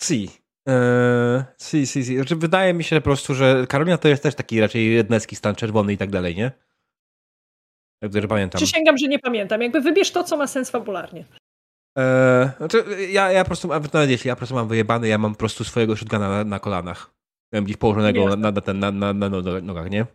Si. 0.02 0.30
Eee, 0.68 1.44
si, 1.58 1.86
si, 1.86 2.04
si. 2.04 2.16
Znaczy, 2.16 2.36
wydaje 2.36 2.74
mi 2.74 2.84
się 2.84 2.96
po 2.96 3.02
prostu, 3.02 3.34
że 3.34 3.66
Karolina 3.68 3.98
to 3.98 4.08
jest 4.08 4.22
też 4.22 4.34
taki 4.34 4.60
raczej 4.60 4.94
jednecki 4.94 5.36
stan 5.36 5.54
czerwony 5.54 5.92
i 5.92 5.96
tak 5.96 6.10
dalej, 6.10 6.36
nie? 6.36 6.52
Jak 8.02 8.12
dobrze 8.12 8.28
pamiętam. 8.28 8.58
Przysięgam, 8.58 8.98
że 8.98 9.06
nie 9.08 9.18
pamiętam. 9.18 9.62
Jakby 9.62 9.80
wybierz 9.80 10.10
to, 10.10 10.24
co 10.24 10.36
ma 10.36 10.46
sens 10.46 10.70
fabularnie. 10.70 11.24
Eee, 11.96 12.50
znaczy, 12.58 12.84
ja, 13.10 13.32
ja 13.32 13.44
po 13.44 13.46
prostu, 13.46 13.68
nawet 13.68 14.10
jeśli 14.10 14.28
ja 14.28 14.34
po 14.34 14.38
prostu 14.38 14.54
mam 14.54 14.68
wyjebany, 14.68 15.08
ja 15.08 15.18
mam 15.18 15.32
po 15.32 15.38
prostu 15.38 15.64
swojego 15.64 15.96
shotguna 15.96 16.28
na, 16.28 16.44
na 16.44 16.58
kolanach. 16.58 17.14
Miałem 17.52 17.64
gdzieś 17.64 17.76
położonego 17.76 18.24
na, 18.24 18.30
Jasne. 18.30 18.52
na, 18.52 18.60
ten, 18.60 18.78
na, 18.78 18.90
na, 18.90 19.12
na 19.12 19.28
no- 19.28 19.60
nogach, 19.62 19.90
nie? 19.90 20.06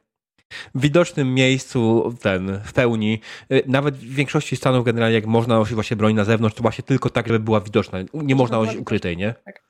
W 0.75 0.81
widocznym 0.81 1.33
miejscu, 1.33 2.13
ten, 2.21 2.61
w 2.63 2.73
pełni, 2.73 3.19
y, 3.51 3.63
nawet 3.67 3.95
w 3.95 4.15
większości 4.15 4.55
stanów 4.55 4.85
generalnie, 4.85 5.15
jak 5.15 5.25
można 5.25 5.55
nosić 5.55 5.75
właśnie 5.75 5.97
broń 5.97 6.13
na 6.13 6.23
zewnątrz, 6.23 6.55
to 6.55 6.61
właśnie 6.61 6.83
tylko 6.83 7.09
tak, 7.09 7.27
żeby 7.27 7.39
była 7.39 7.61
widoczna. 7.61 7.99
Nie 8.13 8.35
można 8.35 8.57
nosić 8.57 8.77
ukrytej, 8.77 9.17
nie? 9.17 9.33
Tak. 9.45 9.63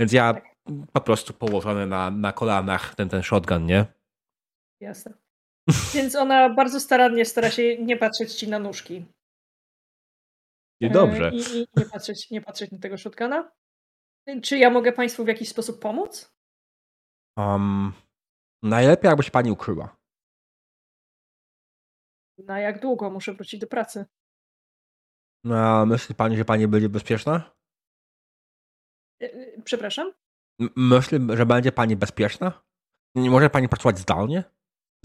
Więc 0.00 0.12
ja 0.12 0.34
Tak. 0.34 0.44
po 0.92 1.00
prostu 1.00 1.32
położony 1.32 1.86
na, 1.86 2.10
na 2.10 2.32
kolanach 2.32 2.94
ten, 2.94 3.08
ten 3.08 3.22
shotgun, 3.22 3.66
nie? 3.66 3.86
Jasne. 4.80 5.12
Więc 5.94 6.16
ona 6.16 6.54
bardzo 6.54 6.80
starannie 6.80 7.24
stara 7.24 7.50
się 7.50 7.78
nie 7.78 7.96
patrzeć 7.96 8.34
ci 8.34 8.48
na 8.48 8.58
nóżki. 8.58 9.04
I 10.80 10.90
dobrze. 10.90 11.28
E, 11.28 11.34
I, 11.34 11.58
i 11.58 11.66
nie, 11.76 11.84
patrzeć, 11.84 12.30
nie 12.30 12.40
patrzeć 12.40 12.70
na 12.70 12.78
tego 12.78 12.98
shotguna. 12.98 13.50
Czy 14.42 14.58
ja 14.58 14.70
mogę 14.70 14.92
Państwu 14.92 15.24
w 15.24 15.28
jakiś 15.28 15.48
sposób 15.48 15.80
pomóc? 15.80 16.32
Um, 17.36 17.92
najlepiej, 18.62 19.08
jakby 19.08 19.22
się 19.22 19.30
pani 19.30 19.50
ukryła. 19.50 19.96
Na 22.38 22.60
jak 22.60 22.80
długo 22.80 23.10
muszę 23.10 23.32
wrócić 23.34 23.60
do 23.60 23.66
pracy? 23.66 24.06
No, 25.44 25.86
myśli 25.86 26.14
pani, 26.14 26.36
że 26.36 26.44
pani 26.44 26.68
będzie 26.68 26.88
bezpieczna? 26.88 27.50
E, 29.22 29.26
e, 29.32 29.62
Przepraszam? 29.64 30.12
M- 30.60 30.70
Myśli, 30.76 31.18
że 31.36 31.46
będzie 31.46 31.72
pani 31.72 31.96
bezpieczna? 31.96 32.62
Nie 33.14 33.30
może 33.30 33.50
pani 33.50 33.68
pracować 33.68 33.98
zdalnie? 33.98 34.44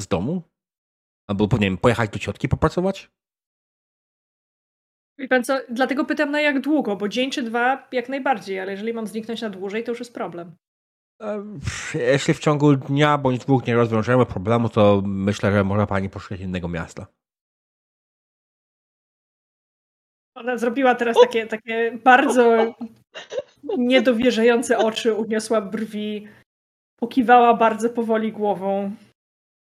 Z 0.01 0.07
domu? 0.07 0.41
Albo, 1.29 1.47
nie 1.53 1.59
wiem, 1.59 1.77
pojechać 1.77 2.09
do 2.09 2.19
ciotki 2.19 2.49
popracować? 2.49 3.11
Wie 5.19 5.27
pan 5.27 5.43
co, 5.43 5.59
dlatego 5.69 6.05
pytam 6.05 6.31
na 6.31 6.41
jak 6.41 6.61
długo, 6.61 6.95
bo 6.95 7.09
dzień 7.09 7.31
czy 7.31 7.43
dwa 7.43 7.87
jak 7.91 8.09
najbardziej, 8.09 8.59
ale 8.59 8.71
jeżeli 8.71 8.93
mam 8.93 9.07
zniknąć 9.07 9.41
na 9.41 9.49
dłużej, 9.49 9.83
to 9.83 9.91
już 9.91 9.99
jest 9.99 10.13
problem. 10.13 10.55
E, 11.21 11.43
Jeśli 11.93 12.33
w 12.33 12.39
ciągu 12.39 12.75
dnia 12.75 13.17
bądź 13.17 13.39
dwóch 13.39 13.67
nie 13.67 13.75
rozwiążemy 13.75 14.25
problemu, 14.25 14.69
to 14.69 15.01
myślę, 15.05 15.51
że 15.51 15.63
może 15.63 15.87
pani 15.87 16.09
poszukać 16.09 16.39
innego 16.39 16.67
miasta. 16.67 17.07
Ona 20.35 20.57
zrobiła 20.57 20.95
teraz 20.95 21.17
takie, 21.21 21.47
takie 21.47 21.99
bardzo 22.03 22.73
niedowierzające 23.77 24.77
oczy, 24.77 25.13
uniosła 25.13 25.61
brwi, 25.61 26.27
pokiwała 26.99 27.53
bardzo 27.53 27.89
powoli 27.89 28.31
głową. 28.31 28.91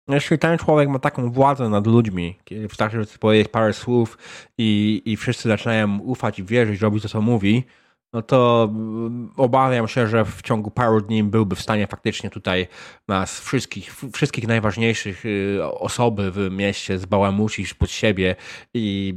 Jeśli 0.09 0.39
ten 0.39 0.59
człowiek 0.59 0.89
ma 0.89 0.99
taką 0.99 1.31
władzę 1.31 1.69
nad 1.69 1.87
ludźmi, 1.87 2.39
kiedy 2.45 2.69
wystarczy 2.69 3.19
powiedzieć 3.21 3.49
parę 3.49 3.73
słów 3.73 4.19
i, 4.59 5.03
i 5.05 5.17
wszyscy 5.17 5.49
zaczynają 5.49 5.99
ufać 5.99 6.39
i 6.39 6.45
wierzyć, 6.45 6.81
robić 6.81 7.03
to, 7.03 7.09
co 7.09 7.21
mówi, 7.21 7.65
no 8.13 8.23
to 8.23 8.69
mm, 8.71 9.33
obawiam 9.37 9.89
się, 9.89 10.07
że 10.07 10.25
w 10.25 10.43
ciągu 10.43 10.71
paru 10.71 11.01
dni 11.01 11.25
byłby 11.25 11.57
w 11.57 11.61
stanie 11.61 11.87
faktycznie 11.87 12.31
tutaj 12.31 12.69
nas 13.09 13.41
wszystkich, 13.41 13.95
wszystkich 14.13 14.49
najważniejszych 14.49 15.27
y, 15.27 15.59
osoby 15.65 16.31
w 16.31 16.51
mieście 16.51 16.99
zbałamucić 16.99 17.75
pod 17.75 17.91
siebie 17.91 18.37
i 18.75 19.15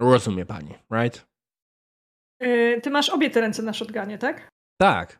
rozumie 0.00 0.46
pani, 0.46 0.74
right? 0.90 1.26
Yy, 2.40 2.80
Ty 2.80 2.90
masz 2.90 3.08
obie 3.10 3.30
te 3.30 3.40
ręce 3.40 3.62
na 3.62 3.72
shotgunie, 3.72 4.18
tak? 4.18 4.48
Tak. 4.80 5.18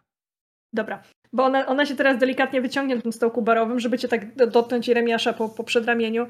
Dobra. 0.73 1.03
Bo 1.33 1.45
ona, 1.45 1.67
ona 1.67 1.87
się 1.87 1.97
teraz 1.97 2.19
delikatnie 2.19 2.61
wyciągnie 2.61 2.97
na 2.97 3.03
tym 3.03 3.13
stołku 3.13 3.43
barowym, 3.43 3.81
żeby 3.81 3.99
cię 3.99 4.09
tak 4.09 4.35
do- 4.37 4.47
dotknąć 4.47 4.89
Jeremiasza 4.89 5.33
po, 5.33 5.49
po 5.49 5.65
przedramieniu. 5.65 6.27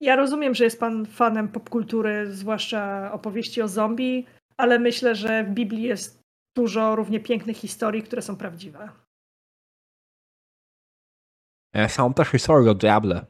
Ja 0.00 0.16
rozumiem, 0.16 0.54
że 0.54 0.64
jest 0.64 0.80
pan 0.80 1.06
fanem 1.06 1.48
popkultury, 1.48 2.32
zwłaszcza 2.32 3.12
opowieści 3.12 3.62
o 3.62 3.68
zombie, 3.68 4.26
ale 4.56 4.78
myślę, 4.78 5.14
że 5.14 5.44
w 5.44 5.50
Biblii 5.50 5.82
jest 5.82 6.20
dużo 6.56 6.96
równie 6.96 7.20
pięknych 7.20 7.56
historii, 7.56 8.02
które 8.02 8.22
są 8.22 8.36
prawdziwe. 8.36 8.88
E, 11.74 11.88
Są 11.88 12.14
też 12.14 12.28
historie 12.28 12.70
o 12.70 12.74
diable 12.74 13.26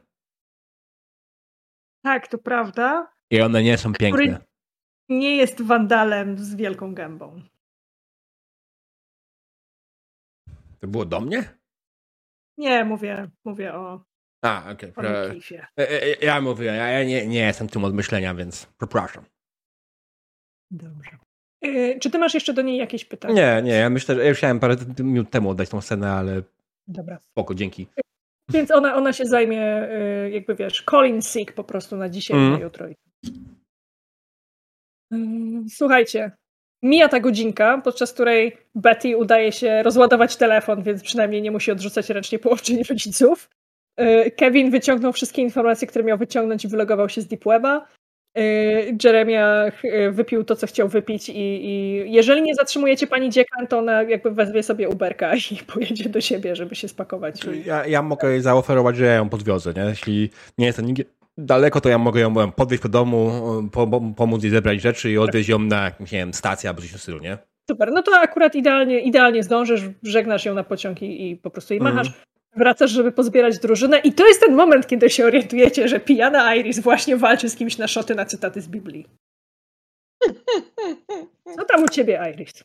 Tak, 2.03 2.27
to 2.27 2.37
prawda. 2.37 3.14
I 3.31 3.41
one 3.41 3.63
nie 3.63 3.77
są 3.77 3.93
piękne. 3.93 4.23
Który 4.23 4.37
nie 5.09 5.35
jest 5.35 5.61
wandalem 5.61 6.37
z 6.37 6.55
wielką 6.55 6.93
gębą. 6.93 7.41
To 10.79 10.87
było 10.87 11.05
do 11.05 11.21
mnie? 11.21 11.43
Nie, 12.57 12.85
mówię, 12.85 13.29
mówię 13.45 13.73
o, 13.73 14.03
A, 14.41 14.71
okej. 14.71 14.91
Okay. 14.91 15.29
Cliffie. 15.29 15.67
Ja 16.21 16.41
mówię, 16.41 16.65
ja, 16.65 16.87
ja 16.87 17.03
nie, 17.03 17.27
nie 17.27 17.39
jestem 17.39 17.67
tym 17.67 17.83
od 17.83 17.93
myślenia, 17.93 18.35
więc 18.35 18.67
przepraszam. 18.77 19.25
Dobrze. 20.71 21.17
Yy, 21.61 21.99
czy 21.99 22.11
ty 22.11 22.19
masz 22.19 22.33
jeszcze 22.33 22.53
do 22.53 22.61
niej 22.61 22.77
jakieś 22.77 23.05
pytania? 23.05 23.33
Nie, 23.33 23.63
nie, 23.63 23.73
ja 23.73 23.89
myślę, 23.89 24.15
że 24.15 24.21
ja 24.21 24.29
już 24.29 24.37
chciałem 24.37 24.59
parę 24.59 24.75
minut 24.99 25.29
temu 25.29 25.49
oddać 25.49 25.69
tą 25.69 25.81
scenę, 25.81 26.11
ale 26.11 26.41
Dobra. 26.87 27.19
spoko, 27.19 27.55
dzięki. 27.55 27.87
Więc 28.49 28.71
ona, 28.71 28.95
ona 28.95 29.13
się 29.13 29.25
zajmie, 29.25 29.87
jakby 30.31 30.55
wiesz, 30.55 30.83
calling 30.91 31.23
sick 31.23 31.53
po 31.53 31.63
prostu 31.63 31.97
na 31.97 32.09
dzisiaj 32.09 32.37
i 32.37 32.39
Mm. 32.39 32.53
na 32.53 32.59
jutro. 32.59 32.87
Ym, 35.13 35.65
Słuchajcie, 35.69 36.31
mija 36.83 37.09
ta 37.09 37.19
godzinka, 37.19 37.81
podczas 37.83 38.13
której 38.13 38.57
Betty 38.75 39.17
udaje 39.17 39.51
się 39.51 39.83
rozładować 39.83 40.35
telefon, 40.35 40.83
więc 40.83 41.03
przynajmniej 41.03 41.41
nie 41.41 41.51
musi 41.51 41.71
odrzucać 41.71 42.09
ręcznie 42.09 42.39
połączeń 42.39 42.83
rodziców. 42.89 43.49
Y, 44.01 44.31
Kevin 44.31 44.71
wyciągnął 44.71 45.13
wszystkie 45.13 45.41
informacje, 45.41 45.87
które 45.87 46.05
miał 46.05 46.17
wyciągnąć 46.17 46.65
i 46.65 46.67
wylogował 46.67 47.09
się 47.09 47.21
z 47.21 47.27
Deep 47.27 47.43
Weba. 47.43 47.87
y, 48.37 48.97
Jeremiah 49.03 49.85
y, 49.85 50.11
wypił 50.11 50.43
to, 50.43 50.55
co 50.55 50.67
chciał 50.67 50.87
wypić 50.87 51.29
i, 51.29 51.65
i 51.65 52.03
jeżeli 52.11 52.41
nie 52.41 52.55
zatrzymujecie 52.55 53.07
pani 53.07 53.29
dziekan, 53.29 53.67
to 53.67 53.77
ona 53.79 54.03
jakby 54.03 54.31
wezwie 54.31 54.63
sobie 54.63 54.89
Uberka 54.89 55.35
i 55.51 55.63
pojedzie 55.73 56.09
do 56.09 56.21
siebie, 56.21 56.55
żeby 56.55 56.75
się 56.75 56.87
spakować. 56.87 57.41
Ja, 57.65 57.85
ja 57.87 58.01
mogę 58.01 58.31
jej 58.31 58.41
zaoferować, 58.41 58.97
że 58.97 59.05
ja 59.05 59.13
ją 59.13 59.29
podwiozę, 59.29 59.73
nie? 59.73 59.83
Jeśli 59.83 60.29
nie 60.57 60.65
jest 60.65 60.77
to 60.77 60.85
nigdzie 60.85 61.05
daleko, 61.37 61.81
to 61.81 61.89
ja 61.89 61.97
mogę 61.97 62.21
ją 62.21 62.51
podwieźć 62.51 62.83
do 62.83 62.89
domu, 62.89 63.31
po, 63.71 64.01
pomóc 64.17 64.43
jej 64.43 64.51
zebrać 64.51 64.81
rzeczy 64.81 65.11
i 65.11 65.17
odwieźć 65.17 65.49
ją 65.49 65.59
na 65.59 65.89
nie 65.99 66.05
wiem, 66.05 66.33
stację 66.33 66.69
albo 66.69 66.81
coś 66.81 66.91
w 66.91 67.01
stylu, 67.01 67.19
nie? 67.19 67.37
Super, 67.69 67.91
no 67.91 68.03
to 68.03 68.11
akurat 68.19 68.55
idealnie, 68.55 68.99
idealnie 68.99 69.43
zdążysz, 69.43 69.81
żegnasz 70.03 70.45
ją 70.45 70.53
na 70.53 70.63
pociąg 70.63 71.01
i, 71.01 71.31
i 71.31 71.37
po 71.37 71.49
prostu 71.49 71.73
jej 71.73 71.81
machasz. 71.81 72.07
Mm. 72.07 72.19
Wracasz, 72.55 72.91
żeby 72.91 73.11
pozbierać 73.11 73.59
drużynę 73.59 73.99
i 73.99 74.13
to 74.13 74.27
jest 74.27 74.41
ten 74.41 74.55
moment, 74.55 74.87
kiedy 74.87 75.09
się 75.09 75.25
orientujecie, 75.25 75.87
że 75.87 75.99
pijana 75.99 76.55
Iris 76.55 76.79
właśnie 76.79 77.17
walczy 77.17 77.49
z 77.49 77.55
kimś 77.55 77.77
na 77.77 77.87
szoty 77.87 78.15
na 78.15 78.25
cytaty 78.25 78.61
z 78.61 78.67
Biblii. 78.67 79.07
Co 81.55 81.65
tam 81.65 81.83
u 81.83 81.87
ciebie, 81.87 82.33
Iris? 82.33 82.63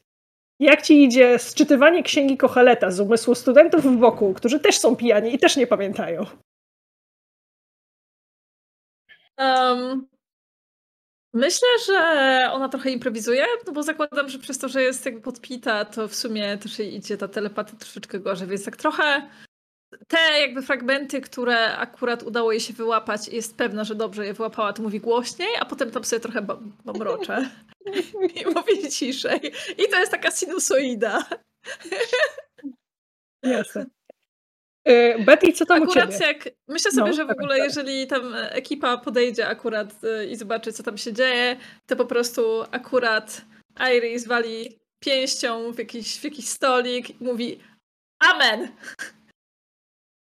Jak 0.61 0.83
ci 0.83 1.05
idzie 1.05 1.39
sczytywanie 1.39 2.03
księgi 2.03 2.37
Kocheleta 2.37 2.91
z 2.91 3.01
umysłu 3.01 3.35
studentów 3.35 4.01
wokół, 4.01 4.35
którzy 4.35 4.61
też 4.61 4.79
są 4.79 4.97
pijani 4.97 5.35
i 5.35 5.39
też 5.39 5.57
nie 5.57 5.67
pamiętają? 5.67 6.27
Um, 9.39 10.07
myślę, 11.33 11.69
że 11.87 11.99
ona 12.53 12.69
trochę 12.69 12.91
improwizuje, 12.91 13.47
no 13.67 13.73
bo 13.73 13.83
zakładam, 13.83 14.29
że 14.29 14.39
przez 14.39 14.59
to, 14.59 14.69
że 14.69 14.83
jest 14.83 15.07
jakby 15.07 15.21
podpita, 15.21 15.85
to 15.85 16.09
w 16.09 16.15
sumie 16.15 16.59
też 16.59 16.79
jej 16.79 16.95
idzie 16.95 17.17
ta 17.17 17.29
telepatia 17.29 17.77
troszeczkę 17.77 18.21
gorzej, 18.21 18.49
więc 18.49 18.65
tak 18.65 18.77
trochę 18.77 19.31
te 20.09 20.41
jakby 20.41 20.63
fragmenty, 20.63 21.21
które 21.21 21.77
akurat 21.77 22.23
udało 22.23 22.53
jej 22.53 22.61
się 22.61 22.73
wyłapać 22.73 23.29
i 23.29 23.37
jest 23.37 23.57
pewna, 23.57 23.85
że 23.85 23.95
dobrze 23.95 24.27
je 24.27 24.35
wyłapała, 24.35 24.73
to 24.73 24.83
mówi 24.83 25.01
głośniej, 25.01 25.49
a 25.61 25.65
potem 25.65 25.91
tam 25.91 26.05
sobie 26.05 26.21
trochę 26.21 26.47
mamrocze 26.85 27.51
i 28.41 28.47
mówi 28.47 28.91
ciszej. 28.91 29.53
I 29.79 29.89
to 29.91 29.99
jest 29.99 30.13
taka 30.13 30.31
sinusoida. 30.31 31.25
Jasne. 33.43 33.87
Y, 34.91 35.25
Betty, 35.25 35.53
co 35.53 35.67
tam 35.67 35.83
akurat 35.83 36.09
u 36.09 36.13
ciebie? 36.13 36.27
jak 36.27 36.49
myślę 36.69 36.93
sobie, 36.93 37.11
no, 37.11 37.17
że 37.17 37.25
w 37.25 37.31
ogóle 37.31 37.57
tak. 37.57 37.65
jeżeli 37.65 38.07
tam 38.07 38.35
ekipa 38.35 38.99
podejdzie 38.99 39.49
akurat 39.49 40.05
y, 40.05 40.27
i 40.27 40.37
zobaczy, 40.37 40.73
co 40.73 40.83
tam 40.83 40.99
się 40.99 41.13
dzieje, 41.13 41.57
to 41.87 41.97
po 41.97 42.05
prostu 42.05 42.65
akurat 42.71 43.43
Iris 43.97 44.27
wali 44.27 44.79
pięścią 45.01 45.73
w 45.73 45.79
jakiś, 45.79 46.21
w 46.21 46.25
jakiś 46.25 46.49
stolik 46.49 47.21
i 47.21 47.25
mówi 47.25 47.61
Amen! 48.21 48.69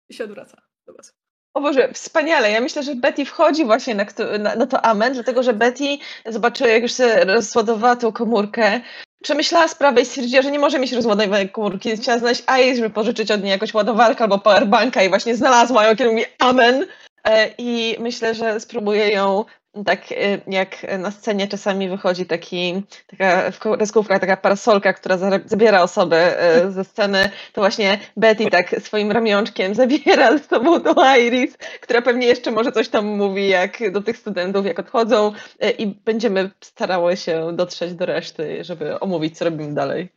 I 0.08 0.14
się 0.14 0.24
odwraca 0.24 0.62
do 0.86 0.92
was. 0.94 1.12
O 1.54 1.60
Boże, 1.60 1.92
wspaniale. 1.92 2.50
Ja 2.50 2.60
myślę, 2.60 2.82
że 2.82 2.94
Betty 2.94 3.24
wchodzi 3.24 3.64
właśnie 3.64 3.94
na, 3.94 4.04
na, 4.38 4.54
na 4.54 4.66
to 4.66 4.84
amen, 4.84 5.12
dlatego 5.12 5.42
że 5.42 5.52
Betty 5.52 5.98
zobaczyła, 6.26 6.70
jak 6.70 6.82
już 6.82 6.92
sobie 6.92 7.24
rozładowała 7.24 7.96
tą 7.96 8.12
komórkę, 8.12 8.80
przemyślała 9.26 9.68
sprawę 9.68 10.00
i 10.00 10.04
stwierdziła, 10.04 10.42
że 10.42 10.50
nie 10.50 10.58
może 10.58 10.78
mieć 10.78 10.92
rozładowanej 10.92 11.48
komórki. 11.48 11.96
Chciała 11.96 12.18
znaleźć 12.18 12.42
Ice, 12.42 12.76
żeby 12.76 12.90
pożyczyć 12.90 13.30
od 13.30 13.42
niej 13.42 13.50
jakąś 13.50 13.74
ładowarkę 13.74 14.24
albo 14.24 14.38
powerbanka 14.38 15.02
i 15.02 15.08
właśnie 15.08 15.36
znalazła 15.36 15.84
ją, 15.86 15.96
kiedy 15.96 16.10
mówi 16.10 16.24
amen. 16.38 16.86
E, 17.24 17.48
I 17.58 17.96
myślę, 18.00 18.34
że 18.34 18.60
spróbuję 18.60 19.08
ją 19.10 19.44
tak 19.84 20.12
y, 20.12 20.40
jak 20.46 20.98
na 20.98 21.10
scenie 21.10 21.48
czasami 21.48 21.88
wychodzi 21.88 22.26
taki, 22.26 22.82
taka 23.06 23.50
w 23.50 23.58
kreskówkach 23.58 24.20
taka 24.20 24.36
parasolka, 24.36 24.92
która 24.92 25.18
zabiera 25.44 25.82
osobę 25.82 26.36
y, 26.64 26.72
ze 26.72 26.84
sceny, 26.84 27.30
to 27.52 27.60
właśnie 27.60 27.98
Betty 28.16 28.50
tak 28.50 28.80
swoim 28.80 29.12
ramionczkiem 29.12 29.74
zabiera 29.74 30.38
ze 30.38 30.44
sobą 30.44 30.82
do 30.82 30.94
Iris, 31.18 31.56
która 31.80 32.02
pewnie 32.02 32.26
jeszcze 32.26 32.50
może 32.50 32.72
coś 32.72 32.88
tam 32.88 33.06
mówi 33.06 33.48
jak 33.48 33.92
do 33.92 34.02
tych 34.02 34.16
studentów, 34.16 34.66
jak 34.66 34.78
odchodzą 34.78 35.32
y, 35.64 35.70
i 35.70 35.86
będziemy 35.86 36.50
starały 36.60 37.16
się 37.16 37.56
dotrzeć 37.56 37.94
do 37.94 38.06
reszty, 38.06 38.64
żeby 38.64 39.00
omówić, 39.00 39.38
co 39.38 39.44
robimy 39.44 39.74
dalej. 39.74 40.08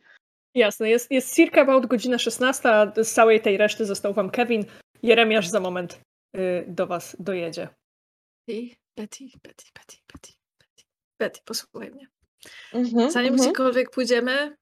Jasne, 0.54 0.90
jest, 0.90 1.10
jest 1.10 1.34
circa 1.34 1.60
about 1.60 1.86
godzina 1.86 2.18
16, 2.18 2.68
a 2.68 2.92
z 2.96 3.12
całej 3.12 3.40
tej 3.40 3.56
reszty 3.56 3.86
został 3.86 4.12
wam 4.12 4.30
Kevin. 4.30 4.64
Jeremiasz 5.02 5.48
za 5.48 5.60
moment 5.60 6.00
do 6.66 6.86
was 6.86 7.16
dojedzie. 7.18 7.68
I 8.48 8.79
Betty, 9.00 9.30
Betty, 9.42 9.64
Betty, 9.74 9.96
Betty, 10.12 10.32
Betty, 10.58 10.84
Betty, 11.18 11.40
posłuchaj 11.44 11.90
mnie. 11.90 12.08
Mm-hmm, 12.72 13.10
Zanim 13.10 13.34
mm-hmm. 13.34 13.40
gdziekolwiek 13.40 13.90
pójdziemy, 13.90 14.56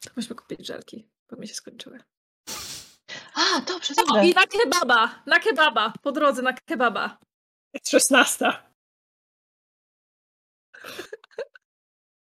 to 0.00 0.10
musimy 0.16 0.34
kupić 0.34 0.66
żelki, 0.66 1.08
bo 1.30 1.36
mi 1.36 1.48
się 1.48 1.54
skończyły. 1.54 1.98
A, 3.34 3.60
dobrze, 3.60 3.94
dobrze. 3.94 4.20
O, 4.20 4.22
I 4.22 4.34
na 4.34 4.46
kebaba, 4.46 5.22
na 5.26 5.38
kebaba, 5.38 5.92
po 6.02 6.12
drodze 6.12 6.42
na 6.42 6.52
kebaba. 6.52 7.18
Jest 7.74 7.90
szesnasta. 7.90 8.70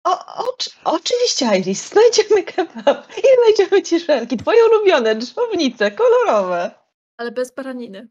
O, 0.05 0.45
o, 0.45 0.57
oczywiście, 0.85 1.59
Iris, 1.59 1.89
znajdziemy 1.89 2.43
kebab 2.43 3.19
i 3.19 3.23
znajdziemy 3.37 3.83
ci 3.83 4.01
żelki, 4.01 4.37
twoje 4.37 4.67
ulubione 4.67 5.15
drzewnice, 5.15 5.91
kolorowe. 5.91 6.71
Ale 7.17 7.33
bez 7.33 7.55
baraniny. 7.55 8.09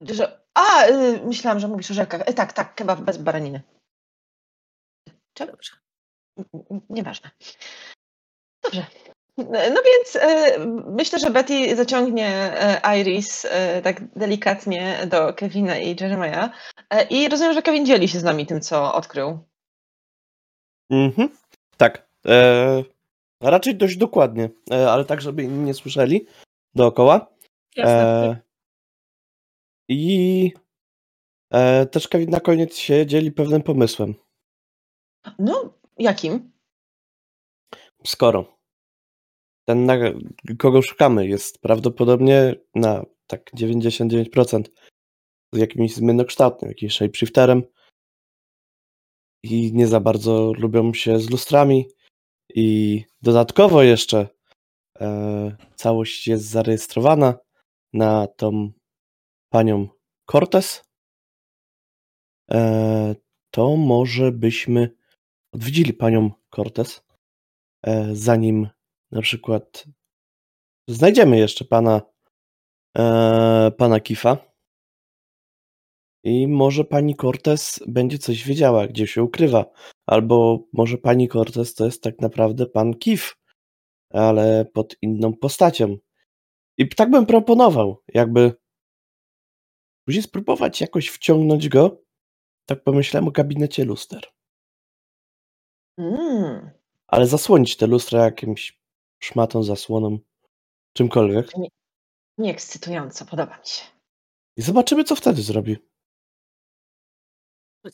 Że, 0.00 0.40
a, 0.54 0.86
y, 0.86 1.20
myślałam, 1.24 1.60
że 1.60 1.68
mówisz 1.68 1.90
o 1.90 1.94
rzekach. 1.94 2.20
E, 2.20 2.32
tak, 2.32 2.52
tak, 2.52 2.74
kebab 2.74 3.00
bez 3.00 3.18
baraniny. 3.18 3.62
Czy? 5.34 5.46
Dobrze. 5.46 5.72
Nieważne. 6.90 7.30
Dobrze. 8.64 8.86
No 9.38 9.82
więc 9.84 10.16
e, 10.16 10.58
myślę, 10.86 11.18
że 11.18 11.30
Betty 11.30 11.76
zaciągnie 11.76 12.28
e, 12.84 13.00
Iris 13.00 13.44
e, 13.44 13.82
tak 13.82 14.08
delikatnie 14.18 15.06
do 15.06 15.34
Kevina 15.34 15.78
i 15.78 15.96
Jeremiah. 16.00 16.50
E, 16.90 17.04
I 17.04 17.28
rozumiem, 17.28 17.54
że 17.54 17.62
Kevin 17.62 17.86
dzieli 17.86 18.08
się 18.08 18.18
z 18.18 18.24
nami 18.24 18.46
tym, 18.46 18.60
co 18.60 18.94
odkrył. 18.94 19.38
Mhm. 20.90 21.28
Tak. 21.76 22.08
E, 22.26 22.82
raczej 23.40 23.76
dość 23.76 23.96
dokładnie, 23.96 24.48
e, 24.70 24.90
ale 24.90 25.04
tak, 25.04 25.20
żeby 25.20 25.42
inni 25.42 25.64
nie 25.64 25.74
słyszeli 25.74 26.26
dookoła. 26.74 27.26
Jasne. 27.76 28.45
I 29.88 30.52
e, 31.52 31.86
też 31.86 32.08
Kevin 32.08 32.30
na 32.30 32.40
koniec 32.40 32.76
się 32.76 33.06
dzieli 33.06 33.32
pewnym 33.32 33.62
pomysłem. 33.62 34.14
No, 35.38 35.78
jakim? 35.98 36.52
Skoro 38.06 38.56
ten, 39.68 39.84
na 39.84 39.96
kogo 40.58 40.82
szukamy, 40.82 41.26
jest 41.26 41.58
prawdopodobnie 41.58 42.54
na 42.74 43.04
tak 43.26 43.50
99% 43.54 44.62
z 45.52 45.58
jakimś 45.58 45.94
zmiennokształtnym, 45.94 46.70
jakimś 46.70 46.94
shapeshifterem 46.94 47.62
i 49.42 49.72
nie 49.72 49.86
za 49.86 50.00
bardzo 50.00 50.52
lubią 50.52 50.94
się 50.94 51.18
z 51.18 51.30
lustrami 51.30 51.88
i 52.54 53.04
dodatkowo 53.22 53.82
jeszcze 53.82 54.28
e, 55.00 55.56
całość 55.74 56.28
jest 56.28 56.44
zarejestrowana 56.44 57.38
na 57.92 58.26
tą 58.26 58.72
panią 59.48 59.88
Cortez, 60.26 60.84
e, 62.50 63.14
to 63.50 63.76
może 63.76 64.32
byśmy 64.32 64.96
odwiedzili 65.52 65.94
panią 65.94 66.30
Cortez, 66.50 67.02
e, 67.82 68.08
zanim 68.12 68.68
na 69.10 69.22
przykład 69.22 69.84
znajdziemy 70.88 71.38
jeszcze 71.38 71.64
pana, 71.64 72.02
e, 72.98 73.70
pana 73.78 74.00
Kifa. 74.00 74.56
I 76.24 76.48
może 76.48 76.84
pani 76.84 77.16
Cortez 77.16 77.80
będzie 77.86 78.18
coś 78.18 78.44
wiedziała, 78.44 78.86
gdzie 78.86 79.06
się 79.06 79.22
ukrywa. 79.22 79.70
Albo 80.06 80.58
może 80.72 80.98
pani 80.98 81.28
Cortez 81.28 81.74
to 81.74 81.84
jest 81.84 82.02
tak 82.02 82.20
naprawdę 82.20 82.66
pan 82.66 82.94
Kif, 82.94 83.36
ale 84.10 84.64
pod 84.64 84.96
inną 85.02 85.32
postacią. 85.32 85.96
I 86.78 86.88
tak 86.88 87.10
bym 87.10 87.26
proponował, 87.26 88.02
jakby 88.14 88.54
Musi 90.06 90.22
spróbować 90.22 90.80
jakoś 90.80 91.08
wciągnąć 91.08 91.68
go. 91.68 92.02
Tak 92.66 92.82
pomyślałem 92.82 93.28
o 93.28 93.30
gabinecie 93.30 93.84
luster. 93.84 94.26
Mm. 95.98 96.70
Ale 97.06 97.26
zasłonić 97.26 97.76
te 97.76 97.86
lustra 97.86 98.24
jakimś 98.24 98.80
szmatą, 99.18 99.62
zasłoną, 99.62 100.18
czymkolwiek. 100.92 101.56
Nie, 101.56 101.68
nieekscytująco, 102.38 103.26
podoba 103.26 103.58
mi 103.58 103.66
się. 103.66 103.82
I 104.56 104.62
zobaczymy, 104.62 105.04
co 105.04 105.16
wtedy 105.16 105.42
zrobi. 105.42 105.76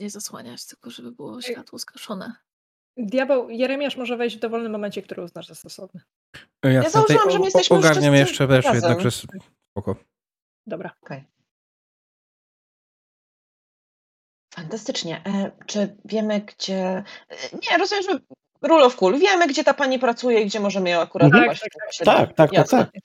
Nie 0.01 0.11
zasłaniać, 0.11 0.67
tylko 0.67 0.91
żeby 0.91 1.13
było 1.13 1.43
światło 1.43 1.79
skaszone. 1.79 2.33
Diabeł, 2.97 3.51
Jeremiasz 3.51 3.97
może 3.97 4.17
wejść 4.17 4.37
w 4.37 4.41
dowolnym 4.41 4.73
momencie, 4.73 5.03
który 5.03 5.23
uznasz 5.23 5.47
za 5.47 5.55
stosowny. 5.55 6.01
Ja, 6.63 6.71
ja 6.71 6.91
założyłam, 6.91 7.31
że 7.31 7.39
my 7.39 7.45
jesteśmy 7.45 7.77
Ogarniam 7.77 8.15
jeszcze, 8.15 8.49
wiesz, 8.49 8.65
jednakże 8.65 9.11
spoko. 9.11 9.97
Dobra. 10.67 10.91
Okay. 11.03 11.32
Fantastycznie. 14.55 15.23
E, 15.27 15.51
czy 15.67 15.97
wiemy, 16.05 16.41
gdzie. 16.41 17.05
E, 17.31 17.37
nie, 17.53 17.79
rozumiem, 17.79 18.05
że 18.11 18.19
rule 18.63 18.85
of 18.85 18.97
cool. 18.97 19.19
Wiemy, 19.19 19.47
gdzie 19.47 19.65
ta 19.65 19.75
pani 19.75 19.99
pracuje 19.99 20.41
i 20.41 20.47
gdzie 20.47 20.61
możemy 20.61 20.91
ją 20.91 21.01
akurat 21.01 21.27
mhm. 21.27 21.45
tak, 21.45 21.59
tak, 22.05 22.35
tak, 22.35 22.51
tak, 22.51 22.69
tak, 22.69 22.69
tak. 22.69 23.03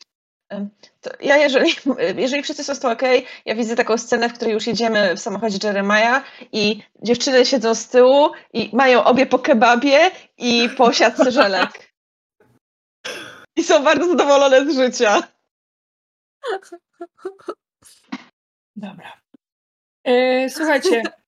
To 1.02 1.10
ja 1.22 1.38
jeżeli, 1.38 1.72
jeżeli 2.24 2.44
wszyscy 2.44 2.64
są 2.64 2.76
z 2.76 2.80
tym 2.80 2.92
ok, 2.92 3.02
ja 3.46 3.56
widzę 3.56 3.76
taką 3.76 3.98
scenę, 3.98 4.30
w 4.30 4.34
której 4.34 4.54
już 4.54 4.68
jedziemy 4.68 5.16
w 5.16 5.20
samochodzie 5.20 5.68
Jeremiah 5.68 6.24
i 6.52 6.84
dziewczyny 7.04 7.46
siedzą 7.46 7.76
z 7.76 7.88
tyłu 7.88 8.32
i 8.54 8.70
mają 8.76 9.04
obie 9.04 9.26
po 9.26 9.40
kebabie 9.40 10.12
i 10.38 10.70
po 10.78 10.94
siatce 10.94 11.32
żelek. 11.32 11.94
I 13.56 13.64
są 13.64 13.84
bardzo 13.84 14.08
zadowolone 14.08 14.72
z 14.72 14.76
życia. 14.76 15.24
Dobra. 18.76 19.22
E, 20.04 20.50
słuchajcie, 20.50 21.02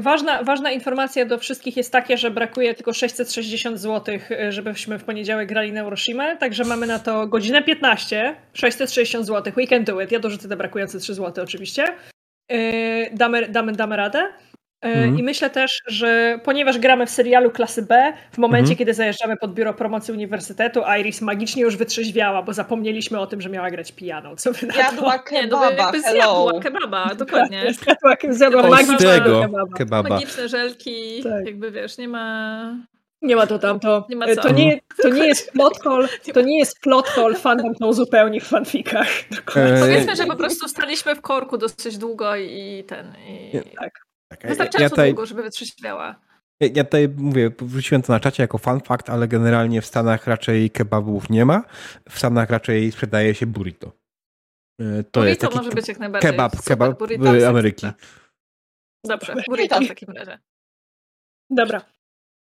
ważna, 0.00 0.42
ważna 0.42 0.70
informacja 0.70 1.24
do 1.24 1.38
wszystkich 1.38 1.76
jest 1.76 1.92
taka, 1.92 2.16
że 2.16 2.30
brakuje 2.30 2.74
tylko 2.74 2.92
660 2.92 3.78
zł, 3.78 4.18
e, 4.30 4.52
żebyśmy 4.52 4.98
w 4.98 5.04
poniedziałek 5.04 5.48
grali 5.48 5.72
na 5.72 5.80
Euroshima, 5.80 6.36
także 6.36 6.64
mamy 6.64 6.86
na 6.86 6.98
to 6.98 7.26
godzinę 7.26 7.62
15, 7.62 8.36
660 8.52 9.26
zł, 9.26 9.52
we 9.56 9.66
can 9.66 9.84
do 9.84 10.00
it. 10.00 10.12
Ja 10.12 10.20
dorzucę 10.20 10.48
te 10.48 10.56
brakujące 10.56 10.98
3 10.98 11.14
zł 11.14 11.44
oczywiście. 11.44 11.84
Damy, 13.12 13.48
damy, 13.48 13.72
damy 13.72 13.96
radę. 13.96 14.28
Mhm. 14.82 15.18
I 15.18 15.22
myślę 15.22 15.50
też, 15.50 15.82
że 15.86 16.40
ponieważ 16.44 16.78
gramy 16.78 17.06
w 17.06 17.10
serialu 17.10 17.50
klasy 17.50 17.82
B, 17.82 18.12
w 18.32 18.38
momencie, 18.38 18.60
mhm. 18.60 18.78
kiedy 18.78 18.94
zajeżdżamy 18.94 19.36
pod 19.36 19.54
biuro 19.54 19.74
promocji 19.74 20.14
uniwersytetu, 20.14 20.80
Iris 21.00 21.20
magicznie 21.20 21.62
już 21.62 21.76
wytrzeźwiała, 21.76 22.42
bo 22.42 22.52
zapomnieliśmy 22.52 23.20
o 23.20 23.26
tym, 23.26 23.40
że 23.40 23.48
miała 23.48 23.70
grać 23.70 23.92
pijaną. 23.92 24.36
Co 24.36 24.52
wy 24.52 24.66
na 24.66 24.74
Jadła 24.74 25.18
kebaba, 25.18 25.90
Nie, 25.92 26.00
zjadła 26.00 26.60
kebaba, 26.60 27.14
dokładnie. 27.14 27.72
Zjadła, 27.74 28.16
zjadła 28.30 28.62
magicznego 28.62 29.40
kebaba. 29.40 29.76
kebaba. 29.76 30.08
Magiczne 30.08 30.48
żelki, 30.48 31.22
tak. 31.22 31.46
jakby 31.46 31.70
wiesz, 31.70 31.98
nie 31.98 32.08
ma... 32.08 32.76
Nie 33.22 33.36
ma 33.36 33.46
to 33.46 33.58
tam, 33.58 33.80
to, 33.80 34.06
nie, 34.08 34.16
ma 34.16 34.26
to 34.26 34.52
nie, 34.52 34.80
to 35.02 35.08
nie 35.08 35.26
jest 35.26 35.50
plot 35.52 35.82
hole, 35.82 36.08
to 36.34 36.40
nie 36.40 36.58
jest 36.58 36.80
plot 36.80 37.08
hole, 37.08 37.34
fandom 37.34 37.74
to 37.74 37.92
zupełnie 37.92 38.40
w 38.40 38.44
fanfikach. 38.44 39.08
Eee. 39.56 39.80
Powiedzmy, 39.80 40.16
że 40.16 40.26
po 40.26 40.36
prostu 40.36 40.68
staliśmy 40.68 41.14
w 41.14 41.20
korku 41.20 41.58
dosyć 41.58 41.98
długo 41.98 42.36
i 42.36 42.84
ten... 42.88 43.12
I... 43.28 43.60
Tak. 43.76 44.11
Tak, 44.40 44.48
Wystarczająco 44.48 44.82
ja 44.82 44.90
tutaj, 44.90 45.10
długo, 45.10 45.26
żeby 45.26 45.42
wytrzeźwiała. 45.42 46.20
Ja, 46.60 46.68
ja 46.74 46.84
tutaj 46.84 47.08
mówię, 47.08 47.50
wróciłem 47.58 48.02
to 48.02 48.12
na 48.12 48.20
czacie 48.20 48.42
jako 48.42 48.58
fun 48.58 48.80
fact, 48.80 49.10
ale 49.10 49.28
generalnie 49.28 49.82
w 49.82 49.86
Stanach 49.86 50.26
raczej 50.26 50.70
kebabów 50.70 51.30
nie 51.30 51.44
ma. 51.44 51.64
W 52.10 52.18
Stanach 52.18 52.50
raczej 52.50 52.92
sprzedaje 52.92 53.34
się 53.34 53.46
burrito. 53.46 53.92
E, 54.80 55.04
to 55.04 55.20
burrito 55.20 55.24
jest 55.24 55.40
taki 55.40 55.56
może 55.56 55.70
być 55.70 55.88
jak 55.88 55.98
najbardziej. 55.98 56.30
Kebab, 56.30 56.52
super. 56.52 56.64
kebab 56.64 56.98
burrito 56.98 57.48
Ameryki. 57.48 57.86
Dobrze, 59.04 59.34
burrito 59.48 59.80
w 59.80 59.88
takim 59.88 60.10
razie. 60.10 60.38
Dobra. 61.50 61.84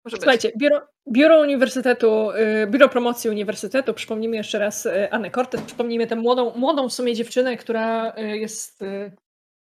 Może 0.05 0.17
Słuchajcie, 0.17 0.53
biuro, 0.59 0.89
biuro 1.13 1.41
Uniwersytetu, 1.41 2.31
y, 2.31 2.67
Biuro 2.67 2.89
Promocji 2.89 3.31
Uniwersytetu, 3.31 3.95
przypomnijmy 3.95 4.37
jeszcze 4.37 4.59
raz 4.59 4.87
y, 4.87 5.11
Anę 5.11 5.31
Cortez, 5.31 5.63
przypomnijmy 5.63 6.07
tę 6.07 6.17
młodą, 6.17 6.53
młodą 6.57 6.89
w 6.89 6.93
sumie 6.93 7.15
dziewczynę, 7.15 7.57
która 7.57 8.15
y, 8.19 8.39
jest 8.39 8.85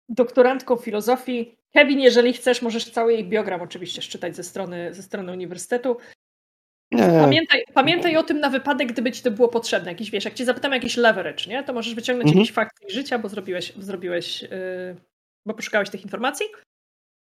doktorantką 0.08 0.76
filozofii. 0.76 1.61
Kevin, 1.72 2.00
jeżeli 2.00 2.32
chcesz, 2.32 2.62
możesz 2.62 2.90
cały 2.90 3.12
jej 3.12 3.24
biogram 3.24 3.62
oczywiście 3.62 4.02
czytać 4.02 4.36
ze 4.36 4.42
strony, 4.42 4.94
ze 4.94 5.02
strony 5.02 5.32
uniwersytetu. 5.32 5.96
Pamiętaj, 7.20 7.64
pamiętaj 7.74 8.16
o 8.16 8.22
tym 8.22 8.40
na 8.40 8.50
wypadek, 8.50 8.92
gdyby 8.92 9.12
ci 9.12 9.22
to 9.22 9.30
było 9.30 9.48
potrzebne. 9.48 9.90
Jakiś, 9.90 10.10
wiesz, 10.10 10.24
jak 10.24 10.34
cię 10.34 10.44
zapytam 10.44 10.72
jakiś 10.72 10.96
leverage, 10.96 11.44
nie? 11.46 11.64
to 11.64 11.72
możesz 11.72 11.94
wyciągnąć 11.94 12.28
mhm. 12.28 12.38
jakiś 12.38 12.54
fakt 12.54 12.76
życia, 12.88 13.18
bo 13.18 13.28
zrobiłeś, 13.28 13.72
zrobiłeś 13.76 14.42
yy, 14.42 14.96
bo 15.46 15.54
poszukałeś 15.54 15.90
tych 15.90 16.02
informacji. 16.02 16.46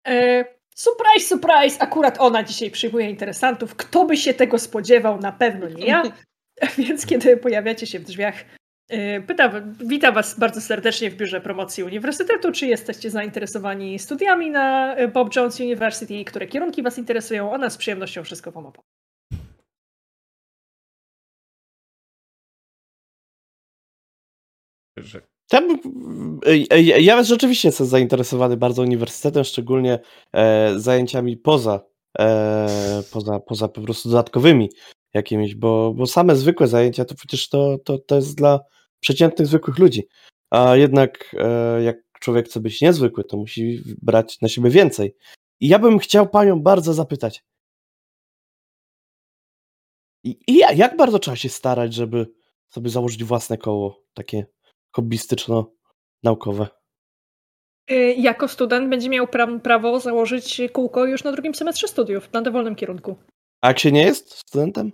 Yy, 0.07 0.45
surprise, 0.75 1.29
surprise! 1.29 1.83
Akurat 1.83 2.21
ona 2.21 2.43
dzisiaj 2.43 2.71
przyjmuje 2.71 3.11
interesantów. 3.11 3.77
Kto 3.77 4.05
by 4.05 4.17
się 4.17 4.35
tego 4.35 4.59
spodziewał? 4.59 5.19
Na 5.19 5.33
pewno 5.33 5.69
nie 5.69 5.87
ja. 5.87 6.03
Więc 6.79 7.07
kiedy 7.07 7.37
pojawiacie 7.37 7.87
się 7.87 7.99
w 7.99 8.05
drzwiach 8.05 8.45
pytam, 9.27 9.75
witam 9.81 10.15
Was 10.15 10.39
bardzo 10.39 10.61
serdecznie 10.61 11.11
w 11.11 11.17
biurze 11.17 11.41
promocji 11.41 11.85
Uniwersytetu. 11.85 12.53
Czy 12.53 12.67
jesteście 12.67 13.11
zainteresowani 13.11 13.99
studiami 13.99 14.51
na 14.51 14.95
e, 14.95 15.09
Bob 15.09 15.37
Jones 15.37 15.61
University? 15.61 16.25
Które 16.25 16.47
kierunki 16.47 16.83
Was 16.83 16.99
interesują? 16.99 17.53
Ona 17.53 17.71
z 17.71 17.77
przyjemnością 17.77 18.25
wszystko 18.25 18.53
Wam 18.53 18.67
opowie. 18.67 18.89
Ja, 25.53 25.61
e, 26.71 26.83
ja 26.83 27.23
rzeczywiście 27.23 27.69
jestem 27.69 27.87
zainteresowany 27.87 28.57
bardzo 28.57 28.83
uniwersytetem, 28.83 29.45
szczególnie 29.45 29.99
e, 30.33 30.73
zajęciami 30.79 31.37
poza, 31.37 31.81
e, 32.19 33.03
poza, 33.13 33.41
poza 33.41 33.69
po 33.69 33.81
prostu 33.81 34.09
dodatkowymi 34.09 34.71
jakimiś, 35.15 35.55
bo, 35.55 35.95
bo 35.95 36.07
same 36.07 36.37
zwykłe 36.37 36.67
zajęcia 36.67 37.05
to 37.05 37.15
przecież 37.15 37.49
to, 37.49 37.79
to, 37.85 37.99
to 37.99 38.17
jest 38.17 38.37
dla 38.37 38.61
przeciętnych, 39.01 39.47
zwykłych 39.47 39.79
ludzi. 39.79 40.09
A 40.51 40.77
jednak 40.77 41.37
e, 41.39 41.83
jak 41.83 41.97
człowiek 42.21 42.47
chce 42.47 42.61
być 42.61 42.81
niezwykły, 42.81 43.25
to 43.25 43.37
musi 43.37 43.83
brać 44.03 44.41
na 44.41 44.49
siebie 44.49 44.71
więcej. 44.71 45.17
I 45.61 45.69
ja 45.69 45.79
bym 45.79 45.99
chciał 45.99 46.29
panią 46.29 46.61
bardzo 46.61 46.95
zapytać. 46.95 47.45
I, 50.25 50.39
i 50.47 50.57
jak 50.57 50.97
bardzo 50.97 51.19
trzeba 51.19 51.37
się 51.37 51.49
starać, 51.49 51.95
żeby 51.95 52.27
sobie 52.69 52.91
założyć 52.91 53.25
własne 53.25 53.59
koło, 53.59 54.03
takie 54.15 54.47
hobbystyczno-naukowe? 54.97 56.67
Y, 57.91 58.15
jako 58.19 58.49
student 58.49 58.91
będzie 58.91 59.09
miał 59.09 59.27
pra 59.27 59.59
prawo 59.59 60.01
założyć 60.01 60.61
kółko 60.73 61.05
już 61.05 61.25
na 61.25 61.33
drugim 61.33 61.55
semestrze 61.55 61.89
studiów, 61.89 62.33
na 62.33 62.43
dowolnym 62.43 62.75
kierunku. 62.75 63.17
A 63.61 63.69
jak 63.69 63.79
się 63.79 63.93
nie 63.93 64.03
jest 64.03 64.35
studentem? 64.35 64.93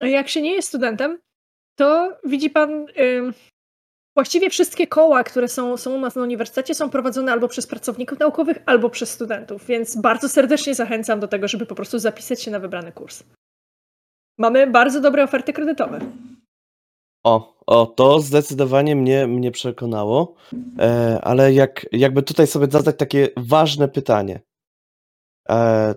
Jak 0.00 0.28
się 0.28 0.42
nie 0.42 0.52
jest 0.52 0.68
studentem, 0.68 1.18
to 1.78 2.16
widzi 2.24 2.50
pan, 2.50 2.86
właściwie 4.16 4.50
wszystkie 4.50 4.86
koła, 4.86 5.24
które 5.24 5.48
są, 5.48 5.76
są 5.76 5.94
u 5.94 6.00
nas 6.00 6.16
na 6.16 6.22
uniwersytecie, 6.22 6.74
są 6.74 6.90
prowadzone 6.90 7.32
albo 7.32 7.48
przez 7.48 7.66
pracowników 7.66 8.18
naukowych, 8.18 8.58
albo 8.66 8.90
przez 8.90 9.10
studentów, 9.10 9.66
więc 9.66 9.96
bardzo 9.96 10.28
serdecznie 10.28 10.74
zachęcam 10.74 11.20
do 11.20 11.28
tego, 11.28 11.48
żeby 11.48 11.66
po 11.66 11.74
prostu 11.74 11.98
zapisać 11.98 12.42
się 12.42 12.50
na 12.50 12.60
wybrany 12.60 12.92
kurs. 12.92 13.22
Mamy 14.38 14.66
bardzo 14.66 15.00
dobre 15.00 15.24
oferty 15.24 15.52
kredytowe. 15.52 16.00
O, 17.24 17.54
o, 17.66 17.86
to 17.86 18.20
zdecydowanie 18.20 18.96
mnie, 18.96 19.26
mnie 19.26 19.50
przekonało, 19.50 20.34
e, 20.78 21.18
ale 21.22 21.52
jak, 21.52 21.86
jakby 21.92 22.22
tutaj 22.22 22.46
sobie 22.46 22.66
zadać 22.70 22.96
takie 22.98 23.28
ważne 23.36 23.88
pytanie. 23.88 24.40
E, 25.48 25.94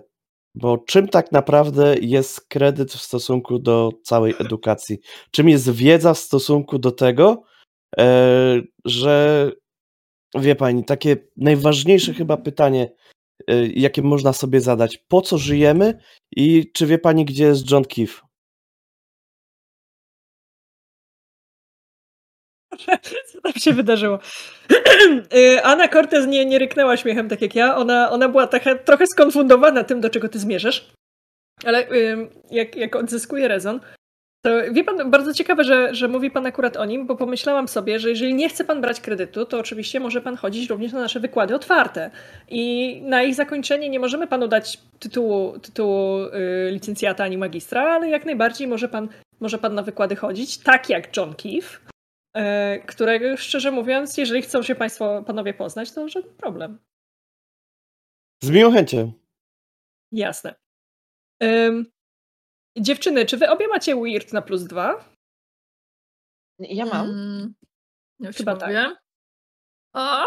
bo 0.58 0.78
czym 0.78 1.08
tak 1.08 1.32
naprawdę 1.32 1.94
jest 2.00 2.48
kredyt 2.48 2.92
w 2.92 3.02
stosunku 3.02 3.58
do 3.58 3.90
całej 4.02 4.34
edukacji? 4.38 4.98
Czym 5.30 5.48
jest 5.48 5.70
wiedza 5.70 6.14
w 6.14 6.18
stosunku 6.18 6.78
do 6.78 6.90
tego, 6.90 7.42
e, 7.98 8.60
że 8.84 9.52
wie 10.34 10.56
pani, 10.56 10.84
takie 10.84 11.16
najważniejsze 11.36 12.14
chyba 12.14 12.36
pytanie, 12.36 12.92
e, 13.48 13.66
jakie 13.66 14.02
można 14.02 14.32
sobie 14.32 14.60
zadać, 14.60 14.98
po 15.08 15.22
co 15.22 15.38
żyjemy 15.38 15.98
i 16.36 16.72
czy 16.74 16.86
wie 16.86 16.98
pani, 16.98 17.24
gdzie 17.24 17.44
jest 17.44 17.70
John 17.70 17.84
Keefe? 17.84 18.27
Co 23.32 23.40
tam 23.40 23.52
się 23.52 23.72
wydarzyło? 23.72 24.18
Y, 25.34 25.64
Anna 25.64 25.88
Cortez 25.88 26.26
nie, 26.26 26.46
nie 26.46 26.58
ryknęła 26.58 26.96
śmiechem 26.96 27.28
tak 27.28 27.42
jak 27.42 27.54
ja. 27.54 27.76
Ona, 27.76 28.10
ona 28.10 28.28
była 28.28 28.46
taka, 28.46 28.74
trochę 28.74 29.06
skonfundowana 29.06 29.84
tym, 29.84 30.00
do 30.00 30.10
czego 30.10 30.28
ty 30.28 30.38
zmierzasz. 30.38 30.90
Ale 31.64 31.86
jak, 32.50 32.76
jak 32.76 32.96
odzyskuje 32.96 33.48
rezon, 33.48 33.80
to 34.42 34.50
wie 34.72 34.84
pan, 34.84 35.10
bardzo 35.10 35.34
ciekawe, 35.34 35.64
że, 35.64 35.94
że 35.94 36.08
mówi 36.08 36.30
pan 36.30 36.46
akurat 36.46 36.76
o 36.76 36.84
nim, 36.84 37.06
bo 37.06 37.16
pomyślałam 37.16 37.68
sobie, 37.68 37.98
że 37.98 38.10
jeżeli 38.10 38.34
nie 38.34 38.48
chce 38.48 38.64
pan 38.64 38.80
brać 38.80 39.00
kredytu, 39.00 39.46
to 39.46 39.58
oczywiście 39.58 40.00
może 40.00 40.20
pan 40.20 40.36
chodzić 40.36 40.70
również 40.70 40.92
na 40.92 41.00
nasze 41.00 41.20
wykłady 41.20 41.54
otwarte. 41.54 42.10
I 42.48 43.00
na 43.04 43.22
ich 43.22 43.34
zakończenie 43.34 43.88
nie 43.88 44.00
możemy 44.00 44.26
panu 44.26 44.48
dać 44.48 44.78
tytułu, 44.98 45.58
tytułu 45.58 46.18
y, 46.24 46.70
licencjata 46.70 47.24
ani 47.24 47.38
magistra, 47.38 47.82
ale 47.82 48.08
jak 48.08 48.26
najbardziej 48.26 48.68
może 48.68 48.88
pan, 48.88 49.08
może 49.40 49.58
pan 49.58 49.74
na 49.74 49.82
wykłady 49.82 50.16
chodzić, 50.16 50.58
tak 50.58 50.90
jak 50.90 51.16
John 51.16 51.34
Keefe 51.34 51.87
którego 52.86 53.36
szczerze 53.36 53.70
mówiąc, 53.70 54.16
jeżeli 54.16 54.42
chcą 54.42 54.62
się 54.62 54.74
Państwo, 54.74 55.22
panowie 55.22 55.54
poznać, 55.54 55.92
to 55.92 56.08
żaden 56.08 56.36
problem. 56.36 56.78
Z 58.42 58.50
miłą 58.50 58.72
chęcią. 58.72 59.12
Jasne. 60.12 60.54
Um, 61.40 61.86
dziewczyny, 62.78 63.26
czy 63.26 63.36
wy 63.36 63.50
obie 63.50 63.68
macie 63.68 63.96
Weird 63.96 64.32
na 64.32 64.42
plus 64.42 64.64
dwa? 64.64 65.04
Ja 66.58 66.86
mam. 66.86 67.06
Mm, 67.10 67.54
Chyba 68.36 68.56
tak. 68.56 68.98
O, 69.94 70.26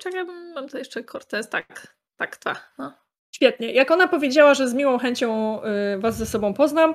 czekaj, 0.00 0.24
mam 0.54 0.68
tu 0.68 0.78
jeszcze 0.78 1.04
Cortez. 1.04 1.48
Tak, 1.48 1.96
tak, 2.16 2.36
tak. 2.36 2.74
No. 2.78 2.94
Świetnie. 3.34 3.72
Jak 3.72 3.90
ona 3.90 4.08
powiedziała, 4.08 4.54
że 4.54 4.68
z 4.68 4.74
miłą 4.74 4.98
chęcią 4.98 5.60
y, 5.64 5.98
was 5.98 6.16
ze 6.16 6.26
sobą 6.26 6.54
poznam, 6.54 6.94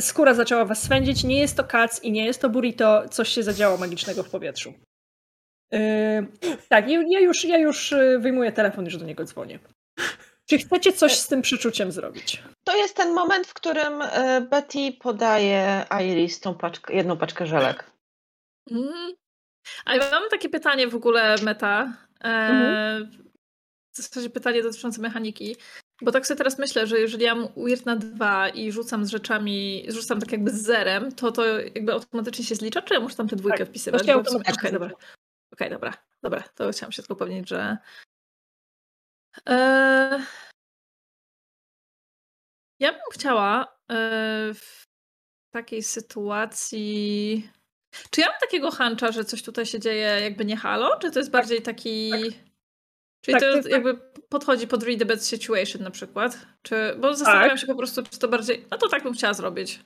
skóra 0.00 0.34
zaczęła 0.34 0.64
was 0.64 0.82
swędzić, 0.82 1.24
nie 1.24 1.40
jest 1.40 1.56
to 1.56 1.64
kac 1.64 2.02
i 2.02 2.12
nie 2.12 2.26
jest 2.26 2.40
to 2.40 2.48
burrito, 2.48 3.08
coś 3.08 3.28
się 3.28 3.42
zadziało 3.42 3.76
magicznego 3.76 4.22
w 4.22 4.30
powietrzu. 4.30 4.74
Yy, 5.72 5.80
tak, 6.68 6.90
ja 6.90 7.20
już, 7.20 7.44
ja 7.44 7.58
już 7.58 7.92
y, 7.92 8.18
wyjmuję 8.20 8.52
telefon, 8.52 8.84
już 8.84 8.96
do 8.96 9.04
niego 9.04 9.24
dzwonię. 9.24 9.58
Czy 10.50 10.58
chcecie 10.58 10.92
coś 10.92 11.16
z 11.16 11.28
tym 11.28 11.42
przeczuciem 11.42 11.92
zrobić? 11.92 12.42
To 12.64 12.76
jest 12.76 12.96
ten 12.96 13.14
moment, 13.14 13.46
w 13.46 13.54
którym 13.54 14.02
y, 14.02 14.40
Betty 14.50 14.92
podaje 15.00 15.86
Iris 16.00 16.40
tą 16.40 16.54
paczkę, 16.54 16.94
jedną 16.94 17.16
paczkę 17.16 17.46
żelek. 17.46 17.90
Mm. 18.70 19.12
A 19.84 19.94
ja 19.94 20.10
mam 20.10 20.28
takie 20.30 20.48
pytanie 20.48 20.88
w 20.88 20.94
ogóle 20.94 21.36
meta. 21.42 21.92
E, 22.24 22.28
Mhm. 22.28 23.23
W 23.94 23.96
zasadzie 23.96 24.30
pytanie 24.30 24.62
dotyczące 24.62 25.00
mechaniki. 25.00 25.56
Bo 26.02 26.12
tak 26.12 26.26
sobie 26.26 26.38
teraz 26.38 26.58
myślę, 26.58 26.86
że 26.86 26.98
jeżeli 27.00 27.24
ja 27.24 27.34
mam 27.34 27.48
weird 27.56 27.86
na 27.86 27.96
dwa 27.96 28.48
i 28.48 28.72
rzucam 28.72 29.06
z 29.06 29.10
rzeczami, 29.10 29.86
rzucam 29.88 30.20
tak 30.20 30.32
jakby 30.32 30.50
z 30.50 30.62
zerem, 30.62 31.12
to 31.12 31.32
to 31.32 31.58
jakby 31.58 31.92
automatycznie 31.92 32.44
się 32.44 32.54
zlicza, 32.54 32.82
czy 32.82 32.94
ja 32.94 33.00
muszę 33.00 33.16
tam 33.16 33.28
tę 33.28 33.36
dwójkę 33.36 33.58
Tak, 33.58 33.68
wpisywać? 33.68 34.02
Okej, 34.02 34.14
dobra. 34.72 34.88
zlicza. 34.88 35.06
Okej, 35.52 35.70
dobra, 35.70 35.92
dobra. 36.22 36.42
To 36.54 36.70
chciałam 36.70 36.92
się 36.92 37.02
tylko 37.02 37.14
upewnić, 37.14 37.48
że. 37.48 37.78
Eee... 39.46 40.22
Ja 42.80 42.92
bym 42.92 43.00
chciała 43.12 43.78
e, 43.90 44.54
w 44.54 44.84
takiej 45.50 45.82
sytuacji. 45.82 47.50
Czy 48.10 48.20
ja 48.20 48.26
mam 48.26 48.40
takiego 48.40 48.70
huncha, 48.70 49.12
że 49.12 49.24
coś 49.24 49.42
tutaj 49.42 49.66
się 49.66 49.80
dzieje 49.80 50.20
jakby 50.20 50.44
nie 50.44 50.56
halo? 50.56 50.98
Czy 50.98 51.10
to 51.10 51.18
jest 51.18 51.30
bardziej 51.30 51.62
taki. 51.62 52.12
Czyli 53.24 53.32
Tak, 53.32 53.40
to 53.40 53.46
jest 53.56 53.62
tak. 53.62 53.72
jakby 53.72 53.94
podchodzi 54.28 54.66
pod 54.68 54.82
read 54.82 54.98
the 54.98 55.04
bad 55.04 55.24
situation 55.24 55.82
na 55.82 55.90
przykład? 55.90 56.38
Czy... 56.62 56.96
Bo 57.00 57.14
zastanawiam 57.14 57.50
Tak. 57.50 57.58
się 57.58 57.66
po 57.66 57.74
prostu, 57.74 58.02
czy 58.02 58.18
to 58.18 58.28
bardziej. 58.28 58.66
No 58.70 58.78
to 58.78 58.88
tak 58.88 59.02
bym 59.02 59.12
chciała 59.14 59.34
zrobić. 59.34 59.80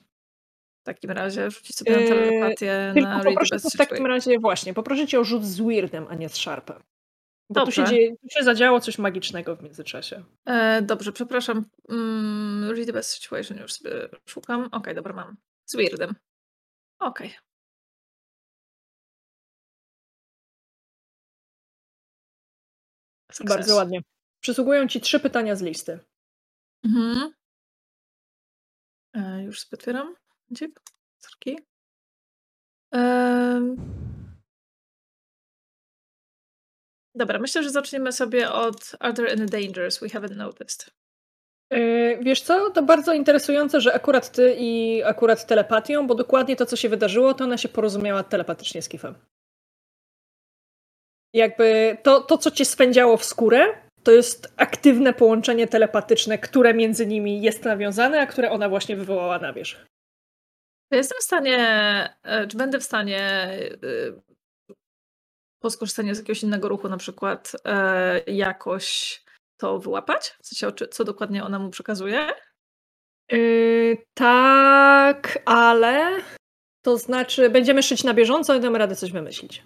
W 0.81 0.85
takim 0.85 1.11
razie 1.11 1.51
rzucić 1.51 1.75
sobie 1.75 1.91
na 1.91 1.99
Yy, 1.99 2.07
telepatię 2.07 2.93
na 2.95 3.23
read 3.23 3.49
the 3.49 3.59
to 3.59 3.69
w 3.69 3.77
takim 3.77 4.05
razie 4.05 4.39
właśnie, 4.39 4.73
poproszę 4.73 5.07
cię 5.07 5.19
o 5.19 5.23
rzut 5.23 5.45
z 5.45 5.59
Weirdem, 5.59 6.05
a 6.09 6.15
nie 6.15 6.29
z 6.29 6.35
Sharpem. 6.35 6.83
Bo 7.49 7.65
tu 7.65 7.71
się, 7.71 7.81
Dobrze. 7.81 7.95
dzieje, 7.95 8.11
tu 8.11 8.29
się 8.29 8.43
zadziało 8.43 8.79
coś 8.79 8.97
magicznego 8.97 9.55
w 9.55 9.63
międzyczasie. 9.63 10.23
E, 10.45 10.81
dobrze, 10.81 11.11
przepraszam. 11.11 11.65
Mm, 11.89 12.71
read 12.71 12.87
the 12.87 12.93
best 12.93 13.09
situation 13.09 13.57
już 13.57 13.73
sobie 13.73 13.91
szukam. 14.25 14.69
Okej, 14.71 14.95
dobra, 14.95 15.13
mam. 15.13 15.37
Z 15.65 15.75
weirdem. 15.75 16.15
Okej. 16.99 17.33
Success. 23.39 23.57
Bardzo 23.57 23.75
ładnie. 23.75 24.01
Przysługują 24.41 24.87
ci 24.87 25.01
trzy 25.01 25.19
pytania 25.19 25.55
z 25.55 25.61
listy. 25.61 25.99
Mhm. 26.85 27.33
E, 29.13 29.43
już 29.43 29.59
sobie 29.59 29.77
otwieram. 29.79 30.15
Dzik. 30.51 30.81
Sorki. 31.17 31.59
Em. 32.91 33.75
Dobra, 37.15 37.39
myślę, 37.39 37.63
że 37.63 37.69
zaczniemy 37.69 38.11
sobie 38.11 38.51
od 38.51 38.95
Are 38.99 39.13
there 39.13 39.31
any 39.31 39.45
dangers 39.45 39.99
we 39.99 40.07
haven't 40.07 40.35
noticed? 40.35 40.91
Yy, 41.71 42.19
Wiesz 42.21 42.41
co, 42.41 42.69
to 42.69 42.83
bardzo 42.83 43.13
interesujące, 43.13 43.81
że 43.81 43.93
akurat 43.93 44.31
ty 44.31 44.55
i 44.59 45.03
akurat 45.03 45.47
telepatią, 45.47 46.07
bo 46.07 46.15
dokładnie 46.15 46.55
to, 46.55 46.65
co 46.65 46.75
się 46.75 46.89
wydarzyło, 46.89 47.33
to 47.33 47.43
ona 47.43 47.57
się 47.57 47.69
porozumiała 47.69 48.23
telepatycznie 48.23 48.81
z 48.81 48.89
Kifem. 48.89 49.15
Jakby 51.33 51.97
to, 52.03 52.21
to, 52.21 52.37
co 52.37 52.51
cię 52.51 52.65
swędziało 52.65 53.17
w 53.17 53.25
skórę, 53.25 53.67
to 54.03 54.11
jest 54.11 54.53
aktywne 54.57 55.13
połączenie 55.13 55.67
telepatyczne, 55.67 56.37
które 56.37 56.73
między 56.73 57.05
nimi 57.05 57.41
jest 57.41 57.63
nawiązane, 57.63 58.21
a 58.21 58.25
które 58.25 58.51
ona 58.51 58.69
właśnie 58.69 58.95
wywołała 58.95 59.39
na 59.39 59.53
wierzch. 59.53 59.85
Jestem 60.91 61.17
w 61.21 61.23
stanie, 61.23 61.57
e, 62.23 62.47
czy 62.47 62.57
będę 62.57 62.79
w 62.79 62.83
stanie 62.83 63.21
e, 63.21 63.77
po 65.59 65.69
skorzystaniu 65.69 66.15
z 66.15 66.17
jakiegoś 66.17 66.43
innego 66.43 66.69
ruchu 66.69 66.89
na 66.89 66.97
przykład 66.97 67.51
e, 67.65 68.19
jakoś 68.27 69.21
to 69.57 69.79
wyłapać? 69.79 70.37
W 70.43 70.47
sensie, 70.47 70.87
co 70.87 71.03
dokładnie 71.03 71.43
ona 71.43 71.59
mu 71.59 71.69
przekazuje? 71.69 72.27
Yy, 73.31 73.97
tak, 74.13 75.39
ale 75.45 76.21
to 76.81 76.97
znaczy 76.97 77.49
będziemy 77.49 77.83
szyć 77.83 78.03
na 78.03 78.13
bieżąco 78.13 78.55
i 78.55 78.59
damy 78.59 78.77
radę 78.77 78.95
coś 78.95 79.11
wymyślić. 79.11 79.63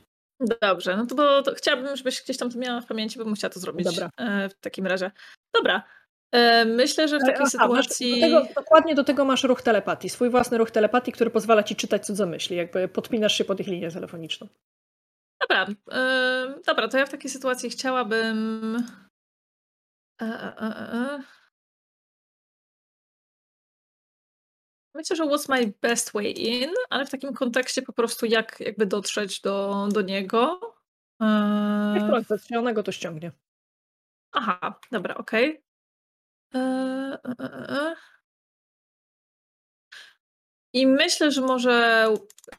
Dobrze, 0.62 0.98
no 0.98 1.06
to 1.06 1.16
bo 1.16 1.42
to 1.42 1.54
chciałabym, 1.56 1.96
żebyś 1.96 2.24
gdzieś 2.24 2.38
tam 2.38 2.52
to 2.52 2.60
miała 2.60 2.82
w 2.82 2.86
pamięci, 2.86 3.20
bo 3.20 3.26
bym 3.26 3.36
chciała 3.36 3.54
to 3.54 3.60
zrobić 3.60 3.86
Dobra. 3.86 4.10
e, 4.18 4.50
w 4.50 4.54
takim 4.54 4.88
razie. 4.88 5.12
Dobra. 5.54 5.84
E, 6.32 6.66
myślę, 6.66 7.08
że 7.08 7.18
w 7.18 7.22
takiej 7.22 7.36
Aha, 7.36 7.50
sytuacji... 7.50 8.22
Do 8.22 8.28
tego, 8.28 8.54
dokładnie 8.56 8.96
do 8.96 9.04
tego 9.04 9.26
masz 9.26 9.44
ruch 9.44 9.62
telepatii, 9.62 10.10
swój 10.10 10.30
własny 10.30 10.58
ruch 10.58 10.72
telepatii, 10.72 11.12
który 11.12 11.30
pozwala 11.30 11.64
ci 11.64 11.76
czytać 11.76 12.06
cudze 12.06 12.26
myśli, 12.26 12.58
jakby 12.58 12.88
podpinasz 12.88 13.38
się 13.38 13.46
pod 13.46 13.60
ich 13.60 13.68
linię 13.68 13.92
telefoniczną. 13.92 14.48
Dobra, 15.42 15.68
e, 15.92 16.56
dobra, 16.66 16.88
to 16.88 16.98
ja 16.98 17.06
w 17.06 17.10
takiej 17.10 17.30
sytuacji 17.30 17.70
chciałabym. 17.70 18.78
E, 20.22 20.26
e, 20.26 20.62
e, 20.62 21.24
Myślę, 24.96 25.16
że 25.16 25.24
what's 25.24 25.50
my 25.50 25.74
best 25.82 26.12
way 26.14 26.32
in, 26.32 26.70
ale 26.90 27.06
w 27.06 27.10
takim 27.10 27.34
kontekście 27.34 27.82
po 27.82 27.94
prostu 27.94 28.26
jak 28.26 28.60
jakby 28.60 28.86
dotrzeć 28.86 29.42
do, 29.42 29.88
do 29.92 30.02
niego. 30.02 30.60
E, 31.22 31.26
Jak 31.96 32.04
wtrącę 32.04 32.40
się, 32.48 32.60
ona 32.60 32.74
go 32.74 32.84
to 32.84 32.92
ściągnie. 32.92 33.32
aha, 34.32 34.80
dobra, 34.92 35.16
okej. 35.16 35.64
E, 36.56 36.60
e, 36.60 37.20
e, 37.40 37.70
e. 37.70 37.96
I 40.74 40.88
myślę, 40.88 41.32
że 41.32 41.42
może 41.42 42.08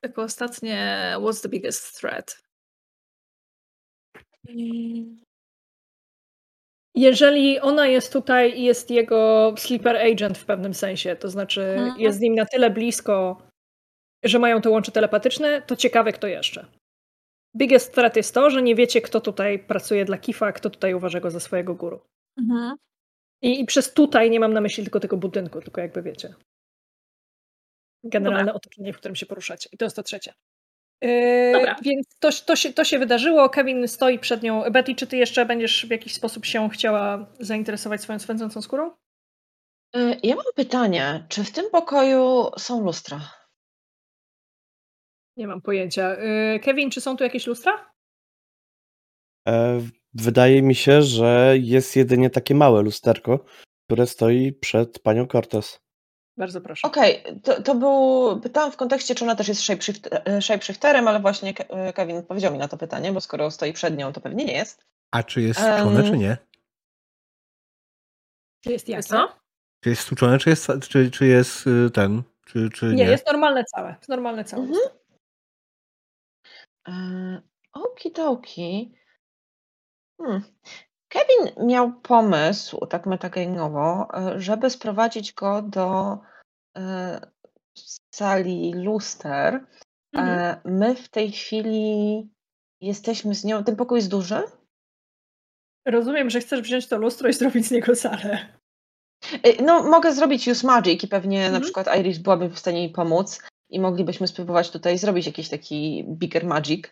jako 0.03 0.23
ostatnie 0.23 1.13
what's 1.19 1.43
the 1.43 1.49
biggest 1.49 2.01
threat? 2.01 2.45
Jeżeli 6.95 7.61
ona 7.61 7.87
jest 7.87 8.13
tutaj 8.13 8.59
i 8.59 8.65
jest 8.65 8.91
jego 8.91 9.55
sleeper 9.59 9.97
agent 9.97 10.39
w 10.39 10.45
pewnym 10.45 10.75
sensie, 10.75 11.17
to 11.17 11.29
znaczy 11.29 11.63
Mhm. 11.63 12.01
jest 12.01 12.19
z 12.19 12.21
nim 12.21 12.35
na 12.35 12.47
tyle 12.47 12.71
blisko, 12.71 13.43
że 14.25 14.39
mają 14.39 14.61
to 14.61 14.71
łącze 14.71 14.93
telepatyczne, 14.93 15.63
to 15.63 15.77
ciekawe 15.77 16.13
kto 16.13 16.27
jeszcze. 16.27 16.67
Biggest 17.57 17.95
threat 17.95 18.17
jest 18.17 18.35
to, 18.35 18.51
że 18.51 18.63
nie 18.63 18.75
wiecie 18.75 19.01
kto 19.01 19.21
tutaj 19.21 19.59
pracuje 19.59 20.05
dla 20.05 20.19
Kifa, 20.19 20.53
kto 20.53 20.71
tutaj 20.71 20.95
uważa 20.95 21.21
go 21.21 21.31
za 21.31 21.41
swojego 21.41 21.75
guru. 21.75 22.01
Mhm. 22.39 22.77
I, 23.43 23.61
I 23.61 23.65
przez 23.65 23.95
tutaj 23.95 24.31
nie 24.31 24.41
mam 24.41 24.53
na 24.53 24.61
myśli 24.61 24.85
tylko 24.85 25.01
tego 25.01 25.17
budynku, 25.17 25.61
tylko 25.61 25.81
jakby 25.81 26.03
wiecie. 26.03 26.35
Generalne 28.05 28.55
otoczenie, 28.55 28.93
w 28.93 28.99
którym 28.99 29.17
się 29.17 29.27
poruszacie. 29.27 29.69
I 29.73 29.77
to 29.77 29.85
jest 29.85 29.97
to 29.97 30.03
trzecie. 30.03 30.33
Yy, 31.03 31.53
Dobra. 31.53 31.77
Więc 31.83 32.07
to, 32.19 32.31
to, 32.47 32.57
się, 32.57 32.73
to 32.73 32.85
się 32.85 32.99
wydarzyło. 32.99 33.49
Kevin 33.49 33.89
stoi 33.89 34.19
przed 34.19 34.43
nią. 34.43 34.71
Betty, 34.71 34.95
czy 34.95 35.07
ty 35.07 35.17
jeszcze 35.17 35.47
będziesz 35.47 35.87
w 35.87 35.91
jakiś 35.91 36.15
sposób 36.15 36.45
się 36.45 36.71
chciała 36.71 37.27
zainteresować 37.41 38.03
swoją 38.03 38.19
swędzącą 38.19 38.63
skórą? 38.63 38.91
Y, 39.97 40.17
Ja 40.23 40.37
mam 40.37 40.45
pytanie, 40.55 41.27
czy 41.29 41.45
w 41.45 41.53
tym 41.53 41.71
pokoju 41.71 42.51
są 42.59 42.85
lustra? 42.85 43.21
Nie 45.37 45.47
mam 45.47 45.61
pojęcia. 45.63 46.15
Yy, 46.15 46.61
Kevin, 46.61 46.91
czy 46.91 47.01
są 47.01 47.17
tu 47.17 47.25
jakieś 47.25 47.47
lustra? 47.47 47.93
E, 49.49 49.81
wydaje 50.15 50.63
mi 50.63 50.75
się, 50.75 51.03
że 51.03 51.55
jest 51.61 51.97
jedynie 51.97 52.31
takie 52.31 52.55
małe 52.55 52.83
lusterko, 52.83 53.45
które 53.87 54.07
stoi 54.07 54.53
przed 54.53 54.99
panią 54.99 55.27
Cortez. 55.27 55.84
Bardzo 56.37 56.61
proszę. 56.61 56.89
Okej, 56.89 57.23
to, 57.43 57.63
to 57.63 57.75
był. 57.75 58.41
Pytałam 58.41 58.73
w 58.73 58.77
kontekście, 58.77 59.15
czy 59.15 59.25
ona 59.25 59.37
też 59.37 59.49
jest 59.49 59.71
e, 60.11 60.43
shapeshifterem, 60.43 61.09
ale 61.09 61.21
właśnie 61.21 61.55
e, 61.69 61.93
Kevin 61.93 62.23
powiedział 62.23 62.53
mi 62.53 62.59
na 62.59 62.69
to 62.69 62.77
pytanie, 62.77 63.13
bo 63.13 63.21
skoro 63.21 63.51
stoi 63.51 63.73
przed 63.73 63.97
nią, 63.97 64.13
to 64.13 64.21
pewnie 64.21 64.45
nie 64.45 64.53
jest. 64.53 64.85
A 65.11 65.23
czy 65.23 65.43
jest 65.43 65.61
Em, 65.61 65.75
stuczone, 65.75 66.11
czy 66.11 66.19
nie? 66.19 66.37
Czy 68.65 68.73
jest 68.73 68.89
jakie? 68.89 69.03
co? 69.03 69.29
Czy 69.81 69.91
jest 69.91 70.03
stuczone, 70.03 70.39
czy 70.39 70.51
jest, 70.51 70.69
czy, 70.89 71.11
czy 71.11 71.27
jest 71.27 71.67
y, 71.67 71.91
ten, 71.91 72.23
czy, 72.47 72.71
czy 72.71 72.87
nie? 72.87 72.95
Nie, 72.95 73.05
jest 73.05 73.27
normalne 73.27 73.65
całe. 73.65 73.95
Jest 73.99 74.09
normalne 74.09 74.45
całe. 74.45 74.63
Mhm. 74.63 74.83
E, 76.89 77.43
Okidoki. 77.73 78.95
Hmm. 80.21 80.43
Kevin 81.15 81.67
miał 81.67 81.93
pomysł, 81.93 82.87
tak 82.87 83.07
metagame'owo, 83.07 84.07
e, 84.15 84.41
żeby 84.41 84.71
sprowadzić 84.71 85.33
go 85.33 85.63
do 85.63 86.19
e, 86.77 87.21
sali 88.15 88.73
luster. 88.75 89.67
Mhm. 90.13 90.39
E, 90.39 90.61
My 90.65 90.95
w 90.95 91.09
tej 91.09 91.33
chwili 91.33 92.29
jesteśmy 92.81 93.35
z 93.35 93.45
nią. 93.45 93.65
Ten 93.65 93.77
pokój 93.77 93.99
jest 93.99 94.11
duży? 94.11 94.43
Rozumiem, 95.87 96.31
że 96.31 96.41
chcesz 96.41 96.61
wziąć 96.61 96.87
to 96.87 96.99
lustro 96.99 97.29
i 97.29 97.33
zrobić 97.33 97.67
z 97.67 97.71
niego 97.71 97.97
salę. 97.97 98.59
No, 99.63 99.83
mogę 99.83 100.13
zrobić 100.13 100.49
Use 100.49 100.67
Magic 100.67 101.05
i 101.05 101.09
pewnie 101.09 101.39
na 101.41 101.45
Mhm. 101.47 101.63
przykład 101.63 101.99
Iris 101.99 102.19
byłaby 102.19 102.49
w 102.49 102.59
stanie 102.59 102.83
mi 102.83 102.95
pomóc 102.95 103.43
i 103.71 103.81
moglibyśmy 103.81 104.29
spróbować 104.29 104.71
tutaj 104.71 104.99
zrobić 104.99 105.27
jakiś 105.27 105.49
taki 105.49 106.05
bigger 106.09 106.47
magic. 106.47 106.85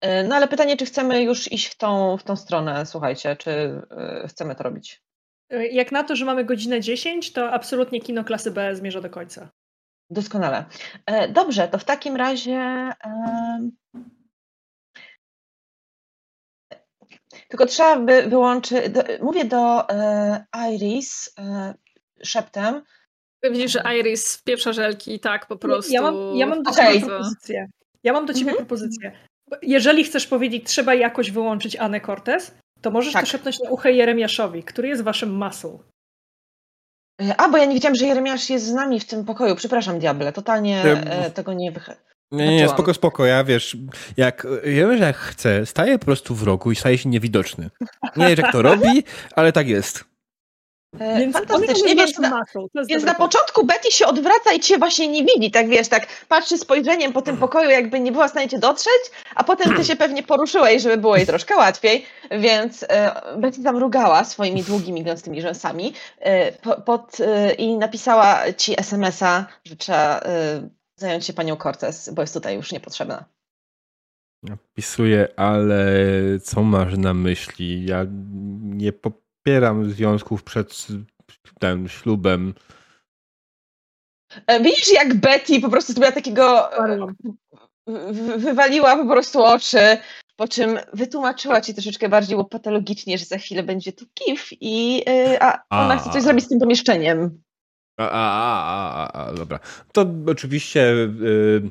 E, 0.00 0.24
No 0.24 0.36
ale 0.36 0.48
pytanie, 0.48 0.76
czy 0.76 0.84
chcemy 0.86 1.22
już 1.22 1.52
iść 1.52 1.66
w 1.66 1.76
tą, 1.76 2.16
w 2.16 2.22
tą 2.24 2.36
stronę, 2.36 2.86
słuchajcie, 2.86 3.36
czy 3.36 3.50
e, 3.50 4.28
chcemy 4.28 4.54
to 4.56 4.62
robić? 4.62 5.02
Yy, 5.50 5.68
Jak 5.68 5.92
na 5.92 6.04
to, 6.04 6.16
że 6.16 6.24
mamy 6.24 6.44
godzinę 6.44 6.80
10, 6.80 7.32
to 7.32 7.52
absolutnie 7.52 8.00
kino 8.00 8.24
klasy 8.24 8.50
B 8.50 8.76
zmierza 8.76 9.00
do 9.00 9.10
końca. 9.10 9.50
Doskonale. 10.10 10.64
E, 11.06 11.28
Dobrze, 11.28 11.68
to 11.68 11.78
w 11.78 11.84
takim 11.84 12.16
razie. 12.16 12.88
Tylko 17.48 17.66
trzeba 17.66 17.96
by 17.96 18.22
wyłączyć. 18.22 18.84
Mówię 19.22 19.44
do 19.44 19.88
e, 19.88 20.44
Iris 20.74 21.34
e, 21.38 21.74
szeptem. 22.24 22.82
Widzisz, 23.42 23.72
że 23.72 23.82
Iris 23.98 24.42
pieprza 24.42 24.72
żelki 24.72 25.14
i 25.14 25.20
tak 25.20 25.46
po 25.46 25.56
prostu. 25.56 25.92
Ja 25.92 26.02
mam, 26.02 26.14
ja 26.36 26.46
mam 26.46 26.62
do 26.62 26.70
Okej. 26.70 26.94
ciebie 26.94 27.06
propozycję. 27.06 27.68
Ja 28.04 28.12
mam 28.12 28.26
do 28.26 28.32
ciebie 28.34 28.50
Mhm. 28.50 28.66
propozycję. 28.66 29.12
Jeżeli 29.62 30.04
chcesz 30.04 30.26
powiedzieć, 30.26 30.64
trzeba 30.66 30.94
jakoś 30.94 31.30
wyłączyć 31.30 31.76
Anę 31.76 32.00
Cortez, 32.00 32.54
to 32.80 32.90
możesz 32.90 33.12
Tak. 33.12 33.24
to 33.24 33.30
szepnąć 33.30 33.60
na 33.60 33.70
ucho 33.70 33.88
Jeremiaszowi, 33.88 34.62
który 34.62 34.88
jest 34.88 35.02
waszym 35.02 35.34
muscle. 35.44 35.78
E, 37.22 37.36
A, 37.36 37.48
bo 37.48 37.56
ja 37.58 37.64
nie 37.64 37.74
wiedziałam, 37.74 37.94
że 37.94 38.06
Jeremiasz 38.06 38.50
jest 38.50 38.66
z 38.66 38.72
nami 38.72 39.00
w 39.00 39.04
tym 39.04 39.24
pokoju. 39.24 39.56
Przepraszam, 39.56 39.98
diable, 39.98 40.32
totalnie 40.32 40.82
e, 40.84 41.30
tego 41.30 41.52
nie 41.52 41.72
wychę. 41.72 41.96
Nie, 42.32 42.46
nie, 42.46 42.58
Zaczęłam. 42.58 42.76
spoko, 42.76 42.94
spoko, 42.94 43.26
ja 43.26 43.44
wiesz, 43.44 43.76
jak, 44.16 44.46
ja 44.64 44.88
wiem, 44.88 44.96
że 44.98 45.04
jak 45.04 45.16
chcę, 45.16 45.66
staję 45.66 45.98
po 45.98 46.04
prostu 46.04 46.34
w 46.34 46.42
rogu 46.42 46.72
i 46.72 46.76
staje 46.76 46.98
się 46.98 47.08
niewidoczny. 47.08 47.70
Nie 48.16 48.26
wiem, 48.28 48.38
jak 48.38 48.52
to 48.52 48.62
robi, 48.62 49.02
ale 49.36 49.52
tak 49.52 49.68
jest. 49.68 50.04
E, 50.98 51.18
Więc 51.18 51.36
Fantastycznie, 51.36 51.94
waszym 51.94 52.22
na, 52.22 52.42
więc 52.88 53.04
na 53.04 53.14
początku 53.14 53.66
Betty 53.66 53.90
się 53.90 54.06
odwraca 54.06 54.52
i 54.52 54.60
cię 54.60 54.78
właśnie 54.78 55.08
nie 55.08 55.24
widzi, 55.24 55.50
tak 55.50 55.68
wiesz, 55.68 55.88
tak 55.88 56.06
patrzy 56.28 56.58
spojrzeniem 56.58 57.12
po 57.12 57.22
tym 57.22 57.36
pokoju, 57.36 57.70
jakby 57.70 58.00
nie 58.00 58.12
była 58.12 58.28
w 58.28 58.30
stanie 58.30 58.48
cię 58.48 58.58
dotrzeć, 58.58 59.10
a 59.34 59.44
potem 59.44 59.76
ty 59.76 59.84
się 59.84 59.96
pewnie 60.04 60.22
poruszyłeś, 60.22 60.82
żeby 60.82 60.96
było 60.96 61.16
jej 61.16 61.26
troszkę 61.26 61.56
łatwiej, 61.56 62.06
więc 62.30 62.84
e, 62.88 63.22
Betty 63.36 63.62
tam 63.62 63.76
rugała 63.76 64.24
swoimi 64.24 64.62
długimi, 64.62 65.04
gęstymi 65.04 65.42
rzęsami 65.42 65.94
e, 66.18 66.52
po, 66.52 66.80
pod, 66.80 67.20
e, 67.20 67.54
i 67.54 67.76
napisała 67.78 68.52
ci 68.52 68.80
SMS-a, 68.80 69.46
że 69.64 69.76
trzeba 69.76 70.20
e, 70.20 70.68
zająć 70.96 71.26
się 71.26 71.32
panią 71.32 71.56
Cortez, 71.56 72.10
bo 72.14 72.22
jest 72.22 72.34
tutaj 72.34 72.56
już 72.56 72.72
niepotrzebna. 72.72 73.24
Napisuję, 74.42 75.28
ale 75.36 75.94
co 76.42 76.62
masz 76.62 76.96
na 76.96 77.14
myśli? 77.14 77.86
Ja 77.86 78.06
nie 78.60 78.92
popieram 79.50 79.90
związków 79.90 80.44
przed 80.44 80.86
tym 81.60 81.88
ślubem. 81.88 82.54
E, 84.46 84.60
Widzisz, 84.60 84.92
jak 84.92 85.14
Betty 85.14 85.60
po 85.60 85.68
prostu 85.68 85.92
zrobiła 85.92 86.12
takiego. 86.12 86.72
e, 86.88 87.06
wywaliła 88.38 88.96
po 88.96 89.06
prostu 89.06 89.42
oczy, 89.42 89.98
po 90.36 90.48
czym 90.48 90.78
wytłumaczyła 90.92 91.60
ci 91.60 91.74
troszeczkę 91.74 92.08
bardziej 92.08 92.38
patologicznie, 92.50 93.18
że 93.18 93.24
za 93.24 93.38
chwilę 93.38 93.62
będzie 93.62 93.92
tu 93.92 94.04
kif 94.14 94.48
i 94.60 95.04
y, 95.08 95.42
a 95.42 95.62
ona 95.70 95.94
A. 95.94 95.98
chce 95.98 96.10
coś 96.10 96.22
zrobić 96.22 96.44
z 96.44 96.48
tym 96.48 96.58
pomieszczeniem. 96.58 97.42
A, 97.98 98.10
a, 98.10 98.12
a, 98.12 99.12
a, 99.12 99.26
a 99.28 99.32
dobra. 99.32 99.58
To 99.92 100.06
oczywiście 100.26 100.80
y, 100.82 101.70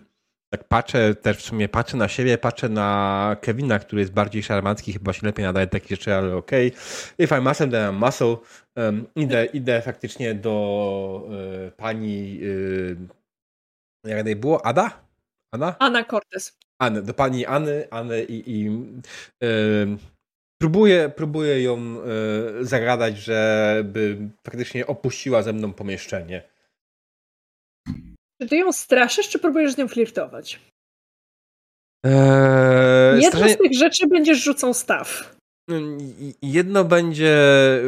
tak 0.50 0.64
patrzę 0.64 1.16
też 1.16 1.38
w 1.38 1.42
sumie, 1.42 1.70
patrzę 1.70 1.98
na 1.98 2.08
siebie, 2.08 2.38
patrzę 2.38 2.70
na 2.70 3.38
Kevina, 3.42 3.80
który 3.80 4.02
jest 4.02 4.14
bardziej 4.14 4.44
szarmancki, 4.44 4.94
chyba 4.94 5.14
się 5.14 5.28
lepiej 5.28 5.46
nadaje 5.46 5.68
takie 5.68 5.88
rzeczy, 5.96 6.14
ale 6.14 6.36
okej. 6.36 6.72
If 7.18 7.36
I'm 7.36 7.42
muscle, 7.48 7.68
then 7.68 7.96
I'm 7.96 8.06
muscle. 8.06 8.38
Um, 8.76 9.08
idę, 9.16 9.46
idę 9.46 9.82
faktycznie 9.82 10.36
do 10.36 11.28
y, 11.68 11.72
pani, 11.72 12.40
y, 12.44 12.98
jak 14.04 14.18
tutaj 14.18 14.36
było? 14.36 14.66
Ada? 14.66 15.02
Ada? 15.52 15.76
Anna 15.80 16.04
Cortez. 16.04 16.58
Anny, 16.80 17.02
do 17.02 17.14
pani 17.14 17.46
Anny, 17.46 17.88
Anny 17.92 18.24
i, 18.24 18.52
i 18.52 18.70
y, 19.44 19.98
próbuję, 20.62 21.12
próbuję 21.16 21.64
ją 21.64 21.98
y, 22.60 22.66
zagadać, 22.66 23.18
żeby 23.18 24.18
faktycznie 24.44 24.88
opuściła 24.88 25.44
ze 25.44 25.54
mną 25.54 25.74
pomieszczenie. 25.74 26.49
Czy 28.42 28.48
ty 28.48 28.56
ją 28.58 28.72
straszysz, 28.72 29.30
czy 29.30 29.40
próbujesz 29.40 29.74
z 29.74 29.78
nią 29.78 29.88
flirtować? 29.88 30.60
Eee, 32.06 33.22
Jedną 33.22 33.30
straszenie- 33.40 33.54
z 33.54 33.58
tych 33.58 33.74
rzeczy 33.78 34.08
będziesz 34.08 34.44
rzucą 34.44 34.74
staw. 34.74 35.36
I- 36.00 36.34
Jedno 36.42 36.84
będzie 36.84 37.38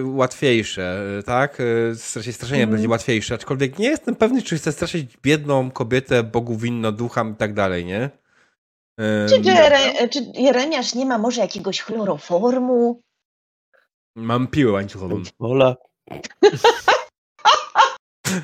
łatwiejsze, 0.03 1.03
tak? 1.25 1.57
E, 1.61 1.95
Straszenie, 1.95 2.33
straszenie 2.33 2.61
Mhm. 2.63 2.75
będzie 2.77 2.89
łatwiejsze, 2.89 3.35
aczkolwiek 3.35 3.79
nie 3.79 3.87
jestem 3.89 4.15
pewny, 4.15 4.41
czy 4.41 4.57
chcę 4.57 4.71
straszyć 4.71 5.17
biedną 5.23 5.71
kobietę, 5.71 6.23
Bogu 6.23 6.57
winno, 6.57 6.91
ducham 6.91 7.31
i 7.33 7.35
tak 7.35 7.53
dalej, 7.53 7.85
nie? 7.85 8.09
Em, 8.99 9.29
Czy, 9.29 9.35
Jere, 9.49 10.07
czy 10.09 10.19
Jeremiasz 10.33 10.95
nie 10.95 11.05
ma 11.05 11.17
może 11.17 11.41
jakiegoś 11.41 11.81
chloroformu? 11.81 13.01
Mam 14.15 14.47
piłę 14.47 14.71
łańcuchową. 14.71 15.23
Ola. 15.39 15.75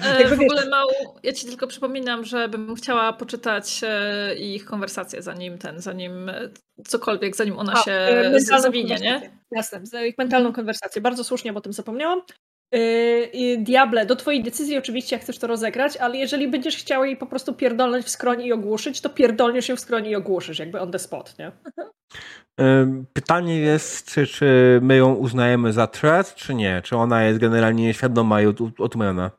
E, 0.03 0.27
w 0.27 0.41
ogóle 0.41 0.69
mał, 0.69 0.87
ja 1.23 1.33
ci 1.33 1.47
tylko 1.47 1.67
przypominam, 1.67 2.25
że 2.25 2.49
bym 2.49 2.75
chciała 2.75 3.13
poczytać 3.13 3.81
e, 3.83 4.35
ich 4.35 4.65
konwersację, 4.65 5.21
zanim 5.21 5.57
ten, 5.57 5.79
zanim 5.79 6.29
e, 6.29 6.49
cokolwiek, 6.87 7.35
zanim 7.35 7.59
ona 7.59 7.73
A, 7.73 7.83
się 7.83 8.23
zawinie, 8.61 8.95
nie? 8.95 9.31
Jasne, 9.51 9.79
z 9.83 9.93
ich 10.07 10.17
mentalną 10.17 10.53
konwersację. 10.53 11.01
Bardzo 11.01 11.23
słusznie, 11.23 11.53
bo 11.53 11.57
o 11.57 11.61
tym 11.61 11.73
zapomniałam. 11.73 12.21
Yy, 12.71 13.57
Diable, 13.57 14.05
do 14.05 14.15
twojej 14.15 14.43
decyzji 14.43 14.77
oczywiście, 14.77 15.15
jak 15.15 15.23
chcesz 15.23 15.37
to 15.37 15.47
rozegrać, 15.47 15.97
ale 15.97 16.17
jeżeli 16.17 16.47
będziesz 16.47 16.77
chciał 16.77 17.05
jej 17.05 17.17
po 17.17 17.25
prostu 17.25 17.53
pierdolnąć 17.53 18.05
w 18.05 18.09
skroń 18.09 18.41
i 18.41 18.53
ogłuszyć, 18.53 19.01
to 19.01 19.09
pierdolniesz 19.09 19.69
ją 19.69 19.75
w 19.75 19.79
skroń 19.79 20.05
i 20.05 20.15
ogłuszysz, 20.15 20.59
jakby 20.59 20.79
on 20.79 20.91
the 20.91 20.99
spot, 20.99 21.35
nie? 21.39 21.51
Pytanie 23.13 23.59
jest, 23.59 24.11
czy, 24.11 24.27
czy 24.27 24.79
my 24.81 24.95
ją 24.95 25.13
uznajemy 25.13 25.73
za 25.73 25.87
threat, 25.87 26.35
czy 26.35 26.55
nie? 26.55 26.81
Czy 26.83 26.95
ona 26.95 27.23
jest 27.23 27.39
generalnie 27.39 27.83
nieświadoma 27.83 28.41
i? 28.41 28.45
Em, 28.45 29.29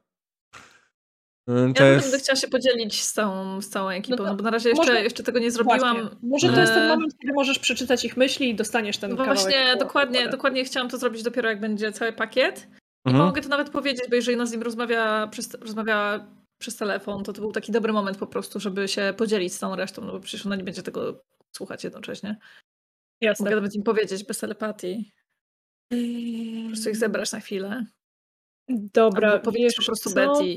To 1.77 1.83
Ja 1.85 1.91
jest... 1.91 2.05
będę 2.05 2.19
chciała 2.19 2.37
się 2.37 2.49
podzielić 2.49 3.03
z 3.03 3.13
całą, 3.13 3.61
z 3.61 3.69
całą 3.69 3.89
ekipą, 3.89 4.17
No 4.17 4.25
to 4.25 4.31
no 4.31 4.37
bo 4.37 4.43
na 4.43 4.51
razie 4.51 4.69
jeszcze, 4.69 4.87
może- 4.87 5.03
jeszcze 5.03 5.23
tego 5.23 5.39
nie 5.39 5.51
zrobiłam. 5.51 5.97
Właśnie. 5.97 6.19
Może 6.23 6.49
to 6.53 6.61
jest 6.61 6.73
ten 6.73 6.89
moment, 6.89 7.19
kiedy 7.19 7.33
możesz 7.35 7.59
przeczytać 7.59 8.05
ich 8.05 8.17
myśli 8.17 8.51
i 8.51 8.55
dostaniesz 8.55 8.99
ten 8.99 9.11
No 9.11 9.17
kawałek. 9.17 9.41
właśnie, 9.41 9.67
po- 9.73 9.79
dokładnie, 9.79 10.25
po- 10.25 10.31
dokładnie 10.31 10.65
chciałam 10.65 10.89
to 10.89 10.99
zrobić 10.99 11.23
dopiero 11.23 11.49
jak 11.49 11.61
będzie 11.61 11.93
cały 11.93 12.13
pakiet. 12.13 12.69
I 13.07 13.11
Mhm. 13.11 13.27
mogę 13.27 13.43
to 13.43 13.49
nawet 13.49 13.71
powiedzieć, 13.71 14.05
bo 14.11 14.17
jeżeli 14.17 14.37
ona 14.37 14.47
z 14.47 14.53
nim 14.53 14.63
rozmawia 14.63 15.27
przez, 15.27 15.55
rozmawia 15.55 16.27
przez 16.61 16.77
telefon, 16.77 17.25
to 17.25 17.33
to 17.33 17.41
był 17.41 17.53
taki 17.53 17.73
dobry 17.73 17.93
moment 17.93 18.19
po 18.19 18.27
prostu, 18.27 18.61
żeby 18.61 18.89
się 18.89 19.15
podzielić 19.17 19.53
z 19.55 19.59
tą 19.59 19.77
resztą, 19.77 20.05
no 20.05 20.13
bo 20.13 20.21
przecież 20.21 20.47
ona 20.47 20.57
nie 20.57 20.65
będzie 20.65 20.83
tego 20.83 21.25
słuchać 21.57 21.85
jednocześnie. 21.85 22.37
Jasne. 23.21 23.45
Mogę 23.45 23.57
nawet 23.57 23.75
im 23.75 23.83
powiedzieć 23.83 24.25
bez 24.25 24.39
telepatii. 24.39 25.13
Po 26.63 26.69
prostu 26.69 26.91
ich 26.91 26.97
zebrać 26.97 27.33
na 27.33 27.41
chwilę. 27.41 27.85
Dobra, 28.69 29.31
Albo 29.31 29.45
powiedzieć 29.45 29.65
wiesz 29.69 29.75
po 29.77 29.85
prostu 29.87 30.11
co? 30.11 30.15
Betty. 30.15 30.55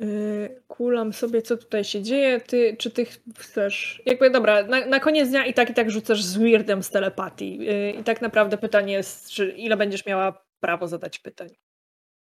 Yy, 0.00 0.62
kulam 0.68 1.12
sobie, 1.12 1.42
co 1.42 1.56
tutaj 1.56 1.84
się 1.84 2.02
dzieje. 2.02 2.40
Ty, 2.40 2.76
czy 2.78 2.90
ty 2.90 3.06
chcesz. 3.38 4.02
Jakby 4.06 4.30
dobra, 4.30 4.62
na, 4.62 4.86
na 4.86 5.00
koniec 5.00 5.28
dnia 5.28 5.46
i 5.46 5.54
tak 5.54 5.70
i 5.70 5.74
tak 5.74 5.90
rzucasz 5.90 6.22
z 6.22 6.36
weirdem 6.36 6.82
z 6.82 6.90
telepatii. 6.90 7.58
Yy, 7.58 7.90
I 7.92 8.04
tak 8.04 8.22
naprawdę 8.22 8.58
pytanie 8.58 8.92
jest, 8.92 9.30
czy 9.30 9.50
ile 9.50 9.76
będziesz 9.76 10.06
miała 10.06 10.44
prawo 10.60 10.88
zadać 10.88 11.18
pytań. 11.18 11.48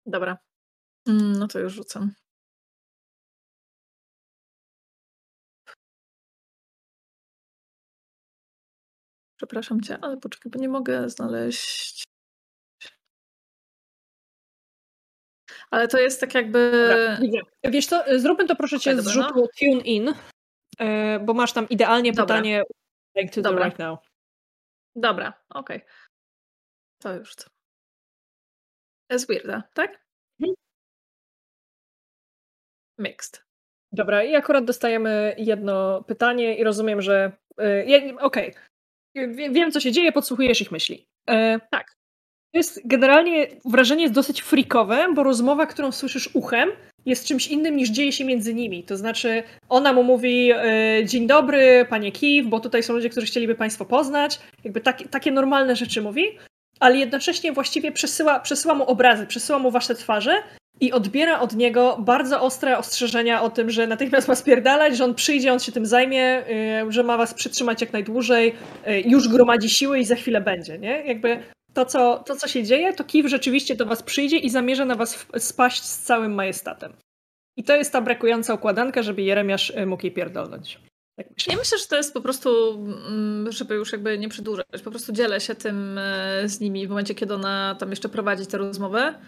Dobra. 0.05 0.37
Mm, 1.07 1.33
No 1.39 1.47
to 1.47 1.59
już 1.59 1.73
rzucam. 1.73 2.11
Przepraszam 9.37 9.81
cię, 9.81 9.97
ale 10.01 10.17
poczekaj, 10.17 10.51
bo 10.51 10.59
nie 10.59 10.69
mogę 10.69 11.09
znaleźć. 11.09 12.08
Ale 15.71 15.87
to 15.87 15.97
jest 15.99 16.19
tak 16.21 16.33
jakby. 16.35 16.87
Dobra. 17.21 17.41
Wiesz 17.63 17.85
co, 17.87 18.03
zróbmy 18.19 18.47
to 18.47 18.55
proszę 18.55 18.79
cię 18.79 18.91
Okej, 18.91 19.03
z 19.03 19.05
dobra, 19.05 19.27
rzutu 19.27 19.47
tune 19.59 19.81
in, 19.81 20.05
yy, 20.79 21.19
bo 21.25 21.33
masz 21.33 21.53
tam 21.53 21.69
idealnie 21.69 22.11
Dobra. 22.11 22.35
pytanie 22.35 22.63
like 23.15 23.33
to 23.33 23.41
Dobra. 23.41 23.63
right 23.65 23.79
now. 23.79 23.99
Dobra, 24.95 25.33
okej. 25.49 25.81
To 27.01 27.13
już. 27.13 27.35
To 27.35 27.45
jest 29.09 29.27
weirda, 29.27 29.63
tak? 29.73 30.05
Mhm. 30.41 30.55
Mixed. 32.97 33.43
Dobra, 33.91 34.23
i 34.23 34.35
akurat 34.35 34.65
dostajemy 34.65 35.35
jedno 35.37 36.03
pytanie 36.03 36.57
i 36.57 36.63
rozumiem, 36.63 37.01
że. 37.01 37.31
Yy, 37.57 37.85
ja- 37.85 38.15
Okej. 38.19 38.53
Wie- 39.15 39.49
Wiem, 39.49 39.71
co 39.71 39.79
się 39.79 39.91
dzieje, 39.91 40.11
podsłuchujesz 40.11 40.61
ich 40.61 40.71
myśli. 40.71 41.07
Yy, 41.29 41.59
Tak. 41.71 41.98
Jest 42.53 42.81
generalnie 42.85 43.47
wrażenie 43.65 44.01
jest 44.01 44.13
dosyć 44.13 44.41
freakowe, 44.41 45.07
bo 45.15 45.23
rozmowa, 45.23 45.65
którą 45.65 45.91
słyszysz 45.91 46.29
uchem, 46.33 46.69
jest 47.05 47.27
czymś 47.27 47.47
innym 47.47 47.75
niż 47.75 47.89
dzieje 47.89 48.11
się 48.11 48.25
między 48.25 48.53
nimi. 48.53 48.83
To 48.83 48.97
znaczy, 48.97 49.43
ona 49.69 49.93
mu 49.93 50.03
mówi: 50.03 50.51
e, 50.51 51.05
Dzień 51.05 51.27
dobry, 51.27 51.85
panie 51.89 52.11
Kiw, 52.11 52.47
bo 52.47 52.59
tutaj 52.59 52.83
są 52.83 52.93
ludzie, 52.93 53.09
którzy 53.09 53.27
chcieliby 53.27 53.55
państwo 53.55 53.85
poznać. 53.85 54.39
Jakby 54.63 54.81
takie, 54.81 55.05
takie 55.05 55.31
normalne 55.31 55.75
rzeczy 55.75 56.01
mówi, 56.01 56.23
ale 56.79 56.97
jednocześnie 56.97 57.51
właściwie 57.51 57.91
przesyła, 57.91 58.39
przesyła 58.39 58.73
mu 58.73 58.83
obrazy, 58.83 59.27
przesyła 59.27 59.59
mu 59.59 59.71
wasze 59.71 59.95
twarze 59.95 60.43
i 60.81 60.91
odbiera 60.91 61.39
od 61.39 61.55
niego 61.55 61.97
bardzo 61.99 62.41
ostre 62.41 62.77
ostrzeżenia 62.77 63.41
o 63.41 63.49
tym, 63.49 63.69
że 63.69 63.87
natychmiast 63.87 64.27
ma 64.27 64.35
spierdalać, 64.35 64.97
że 64.97 65.03
on 65.03 65.15
przyjdzie, 65.15 65.53
on 65.53 65.59
się 65.59 65.71
tym 65.71 65.85
zajmie, 65.85 66.23
e, 66.23 66.45
że 66.89 67.03
ma 67.03 67.17
was 67.17 67.33
przytrzymać 67.33 67.81
jak 67.81 67.93
najdłużej, 67.93 68.53
e, 68.85 69.01
już 69.01 69.27
gromadzi 69.27 69.69
siły 69.69 69.99
i 69.99 70.05
za 70.05 70.15
chwilę 70.15 70.41
będzie, 70.41 70.77
nie? 70.77 71.03
Jakby 71.05 71.43
to 71.73 71.85
co, 71.85 72.23
to, 72.25 72.35
co 72.35 72.47
się 72.47 72.63
dzieje, 72.63 72.93
to 72.93 73.03
Kiw 73.03 73.27
rzeczywiście 73.27 73.75
do 73.75 73.85
was 73.85 74.03
przyjdzie 74.03 74.37
i 74.37 74.49
zamierza 74.49 74.85
na 74.85 74.95
was 74.95 75.25
spaść 75.37 75.83
z 75.83 75.99
całym 75.99 76.33
majestatem. 76.33 76.93
I 77.57 77.63
to 77.63 77.75
jest 77.75 77.91
ta 77.91 78.01
brakująca 78.01 78.53
układanka, 78.53 79.03
żeby 79.03 79.21
Jeremiasz 79.21 79.69
y, 79.69 79.85
mógł 79.85 80.05
jej 80.05 80.11
pierdolnąć. 80.13 80.79
Tak 81.19 81.27
myślę. 81.37 81.53
Ja 81.53 81.59
myślę, 81.59 81.77
że 81.77 81.87
to 81.87 81.97
jest 81.97 82.13
po 82.13 82.21
prostu, 82.21 82.73
mm, 83.07 83.51
żeby 83.51 83.75
już 83.75 83.91
jakby 83.91 84.17
nie 84.17 84.29
przedłużać, 84.29 84.81
po 84.83 84.91
prostu 84.91 85.11
dzielę 85.11 85.41
się 85.41 85.55
tym 85.55 85.97
e, 85.97 86.49
z 86.49 86.59
nimi 86.59 86.87
w 86.87 86.89
momencie, 86.89 87.15
kiedy 87.15 87.33
ona 87.33 87.75
tam 87.79 87.89
jeszcze 87.89 88.09
prowadzi 88.09 88.47
tę 88.47 88.57
rozmowę. 88.57 89.19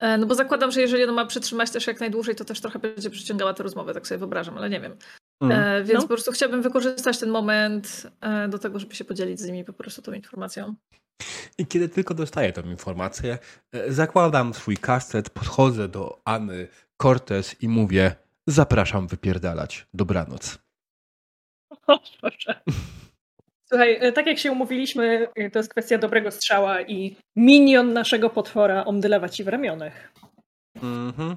E, 0.00 0.18
No 0.18 0.26
bo 0.26 0.34
zakładam, 0.34 0.70
że 0.70 0.80
jeżeli 0.80 1.04
ona 1.04 1.12
ma 1.12 1.26
przytrzymać 1.26 1.70
też 1.70 1.86
jak 1.86 2.00
najdłużej, 2.00 2.34
to 2.34 2.44
też 2.44 2.60
trochę 2.60 2.78
będzie 2.78 3.10
przyciągała 3.10 3.54
tę 3.54 3.62
rozmowę, 3.62 3.94
tak 3.94 4.06
sobie 4.06 4.18
wyobrażam, 4.18 4.58
ale 4.58 4.70
nie 4.70 4.80
wiem. 4.80 4.96
Mm. 5.42 5.84
więc 5.84 5.94
no. 5.94 6.02
po 6.02 6.08
prostu 6.08 6.32
chciałabym 6.32 6.62
wykorzystać 6.62 7.18
ten 7.18 7.30
moment 7.30 8.06
do 8.48 8.58
tego, 8.58 8.78
żeby 8.78 8.94
się 8.94 9.04
podzielić 9.04 9.40
z 9.40 9.46
nimi 9.46 9.64
po 9.64 9.72
prostu 9.72 10.02
tą 10.02 10.12
informacją. 10.12 10.74
I 11.58 11.66
kiedy 11.66 11.88
tylko 11.88 12.14
dostaję 12.14 12.52
tę 12.52 12.60
informację, 12.60 13.38
zakładam 13.88 14.54
swój 14.54 14.76
kaset, 14.76 15.30
podchodzę 15.30 15.88
do 15.88 16.20
Anny 16.24 16.68
Cortez 17.02 17.62
i 17.62 17.68
mówię: 17.68 18.14
Zapraszam 18.46 19.06
wypierdalać. 19.06 19.86
Dobranoc. 19.94 20.58
O 21.86 21.98
Boże. 22.22 22.60
Słuchaj, 23.68 23.98
e, 24.00 24.12
tak 24.12 24.26
jak 24.26 24.38
się 24.38 24.52
umówiliśmy, 24.52 25.28
e, 25.36 25.50
to 25.50 25.58
jest 25.58 25.70
kwestia 25.70 25.98
dobrego 25.98 26.30
strzała 26.30 26.82
i 26.82 27.16
minion 27.36 27.92
naszego 27.92 28.30
potwora 28.30 28.84
omdylewa 28.84 29.28
ci 29.28 29.44
w 29.44 29.48
ramionach. 29.48 30.12
Mhm. 30.82 31.36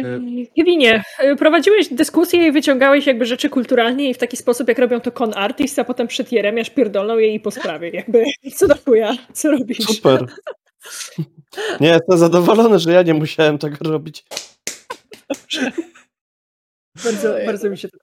E, 0.00 0.56
Kevinie, 0.56 1.04
prowadziłeś 1.38 1.88
dyskusję 1.88 2.46
i 2.46 2.52
wyciągałeś 2.52 3.06
jakby 3.06 3.26
rzeczy 3.26 3.50
kulturalnie 3.50 4.10
i 4.10 4.14
w 4.14 4.18
taki 4.18 4.36
sposób, 4.36 4.68
jak 4.68 4.78
robią 4.78 5.00
to 5.00 5.12
con 5.12 5.32
artist, 5.36 5.78
a 5.78 5.84
potem 5.84 6.06
przed 6.06 6.32
Jeremiasz 6.32 6.70
pierdolną 6.70 7.18
jej 7.18 7.40
po 7.40 7.50
sprawie. 7.50 7.90
Jakby, 7.90 8.24
co 8.56 8.68
do 8.68 8.74
chuja, 8.84 9.16
co 9.32 9.50
robisz? 9.50 9.78
Super. 9.78 10.26
Nie, 11.80 11.88
jestem 11.88 12.18
zadowolony, 12.18 12.78
że 12.78 12.92
ja 12.92 13.02
nie 13.02 13.14
musiałem 13.14 13.58
tego 13.58 13.76
robić. 13.80 14.24
Bardzo, 17.04 17.34
bardzo 17.46 17.70
mi 17.70 17.78
się 17.78 17.88
to 17.88 17.98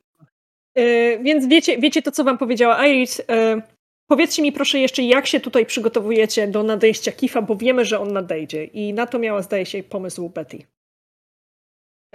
E, 0.76 1.18
więc 1.20 1.48
wiecie, 1.48 1.78
wiecie 1.78 2.02
to, 2.02 2.12
co 2.12 2.24
wam 2.24 2.38
powiedziała 2.38 2.88
Iris. 2.88 3.22
E, 3.30 3.62
powiedzcie 4.08 4.42
mi 4.42 4.52
proszę 4.52 4.80
jeszcze, 4.80 5.04
jak 5.04 5.28
się 5.28 5.40
tutaj 5.40 5.66
przygotowujecie 5.66 6.48
do 6.48 6.64
nadejścia 6.64 7.12
Kifa, 7.12 7.42
bo 7.42 7.56
wiemy, 7.56 7.86
że 7.86 8.00
on 8.00 8.14
nadejdzie. 8.14 8.66
I 8.66 8.94
na 8.94 9.08
to 9.08 9.20
miała, 9.20 9.42
zdaje 9.42 9.66
się, 9.66 9.84
pomysł 9.84 10.30
Betty. 10.30 10.66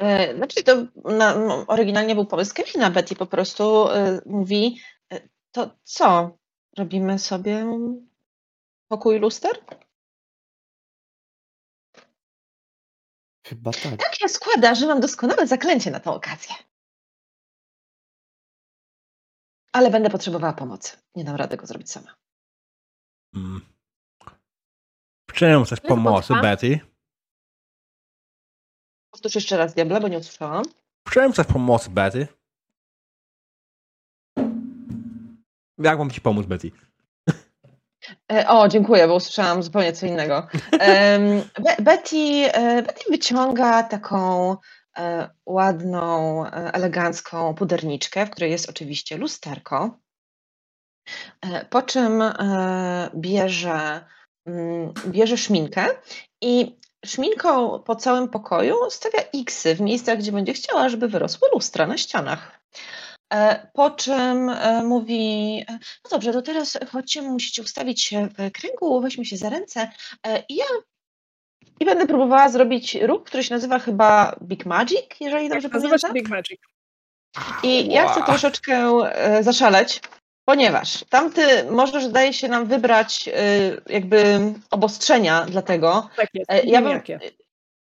E, 0.01 0.37
znaczy, 0.37 0.63
to 0.63 0.87
na, 1.05 1.35
oryginalnie 1.67 2.15
był 2.15 2.27
pomysł 2.27 2.55
Kevina. 2.55 2.91
Betty 2.91 3.17
po 3.17 3.27
prostu 3.27 3.87
mówi, 4.27 4.81
to 5.53 5.71
co? 5.85 6.39
Robimy 6.79 7.19
sobie 7.19 7.67
pokój 8.89 9.19
luster? 9.21 9.65
Chyba 13.47 13.71
tak. 13.73 13.97
Tak 13.97 14.15
się 14.15 14.29
składa, 14.29 14.75
że 14.75 14.87
mam 14.87 15.01
doskonałe 15.01 15.47
zaklęcie 15.47 15.91
na 15.91 16.01
tę 16.01 16.11
okazję. 16.11 16.55
ale 19.73 19.91
będę 19.91 20.11
potrzebowała 20.11 20.53
pomocy. 20.53 20.97
Nie 21.15 21.25
dam 21.25 21.37
rady 21.37 21.57
go 21.57 21.67
zrobić 21.67 21.91
sama. 21.91 22.15
Hmm. 23.35 23.61
Czemu 25.33 25.65
chcesz 25.65 25.81
pomocy, 25.81 26.35
Betty? 26.43 26.81
Powtórz 29.11 29.35
jeszcze 29.35 29.57
raz, 29.57 29.75
Diabla, 29.75 30.01
bo 30.01 30.09
nie 30.09 30.19
usłyszałam. 30.19 30.65
Czemu 31.11 31.33
chcesz 31.33 31.47
pomocy, 31.47 31.91
Betty? 31.91 32.29
Jak 35.79 35.99
mam 35.99 36.11
ci 36.11 36.21
pomóc, 36.21 36.47
Betty? 36.47 36.71
E, 38.33 38.49
o, 38.49 38.69
dziękuję, 38.69 39.09
bo 39.09 39.15
usłyszałam 39.15 39.63
zupełnie 39.63 39.93
co 39.93 40.07
innego. 40.07 40.47
Betty, 41.79 42.17
e, 42.53 42.83
Betty 42.83 43.05
wyciąga 43.11 43.83
taką 43.83 44.57
E, 44.99 45.31
ładną, 45.47 46.45
elegancką 46.51 47.55
puderniczkę, 47.55 48.27
w 48.27 48.31
której 48.31 48.51
jest 48.51 48.71
oczywiście 48.71 49.17
lusterko, 49.17 49.99
po 51.71 51.83
czym 51.83 52.23
bierze, 53.15 54.05
mm, 54.47 54.93
bierze 55.07 55.37
szminkę 55.37 55.87
i 56.41 56.80
szminką 57.07 57.79
po 57.79 57.97
całym 57.97 58.29
pokoju 58.29 58.77
stawia 58.91 59.21
xy 59.35 59.75
w 59.75 59.81
miejscach, 59.81 60.19
gdzie 60.19 60.33
będzie 60.33 60.53
chciała, 60.53 60.89
żeby 60.89 61.09
wyrosły 61.09 61.49
lustra 61.55 61.87
na 61.87 61.97
ścianach. 61.97 62.61
Po 63.73 63.91
czym 63.91 64.51
mówi, 64.85 65.65
no 66.05 66.11
dobrze, 66.11 66.33
to 66.33 66.43
teraz 66.43 66.79
chodźcie, 66.93 67.23
musicie 67.23 67.63
ustawić 67.63 68.03
się 68.03 68.29
w 68.29 68.53
kręgu, 68.53 69.01
weźmy 69.01 69.25
się 69.25 69.37
za 69.37 69.51
ręce 69.51 69.91
i 70.49 70.57
ja 70.57 70.65
i 71.81 71.85
będę 71.85 72.07
próbowała 72.07 72.49
zrobić 72.49 72.95
ruch, 72.95 73.25
który 73.25 73.45
się 73.45 73.55
nazywa 73.55 73.79
chyba 73.79 74.37
Big 74.43 74.67
Magic, 74.67 75.07
jeżeli 75.21 75.49
dobrze 75.49 75.69
tak, 75.69 75.73
pamiętam. 75.73 75.93
Nazywa 75.93 76.09
się 76.09 76.15
Big 76.15 76.29
Magic. 76.29 76.61
I 77.63 77.83
wow. 77.83 77.91
ja 77.91 78.09
chcę 78.09 78.23
troszeczkę 78.23 78.75
e, 79.15 79.43
zaszaleć, 79.43 80.01
ponieważ 80.51 81.05
tamty 81.11 81.65
możesz, 81.71 82.05
zdaje 82.05 82.33
się, 82.33 82.49
nam 82.49 82.67
wybrać 82.67 83.29
e, 83.29 83.33
jakby 83.93 84.41
obostrzenia 84.71 85.45
dla 85.45 85.63
tego. 85.63 86.09
Tak 86.17 86.29
jest. 86.35 86.51
E, 86.51 86.63
ja 86.63 86.83
bym, 86.83 86.91
jakie. 86.91 87.21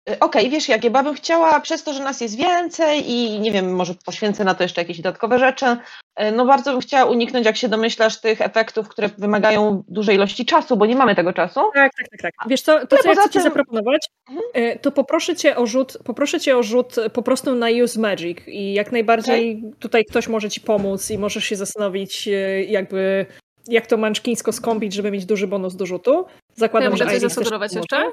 Y, 0.09 0.19
okej, 0.19 0.41
okay, 0.41 0.49
wiesz 0.49 0.69
jak, 0.69 0.83
ja 0.83 0.89
bym 0.89 1.13
chciała 1.13 1.59
przez 1.59 1.83
to, 1.83 1.93
że 1.93 2.03
nas 2.03 2.21
jest 2.21 2.38
więcej 2.38 3.11
i 3.11 3.39
nie 3.39 3.51
wiem, 3.51 3.75
może 3.75 3.93
poświęcę 4.05 4.43
na 4.43 4.55
to 4.55 4.63
jeszcze 4.63 4.81
jakieś 4.81 4.97
dodatkowe 4.97 5.39
rzeczy, 5.39 5.65
y, 5.65 6.31
no 6.31 6.45
bardzo 6.45 6.71
bym 6.71 6.81
chciała 6.81 7.11
uniknąć, 7.11 7.45
jak 7.45 7.57
się 7.57 7.69
domyślasz, 7.69 8.21
tych 8.21 8.41
efektów, 8.41 8.89
które 8.89 9.09
wymagają 9.17 9.83
dużej 9.88 10.15
ilości 10.15 10.45
czasu, 10.45 10.77
bo 10.77 10.85
nie 10.85 10.95
mamy 10.95 11.15
tego 11.15 11.33
czasu. 11.33 11.59
Tak, 11.73 11.91
tak, 11.97 12.07
tak. 12.11 12.21
tak. 12.21 12.49
Wiesz 12.49 12.61
co, 12.61 12.88
to 12.88 12.97
co 12.97 13.09
ja 13.09 13.15
chcę 13.15 13.23
tym... 13.23 13.31
Ci 13.31 13.41
zaproponować, 13.41 14.07
mhm. 14.30 14.47
Y, 14.55 14.80
to 14.80 14.91
poproszę 14.91 15.35
Cię 15.35 15.55
o 15.55 15.65
rzut, 15.65 15.97
poproszę 16.05 16.39
Cię 16.39 16.57
o 16.57 16.63
rzut 16.63 16.95
po 17.13 17.21
prostu 17.21 17.55
na 17.55 17.67
Use 17.83 17.99
Magic 17.99 18.38
i 18.47 18.73
jak 18.73 18.91
najbardziej 18.91 19.57
okay. 19.57 19.80
tutaj 19.80 20.05
ktoś 20.05 20.27
może 20.27 20.49
Ci 20.49 20.61
pomóc 20.61 21.11
i 21.11 21.17
możesz 21.17 21.45
się 21.45 21.55
zastanowić 21.55 22.30
jakby 22.67 23.25
jak 23.67 23.88
to 23.88 23.97
manczkińsko 23.97 24.51
skąpić, 24.51 24.93
żeby 24.93 25.11
mieć 25.11 25.25
duży 25.25 25.47
bonus 25.47 25.75
do 25.75 25.85
rzutu. 25.85 26.25
Zakładam, 26.55 26.83
ja 26.83 26.89
mogę 26.89 27.05
że 27.05 27.11
coś 27.11 27.21
zasugerować 27.21 27.73
jeszcze? 27.75 28.11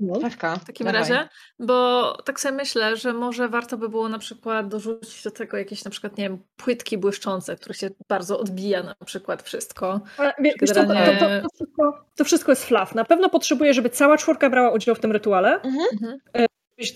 No. 0.00 0.20
w 0.60 0.64
takim 0.64 0.86
dawaj. 0.86 1.00
razie, 1.00 1.28
bo 1.58 2.12
tak 2.24 2.40
sobie 2.40 2.54
myślę, 2.54 2.96
że 2.96 3.12
może 3.12 3.48
warto 3.48 3.76
by 3.76 3.88
było 3.88 4.08
na 4.08 4.18
przykład 4.18 4.68
dorzucić 4.68 5.22
do 5.24 5.30
tego 5.30 5.56
jakieś 5.56 5.84
na 5.84 5.90
przykład, 5.90 6.18
nie 6.18 6.24
wiem, 6.24 6.38
płytki 6.56 6.98
błyszczące, 6.98 7.56
które 7.56 7.74
się 7.74 7.90
bardzo 8.08 8.38
odbija 8.40 8.82
na 8.82 8.94
przykład 9.04 9.42
wszystko. 9.42 10.00
Ale, 10.16 10.34
wiesz, 10.38 10.54
to, 10.68 10.74
to, 10.74 10.94
to, 11.42 11.48
wszystko, 11.54 12.04
to, 12.16 12.24
wszystko, 12.24 12.52
jest 12.52 12.64
fluff. 12.64 12.94
Na 12.94 13.04
pewno 13.04 13.28
potrzebuję, 13.28 13.74
żeby 13.74 13.90
cała 13.90 14.16
czwórka 14.16 14.50
brała 14.50 14.70
udział 14.70 14.94
w 14.94 15.00
tym 15.00 15.12
rytuale. 15.12 15.54
Mhm. 15.54 15.86
mhm. 15.92 16.18
E, 16.36 16.46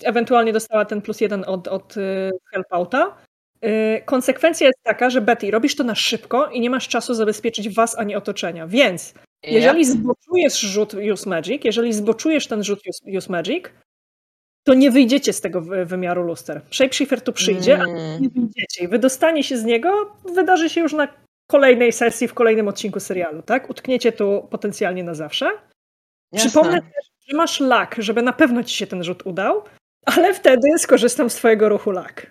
ewentualnie 0.04 0.52
dostała 0.52 0.84
ten 0.84 1.02
plus 1.02 1.20
jeden 1.20 1.44
od, 1.46 1.68
od 1.68 1.96
e, 1.96 2.30
helpouta. 2.52 3.16
E, 3.60 4.00
konsekwencja 4.00 4.66
jest 4.66 4.78
taka, 4.82 5.10
że 5.10 5.20
Betty, 5.20 5.50
robisz 5.50 5.76
to 5.76 5.84
na 5.84 5.94
szybko 5.94 6.46
i 6.46 6.60
nie 6.60 6.70
masz 6.70 6.88
czasu 6.88 7.14
zabezpieczyć 7.14 7.74
was 7.74 7.98
ani 7.98 8.16
otoczenia, 8.16 8.66
więc 8.66 9.14
jeżeli 9.42 9.84
zboczujesz 9.84 10.60
rzut 10.60 10.94
Use 10.94 11.30
Magic, 11.30 11.64
jeżeli 11.64 11.92
zboczujesz 11.92 12.46
ten 12.46 12.64
rzut 12.64 12.80
Use, 12.88 13.18
use 13.18 13.32
Magic, 13.32 13.64
to 14.64 14.74
nie 14.74 14.90
wyjdziecie 14.90 15.32
z 15.32 15.40
tego 15.40 15.60
wymiaru 15.84 16.22
luster. 16.22 16.60
Shapeshifter 16.70 17.20
tu 17.20 17.32
przyjdzie, 17.32 17.74
mm. 17.74 17.90
a 17.90 18.18
nie 18.18 18.28
wyjdziecie. 18.28 18.84
I 18.84 18.88
wydostanie 18.88 19.44
się 19.44 19.58
z 19.58 19.64
niego 19.64 20.16
wydarzy 20.34 20.70
się 20.70 20.80
już 20.80 20.92
na 20.92 21.08
kolejnej 21.50 21.92
sesji, 21.92 22.28
w 22.28 22.34
kolejnym 22.34 22.68
odcinku 22.68 23.00
serialu, 23.00 23.42
tak? 23.42 23.70
Utkniecie 23.70 24.12
tu 24.12 24.48
potencjalnie 24.50 25.04
na 25.04 25.14
zawsze. 25.14 25.46
Jasne. 25.46 26.50
Przypomnę 26.50 26.82
też, 26.82 27.10
że 27.28 27.36
masz 27.36 27.60
lak, 27.60 27.96
żeby 27.98 28.22
na 28.22 28.32
pewno 28.32 28.64
ci 28.64 28.76
się 28.76 28.86
ten 28.86 29.04
rzut 29.04 29.26
udał, 29.26 29.64
ale 30.06 30.34
wtedy 30.34 30.78
skorzystam 30.78 31.30
z 31.30 31.34
twojego 31.34 31.68
ruchu 31.68 31.90
lak. 31.90 32.30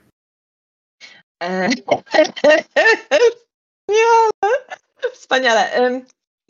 E, 1.43 1.69
nie, 3.90 4.06
wspaniale. 5.14 5.72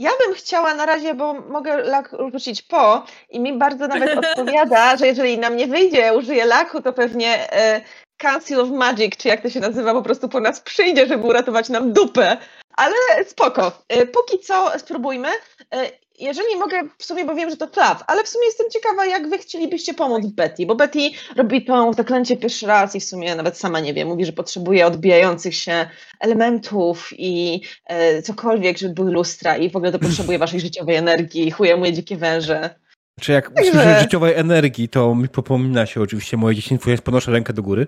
Ja 0.02 0.12
bym 0.26 0.34
chciała 0.34 0.74
na 0.74 0.86
razie, 0.86 1.14
bo 1.14 1.34
mogę 1.34 1.78
lak 1.78 2.16
rzucić 2.32 2.62
po 2.62 3.06
i 3.30 3.40
mi 3.40 3.54
bardzo 3.54 3.88
nawet 3.88 4.18
odpowiada, 4.26 4.98
że 4.98 5.08
jeżeli 5.08 5.38
nam 5.38 5.58
nie 5.58 5.68
wyjdzie, 5.68 6.14
użyję 6.14 6.46
laku, 6.46 6.82
to 6.82 6.94
pewnie 6.94 7.54
e, 7.54 7.82
Council 8.18 8.60
of 8.60 8.70
Magic, 8.70 9.18
czy 9.18 9.28
jak 9.28 9.42
to 9.42 9.50
się 9.50 9.60
nazywa, 9.60 9.94
po 9.94 10.02
prostu 10.02 10.30
po 10.30 10.40
nas 10.40 10.60
przyjdzie, 10.60 11.08
żeby 11.08 11.28
uratować 11.28 11.70
nam 11.70 11.94
dupę. 11.94 12.38
Ale 12.78 12.96
spoko. 13.26 13.72
E, 13.90 14.06
póki 14.06 14.40
co 14.40 14.80
spróbujmy. 14.80 15.30
E, 15.74 15.90
jeżeli 16.22 16.56
mogę, 16.56 16.82
w 16.98 17.04
sumie, 17.04 17.26
bo 17.26 17.36
wiem, 17.36 17.50
że 17.50 17.58
to 17.58 17.68
flaw, 17.68 18.04
ale 18.08 18.24
w 18.24 18.28
sumie 18.30 18.46
jestem 18.46 18.70
ciekawa, 18.70 19.06
jak 19.06 19.30
wy 19.30 19.38
chcielibyście 19.38 19.94
pomóc 19.94 20.26
Betty, 20.26 20.66
bo 20.66 20.76
Betty 20.76 21.00
robi 21.36 21.66
to 21.66 21.94
zaklęcie 21.94 22.38
pierwszy 22.38 22.68
raz 22.68 22.96
i 22.96 23.00
w 23.00 23.04
sumie 23.04 23.36
nawet 23.36 23.58
sama 23.58 23.80
nie 23.80 23.94
wie, 23.94 24.06
mówi, 24.06 24.26
że 24.26 24.34
potrzebuje 24.34 24.86
odbijających 24.86 25.56
się 25.56 25.88
elementów 26.20 27.10
i 27.18 27.62
e, 27.86 28.22
cokolwiek, 28.22 28.78
żeby 28.78 28.94
były 28.94 29.12
lustra 29.12 29.58
i 29.58 29.70
w 29.70 29.76
ogóle 29.76 29.92
to 29.92 30.00
potrzebuje 30.08 30.40
waszej 30.40 30.60
życiowej 30.60 30.96
energii, 30.96 31.52
chuje 31.52 31.78
moje 31.78 31.94
dzikie 31.94 32.18
węże. 32.18 32.76
Czy 33.20 33.32
jak 33.32 33.54
Także... 33.54 33.72
słyszę 33.72 34.00
życiowej 34.02 34.34
energii, 34.36 34.90
to 34.90 35.16
mi 35.16 35.30
przypomina 35.30 35.86
się 35.86 36.02
oczywiście 36.02 36.38
moje 36.38 36.56
dzieciństwo, 36.56 36.90
jest 36.90 37.04
podnoszę 37.04 37.32
rękę 37.32 37.54
do 37.54 37.64
góry. 37.64 37.88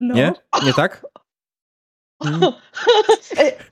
No. 0.00 0.14
Nie? 0.14 0.32
Nie 0.64 0.74
tak? 0.74 1.06
Hmm. 2.22 2.52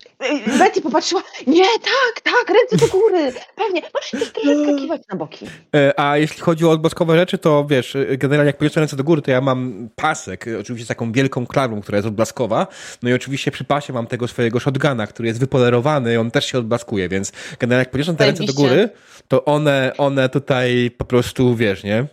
Betty 0.58 0.80
popatrzyła, 0.80 1.22
nie, 1.46 1.64
tak, 1.64 2.20
tak, 2.22 2.56
ręce 2.56 2.86
do 2.86 2.92
góry, 2.92 3.32
pewnie, 3.56 3.82
możesz 3.94 4.10
też 4.10 4.32
trochę 4.32 4.64
skakiwać 4.64 5.02
na 5.12 5.16
boki. 5.16 5.46
E, 5.76 6.00
a 6.00 6.16
jeśli 6.16 6.40
chodzi 6.40 6.66
o 6.66 6.70
odblaskowe 6.70 7.16
rzeczy, 7.16 7.38
to 7.38 7.66
wiesz, 7.70 7.96
generalnie 8.18 8.46
jak 8.46 8.56
podniosę 8.56 8.80
ręce 8.80 8.96
do 8.96 9.04
góry, 9.04 9.22
to 9.22 9.30
ja 9.30 9.40
mam 9.40 9.88
pasek, 9.96 10.46
oczywiście 10.60 10.84
z 10.84 10.88
taką 10.88 11.12
wielką 11.12 11.46
klamrą, 11.46 11.80
która 11.80 11.98
jest 11.98 12.08
odblaskowa, 12.08 12.66
no 13.02 13.10
i 13.10 13.12
oczywiście 13.12 13.50
przy 13.50 13.64
pasie 13.64 13.92
mam 13.92 14.06
tego 14.06 14.28
swojego 14.28 14.60
shotguna, 14.60 15.06
który 15.06 15.28
jest 15.28 15.40
wypolerowany 15.40 16.14
i 16.14 16.16
on 16.16 16.30
też 16.30 16.44
się 16.44 16.58
odblaskuje, 16.58 17.08
więc 17.08 17.32
generalnie 17.58 17.82
jak 17.82 17.90
podniosę 17.90 18.16
te 18.16 18.26
ręce 18.26 18.44
do 18.44 18.52
góry, 18.52 18.88
to 19.28 19.44
one, 19.44 19.92
one 19.98 20.28
tutaj 20.28 20.90
po 20.98 21.04
prostu, 21.04 21.56
wiesz, 21.56 21.84
nie? 21.84 22.06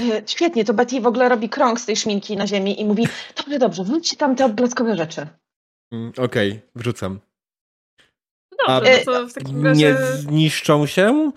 E, 0.00 0.22
Świetnie, 0.26 0.64
to 0.64 0.74
Betty 0.74 1.00
w 1.00 1.06
ogóle 1.06 1.28
robi 1.28 1.48
krąg 1.48 1.80
z 1.80 1.86
tej 1.86 1.96
szminki 1.96 2.36
na 2.36 2.46
ziemi 2.46 2.80
i 2.80 2.84
mówi, 2.84 3.08
dobrze, 3.36 3.58
dobrze, 3.58 3.84
wróćcie 3.84 4.16
tam 4.16 4.36
te 4.36 4.44
odblaskowe 4.44 4.96
rzeczy. 4.96 5.26
Mm, 5.92 6.12
Okej, 6.18 6.60
wrzucam. 6.74 7.20
No 8.52 8.74
dobrze, 8.74 9.02
no 9.06 9.12
to 9.12 9.28
w 9.28 9.32
takim 9.32 9.64
razie... 9.66 9.80
Nie 9.80 9.94
zniszczą 10.16 10.86
się? 10.86 11.32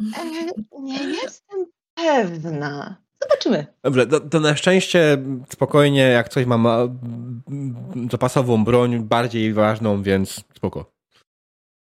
E, 0.00 0.24
nie 0.80 1.04
jestem 1.04 1.66
pewna. 1.94 2.96
Zobaczymy. 3.22 3.66
Dobrze, 3.82 4.06
to, 4.06 4.20
to 4.20 4.40
na 4.40 4.56
szczęście 4.56 5.18
spokojnie, 5.48 6.00
jak 6.02 6.28
coś 6.28 6.46
mam 6.46 6.66
a, 6.66 6.78
zapasową 8.10 8.64
broń, 8.64 8.98
bardziej 8.98 9.52
ważną, 9.52 10.02
więc 10.02 10.44
spoko. 10.54 10.94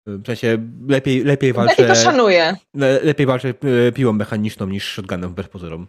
W 0.07 0.27
sensie 0.27 0.59
lepiej, 0.89 1.25
lepiej 1.25 1.53
walczę. 1.53 1.75
Betty 1.77 1.89
to 1.89 1.95
szanuje. 1.95 2.57
le, 2.75 3.01
lepiej 3.03 3.27
walczę 3.27 3.49
e, 3.89 3.93
piłą 3.93 4.13
mechaniczną 4.13 4.67
niż 4.67 4.93
shotgunem 4.93 5.31
wbrew 5.31 5.49
pozorom. 5.49 5.87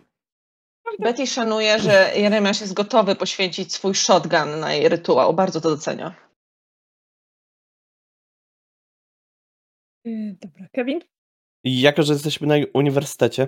Betty 1.00 1.28
szanuje, 1.28 1.80
że 1.80 2.12
Jeremiasz 2.16 2.62
jest 2.62 2.74
gotowy 2.74 3.16
poświęcić 3.16 3.74
swój 3.74 3.96
shotgun 3.96 4.60
na 4.60 4.74
jej 4.74 4.90
rytuał. 4.90 5.34
Bardzo 5.34 5.62
to 5.62 5.70
docenia. 5.70 6.16
Y, 10.08 10.38
Dobra, 10.42 10.68
Kevin? 10.74 11.00
I 11.64 11.82
jako, 11.82 12.04
że 12.04 12.14
jesteśmy 12.14 12.48
na 12.48 12.56
uniwersytecie, 12.74 13.48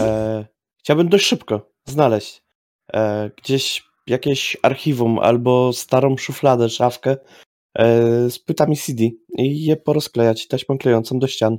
e, 0.00 0.46
chciałbym 0.78 1.08
dość 1.08 1.26
szybko 1.26 1.70
znaleźć 1.84 2.42
e, 2.92 3.30
gdzieś 3.36 3.84
jakieś 4.06 4.56
archiwum 4.62 5.18
albo 5.18 5.72
starą 5.72 6.16
szufladę, 6.16 6.68
szafkę 6.68 7.16
e, 7.74 8.30
z 8.30 8.38
płytami 8.38 8.76
CD 8.76 9.04
i 9.38 9.64
je 9.64 9.76
porozklejać 9.76 10.48
taśmą 10.48 10.78
klejącą 10.78 11.18
do 11.18 11.26
ścian. 11.26 11.58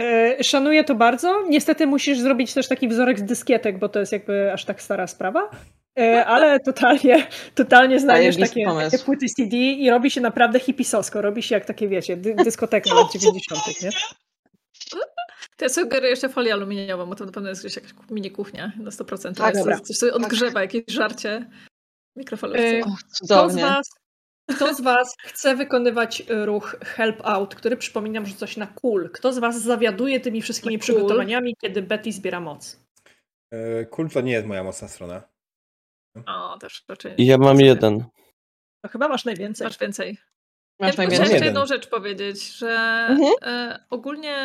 E, 0.00 0.44
Szanuję 0.44 0.84
to 0.84 0.94
bardzo. 0.94 1.42
Niestety 1.48 1.86
musisz 1.86 2.18
zrobić 2.18 2.54
też 2.54 2.68
taki 2.68 2.88
wzorek 2.88 3.18
z 3.18 3.22
dyskietek, 3.22 3.78
bo 3.78 3.88
to 3.88 4.00
jest 4.00 4.12
jakby 4.12 4.52
aż 4.52 4.64
tak 4.64 4.82
stara 4.82 5.06
sprawa. 5.06 5.50
E, 5.98 6.26
Ale 6.26 6.60
totalnie, 6.60 7.26
totalnie 7.54 8.00
znajdziesz 8.00 8.36
takie, 8.36 8.66
takie 8.90 8.98
płyty 8.98 9.26
CD 9.36 9.56
i 9.56 9.90
robi 9.90 10.10
się 10.10 10.20
naprawdę 10.20 10.60
hipisowsko. 10.60 11.22
Robi 11.22 11.42
się 11.42 11.54
jak 11.54 11.64
takie, 11.64 11.88
wiecie, 11.88 12.16
dy, 12.16 12.34
dyskoteka 12.34 12.94
lat 12.94 13.12
90., 13.20 13.82
nie? 13.82 13.90
To 15.56 15.64
ja 15.64 15.68
sugeruję 15.68 16.10
jeszcze 16.10 16.28
folię 16.28 16.52
aluminiową, 16.52 17.06
bo 17.06 17.14
to 17.14 17.24
na 17.24 17.32
pewno 17.32 17.48
jest 17.48 17.60
gdzieś 17.62 17.76
jakaś 17.76 17.90
mini 18.10 18.30
kuchnia 18.30 18.72
na 18.80 18.90
100%. 18.90 19.34
Tak, 19.34 19.54
Jest 19.54 19.60
dobra. 19.60 19.80
Coś 19.80 19.96
sobie 19.96 20.14
odgrzewa, 20.14 20.60
jakieś 20.60 20.82
żarcie 20.88 21.50
mikrofalówce. 22.16 22.80
Kto 22.80 22.90
z, 22.90 23.18
cudownie. 23.18 23.62
was, 23.62 23.86
kto 24.50 24.74
z 24.74 24.80
Was 24.80 25.16
chce 25.18 25.56
wykonywać 25.56 26.20
y, 26.30 26.46
ruch 26.46 26.76
help 26.82 27.20
out, 27.24 27.54
który 27.54 27.76
przypominam, 27.76 28.26
że 28.26 28.34
coś 28.34 28.56
na 28.56 28.66
cool? 28.66 29.10
Kto 29.10 29.32
z 29.32 29.38
Was 29.38 29.62
zawiaduje 29.62 30.20
tymi 30.20 30.42
wszystkimi 30.42 30.74
Na 30.74 30.78
cool? 30.78 30.82
przygotowaniami, 30.82 31.56
kiedy 31.60 31.82
Betty 31.82 32.12
zbiera 32.12 32.40
moc? 32.40 32.82
Kult 33.90 34.12
to 34.12 34.20
nie 34.20 34.32
jest 34.32 34.46
moja 34.46 34.64
mocna 34.64 34.88
strona. 34.88 35.22
O, 36.26 36.58
też 36.58 36.84
raczej. 36.88 37.14
I 37.22 37.26
ja 37.26 37.38
mam 37.38 37.60
jeden. 37.60 38.04
To 38.84 38.88
chyba 38.90 39.08
masz 39.08 39.24
najwięcej. 39.24 39.66
Masz 39.66 39.78
więcej. 39.78 40.18
Masz 40.80 40.90
ja 40.90 40.96
najwięcej. 40.96 41.30
jeszcze 41.30 41.44
jedną 41.44 41.66
rzecz 41.66 41.88
powiedzieć, 41.88 42.52
że 42.56 42.70
Mhm. 43.10 43.32
e, 43.42 43.84
ogólnie 43.90 44.36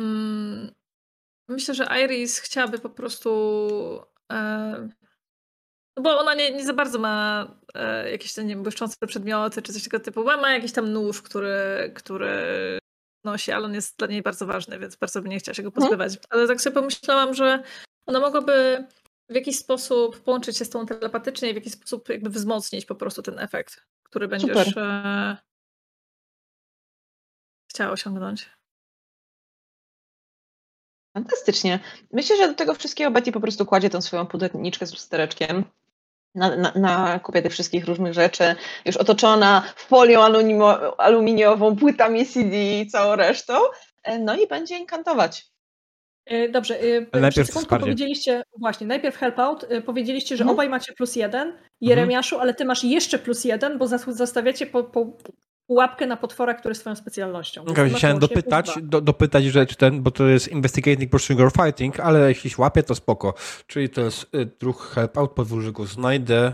mm, 0.00 0.74
myślę, 1.48 1.74
że 1.74 1.86
Iris 2.04 2.38
chciałaby 2.38 2.78
po 2.78 2.90
prostu 2.90 3.60
e, 4.32 4.88
no 5.96 6.02
bo 6.02 6.18
ona 6.18 6.34
nie, 6.34 6.50
nie 6.50 6.64
za 6.64 6.72
bardzo 6.72 6.98
ma 6.98 7.46
e, 7.74 8.10
jakieś 8.10 8.36
nie 8.36 8.44
wiem, 8.44 8.62
błyszczące 8.62 9.06
przedmioty 9.06 9.62
czy 9.62 9.72
coś 9.72 9.84
tego 9.84 10.00
typu. 10.00 10.24
Ma, 10.24 10.36
ma 10.36 10.52
jakiś 10.52 10.72
tam 10.72 10.92
nóż, 10.92 11.22
który, 11.22 11.92
który 11.94 12.78
nosi, 13.24 13.52
ale 13.52 13.64
on 13.64 13.74
jest 13.74 13.98
dla 13.98 14.06
niej 14.06 14.22
bardzo 14.22 14.46
ważny, 14.46 14.78
więc 14.78 14.96
bardzo 14.96 15.22
by 15.22 15.28
nie 15.28 15.38
chciała 15.38 15.54
się 15.54 15.62
go 15.62 15.72
pozbywać. 15.72 16.18
Ale 16.30 16.46
tak 16.46 16.60
sobie 16.60 16.74
pomyślałam, 16.74 17.34
że 17.34 17.62
ona 18.06 18.20
mogłaby 18.20 18.86
w 19.28 19.34
jakiś 19.34 19.58
sposób 19.58 20.20
połączyć 20.20 20.58
się 20.58 20.64
z 20.64 20.70
tą 20.70 20.86
telepatycznie 20.86 21.50
i 21.50 21.52
w 21.52 21.56
jakiś 21.56 21.72
sposób 21.72 22.08
jakby 22.08 22.30
wzmocnić 22.30 22.86
po 22.86 22.94
prostu 22.94 23.22
ten 23.22 23.38
efekt, 23.38 23.86
który 24.02 24.28
będziesz 24.28 24.68
Super. 24.68 24.78
e, 24.78 25.36
chciała 27.70 27.92
osiągnąć. 27.92 28.50
Fantastycznie. 31.14 31.80
Myślę, 32.12 32.36
że 32.36 32.48
do 32.48 32.54
tego 32.54 32.74
wszystkiego 32.74 33.10
Betty 33.10 33.32
po 33.32 33.40
prostu 33.40 33.66
kładzie 33.66 33.90
tą 33.90 34.00
swoją 34.00 34.26
pudelniczkę 34.26 34.86
z 34.86 34.92
lustereczkiem. 34.92 35.64
Na, 36.36 36.56
na, 36.56 36.72
na 36.74 37.18
kupie 37.18 37.42
tych 37.42 37.52
wszystkich 37.52 37.86
różnych 37.86 38.12
rzeczy, 38.14 38.54
już 38.84 38.96
otoczona 38.96 39.62
folią 39.76 40.22
alumino, 40.22 40.96
aluminiową, 40.98 41.76
płytami 41.76 42.26
CD 42.26 42.56
i 42.80 42.86
całą 42.86 43.16
resztą. 43.16 43.54
E, 44.02 44.18
No 44.18 44.36
i 44.36 44.46
będzie 44.46 44.78
inkantować. 44.78 45.46
E, 46.26 46.48
Dobrze, 46.48 46.80
e, 46.80 47.20
najpierw 47.20 47.48
wsparcie. 47.50 47.80
powiedzieliście, 47.84 48.42
właśnie, 48.58 48.86
najpierw 48.86 49.16
help 49.16 49.38
out, 49.38 49.66
powiedzieliście, 49.86 50.36
że 50.36 50.42
Mhm. 50.42 50.54
obaj 50.54 50.68
macie 50.68 50.92
plus 50.92 51.16
jeden, 51.16 51.52
Jeremiaszu, 51.80 52.38
ale 52.38 52.54
ty 52.54 52.64
masz 52.64 52.84
jeszcze 52.84 53.18
plus 53.18 53.44
jeden, 53.44 53.78
bo 53.78 53.86
zastawiacie 54.08 54.66
po, 54.66 54.84
po 54.84 55.06
pułapkę 55.66 56.06
na 56.06 56.16
potwora, 56.16 56.54
który 56.54 56.70
jest 56.70 56.80
twoją 56.80 56.96
specjalnością. 56.96 57.64
Okay, 57.64 57.90
chciałem 57.90 58.18
dopytać, 58.18 58.70
do, 58.82 59.00
dopytać, 59.00 59.44
że 59.44 59.66
czy 59.66 59.76
ten, 59.76 60.02
bo 60.02 60.10
to 60.10 60.26
jest 60.26 60.48
Investigating 60.48 61.10
Pursuing 61.10 61.40
or 61.40 61.52
Fighting, 61.52 62.00
ale 62.00 62.28
jeśli 62.28 62.50
się 62.50 62.62
łapie, 62.62 62.82
to 62.82 62.94
spoko. 62.94 63.34
Czyli 63.66 63.90
to 63.90 64.00
jest 64.00 64.34
y, 64.34 64.46
druh 64.46 64.90
help 64.94 65.18
out, 65.18 65.32
podwórze 65.32 65.72
go 65.72 65.86
znajdę. 65.86 66.52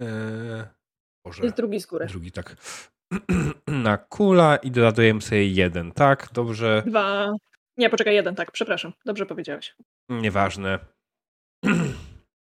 Yy, 0.00 0.08
Boże, 1.26 1.42
Jest 1.42 1.56
drugi 1.56 1.80
z 1.80 1.86
góry. 1.86 2.06
drugi 2.06 2.32
tak. 2.32 2.56
Na 3.66 3.96
kula 3.98 4.56
i 4.56 4.70
dodajemy 4.70 5.20
sobie 5.20 5.48
jeden, 5.48 5.92
tak? 5.92 6.28
Dobrze, 6.32 6.82
Dwa. 6.86 7.32
Nie, 7.76 7.90
poczekaj, 7.90 8.14
jeden, 8.14 8.34
tak, 8.34 8.50
przepraszam. 8.50 8.92
Dobrze 9.04 9.26
powiedziałeś. 9.26 9.76
nieważne. 10.08 10.78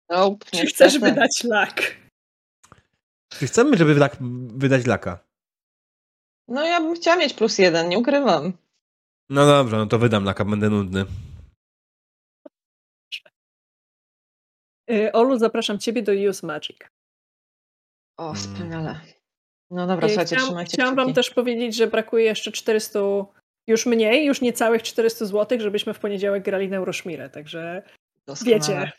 Nope, 0.10 0.46
Czy 0.52 0.66
chcesz 0.66 1.00
wydać 1.00 1.44
lak? 1.44 1.82
Czy 3.30 3.48
chcemy, 3.48 3.78
żeby 3.78 3.96
wydać 4.56 4.86
laka? 4.86 5.20
No 6.48 6.66
ja 6.66 6.82
bym 6.82 6.96
chciała 6.96 7.18
mieć 7.18 7.34
plus 7.34 7.58
jeden, 7.58 7.90
nie 7.90 8.00
ukrywam. 8.00 8.54
No 9.30 9.46
dobrze, 9.46 9.78
no 9.78 9.86
to 9.86 10.00
wydam 10.00 10.24
laka, 10.24 10.46
będę 10.46 10.70
nudny. 10.70 11.06
E, 14.92 15.12
Olu, 15.14 15.38
zapraszam 15.40 15.80
ciebie 15.80 16.04
do 16.04 16.12
Use 16.30 16.48
Magic. 16.48 16.78
O, 18.18 18.24
Mm. 18.24 18.36
wspaniale. 18.36 19.00
No 19.72 19.88
dobra, 19.88 20.06
E, 20.08 20.10
słuchajcie, 20.10 20.36
Chciałam, 20.36 20.46
trzymajcie 20.50 20.74
chciałam 20.78 20.96
wam 20.96 21.14
też 21.14 21.30
powiedzieć, 21.30 21.76
że 21.76 21.88
brakuje 21.88 22.26
jeszcze 22.26 22.52
400, 22.52 23.00
już 23.68 23.86
mniej, 23.86 24.26
już 24.26 24.42
niecałych 24.42 24.84
400 24.84 25.26
zł, 25.26 25.60
żebyśmy 25.60 25.94
w 25.94 26.00
poniedziałek 26.00 26.44
grali 26.44 26.70
Neuroszmirę, 26.70 27.30
także 27.30 27.84
Doskonale. 28.28 28.56
wiecie, 28.60 28.92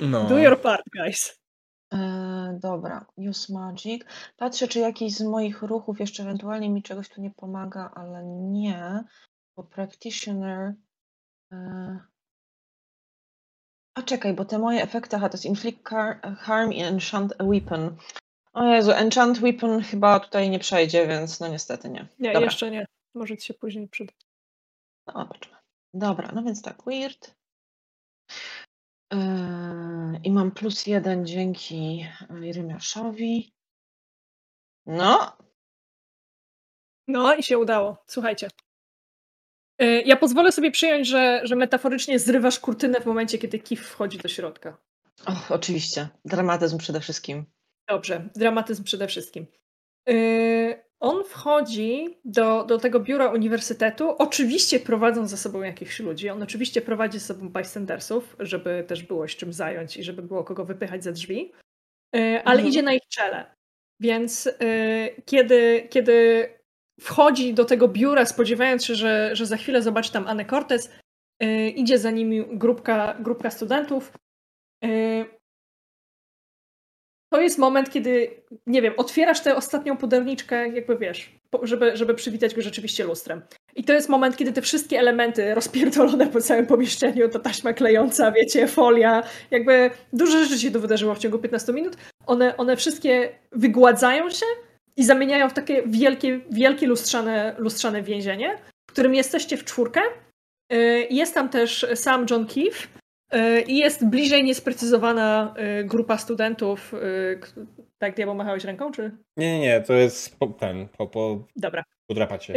No. 0.00 0.28
do 0.28 0.38
your 0.38 0.60
part, 0.60 0.82
guys. 0.96 1.38
E, 1.92 2.58
dobra, 2.62 3.06
Use 3.16 3.52
Magic. 3.52 4.02
Patrzę, 4.36 4.68
czy 4.68 4.78
jakiś 4.78 5.14
z 5.14 5.22
moich 5.22 5.62
ruchów 5.62 6.00
jeszcze 6.00 6.22
ewentualnie 6.22 6.70
mi 6.70 6.82
czegoś 6.82 7.08
tu 7.08 7.20
nie 7.20 7.30
pomaga, 7.30 7.90
ale 7.94 8.24
nie, 8.24 9.04
bo 9.56 9.64
Practitioner. 9.64 10.74
E... 11.52 11.98
A 13.94 14.02
czekaj, 14.02 14.34
bo 14.34 14.44
te 14.44 14.58
moje 14.58 14.82
efekty, 14.82 15.16
aha, 15.16 15.28
to 15.28 15.34
jest 15.34 15.44
Inflict 15.44 15.88
Harm 16.38 16.72
i 16.72 16.82
Enchant 16.82 17.34
a 17.38 17.44
Weapon. 17.44 17.96
O 18.52 18.64
Jezu, 18.64 18.92
Enchant 18.92 19.38
Weapon 19.38 19.82
chyba 19.82 20.20
tutaj 20.20 20.50
nie 20.50 20.58
przejdzie, 20.58 21.06
więc 21.06 21.40
no 21.40 21.48
niestety 21.48 21.88
nie. 21.88 22.08
Nie, 22.18 22.32
Dobra. 22.32 22.44
jeszcze 22.44 22.70
nie. 22.70 22.86
Może 23.14 23.36
ci 23.36 23.46
się 23.46 23.54
później 23.54 23.88
przydać. 23.88 24.16
No, 25.06 25.12
zobaczmy. 25.12 25.56
Dobra, 25.94 26.32
no 26.34 26.42
więc 26.42 26.62
tak, 26.62 26.84
weird. 26.86 27.34
Yy, 29.12 29.18
I 30.24 30.30
mam 30.30 30.50
plus 30.50 30.86
jeden 30.86 31.26
dzięki 31.26 32.06
Jeremiaszowi. 32.40 33.52
No, 34.86 35.36
No 37.08 37.34
i 37.34 37.42
się 37.42 37.58
udało. 37.58 38.04
Słuchajcie. 38.06 38.48
E, 39.78 39.86
Ja 40.00 40.16
pozwolę 40.16 40.52
sobie 40.52 40.70
przyjąć, 40.70 41.08
że, 41.08 41.40
że 41.44 41.56
metaforycznie 41.56 42.18
zrywasz 42.18 42.60
kurtynę 42.60 43.00
w 43.00 43.06
momencie, 43.06 43.38
kiedy 43.38 43.58
Kif 43.58 43.86
wchodzi 43.88 44.18
do 44.18 44.28
środka. 44.28 44.78
och, 45.26 45.50
oczywiście. 45.50 46.08
Dramatyzm 46.24 46.78
przede 46.78 47.00
wszystkim. 47.00 47.46
Dobrze, 47.88 48.28
dramatyzm 48.36 48.84
przede 48.84 49.08
wszystkim. 49.08 49.46
Yy, 50.06 50.85
on 51.06 51.24
wchodzi 51.24 52.18
do, 52.24 52.64
do 52.64 52.78
tego 52.78 53.00
biura 53.00 53.28
uniwersytetu, 53.32 54.10
oczywiście 54.18 54.80
prowadząc 54.80 55.30
za 55.30 55.36
sobą 55.36 55.62
jakichś 55.62 56.00
ludzi. 56.00 56.30
On 56.30 56.42
oczywiście 56.42 56.80
prowadzi 56.82 57.18
ze 57.18 57.26
sobą 57.26 57.48
bystandersów, 57.48 58.36
żeby 58.40 58.84
też 58.88 59.02
było 59.02 59.28
się 59.28 59.36
czym 59.36 59.52
zająć 59.52 59.96
i 59.96 60.02
żeby 60.02 60.22
było 60.22 60.44
kogo 60.44 60.64
wypychać 60.64 61.04
ze 61.04 61.12
drzwi, 61.12 61.52
yy, 62.12 62.44
ale 62.44 62.54
Mhm. 62.54 62.68
idzie 62.68 62.82
na 62.82 62.92
ich 62.92 63.08
czele. 63.08 63.54
Więc 64.00 64.44
yy, 64.44 65.22
kiedy, 65.24 65.86
kiedy 65.90 66.48
wchodzi 67.00 67.54
do 67.54 67.64
tego 67.64 67.88
biura, 67.88 68.26
spodziewając 68.26 68.84
się, 68.84 68.94
że, 68.94 69.36
że 69.36 69.46
za 69.46 69.56
chwilę 69.56 69.82
zobaczy 69.82 70.12
tam 70.12 70.26
Anę 70.26 70.44
Cortez, 70.44 70.90
yy, 71.40 71.70
idzie 71.70 71.98
za 71.98 72.10
nimi 72.10 72.44
grupka, 72.58 73.16
grupka 73.20 73.50
studentów. 73.50 74.12
To 77.36 77.40
jest 77.40 77.58
moment, 77.58 77.90
kiedy, 77.90 78.30
nie 78.66 78.82
wiem, 78.82 78.94
otwierasz 78.96 79.40
tę 79.40 79.56
ostatnią 79.56 79.96
puderniczkę, 79.96 80.68
jakby 80.68 80.96
wiesz, 80.96 81.30
żeby, 81.62 81.96
żeby 81.96 82.14
przywitać 82.14 82.54
go 82.54 82.62
rzeczywiście 82.62 83.04
lustrem. 83.04 83.42
I 83.74 83.84
to 83.84 83.92
jest 83.92 84.08
moment, 84.08 84.36
kiedy 84.36 84.52
te 84.52 84.62
wszystkie 84.62 84.98
elementy 84.98 85.54
rozpierdolone 85.54 86.26
po 86.26 86.40
całym 86.40 86.66
pomieszczeniu, 86.66 87.28
to 87.28 87.38
taśma 87.38 87.72
klejąca, 87.72 88.32
wiecie, 88.32 88.68
folia, 88.68 89.22
jakby 89.50 89.90
dużo 90.12 90.44
rzeczy 90.44 90.58
się 90.58 90.70
tu 90.70 90.80
wydarzyło 90.80 91.14
w 91.14 91.18
ciągu 91.18 91.38
15 91.38 91.72
minut. 91.72 91.96
One, 92.26 92.56
one 92.56 92.76
wszystkie 92.76 93.28
wygładzają 93.52 94.30
się 94.30 94.46
i 94.96 95.04
zamieniają 95.04 95.48
w 95.48 95.54
takie 95.54 95.82
wielkie, 95.86 96.40
wielkie 96.50 96.86
lustrzane, 96.86 97.54
lustrzane 97.58 98.02
więzienie, 98.02 98.58
w 98.90 98.92
którym 98.92 99.14
jesteście 99.14 99.56
w 99.56 99.64
czwórkę. 99.64 100.00
Y, 100.72 101.06
jest 101.10 101.34
tam 101.34 101.48
też 101.48 101.86
sam 101.94 102.26
John 102.30 102.46
Keefe 102.46 102.88
i 103.66 103.78
jest 103.78 104.06
bliżej 104.06 104.44
niesprecyzowana 104.44 105.54
y, 105.80 105.84
grupa 105.84 106.18
studentów. 106.18 106.92
Tak, 107.98 108.16
diabeł 108.16 108.34
machałeś 108.34 108.64
ręką, 108.64 108.92
czy? 108.92 109.10
Nie, 109.36 109.52
nie, 109.52 109.60
nie, 109.60 109.80
to 109.80 109.92
jest 109.92 110.36
ten, 110.58 110.88
po, 110.88 111.06
po... 111.06 111.44
Dobra. 111.56 111.82
Podrapacie. 112.06 112.52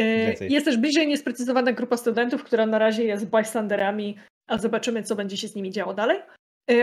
Jest 0.50 0.66
też 0.66 0.78
bliżej 0.78 1.08
niesprecyzowana 1.08 1.72
grupa 1.72 1.98
studentów, 1.98 2.44
która 2.44 2.66
na 2.66 2.80
razie 2.80 3.04
jest 3.04 3.26
bystanderami, 3.26 4.18
a 4.48 4.58
zobaczymy, 4.58 5.04
co 5.04 5.16
będzie 5.16 5.38
się 5.38 5.48
z 5.48 5.56
nimi 5.56 5.72
działo 5.72 5.94
dalej. 5.94 6.20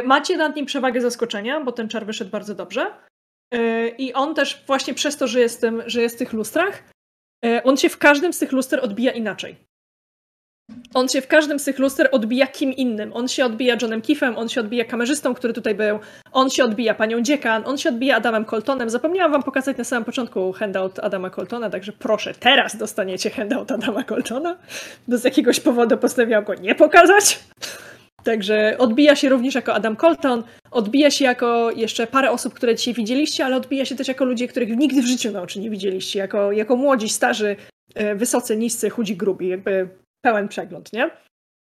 Macie 0.05 0.37
nad 0.37 0.57
nim 0.57 0.67
przewagę 0.67 1.01
zaskoczenia, 1.01 1.61
bo 1.61 1.73
ten 1.73 1.89
czar 1.89 2.07
wyszedł 2.07 2.31
bardzo 2.31 2.55
dobrze. 2.55 2.91
I 3.99 4.13
on 4.13 4.35
też 4.35 4.65
właśnie 4.67 4.95
przez 4.95 5.17
to, 5.17 5.27
że 5.27 5.41
jest, 5.41 5.61
tym, 5.61 5.83
że 5.87 6.03
jest 6.03 6.15
w 6.15 6.19
tych 6.19 6.33
lustrach, 6.33 6.83
on 7.65 7.77
się 7.77 7.89
w 7.89 7.99
każdym 7.99 8.33
z 8.33 8.39
tych 8.39 8.53
luster 8.53 8.81
odbija 8.83 9.13
inaczej. 9.13 9.57
On 10.97 11.09
się 11.09 11.21
w 11.21 11.27
każdym 11.27 11.59
z 11.59 11.65
tych 11.65 11.79
luster 11.79 12.09
odbija 12.13 12.47
kim 12.47 12.73
innym. 12.73 13.13
On 13.13 13.29
się 13.29 13.45
odbija 13.45 13.77
Johnem 13.83 14.03
Kiffem, 14.03 14.39
on 14.39 14.49
się 14.49 14.61
odbija 14.61 14.85
kamerzystą, 14.85 15.35
który 15.35 15.53
tutaj 15.53 15.75
był, 15.75 15.99
on 16.33 16.51
się 16.51 16.65
odbija 16.65 16.95
panią 16.95 17.21
Dziekan, 17.21 17.63
on 17.67 17.79
się 17.79 17.89
odbija 17.89 18.17
Adamem 18.17 18.45
Coltonem. 18.45 18.91
Zapomniałam 18.91 19.33
wam 19.33 19.43
pokazać 19.43 19.77
na 19.77 19.85
samym 19.85 20.05
początku 20.05 20.53
handout 20.53 20.99
Adama 20.99 21.31
Coltona, 21.31 21.71
także 21.71 21.93
proszę, 21.93 22.35
teraz 22.41 22.77
dostaniecie 22.77 23.31
handout 23.31 23.73
Adama 23.73 24.05
Coltona. 24.05 24.57
Do 25.09 25.19
z 25.19 25.25
jakiegoś 25.25 25.61
powodu 25.61 25.97
postanowiłam 25.97 26.45
go 26.45 26.55
nie 26.55 26.75
pokazać. 26.75 27.39
Także 28.25 28.77
odbija 28.79 29.17
się 29.17 29.29
również 29.29 29.55
jako 29.55 29.75
Adam 29.75 29.97
Colton, 29.97 30.43
odbija 30.71 31.11
się 31.11 31.25
jako 31.25 31.71
jeszcze 31.71 32.07
parę 32.07 32.31
osób, 32.31 32.55
które 32.55 32.75
dzisiaj 32.75 32.95
widzieliście, 32.95 33.45
ale 33.45 33.57
odbija 33.57 33.85
się 33.85 33.97
też 33.97 34.09
jako 34.09 34.25
ludzie, 34.25 34.49
których 34.49 34.77
nigdy 34.77 35.03
w 35.03 35.07
życiu 35.07 35.33
na 35.33 35.43
oczy 35.43 35.61
nie 35.61 35.71
widzieliście, 35.71 36.19
jako, 36.19 36.53
jako 36.53 36.77
młodzi, 36.77 37.09
starzy, 37.09 37.57
e, 37.95 38.15
wysocy, 38.15 38.57
niscy, 38.57 38.91
chudzi, 38.91 39.17
grubi, 39.17 39.49
jakby 39.49 39.89
pełen 40.27 40.49
przegląd, 40.49 40.93
nie? 40.93 41.11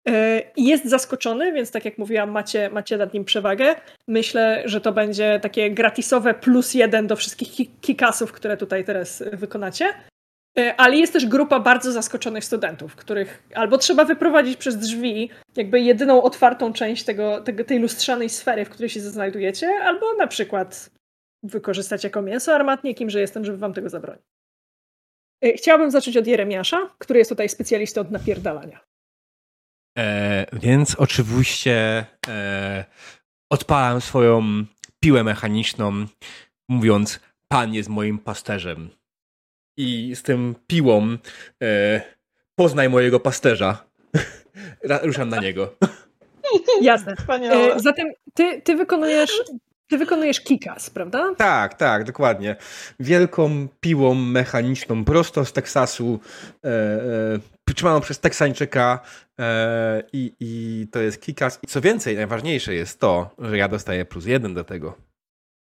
E, 0.08 0.42
jest 0.56 0.84
zaskoczony, 0.84 1.52
więc 1.52 1.70
tak 1.70 1.84
jak 1.84 1.98
mówiłam, 1.98 2.30
macie, 2.30 2.70
macie 2.70 2.96
nad 2.96 3.14
nim 3.14 3.24
przewagę. 3.24 3.74
Myślę, 4.08 4.62
że 4.64 4.80
to 4.80 4.92
będzie 4.92 5.40
takie 5.42 5.70
gratisowe 5.70 6.34
plus 6.34 6.74
jeden 6.74 7.06
do 7.06 7.16
wszystkich 7.16 7.80
kikasów, 7.80 8.32
które 8.32 8.56
tutaj 8.56 8.84
teraz 8.84 9.22
wykonacie. 9.32 9.86
E, 10.58 10.76
ale 10.76 10.96
jest 10.96 11.12
też 11.12 11.26
grupa 11.26 11.60
bardzo 11.60 11.92
zaskoczonych 11.92 12.44
studentów, 12.44 12.96
których 12.96 13.42
albo 13.54 13.78
trzeba 13.78 14.04
wyprowadzić 14.04 14.56
przez 14.56 14.76
drzwi, 14.76 15.30
jakby 15.56 15.80
jedyną 15.80 16.22
otwartą 16.22 16.72
część 16.72 17.04
tego, 17.04 17.40
tego, 17.40 17.64
tej 17.64 17.78
lustrzanej 17.78 18.28
sfery, 18.28 18.64
w 18.64 18.70
której 18.70 18.88
się 18.88 19.00
znajdujecie, 19.00 19.68
albo 19.82 20.14
na 20.18 20.26
przykład 20.26 20.90
wykorzystać 21.42 22.04
jako 22.04 22.22
mięso 22.22 22.54
armatnie, 22.54 22.94
kimże 22.94 23.20
jestem, 23.20 23.44
żeby 23.44 23.58
wam 23.58 23.72
tego 23.74 23.88
zabronić. 23.88 24.37
E, 25.44 25.52
chciałabym 25.52 25.90
zacząć 25.90 26.16
od 26.16 26.26
Jeremiasza, 26.26 26.90
który 26.98 27.18
jest 27.18 27.30
tutaj 27.30 27.48
specjalistą 27.48 28.00
od 28.00 28.10
napierdalania. 28.10 28.80
E, 29.98 30.46
więc 30.52 30.94
oczywiście 30.94 32.06
e, 32.28 32.84
odpalam 33.50 34.00
swoją 34.00 34.64
piłę 35.00 35.24
mechaniczną, 35.24 36.06
mówiąc: 36.68 37.20
Pan 37.48 37.74
jest 37.74 37.88
moim 37.88 38.18
pasterzem 38.18 38.90
i 39.78 40.16
z 40.16 40.22
tym 40.22 40.54
piłą 40.66 41.16
e, 41.62 42.00
poznaj 42.54 42.88
mojego 42.88 43.20
pasterza. 43.20 43.84
Ruszam 45.02 45.28
na 45.28 45.40
niego. 45.40 45.76
Jasne. 46.82 47.14
E, 47.28 47.80
zatem 47.80 48.12
ty, 48.34 48.62
ty 48.62 48.76
wykonujesz 48.76 49.42
ty 49.88 49.98
wykonujesz 49.98 50.40
kikas, 50.40 50.90
prawda? 50.90 51.34
Tak, 51.36 51.74
tak, 51.74 52.04
dokładnie. 52.04 52.56
Wielką 53.00 53.68
piłą 53.80 54.14
mechaniczną, 54.14 55.04
prosto 55.04 55.44
z 55.44 55.52
Teksasu, 55.52 56.20
e, 56.64 56.68
e, 56.68 57.74
trzymaną 57.74 58.00
przez 58.00 58.20
Teksańczyka 58.20 59.00
e, 59.38 60.02
i, 60.12 60.32
i 60.40 60.86
to 60.92 61.00
jest 61.00 61.22
kikas. 61.22 61.58
I 61.62 61.66
co 61.66 61.80
więcej, 61.80 62.16
najważniejsze 62.16 62.74
jest 62.74 63.00
to, 63.00 63.30
że 63.38 63.58
ja 63.58 63.68
dostaję 63.68 64.04
plus 64.04 64.26
jeden 64.26 64.54
do 64.54 64.64
tego. 64.64 64.94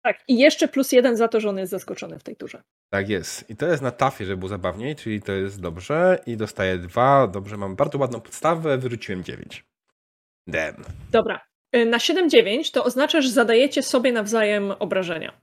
Tak, 0.03 0.23
i 0.27 0.37
jeszcze 0.37 0.67
plus 0.67 0.91
jeden 0.91 1.17
za 1.17 1.27
to, 1.27 1.39
że 1.39 1.49
on 1.49 1.57
jest 1.57 1.71
zaskoczony 1.71 2.19
w 2.19 2.23
tej 2.23 2.35
turze. 2.35 2.63
Tak 2.89 3.09
jest. 3.09 3.49
I 3.49 3.55
to 3.55 3.67
jest 3.67 3.83
na 3.83 3.91
tafie, 3.91 4.25
żeby 4.25 4.37
było 4.37 4.49
zabawniej, 4.49 4.95
czyli 4.95 5.21
to 5.21 5.31
jest 5.31 5.61
dobrze. 5.61 6.19
I 6.25 6.37
dostaję 6.37 6.77
dwa. 6.77 7.27
Dobrze, 7.27 7.57
mam 7.57 7.75
bardzo 7.75 7.97
ładną 7.97 8.21
podstawę, 8.21 8.77
wyrzuciłem 8.77 9.23
dziewięć. 9.23 9.65
Damn. 10.47 10.83
Dobra. 11.11 11.54
Y, 11.75 11.85
na 11.85 11.97
7-9 11.97 12.71
to 12.73 12.83
oznacza, 12.83 13.21
że 13.21 13.29
zadajecie 13.29 13.83
sobie 13.83 14.11
nawzajem 14.11 14.71
obrażenia. 14.79 15.33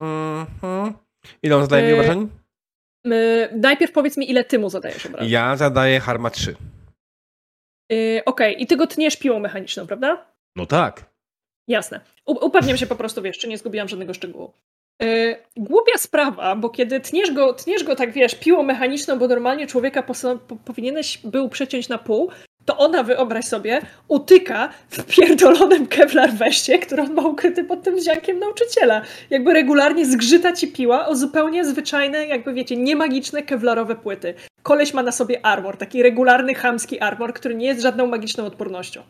Mhm. 0.00 0.94
Ile 1.42 1.56
on 1.56 1.62
zadaje 1.62 1.82
mi 1.82 1.90
y, 1.90 1.94
obrażeń? 1.94 2.28
Najpierw 3.52 3.92
powiedz 3.92 4.16
mi, 4.16 4.30
ile 4.30 4.44
ty 4.44 4.58
mu 4.58 4.70
zadajesz 4.70 5.06
obrażeń. 5.06 5.30
Ja 5.30 5.56
zadaję 5.56 6.00
harma 6.00 6.30
3. 6.30 6.56
Okej, 7.90 8.22
okay. 8.24 8.52
i 8.52 8.66
ty 8.66 8.76
go 8.76 8.86
tniesz 8.86 9.16
piłą 9.16 9.38
mechaniczną, 9.38 9.86
prawda? 9.86 10.26
No 10.56 10.66
tak. 10.66 11.10
Jasne. 11.68 12.00
U 12.26 12.46
upewniam 12.46 12.76
się 12.76 12.86
po 12.86 12.96
prostu, 12.96 13.22
wiesz, 13.22 13.38
czy 13.38 13.48
nie 13.48 13.58
zgubiłam 13.58 13.88
żadnego 13.88 14.14
szczegółu. 14.14 14.52
Yy, 15.00 15.36
głupia 15.56 15.98
sprawa, 15.98 16.56
bo 16.56 16.70
kiedy 16.70 17.00
tniesz 17.00 17.32
go, 17.32 17.54
tniesz 17.54 17.84
go 17.84 17.96
tak, 17.96 18.12
wiesz, 18.12 18.34
piłą 18.34 18.62
mechaniczną, 18.62 19.18
bo 19.18 19.28
normalnie 19.28 19.66
człowieka 19.66 20.02
po, 20.02 20.14
po, 20.48 20.56
powinieneś 20.56 21.18
był 21.18 21.48
przeciąć 21.48 21.88
na 21.88 21.98
pół, 21.98 22.30
to 22.70 22.76
ona, 22.76 23.02
wyobraź 23.02 23.44
sobie, 23.44 23.80
utyka 24.08 24.68
w 24.90 25.04
pierdolonym 25.04 25.86
kevlar 25.86 26.32
weście, 26.32 26.78
który 26.78 27.02
on 27.02 27.14
ma 27.14 27.22
ukryty 27.22 27.64
pod 27.64 27.82
tym 27.82 27.96
wziankiem 27.96 28.38
nauczyciela. 28.38 29.02
Jakby 29.30 29.52
regularnie 29.52 30.06
zgrzyta 30.06 30.52
ci 30.52 30.68
piła 30.68 31.06
o 31.06 31.16
zupełnie 31.16 31.64
zwyczajne, 31.64 32.26
jakby 32.26 32.54
wiecie, 32.54 32.76
niemagiczne 32.76 33.42
kevlarowe 33.42 33.94
płyty. 33.94 34.34
Koleś 34.62 34.94
ma 34.94 35.02
na 35.02 35.12
sobie 35.12 35.46
armor, 35.46 35.76
taki 35.76 36.02
regularny, 36.02 36.54
chamski 36.54 37.00
armor, 37.00 37.34
który 37.34 37.54
nie 37.54 37.66
jest 37.66 37.82
żadną 37.82 38.06
magiczną 38.06 38.44
odpornością. 38.44 39.02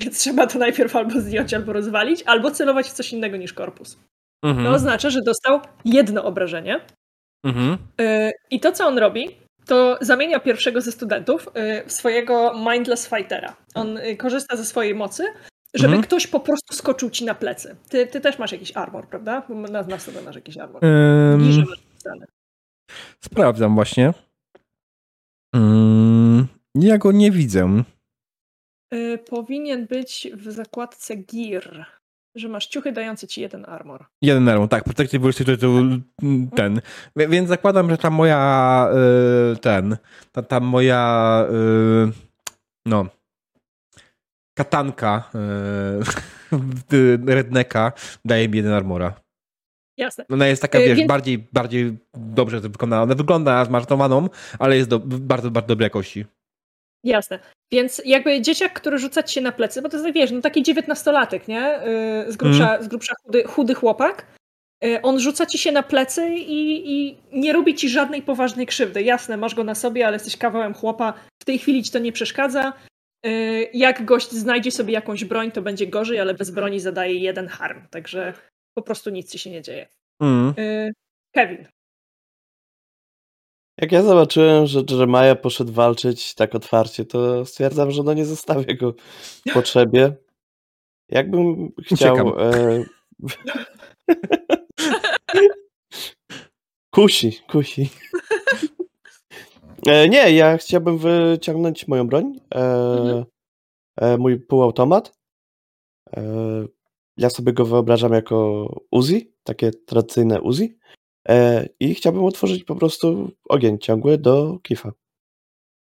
Więc 0.00 0.18
trzeba 0.18 0.46
to 0.46 0.58
najpierw 0.58 0.96
albo 0.96 1.20
zdjąć, 1.20 1.54
albo 1.54 1.72
rozwalić, 1.72 2.22
albo 2.26 2.50
celować 2.50 2.86
w 2.86 2.92
coś 2.92 3.12
innego 3.12 3.36
niż 3.36 3.52
korpus. 3.52 3.98
Mhm. 4.44 4.66
To 4.66 4.72
oznacza, 4.72 5.10
że 5.10 5.20
dostał 5.22 5.60
jedno 5.84 6.24
obrażenie. 6.24 6.80
Mhm. 7.46 7.76
Yy, 7.98 8.32
I 8.50 8.60
to, 8.60 8.72
co 8.72 8.86
on 8.86 8.98
robi, 8.98 9.39
to 9.66 9.98
zamienia 10.00 10.40
pierwszego 10.40 10.80
ze 10.80 10.92
studentów 10.92 11.48
y, 11.48 11.88
w 11.88 11.92
swojego 11.92 12.54
mindless 12.72 13.08
fightera. 13.08 13.56
On 13.74 13.96
y, 13.96 14.16
korzysta 14.16 14.56
ze 14.56 14.64
swojej 14.64 14.94
mocy, 14.94 15.24
żeby 15.74 15.94
mhm. 15.94 16.02
ktoś 16.02 16.26
po 16.26 16.40
prostu 16.40 16.74
skoczył 16.74 17.10
ci 17.10 17.24
na 17.24 17.34
plecy. 17.34 17.76
Ty, 17.88 18.06
ty 18.06 18.20
też 18.20 18.38
masz 18.38 18.52
jakiś 18.52 18.76
armor, 18.76 19.08
prawda? 19.08 19.42
Na, 19.48 19.82
na 19.82 19.98
sobie 19.98 20.22
masz 20.22 20.34
jakiś 20.36 20.56
armor. 20.58 20.84
Um, 20.84 21.42
Niżej 21.42 21.64
masz 21.64 21.80
Sprawdzam 23.20 23.74
właśnie. 23.74 24.12
Um, 25.54 26.48
ja 26.74 26.98
go 26.98 27.12
nie 27.12 27.30
widzę. 27.30 27.82
Y, 28.94 29.18
powinien 29.18 29.86
być 29.86 30.28
w 30.34 30.50
zakładce 30.52 31.16
gear 31.16 31.86
że 32.34 32.48
masz 32.48 32.66
ciuchy 32.66 32.92
dające 32.92 33.26
ci 33.26 33.40
jeden 33.40 33.64
armor. 33.68 34.06
Jeden 34.22 34.48
armor, 34.48 34.68
tak. 34.68 34.84
Protective 34.84 35.22
Voice 35.22 35.44
to, 35.44 35.68
ten. 36.56 36.80
Więc 37.16 37.48
zakładam, 37.48 37.90
że 37.90 37.98
ta 37.98 38.10
moja 38.10 38.88
y, 39.52 39.56
ten, 39.56 39.96
ta, 40.32 40.42
ta 40.42 40.60
moja 40.60 41.46
y, 41.50 42.12
no 42.86 43.06
katanka 44.54 45.30
y, 46.92 47.26
redneka 47.34 47.92
daje 48.24 48.48
mi 48.48 48.56
jeden 48.56 48.72
armora. 48.72 49.14
Jasne. 49.96 50.24
Ona 50.32 50.46
jest 50.46 50.62
taka, 50.62 50.78
wiesz, 50.78 50.98
Więc... 50.98 51.08
bardziej, 51.08 51.48
bardziej 51.52 51.98
dobrze 52.14 52.60
wykonana. 52.60 53.02
Ona 53.02 53.14
wygląda 53.14 53.64
zmarnowaną, 53.64 54.28
ale 54.58 54.76
jest 54.76 54.88
do, 54.88 54.98
bardzo, 54.98 55.50
bardzo 55.50 55.68
dobrej 55.68 55.86
jakości. 55.86 56.24
Jasne. 57.04 57.38
Więc 57.72 58.02
jakby 58.04 58.40
dzieciak, 58.40 58.72
który 58.72 58.98
rzuca 58.98 59.22
ci 59.22 59.34
się 59.34 59.40
na 59.40 59.52
plecy, 59.52 59.82
bo 59.82 59.88
to 59.88 59.96
jest, 59.96 60.14
wiesz, 60.14 60.30
no 60.30 60.40
taki 60.40 60.62
dziewiętnastolatek, 60.62 61.48
nie? 61.48 61.82
Y, 62.28 62.32
z 62.32 62.36
grubsza, 62.36 62.70
mm. 62.70 62.84
z 62.84 62.88
grubsza 62.88 63.14
chudy, 63.24 63.44
chudy 63.44 63.74
chłopak. 63.74 64.26
Y, 64.84 65.02
on 65.02 65.20
rzuca 65.20 65.46
ci 65.46 65.58
się 65.58 65.72
na 65.72 65.82
plecy 65.82 66.28
i, 66.28 66.92
i, 66.92 67.18
nie 67.32 67.52
robi 67.52 67.74
ci 67.74 67.88
żadnej 67.88 68.22
poważnej 68.22 68.66
krzywdy. 68.66 69.02
Jasne, 69.02 69.36
masz 69.36 69.54
go 69.54 69.64
na 69.64 69.74
sobie, 69.74 70.06
ale 70.06 70.16
jesteś 70.16 70.36
kawałem 70.36 70.74
chłopa. 70.74 71.14
W 71.42 71.44
tej 71.44 71.58
chwili 71.58 71.82
ci 71.82 71.90
to 71.90 71.98
nie 71.98 72.12
przeszkadza. 72.12 72.72
Y, 73.26 73.70
jak 73.74 74.04
gość 74.04 74.30
znajdzie 74.30 74.70
sobie 74.70 74.92
jakąś 74.92 75.24
broń, 75.24 75.50
to 75.50 75.62
będzie 75.62 75.86
gorzej, 75.86 76.20
ale 76.20 76.34
bez 76.34 76.50
broni 76.50 76.80
zadaje 76.80 77.14
jeden 77.14 77.48
harm. 77.48 77.86
Także 77.90 78.32
po 78.74 78.82
prostu 78.82 79.10
nic 79.10 79.32
ci 79.32 79.38
się 79.38 79.50
nie 79.50 79.62
dzieje. 79.62 79.88
Mm. 80.22 80.54
Kevin, 81.34 81.66
jak 83.80 83.92
ja 83.92 84.02
zobaczyłem, 84.02 84.66
że 84.66 84.82
Jeremiah 84.90 85.40
poszedł 85.40 85.72
walczyć 85.72 86.34
tak 86.34 86.54
otwarcie, 86.54 87.04
to 87.04 87.44
stwierdzam, 87.44 87.90
że 87.90 88.02
no 88.02 88.14
nie 88.14 88.24
zostawię 88.24 88.76
go 88.76 88.94
w 89.48 89.52
potrzebie. 89.54 90.16
Jakbym 91.08 91.72
chciał... 91.82 92.40
E... 92.40 92.84
kusi, 96.94 97.38
kusi. 97.50 97.88
E, 99.86 100.08
nie, 100.08 100.32
ja 100.32 100.56
chciałbym 100.58 100.98
wyciągnąć 100.98 101.88
moją 101.88 102.06
broń. 102.06 102.40
E, 102.54 102.60
Mhm. 103.00 103.24
e, 103.96 104.16
mój 104.18 104.40
półautomat. 104.40 105.12
E, 106.16 106.22
ja 107.16 107.30
sobie 107.30 107.52
go 107.52 107.64
wyobrażam 107.64 108.12
jako 108.12 108.66
Uzi, 108.90 109.32
takie 109.44 109.70
tradycyjne 109.70 110.40
Uzi. 110.40 110.78
E, 111.28 111.66
I 111.80 111.94
chciałbym 111.94 112.24
otworzyć 112.24 112.64
po 112.64 112.76
prostu 112.76 113.32
ogień 113.48 113.78
ciągły 113.78 114.18
do 114.18 114.58
kifa. 114.62 114.92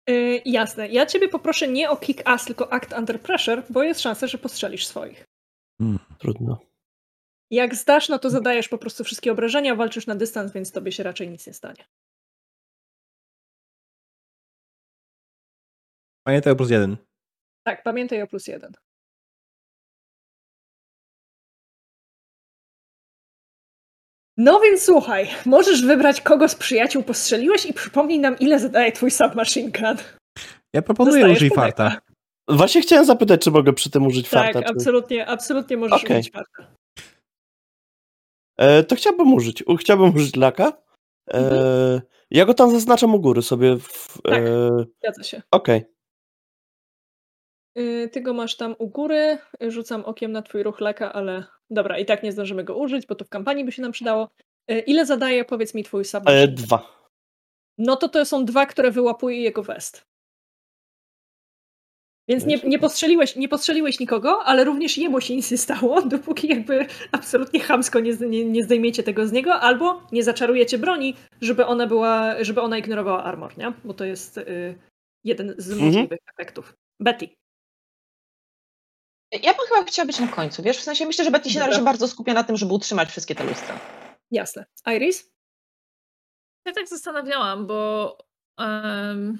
Yy, 0.08 0.42
jasne. 0.44 0.88
Ja 0.88 1.06
ciebie 1.06 1.28
poproszę 1.28 1.68
nie 1.68 1.90
o 1.90 1.96
kick 1.96 2.22
ass, 2.24 2.44
tylko 2.44 2.72
act 2.72 2.92
under 2.92 3.20
pressure, 3.20 3.62
bo 3.70 3.82
jest 3.82 4.00
szansa, 4.00 4.26
że 4.26 4.38
postrzelisz 4.38 4.86
swoich. 4.86 5.24
Trudno. 6.18 6.58
Jak 7.50 7.74
zdasz, 7.74 8.08
no 8.08 8.18
to 8.18 8.30
zadajesz 8.30 8.68
po 8.68 8.78
prostu 8.78 9.04
wszystkie 9.04 9.32
obrażenia, 9.32 9.74
walczysz 9.74 10.06
na 10.06 10.14
dystans, 10.14 10.52
więc 10.52 10.72
tobie 10.72 10.92
się 10.92 11.02
raczej 11.02 11.30
nic 11.30 11.46
nie 11.46 11.52
stanie. 11.52 11.84
Pamiętaj 16.26 16.52
o 16.52 16.56
plus 16.56 16.70
jeden. 16.70 16.96
Tak, 17.66 17.82
pamiętaj 17.82 18.22
o 18.22 18.26
plus 18.26 18.46
jeden. 18.46 18.72
No 24.42 24.60
więc 24.60 24.82
słuchaj, 24.82 25.28
możesz 25.46 25.86
wybrać, 25.86 26.20
kogo 26.20 26.48
z 26.48 26.54
przyjaciół 26.54 27.02
postrzeliłeś 27.02 27.66
i 27.66 27.74
przypomnij 27.74 28.18
nam, 28.18 28.38
ile 28.38 28.58
zadaje 28.58 28.92
twój 28.92 29.10
submachine 29.10 29.70
gun. 29.70 29.96
Ja 30.72 30.82
proponuję 30.82 31.28
użyj 31.32 31.50
farta. 31.50 32.00
Właśnie 32.48 32.82
chciałem 32.82 33.04
zapytać, 33.04 33.40
czy 33.40 33.50
mogę 33.50 33.72
przy 33.72 33.90
tym 33.90 34.06
użyć 34.06 34.28
Tak, 34.30 34.44
farta. 34.44 34.62
Czy... 34.62 34.74
absolutnie, 34.74 35.26
absolutnie 35.26 35.76
możesz 35.76 36.04
Okej. 36.04 36.20
użyć 36.20 36.32
farta. 36.32 36.66
E, 38.58 38.84
to 38.84 38.96
chciałbym 38.96 39.34
użyć. 39.34 39.64
Chciałbym 39.80 40.14
użyć 40.14 40.36
laka. 40.36 40.72
E, 41.30 41.38
Mhm. 41.38 42.00
Ja 42.30 42.44
go 42.44 42.54
tam 42.54 42.70
zaznaczam 42.70 43.14
u 43.14 43.20
góry 43.20 43.42
sobie. 43.42 43.76
W, 43.76 44.18
Tak. 44.24 44.42
e, 44.42 44.70
Zgadza 45.02 45.22
się. 45.22 45.42
Okej. 45.50 45.84
Yy, 47.76 48.08
Ty 48.08 48.20
go 48.20 48.34
masz 48.34 48.56
tam 48.56 48.74
u 48.78 48.88
góry, 48.88 49.38
rzucam 49.60 50.04
okiem 50.04 50.32
na 50.32 50.42
twój 50.42 50.62
ruch 50.62 50.80
leka, 50.80 51.12
ale 51.12 51.44
dobra, 51.72 51.98
i 51.98 52.04
tak 52.04 52.22
nie 52.22 52.32
zdążymy 52.32 52.64
go 52.64 52.76
użyć, 52.76 53.06
bo 53.06 53.14
to 53.14 53.24
w 53.24 53.28
kampanii 53.28 53.64
by 53.64 53.72
się 53.72 53.82
nam 53.82 53.92
przydało. 53.92 54.28
Yy, 54.68 54.80
Ile 54.80 55.06
zadaje, 55.06 55.44
powiedz 55.44 55.74
mi, 55.74 55.84
twój 55.84 56.00
E, 56.00 56.04
submachine? 56.04 56.46
gun? 56.46 56.54
Dwa. 56.54 57.08
No 57.78 57.96
to 57.96 58.08
to 58.08 58.24
są 58.24 58.44
dwa, 58.44 58.66
które 58.66 58.90
wyłapuje 58.90 59.40
jego 59.42 59.62
west. 59.62 60.04
Więc 62.28 62.46
nie, 62.46 62.56
nie, 62.64 62.78
postrzeliłeś, 62.78 63.36
nie 63.36 63.48
postrzeliłeś 63.48 64.00
nikogo, 64.00 64.44
ale 64.44 64.64
również 64.64 64.98
jemu 64.98 65.20
się 65.20 65.36
nic 65.36 65.50
nie 65.50 65.58
stało, 65.58 66.02
dopóki 66.16 66.48
jakby 66.48 66.86
absolutnie 67.12 67.60
chamsko 67.60 68.00
nie, 68.00 68.12
nie, 68.12 68.44
nie 68.44 68.62
zdejmiecie 68.62 69.02
tego 69.02 69.26
z 69.26 69.32
niego, 69.32 69.54
albo 69.54 70.02
nie 70.12 70.22
zaczarujecie 70.24 70.78
broni, 70.78 71.14
żeby 71.40 71.66
ona 71.66 71.86
była, 71.86 72.44
żeby 72.44 72.60
ona 72.60 72.78
ignorowała 72.78 73.24
armor, 73.24 73.58
nie? 73.58 73.72
Bo 73.84 73.94
to 73.94 74.04
jest 74.04 74.38
y, 74.38 74.74
jeden 75.24 75.54
z 75.58 75.70
Mhm. 75.70 75.86
możliwych 75.86 76.18
efektów. 76.32 76.74
Betty. 77.00 77.28
Ja 79.32 79.54
bym 79.54 79.66
chyba 79.68 79.84
chciała 79.84 80.06
być 80.06 80.18
na 80.18 80.28
końcu, 80.28 80.62
wiesz? 80.62 80.78
W 80.78 80.82
sensie 80.82 81.06
myślę, 81.06 81.24
że 81.24 81.30
Betty 81.30 81.50
się 81.50 81.60
na 81.60 81.66
razie 81.66 81.82
bardzo 81.82 82.08
skupia 82.08 82.34
na 82.34 82.44
tym, 82.44 82.56
żeby 82.56 82.74
utrzymać 82.74 83.08
wszystkie 83.08 83.34
te 83.34 83.44
lustra. 83.44 83.80
Jasne. 84.30 84.66
Iris? 84.86 85.32
Ja 86.66 86.72
tak 86.72 86.88
zastanawiałam, 86.88 87.66
bo 87.66 88.18
em, 88.58 89.38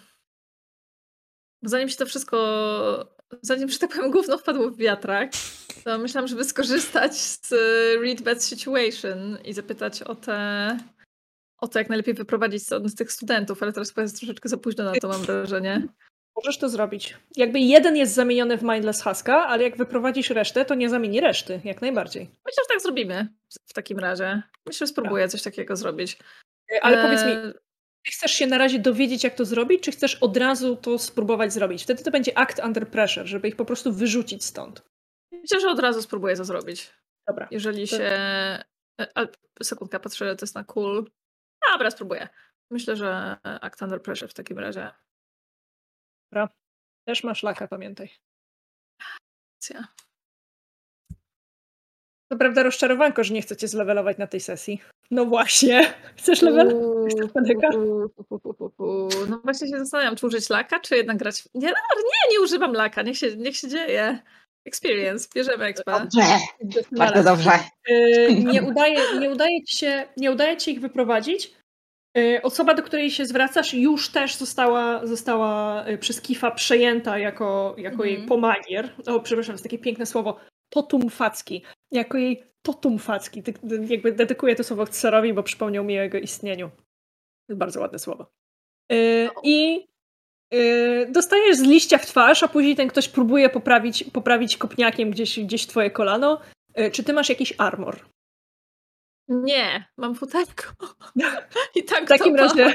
zanim 1.62 1.88
się 1.88 1.96
to 1.96 2.06
wszystko, 2.06 2.36
zanim, 3.42 3.68
że 3.68 3.78
tak 3.78 3.90
powiem, 3.90 4.10
gówno 4.10 4.38
wpadło 4.38 4.70
w 4.70 4.76
wiatrak, 4.76 5.32
to 5.84 5.98
myślałam, 5.98 6.28
żeby 6.28 6.44
skorzystać 6.44 7.16
z 7.16 7.52
y, 7.52 7.98
Read 8.02 8.22
Bad 8.22 8.44
Situation 8.44 9.38
i 9.44 9.52
zapytać 9.52 10.02
o 10.02 10.14
te, 10.14 10.78
o 11.58 11.68
to, 11.68 11.78
jak 11.78 11.88
najlepiej 11.88 12.14
wyprowadzić 12.14 12.62
z, 12.62 12.92
z 12.92 12.94
tych 12.94 13.12
studentów, 13.12 13.62
ale 13.62 13.72
teraz 13.72 13.88
chyba 13.88 14.02
jest 14.02 14.18
troszeczkę 14.18 14.48
za 14.48 14.56
późno 14.56 14.84
na 14.84 14.92
to, 14.92 15.08
mam 15.08 15.22
wrażenie. 15.22 15.88
Możesz 16.36 16.58
to 16.58 16.68
zrobić. 16.68 17.16
Jakby 17.36 17.58
jeden 17.60 17.96
jest 17.96 18.14
zamieniony 18.14 18.58
w 18.58 18.62
Mindless 18.62 19.02
Huska, 19.02 19.46
ale 19.46 19.62
jak 19.62 19.76
wyprowadzisz 19.76 20.30
resztę, 20.30 20.64
to 20.64 20.74
nie 20.74 20.88
zamieni 20.88 21.20
reszty, 21.20 21.60
jak 21.64 21.80
najbardziej. 21.82 22.22
Myślę, 22.22 22.62
że 22.64 22.68
tak 22.74 22.80
zrobimy 22.82 23.28
w 23.66 23.72
takim 23.72 23.98
razie. 23.98 24.42
Myślę, 24.66 24.86
że 24.86 24.92
spróbuję 24.92 25.28
coś 25.28 25.42
takiego 25.42 25.76
zrobić. 25.76 26.18
Ale 26.82 27.02
powiedz 27.02 27.24
mi, 27.24 27.32
E, 27.32 27.52
Czy 28.06 28.12
chcesz 28.12 28.32
się 28.32 28.46
na 28.46 28.58
razie 28.58 28.78
dowiedzieć, 28.78 29.24
jak 29.24 29.34
to 29.34 29.44
zrobić, 29.44 29.82
czy 29.82 29.92
chcesz 29.92 30.14
od 30.14 30.36
razu 30.36 30.76
to 30.76 30.98
spróbować 30.98 31.52
zrobić? 31.52 31.82
Wtedy 31.82 32.04
to 32.04 32.10
będzie 32.10 32.38
act 32.38 32.60
under 32.64 32.88
pressure, 32.88 33.26
żeby 33.26 33.48
ich 33.48 33.56
po 33.56 33.64
prostu 33.64 33.92
wyrzucić 33.92 34.44
stąd. 34.44 34.82
Myślę, 35.32 35.60
że 35.60 35.68
od 35.70 35.78
razu 35.78 36.02
spróbuję 36.02 36.36
to 36.36 36.44
zrobić. 36.44 36.90
Dobra. 37.28 37.48
Jeżeli 37.50 37.88
To- 37.88 37.96
się. 37.96 38.02
e, 38.04 38.64
Ale 39.14 39.28
sekundka, 39.62 40.00
patrzę, 40.00 40.36
to 40.36 40.44
jest 40.44 40.54
na 40.54 40.64
cool. 40.64 41.10
Dobra, 41.72 41.90
spróbuję. 41.90 42.28
Myślę, 42.70 42.96
że 42.96 43.36
Act 43.44 43.82
Under 43.82 44.02
Pressure 44.02 44.28
w 44.30 44.34
takim 44.34 44.58
razie. 44.58 44.90
Też 47.04 47.24
masz 47.24 47.42
laka, 47.42 47.68
pamiętaj. 47.68 48.10
To 52.30 52.36
prawda 52.38 52.62
rozczarowanko, 52.62 53.24
że 53.24 53.34
nie 53.34 53.42
chcecie 53.42 53.68
zlevelować 53.68 54.18
na 54.18 54.26
tej 54.26 54.40
sesji. 54.40 54.80
No 55.10 55.26
właśnie. 55.26 55.94
Chcesz 56.18 56.42
level? 56.42 56.74
Uuu, 56.74 57.06
uuu, 58.30 58.72
uuu. 58.78 59.08
No 59.28 59.40
właśnie 59.44 59.68
się 59.68 59.78
zastanawiam, 59.78 60.16
czy 60.16 60.26
użyć 60.26 60.50
laka, 60.50 60.80
czy 60.80 60.96
jednak 60.96 61.16
grać. 61.16 61.44
Nie, 61.54 61.68
no, 61.68 61.74
nie, 61.96 62.36
nie 62.36 62.40
używam 62.40 62.72
laka, 62.72 63.02
niech 63.02 63.18
się, 63.18 63.36
niech 63.36 63.56
się 63.56 63.68
dzieje. 63.68 64.18
Experience, 64.64 65.28
bierzemy 65.34 65.64
expa. 65.64 66.00
Dobrze, 66.00 66.22
bardzo 66.92 67.22
dobrze. 67.22 67.50
Y, 67.90 68.34
nie, 68.52 68.62
udaje, 68.62 69.00
nie, 69.20 69.30
udaje 69.30 69.64
ci 69.64 69.76
się, 69.78 70.08
nie 70.16 70.30
udaje 70.30 70.56
ci 70.56 70.64
się 70.64 70.70
ich 70.70 70.80
wyprowadzić. 70.80 71.54
Y, 72.18 72.40
Osoba, 72.42 72.74
do 72.74 72.82
której 72.82 73.10
się 73.10 73.26
zwracasz, 73.26 73.74
już 73.74 74.08
też 74.12 74.36
została, 74.36 75.06
została 75.06 75.84
y, 75.88 75.98
przez 75.98 76.20
Kifa 76.20 76.50
przejęta 76.50 77.18
jako, 77.18 77.74
jako 77.78 78.04
jej 78.04 78.14
Mhm. 78.14 78.28
pomagier. 78.28 78.92
O, 79.06 79.20
przepraszam, 79.20 79.54
jest 79.54 79.64
takie 79.64 79.78
piękne 79.78 80.06
słowo. 80.06 80.36
Totum 80.68 81.10
facki. 81.10 81.62
Jako 81.90 82.18
jej 82.18 82.42
totum 82.62 82.98
facki. 82.98 83.42
Jakby 83.88 84.12
dedykuję 84.12 84.56
to 84.56 84.64
słowo 84.64 84.86
Cesarowi, 84.86 85.32
bo 85.32 85.42
przypomniał 85.42 85.84
mi 85.84 85.98
o 85.98 86.02
jego 86.02 86.18
istnieniu. 86.18 86.68
To 86.68 87.52
jest 87.52 87.58
bardzo 87.58 87.80
ładne 87.80 87.98
słowo. 87.98 88.32
Y, 88.92 89.28
I 89.42 89.86
dostajesz 91.08 91.56
z 91.56 91.62
liścia 91.62 91.98
w 91.98 92.06
twarz, 92.06 92.42
a 92.42 92.48
później 92.48 92.76
ten 92.76 92.88
ktoś 92.88 93.08
próbuje 93.08 93.48
poprawić, 93.48 94.04
poprawić 94.04 94.56
kopniakiem 94.56 95.10
gdzieś, 95.10 95.40
gdzieś 95.40 95.66
twoje 95.66 95.90
kolano. 95.90 96.40
Czy 96.92 97.04
ty 97.04 97.12
masz 97.12 97.28
jakiś 97.28 97.54
armor? 97.58 97.96
Nie, 99.28 99.84
mam 99.96 100.14
futerko. 100.14 100.64
I 101.76 101.84
tak 101.84 102.04
W 102.04 102.08
takim 102.08 102.36
to 102.36 102.42
razie 102.42 102.74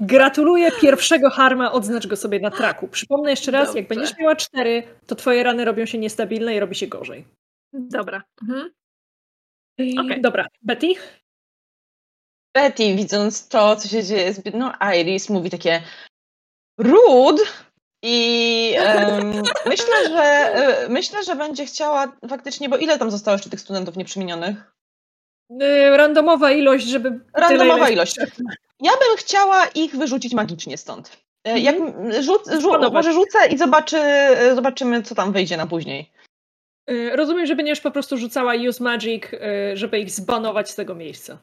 gratuluję 0.00 0.72
pierwszego 0.80 1.30
harma, 1.30 1.72
odznacz 1.72 2.06
go 2.06 2.16
sobie 2.16 2.40
na 2.40 2.50
traku. 2.50 2.88
Przypomnę 2.88 3.30
jeszcze 3.30 3.50
raz, 3.50 3.74
jak 3.74 3.88
Dobrze. 3.88 3.94
będziesz 4.00 4.18
miała 4.18 4.36
cztery, 4.36 4.82
to 5.06 5.14
twoje 5.14 5.42
rany 5.42 5.64
robią 5.64 5.86
się 5.86 5.98
niestabilne 5.98 6.54
i 6.54 6.60
robi 6.60 6.74
się 6.74 6.86
gorzej. 6.86 7.24
Dobra. 7.72 8.22
Mhm. 8.42 8.70
Okej. 10.04 10.20
Dobra, 10.20 10.46
Betty? 10.62 10.86
Betty, 12.56 12.96
widząc 12.96 13.48
to, 13.48 13.76
co 13.76 13.88
się 13.88 14.04
dzieje 14.04 14.34
z 14.34 14.42
biedną 14.42 14.70
Iris, 15.00 15.30
mówi 15.30 15.50
takie 15.50 15.82
rude 16.78 17.42
i 18.02 18.74
em, 18.78 19.42
myślę, 19.66 20.08
że 20.08 20.22
e, 20.22 20.88
myślę, 20.88 21.24
że 21.24 21.36
będzie 21.36 21.66
chciała 21.66 22.12
faktycznie, 22.28 22.68
bo 22.68 22.76
ile 22.76 22.98
tam 22.98 23.10
zostało 23.10 23.34
jeszcze 23.34 23.50
tych 23.50 23.60
studentów 23.60 23.96
nieprzemienionych? 23.96 24.77
Y, 25.50 25.96
Randomowa 25.96 26.52
ilość, 26.52 26.86
żeby. 26.86 27.20
Randomowa 27.34 27.90
ilość. 27.90 28.16
Ja 28.80 28.90
bym 28.92 29.16
chciała 29.16 29.66
ich 29.66 29.96
wyrzucić 29.96 30.34
magicznie 30.34 30.76
stąd. 30.78 31.16
E, 31.44 31.58
Jak 31.58 31.76
m- 31.76 32.22
rzuc, 32.22 32.50
rzu, 32.60 32.70
może 32.92 33.12
rzucę 33.12 33.38
i 33.50 33.58
zobaczy, 33.58 33.96
zobaczymy, 34.54 35.02
co 35.02 35.14
tam 35.14 35.32
wyjdzie 35.32 35.56
na 35.56 35.66
później. 35.66 36.10
Y, 36.90 37.16
Rozumiem, 37.16 37.46
że 37.46 37.56
będziesz 37.56 37.80
po 37.80 37.90
prostu 37.90 38.16
rzucała 38.16 38.54
use 38.68 38.84
magic, 38.84 39.24
y, 39.32 39.38
żeby 39.76 39.98
ich 39.98 40.10
zbanować 40.10 40.70
z 40.70 40.74
tego 40.74 40.94
miejsca. 40.94 41.38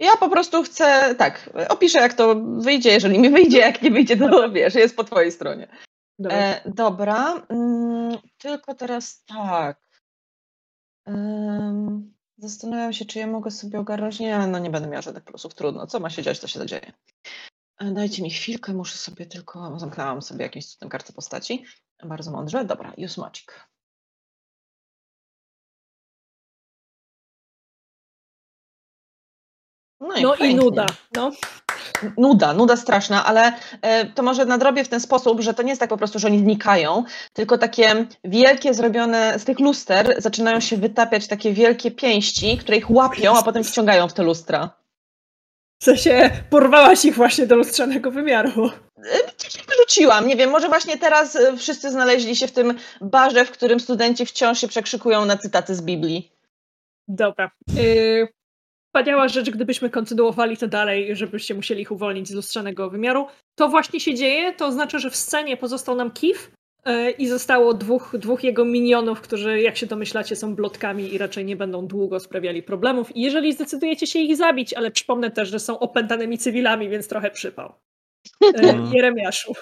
Ja 0.00 0.16
po 0.20 0.28
prostu 0.28 0.62
chcę, 0.62 1.14
tak, 1.14 1.50
opiszę 1.68 1.98
jak 1.98 2.14
to 2.14 2.34
wyjdzie, 2.58 2.90
jeżeli 2.90 3.18
mi 3.18 3.30
wyjdzie, 3.30 3.58
jak 3.58 3.82
nie 3.82 3.90
wyjdzie, 3.90 4.16
to 4.16 4.50
wiesz, 4.50 4.74
jest 4.74 4.96
po 4.96 5.04
twojej 5.04 5.32
stronie. 5.32 5.68
Dobra. 6.18 6.38
E, 6.38 6.60
dobra, 6.66 7.42
mm, 7.48 8.18
tylko 8.38 8.74
teraz 8.74 9.24
tak. 9.24 9.78
Em, 11.06 12.14
zastanawiam 12.38 12.92
się, 12.92 13.04
czy 13.04 13.18
ja 13.18 13.26
mogę 13.26 13.50
sobie 13.50 13.78
ogarnąć. 13.78 14.20
Nie, 14.20 14.46
no 14.46 14.58
nie 14.58 14.70
będę 14.70 14.88
miała 14.88 15.02
żadnych 15.02 15.24
plusów, 15.24 15.54
trudno. 15.54 15.86
Co 15.86 16.00
ma 16.00 16.10
się 16.10 16.22
dziać, 16.22 16.40
to 16.40 16.46
się 16.46 16.66
dzieje. 16.66 16.92
E, 17.78 17.92
dajcie 17.92 18.22
mi 18.22 18.30
chwilkę, 18.30 18.72
muszę 18.72 18.98
sobie 18.98 19.26
tylko. 19.26 19.78
Zamknęłam 19.78 20.22
sobie 20.22 20.42
jakimś 20.42 20.66
cudem 20.66 20.88
kartę 20.88 21.12
postaci. 21.12 21.64
Bardzo 22.04 22.30
mądrze. 22.30 22.64
Dobra, 22.64 22.94
use 22.98 23.20
magic. 23.20 23.46
No 30.00 30.16
i, 30.16 30.22
No 30.22 30.34
i 30.34 30.54
nuda. 30.54 30.86
No. 31.16 31.30
Nuda, 32.18 32.52
nuda 32.52 32.76
straszna, 32.76 33.24
ale 33.24 33.52
e, 33.82 34.06
to 34.06 34.22
może 34.22 34.44
nadrobię 34.44 34.84
w 34.84 34.88
ten 34.88 35.00
sposób, 35.00 35.40
że 35.40 35.54
to 35.54 35.62
nie 35.62 35.68
jest 35.68 35.80
tak 35.80 35.90
po 35.90 35.96
prostu, 35.96 36.18
że 36.18 36.28
oni 36.28 36.38
znikają, 36.38 37.04
tylko 37.32 37.58
takie 37.58 38.06
wielkie 38.24 38.74
zrobione 38.74 39.38
z 39.38 39.44
tych 39.44 39.60
luster 39.60 40.14
zaczynają 40.18 40.60
się 40.60 40.76
wytapiać 40.76 41.26
takie 41.26 41.52
wielkie 41.52 41.90
pięści, 41.90 42.58
które 42.58 42.76
ich 42.76 42.90
łapią, 42.90 43.36
a 43.36 43.42
potem 43.42 43.64
wciągają 43.64 44.08
w 44.08 44.12
te 44.12 44.22
lustra. 44.22 44.70
W 45.78 45.84
sensie 45.84 46.30
porwałaś 46.50 47.04
ich 47.04 47.14
właśnie 47.14 47.46
do 47.46 47.56
lustrzanego 47.56 48.10
wymiaru. 48.10 48.70
Gdzieś 49.38 49.56
ich 49.56 49.66
wyrzuciłam. 49.66 50.28
Nie 50.28 50.36
wiem, 50.36 50.50
może 50.50 50.68
właśnie 50.68 50.98
teraz 50.98 51.36
e, 51.36 51.56
wszyscy 51.56 51.90
znaleźli 51.90 52.36
się 52.36 52.46
w 52.46 52.52
tym 52.52 52.74
barze, 53.00 53.44
w 53.44 53.50
którym 53.50 53.80
studenci 53.80 54.26
wciąż 54.26 54.60
się 54.60 54.68
przekrzykują 54.68 55.24
na 55.24 55.36
cytaty 55.36 55.74
z 55.74 55.82
Biblii. 55.82 56.32
Dobra. 57.08 57.50
Yy, 57.76 58.28
wspaniała 58.96 59.28
rzecz, 59.28 59.50
gdybyśmy 59.50 59.90
kontynuowali 59.90 60.56
to 60.56 60.68
dalej, 60.68 61.16
żebyście 61.16 61.54
musieli 61.54 61.82
ich 61.82 61.92
uwolnić 61.92 62.28
z 62.28 62.34
lustrzanego 62.34 62.90
wymiaru. 62.90 63.26
To 63.54 63.68
właśnie 63.68 64.00
się 64.00 64.14
dzieje, 64.14 64.52
to 64.52 64.66
oznacza, 64.66 64.98
że 64.98 65.10
w 65.10 65.16
scenie 65.16 65.56
pozostał 65.56 65.96
nam 65.96 66.10
Kif 66.10 66.50
yy, 66.86 67.10
i 67.10 67.28
zostało 67.28 67.74
dwóch, 67.74 68.14
dwóch 68.18 68.44
jego 68.44 68.64
minionów, 68.64 69.20
którzy, 69.20 69.60
jak 69.60 69.76
się 69.76 69.86
domyślacie, 69.86 70.36
są 70.36 70.54
blotkami 70.54 71.14
i 71.14 71.18
raczej 71.18 71.44
nie 71.44 71.56
będą 71.56 71.86
długo 71.86 72.20
sprawiali 72.20 72.62
problemów. 72.62 73.16
I 73.16 73.22
jeżeli 73.22 73.52
zdecydujecie 73.52 74.06
się 74.06 74.18
ich 74.18 74.36
zabić, 74.36 74.74
ale 74.74 74.90
przypomnę 74.90 75.30
też, 75.30 75.48
że 75.48 75.58
są 75.58 75.78
opętanymi 75.78 76.38
cywilami, 76.38 76.88
więc 76.88 77.08
trochę 77.08 77.30
przypał. 77.30 77.72
Yy, 78.40 78.74
Jeremiaszu. 78.94 79.54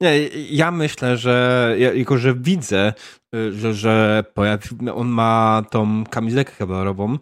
Nie, 0.00 0.28
ja 0.50 0.70
myślę, 0.70 1.16
że 1.16 1.74
ja, 1.78 1.94
jako, 1.94 2.18
że 2.18 2.34
widzę, 2.34 2.92
że, 3.52 3.74
że 3.74 4.24
pojawi, 4.34 4.68
on 4.94 5.08
ma 5.08 5.62
tą 5.70 6.04
kamizelkę 6.04 6.52
kewlarową. 6.58 7.18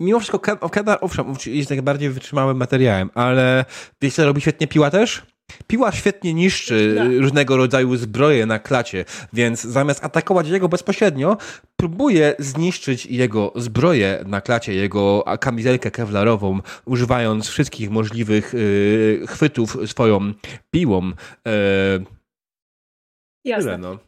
Mimo 0.00 0.20
wszystko 0.20 0.38
kewlar, 0.70 0.98
owszem, 1.00 1.34
jest 1.46 1.70
najbardziej 1.70 2.10
wytrzymałym 2.10 2.56
materiałem, 2.56 3.10
ale 3.14 3.64
co 4.12 4.24
robi 4.24 4.40
świetnie 4.40 4.66
piła 4.66 4.90
też? 4.90 5.22
Piła 5.66 5.92
świetnie 5.92 6.34
niszczy 6.34 6.94
Tak. 6.98 7.08
różnego 7.20 7.56
rodzaju 7.56 7.96
zbroje 7.96 8.46
na 8.46 8.58
klacie, 8.58 9.04
więc 9.32 9.62
zamiast 9.62 10.04
atakować 10.04 10.48
jego 10.48 10.68
bezpośrednio, 10.68 11.36
próbuje 11.76 12.34
zniszczyć 12.38 13.06
jego 13.06 13.52
zbroję 13.56 14.24
na 14.26 14.40
klacie, 14.40 14.74
jego 14.74 15.24
kamizelkę 15.40 15.90
kewlarową, 15.90 16.60
używając 16.84 17.48
wszystkich 17.48 17.90
możliwych 17.90 18.54
y, 18.54 19.22
chwytów 19.28 19.76
swoją 19.86 20.32
piłą. 20.70 21.08
Y, 21.08 21.12
Jasne. 23.44 23.64
tyle, 23.64 23.78
no. 23.78 23.98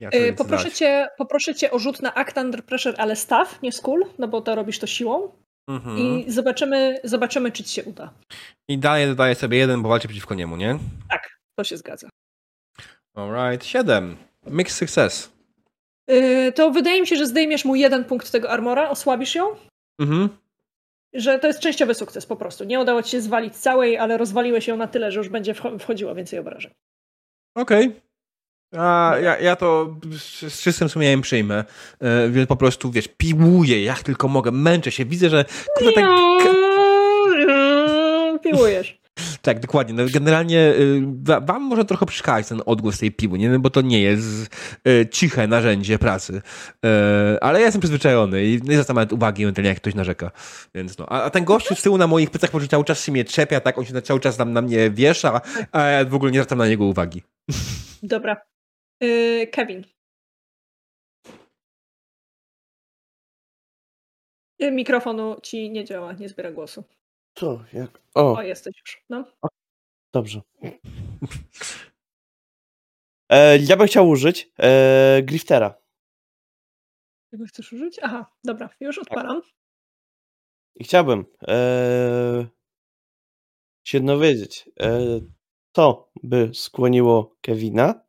Ja 0.00 0.08
Yy, 0.12 0.20
chcę 0.20 0.32
poproszę, 0.32 0.70
cię, 0.70 1.08
poproszę 1.18 1.54
cię 1.54 1.70
o 1.70 1.78
rzut 1.78 2.02
na 2.02 2.14
Act 2.14 2.36
Under 2.36 2.64
Pressure, 2.64 2.94
ale 2.98 3.16
staw, 3.16 3.62
nie 3.62 3.72
skull, 3.72 4.06
no 4.18 4.28
bo 4.28 4.40
to 4.40 4.54
robisz 4.54 4.78
to 4.78 4.86
siłą. 4.86 5.32
Mhm. 5.70 5.98
I 5.98 6.24
zobaczymy, 6.30 7.00
zobaczymy, 7.04 7.52
czy 7.52 7.64
ci 7.64 7.74
się 7.74 7.84
uda. 7.84 8.12
I 8.68 8.78
dalej 8.78 9.06
dodaję 9.06 9.34
sobie 9.34 9.58
jeden, 9.58 9.82
bo 9.82 9.88
walczę 9.88 10.08
przeciwko 10.08 10.34
niemu, 10.34 10.56
nie? 10.56 10.78
Tak, 11.10 11.38
to 11.58 11.64
się 11.64 11.76
zgadza. 11.76 12.08
Alright, 13.14 13.66
siedem. 13.66 14.16
Mixed 14.46 14.78
success. 14.78 15.32
Yy, 16.08 16.52
to 16.52 16.70
wydaje 16.70 17.00
mi 17.00 17.06
się, 17.06 17.16
że 17.16 17.26
zdejmiesz 17.26 17.64
mu 17.64 17.74
jeden 17.74 18.04
punkt 18.04 18.30
tego 18.30 18.50
armora, 18.50 18.90
osłabisz 18.90 19.34
ją. 19.34 19.56
Mhm. 20.00 20.28
Że 21.14 21.38
to 21.38 21.46
jest 21.46 21.60
częściowy 21.60 21.94
sukces 21.94 22.26
po 22.26 22.36
prostu. 22.36 22.64
Nie 22.64 22.80
udało 22.80 23.02
ci 23.02 23.10
się 23.10 23.20
zwalić 23.20 23.56
całej, 23.56 23.98
ale 23.98 24.18
rozwaliłeś 24.18 24.68
ją 24.68 24.76
na 24.76 24.86
tyle, 24.86 25.12
że 25.12 25.18
już 25.18 25.28
będzie 25.28 25.54
wcho- 25.54 25.78
wchodziło 25.78 26.14
więcej 26.14 26.38
obrażeń. 26.38 26.72
Okej. 27.56 28.00
A 28.76 29.14
ja, 29.22 29.38
ja 29.38 29.56
to 29.56 29.96
z, 30.10 30.54
z 30.54 30.60
czystym 30.60 30.88
sumieniem 30.88 31.20
przyjmę. 31.20 31.64
E, 32.00 32.28
więc 32.28 32.48
po 32.48 32.56
prostu, 32.56 32.90
wiesz, 32.90 33.08
piłuję 33.16 33.84
jak 33.84 34.02
tylko 34.02 34.28
mogę, 34.28 34.50
męczę 34.50 34.90
się. 34.90 35.04
Widzę, 35.04 35.30
że 35.30 35.44
kurde, 35.76 35.92
tak, 35.92 36.04
Piłujesz. 38.42 39.00
tak, 39.42 39.60
dokładnie. 39.60 39.94
No, 39.94 40.02
generalnie 40.12 40.58
y, 40.58 41.02
wa- 41.22 41.40
wam 41.40 41.62
może 41.62 41.84
trochę 41.84 42.06
przeszkadzać 42.06 42.48
ten 42.48 42.62
odgłos 42.66 42.98
tej 42.98 43.12
piły, 43.12 43.38
nie? 43.38 43.50
No, 43.50 43.58
bo 43.58 43.70
to 43.70 43.80
nie 43.80 44.00
jest 44.02 44.50
y, 44.88 45.08
ciche 45.12 45.46
narzędzie 45.46 45.98
pracy. 45.98 46.42
E, 46.84 47.38
ale 47.40 47.58
ja 47.58 47.64
jestem 47.64 47.80
przyzwyczajony 47.80 48.44
i 48.44 48.62
nie 48.62 48.72
zwracam 48.72 48.96
nawet 48.96 49.12
uwagi 49.12 49.42
ewentualnie 49.42 49.68
jak 49.68 49.78
ktoś 49.78 49.94
narzeka. 49.94 50.30
Więc 50.74 50.98
no. 50.98 51.06
A, 51.08 51.22
a 51.22 51.30
ten 51.30 51.44
gościu 51.44 51.74
z 51.74 51.82
tyłu 51.82 51.98
na 51.98 52.06
moich 52.06 52.30
plecach 52.30 52.54
może 52.54 52.68
cały 52.68 52.84
czas 52.84 53.04
się 53.04 53.12
mnie 53.12 53.24
trzepia, 53.24 53.60
tak? 53.60 53.78
On 53.78 53.84
się 53.84 54.02
cały 54.02 54.20
czas 54.20 54.36
tam 54.36 54.52
na 54.52 54.62
mnie 54.62 54.90
wiesza, 54.90 55.40
a 55.72 55.82
ja 55.82 56.04
w 56.04 56.14
ogóle 56.14 56.32
nie 56.32 56.38
zwracam 56.38 56.58
na 56.58 56.68
niego 56.68 56.84
uwagi. 56.84 57.22
Dobra. 58.02 58.49
Yy, 59.00 59.46
Kevin. 59.46 59.84
Yy, 64.58 64.70
Mikrofonu 64.70 65.40
ci 65.42 65.70
nie 65.70 65.84
działa, 65.84 66.12
nie 66.12 66.28
zbiera 66.28 66.52
głosu. 66.52 66.84
To 67.34 67.64
jak. 67.72 68.02
O, 68.14 68.32
O, 68.32 68.42
jesteś 68.42 68.78
już. 68.80 69.04
No. 69.10 69.24
dobrze. 70.14 70.40
E, 73.32 73.58
ja 73.58 73.76
bym 73.76 73.86
chciał 73.86 74.08
użyć 74.08 74.52
e, 74.58 75.22
Griftera. 75.22 75.82
Czego 77.30 77.44
chcesz 77.46 77.72
użyć? 77.72 77.98
Aha, 78.02 78.32
dobra, 78.44 78.68
już 78.80 78.98
odpalam. 78.98 79.42
I 80.76 80.84
chciałbym 80.84 81.24
e, 81.48 82.46
się 83.86 84.00
dowiedzieć, 84.00 84.68
e, 84.80 85.00
co 85.76 86.10
by 86.22 86.50
skłoniło 86.54 87.36
Kevina 87.40 88.04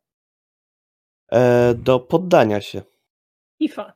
e, 1.32 1.74
do 1.74 2.00
poddania 2.00 2.60
się. 2.60 2.82
IFA. 3.60 3.92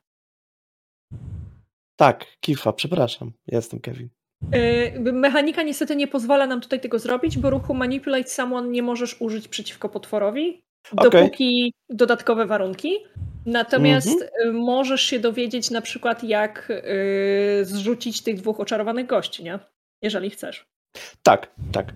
Tak, 1.99 2.25
Kifa, 2.39 2.73
przepraszam, 2.73 3.31
ja 3.47 3.55
jestem 3.57 3.79
Kevin. 3.79 4.09
Yy, 4.51 5.13
Mechanika 5.13 5.63
niestety 5.63 5.95
nie 5.95 6.07
pozwala 6.07 6.47
nam 6.47 6.61
tutaj 6.61 6.79
tego 6.79 6.99
zrobić, 6.99 7.37
bo 7.37 7.49
ruchu 7.49 7.73
Manipulate 7.73 8.29
Someone 8.29 8.67
nie 8.69 8.83
możesz 8.83 9.21
użyć 9.21 9.47
przeciwko 9.47 9.89
potworowi, 9.89 10.63
Okej. 10.97 11.11
dopóki 11.21 11.73
dodatkowe 11.89 12.45
warunki. 12.45 12.97
Natomiast 13.45 14.07
Mhm. 14.07 14.29
y, 14.49 14.53
możesz 14.53 15.01
się 15.01 15.19
dowiedzieć 15.19 15.71
na 15.71 15.81
przykład, 15.81 16.23
jak 16.23 16.69
y, 16.69 17.65
zrzucić 17.65 18.21
tych 18.23 18.35
dwóch 18.35 18.59
oczarowanych 18.59 19.07
gości, 19.07 19.43
nie? 19.43 19.59
Jeżeli 20.01 20.29
chcesz. 20.29 20.65
Tak, 21.23 21.51
tak. 21.71 21.93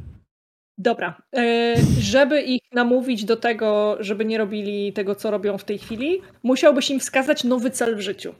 Dobra. 0.82 1.22
Y, 1.38 1.76
żeby 2.00 2.42
ich 2.42 2.61
namówić 2.72 3.26
do 3.26 3.38
tego, 3.38 3.98
żeby 4.00 4.26
nie 4.26 4.38
robili 4.38 4.93
tego, 4.93 5.16
co 5.16 5.32
robią 5.32 5.58
w 5.58 5.64
tej 5.64 5.77
chwili, 5.77 6.22
musiałbyś 6.43 6.90
im 6.90 7.00
wskazać 7.00 7.43
nowy 7.43 7.72
cel 7.72 7.95
w 7.95 8.01
życiu. 8.01 8.35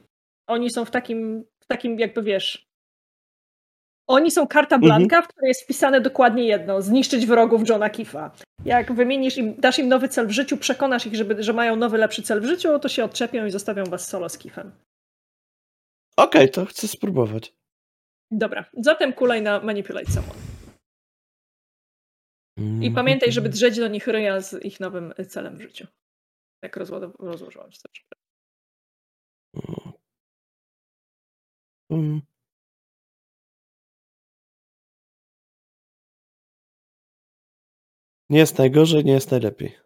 Oni 0.46 0.70
są 0.70 0.84
w 0.84 0.90
takim, 0.90 1.44
w 1.60 1.66
takim 1.66 1.98
jakby 1.98 2.22
wiesz. 2.22 2.66
Oni 4.06 4.30
są 4.30 4.46
karta 4.46 4.78
blanka, 4.78 5.22
w 5.22 5.28
której 5.28 5.48
jest 5.48 5.62
wpisane 5.62 6.00
dokładnie 6.00 6.44
jedno: 6.44 6.82
zniszczyć 6.82 7.26
wrogów 7.26 7.68
Johna 7.68 7.90
Kifa. 7.90 8.30
Jak 8.64 8.92
wymienisz 8.92 9.38
im, 9.38 9.54
dasz 9.58 9.78
im 9.78 9.88
nowy 9.88 10.08
cel 10.08 10.26
w 10.26 10.30
życiu, 10.30 10.56
przekonasz 10.56 11.06
ich, 11.06 11.14
żeby, 11.14 11.42
że 11.42 11.52
mają 11.52 11.76
nowy, 11.76 11.98
lepszy 11.98 12.22
cel 12.22 12.40
w 12.40 12.44
życiu, 12.44 12.78
to 12.78 12.88
się 12.88 13.04
odczepią 13.04 13.46
i 13.46 13.50
zostawią 13.50 13.84
was 13.84 14.08
solo 14.08 14.28
z 14.28 14.38
Kifem. 14.38 14.72
Okej, 16.16 16.50
to 16.50 16.64
chcę 16.64 16.88
spróbować. 16.88 17.52
Dobra, 18.30 18.64
zatem 18.72 19.12
kulej 19.12 19.42
na 19.42 19.60
Manipulate 19.60 20.12
Someone. 20.12 20.51
I 22.56 22.60
Mhm. 22.62 22.94
pamiętaj, 22.94 23.32
żeby 23.32 23.48
drzeć 23.48 23.76
do 23.76 23.88
nich 23.88 24.06
ryja 24.06 24.40
z 24.40 24.64
ich 24.64 24.80
nowym 24.80 25.14
celem 25.28 25.56
w 25.56 25.60
życiu. 25.62 25.86
Jak 26.62 26.76
rozło- 26.76 27.12
rozłożyłam 27.18 27.72
się. 27.72 27.78
Mm. 31.90 32.22
Nie 38.30 38.38
jest 38.38 38.58
najgorzej, 38.58 39.04
nie 39.04 39.12
jest 39.12 39.30
najlepiej. 39.30 39.76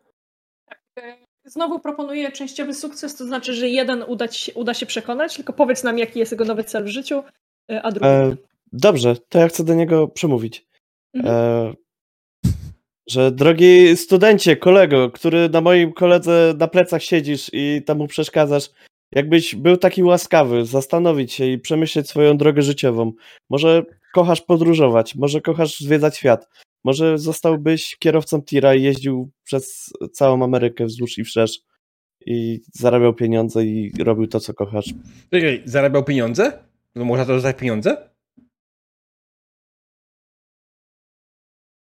E, 0.99 1.17
Znowu 1.45 1.81
proponuję 1.81 2.33
częściowy 2.33 2.75
sukces, 2.75 3.17
to 3.17 3.25
znaczy, 3.25 3.55
że 3.55 3.69
jeden 3.69 4.03
uda, 4.03 4.28
ci 4.28 4.45
się, 4.45 4.55
uda 4.55 4.75
się 4.75 4.86
przekonać, 4.86 5.36
tylko 5.36 5.53
powiedz 5.53 5.85
nam, 5.85 5.99
jaki 5.99 6.19
jest 6.19 6.33
jego 6.33 6.45
nowy 6.45 6.65
cel 6.65 6.85
w 6.85 6.89
życiu, 6.89 7.23
e, 7.70 7.83
a 7.83 7.91
drugi. 7.93 8.07
E, 8.07 8.36
dobrze, 8.73 9.17
to 9.17 9.39
ja 9.39 9.49
chcę 9.49 9.65
do 9.65 9.75
niego 9.75 10.09
przemówić. 10.09 10.67
Mhm. 11.15 11.35
E, 11.35 11.75
że 13.09 13.31
drogi 13.33 13.97
studencie, 13.97 14.57
kolego, 14.57 15.10
który 15.10 15.49
na 15.49 15.60
moim 15.60 15.93
koledze 15.93 16.55
na 16.59 16.68
plecach 16.68 17.02
siedzisz 17.02 17.51
i 17.52 17.83
tam 17.86 17.99
mu 17.99 18.07
przeszkadzasz, 18.07 18.70
jakbyś 19.12 19.55
był 19.55 19.76
taki 19.76 20.02
łaskawy, 20.02 20.65
zastanowić 20.65 21.33
się 21.33 21.47
i 21.47 21.59
przemyśleć 21.59 22.09
swoją 22.09 22.36
drogę 22.36 22.62
życiową. 22.62 23.12
Może 23.51 23.85
kochasz 24.15 24.41
podróżować, 24.41 25.15
może 25.15 25.41
kochasz 25.41 25.81
zwiedzać 25.81 26.17
świat, 26.17 26.49
może 26.85 27.18
zostałbyś 27.18 27.97
kierowcą 27.99 28.43
tira 28.43 28.75
i 28.75 28.83
jeździł 28.83 29.31
przez 29.44 29.93
całą 30.12 30.44
Amerykę 30.44 30.85
wzdłuż 30.85 31.18
i 31.18 31.25
wszerz 31.25 31.60
i 32.26 32.60
zarabiał 32.73 33.15
pieniądze 33.15 33.65
i 33.65 33.93
robił 33.99 34.26
to, 34.26 34.41
co 34.41 34.55
kochasz. 34.55 34.94
Czekaj, 35.31 35.62
zarabiał 35.65 36.05
pieniądze? 36.05 36.59
No 36.94 37.05
można 37.05 37.25
to 37.26 37.33
dostać 37.33 37.57
pieniądze? 37.57 38.10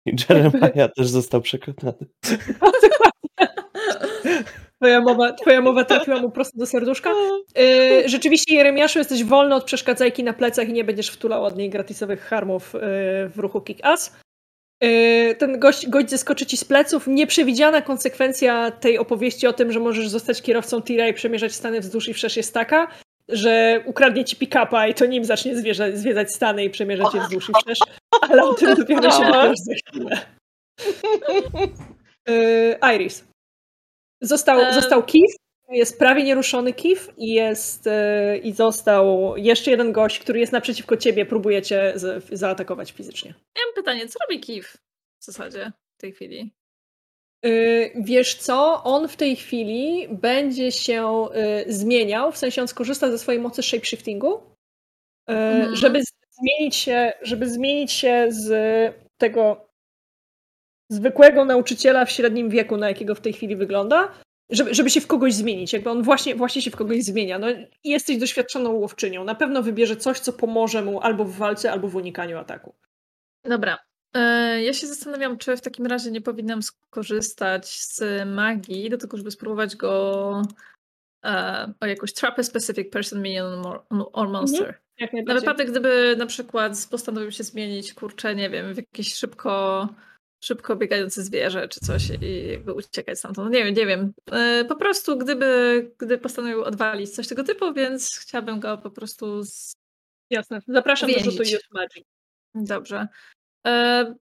I 0.08 0.16
Jeremiah 0.30 0.94
też 0.95 1.08
został 1.08 1.42
przekonany. 1.42 1.98
Twoja 4.77 5.02
mowa, 5.02 5.34
twoja 5.34 5.61
mowa 5.61 5.86
trafiła 5.86 6.22
mu 6.22 6.32
prosto 6.32 6.58
do 6.58 6.66
serduszka. 6.66 7.10
E, 7.58 8.10
rzeczywiście, 8.10 8.56
Jeremiaszu, 8.56 9.00
jesteś 9.00 9.24
wolny 9.24 9.56
od 9.56 9.64
przeszkadzajki 9.64 10.24
na 10.24 10.34
plecach 10.34 10.69
i 10.69 10.74
nie 10.74 10.84
będziesz 10.84 11.10
wtulał 11.10 11.45
od 11.45 11.58
niej 11.58 11.69
gratisowych 11.69 12.22
harmów 12.22 12.76
e, 12.76 12.80
w 13.30 13.34
ruchu 13.38 13.61
kick-ass. 13.61 14.11
E, 14.80 15.36
ten 15.36 15.60
gość, 15.60 15.90
gość 15.90 16.10
zeskoczy 16.10 16.45
ci 16.45 16.58
z 16.58 16.64
pleców. 16.64 17.08
Nieprzewidziana 17.08 17.82
konsekwencja 17.82 18.72
tej 18.72 18.98
opowieści 18.98 19.48
o 19.48 19.53
tym, 19.53 19.72
że 19.72 19.80
możesz 19.80 20.10
zostać 20.10 20.42
kierowcą 20.42 20.82
tira 20.82 21.08
i 21.08 21.14
przemierzać 21.14 21.53
Stany 21.53 21.80
wzdłuż 21.80 22.08
i 22.08 22.14
wszerz 22.14 22.38
jest 22.38 22.53
taka, 22.53 22.88
że 23.30 23.84
ukradnie 23.86 24.26
ci 24.26 24.36
pick-upa 24.36 24.88
i 24.88 24.94
to 24.94 25.06
nim 25.06 25.26
zacznie 25.26 25.56
zwierzać, 25.56 25.98
zwiedzać 25.98 26.32
Stany 26.32 26.64
i 26.64 26.70
przemierzać 26.70 27.14
je 27.14 27.22
wzdłuż 27.22 27.50
i 27.50 27.54
wszerz, 27.62 27.80
ale 28.22 28.44
o 28.44 28.54
tym 28.54 28.76
dopiero 28.76 29.12
się 29.12 29.32
dowiesz 29.32 29.60
za 29.60 29.74
chwilę. 29.90 30.26
Yy, 32.28 32.78
Iris. 32.96 33.28
Został, 34.22 34.60
E. 34.60 34.74
został 34.74 35.04
Kif, 35.04 35.32
jest 35.70 36.00
prawie 36.00 36.24
nieruszony 36.24 36.74
Kif 36.74 37.10
i 37.18 37.34
jest 37.34 37.86
yy, 37.86 38.38
i 38.38 38.52
został 38.54 39.34
jeszcze 39.38 39.72
jeden 39.72 39.92
gość, 39.92 40.20
który 40.20 40.40
jest 40.40 40.54
naprzeciwko 40.54 40.98
ciebie, 40.98 41.26
próbuje 41.26 41.62
cię 41.62 41.94
z, 41.96 42.30
zaatakować 42.32 42.92
fizycznie. 42.92 43.34
Ja 43.56 43.62
mam 43.66 43.76
pytanie, 43.76 44.08
co 44.08 44.20
robi 44.20 44.40
Kif 44.40 44.78
w 45.22 45.26
zasadzie 45.26 45.72
w 45.98 46.02
tej 46.02 46.14
chwili? 46.14 46.52
Yy, 47.44 47.92
wiesz 47.96 48.36
co, 48.36 48.84
on 48.84 49.08
w 49.08 49.16
tej 49.16 49.36
chwili 49.36 50.08
będzie 50.12 50.72
się 50.72 51.28
yy, 51.66 51.74
zmieniał, 51.74 52.32
w 52.32 52.38
sensie 52.38 52.62
on 52.62 52.68
skorzysta 52.68 53.12
ze 53.12 53.20
swojej 53.20 53.42
mocy 53.42 53.64
shapeshiftingu, 53.64 54.44
yy, 55.30 55.36
Mhm. 55.36 55.76
żeby 55.76 56.02
zmienić 56.32 56.76
się, 56.76 57.14
żeby 57.22 57.50
zmienić 57.50 57.92
się 57.92 58.28
z 58.30 58.50
tego 59.18 59.68
zwykłego 60.92 61.46
nauczyciela 61.46 62.06
w 62.06 62.12
średnim 62.12 62.50
wieku, 62.50 62.78
na 62.78 62.88
jakiego 62.88 63.16
w 63.16 63.22
tej 63.22 63.34
chwili 63.34 63.56
wygląda, 63.56 64.12
żeby, 64.50 64.76
żeby 64.76 64.90
się 64.90 65.02
w 65.02 65.08
kogoś 65.08 65.34
zmienić, 65.34 65.74
jakby 65.74 65.90
on 65.90 66.04
właśnie, 66.04 66.36
właśnie 66.36 66.62
się 66.62 66.72
w 66.72 66.76
kogoś 66.76 67.04
zmienia. 67.04 67.40
No, 67.40 67.48
i 67.84 67.90
jesteś 67.90 68.18
doświadczoną 68.18 68.72
łowczynią, 68.72 69.24
na 69.24 69.36
pewno 69.36 69.64
wybierze 69.64 69.96
coś, 69.96 70.20
co 70.20 70.34
pomoże 70.34 70.82
mu 70.82 71.00
albo 71.02 71.26
w 71.26 71.36
walce, 71.36 71.72
albo 71.72 71.88
w 71.88 71.96
unikaniu 71.96 72.38
ataku. 72.38 72.76
Dobra. 73.44 73.78
E, 74.18 74.62
Ja 74.64 74.74
się 74.74 74.88
zastanawiam, 74.88 75.38
czy 75.38 75.58
w 75.58 75.62
takim 75.62 75.86
razie 75.86 76.12
nie 76.12 76.22
powinnam 76.22 76.62
skorzystać 76.64 77.70
z 77.82 78.02
magii 78.28 78.90
do 78.90 78.98
tego, 78.98 79.18
żeby 79.18 79.32
spróbować 79.32 79.76
go 79.76 80.42
e, 81.26 81.74
o 81.80 81.86
jakąś 81.86 82.14
trap 82.14 82.40
a 82.40 82.44
specific 82.44 82.90
person, 82.92 83.22
minion 83.22 83.66
or- 83.66 83.84
or 84.14 84.30
monster. 84.30 84.80
Jak 85.00 85.14
Na 85.14 85.34
wypadek, 85.34 85.72
gdyby 85.72 86.16
na 86.18 86.26
przykład 86.26 86.88
postanowił 86.92 87.32
się 87.32 87.44
zmienić, 87.44 87.94
kurczę, 87.94 88.36
nie 88.36 88.50
wiem, 88.50 88.74
w 88.74 88.78
jakieś 88.78 89.14
szybko, 89.16 89.88
szybko 90.44 90.76
biegające 90.76 91.24
zwierzę 91.24 91.68
czy 91.68 91.80
coś 91.80 92.10
i 92.22 92.48
jakby 92.48 92.74
uciekać 92.74 93.20
stamtąd. 93.20 93.46
No 93.46 93.58
nie 93.58 93.64
wiem, 93.64 93.74
nie 93.74 93.86
wiem. 93.86 94.14
E, 94.32 94.66
Po 94.66 94.76
prostu 94.76 95.18
gdyby, 95.18 95.92
gdyby 95.98 96.18
postanowił 96.18 96.64
odwalić 96.64 97.10
coś 97.10 97.28
tego 97.28 97.44
typu, 97.44 97.74
więc 97.74 98.18
chciałabym 98.20 98.60
go 98.60 98.78
po 98.78 98.92
prostu 98.92 99.44
z... 99.44 99.74
Jasne. 100.30 100.62
Zapraszam 100.68 101.12
do 101.12 101.20
rzutu 101.20 101.30
Uwięzić. 101.30 101.54
Youth 101.54 101.72
Magic. 101.72 102.06
Dobrze. 102.56 103.08
E, 103.68 104.16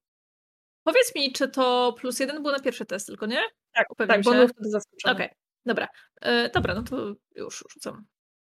powiedz 0.85 1.15
mi, 1.15 1.33
czy 1.33 1.49
to 1.49 1.95
plus 1.99 2.21
jeden 2.21 2.43
był 2.43 2.53
na 2.53 2.61
pierwszy 2.61 2.87
test 2.87 3.07
tylko, 3.07 3.27
nie? 3.27 3.41
Tak, 3.75 3.91
Upewniam 3.93 4.17
tak, 4.17 4.25
bo 4.25 4.33
się. 4.33 4.39
był 4.39 4.49
wtedy 4.49 4.71
zaskoczony. 4.71 5.15
Okej, 5.15 5.29
dobra. 5.67 5.89
E, 6.21 6.51
dobra, 6.51 6.75
no 6.75 6.83
to 6.83 7.15
już 7.37 7.65
rzucam. 7.73 8.07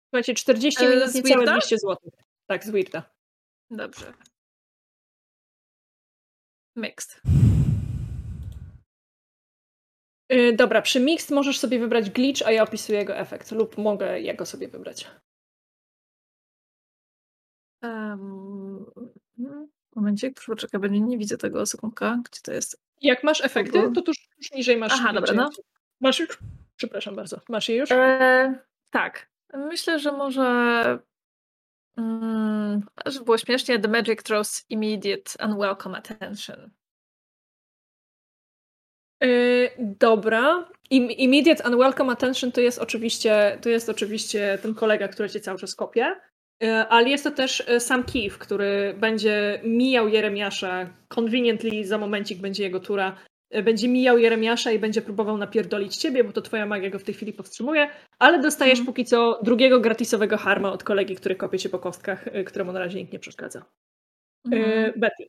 Słuchajcie, 0.09 0.35
40 0.35 0.85
E, 0.85 0.89
minut, 0.89 1.09
z 1.09 1.15
niecałe 1.15 1.37
Weirda? 1.37 1.53
200 1.53 1.79
zł. 1.79 1.97
Tak, 2.47 2.65
z 2.65 2.71
Weirda. 2.71 3.11
Dobrze. 3.71 4.13
Mixed. 6.77 7.21
Yy, 10.31 10.53
dobra, 10.53 10.83
przy 10.83 11.01
Mixed 11.01 11.31
możesz 11.31 11.59
sobie 11.59 11.79
wybrać 11.79 12.11
glitch, 12.11 12.43
a 12.47 12.51
ja 12.53 12.63
opisuję 12.63 12.99
jego 12.99 13.17
efekt. 13.17 13.53
Lub 13.53 13.79
mogę 13.79 14.21
ja 14.21 14.35
go 14.35 14.47
sobie 14.47 14.69
wybrać. 14.69 15.11
Um, 17.83 18.87
momencik, 19.97 20.41
poczekaj, 20.47 20.81
bo 20.81 20.87
nie, 20.87 21.19
widzę 21.19 21.37
tego, 21.37 21.67
sekundka, 21.67 22.19
gdzie 22.31 22.41
to 22.43 22.53
jest? 22.53 22.81
Jak 23.03 23.25
masz 23.25 23.45
efekty, 23.45 23.91
to 23.95 24.03
tuż, 24.03 24.17
tuż 24.37 24.53
niżej 24.53 24.77
masz 24.77 24.93
Aha, 24.95 25.13
dobra, 25.13 25.35
no. 25.35 25.51
Masz 26.01 26.19
już? 26.19 26.39
Przepraszam 26.77 27.17
bardzo. 27.17 27.41
Masz 27.49 27.69
je 27.69 27.77
już? 27.77 27.91
E, 27.93 28.59
tak. 28.91 29.29
Myślę, 29.55 29.99
że 29.99 30.13
może. 30.13 30.99
Mm, 31.97 32.83
żeby 33.07 33.25
było 33.25 33.39
śmiesznie, 33.39 33.79
The 33.79 33.89
Magic 33.89 34.23
throws 34.23 34.65
immediate 34.69 35.47
unwelcome 35.47 35.99
attention. 35.99 36.71
Yy, 39.21 39.71
dobra. 39.79 40.69
Im, 40.91 41.11
immediate 41.11 41.69
unwelcome 41.69 42.13
attention 42.13 42.53
to 42.53 42.61
jest 42.61 42.79
oczywiście, 42.79 43.59
to 43.63 43.69
jest 43.69 43.89
oczywiście 43.89 44.59
ten 44.63 44.75
kolega, 44.75 45.09
który 45.09 45.31
cię 45.31 45.41
cały 45.41 45.59
czas 45.59 45.75
kopie. 45.75 46.21
Yy, 46.61 46.89
ale 46.89 47.09
jest 47.09 47.25
to 47.25 47.31
też 47.31 47.63
yy, 47.69 47.81
sam 47.81 48.05
Keith, 48.05 48.39
który 48.39 48.95
będzie 49.01 49.61
mijał 49.65 50.09
Jeremiasza. 50.09 50.91
Conveniently 51.09 51.85
za 51.85 51.99
momencik 51.99 52.41
będzie 52.41 52.63
jego 52.63 52.81
tura. 52.81 53.17
Yy, 53.51 53.63
Będzie 53.63 53.89
mijał 53.89 54.19
Jeremiasza 54.19 54.73
i 54.73 54.79
będzie 54.79 55.03
próbował 55.03 55.39
napierdolić 55.39 55.97
ciebie, 55.97 56.25
bo 56.25 56.33
to 56.33 56.43
twoja 56.43 56.67
magia 56.67 56.91
go 56.91 56.99
w 56.99 57.05
tej 57.05 57.15
chwili 57.15 57.33
powstrzymuje. 57.33 57.89
Ale 58.19 58.39
dostajesz 58.43 58.79
Mhm. 58.79 58.87
póki 58.87 59.05
co 59.05 59.41
drugiego 59.43 59.81
gratisowego 59.81 60.37
harma 60.37 60.73
od 60.73 60.85
kolegi, 60.85 61.17
który 61.17 61.37
kopie 61.37 61.59
cię 61.59 61.69
po 61.69 61.79
kostkach, 61.79 62.25
któremu 62.47 62.73
na 62.73 62.79
razie 62.79 62.99
nikt 62.99 63.13
nie 63.13 63.19
przeszkadza. 63.19 63.65
Yy, 64.51 64.93
Betty. 64.97 65.27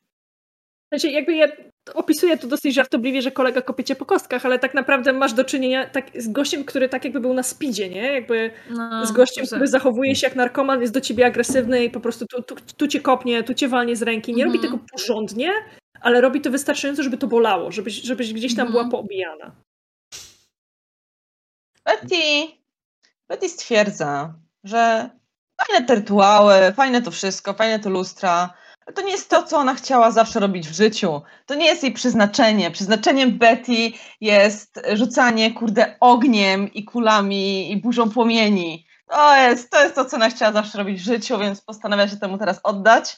Znaczy, 0.99 1.11
jakby 1.11 1.35
ja 1.35 1.48
opisuję 1.93 2.38
to 2.38 2.48
dosyć 2.48 2.75
żartobliwie, 2.75 3.22
że 3.22 3.32
kolega 3.32 3.61
kopie 3.61 3.83
cię 3.83 3.95
po 3.95 4.06
kostkach, 4.06 4.45
ale 4.45 4.59
tak 4.59 4.74
naprawdę 4.74 5.14
masz 5.14 5.33
do 5.33 5.43
czynienia 5.43 5.90
tak, 5.90 6.06
z 6.22 6.27
gościem, 6.27 6.64
który 6.65 6.90
tak 6.90 7.03
jakby 7.03 7.19
był 7.19 7.33
na 7.33 7.43
speedzie, 7.43 7.90
nie? 7.90 8.14
Jakby 8.14 8.51
No, 8.69 9.06
z 9.06 9.11
gościem, 9.11 9.43
dobrze. 9.43 9.56
który 9.56 9.67
zachowuje 9.67 10.15
się 10.15 10.27
jak 10.27 10.35
narkoman, 10.35 10.82
jest 10.82 10.93
do 10.93 11.01
ciebie 11.01 11.25
agresywny 11.25 11.83
i 11.85 11.90
po 11.90 11.99
prostu 11.99 12.25
tu, 12.25 12.41
tu, 12.41 12.56
tu 12.77 12.88
cię 12.88 13.01
kopnie, 13.01 13.43
tu 13.43 13.53
cię 13.53 13.67
walnie 13.67 13.95
z 13.95 14.01
ręki. 14.01 14.33
Nie 14.33 14.45
robi 14.45 14.57
Mhm. 14.57 14.74
tego 14.74 14.85
porządnie, 14.91 15.51
ale 16.01 16.22
robi 16.22 16.41
to 16.41 16.51
wystarczająco, 16.51 17.03
żeby 17.03 17.17
to 17.17 17.27
bolało, 17.27 17.72
żebyś, 17.72 17.93
żebyś 18.01 18.33
gdzieś 18.33 18.56
tam 18.56 18.67
Mhm. 18.67 18.72
była 18.72 18.91
poobijana. 19.01 19.51
Betty, 21.85 22.15
Betty 23.30 23.49
stwierdza, 23.49 24.33
że 24.64 25.09
fajne 25.61 25.88
te 25.88 25.95
rytuały, 25.95 26.53
fajne 26.75 27.01
to 27.01 27.11
wszystko, 27.11 27.53
fajne 27.53 27.80
to 27.80 27.90
lustra, 27.90 28.53
to 28.94 29.02
nie 29.02 29.12
jest 29.12 29.30
to, 29.30 29.44
co 29.44 29.58
ona 29.58 29.74
chciała 29.76 30.12
zawsze 30.12 30.40
robić 30.40 30.68
w 30.68 30.76
życiu. 30.76 31.22
To 31.46 31.56
nie 31.56 31.66
jest 31.66 31.84
jej 31.84 31.92
przeznaczenie. 31.92 32.72
Przeznaczeniem 32.72 33.38
Betty 33.38 33.92
jest 34.22 34.82
rzucanie, 34.94 35.54
kurde, 35.54 35.96
ogniem 36.00 36.74
i 36.74 36.84
kulami 36.84 37.72
i 37.72 37.78
burzą 37.78 38.10
płomieni. 38.10 38.86
To 39.08 39.36
jest, 39.36 39.70
to 39.70 39.84
jest 39.84 39.96
to, 39.96 40.06
co 40.06 40.18
ona 40.18 40.30
chciała 40.30 40.52
zawsze 40.52 40.78
robić 40.78 41.02
w 41.02 41.06
życiu, 41.06 41.40
więc 41.40 41.62
postanawia 41.62 42.08
się 42.08 42.18
temu 42.18 42.38
teraz 42.38 42.60
oddać. 42.64 43.18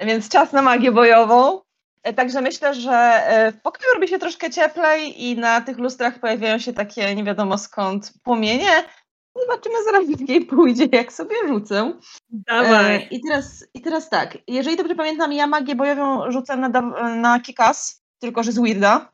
Więc 0.00 0.28
czas 0.28 0.52
na 0.52 0.62
magię 0.62 0.92
bojową. 0.92 1.60
E, 2.02 2.12
Także 2.12 2.40
myślę, 2.40 2.74
że 2.74 2.92
e, 2.92 3.52
w 3.52 3.60
pokoju 3.60 3.94
robi 3.94 4.08
się 4.08 4.18
troszkę 4.18 4.50
cieplej 4.50 5.24
i 5.24 5.36
na 5.38 5.60
tych 5.60 5.78
lustrach 5.78 6.18
pojawiają 6.18 6.58
się 6.58 6.72
takie 6.72 7.14
nie 7.14 7.24
wiadomo 7.24 7.58
skąd 7.58 8.12
płomienie. 8.22 8.84
Zobaczymy 9.46 9.84
zaraz, 9.84 10.08
jak 10.10 10.28
jej 10.28 10.46
pójdzie, 10.46 10.88
jak 10.92 11.12
sobie 11.12 11.36
rzucę. 11.48 11.92
E, 12.50 13.00
I 13.00 13.20
teraz, 13.20 13.64
I 13.74 13.80
teraz 13.80 14.10
tak, 14.10 14.38
jeżeli 14.48 14.76
dobrze 14.76 14.94
pamiętam, 14.94 15.32
ja 15.32 15.46
magię 15.46 15.74
bojową 15.74 16.30
rzucę 16.30 16.56
na, 16.56 16.68
na 17.16 17.40
Kikas, 17.40 18.02
tylko 18.18 18.42
że 18.42 18.52
z 18.52 18.58
Weirda. 18.58 19.12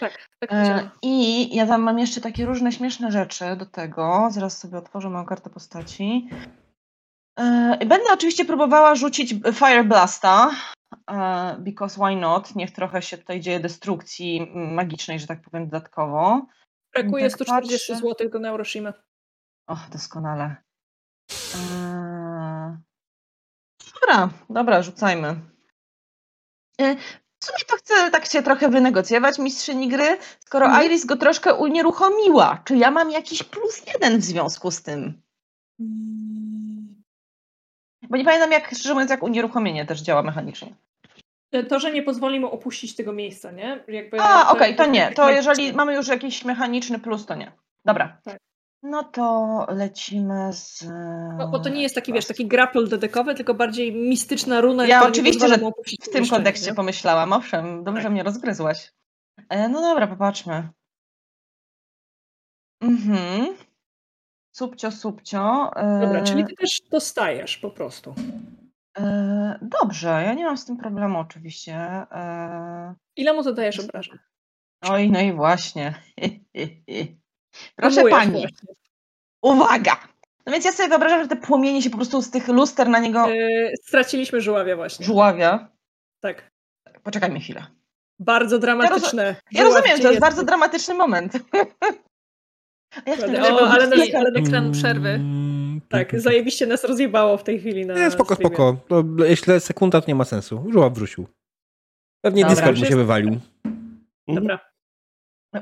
Tak, 0.00 0.28
tak 0.38 0.52
E, 0.52 0.60
widziałam. 0.62 0.90
I 1.02 1.56
ja 1.56 1.66
tam 1.66 1.82
mam 1.82 1.98
jeszcze 1.98 2.20
takie 2.20 2.46
różne 2.46 2.72
śmieszne 2.72 3.12
rzeczy 3.12 3.44
do 3.56 3.66
tego. 3.66 4.28
Zaraz 4.30 4.58
sobie 4.58 4.78
otworzę 4.78 5.10
moją 5.10 5.26
kartę 5.26 5.50
postaci. 5.50 6.28
E, 7.38 7.78
Będę 7.86 8.04
oczywiście 8.12 8.44
próbowała 8.44 8.94
rzucić 8.94 9.34
Fire 9.54 9.84
Blasta, 9.84 10.50
e, 11.10 11.56
because 11.58 12.00
why 12.00 12.16
not? 12.16 12.56
Niech 12.56 12.70
trochę 12.70 13.02
się 13.02 13.18
tutaj 13.18 13.40
dzieje 13.40 13.60
destrukcji 13.60 14.52
magicznej, 14.54 15.20
że 15.20 15.26
tak 15.26 15.42
powiem, 15.42 15.64
dodatkowo. 15.64 16.46
Brakuje 16.94 17.22
tak 17.24 17.32
140 17.32 17.92
patrzę. 17.92 18.06
zł 18.08 18.30
do 18.30 18.38
Neuroshima. 18.38 18.92
O, 19.72 19.76
doskonale. 19.92 20.56
Eee, 21.54 22.76
Dobra, 24.00 24.28
dobra, 24.50 24.82
rzucajmy. 24.82 25.28
E, 26.80 26.96
W 27.40 27.44
sumie 27.44 27.58
to 27.68 27.76
chcę 27.76 28.10
tak 28.10 28.26
się 28.26 28.42
trochę 28.42 28.68
wynegocjować, 28.68 29.38
mistrzyni 29.38 29.88
gry, 29.88 30.18
skoro 30.46 30.66
Mhm. 30.66 30.86
Iris 30.86 31.04
go 31.04 31.16
troszkę 31.16 31.54
unieruchomiła. 31.54 32.62
Czy 32.64 32.76
ja 32.76 32.90
mam 32.90 33.10
jakiś 33.10 33.42
plus 33.42 33.82
jeden 33.86 34.18
w 34.18 34.24
związku 34.24 34.70
z 34.70 34.82
tym? 34.82 35.22
Bo 38.10 38.16
nie 38.16 38.24
pamiętam, 38.24 38.52
jak, 38.52 38.68
szczerze 38.74 38.92
mówiąc, 38.94 39.10
jak 39.10 39.22
unieruchomienie 39.22 39.86
też 39.86 40.00
działa 40.00 40.22
mechanicznie. 40.22 40.74
To, 41.68 41.80
że 41.80 41.92
nie 41.92 42.02
pozwoli 42.02 42.40
mu 42.40 42.46
opuścić 42.52 42.96
tego 42.96 43.12
miejsca, 43.12 43.50
nie? 43.50 43.84
Jakby 43.88 44.20
A, 44.20 44.50
okej, 44.50 44.76
to 44.76 44.86
nie. 44.86 45.12
To 45.12 45.30
jeżeli 45.30 45.72
mamy 45.72 45.94
już 45.94 46.08
jakiś 46.08 46.44
mechaniczny 46.44 46.98
plus, 46.98 47.26
to 47.26 47.34
nie. 47.34 47.52
Dobra. 47.84 48.18
Tak. 48.24 48.38
No 48.82 49.04
to 49.04 49.66
lecimy 49.68 50.52
z... 50.52 50.84
Bo, 51.38 51.48
bo 51.48 51.58
to 51.60 51.68
nie 51.68 51.82
jest 51.82 51.94
taki, 51.94 52.12
wiesz, 52.12 52.26
taki 52.26 52.46
grapple 52.46 52.86
dedekowy, 52.86 53.34
tylko 53.34 53.54
bardziej 53.54 53.94
mistyczna 53.94 54.60
runa. 54.60 54.86
Ja 54.86 55.06
oczywiście, 55.08 55.48
że 55.48 55.58
W 56.02 56.08
tym 56.12 56.28
kontekście 56.28 56.66
nie? 56.70 56.74
pomyślałam, 56.74 57.32
owszem, 57.32 57.84
dobrze 57.84 58.02
Tak. 58.02 58.12
mnie 58.12 58.22
rozgryzłaś. 58.22 58.92
E, 59.48 59.68
no 59.68 59.80
dobra, 59.80 60.06
popatrzmy. 60.06 60.68
Mhm. 62.82 63.56
Subcio, 64.56 64.90
subcio. 64.90 65.70
E, 65.76 66.00
Dobra, 66.00 66.22
czyli 66.22 66.44
ty 66.46 66.54
też 66.54 66.80
dostajesz 66.90 67.56
po 67.58 67.70
prostu. 67.70 68.14
e, 68.98 69.58
dobrze, 69.62 70.08
ja 70.08 70.34
nie 70.34 70.44
mam 70.44 70.56
z 70.56 70.64
tym 70.64 70.76
problemu 70.76 71.18
oczywiście. 71.18 71.74
E, 72.12 72.94
Ile 73.16 73.32
mu 73.32 73.42
zadajesz 73.42 73.80
obrażeń? 73.80 74.18
oj, 74.84 75.10
no 75.10 75.20
i 75.20 75.32
właśnie. 75.32 75.94
Proszę 77.76 78.02
pani, 78.10 78.30
właśnie. 78.32 78.74
uwaga! 79.42 79.96
No 80.46 80.52
więc 80.52 80.64
ja 80.64 80.72
sobie 80.72 80.88
wyobrażam, 80.88 81.22
że 81.22 81.28
te 81.28 81.36
płomienie 81.36 81.82
się 81.82 81.90
po 81.90 81.96
prostu 81.96 82.22
z 82.22 82.30
tych 82.30 82.48
luster 82.48 82.88
na 82.88 82.98
niego 82.98 83.28
Yy, 83.28 83.72
straciliśmy 83.84 84.40
żuławia 84.40 84.76
właśnie. 84.76 85.06
żuławia. 85.06 85.68
Tak. 86.20 86.50
Poczekajmy 87.02 87.40
chwilę. 87.40 87.66
Bardzo 88.18 88.58
dramatyczne. 88.58 89.36
Ja 89.52 89.62
Żuław, 89.62 89.76
rozumiem, 89.76 89.94
gdzie 89.96 90.02
to 90.04 90.10
jest 90.10 90.20
bardzo 90.20 90.44
dramatyczny 90.44 90.94
moment. 90.94 91.32
A 93.06 93.10
Jak 93.10 93.18
w 93.20 93.22
tym 93.22 93.30
O, 93.34 93.38
razie 93.38 93.50
ale 93.52 93.70
ale 93.70 93.86
nas- 93.86 94.08
I 94.08 94.14
ale- 94.14 94.30
ekran 94.30 94.72
przerwy. 94.72 95.08
Mm, 95.08 95.80
Tak, 95.88 96.20
zajebiście 96.20 96.66
nas 96.66 96.84
rozjebało 96.84 97.36
w 97.36 97.44
tej 97.44 97.60
chwili 97.60 97.86
na 97.86 97.94
Nie, 97.94 98.10
spoko, 98.10 98.34
streamie. 98.34 98.54
spoko. 98.56 98.76
To, 98.88 99.24
jeśli 99.24 99.60
sekunda, 99.60 100.00
to 100.00 100.08
nie 100.08 100.14
ma 100.14 100.24
sensu. 100.24 100.64
Żuław 100.72 100.92
wrócił. 100.94 101.26
Pewnie 102.24 102.42
Dobra, 102.42 102.54
Discord 102.56 102.78
mu 102.78 102.84
się 102.84 102.96
wywalił. 102.96 103.38
Mhm. 103.64 104.00
Dobra. 104.28 104.71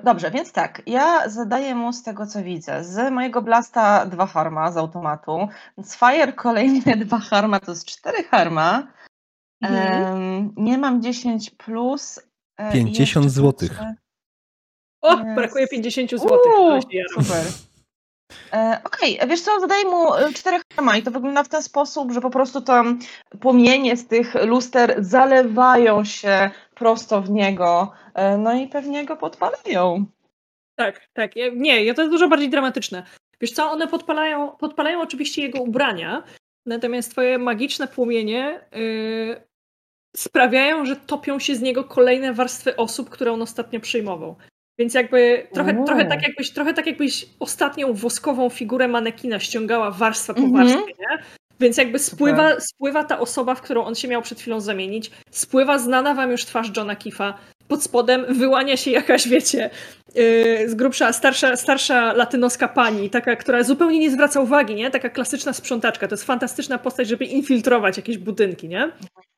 Dobrze, 0.05 0.31
więc 0.31 0.53
tak, 0.53 0.83
ja 0.87 1.29
zadaję 1.29 1.75
mu 1.75 1.93
z 1.93 2.03
tego, 2.03 2.27
co 2.27 2.43
widzę. 2.43 2.85
Z 2.85 3.13
mojego 3.13 3.43
blasta 3.43 4.07
dwa 4.07 4.27
harma 4.27 4.73
z 4.73 4.77
automatu. 4.77 5.49
Z 5.83 5.97
fire 5.97 6.33
kolejne 6.33 6.97
dwa 6.97 7.19
harma, 7.19 7.61
to 7.61 7.73
jest 7.73 7.85
cztery 7.85 8.25
harma. 8.25 8.93
Mhm. 9.63 10.05
Em, 10.05 10.53
nie 10.57 10.79
mam 10.79 11.03
10 11.03 11.51
plus. 11.51 12.21
e, 12.59 12.69
i 12.69 12.73
50 12.73 12.99
jeszcze 12.99 13.31
złotych. 13.31 13.81
O, 15.03 15.17
brakuje 15.35 15.69
50 15.69 16.11
zł. 16.11 16.39
Uuu, 16.59 16.81
super. 17.15 17.45
E, 18.53 18.81
Okej, 18.85 19.19
wiesz 19.29 19.41
co, 19.41 19.61
zadaję 19.61 19.85
mu 19.85 20.15
e, 20.15 20.33
cztery 20.33 20.57
harma 20.77 20.97
i 20.97 21.03
to 21.03 21.11
wygląda 21.11 21.43
w 21.45 21.49
ten 21.49 21.63
sposób, 21.63 22.13
że 22.13 22.21
po 22.21 22.31
prostu 22.31 22.61
tam 22.61 22.99
płomienie 23.41 23.97
z 23.97 24.07
tych 24.07 24.35
luster 24.35 24.97
zalewają 24.99 26.05
się 26.05 26.51
prosto 26.75 27.23
w 27.23 27.31
niego, 27.31 27.93
e, 28.15 28.39
no 28.39 28.55
i 28.55 28.69
pewnie 28.69 29.05
go 29.05 29.17
podpalają. 29.17 30.05
Tak, 30.77 31.01
tak. 31.13 31.31
Nie, 31.57 31.85
ja- 31.85 31.95
to 31.95 32.03
jest 32.03 32.13
dużo 32.13 32.29
bardziej 32.29 32.51
dramatyczne. 32.51 33.03
Wiesz 33.41 33.53
co, 33.53 33.71
one 33.71 33.87
podpalają, 33.89 34.51
podpalają 34.51 35.01
oczywiście 35.01 35.43
jego 35.43 35.61
ubrania, 35.63 36.23
natomiast 36.67 37.11
twoje 37.11 37.39
magiczne 37.39 37.89
płomienie 37.89 38.61
yy, 38.73 39.43
sprawiają, 40.17 40.85
że 40.85 40.97
topią 40.97 41.39
się 41.39 41.55
z 41.55 41.61
niego 41.61 41.85
kolejne 41.85 42.33
warstwy 42.33 42.77
osób, 42.77 43.11
które 43.11 43.33
on 43.33 43.43
ostatnio 43.43 43.81
przyjmował. 43.81 44.37
Więc 44.81 44.95
jakby 44.95 45.47
trochę, 45.53 45.85
trochę, 45.87 46.05
tak 46.05 46.23
jakbyś, 46.23 46.51
trochę 46.51 46.75
tak 46.75 46.87
jakbyś 46.87 47.27
ostatnią 47.41 47.95
woskową 47.95 48.49
figurę 48.49 48.89
manekina 48.89 49.41
ściągała 49.41 49.91
warstwa 49.91 50.35
po 50.35 50.41
Mhm. 50.41 50.67
warstwie, 50.67 50.93
nie? 50.99 51.23
Więc 51.61 51.77
jakby 51.77 51.99
spływa, 51.99 52.61
spływa 52.61 53.05
ta 53.05 53.19
osoba, 53.19 53.55
w 53.55 53.63
którą 53.63 53.85
on 53.85 53.95
się 53.95 54.09
miał 54.09 54.23
przed 54.23 54.41
chwilą 54.41 54.61
zamienić, 54.61 55.11
spływa 55.31 55.79
znana 55.79 56.15
wam 56.15 56.31
już 56.31 56.45
twarz 56.45 56.71
Johna 56.77 56.97
Kifa, 56.97 57.39
pod 57.69 57.83
spodem 57.83 58.35
wyłania 58.35 58.77
się 58.77 58.91
jakaś, 58.91 59.29
wiecie, 59.29 59.71
yy, 60.15 60.69
z 60.69 60.75
grubsza, 60.75 61.13
starsza, 61.13 61.57
starsza 61.57 62.13
latynoska 62.13 62.69
pani, 62.69 63.11
taka, 63.11 63.37
która 63.37 63.63
zupełnie 63.63 63.99
nie 63.99 64.11
zwraca 64.11 64.41
uwagi, 64.41 64.75
nie? 64.75 64.91
Taka 64.91 65.11
klasyczna 65.11 65.53
sprzątaczka. 65.53 66.09
To 66.09 66.15
jest 66.15 66.25
fantastyczna 66.25 66.79
postać, 66.79 67.09
żeby 67.09 67.25
infiltrować 67.25 67.97
jakieś 67.97 68.19
budynki, 68.19 68.69
nie? 68.69 68.93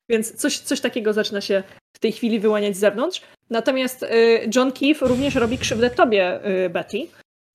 Więc 0.09 0.33
coś, 0.35 0.59
coś 0.59 0.81
takiego 0.81 1.13
zaczyna 1.13 1.41
się 1.41 1.63
tej 2.03 2.11
chwili 2.11 2.39
wyłaniać 2.39 2.75
z 2.75 2.79
zewnątrz. 2.79 3.21
Natomiast 3.49 4.01
yy, 4.01 4.49
John 4.55 4.71
Keefe 4.71 5.07
również 5.07 5.35
robi 5.35 5.57
krzywdę 5.57 5.89
tobie, 5.89 6.39
yy, 6.43 6.69
Betty. 6.69 6.97
Yy, 6.97 7.07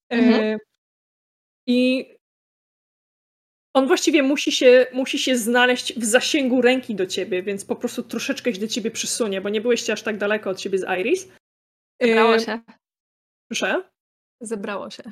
Mhm. 0.09 0.57
I 1.67 2.05
on 3.73 3.87
właściwie 3.87 4.23
musi 4.23 4.51
się, 4.51 4.87
musi 4.93 5.19
się 5.19 5.37
znaleźć 5.37 5.99
w 5.99 6.03
zasięgu 6.03 6.61
ręki 6.61 6.95
do 6.95 7.05
ciebie, 7.05 7.43
więc 7.43 7.65
po 7.65 7.75
prostu 7.75 8.03
troszeczkę 8.03 8.53
się 8.53 8.59
do 8.59 8.67
ciebie 8.67 8.91
przysunie, 8.91 9.41
bo 9.41 9.49
nie 9.49 9.61
byłeś 9.61 9.89
aż 9.89 10.01
tak 10.01 10.17
daleko 10.17 10.49
od 10.49 10.57
ciebie 10.57 10.77
z 10.77 10.99
Iris. 10.99 11.27
Zebrało 12.01 12.39
się. 12.39 12.59
Proszę? 13.47 13.83
Zebrało 14.41 14.89
się. 14.89 15.03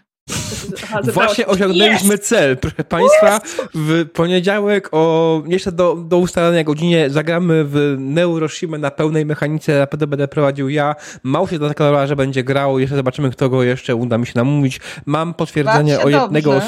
Aha, 0.84 1.00
Właśnie 1.04 1.48
osiągnęliśmy 1.48 2.12
Jest! 2.12 2.24
cel, 2.24 2.58
proszę 2.58 2.84
Państwa. 2.84 3.40
W 3.74 4.06
poniedziałek 4.14 4.90
o 4.92 5.44
jeszcze 5.48 5.72
do, 5.72 5.96
do 5.96 6.18
ustalenia 6.18 6.64
godzinie 6.64 7.10
zagramy 7.10 7.64
w 7.64 7.96
Neuroshima 8.00 8.78
na 8.78 8.92
pełnej 8.92 9.26
mechanice, 9.26 9.80
na 9.80 9.88
pewno 9.88 10.08
będę 10.08 10.28
prowadził 10.28 10.70
ja. 10.70 10.96
Mał 11.24 11.48
się 11.48 11.58
zadeklarował, 11.58 12.08
że 12.08 12.16
będzie 12.16 12.44
grał, 12.44 12.80
jeszcze 12.80 12.96
zobaczymy, 12.96 13.30
kto 13.32 13.50
go 13.50 13.64
jeszcze 13.64 13.96
uda 13.96 14.18
mi 14.18 14.26
się 14.26 14.34
namówić. 14.36 14.80
Mam 15.06 15.34
potwierdzenie 15.34 16.00
o 16.00 16.10
jednego... 16.10 16.60
z- 16.62 16.64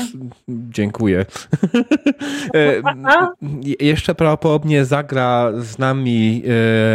Dziękuję. 0.50 1.26
E, 2.56 2.82
jeszcze 3.80 4.16
prawdopodobnie 4.16 4.86
zagra 4.86 5.52
z 5.58 5.78
nami 5.80 6.44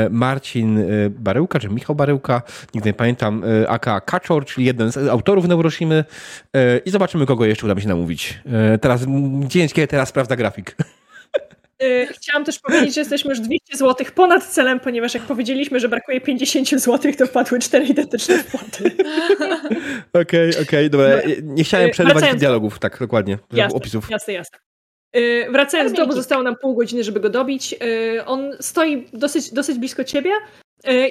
e, 0.07 0.09
Marcin 0.11 0.79
e, 0.79 0.85
Baryłka, 1.11 1.61
czy 1.61 1.69
Michał 1.69 1.97
Baryłka, 1.97 2.43
nigdy 2.75 2.89
nie 2.91 2.95
pamiętam, 2.95 3.43
aka 3.69 4.01
Kaczor, 4.01 4.45
czyli 4.45 4.67
jeden 4.67 4.93
z 4.93 4.97
autorów 4.97 5.49
Neuroshimy 5.49 6.05
i 6.85 6.91
zobaczymy, 6.91 7.27
kogo 7.27 7.45
jeszcze 7.45 7.67
uda 7.67 7.75
mi 7.75 7.83
się 7.83 7.89
namówić. 7.89 8.39
E, 8.75 8.79
teraz, 8.79 9.01
dzięki, 9.47 9.89
teraz 9.89 10.09
sprawdza 10.09 10.37
grafik. 10.37 10.77
Yy, 11.83 12.07
Chciałam 12.07 12.45
też 12.45 12.59
powiedzieć, 12.59 12.95
że 12.95 13.01
jesteśmy 13.01 13.31
już 13.31 13.41
200 13.41 13.77
zł 13.77 14.07
ponad 14.15 14.45
celem, 14.45 14.81
ponieważ 14.81 15.15
jak 15.15 15.23
powiedzieliśmy, 15.23 15.81
że 15.81 15.89
brakuje 15.89 16.21
50 16.21 16.69
zł, 16.71 17.13
to 17.19 17.27
wpadły 17.27 17.59
cztery 17.59 17.85
identyczne 17.87 18.39
wpłaty. 18.39 18.91
Okej, 20.23 20.51
okej, 20.63 20.91
dobra. 20.91 21.09
Dobra. 21.17 21.23
Nie 21.43 21.65
chciałem 21.65 21.87
E, 21.89 21.91
przerywać 21.91 22.15
wracając 22.15 22.41
do- 22.41 22.47
dialogów, 22.47 22.79
tak, 22.79 22.99
dokładnie, 23.01 23.39
Jasne, 23.53 23.77
opisów. 23.77 24.11
Jasne, 24.11 24.33
jasne. 24.33 24.59
Wracając 25.51 25.93
do, 25.93 26.07
bo 26.07 26.13
zostało 26.13 26.43
nam 26.43 26.57
pół 26.57 26.75
godziny, 26.75 27.05
żeby 27.05 27.21
go 27.21 27.31
dobić. 27.31 27.75
On 28.27 28.51
stoi 28.61 29.07
dosyć, 29.13 29.53
dosyć 29.53 29.79
blisko 29.79 30.05
ciebie 30.05 30.31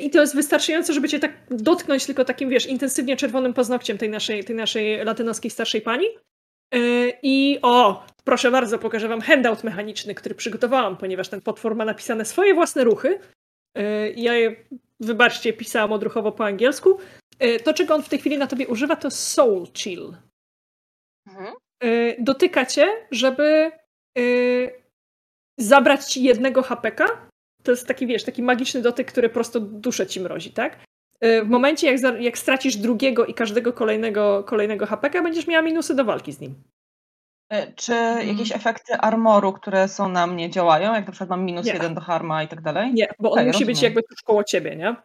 i 0.02 0.10
to 0.10 0.22
jest 0.22 0.35
wystarczające, 0.35 0.93
żeby 0.93 1.10
cię 1.10 1.19
tak 1.19 1.32
dotknąć 1.50 2.06
tylko 2.06 2.26
takim, 2.26 2.50
wiesz, 2.50 2.66
intensywnie 2.66 3.18
czerwonym 3.18 3.53
paznokciem 3.53 3.98
tej 3.98 4.10
naszej, 4.10 4.43
tej 4.43 4.56
naszej 4.56 5.06
latynoskiej 5.06 5.52
starszej 5.52 5.82
pani. 5.82 6.06
Yy, 6.74 7.14
I 7.24 7.60
o, 7.61 8.06
proszę 8.24 8.52
bardzo, 8.52 8.80
pokażę 8.80 9.08
wam 9.08 9.22
handout 9.22 9.64
mechaniczny, 9.64 10.16
który 10.16 10.35
przygotowałam, 10.35 10.98
ponieważ 10.98 11.30
ten 11.30 11.42
potwór 11.42 11.76
ma 11.76 11.85
napisane 11.85 12.26
swoje 12.26 12.53
własne 12.53 12.84
ruchy. 12.84 13.19
Yy, 13.77 14.14
Ja 14.16 14.34
je, 14.34 14.56
wybaczcie, 15.00 15.53
pisałam 15.53 15.92
odruchowo 15.92 16.32
po 16.32 16.45
angielsku. 16.45 16.98
To, 17.64 17.74
czego 17.74 17.95
on 17.95 18.03
w 18.03 18.10
tej 18.10 18.19
chwili 18.19 18.38
na 18.38 18.48
tobie 18.48 18.68
używa, 18.68 18.95
to 18.95 19.11
soul 19.11 19.68
chill 19.74 20.14
Mhm. 21.27 21.53
dotyka 22.19 22.66
cię, 22.66 22.88
żeby 23.11 23.72
zabrać 25.60 26.06
ci 26.06 26.24
jednego 26.24 26.61
hapeka. 26.61 27.30
To 27.64 27.72
jest 27.72 27.88
taki, 27.88 28.08
wiesz, 28.08 28.24
taki 28.24 28.43
magiczny 28.43 28.82
dotyk, 28.82 29.11
który 29.11 29.30
prosto 29.30 29.59
duszę 29.59 30.08
ci 30.08 30.19
mrozi, 30.22 30.51
tak? 30.51 30.80
Y, 31.25 31.43
w 31.45 31.50
momencie, 31.50 31.92
jak, 31.95 32.22
jak 32.22 32.38
stracisz 32.38 32.75
drugiego 32.75 33.25
i 33.25 33.33
każdego 33.33 33.74
kolejnego, 33.74 34.43
kolejnego 34.43 34.85
hapeka, 34.85 35.22
będziesz 35.22 35.48
miała 35.48 35.61
minusy 35.61 35.95
do 35.95 36.06
walki 36.06 36.32
z 36.33 36.40
nim. 36.40 36.56
E, 37.51 37.74
Czy 37.74 37.93
jakieś 38.25 38.51
efekty 38.51 38.93
armoru, 38.93 39.53
które 39.53 39.88
są 39.88 40.09
na 40.09 40.27
mnie 40.27 40.50
działają? 40.50 40.93
Jak 40.93 41.06
na 41.06 41.11
przykład 41.11 41.30
mam 41.30 41.45
minus 41.45 41.66
Nie. 41.66 41.74
jeden 41.74 41.93
do 41.95 42.01
harma 42.01 42.43
i 42.43 42.48
tak 42.48 42.61
dalej? 42.61 42.93
Nie, 42.93 43.08
bo 43.19 43.32
on 43.32 43.45
musi 43.48 43.66
być 43.66 43.75
rozumiem. 43.75 43.83
jakby 43.83 44.03
tuż 44.03 44.22
koło 44.22 44.43
ciebie, 44.43 44.75
nie? 44.75 44.95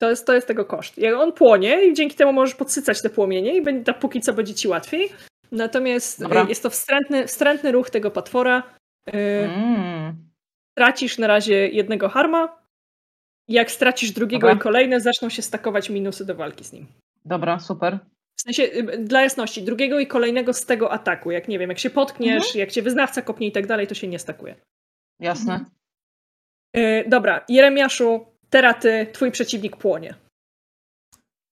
To 0.00 0.10
jest, 0.10 0.26
to 0.26 0.34
jest 0.34 0.46
tego 0.46 0.64
koszt. 0.64 0.98
Jak 0.98 1.14
on 1.14 1.32
płonie 1.32 1.84
i 1.84 1.94
dzięki 1.94 2.16
temu 2.16 2.32
możesz 2.32 2.54
podsycać 2.54 3.02
te 3.02 3.10
płomienie 3.10 3.56
i 3.56 3.62
będzie, 3.62 3.94
póki 3.94 4.20
co 4.20 4.32
będzie 4.32 4.54
ci 4.54 4.68
łatwiej. 4.68 5.08
Natomiast 5.52 6.20
Dobra. 6.22 6.44
y, 6.44 6.48
jest 6.48 6.62
to 6.62 6.70
wstrętny, 6.70 7.26
wstrętny 7.26 7.72
ruch 7.72 7.90
tego 7.90 8.10
potwora. 8.10 8.62
Y, 9.08 9.12
Mm. 9.56 10.27
Tracisz 10.78 11.18
na 11.18 11.26
razie 11.26 11.68
jednego 11.68 12.08
harma. 12.08 12.62
Jak 13.48 13.70
stracisz 13.70 14.10
drugiego 14.10 14.46
Dobra. 14.46 14.60
i 14.60 14.62
kolejne, 14.62 15.00
zaczną 15.00 15.28
się 15.28 15.42
stakować 15.42 15.90
minusy 15.90 16.24
do 16.26 16.34
walki 16.34 16.64
z 16.64 16.72
nim. 16.72 16.86
Dobra, 17.24 17.58
super. 17.60 17.98
W 18.36 18.42
sensie, 18.42 18.62
y, 18.62 18.98
dla 18.98 19.22
jasności, 19.22 19.62
drugiego 19.62 20.00
i 20.00 20.06
kolejnego 20.06 20.52
z 20.52 20.66
tego 20.66 20.92
ataku. 20.92 21.30
Jak 21.30 21.48
nie 21.48 21.58
wiem, 21.58 21.70
jak 21.70 21.78
się 21.78 21.90
potkniesz, 21.90 22.54
jak 22.54 22.70
cię 22.70 22.82
wyznawca 22.82 23.22
kopnie 23.22 23.46
i 23.46 23.52
tak 23.52 23.66
dalej, 23.66 23.86
to 23.86 23.94
się 23.94 24.08
nie 24.08 24.18
stakuje. 24.18 24.54
Jasne. 25.20 25.54
Mhm. 25.54 25.70
Y, 26.76 27.04
dobra, 27.08 27.44
Jeremiaszu, 27.48 28.26
teraz 28.50 28.82
ty, 28.82 29.06
twój 29.12 29.30
przeciwnik 29.30 29.76
płonie. 29.76 30.14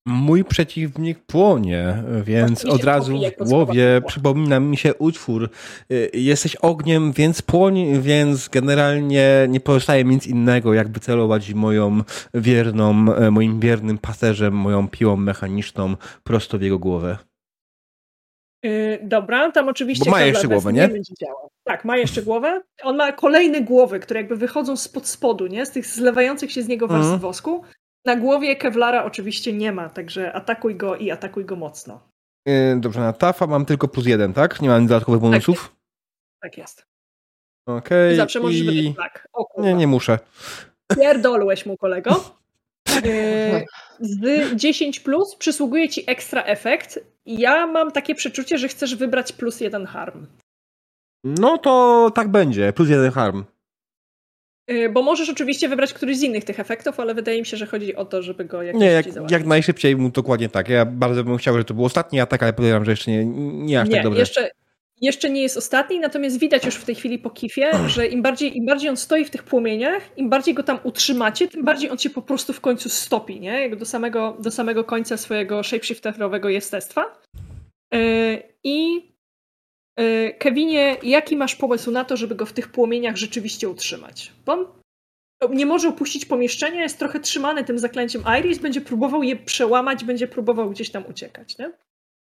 Mój 0.08 0.44
przeciwnik 0.44 1.18
płonie, 1.18 2.02
więc 2.24 2.64
od 2.64 2.84
razu 2.84 3.18
w 3.40 3.48
głowie 3.48 4.00
przypomina 4.06 4.60
mi 4.60 4.76
się 4.76 4.94
utwór 4.94 5.50
y, 5.92 6.10
Jesteś 6.14 6.56
ogniem, 6.56 7.12
więc 7.12 7.42
płoń, 7.42 8.00
więc 8.00 8.48
generalnie 8.48 9.46
nie 9.48 9.60
pozostaje 9.60 10.04
mi 10.04 10.14
nic 10.14 10.26
innego, 10.26 10.74
jakby 10.74 11.00
celować 11.00 11.54
moją 11.54 12.00
wierną, 12.34 13.14
e, 13.14 13.30
moim 13.30 13.60
wiernym 13.60 13.98
paserzem, 13.98 14.54
moją 14.54 14.88
piłą 14.88 15.16
mechaniczną 15.16 15.96
prosto 16.24 16.58
w 16.58 16.62
jego 16.62 16.78
głowę. 16.78 17.18
Y, 18.66 18.98
dobra, 19.02 19.52
tam 19.52 19.68
oczywiście 19.68 20.04
Bo 20.04 20.10
ma 20.10 20.22
jeszcze 20.22 20.48
głowę, 20.48 20.72
nie? 20.72 20.88
będzie 20.88 21.14
działał. 21.20 21.50
Tak, 21.64 21.84
ma 21.84 21.96
jeszcze 21.96 22.22
głowę. 22.22 22.62
On 22.82 22.96
ma 22.96 23.12
kolejne 23.12 23.60
głowy, 23.60 24.00
które 24.00 24.20
jakby 24.20 24.36
wychodzą 24.36 24.76
spod 24.76 25.06
spodu, 25.08 25.46
nie? 25.46 25.66
Z 25.66 25.70
tych 25.70 25.86
zlewających 25.86 26.52
się 26.52 26.62
z 26.62 26.68
niego 26.68 26.88
warstw 26.88 27.04
Mhm. 27.04 27.20
wosku. 27.20 27.62
Na 28.06 28.16
głowie 28.16 28.56
Kevlara 28.56 29.04
oczywiście 29.04 29.52
nie 29.52 29.72
ma, 29.72 29.88
także 29.88 30.32
atakuj 30.32 30.76
go 30.76 30.96
i 30.96 31.10
atakuj 31.10 31.44
go 31.44 31.56
mocno. 31.56 32.00
Y, 32.48 32.76
Dobrze, 32.80 33.00
na 33.00 33.12
Tafa 33.12 33.46
mam 33.46 33.64
tylko 33.64 33.88
plus 33.88 34.06
jeden, 34.06 34.32
tak? 34.32 34.60
Nie 34.60 34.68
mam 34.68 34.86
dodatkowych 34.86 35.20
bonusów? 35.20 35.76
Tak 36.42 36.58
jest. 36.58 36.86
Okej. 37.66 38.14
I 38.14 38.16
zawsze 38.16 38.40
możesz 38.40 38.60
i... 38.60 38.94
tak. 38.96 39.28
Nie, 39.58 39.74
nie 39.74 39.86
muszę. 39.86 40.18
Pierdolłeś 40.96 41.66
mu, 41.66 41.76
kolego. 41.76 42.24
Yy, 43.04 43.66
Z 44.00 44.54
10 44.54 45.00
plus 45.00 45.36
przysługuje 45.36 45.88
ci 45.88 46.10
ekstra 46.10 46.42
efekt. 46.42 47.00
Ja 47.26 47.66
mam 47.66 47.92
takie 47.92 48.14
przeczucie, 48.14 48.58
że 48.58 48.68
chcesz 48.68 48.96
wybrać 48.96 49.32
plus 49.32 49.60
jeden 49.60 49.86
harm. 49.86 50.26
No 51.24 51.58
to 51.58 52.10
tak 52.14 52.28
będzie, 52.28 52.72
plus 52.72 52.88
jeden 52.88 53.10
harm. 53.10 53.44
Y, 54.70 54.88
Bo 54.88 55.02
możesz 55.02 55.28
oczywiście 55.28 55.68
wybrać 55.68 55.92
któryś 55.92 56.18
z 56.18 56.22
innych 56.22 56.44
tych 56.44 56.60
efektów, 56.60 57.00
ale 57.00 57.14
wydaje 57.14 57.40
mi 57.40 57.46
się, 57.46 57.56
że 57.56 57.66
chodzi 57.66 57.96
o 57.96 58.04
to, 58.04 58.22
żeby 58.22 58.44
go 58.44 58.62
jakoś 58.62 58.80
Nie, 58.80 58.86
jak, 58.86 59.06
jak 59.30 59.46
najszybciej, 59.46 59.96
mu 59.96 60.10
dokładnie 60.10 60.48
tak. 60.48 60.68
Ja 60.68 60.84
bardzo 60.84 61.24
bym 61.24 61.36
chciał, 61.36 61.54
żeby 61.54 61.64
to 61.64 61.74
był 61.74 61.84
ostatni 61.84 62.20
atak, 62.20 62.42
ale 62.42 62.52
podejrzewam, 62.52 62.84
że 62.84 62.90
jeszcze 62.90 63.10
nie, 63.10 63.24
nie 63.64 63.80
aż 63.80 63.88
Nie, 63.88 63.94
tak 63.94 64.04
dobrze. 64.04 64.20
jeszcze, 64.20 64.50
jeszcze 65.00 65.30
nie 65.30 65.42
jest 65.42 65.56
ostatni, 65.56 66.00
natomiast 66.00 66.38
widać 66.38 66.64
już 66.64 66.74
w 66.74 66.84
tej 66.84 66.94
chwili 66.94 67.18
po 67.18 67.30
kifie, 67.30 67.70
że 67.96 68.06
im 68.06 68.22
bardziej, 68.22 68.56
im 68.56 68.66
bardziej 68.66 68.90
on 68.90 68.96
stoi 68.96 69.24
w 69.24 69.30
tych 69.30 69.42
płomieniach, 69.42 70.02
im 70.16 70.30
bardziej 70.30 70.54
go 70.54 70.62
tam 70.62 70.78
utrzymacie, 70.82 71.48
tym 71.48 71.64
bardziej 71.64 71.90
on 71.90 71.98
się 71.98 72.10
po 72.10 72.22
prostu 72.22 72.52
w 72.52 72.60
końcu 72.60 72.88
stopi, 72.88 73.40
nie? 73.40 73.60
Jakby 73.60 73.76
do 73.76 73.86
samego, 73.86 74.36
do 74.40 74.50
samego 74.50 74.84
końca 74.84 75.16
swojego 75.16 75.62
shapeshifterowego 75.62 76.48
jestestwa. 76.48 77.04
Yy, 77.92 78.42
I 78.64 79.02
Kevinie, 80.39 80.97
jaki 81.02 81.36
masz 81.36 81.55
pomysł 81.55 81.91
na 81.91 82.05
to, 82.05 82.16
żeby 82.16 82.34
go 82.34 82.47
w 82.47 82.52
tych 82.52 82.68
płomieniach 82.68 83.16
rzeczywiście 83.16 83.68
utrzymać? 83.68 84.33
Bo 84.47 84.52
on 84.52 84.66
nie 85.50 85.66
może 85.66 85.89
opuścić 85.89 86.26
pomieszczenia, 86.26 86.83
jest 86.83 86.99
trochę 86.99 87.20
trzymany 87.20 87.65
tym 87.65 87.78
zaklęciem 87.78 88.23
Iris, 88.41 88.58
będzie 88.58 88.81
próbował 88.81 89.23
je 89.23 89.36
przełamać, 89.36 90.05
będzie 90.05 90.28
próbował 90.28 90.70
gdzieś 90.70 90.91
tam 90.91 91.07
uciekać, 91.07 91.58
nie? 91.58 91.73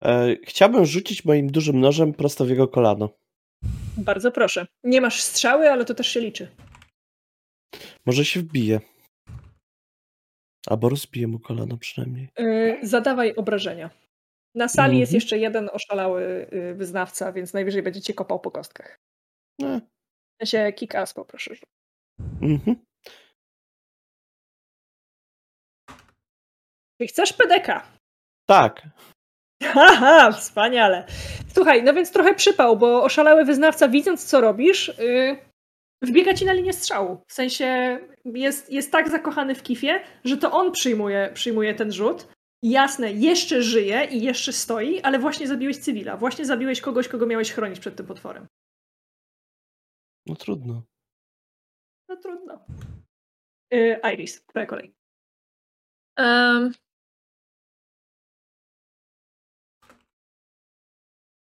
E, 0.05 0.35
chciałbym 0.43 0.85
rzucić 0.85 1.25
moim 1.25 1.51
dużym 1.51 1.79
nożem 1.79 2.13
prosto 2.13 2.45
w 2.45 2.49
jego 2.49 2.67
kolano. 2.67 3.09
Bardzo 3.97 4.31
proszę. 4.31 4.67
Nie 4.83 5.01
masz 5.01 5.21
strzały, 5.21 5.71
ale 5.71 5.85
to 5.85 5.93
też 5.93 6.07
się 6.07 6.19
liczy. 6.19 6.47
Może 8.05 8.25
się 8.25 8.39
wbije. 8.39 8.79
Albo 10.67 10.89
rozbije 10.89 11.27
mu 11.27 11.39
kolano 11.39 11.77
przynajmniej. 11.77 12.29
Yy, 12.37 12.79
zadawaj 12.83 13.35
obrażenia. 13.35 13.89
Na 14.55 14.67
sali 14.67 14.99
jest 14.99 15.09
Mhm. 15.09 15.15
jeszcze 15.17 15.37
jeden 15.37 15.69
oszalały 15.73 16.47
yy, 16.51 16.73
wyznawca, 16.75 17.31
więc 17.31 17.53
najwyżej 17.53 17.83
będzie 17.83 18.01
cię 18.01 18.13
kopał 18.13 18.39
po 18.39 18.51
kostkach. 18.51 18.99
E, 19.61 19.81
Ja 20.39 20.45
się 20.45 20.73
kick 20.73 20.95
ass 20.95 21.13
poproszę. 21.13 21.55
mhm. 22.41 22.75
Czy 27.01 27.07
chcesz 27.07 27.33
PDK? 27.33 27.83
Tak. 28.47 28.81
Haha, 29.73 30.31
wspaniale. 30.31 31.05
Słuchaj, 31.53 31.83
no 31.83 31.93
więc 31.93 32.11
trochę 32.11 32.35
przypał, 32.35 32.77
bo 32.77 33.03
oszalały 33.03 33.45
wyznawca, 33.45 33.87
widząc 33.87 34.25
co 34.25 34.41
robisz, 34.41 34.87
yy, 34.97 35.37
wbiega 36.01 36.33
ci 36.33 36.45
na 36.45 36.53
linię 36.53 36.73
strzału. 36.73 37.17
W 37.27 37.33
sensie 37.33 37.99
jest, 38.25 38.69
jest 38.69 38.91
tak 38.91 39.09
zakochany 39.09 39.55
w 39.55 39.63
kifie, 39.63 39.99
że 40.25 40.37
to 40.37 40.51
on 40.51 40.71
przyjmuje, 40.71 41.31
przyjmuje 41.33 41.75
ten 41.75 41.91
rzut. 41.91 42.27
Jasne, 42.63 43.11
jeszcze 43.11 43.63
żyje 43.63 44.05
i 44.11 44.21
jeszcze 44.21 44.53
stoi, 44.53 45.01
ale 45.01 45.19
właśnie 45.19 45.47
zabiłeś 45.47 45.77
cywila. 45.77 46.17
Właśnie 46.17 46.45
zabiłeś 46.45 46.81
kogoś, 46.81 47.07
kogo 47.07 47.25
miałeś 47.25 47.51
chronić 47.51 47.79
przed 47.79 47.95
tym 47.95 48.05
potworem. 48.05 48.47
No 50.25 50.35
trudno. 50.35 50.83
No 52.09 52.17
trudno. 52.17 52.65
Yy, 53.71 53.99
Iris, 54.13 54.45
twoja 54.45 54.65
kolej. 54.65 54.95
Em. 56.15 56.71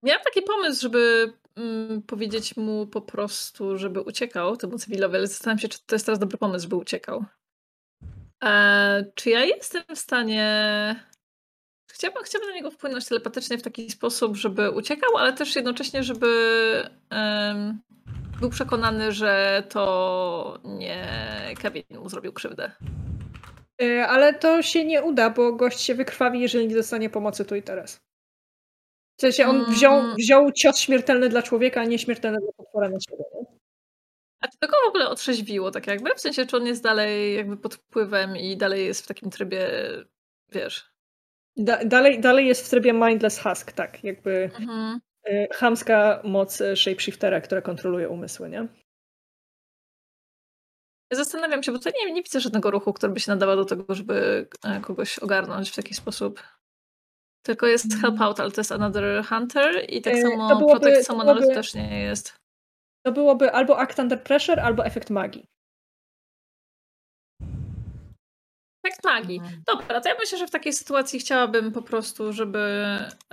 Miałam 0.03 0.23
taki 0.23 0.41
pomysł, 0.41 0.81
żeby 0.81 1.33
mm, 1.55 2.01
powiedzieć 2.01 2.57
mu 2.57 2.87
po 2.87 3.01
prostu, 3.01 3.77
żeby 3.77 4.01
uciekał 4.01 4.57
temu 4.57 4.77
cywilowi, 4.77 5.15
ale 5.15 5.27
zastanawiam 5.27 5.59
się, 5.59 5.67
czy 5.67 5.79
to 5.85 5.95
jest 5.95 6.05
teraz 6.05 6.19
dobry 6.19 6.37
pomysł, 6.37 6.63
żeby 6.63 6.75
uciekał. 6.75 7.25
E, 8.43 9.05
czy 9.15 9.29
ja 9.29 9.45
jestem 9.45 9.83
w 9.95 9.99
stanie. 9.99 10.45
Chciałabym, 11.91 12.23
chciałabym 12.23 12.49
na 12.49 12.55
niego 12.55 12.71
wpłynąć 12.71 13.05
telepatycznie 13.05 13.57
w 13.57 13.61
taki 13.61 13.91
sposób, 13.91 14.35
żeby 14.35 14.71
uciekał, 14.71 15.17
ale 15.17 15.33
też 15.33 15.55
jednocześnie, 15.55 16.03
żeby 16.03 16.27
em, 17.09 17.79
był 18.39 18.49
przekonany, 18.49 19.11
że 19.11 19.63
to 19.69 20.59
nie 20.63 21.07
Kevin 21.61 21.83
mu 21.91 22.09
zrobił 22.09 22.33
krzywdę. 22.33 22.71
Yy, 23.81 24.05
ale 24.07 24.33
to 24.33 24.61
się 24.61 24.85
nie 24.85 25.03
uda, 25.03 25.29
bo 25.29 25.53
gość 25.53 25.81
się 25.81 25.95
wykrwawi, 25.95 26.41
jeżeli 26.41 26.67
nie 26.67 26.75
dostanie 26.75 27.09
pomocy 27.09 27.45
tu 27.45 27.55
i 27.55 27.63
teraz. 27.63 27.99
W 29.17 29.21
sensie 29.21 29.47
on 29.47 29.65
wziął, 29.65 29.99
Mm. 29.99 30.15
wziął 30.15 30.51
cios 30.51 30.77
śmiertelny 30.79 31.29
dla 31.29 31.41
człowieka, 31.41 31.81
a 31.81 31.85
nie 31.85 31.99
śmiertelny 31.99 32.39
dla 32.39 32.51
potwora 32.57 32.89
na 32.89 32.97
siebie. 32.99 33.23
Nie? 33.33 33.56
A 34.41 34.47
czy 34.47 34.57
to 34.59 34.67
go 34.67 34.73
w 34.85 34.87
ogóle 34.87 35.09
otrzeźwiło, 35.09 35.71
tak 35.71 35.87
jakby? 35.87 36.15
W 36.15 36.19
sensie, 36.21 36.45
czy 36.45 36.57
on 36.57 36.65
jest 36.67 36.83
dalej 36.83 37.35
jakby 37.35 37.57
pod 37.57 37.75
wpływem 37.75 38.37
i 38.37 38.57
dalej 38.57 38.85
jest 38.85 39.03
w 39.03 39.07
takim 39.07 39.29
trybie, 39.29 39.69
wiesz... 40.49 40.91
Da, 41.59 41.85
dalej, 41.85 42.19
dalej 42.21 42.47
jest 42.47 42.65
w 42.65 42.69
trybie 42.69 42.93
mindless 42.93 43.39
husk, 43.39 43.71
tak. 43.71 44.03
Jakby 44.03 44.49
Mhm. 44.59 44.99
y, 45.29 45.47
chamska 45.53 46.21
moc 46.23 46.61
y, 46.61 46.75
shapeshiftera, 46.75 47.41
która 47.41 47.61
kontroluje 47.61 48.09
umysły, 48.09 48.49
nie? 48.49 48.67
Zastanawiam 51.11 51.63
się, 51.63 51.71
bo 51.71 51.79
to 51.79 51.89
nie, 51.89 52.11
nie 52.13 52.23
widzę 52.23 52.39
żadnego 52.39 52.71
ruchu, 52.71 52.93
który 52.93 53.13
by 53.13 53.19
się 53.19 53.31
nadawał 53.31 53.55
do 53.55 53.65
tego, 53.65 53.95
żeby 53.95 54.47
e, 54.65 54.79
kogoś 54.81 55.19
ogarnąć 55.19 55.69
w 55.69 55.75
taki 55.75 55.93
sposób. 55.93 56.43
Tylko 57.45 57.67
jest 57.67 58.01
help 58.01 58.21
out, 58.21 58.39
ale 58.39 58.51
to 58.51 58.61
jest 58.61 58.71
another 58.71 59.25
hunter 59.25 59.85
i 59.89 60.01
tak 60.01 60.13
E, 60.13 60.21
samo 60.21 60.47
byłoby- 60.59 60.71
protect 60.79 61.07
someone, 61.07 61.33
byłoby- 61.35 61.53
też 61.55 61.73
nie 61.73 62.01
jest. 62.03 62.37
To 63.07 63.11
byłoby 63.11 63.51
albo 63.51 63.79
act 63.79 63.99
under 63.99 64.23
pressure, 64.23 64.59
albo 64.59 64.85
efekt 64.85 65.09
magii. 65.09 65.47
Efekt 68.83 69.03
magii. 69.03 69.39
Mhm. 69.39 69.63
Dobra, 69.67 70.01
to 70.01 70.09
ja 70.09 70.15
myślę, 70.19 70.37
że 70.37 70.47
w 70.47 70.51
takiej 70.51 70.73
sytuacji 70.73 71.19
chciałabym 71.19 71.71
po 71.71 71.81
prostu, 71.81 72.33
żeby. 72.33 72.59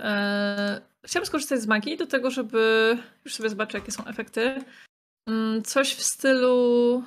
E, 0.01 0.81
chciałabym 1.05 1.27
skorzystać 1.27 1.61
z 1.61 1.67
magii 1.67 1.97
do 1.97 2.07
tego, 2.07 2.31
żeby. 2.31 2.97
Już 3.25 3.35
sobie 3.35 3.49
zobaczę, 3.49 3.79
jakie 3.79 3.93
są 3.93 4.05
efekty. 4.05 4.65
Mm, 5.29 5.63
coś 5.63 5.95
w 5.95 6.03
stylu. 6.03 7.03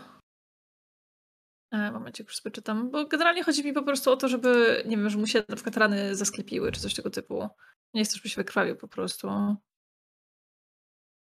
E, 1.73 1.91
momencie, 1.91 2.23
już 2.23 2.35
sobie 2.35 2.51
czytam. 2.51 2.91
Bo 2.91 3.05
generalnie 3.05 3.43
chodzi 3.43 3.65
mi 3.65 3.73
po 3.73 3.83
prostu 3.83 4.11
o 4.11 4.17
to, 4.17 4.27
żeby. 4.27 4.83
Nie 4.85 4.97
wiem, 4.97 5.09
że 5.09 5.17
mu 5.17 5.27
się 5.27 5.43
na 5.49 5.55
przykład 5.55 5.77
rany 5.77 6.15
zasklepiły, 6.15 6.71
czy 6.71 6.81
coś 6.81 6.93
tego 6.93 7.09
typu. 7.09 7.49
Nie 7.93 8.03
chcę, 8.03 8.15
żeby 8.15 8.29
się 8.29 8.41
wykrwawił 8.41 8.75
po 8.75 8.87
prostu. 8.87 9.57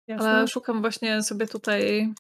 Jasne? 0.07 0.29
Ale 0.29 0.47
szukam 0.47 0.81
właśnie 0.81 1.23
sobie 1.23 1.47
tutaj. 1.47 2.13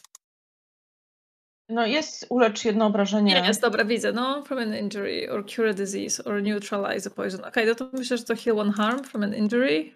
No 1.69 1.85
jest 1.85 2.25
ulecz 2.29 2.65
jedno 2.65 2.85
obrażenie. 2.85 3.33
Nie, 3.41 3.47
jest 3.47 3.61
dobra, 3.61 3.85
widzę. 3.85 4.11
No, 4.11 4.43
from 4.45 4.59
an 4.59 4.75
injury, 4.75 5.31
or 5.31 5.45
cure 5.55 5.69
a 5.69 5.73
disease, 5.73 6.23
or 6.23 6.41
neutralize 6.43 7.07
a 7.09 7.13
poison. 7.15 7.45
Okej, 7.45 7.67
no 7.67 7.75
to 7.75 7.89
myślę, 7.93 8.17
że 8.17 8.23
to 8.23 8.35
heal 8.35 8.59
one 8.59 8.71
harm 8.73 9.03
from 9.03 9.23
an 9.23 9.33
injury. 9.35 9.93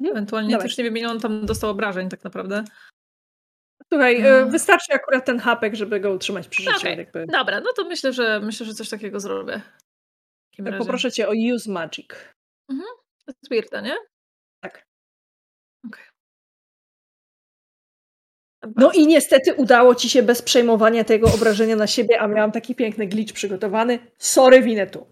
Mhm, 0.00 0.16
Ewentualnie 0.16 0.50
dawaj. 0.50 0.68
też 0.68 0.78
nie 0.78 0.84
wiem, 0.84 0.96
ile 0.96 1.08
on 1.08 1.20
tam 1.20 1.46
dostał 1.46 1.70
obrażeń 1.70 2.08
tak 2.08 2.24
naprawdę. 2.24 2.64
Słuchaj, 3.92 4.16
y, 4.24 4.26
Mm. 4.28 4.50
wystarczy 4.50 4.92
akurat 4.92 5.24
ten 5.26 5.38
hapek, 5.38 5.74
żeby 5.74 6.00
go 6.00 6.10
utrzymać 6.12 6.48
przy 6.48 6.62
życiu. 6.62 6.76
Okej, 6.76 6.98
Jakby. 6.98 7.26
Dobra, 7.26 7.60
no 7.60 7.70
to 7.76 7.84
myślę, 7.84 8.12
że 8.12 8.40
myślę, 8.40 8.66
że 8.66 8.74
coś 8.74 8.88
takiego 8.88 9.20
zrobię. 9.20 9.60
Razie. 10.58 10.78
Poproszę 10.78 11.12
cię 11.12 11.28
o 11.28 11.32
use 11.54 11.70
magic. 11.72 12.08
To 12.68 12.74
jest 13.28 13.48
weirda, 13.50 13.80
nie? 13.80 13.96
No 18.76 18.92
i 18.92 19.06
niestety 19.06 19.54
udało 19.54 19.94
ci 19.94 20.08
się 20.08 20.22
bez 20.22 20.42
przejmowania 20.42 21.04
tego 21.04 21.34
obrażenia 21.34 21.76
na 21.76 21.86
siebie, 21.86 22.20
a 22.20 22.28
miałam 22.28 22.52
taki 22.52 22.74
piękny 22.74 23.06
glitch 23.06 23.32
przygotowany. 23.32 23.98
Sorry, 24.18 24.62
Winetu. 24.62 25.06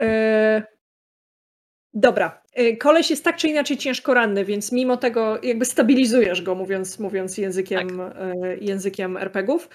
Yy... 0.00 0.62
Dobra. 1.94 2.42
Yy, 2.56 2.76
Koleś 2.76 3.10
jest 3.10 3.24
tak 3.24 3.36
czy 3.36 3.48
inaczej 3.48 3.76
ciężko 3.76 4.14
ranny, 4.14 4.44
więc 4.44 4.72
mimo 4.72 4.96
tego 4.96 5.38
jakby 5.42 5.64
stabilizujesz 5.64 6.42
go, 6.42 6.54
mówiąc, 6.54 6.98
mówiąc 6.98 7.38
językiem, 7.38 7.88
yy, 8.42 8.58
językiem 8.60 9.16
RPGów. 9.16 9.68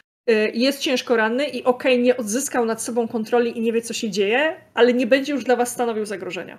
Jest 0.54 0.80
ciężko 0.80 1.16
ranny 1.16 1.46
i 1.46 1.64
okej, 1.64 2.00
nie 2.00 2.18
odzyskał 2.18 2.66
nad 2.66 2.82
sobą 2.82 3.08
kontroli 3.08 3.58
i 3.58 3.62
nie 3.62 3.74
wie, 3.74 3.82
co 3.82 3.94
się 3.94 4.10
dzieje, 4.10 4.56
ale 4.74 4.94
nie 4.94 5.08
będzie 5.08 5.34
już 5.34 5.44
dla 5.44 5.56
was 5.56 5.72
stanowił 5.72 6.06
zagrożenia. 6.06 6.58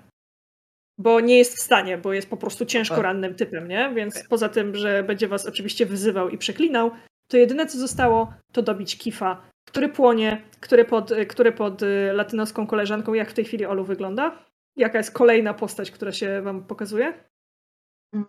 Bo 1.03 1.21
nie 1.21 1.39
jest 1.39 1.57
w 1.57 1.61
stanie, 1.61 1.99
bo 1.99 2.13
jest 2.13 2.31
po 2.31 2.37
prostu 2.37 2.67
ciężko 2.67 3.03
rannym 3.03 3.35
typem, 3.35 3.69
nie? 3.69 3.93
Więc 3.95 4.17
Okej. 4.17 4.29
poza 4.29 4.49
tym, 4.49 4.75
że 4.75 5.03
będzie 5.03 5.29
was 5.29 5.47
oczywiście 5.47 5.87
wyzywał 5.87 6.29
i 6.29 6.39
przeklinał, 6.39 6.91
to 7.29 7.37
jedyne 7.37 7.67
co 7.67 7.79
zostało, 7.79 8.33
to 8.53 8.63
dobić 8.63 8.99
Kifa, 8.99 9.43
który 9.65 9.89
płonie, 9.89 10.43
który 10.61 10.85
pod, 10.85 11.13
który 11.29 11.53
pod 11.53 11.83
y, 11.83 12.13
latynoską 12.13 12.67
koleżanką, 12.67 13.15
jak 13.15 13.31
w 13.31 13.35
tej 13.35 13.45
chwili 13.45 13.67
Olu 13.67 13.85
wygląda? 13.85 14.39
Jaka 14.77 14.99
jest 14.99 15.11
kolejna 15.11 15.55
postać, 15.55 15.91
która 15.91 16.13
się 16.13 16.43
wam 16.43 16.67
pokazuje? 16.67 17.25
Mm, 18.15 18.27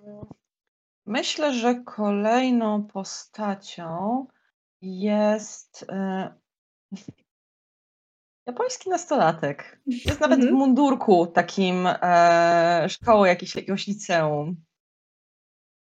Myślę, 1.06 1.53
że 1.53 1.84
kolejną 1.85 2.88
postacią 2.88 4.26
jest 4.82 5.85
e, 5.90 6.34
japoński 8.48 8.90
nastolatek. 8.90 9.80
Jest 9.86 10.20
nawet 10.20 10.40
w 10.40 10.44
Mhm. 10.44 10.58
mundurku 10.60 11.28
takim 11.28 11.88
e, 11.88 12.86
szkoły 12.90 13.28
jakiejś, 13.28 13.56
jakiegoś 13.56 13.88
liceum. 13.88 14.56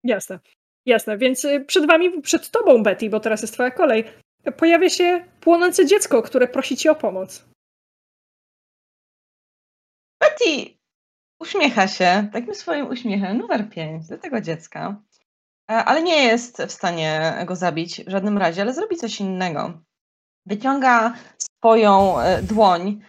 Jasne. 0.04 0.40
Jasne, 0.86 1.18
więc 1.18 1.46
y, 1.46 1.66
przed 1.66 1.88
wami, 1.88 2.22
przed 2.22 2.50
tobą, 2.52 2.84
Betty, 2.84 3.10
bo 3.10 3.20
teraz 3.20 3.42
jest 3.42 3.54
twoja 3.54 3.72
kolej, 3.72 4.04
pojawia 4.58 4.90
się 4.90 5.26
płonące 5.40 5.86
dziecko, 5.86 6.22
które 6.22 6.48
prosi 6.48 6.78
ci 6.78 6.90
o 6.90 6.96
pomoc. 6.96 7.46
Betty 10.20 10.78
uśmiecha 11.40 11.88
się 11.88 12.30
takim 12.34 12.56
swoim 12.56 12.88
uśmiechem, 12.88 13.38
numer 13.38 13.70
5, 13.70 14.08
do 14.08 14.18
tego 14.18 14.42
dziecka. 14.42 15.02
ale 15.68 16.04
nie 16.04 16.24
jest 16.24 16.62
w 16.64 16.72
stanie 16.72 17.34
go 17.46 17.56
zabić 17.56 18.04
w 18.06 18.10
żadnym 18.10 18.38
razie, 18.38 18.62
ale 18.62 18.74
zrobi 18.74 18.96
coś 18.96 19.20
innego. 19.20 19.82
Wyciąga 20.46 21.14
swoją 21.40 22.16
dłoń 22.44 23.02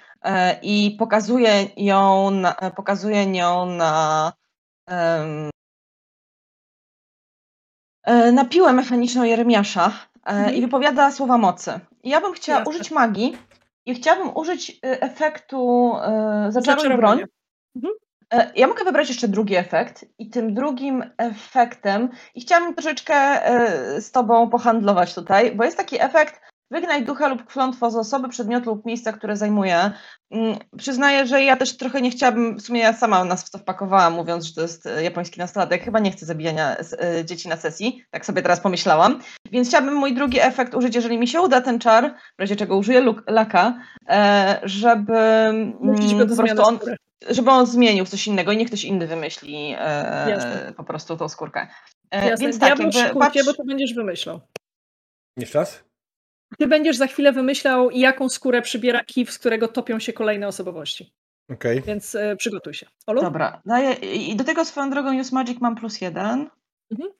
i 0.63 0.97
pokazuje 0.99 1.67
ją 1.77 2.31
na, 2.31 2.55
pokazuje 2.77 3.27
nią 3.27 3.67
na 3.67 4.33
na 8.33 8.45
piłę 8.45 8.73
mechaniczną 8.73 9.25
Jeremiasza 9.25 9.93
mhm. 10.25 10.55
i 10.55 10.61
wypowiada 10.61 11.11
słowa 11.11 11.39
mocy. 11.39 11.81
ja 12.05 12.21
bym 12.21 12.33
chciała 12.33 12.59
Jasne. 12.59 12.75
użyć 12.75 12.91
magii 12.91 13.39
i 13.87 13.95
chciałabym 13.95 14.37
użyć 14.37 14.79
efektu 14.83 15.93
zaczaruj 16.49 16.97
broń. 16.97 17.25
Mhm. 17.77 17.95
E, 18.33 18.53
ja 18.57 18.67
mogę 18.67 18.85
wybrać 18.85 19.09
jeszcze 19.09 19.29
drugi 19.29 19.57
efekt 19.57 20.05
i 20.19 20.31
tym 20.31 20.55
drugim 20.55 21.05
efektem, 21.17 22.09
i 22.35 22.41
chciałabym 22.41 22.75
troszeczkę 22.75 23.15
e, 23.15 24.01
z 24.01 24.11
Tobą 24.11 24.51
pohandlować 24.51 25.15
tutaj, 25.15 25.57
bo 25.57 25.65
jest 25.65 25.77
taki 25.77 26.03
efekt, 26.03 26.41
wygnaj 26.73 27.05
ducha 27.05 27.29
lub 27.29 27.45
klątwo 27.45 27.91
z 27.91 27.97
osoby, 27.97 28.29
przedmiotu 28.29 28.71
lub 28.71 28.87
miejsca, 28.87 29.13
które 29.13 29.37
zajmuje. 29.37 29.91
Mm, 30.31 30.57
przyznaję, 30.79 31.27
że 31.27 31.43
ja 31.43 31.57
też 31.57 31.77
trochę 31.77 32.01
nie 32.01 32.11
chciałabym, 32.11 32.59
w 32.59 32.63
sumie 32.63 32.81
ja 32.81 32.93
sama 32.93 33.25
nas 33.25 33.45
w 33.45 33.51
to 33.51 33.59
wpakowałam, 33.59 34.15
mówiąc, 34.15 34.45
że 34.45 34.55
to 34.55 34.63
jest 34.63 34.87
e, 34.87 35.03
japoński 35.03 35.41
nastolatek. 35.41 35.85
Chyba 35.85 35.99
nie 35.99 36.11
chcę 36.11 36.27
zabijania 36.27 36.77
dzieci 37.25 37.49
na 37.49 37.57
sesji, 37.57 38.05
tak 38.11 38.27
sobie 38.27 38.43
teraz 38.43 38.61
pomyślałam. 38.61 39.21
Więc 39.53 39.69
chciałabym 39.69 39.95
mój 39.95 40.15
drugi 40.15 40.41
efekt 40.41 40.75
użyć, 40.75 40.95
jeżeli 40.95 41.19
mi 41.19 41.29
się 41.29 41.41
uda 41.41 41.61
ten 41.61 41.79
czar, 41.79 42.15
w 42.39 42.41
razie 42.41 42.57
czego 42.57 42.77
użyję 42.77 43.15
laka, 43.27 43.75
żeby 44.63 45.19
mm, 45.19 46.29
po 46.29 46.37
prostu 46.37 46.63
on 46.63 46.79
żeby 47.31 47.51
on 47.51 47.67
zmienił 47.67 48.05
coś 48.05 48.27
innego 48.27 48.53
i 48.53 48.57
niech 48.57 48.69
ktoś 48.69 48.85
inny 48.85 49.07
wymyśli 49.07 49.75
e, 49.79 50.73
po 50.77 50.85
prostu 50.85 51.17
tą 51.17 51.29
skórkę. 51.29 51.67
E, 52.11 52.29
Jasne. 52.29 52.47
Więc 52.47 52.59
tak, 52.59 52.69
jakby, 52.69 53.21
patrz... 53.21 53.47
bo 53.47 53.55
to 53.55 53.65
będziesz 53.65 53.95
wymyślał. 53.95 54.41
Jeszcze 55.37 55.59
raz? 55.59 55.92
Ty 56.59 56.67
będziesz 56.67 56.97
za 56.97 57.07
chwilę 57.07 57.33
wymyślał, 57.33 57.91
jaką 57.91 58.29
skórę 58.29 58.63
przybiera 58.63 59.05
kif, 59.05 59.33
z 59.33 59.39
którego 59.39 59.69
topią 59.69 59.99
się 59.99 60.13
kolejne 60.13 60.49
osobowości. 60.49 61.13
Okej. 61.51 61.79
Okay. 61.79 61.87
Więc 61.87 62.15
e, 62.15 62.37
przygotuj 62.37 62.75
się. 62.75 62.87
Olu? 63.07 63.23
Dobra. 63.23 63.63
Daję, 63.67 63.93
I 63.93 64.37
do 64.37 64.45
tego 64.45 64.65
swoją 64.65 64.91
drogą 64.91 65.21
Use 65.21 65.35
Magic 65.35 65.61
mam 65.61 65.75
plus 65.75 66.01
jeden. 66.01 66.51
Mhm. 66.91 67.11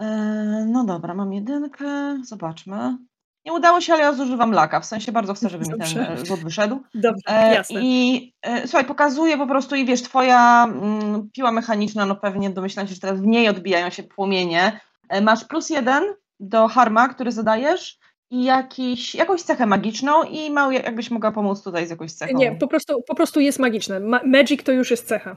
E, 0.00 0.66
no 0.72 0.84
dobra, 0.84 1.14
mam 1.14 1.32
jedynkę. 1.32 2.20
Zobaczmy. 2.24 2.98
Nie 3.44 3.52
udało 3.52 3.80
się, 3.80 3.92
ale 3.92 4.02
ja 4.02 4.12
zużywam 4.12 4.52
laka. 4.52 4.80
W 4.80 4.84
sensie 4.84 5.12
bardzo 5.12 5.34
chcę, 5.34 5.48
żeby 5.48 5.64
Dobrze. 5.64 6.00
mi 6.00 6.06
ten 6.06 6.18
e, 6.18 6.26
rzut 6.26 6.40
wyszedł. 6.40 6.82
Dobrze, 6.94 7.22
e, 7.26 7.54
jasne. 7.54 7.80
I 7.82 8.32
e, 8.42 8.68
słuchaj, 8.68 8.84
pokazuje 8.84 9.38
po 9.38 9.46
prostu 9.46 9.76
i 9.76 9.84
wiesz, 9.84 10.02
twoja 10.02 10.64
mm, 10.64 11.30
piła 11.32 11.52
mechaniczna, 11.52 12.06
no 12.06 12.16
pewnie 12.16 12.50
domyślam 12.50 12.88
się, 12.88 12.94
że 12.94 13.00
teraz 13.00 13.20
w 13.20 13.26
niej 13.26 13.48
odbijają 13.48 13.90
się 13.90 14.02
płomienie. 14.02 14.80
E, 15.08 15.20
masz 15.20 15.44
plus 15.44 15.70
jeden 15.70 16.04
do 16.40 16.68
harma, 16.68 17.08
który 17.08 17.32
zadajesz 17.32 17.98
i 18.30 18.44
jakiś, 18.44 19.14
jakąś 19.14 19.42
cechę 19.42 19.66
magiczną 19.66 20.22
i 20.22 20.50
mały, 20.50 20.74
jakbyś 20.74 21.10
mogła 21.10 21.32
pomóc 21.32 21.62
tutaj 21.62 21.86
z 21.86 21.90
jakąś 21.90 22.12
cechą. 22.12 22.38
Nie, 22.38 22.52
po 22.52 22.68
prostu, 22.68 23.02
po 23.02 23.14
prostu 23.14 23.40
jest 23.40 23.58
magiczne. 23.58 24.00
Ma 24.00 24.20
magic 24.24 24.62
to 24.62 24.72
już 24.72 24.90
jest 24.90 25.08
cecha. 25.08 25.36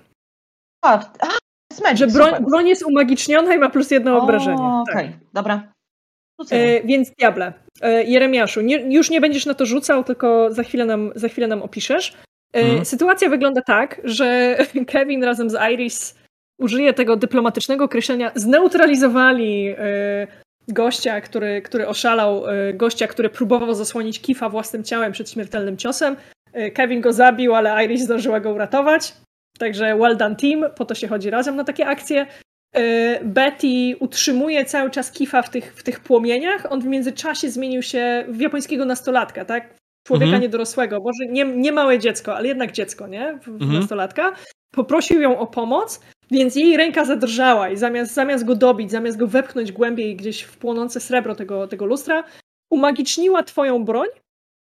A, 0.85 0.93
a 0.99 1.29
jest 1.71 1.83
magic, 1.83 1.99
Że 1.99 2.07
broń, 2.07 2.45
broń 2.49 2.67
jest 2.67 2.83
umagiczniona 2.83 3.55
i 3.55 3.59
ma 3.59 3.69
plus 3.69 3.91
jedno 3.91 4.17
o, 4.17 4.23
obrażenie. 4.23 4.57
Tak. 4.57 4.95
Okej, 4.95 5.07
okay, 5.07 5.19
dobra. 5.33 5.73
E, 6.51 6.83
więc 6.83 7.11
diable, 7.11 7.53
e, 7.81 8.03
Jeremiaszu, 8.03 8.61
nie, 8.61 8.75
już 8.75 9.09
nie 9.09 9.21
będziesz 9.21 9.45
na 9.45 9.53
to 9.53 9.65
rzucał, 9.65 10.03
tylko 10.03 10.53
za 10.53 10.63
chwilę 10.63 10.85
nam, 10.85 11.11
za 11.15 11.27
chwilę 11.27 11.47
nam 11.47 11.61
opiszesz. 11.61 12.17
E, 12.53 12.59
mhm. 12.59 12.85
Sytuacja 12.85 13.29
wygląda 13.29 13.61
tak, 13.61 14.01
że 14.03 14.57
Kevin 14.91 15.23
razem 15.23 15.49
z 15.49 15.57
Iris 15.73 16.15
użyje 16.59 16.93
tego 16.93 17.15
dyplomatycznego 17.15 17.85
określenia, 17.85 18.31
zneutralizowali 18.35 19.75
e, 19.77 20.27
gościa, 20.74 21.22
który, 21.22 21.61
który 21.61 21.88
oszalał, 21.88 22.48
e, 22.48 22.74
gościa, 22.74 23.08
który 23.08 23.30
próbował 23.30 23.74
zasłonić 23.74 24.22
Kifa 24.22 24.50
własnym 24.50 24.83
ciałem 24.83 25.11
przed 25.11 25.30
śmiertelnym 25.30 25.77
ciosem. 25.77 26.16
E, 26.53 26.72
Kevin 26.72 27.01
go 27.01 27.14
zabił, 27.14 27.56
ale 27.56 27.85
Iris 27.85 28.01
zdążyła 28.01 28.40
go 28.40 28.51
uratować. 28.51 29.14
Także 29.59 29.95
well 29.95 30.17
done 30.17 30.35
team, 30.35 30.66
po 30.75 30.85
to 30.85 30.95
się 30.95 31.08
chodzi 31.08 31.30
razem 31.30 31.56
na 31.56 31.64
takie 31.64 31.88
akcje. 31.88 32.27
Y, 32.77 33.19
Betty 33.24 33.95
utrzymuje 34.00 34.66
cały 34.66 34.90
czas 34.90 35.11
Kifa 35.11 35.41
w 35.41 35.50
tych, 35.50 35.74
w 35.75 35.83
tych 35.83 36.00
płomieniach. 36.00 36.72
On 36.72 36.82
w 36.82 36.85
międzyczasie 36.85 37.50
zmienił 37.50 37.82
się 37.82 38.25
w 38.27 38.40
japońskiego 38.41 38.85
nastolatka, 38.85 39.45
tak? 39.45 39.75
Człowieka 40.08 40.25
mhm. 40.25 40.41
niedorosłego, 40.41 41.00
może 41.00 41.32
nie, 41.32 41.45
nie 41.45 41.72
małe 41.72 42.00
dziecko, 42.00 42.35
ale 42.35 42.48
jednak 42.48 42.72
dziecko, 42.72 43.08
nie? 43.08 43.40
W, 43.41 43.48
mhm. 43.48 43.74
Nastolatka. 43.74 44.35
Poprosił 44.72 45.22
ją 45.22 45.40
o 45.40 45.48
pomoc, 45.48 46.01
więc 46.31 46.55
jej 46.55 46.77
ręka 46.77 47.05
zadrżała 47.05 47.69
i 47.69 47.77
zamiast, 47.77 48.13
zamiast 48.13 48.45
go 48.45 48.55
dobić, 48.55 48.91
zamiast 48.91 49.17
go 49.17 49.27
wepchnąć 49.27 49.71
głębiej 49.71 50.15
gdzieś 50.15 50.41
w 50.41 50.57
płonące 50.57 50.99
srebro 50.99 51.35
tego, 51.35 51.67
tego 51.67 51.85
lustra, 51.85 52.23
umagiczniła 52.69 53.43
twoją 53.43 53.85
broń. 53.85 54.07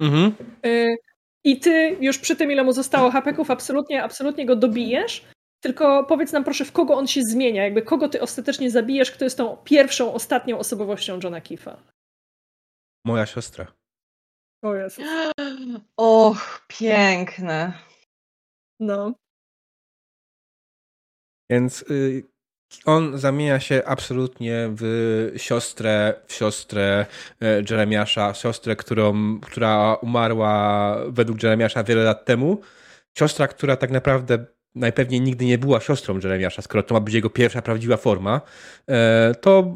Mhm. 0.01 0.33
Y 0.65 0.95
I 1.43 1.59
ty 1.59 1.97
już 1.99 2.17
przy 2.17 2.35
tym, 2.35 2.51
ile 2.51 2.63
mu 2.63 2.71
zostało 2.71 3.11
hapeków, 3.11 3.51
absolutnie, 3.51 4.03
absolutnie 4.03 4.45
go 4.45 4.55
dobijesz. 4.55 5.25
Tylko 5.63 6.03
powiedz 6.03 6.31
nam 6.31 6.43
proszę, 6.43 6.65
w 6.65 6.71
kogo 6.71 6.95
on 6.95 7.07
się 7.07 7.21
zmienia, 7.21 7.63
jakby 7.63 7.81
kogo 7.81 8.09
ty 8.09 8.21
ostatecznie 8.21 8.71
zabijesz, 8.71 9.11
kto 9.11 9.23
jest 9.23 9.37
tą 9.37 9.57
pierwszą, 9.57 10.13
ostatnią 10.13 10.59
osobowością 10.59 11.19
Johna 11.23 11.41
Keefa? 11.41 11.83
Moja 13.05 13.25
siostra. 13.25 13.67
O 14.63 14.75
Jezus. 14.75 15.05
Och, 15.97 16.65
piękne. 16.67 17.73
No. 18.79 19.13
Więc 21.50 21.85
y, 21.92 22.24
on 22.85 23.17
zamienia 23.17 23.59
się 23.59 23.82
absolutnie 23.85 24.69
w 24.72 25.34
siostrę, 25.38 26.14
w 26.27 26.34
siostrę 26.34 27.06
y, 27.43 27.45
Jeremiasza, 27.69 28.34
siostrę, 28.34 28.76
którą, 28.76 29.40
która 29.40 29.95
umarła 29.95 30.95
według 31.09 31.43
Jeremiasza 31.43 31.84
wiele 31.84 32.03
lat 32.03 32.26
temu. 32.26 32.61
Siostra, 33.17 33.48
która 33.48 33.76
tak 33.76 33.92
naprawdę 33.92 34.45
najpewniej 34.76 35.22
nigdy 35.22 35.45
nie 35.45 35.58
była 35.58 35.80
siostrą 35.80 36.19
Jeremiasza, 36.24 36.61
skoro 36.61 36.84
to 36.84 36.93
ma 36.93 37.00
być 37.00 37.14
jego 37.14 37.30
pierwsza 37.30 37.61
prawdziwa 37.61 37.98
forma, 37.98 38.42
e, 38.90 39.35
to 39.42 39.76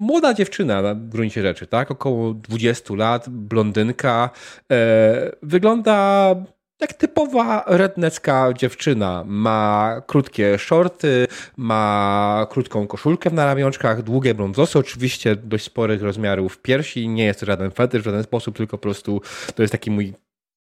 młoda 0.00 0.34
dziewczyna 0.34 0.82
na 0.82 0.94
gruncie 0.94 1.42
rzeczy, 1.42 1.66
tak? 1.66 1.90
Około 1.90 2.34
20 2.34 2.94
lat, 2.94 3.28
blondynka. 3.28 4.30
E, 4.72 5.32
wygląda 5.42 6.34
jak 6.80 6.94
typowa 6.94 7.64
rednecka 7.66 8.52
dziewczyna. 8.52 9.24
Ma 9.26 10.02
krótkie 10.06 10.58
shorty, 10.58 11.26
ma 11.56 12.46
krótką 12.50 12.86
koszulkę 12.86 13.30
na 13.30 13.44
ramionczkach, 13.44 14.02
długie 14.02 14.34
włosy, 14.34 14.78
oczywiście 14.78 15.36
dość 15.36 15.64
sporych 15.64 16.02
rozmiarów 16.02 16.58
piersi. 16.58 17.08
Nie 17.08 17.24
jest 17.24 17.40
to 17.40 17.46
żaden 17.46 17.70
fetysz 17.70 18.02
w 18.02 18.04
żaden 18.04 18.22
sposób, 18.22 18.56
tylko 18.56 18.78
po 18.78 18.82
prostu 18.82 19.20
to 19.54 19.62
jest 19.62 19.72
taki 19.72 19.90
mój 19.90 20.14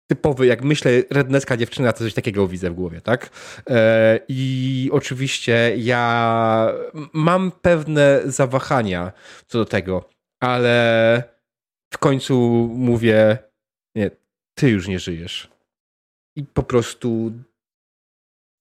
typowy, 0.07 0.45
jak 0.45 0.63
myślę, 0.63 0.91
rednecka 1.09 1.57
dziewczyna, 1.57 1.93
to 1.93 1.99
coś 1.99 2.13
takiego 2.13 2.47
widzę 2.47 2.69
w 2.69 2.73
głowie, 2.73 3.01
tak? 3.01 3.29
E, 3.69 4.19
I 4.27 4.89
oczywiście 4.91 5.73
ja 5.77 6.73
mam 7.13 7.51
pewne 7.61 8.21
zawahania 8.25 9.11
co 9.47 9.57
do 9.57 9.65
tego, 9.65 10.09
ale 10.39 11.23
w 11.93 11.97
końcu 11.97 12.35
mówię, 12.73 13.37
nie, 13.95 14.11
ty 14.53 14.69
już 14.69 14.87
nie 14.87 14.99
żyjesz. 14.99 15.56
I 16.37 16.43
po 16.43 16.63
prostu 16.63 17.31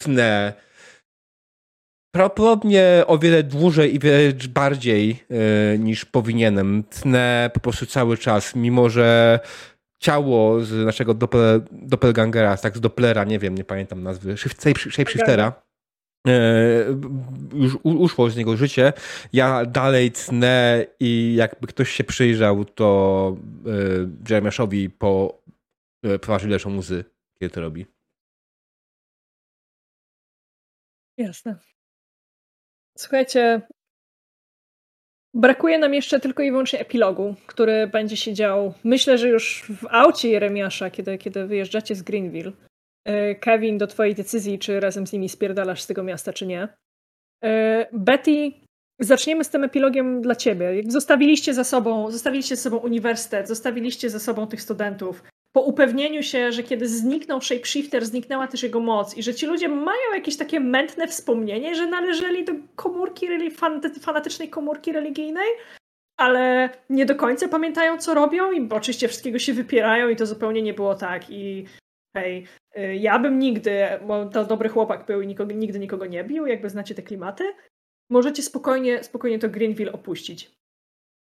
tnę 0.01 0.53
prawdopodobnie 2.15 3.05
o 3.07 3.19
wiele 3.19 3.43
dłużej 3.43 3.95
i 3.95 3.99
wiele 3.99 4.33
bardziej 4.49 5.25
e, 5.31 5.79
niż 5.79 6.05
powinienem. 6.05 6.85
Tnę 6.91 7.51
po 7.55 7.61
prostu 7.61 7.87
cały 7.87 8.19
czas, 8.19 8.55
mimo 8.55 8.89
że 8.89 9.41
ciało 9.99 10.61
z 10.61 10.87
naszego 10.87 11.15
doppel, 11.15 11.63
doppelgangera, 11.73 12.57
tak 12.57 12.77
z 12.77 12.81
Dopplera, 12.81 13.25
nie 13.25 13.39
wiem, 13.39 13.55
nie 13.55 13.65
pamiętam 13.65 14.03
nazwy, 14.03 14.37
shapeshiftera, 14.91 15.63
e, 16.29 16.33
już 17.55 17.79
uszło 17.83 18.31
z 18.31 18.37
niego 18.37 18.57
życie. 18.57 18.93
Ja 19.33 19.67
dalej 19.67 20.13
cnę 20.13 20.87
i 21.01 21.35
jakby 21.39 21.67
ktoś 21.67 21.91
się 21.91 22.05
przyjrzał, 22.05 22.65
to 22.65 23.37
e, 23.67 24.31
Jeremiaszowi 24.31 24.91
po 24.91 25.43
twarzy 26.21 26.49
leszą 26.49 26.77
łzy, 26.77 27.05
kiedy 27.39 27.55
to 27.55 27.61
robi. 27.61 27.87
Jasne. 31.19 31.59
Słuchajcie, 32.99 33.63
Brakuje 35.37 35.79
nam 35.79 35.95
jeszcze 35.95 36.21
tylko 36.21 36.43
i 36.43 36.51
wyłącznie 36.51 36.81
epilogu, 36.81 37.35
który 37.47 37.87
będzie 37.87 38.17
się 38.17 38.35
dział, 38.35 38.75
myślę, 38.85 39.19
że 39.19 39.29
już 39.29 39.65
w 39.81 39.87
aucie 39.91 40.29
Jeremiasza, 40.29 40.91
kiedy, 40.91 41.19
kiedy 41.19 41.47
wyjeżdżacie 41.47 41.95
z 41.95 42.03
Greenville. 42.03 42.53
E, 43.05 43.35
Kevin, 43.35 43.79
do 43.79 43.87
twojej 43.87 44.15
decyzji, 44.15 44.59
czy 44.59 44.81
razem 44.81 45.07
z 45.07 45.13
nimi 45.13 45.29
spierdalasz 45.29 45.83
z 45.83 45.87
tego 45.87 46.03
miasta, 46.03 46.33
czy 46.33 46.47
nie. 46.47 46.69
E, 47.45 47.87
Betty, 47.93 48.53
zaczniemy 49.01 49.45
z 49.45 49.51
tym 49.51 49.65
epilogiem 49.65 50.23
dla 50.23 50.35
ciebie. 50.35 50.83
Zostawiliście 50.89 51.55
za 51.55 51.65
sobą, 51.65 52.11
zostawiliście 52.11 52.57
za 52.57 52.63
sobą 52.63 52.77
uniwersytet, 52.77 53.49
zostawiliście 53.49 54.11
za 54.11 54.19
sobą 54.19 54.47
tych 54.47 54.63
studentów, 54.63 55.23
po 55.57 55.63
upewnieniu 55.63 56.23
się, 56.23 56.53
że 56.53 56.63
kiedy 56.63 56.89
zniknął 56.89 57.41
shapeshifter, 57.41 58.07
zniknęła 58.07 58.47
też 58.47 58.63
jego 58.63 58.81
moc 58.81 59.17
i 59.17 59.23
że 59.23 59.35
ci 59.35 59.47
ludzie 59.47 59.69
mają 59.69 60.13
jakieś 60.15 60.37
takie 60.37 60.61
mętne 60.61 61.09
wspomnienie, 61.09 61.75
że 61.75 61.87
należeli 61.87 62.45
do 62.45 62.53
komórki, 62.75 63.29
fanatycznej 64.01 64.49
komórki 64.49 64.93
religijnej, 64.93 65.49
ale 66.17 66.71
nie 66.91 67.07
do 67.07 67.15
końca 67.15 67.49
pamiętają, 67.49 67.99
co 67.99 68.15
robią 68.15 68.53
i 68.53 68.69
oczywiście 68.73 69.09
wszystkiego 69.09 69.39
się 69.39 69.53
wypierają 69.53 70.09
i 70.09 70.17
to 70.17 70.27
zupełnie 70.27 70.63
nie 70.63 70.75
było 70.75 70.95
tak 70.95 71.31
i 71.31 71.67
hej, 72.17 72.47
y, 72.79 72.97
ja 72.97 73.19
bym 73.19 73.39
nigdy, 73.39 73.87
bo 74.07 74.27
to 74.27 74.45
dobry 74.45 74.69
chłopak 74.69 75.07
był 75.07 75.21
i 75.21 75.27
nikogo, 75.27 75.53
nigdy 75.53 75.79
nikogo 75.79 76.07
nie 76.07 76.25
bił, 76.25 76.47
jakby 76.47 76.71
znacie 76.71 76.95
te 76.95 77.03
klimaty, 77.03 77.45
możecie 78.11 78.43
spokojnie, 78.43 79.05
spokojnie 79.05 79.39
to 79.39 79.49
Greenville 79.49 79.93
opuścić. 79.93 80.51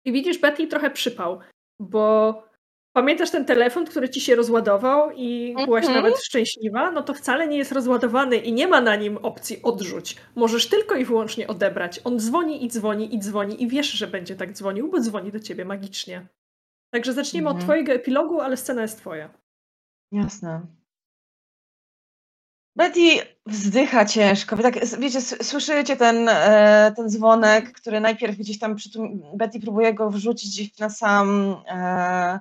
I 0.04 0.12
widzisz, 0.12 0.38
Betty 0.38 0.66
trochę 0.66 0.90
przypał, 0.90 1.40
bo 1.80 2.53
pamiętasz 2.94 3.30
ten 3.30 3.44
telefon, 3.44 3.84
który 3.84 4.08
ci 4.08 4.20
się 4.20 4.34
rozładował 4.34 5.10
i 5.14 5.54
byłaś 5.64 5.84
mhm. 5.84 6.02
nawet 6.02 6.20
szczęśliwa? 6.24 6.90
No 6.90 7.02
to 7.02 7.14
wcale 7.14 7.48
nie 7.48 7.56
jest 7.56 7.72
rozładowany 7.72 8.36
i 8.36 8.52
nie 8.52 8.68
ma 8.68 8.80
na 8.80 8.96
nim 8.96 9.16
opcji 9.16 9.62
odrzuć. 9.62 10.16
Możesz 10.34 10.68
tylko 10.68 10.94
i 10.96 11.04
wyłącznie 11.04 11.46
odebrać. 11.46 12.00
On 12.04 12.18
dzwoni 12.18 12.64
i 12.64 12.68
dzwoni 12.68 13.14
i 13.14 13.18
dzwoni 13.18 13.62
i 13.62 13.68
wiesz, 13.68 13.90
że 13.90 14.06
będzie 14.06 14.36
tak 14.36 14.52
dzwonił, 14.52 14.90
bo 14.90 15.00
dzwoni 15.00 15.32
do 15.32 15.40
ciebie 15.40 15.64
magicznie. 15.64 16.26
Także 16.90 17.12
zaczniemy 17.12 17.48
mhm. 17.48 17.56
od 17.56 17.64
twojego 17.64 17.92
epilogu, 17.92 18.40
ale 18.40 18.56
scena 18.56 18.82
jest 18.82 18.98
twoja. 18.98 19.30
Jasne. 20.12 20.66
Betty 22.76 23.00
wzdycha 23.46 24.04
ciężko. 24.04 24.56
Wy 24.56 24.62
tak, 24.62 24.74
wiecie, 24.98 25.20
słyszycie 25.20 25.96
ten, 25.96 26.28
e, 26.28 26.92
ten 26.96 27.08
dzwonek, 27.08 27.72
który 27.72 28.00
najpierw 28.00 28.36
gdzieś 28.36 28.58
tam 28.58 28.76
Betty 29.34 29.60
próbuje 29.60 29.94
go 29.94 30.10
wrzucić 30.10 30.50
gdzieś 30.50 30.78
na 30.78 30.90
sam, 30.90 31.56
e, 31.68 32.40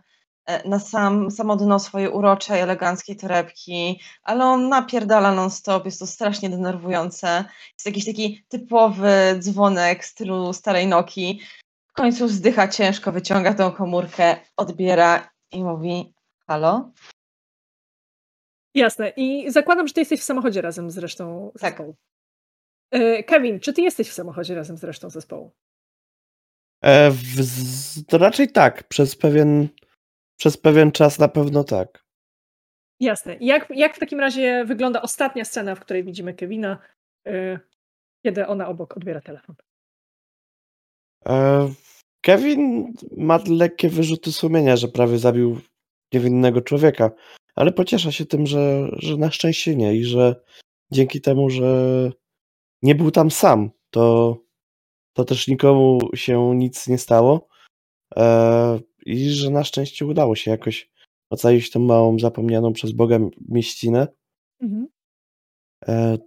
na 0.65 0.79
sam, 0.79 1.31
samo 1.31 1.55
dno 1.55 1.79
swojej 1.79 2.09
uroczej, 2.09 2.61
eleganckiej 2.61 3.15
torebki, 3.15 3.99
ale 4.23 4.45
on 4.45 4.69
napierdala 4.69 5.31
non-stop, 5.31 5.85
jest 5.85 5.99
to 5.99 6.07
strasznie 6.07 6.49
denerwujące. 6.49 7.45
Jest 7.73 7.85
jakiś 7.85 8.05
taki 8.05 8.45
typowy 8.47 9.39
dzwonek 9.39 10.03
w 10.03 10.07
stylu 10.07 10.53
starej 10.53 10.87
Noki. 10.87 11.41
W 11.87 11.93
końcu 11.93 12.27
wzdycha 12.27 12.67
ciężko, 12.67 13.11
wyciąga 13.11 13.53
tą 13.53 13.71
komórkę, 13.71 14.35
odbiera 14.57 15.29
i 15.51 15.63
mówi 15.63 16.13
halo? 16.47 16.91
Jasne. 18.75 19.09
I 19.09 19.51
zakładam, 19.51 19.87
że 19.87 19.93
ty 19.93 20.01
jesteś 20.01 20.19
w 20.19 20.23
samochodzie 20.23 20.61
razem 20.61 20.91
z 20.91 20.97
resztą 20.97 21.51
tak. 21.59 21.71
zespołu. 21.71 21.95
E, 22.91 23.23
Kevin, 23.23 23.59
czy 23.59 23.73
ty 23.73 23.81
jesteś 23.81 24.09
w 24.09 24.13
samochodzie 24.13 24.55
razem 24.55 24.77
z 24.77 24.83
resztą 24.83 25.09
zespołu? 25.09 25.51
E, 26.81 27.11
w, 27.11 28.05
to 28.07 28.17
raczej 28.17 28.51
tak. 28.51 28.83
Przez 28.83 29.15
pewien, 29.15 29.69
przez 30.43 30.57
pewien 30.57 30.91
czas 30.91 31.19
na 31.19 31.27
pewno 31.27 31.63
tak. 31.63 32.05
Jasne. 32.99 33.37
Jak, 33.41 33.67
jak 33.69 33.95
w 33.95 33.99
takim 33.99 34.19
razie 34.19 34.65
wygląda 34.65 35.01
ostatnia 35.01 35.45
scena, 35.45 35.75
w 35.75 35.79
której 35.79 36.03
widzimy 36.03 36.33
Kevina, 36.33 36.77
e, 37.27 37.59
kiedy 38.25 38.47
ona 38.47 38.67
obok 38.67 38.97
odbiera 38.97 39.21
telefon? 39.21 39.55
E, 41.25 41.69
Kevin 42.21 42.93
ma 43.17 43.39
lekkie 43.49 43.89
wyrzuty 43.89 44.31
sumienia, 44.31 44.75
że 44.75 44.87
prawie 44.87 45.17
zabił 45.17 45.61
niewinnego 46.13 46.61
człowieka 46.61 47.11
ale 47.55 47.71
pociesza 47.71 48.11
się 48.11 48.25
tym, 48.25 48.47
że, 48.47 48.89
że 48.93 49.17
na 49.17 49.31
szczęście 49.31 49.75
nie 49.75 49.95
i 49.95 50.03
że 50.03 50.35
dzięki 50.91 51.21
temu, 51.21 51.49
że 51.49 52.09
nie 52.81 52.95
był 52.95 53.11
tam 53.11 53.31
sam, 53.31 53.71
to, 53.89 54.37
to 55.13 55.25
też 55.25 55.47
nikomu 55.47 55.99
się 56.15 56.55
nic 56.55 56.87
nie 56.87 56.97
stało 56.97 57.47
e, 58.17 58.79
i 59.05 59.29
że 59.29 59.49
na 59.49 59.63
szczęście 59.63 60.05
udało 60.05 60.35
się 60.35 60.51
jakoś 60.51 60.91
ocalić 61.29 61.71
tą 61.71 61.79
małą, 61.79 62.19
zapomnianą 62.19 62.73
przez 62.73 62.91
Boga 62.91 63.19
mieścinę 63.49 64.07
mhm. 64.61 64.87
e, 65.87 66.17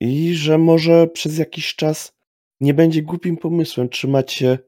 i 0.00 0.34
że 0.34 0.58
może 0.58 1.06
przez 1.06 1.38
jakiś 1.38 1.74
czas 1.74 2.16
nie 2.60 2.74
będzie 2.74 3.02
głupim 3.02 3.36
pomysłem 3.36 3.88
trzymać 3.88 4.32
się 4.32 4.58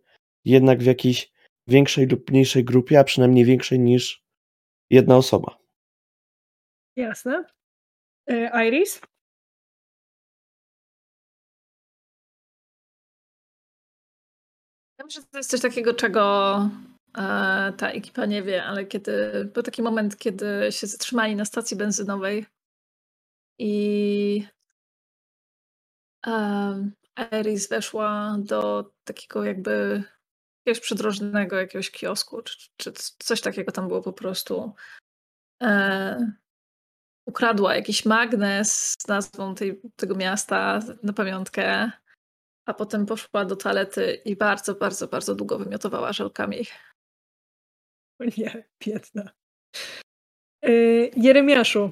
jednak 0.45 0.83
w 0.83 0.87
jakiejś 0.87 1.33
większej 1.67 2.07
lub 2.07 2.31
mniejszej 2.31 2.65
grupie, 2.65 2.99
a 3.01 3.05
przynajmniej 3.05 3.45
większej 3.45 3.81
niż 3.81 4.25
jedna 4.91 5.17
osoba. 5.17 5.59
Jasne. 6.97 7.45
E, 8.27 8.67
Iris? 8.69 9.01
Myślę, 15.05 15.23
że 15.23 15.27
to 15.27 15.39
jest 15.39 15.51
coś 15.51 15.61
takiego, 15.61 15.95
czego 15.95 16.23
e, 17.17 17.73
ta 17.73 17.91
ekipa 17.91 18.27
nie 18.27 18.43
wie, 18.43 18.65
ale 18.65 18.87
kiedy 18.87 19.45
był 19.55 19.63
taki 19.63 19.83
moment, 19.83 20.17
kiedy 20.17 20.69
się 20.71 20.87
zatrzymali 20.87 21.37
na 21.37 21.45
stacji 21.45 21.77
benzynowej 21.77 22.47
i 23.59 24.47
e, 26.27 26.91
Iris 27.41 27.69
weszła 27.69 28.37
do 28.39 28.91
takiego 29.05 29.45
jakby 29.45 30.03
jakiegoś 30.67 30.85
przydrożnego 30.85 31.57
jakiegoś 31.57 31.91
kiosku, 31.91 32.43
czy, 32.43 32.69
czy 32.77 32.93
coś 33.19 33.41
takiego 33.41 33.73
tam 33.73 33.89
było 33.89 34.03
po 34.03 34.13
prostu. 34.13 34.75
E, 35.63 36.33
ukradła 37.27 37.75
jakiś 37.77 38.05
magnes 38.05 38.95
z 38.99 39.09
nazwą 39.09 39.55
tej, 39.55 39.81
tego 39.97 40.15
miasta 40.15 40.81
na 41.03 41.13
pamiątkę, 41.13 41.91
a 42.67 42.75
potem 42.75 43.07
poszła 43.07 43.45
do 43.45 43.57
toalety 43.57 44.23
i 44.25 44.37
bardzo, 44.37 44.75
bardzo, 44.75 45.09
bardzo 45.09 45.35
długo 45.35 45.59
wymiotowała 45.59 46.13
żelkami. 46.13 46.67
O 48.21 48.25
nie, 48.37 48.65
biedna. 48.87 49.31
Yy, 50.63 51.11
Jeremiaszu, 51.17 51.91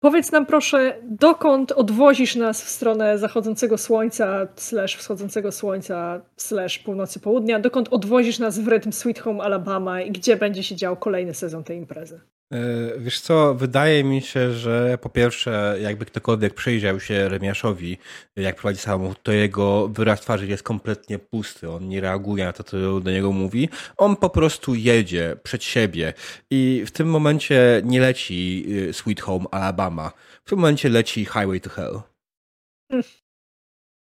powiedz 0.00 0.32
nam 0.32 0.46
proszę, 0.46 0.96
dokąd 1.02 1.72
odwozisz 1.72 2.36
nas 2.36 2.64
w 2.64 2.68
stronę 2.68 3.18
zachodzącego 3.18 3.78
słońca, 3.78 4.48
slash 4.56 4.96
wschodzącego 4.96 5.52
słońca, 5.52 6.22
slash 6.36 6.78
północy 6.78 7.20
południa, 7.20 7.60
dokąd 7.60 7.88
odwozisz 7.88 8.38
nas 8.38 8.58
w 8.58 8.68
rytm 8.68 8.92
Sweet 8.92 9.18
Home 9.18 9.44
Alabama 9.44 10.02
i 10.02 10.10
gdzie 10.10 10.36
będzie 10.36 10.62
się 10.62 10.76
dział 10.76 10.96
kolejny 10.96 11.34
sezon 11.34 11.64
tej 11.64 11.78
imprezy? 11.78 12.20
E, 12.52 12.98
wiesz 12.98 13.20
co, 13.20 13.54
wydaje 13.54 14.04
mi 14.04 14.22
się, 14.22 14.52
że 14.52 14.98
po 14.98 15.08
pierwsze, 15.08 15.76
jakby 15.80 16.06
ktokolwiek 16.06 16.54
przyjrzał 16.54 17.00
się 17.00 17.28
Remiaszowi, 17.28 17.98
jak 18.36 18.56
prowadzi 18.56 18.80
samochód, 18.80 19.22
to 19.22 19.32
jego 19.32 19.88
wyraz 19.88 20.20
twarzy 20.20 20.46
jest 20.46 20.62
kompletnie 20.62 21.18
pusty. 21.18 21.70
On 21.70 21.88
nie 21.88 22.00
reaguje 22.00 22.44
na 22.44 22.52
to, 22.52 22.64
co 22.64 23.00
do 23.00 23.10
niego 23.10 23.32
mówi. 23.32 23.68
On 23.96 24.16
po 24.16 24.30
prostu 24.30 24.74
jedzie 24.74 25.36
przed 25.42 25.64
siebie 25.64 26.12
i 26.50 26.82
w 26.86 26.90
tym 26.90 27.10
momencie 27.10 27.82
nie 27.84 28.00
leci 28.00 28.64
y, 28.88 28.92
Sweet 28.92 29.20
Home 29.20 29.44
Alabama. 29.50 30.12
W 30.44 30.48
tym 30.48 30.58
momencie 30.58 30.88
leci 30.88 31.24
Highway 31.24 31.60
to 31.60 31.70
Hell. 31.70 32.00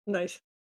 Nice. 0.07 0.54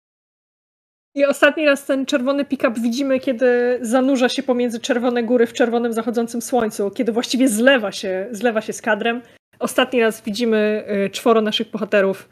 I 1.14 1.24
ostatni 1.24 1.66
raz 1.66 1.84
ten 1.86 2.06
czerwony 2.06 2.44
pick-up 2.44 2.80
widzimy, 2.80 3.20
kiedy 3.20 3.78
zanurza 3.82 4.28
się 4.28 4.42
pomiędzy 4.42 4.80
czerwone 4.80 5.22
góry 5.22 5.46
w 5.46 5.52
czerwonym 5.52 5.92
zachodzącym 5.92 6.42
słońcu, 6.42 6.90
kiedy 6.90 7.12
właściwie 7.12 7.48
zlewa 7.48 7.92
się, 7.92 8.28
zlewa 8.30 8.60
się 8.60 8.72
z 8.72 8.82
kadrem. 8.82 9.22
Ostatni 9.58 10.00
raz 10.00 10.22
widzimy 10.22 10.84
y, 11.06 11.10
czworo 11.10 11.40
naszych 11.40 11.70
bohaterów, 11.70 12.28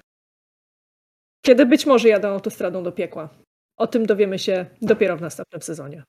kiedy 1.47 1.67
być 1.67 1.87
może 1.87 2.09
jadą 2.09 2.29
autostradą 2.29 2.83
do 2.83 2.93
piekła. 2.93 3.29
O 3.79 3.87
tym 3.87 4.07
dowiemy 4.07 4.39
się 4.39 4.67
dopiero 4.83 5.17
w 5.17 5.21
następnym 5.21 5.63
sezonie. 5.63 6.03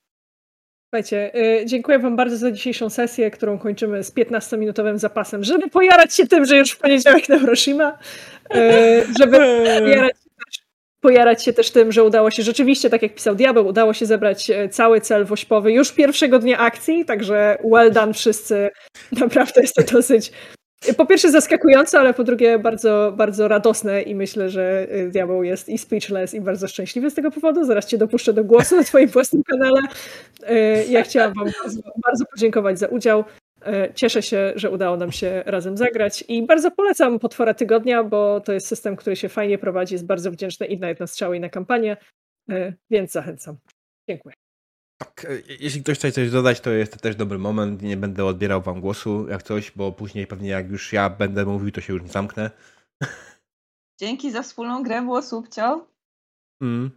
Słuchajcie, 0.90 1.32
y, 1.61 1.66
dziękuję 1.66 2.00
Wam 2.00 2.16
bardzo 2.16 2.38
za 2.38 2.51
dzisiejszą 2.51 2.90
sesję, 2.90 3.32
którą 3.32 3.59
kończymy 3.59 4.03
z 4.03 4.16
15-minutowym 4.16 4.98
zapasem, 4.98 5.43
żeby 5.43 5.69
pojarać 5.69 6.16
się 6.16 6.27
tym, 6.27 6.45
że 6.45 6.58
już 6.58 6.72
w 6.72 6.80
poniedziałek 6.80 7.30
na 7.30 7.40
Hiroshima, 7.40 7.98
y, 8.56 9.06
żeby 9.19 9.38
pojarać 9.80 10.16
pojarać 11.01 11.43
się 11.43 11.53
też 11.53 11.71
tym, 11.71 11.91
że 11.91 12.03
udało 12.03 12.31
się 12.31 12.43
rzeczywiście, 12.43 12.89
tak 12.89 13.01
jak 13.01 13.15
pisał 13.15 13.35
Diabeł, 13.35 13.67
udało 13.67 13.93
się 13.93 14.05
zebrać 14.05 14.49
e, 14.49 14.69
cały 14.69 15.01
cel 15.01 15.25
wośpowy 15.25 15.71
już 15.71 15.91
pierwszego 15.91 16.39
dnia 16.39 16.57
akcji, 16.57 17.05
także 17.05 17.57
well 17.71 17.91
done 17.91 18.13
wszyscy. 18.13 18.69
Naprawdę 19.21 19.61
jest 19.61 19.75
to 19.75 19.83
dosyć 19.83 20.31
po 20.97 21.05
pierwsze 21.05 21.31
zaskakujące, 21.31 21.99
ale 21.99 22.13
po 22.13 22.23
drugie 22.23 22.59
bardzo, 22.59 23.13
bardzo 23.17 23.47
radosne 23.47 24.01
i 24.01 24.15
myślę, 24.15 24.49
że 24.49 24.88
e, 24.89 25.07
Diabeł 25.07 25.43
jest 25.43 25.69
i 25.69 25.77
speechless 25.77 26.33
i 26.33 26.41
bardzo 26.41 26.67
szczęśliwy 26.67 27.09
z 27.09 27.13
tego 27.13 27.31
powodu. 27.31 27.65
Zaraz 27.65 27.85
cię 27.85 27.97
dopuszczę 27.97 28.33
do 28.33 28.43
głosu 28.43 28.75
na 28.75 28.83
swoim 28.83 29.07
własnym 29.07 29.43
kanale. 29.43 29.81
E, 30.43 30.85
ja 30.85 31.03
chciałam 31.03 31.33
wam 31.33 31.47
bardzo 32.05 32.25
podziękować 32.25 32.80
za 32.80 32.88
udział. 32.88 33.23
E, 33.65 33.93
cieszę 33.93 34.22
się, 34.22 34.53
że 34.56 34.72
udało 34.72 34.98
nam 34.98 35.11
się 35.11 35.43
razem 35.45 35.77
zagrać 35.77 36.23
i 36.27 36.45
bardzo 36.45 36.72
polecam 36.72 37.19
Potwora 37.19 37.53
Tygodnia, 37.53 38.03
bo 38.03 38.41
to 38.41 38.53
jest 38.53 38.67
system, 38.67 38.95
który 38.95 39.15
się 39.15 39.30
fajnie 39.30 39.57
prowadzi, 39.57 39.93
jest 39.93 40.06
bardzo 40.06 40.31
wdzięczny 40.31 40.65
i 40.65 40.80
na 40.80 40.90
jedno 40.90 41.07
strzały 41.07 41.38
i 41.38 41.40
na 41.40 41.49
kampanię, 41.49 41.98
e, 42.49 42.73
więc 42.90 43.11
zachęcam. 43.11 43.57
Dziękuję. 44.09 44.35
Tak, 44.98 45.25
e, 45.25 45.41
jeśli 45.59 45.83
ktoś 45.83 45.98
chce 45.98 46.11
coś 46.11 46.31
dodać, 46.31 46.59
to 46.59 46.72
jest 46.72 46.93
to 46.93 46.99
też 46.99 47.15
dobry 47.15 47.38
moment. 47.38 47.81
Nie 47.81 47.98
będę 47.98 48.25
odbierał 48.25 48.61
wam 48.61 48.81
głosu 48.81 49.27
jak 49.30 49.43
coś, 49.43 49.72
bo 49.72 49.91
później 49.91 50.27
pewnie 50.27 50.49
jak 50.49 50.69
już 50.69 50.93
ja 50.93 51.09
będę 51.09 51.45
mówił, 51.45 51.72
to 51.72 51.81
się 51.81 51.93
już 51.93 52.01
nie 52.01 52.09
zamknę. 52.09 52.51
Dzięki 53.99 54.31
za 54.31 54.43
wspólną 54.43 54.83
grę, 54.83 55.01
było 55.01 55.22
subcio. 55.22 55.88
Mm. 56.61 56.91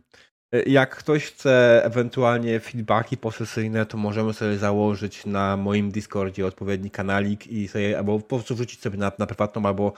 Jak 0.66 0.96
ktoś 0.96 1.24
chce 1.24 1.82
ewentualnie 1.84 2.60
feedbacki 2.60 3.16
posesyjne, 3.16 3.86
to 3.86 3.96
możemy 3.98 4.32
sobie 4.32 4.58
założyć 4.58 5.26
na 5.26 5.56
moim 5.56 5.90
Discordzie 5.90 6.46
odpowiedni 6.46 6.90
kanalik 6.90 7.46
i 7.46 7.68
sobie 7.68 7.98
albo 7.98 8.18
po 8.18 8.36
prostu 8.36 8.54
wrzucić 8.54 8.80
sobie 8.80 8.98
na, 8.98 9.12
na 9.18 9.26
prywatną, 9.26 9.66
albo 9.66 9.92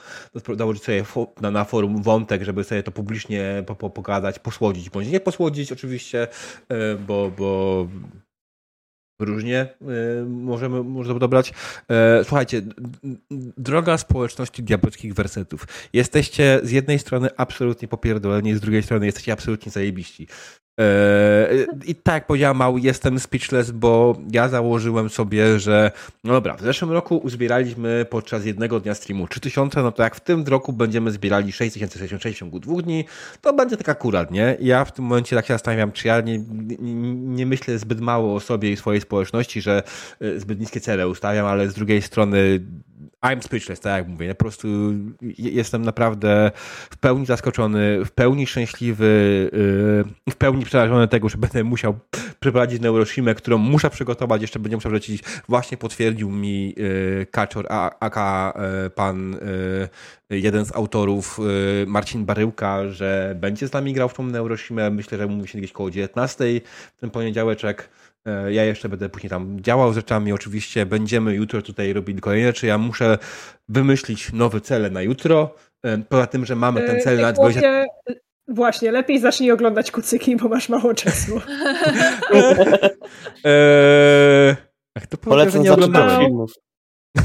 założyć 0.57 0.83
sobie 0.83 1.03
na, 1.41 1.51
na 1.51 1.63
forum 1.63 2.01
wątek, 2.01 2.43
żeby 2.43 2.63
sobie 2.63 2.83
to 2.83 2.91
publicznie 2.91 3.63
po, 3.65 3.75
po, 3.75 3.89
pogadać, 3.89 4.39
posłodzić, 4.39 4.89
bądź 4.89 5.07
nie 5.07 5.19
posłodzić 5.19 5.71
oczywiście, 5.71 6.27
e, 6.69 6.95
bo, 6.95 7.31
bo 7.37 7.87
różnie 9.19 9.67
y, 10.21 10.25
możemy 10.25 10.83
można 10.83 11.13
dobrać. 11.13 11.53
E, 11.89 12.23
słuchajcie, 12.23 12.61
droga 13.57 13.97
społeczności 13.97 14.63
diabelskich 14.63 15.13
wersetów. 15.13 15.67
Jesteście 15.93 16.59
z 16.63 16.71
jednej 16.71 16.99
strony 16.99 17.29
absolutnie 17.37 17.87
popierdoleni, 17.87 18.55
z 18.55 18.59
drugiej 18.59 18.83
strony 18.83 19.05
jesteście 19.05 19.33
absolutnie 19.33 19.71
zajebiści. 19.71 20.27
Eee, 20.77 21.67
I 21.85 21.95
tak 21.95 22.25
jak 22.35 22.55
mały, 22.55 22.79
jestem 22.81 23.19
speechless, 23.19 23.71
bo 23.71 24.17
ja 24.31 24.49
założyłem 24.49 25.09
sobie, 25.09 25.59
że 25.59 25.91
no 26.23 26.33
dobra, 26.33 26.55
w 26.55 26.61
zeszłym 26.61 26.91
roku 26.91 27.17
uzbieraliśmy 27.17 28.05
podczas 28.09 28.45
jednego 28.45 28.79
dnia 28.79 28.93
streamu 28.93 29.27
3000, 29.27 29.83
no 29.83 29.91
to 29.91 30.03
jak 30.03 30.15
w 30.15 30.19
tym 30.19 30.43
roku 30.47 30.73
będziemy 30.73 31.11
zbierali 31.11 31.51
6066 31.51 32.37
w 32.37 32.39
ciągu 32.39 32.59
dwóch 32.59 32.81
dni, 32.81 33.05
to 33.41 33.53
będzie 33.53 33.77
tak 33.77 33.89
akurat, 33.89 34.31
nie? 34.31 34.57
ja 34.59 34.85
w 34.85 34.91
tym 34.91 35.05
momencie 35.05 35.35
tak 35.35 35.45
się 35.45 35.53
zastanawiam, 35.53 35.91
czy 35.91 36.07
ja 36.07 36.21
nie, 36.21 36.39
nie, 36.39 37.15
nie 37.15 37.45
myślę 37.45 37.77
zbyt 37.77 38.01
mało 38.01 38.35
o 38.35 38.39
sobie 38.39 38.71
i 38.71 38.77
swojej 38.77 39.01
społeczności, 39.01 39.61
że 39.61 39.83
e, 40.21 40.39
zbyt 40.39 40.59
niskie 40.59 40.81
cele 40.81 41.07
ustawiam, 41.07 41.45
ale 41.45 41.69
z 41.69 41.73
drugiej 41.73 42.01
strony 42.01 42.59
I'm 43.21 43.41
speechless, 43.41 43.79
tak 43.79 43.97
jak 43.97 44.07
mówię. 44.07 44.35
Po 44.35 44.45
prostu 44.45 44.67
jestem 45.37 45.85
naprawdę 45.85 46.51
w 46.89 46.97
pełni 46.97 47.25
zaskoczony, 47.25 48.05
w 48.05 48.11
pełni 48.11 48.47
szczęśliwy, 48.47 49.05
y, 50.27 50.31
w 50.31 50.35
pełni 50.35 50.65
przerażony 50.65 51.07
tego, 51.07 51.29
że 51.29 51.37
będę 51.37 51.63
musiał 51.63 51.99
przeprowadzić 52.39 52.81
Neuroshimę, 52.81 53.35
którą 53.35 53.57
muszę 53.57 53.89
przygotować, 53.89 54.41
jeszcze 54.41 54.59
będzie 54.59 54.77
musiał 54.77 54.89
wrócić. 54.89 55.23
Właśnie 55.49 55.77
potwierdził 55.77 56.31
mi 56.31 56.75
y, 56.77 57.27
Kaczor, 57.31 57.65
aka 57.99 58.53
y, 58.85 58.89
pan 58.89 59.37
jeden 60.29 60.65
z 60.65 60.75
autorów, 60.75 61.39
Marcin 61.87 62.25
Baryłka, 62.25 62.89
że 62.89 63.35
będzie 63.39 63.67
z 63.67 63.73
nami 63.73 63.93
grał 63.93 64.09
w 64.09 64.13
tą 64.13 64.23
Neuroshimę. 64.23 64.89
Myślę, 64.89 65.17
że 65.17 65.27
mówi 65.27 65.47
się 65.47 65.57
gdzieś 65.57 65.71
koło 65.71 65.91
19 65.91 66.45
w 66.97 66.99
ten 66.99 67.09
poniedziałeczek. 67.09 67.89
E, 68.27 68.53
ja 68.53 68.63
jeszcze 68.63 68.89
będę 68.89 69.09
później 69.09 69.29
tam 69.29 69.61
działał 69.61 69.93
z 69.93 69.95
rzeczami. 69.95 70.33
Oczywiście 70.33 70.85
będziemy 70.85 71.35
jutro 71.35 71.61
tutaj 71.61 71.93
robili 71.93 72.21
kolejne 72.21 72.47
rzeczy. 72.47 72.67
Ja 72.67 72.77
muszę 72.77 73.17
wymyślić 73.69 74.33
nowe 74.33 74.61
cele 74.61 74.89
na 74.89 75.01
jutro. 75.01 75.55
E, 75.83 75.97
poza 75.97 76.27
tym, 76.27 76.45
że 76.45 76.55
mamy 76.55 76.81
ten 76.81 77.01
cel 77.01 77.21
na 77.21 77.33
20... 77.33 77.85
Właśnie, 78.49 78.91
lepiej 78.91 79.19
zacznij 79.19 79.51
oglądać 79.51 79.91
kucyki, 79.91 80.35
bo 80.35 80.49
masz 80.49 80.69
mało 80.69 80.93
czasu. 80.93 81.41
eee, 83.43 84.55
to 85.09 85.17
Polecam 85.17 85.63
nie 85.63 85.73
oglądałem. 85.73 86.21
filmów. 86.21 86.53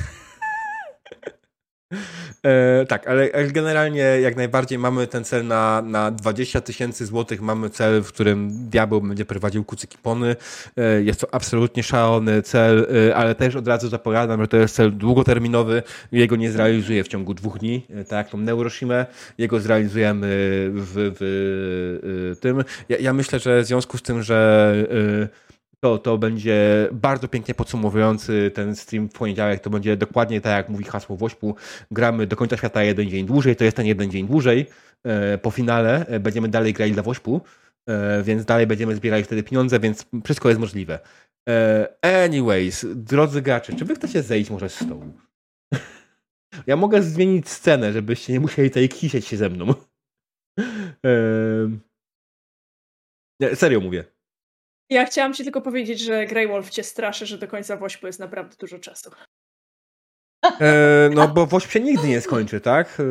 E, 2.47 2.87
tak, 2.87 3.09
ale 3.09 3.31
generalnie 3.53 4.01
jak 4.01 4.37
najbardziej 4.37 4.79
mamy 4.79 5.07
ten 5.07 5.25
cel 5.25 5.47
na, 5.47 5.83
na 5.83 6.11
20 6.11 6.61
tysięcy 6.61 7.07
złotych, 7.07 7.41
mamy 7.41 7.71
cel, 7.71 8.03
w 8.03 8.09
którym 8.09 8.69
diabeł 8.69 9.01
będzie 9.01 9.25
prowadził 9.25 9.65
kucyki 9.65 9.99
pony. 9.99 10.37
E, 10.77 11.03
jest 11.03 11.21
to 11.21 11.35
absolutnie 11.35 11.83
szalony 11.83 12.43
cel, 12.43 12.87
e, 13.09 13.17
ale 13.17 13.35
też 13.35 13.57
od 13.57 13.69
razu 13.69 13.89
zapowiadam, 13.89 14.41
że 14.41 14.49
to 14.49 14.57
jest 14.57 14.75
cel 14.75 14.97
długoterminowy. 14.97 15.83
Jego 16.13 16.37
nie 16.37 16.53
zrealizuję 16.53 17.05
w 17.05 17.09
ciągu 17.09 17.35
dwóch 17.35 17.59
dni, 17.59 17.87
e, 17.91 18.05
tak 18.05 18.17
jak 18.17 18.29
tą 18.31 18.39
Neuroshimę. 18.39 19.07
Jego 19.39 19.61
zrealizujemy 19.61 20.27
w, 20.75 20.93
w, 20.95 22.35
w 22.37 22.41
tym. 22.41 22.65
Ja, 22.89 22.97
ja, 22.99 23.13
myślę, 23.13 23.39
że 23.39 23.63
w 23.63 23.67
związku 23.67 23.99
z 23.99 24.03
tym, 24.03 24.23
że 24.23 24.75
e, 25.23 25.52
to, 25.83 25.99
to 25.99 26.19
będzie 26.19 26.89
bardzo 26.93 27.29
pięknie 27.29 27.55
podsumowujący 27.55 28.51
ten 28.55 28.77
stream 28.77 29.09
w 29.09 29.13
poniedziałek. 29.13 29.61
To 29.61 29.71
będzie 29.71 29.97
dokładnie 29.97 30.41
tak, 30.41 30.53
jak 30.53 30.69
mówi 30.69 30.85
hasło 30.85 31.17
Wośpu. 31.17 31.57
Gramy 31.91 32.27
do 32.27 32.37
końca 32.37 32.57
świata 32.57 32.83
jeden 32.83 33.11
dzień 33.11 33.27
dłużej. 33.27 33.57
To 33.57 33.65
jest 33.65 33.77
ten 33.77 33.87
jeden 33.87 34.11
dzień 34.11 34.27
dłużej. 34.27 34.67
E, 35.05 35.39
po 35.39 35.51
finale 35.51 36.07
e, 36.07 36.21
będziemy 36.21 36.49
dalej 36.49 36.73
grali 36.73 36.93
dla 36.93 37.03
Wośpu, 37.03 37.41
e, 37.89 38.23
więc 38.23 38.45
dalej 38.45 38.67
będziemy 38.67 38.97
zbierali 38.97 39.25
wtedy 39.25 39.43
pieniądze, 39.43 39.81
więc 39.81 40.07
wszystko 40.25 40.49
jest 40.49 40.61
możliwe. 40.61 40.99
Anyways, 42.03 42.87
drodzy 42.95 43.43
gracze, 43.43 43.73
czy 43.73 43.85
wy 43.85 43.95
chcecie 43.95 44.23
zejść 44.23 44.51
może 44.51 44.69
z 44.69 44.75
stołu? 44.75 45.13
Ja 46.67 46.77
mogę 46.77 47.03
zmienić 47.03 47.49
scenę, 47.49 47.93
żebyście 47.93 48.33
nie 48.33 48.41
musieli 48.41 48.71
tutaj 48.71 48.89
kisieć 48.89 49.27
się 49.27 49.37
ze 49.37 49.49
mną. 49.49 49.75
Serio 53.55 53.81
mówię. 53.81 54.12
Ja 54.93 55.05
chciałam 55.05 55.35
ci 55.35 55.45
tylko 55.45 55.61
powiedzieć, 55.61 56.01
że 56.01 56.27
Grey 56.27 56.49
Wolf 56.49 56.71
cię 56.71 56.85
straszy, 56.85 57.27
że 57.27 57.39
do 57.39 57.49
końca 57.49 57.77
Wośpu 57.77 58.07
jest 58.07 58.19
naprawdę 58.19 58.57
dużo 58.61 58.79
czasu. 58.79 59.11
E, 60.61 61.11
no 61.15 61.29
bo 61.29 61.47
WOŚP 61.47 61.71
się 61.71 61.81
nigdy 61.81 62.09
nie 62.09 62.21
skończy, 62.21 62.61
tak? 62.61 63.03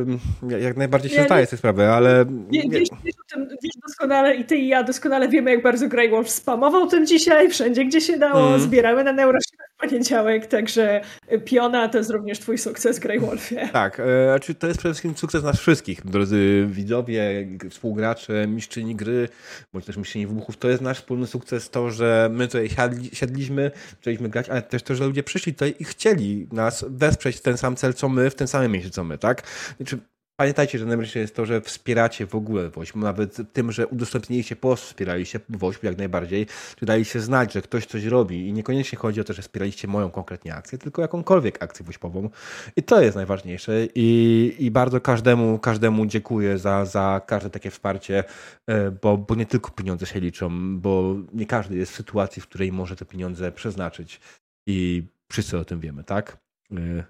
Jak 0.60 0.78
najbardziej 0.78 1.12
się 1.12 1.18
ja 1.18 1.26
zdaje 1.26 1.46
sobie 1.46 1.58
sprawę, 1.58 1.94
ale... 1.94 2.26
Nie, 2.50 2.62
wiesz, 2.70 2.90
wiesz, 3.04 3.16
o 3.16 3.34
tym, 3.34 3.48
wiesz 3.64 3.74
doskonale 3.88 4.36
i 4.36 4.46
ty 4.46 4.56
i 4.58 4.68
ja 4.68 4.84
doskonale 4.84 5.30
wiemy, 5.30 5.52
jak 5.52 5.64
bardzo 5.64 5.88
Grey 5.88 6.10
Wolf 6.10 6.30
spamował 6.30 6.88
tym 6.88 7.08
dzisiaj, 7.08 7.50
wszędzie 7.50 7.86
gdzie 7.86 8.02
się 8.02 8.18
dało, 8.18 8.48
mm. 8.48 8.62
zbieramy 8.62 9.04
na 9.04 9.14
Neuroshima 9.14 9.64
w 9.78 9.82
poniedziałek, 9.82 10.46
także 10.46 11.02
Piona 11.46 11.90
to 11.90 11.98
jest 11.98 12.10
również 12.10 12.40
twój 12.40 12.58
sukces 12.58 13.00
Grey 13.00 13.20
Wolfie. 13.20 13.70
Tak, 13.74 14.00
e, 14.00 14.04
znaczy 14.30 14.56
to 14.56 14.68
jest 14.68 14.80
przede 14.80 14.94
wszystkim 14.94 15.18
sukces 15.18 15.44
nas 15.44 15.60
wszystkich, 15.60 16.06
drodzy 16.06 16.66
widzowie, 16.70 17.48
współgracze, 17.70 18.48
mistrzyni 18.48 18.96
gry, 18.96 19.30
bądź 19.74 19.86
też 19.86 19.98
mistrzyni 19.98 20.28
wybuchów, 20.28 20.58
to 20.58 20.70
jest 20.70 20.82
nasz 20.82 20.98
wspólny 20.98 21.28
sukces 21.28 21.70
to, 21.70 21.92
że 21.92 22.30
my 22.32 22.48
tutaj 22.48 22.70
siadli, 22.70 23.10
siadliśmy, 23.14 23.72
zaczęliśmy 24.00 24.30
grać, 24.30 24.50
ale 24.50 24.62
też 24.62 24.84
to, 24.84 24.96
że 24.96 25.06
ludzie 25.06 25.24
przyszli 25.24 25.54
tutaj 25.54 25.76
i 25.80 25.84
chcieli 25.84 26.48
nas 26.52 26.86
wesprzeć 26.90 27.21
wesprzeć 27.22 27.42
ten 27.42 27.58
sam 27.58 27.76
cel, 27.76 27.94
co 27.94 28.10
my, 28.10 28.30
w 28.30 28.36
tym 28.36 28.48
samym 28.48 28.72
miejscu, 28.72 28.92
co 28.92 29.04
my, 29.04 29.18
tak? 29.18 29.44
Znaczy, 29.78 30.00
pamiętajcie, 30.40 30.80
że 30.80 30.86
najważniejsze 30.86 31.20
jest 31.20 31.36
to, 31.36 31.46
że 31.46 31.62
wspieracie 31.62 32.26
w 32.28 32.36
ogóle 32.36 32.70
WOŚP, 32.70 32.96
nawet 32.96 33.38
tym, 33.54 33.72
że 33.72 33.88
udostępniliście 33.88 34.56
post, 34.56 34.84
wspieraliście 34.84 35.40
WOŚP 35.50 35.84
jak 35.84 35.98
najbardziej, 35.98 36.48
czy 36.76 36.86
daliście 36.86 37.20
znać, 37.20 37.54
że 37.54 37.62
ktoś 37.62 37.86
coś 37.86 38.06
robi 38.06 38.48
i 38.48 38.54
niekoniecznie 38.54 38.98
chodzi 38.98 39.22
o 39.22 39.24
to, 39.24 39.34
że 39.34 39.42
wspieraliście 39.42 39.88
moją 39.88 40.12
konkretnie 40.12 40.56
akcję, 40.56 40.78
tylko 40.78 41.02
jakąkolwiek 41.02 41.64
akcję 41.64 41.86
WOŚPową 41.86 42.30
i 42.76 42.84
to 42.84 43.02
jest 43.02 43.16
najważniejsze 43.16 43.88
i, 43.96 44.56
i 44.60 44.72
bardzo 44.72 45.02
każdemu, 45.02 45.60
każdemu 45.60 46.06
dziękuję 46.06 46.58
za, 46.58 46.86
za 46.86 47.22
każde 47.28 47.50
takie 47.50 47.72
wsparcie, 47.72 48.24
e, 48.68 48.92
bo, 48.92 49.18
bo 49.18 49.36
nie 49.36 49.46
tylko 49.46 49.72
pieniądze 49.72 50.06
się 50.06 50.20
liczą, 50.20 50.80
bo 50.80 51.16
nie 51.34 51.46
każdy 51.46 51.78
jest 51.78 51.92
w 51.92 51.96
sytuacji, 51.96 52.42
w 52.42 52.48
której 52.48 52.72
może 52.72 52.96
te 52.96 53.06
pieniądze 53.06 53.52
przeznaczyć 53.52 54.22
i 54.68 55.04
wszyscy 55.32 55.58
o 55.58 55.66
tym 55.66 55.80
wiemy, 55.80 56.04
tak? 56.04 56.38
E, 56.72 57.04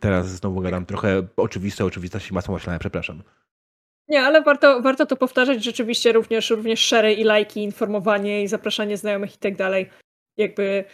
Teraz 0.00 0.28
znowu 0.28 0.60
gadam 0.60 0.86
trochę 0.86 1.26
oczywiste, 1.36 1.84
oczywistości 1.84 2.34
masło 2.34 2.54
maślane, 2.54 2.78
przepraszam. 2.78 3.22
Nie, 4.08 4.22
ale 4.22 4.42
warto, 4.42 4.82
warto 4.82 5.06
to 5.06 5.16
powtarzać 5.16 5.64
rzeczywiście 5.64 6.12
również, 6.12 6.50
również 6.50 6.86
share 6.86 7.18
i 7.18 7.24
lajki, 7.24 7.62
informowanie 7.62 8.42
i 8.42 8.48
zapraszanie 8.48 8.96
znajomych 8.96 9.34
i 9.34 9.38
tak 9.38 9.56
dalej. 9.56 9.90
Jakby 10.36 10.84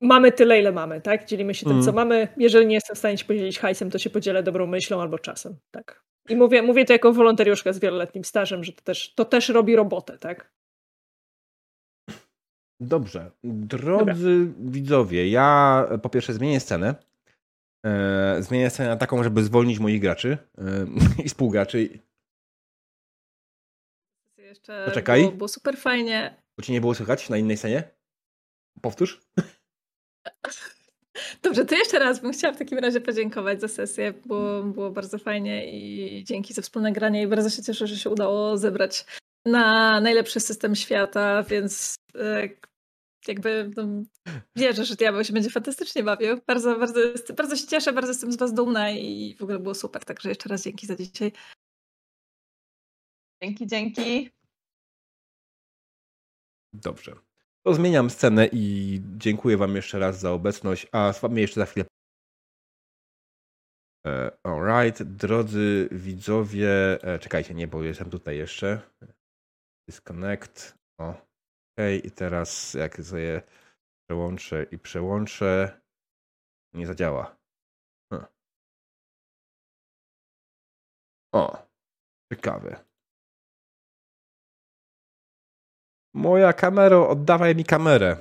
mamy 0.00 0.32
tyle, 0.32 0.60
ile 0.60 0.72
mamy, 0.72 1.00
tak? 1.00 1.24
Dzielimy 1.24 1.54
się 1.54 1.66
tym, 1.66 1.72
mm. 1.72 1.84
co 1.84 1.92
mamy. 1.92 2.28
Jeżeli 2.36 2.66
nie 2.66 2.74
jestem 2.74 2.96
w 2.96 2.98
stanie 2.98 3.18
się 3.18 3.24
podzielić 3.24 3.58
hajsem, 3.58 3.90
to 3.90 3.98
się 3.98 4.10
podzielę 4.10 4.42
dobrą 4.42 4.66
myślą 4.66 5.00
albo 5.00 5.18
czasem, 5.18 5.56
tak? 5.70 6.04
I 6.28 6.36
mówię, 6.36 6.62
mówię 6.62 6.84
to 6.84 6.92
jako 6.92 7.12
wolontariuszka 7.12 7.72
z 7.72 7.78
wieloletnim 7.78 8.24
stażem, 8.24 8.64
że 8.64 8.72
to 8.72 8.82
też, 8.82 9.14
to 9.14 9.24
też 9.24 9.48
robi 9.48 9.76
robotę, 9.76 10.18
tak? 10.18 10.52
Dobrze. 12.80 13.30
Drodzy 13.44 14.46
Dobra. 14.46 14.70
widzowie, 14.70 15.28
ja 15.28 15.88
po 16.02 16.08
pierwsze 16.08 16.32
zmienię 16.32 16.60
scenę. 16.60 16.94
E, 17.84 18.42
zmienię 18.42 18.70
scenę 18.70 18.88
na 18.88 18.96
taką, 18.96 19.22
żeby 19.22 19.44
zwolnić 19.44 19.78
moich 19.78 20.00
graczy 20.00 20.38
e, 20.58 20.86
i 21.24 21.28
współgraczy. 21.28 21.98
Jeszcze 24.38 24.84
Poczekaj. 24.84 25.20
Było, 25.20 25.32
było 25.32 25.48
super 25.48 25.76
fajnie. 25.76 26.42
Bo 26.58 26.62
ci 26.62 26.72
nie 26.72 26.80
było 26.80 26.94
słychać 26.94 27.28
na 27.28 27.36
innej 27.36 27.56
scenie? 27.56 27.90
Powtórz. 28.80 29.20
Dobrze, 31.42 31.64
to 31.64 31.74
jeszcze 31.74 31.98
raz 31.98 32.20
bym 32.20 32.32
chciała 32.32 32.54
w 32.54 32.58
takim 32.58 32.78
razie 32.78 33.00
podziękować 33.00 33.60
za 33.60 33.68
sesję. 33.68 34.12
Było, 34.12 34.62
było 34.62 34.90
bardzo 34.90 35.18
fajnie 35.18 35.72
i 35.72 36.24
dzięki 36.24 36.54
za 36.54 36.62
wspólne 36.62 36.92
granie 36.92 37.22
i 37.22 37.26
bardzo 37.26 37.50
się 37.50 37.62
cieszę, 37.62 37.86
że 37.86 37.96
się 37.96 38.10
udało 38.10 38.56
zebrać 38.56 39.04
na 39.46 40.00
najlepszy 40.00 40.40
system 40.40 40.74
świata, 40.74 41.42
więc 41.42 41.94
e, 42.14 42.48
jakby 43.28 43.70
no, 43.76 43.86
wierzę, 44.56 44.84
że 44.84 44.96
diabeł 44.96 45.24
się 45.24 45.32
będzie 45.32 45.50
fantastycznie 45.50 46.02
bawił. 46.02 46.40
Bardzo, 46.46 46.78
bardzo, 46.78 47.00
bardzo 47.36 47.56
się 47.56 47.66
cieszę, 47.66 47.92
bardzo 47.92 48.10
jestem 48.10 48.32
z 48.32 48.36
was 48.36 48.54
dumna 48.54 48.90
i 48.90 49.36
w 49.38 49.42
ogóle 49.42 49.58
było 49.58 49.74
super. 49.74 50.04
Także 50.04 50.28
jeszcze 50.28 50.48
raz 50.48 50.64
dzięki 50.64 50.86
za 50.86 50.96
dzisiaj. 50.96 51.32
Dzięki, 53.42 53.66
dzięki. 53.66 54.30
Dobrze. 56.72 57.16
To 57.66 57.74
zmieniam 57.74 58.10
scenę 58.10 58.48
i 58.52 59.00
dziękuję 59.16 59.56
wam 59.56 59.76
jeszcze 59.76 59.98
raz 59.98 60.20
za 60.20 60.32
obecność, 60.32 60.86
a 60.92 61.12
z 61.12 61.20
wami 61.20 61.40
jeszcze 61.40 61.60
za 61.60 61.66
chwilę. 61.66 61.86
E, 64.06 64.30
alright, 64.42 65.02
drodzy 65.02 65.88
widzowie, 65.92 66.98
e, 67.02 67.18
czekajcie, 67.18 67.54
nie, 67.54 67.68
bo 67.68 67.82
jestem 67.82 68.10
tutaj 68.10 68.36
jeszcze. 68.36 68.80
Disconnect. 69.88 70.78
O. 70.98 71.33
I 72.04 72.10
teraz 72.10 72.74
jak 72.74 72.96
sobie 72.96 73.42
przełączę 74.06 74.66
i 74.70 74.78
przełączę, 74.78 75.80
nie 76.74 76.86
zadziała. 76.86 77.36
Hm. 78.12 78.24
O, 81.32 81.66
ciekawe. 82.32 82.84
Moja 86.14 86.52
kamero, 86.52 87.08
oddawaj 87.08 87.56
mi 87.56 87.64
kamerę. 87.64 88.16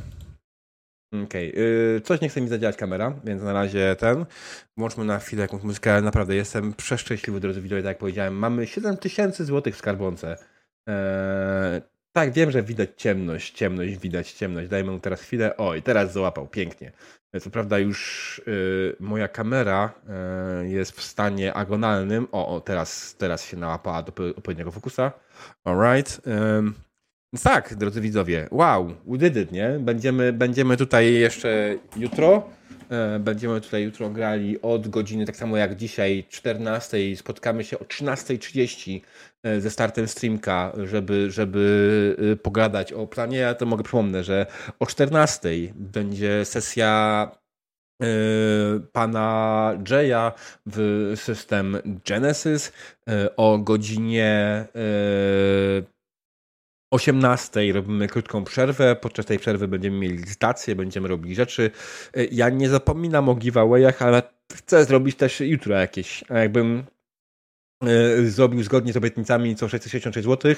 Okej, 1.26 1.52
okay. 1.52 2.02
coś 2.02 2.22
nie 2.22 2.30
chce 2.30 2.42
mi 2.42 2.48
zadziałać 2.48 2.78
kamera, 2.78 3.14
więc 3.24 3.44
na 3.44 3.54
razie 3.54 3.96
ten. 3.96 4.26
Włączmy 4.78 5.06
na 5.06 5.20
chwilę 5.20 5.42
jakąś 5.42 5.64
muzykę, 5.64 6.02
naprawdę 6.02 6.36
jestem 6.36 6.74
przeszczęśliwy, 6.74 7.40
drodzy 7.40 7.62
widzowie, 7.62 7.82
tak 7.82 7.90
jak 7.90 7.98
powiedziałem. 7.98 8.34
Mamy 8.34 8.68
7000 8.68 9.46
złotych 9.46 9.76
w 9.76 9.78
skarbonce. 9.78 10.38
Eee, 10.88 11.82
tak, 12.14 12.32
wiem, 12.32 12.52
że 12.52 12.64
widać 12.64 12.90
ciemność, 12.98 13.54
ciemność, 13.54 13.98
widać 13.98 14.32
ciemność. 14.32 14.70
Dajmy 14.70 14.92
mu 14.92 15.00
teraz 15.00 15.22
chwilę. 15.22 15.58
O, 15.58 15.76
i 15.76 15.82
teraz 15.82 16.14
załapał, 16.14 16.48
pięknie. 16.48 16.92
Co 17.42 17.50
prawda 17.50 17.80
już 17.80 18.42
y, 18.48 18.96
moja 19.00 19.28
kamera 19.28 19.94
y, 20.64 20.68
jest 20.68 20.92
w 20.92 21.04
stanie 21.04 21.54
agonalnym. 21.54 22.28
O, 22.32 22.56
o, 22.56 22.62
teraz, 22.62 23.16
teraz 23.16 23.46
się 23.46 23.58
nałapała 23.58 24.04
do 24.04 24.14
odpowiedniego 24.38 24.72
fokusa. 24.72 25.12
Alright. 25.64 26.22
Więc 27.34 27.44
tak, 27.44 27.76
drodzy 27.76 28.02
widzowie, 28.02 28.48
wow, 28.52 28.94
we 29.08 29.18
did 29.18 29.38
it, 29.38 29.52
nie? 29.52 29.70
Będziemy, 29.80 30.34
będziemy 30.34 30.78
tutaj 30.78 31.14
jeszcze 31.14 31.76
jutro. 31.98 32.50
E, 32.90 33.20
będziemy 33.20 33.62
tutaj 33.62 33.84
jutro 33.84 34.10
grali 34.10 34.62
od 34.62 34.88
godziny, 34.88 35.26
tak 35.26 35.36
samo 35.36 35.58
jak 35.58 35.76
dzisiaj, 35.76 36.26
14. 36.30 36.98
Spotkamy 37.16 37.64
się 37.64 37.80
o 37.80 37.84
13.30 37.84 39.02
e, 39.44 39.62
ze 39.62 39.72
startem 39.72 40.08
streamka, 40.08 40.74
żeby, 40.84 41.32
żeby 41.32 42.16
e, 42.34 42.36
pogadać 42.36 42.94
o 42.94 43.08
planie. 43.08 43.38
Ja 43.38 43.54
to 43.54 43.66
mogę 43.66 43.84
przypomnę, 43.84 44.24
że 44.24 44.46
o 44.80 44.86
14.00 44.86 45.72
będzie 45.76 46.46
sesja 46.46 47.32
pana 48.92 49.72
Jaya 49.90 50.32
w 50.66 51.12
system 51.16 51.78
Genesis 52.06 52.72
o 53.38 53.58
godzinie 53.58 54.66
18 56.94 57.74
robimy 57.74 58.08
krótką 58.08 58.44
przerwę. 58.44 58.96
Podczas 58.96 59.26
tej 59.26 59.40
przerwy 59.40 59.68
będziemy 59.68 59.98
mieli 59.98 60.18
licytację, 60.18 60.76
będziemy 60.76 61.08
robili 61.08 61.36
rzeczy. 61.36 61.72
Ja 62.32 62.50
nie 62.50 62.70
zapominam 62.70 63.30
o 63.30 63.36
giveawayach, 63.36 64.02
ale 64.02 64.22
chcę 64.54 64.86
zrobić 64.86 65.16
też 65.16 65.40
jutro 65.40 65.76
jakieś. 65.76 66.24
A 66.30 66.38
jakbym 66.38 66.84
e, 67.84 68.22
zrobił 68.26 68.64
zgodnie 68.64 68.94
z 68.94 68.98
obietnicami 68.98 69.56
co 69.56 69.70
666 69.70 70.28
zł, 70.28 70.56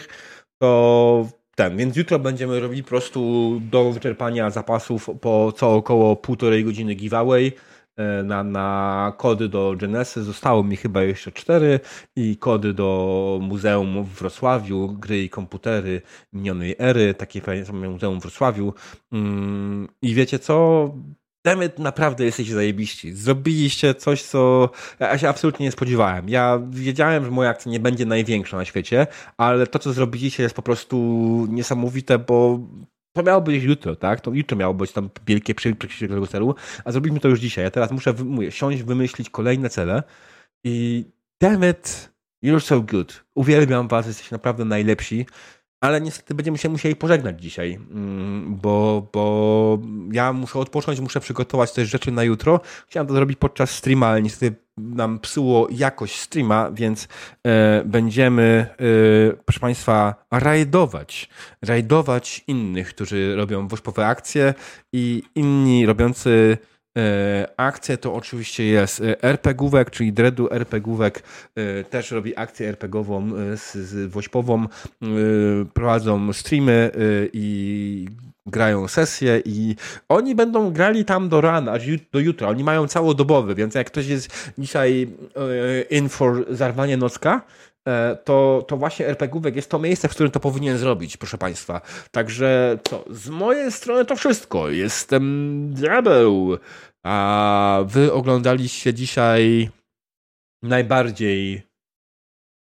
to 0.57 1.29
ten. 1.55 1.77
Więc 1.77 1.95
jutro 1.95 2.19
będziemy 2.19 2.59
robili 2.59 2.83
po 2.83 2.89
prostu 2.89 3.61
do 3.71 3.91
wyczerpania 3.91 4.49
zapasów 4.49 5.09
po 5.21 5.53
co 5.57 5.75
około 5.75 6.15
półtorej 6.15 6.65
godziny 6.65 6.95
giveaway 6.95 7.51
E, 7.51 7.74
na, 8.23 8.43
na 8.43 9.13
kody 9.17 9.49
do 9.49 9.75
Genesis. 9.77 10.23
Zostało 10.23 10.63
mi 10.63 10.77
chyba 10.77 11.03
jeszcze 11.03 11.31
cztery 11.31 11.79
i 12.15 12.37
kody 12.37 12.73
do 12.73 13.39
Muzeum 13.41 14.03
w 14.03 14.09
Wrocławiu, 14.09 14.87
gry 14.87 15.23
i 15.23 15.29
komputery 15.29 16.01
minionej 16.33 16.75
ery, 16.79 17.13
takie 17.13 17.41
fajne 17.41 17.89
muzeum 17.89 18.19
w 18.19 18.21
Wrocławiu. 18.21 18.73
Mm, 19.11 19.87
I 20.01 20.13
wiecie 20.13 20.39
co? 20.39 20.91
Demet, 21.45 21.79
naprawdę 21.79 22.25
jesteście 22.25 22.53
zajebiści. 22.53 23.13
Zrobiliście 23.13 23.95
coś, 23.95 24.23
co 24.23 24.69
ja 24.99 25.17
się 25.17 25.29
absolutnie 25.29 25.65
nie 25.65 25.71
spodziewałem. 25.71 26.29
Ja 26.29 26.61
wiedziałem, 26.69 27.25
że 27.25 27.31
moja 27.31 27.49
akcja 27.49 27.71
nie 27.71 27.79
będzie 27.79 28.05
największa 28.05 28.57
na 28.57 28.65
świecie, 28.65 29.07
ale 29.37 29.67
to, 29.67 29.79
co 29.79 29.93
zrobiliście 29.93 30.43
jest 30.43 30.55
po 30.55 30.61
prostu 30.61 30.97
niesamowite, 31.49 32.19
bo 32.19 32.59
to 33.15 33.23
miało 33.23 33.41
być 33.41 33.63
jutro, 33.63 33.95
tak? 33.95 34.21
To 34.21 34.33
jutro 34.33 34.57
miało 34.57 34.73
być 34.73 34.91
tam 34.91 35.09
wielkie 35.27 35.55
przejście 35.55 36.07
tego 36.07 36.27
celu, 36.27 36.55
a 36.85 36.91
zrobiliśmy 36.91 37.19
to 37.19 37.27
już 37.27 37.39
dzisiaj. 37.39 37.63
Ja 37.63 37.71
teraz 37.71 37.91
muszę 37.91 38.13
mówię, 38.13 38.51
siąść, 38.51 38.83
wymyślić 38.83 39.29
kolejne 39.29 39.69
cele 39.69 40.03
i 40.63 41.05
damn 41.41 41.69
it, 41.69 42.11
you're 42.43 42.59
so 42.59 42.81
good. 42.81 43.25
Uwielbiam 43.35 43.87
was, 43.87 44.07
jesteście 44.07 44.35
naprawdę 44.35 44.65
najlepsi 44.65 45.25
ale 45.81 46.01
niestety 46.01 46.35
będziemy 46.35 46.57
się 46.57 46.69
musieli 46.69 46.95
pożegnać 46.95 47.41
dzisiaj, 47.41 47.73
mm, 47.73 48.55
bo, 48.55 49.07
bo 49.13 49.79
ja 50.11 50.33
muszę 50.33 50.59
odpocząć, 50.59 50.99
muszę 50.99 51.19
przygotować 51.19 51.71
też 51.71 51.89
rzeczy 51.89 52.11
na 52.11 52.23
jutro. 52.23 52.59
Chciałem 52.87 53.07
to 53.07 53.13
zrobić 53.13 53.39
podczas 53.39 53.71
streama, 53.71 54.07
ale 54.07 54.21
niestety 54.21 54.65
nam 54.77 55.19
psuło 55.19 55.67
jakość 55.71 56.19
streama, 56.19 56.71
więc 56.71 57.07
e, 57.47 57.83
będziemy, 57.85 58.67
e, 58.71 58.75
proszę 59.45 59.59
Państwa, 59.59 60.25
rajdować. 60.31 61.29
Rajdować 61.61 62.43
innych, 62.47 62.89
którzy 62.89 63.35
robią 63.35 63.67
wośpowe 63.67 64.07
akcje 64.07 64.53
i 64.93 65.23
inni 65.35 65.85
robiący 65.85 66.57
akcje 67.57 67.97
to 67.97 68.13
oczywiście 68.13 68.65
jest 68.65 69.01
e, 69.01 69.23
RPGówek, 69.23 69.91
czyli 69.91 70.13
Dreadu 70.13 70.47
RPGówek 70.51 71.23
e, 71.55 71.83
też 71.83 72.11
robi 72.11 72.37
akcję 72.37 72.69
RPGową 72.69 73.29
z, 73.55 73.73
z 73.73 74.11
Wośpową, 74.11 74.65
prowadzą 75.73 76.33
streamy 76.33 76.91
i 77.33 78.07
grają 78.45 78.87
sesje 78.87 79.41
i 79.45 79.75
oni 80.09 80.35
będą 80.35 80.71
grali 80.71 81.05
tam 81.05 81.29
do 81.29 81.41
rana, 81.41 81.71
aż 81.71 81.83
do 82.11 82.19
jutra. 82.19 82.47
Oni 82.47 82.63
mają 82.63 82.87
całodobowy, 82.87 83.55
więc 83.55 83.75
jak 83.75 83.87
ktoś 83.87 84.07
jest 84.07 84.51
dzisiaj 84.57 85.07
in 85.89 86.09
for 86.09 86.45
zarwanie 86.49 86.97
nocka, 86.97 87.41
to, 88.23 88.65
to 88.67 88.77
właśnie 88.77 89.07
RPGówek 89.07 89.55
jest 89.55 89.69
to 89.69 89.79
miejsce, 89.79 90.07
w 90.07 90.11
którym 90.11 90.31
to 90.31 90.39
powinien 90.39 90.77
zrobić, 90.77 91.17
proszę 91.17 91.37
Państwa. 91.37 91.81
Także 92.11 92.77
co, 92.83 93.05
z 93.09 93.29
mojej 93.29 93.71
strony 93.71 94.05
to 94.05 94.15
wszystko. 94.15 94.69
Jestem 94.69 95.73
diabeł. 95.73 96.57
A 97.03 97.83
wy 97.85 98.13
oglądaliście 98.13 98.93
dzisiaj 98.93 99.69
najbardziej, 100.63 101.61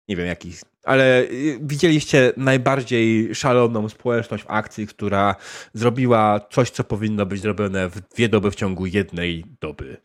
nie 0.09 0.15
wiem 0.15 0.27
jaki, 0.27 0.53
ale 0.83 1.21
y, 1.21 1.59
widzieliście 1.61 2.33
najbardziej 2.37 3.35
szaloną 3.35 3.89
społeczność 3.89 4.43
w 4.43 4.51
akcji, 4.51 4.87
która 4.87 5.35
zrobiła 5.73 6.39
coś, 6.39 6.69
co 6.69 6.83
powinno 6.83 7.25
być 7.25 7.41
zrobione 7.41 7.89
w 7.89 8.01
dwie 8.01 8.29
doby 8.29 8.51
w 8.51 8.55
ciągu 8.55 8.85
jednej 8.85 9.45
doby. 9.61 9.97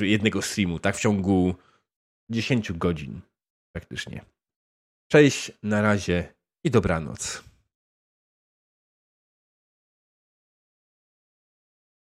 jednego 0.00 0.42
streamu, 0.42 0.78
tak 0.78 0.96
w 0.96 1.00
ciągu 1.00 1.54
10 2.30 2.72
godzin 2.72 3.20
praktycznie. 3.72 4.24
Cześć, 5.12 5.52
na 5.62 5.82
razie 5.82 6.34
i 6.64 6.70
dobranoc. 6.70 7.49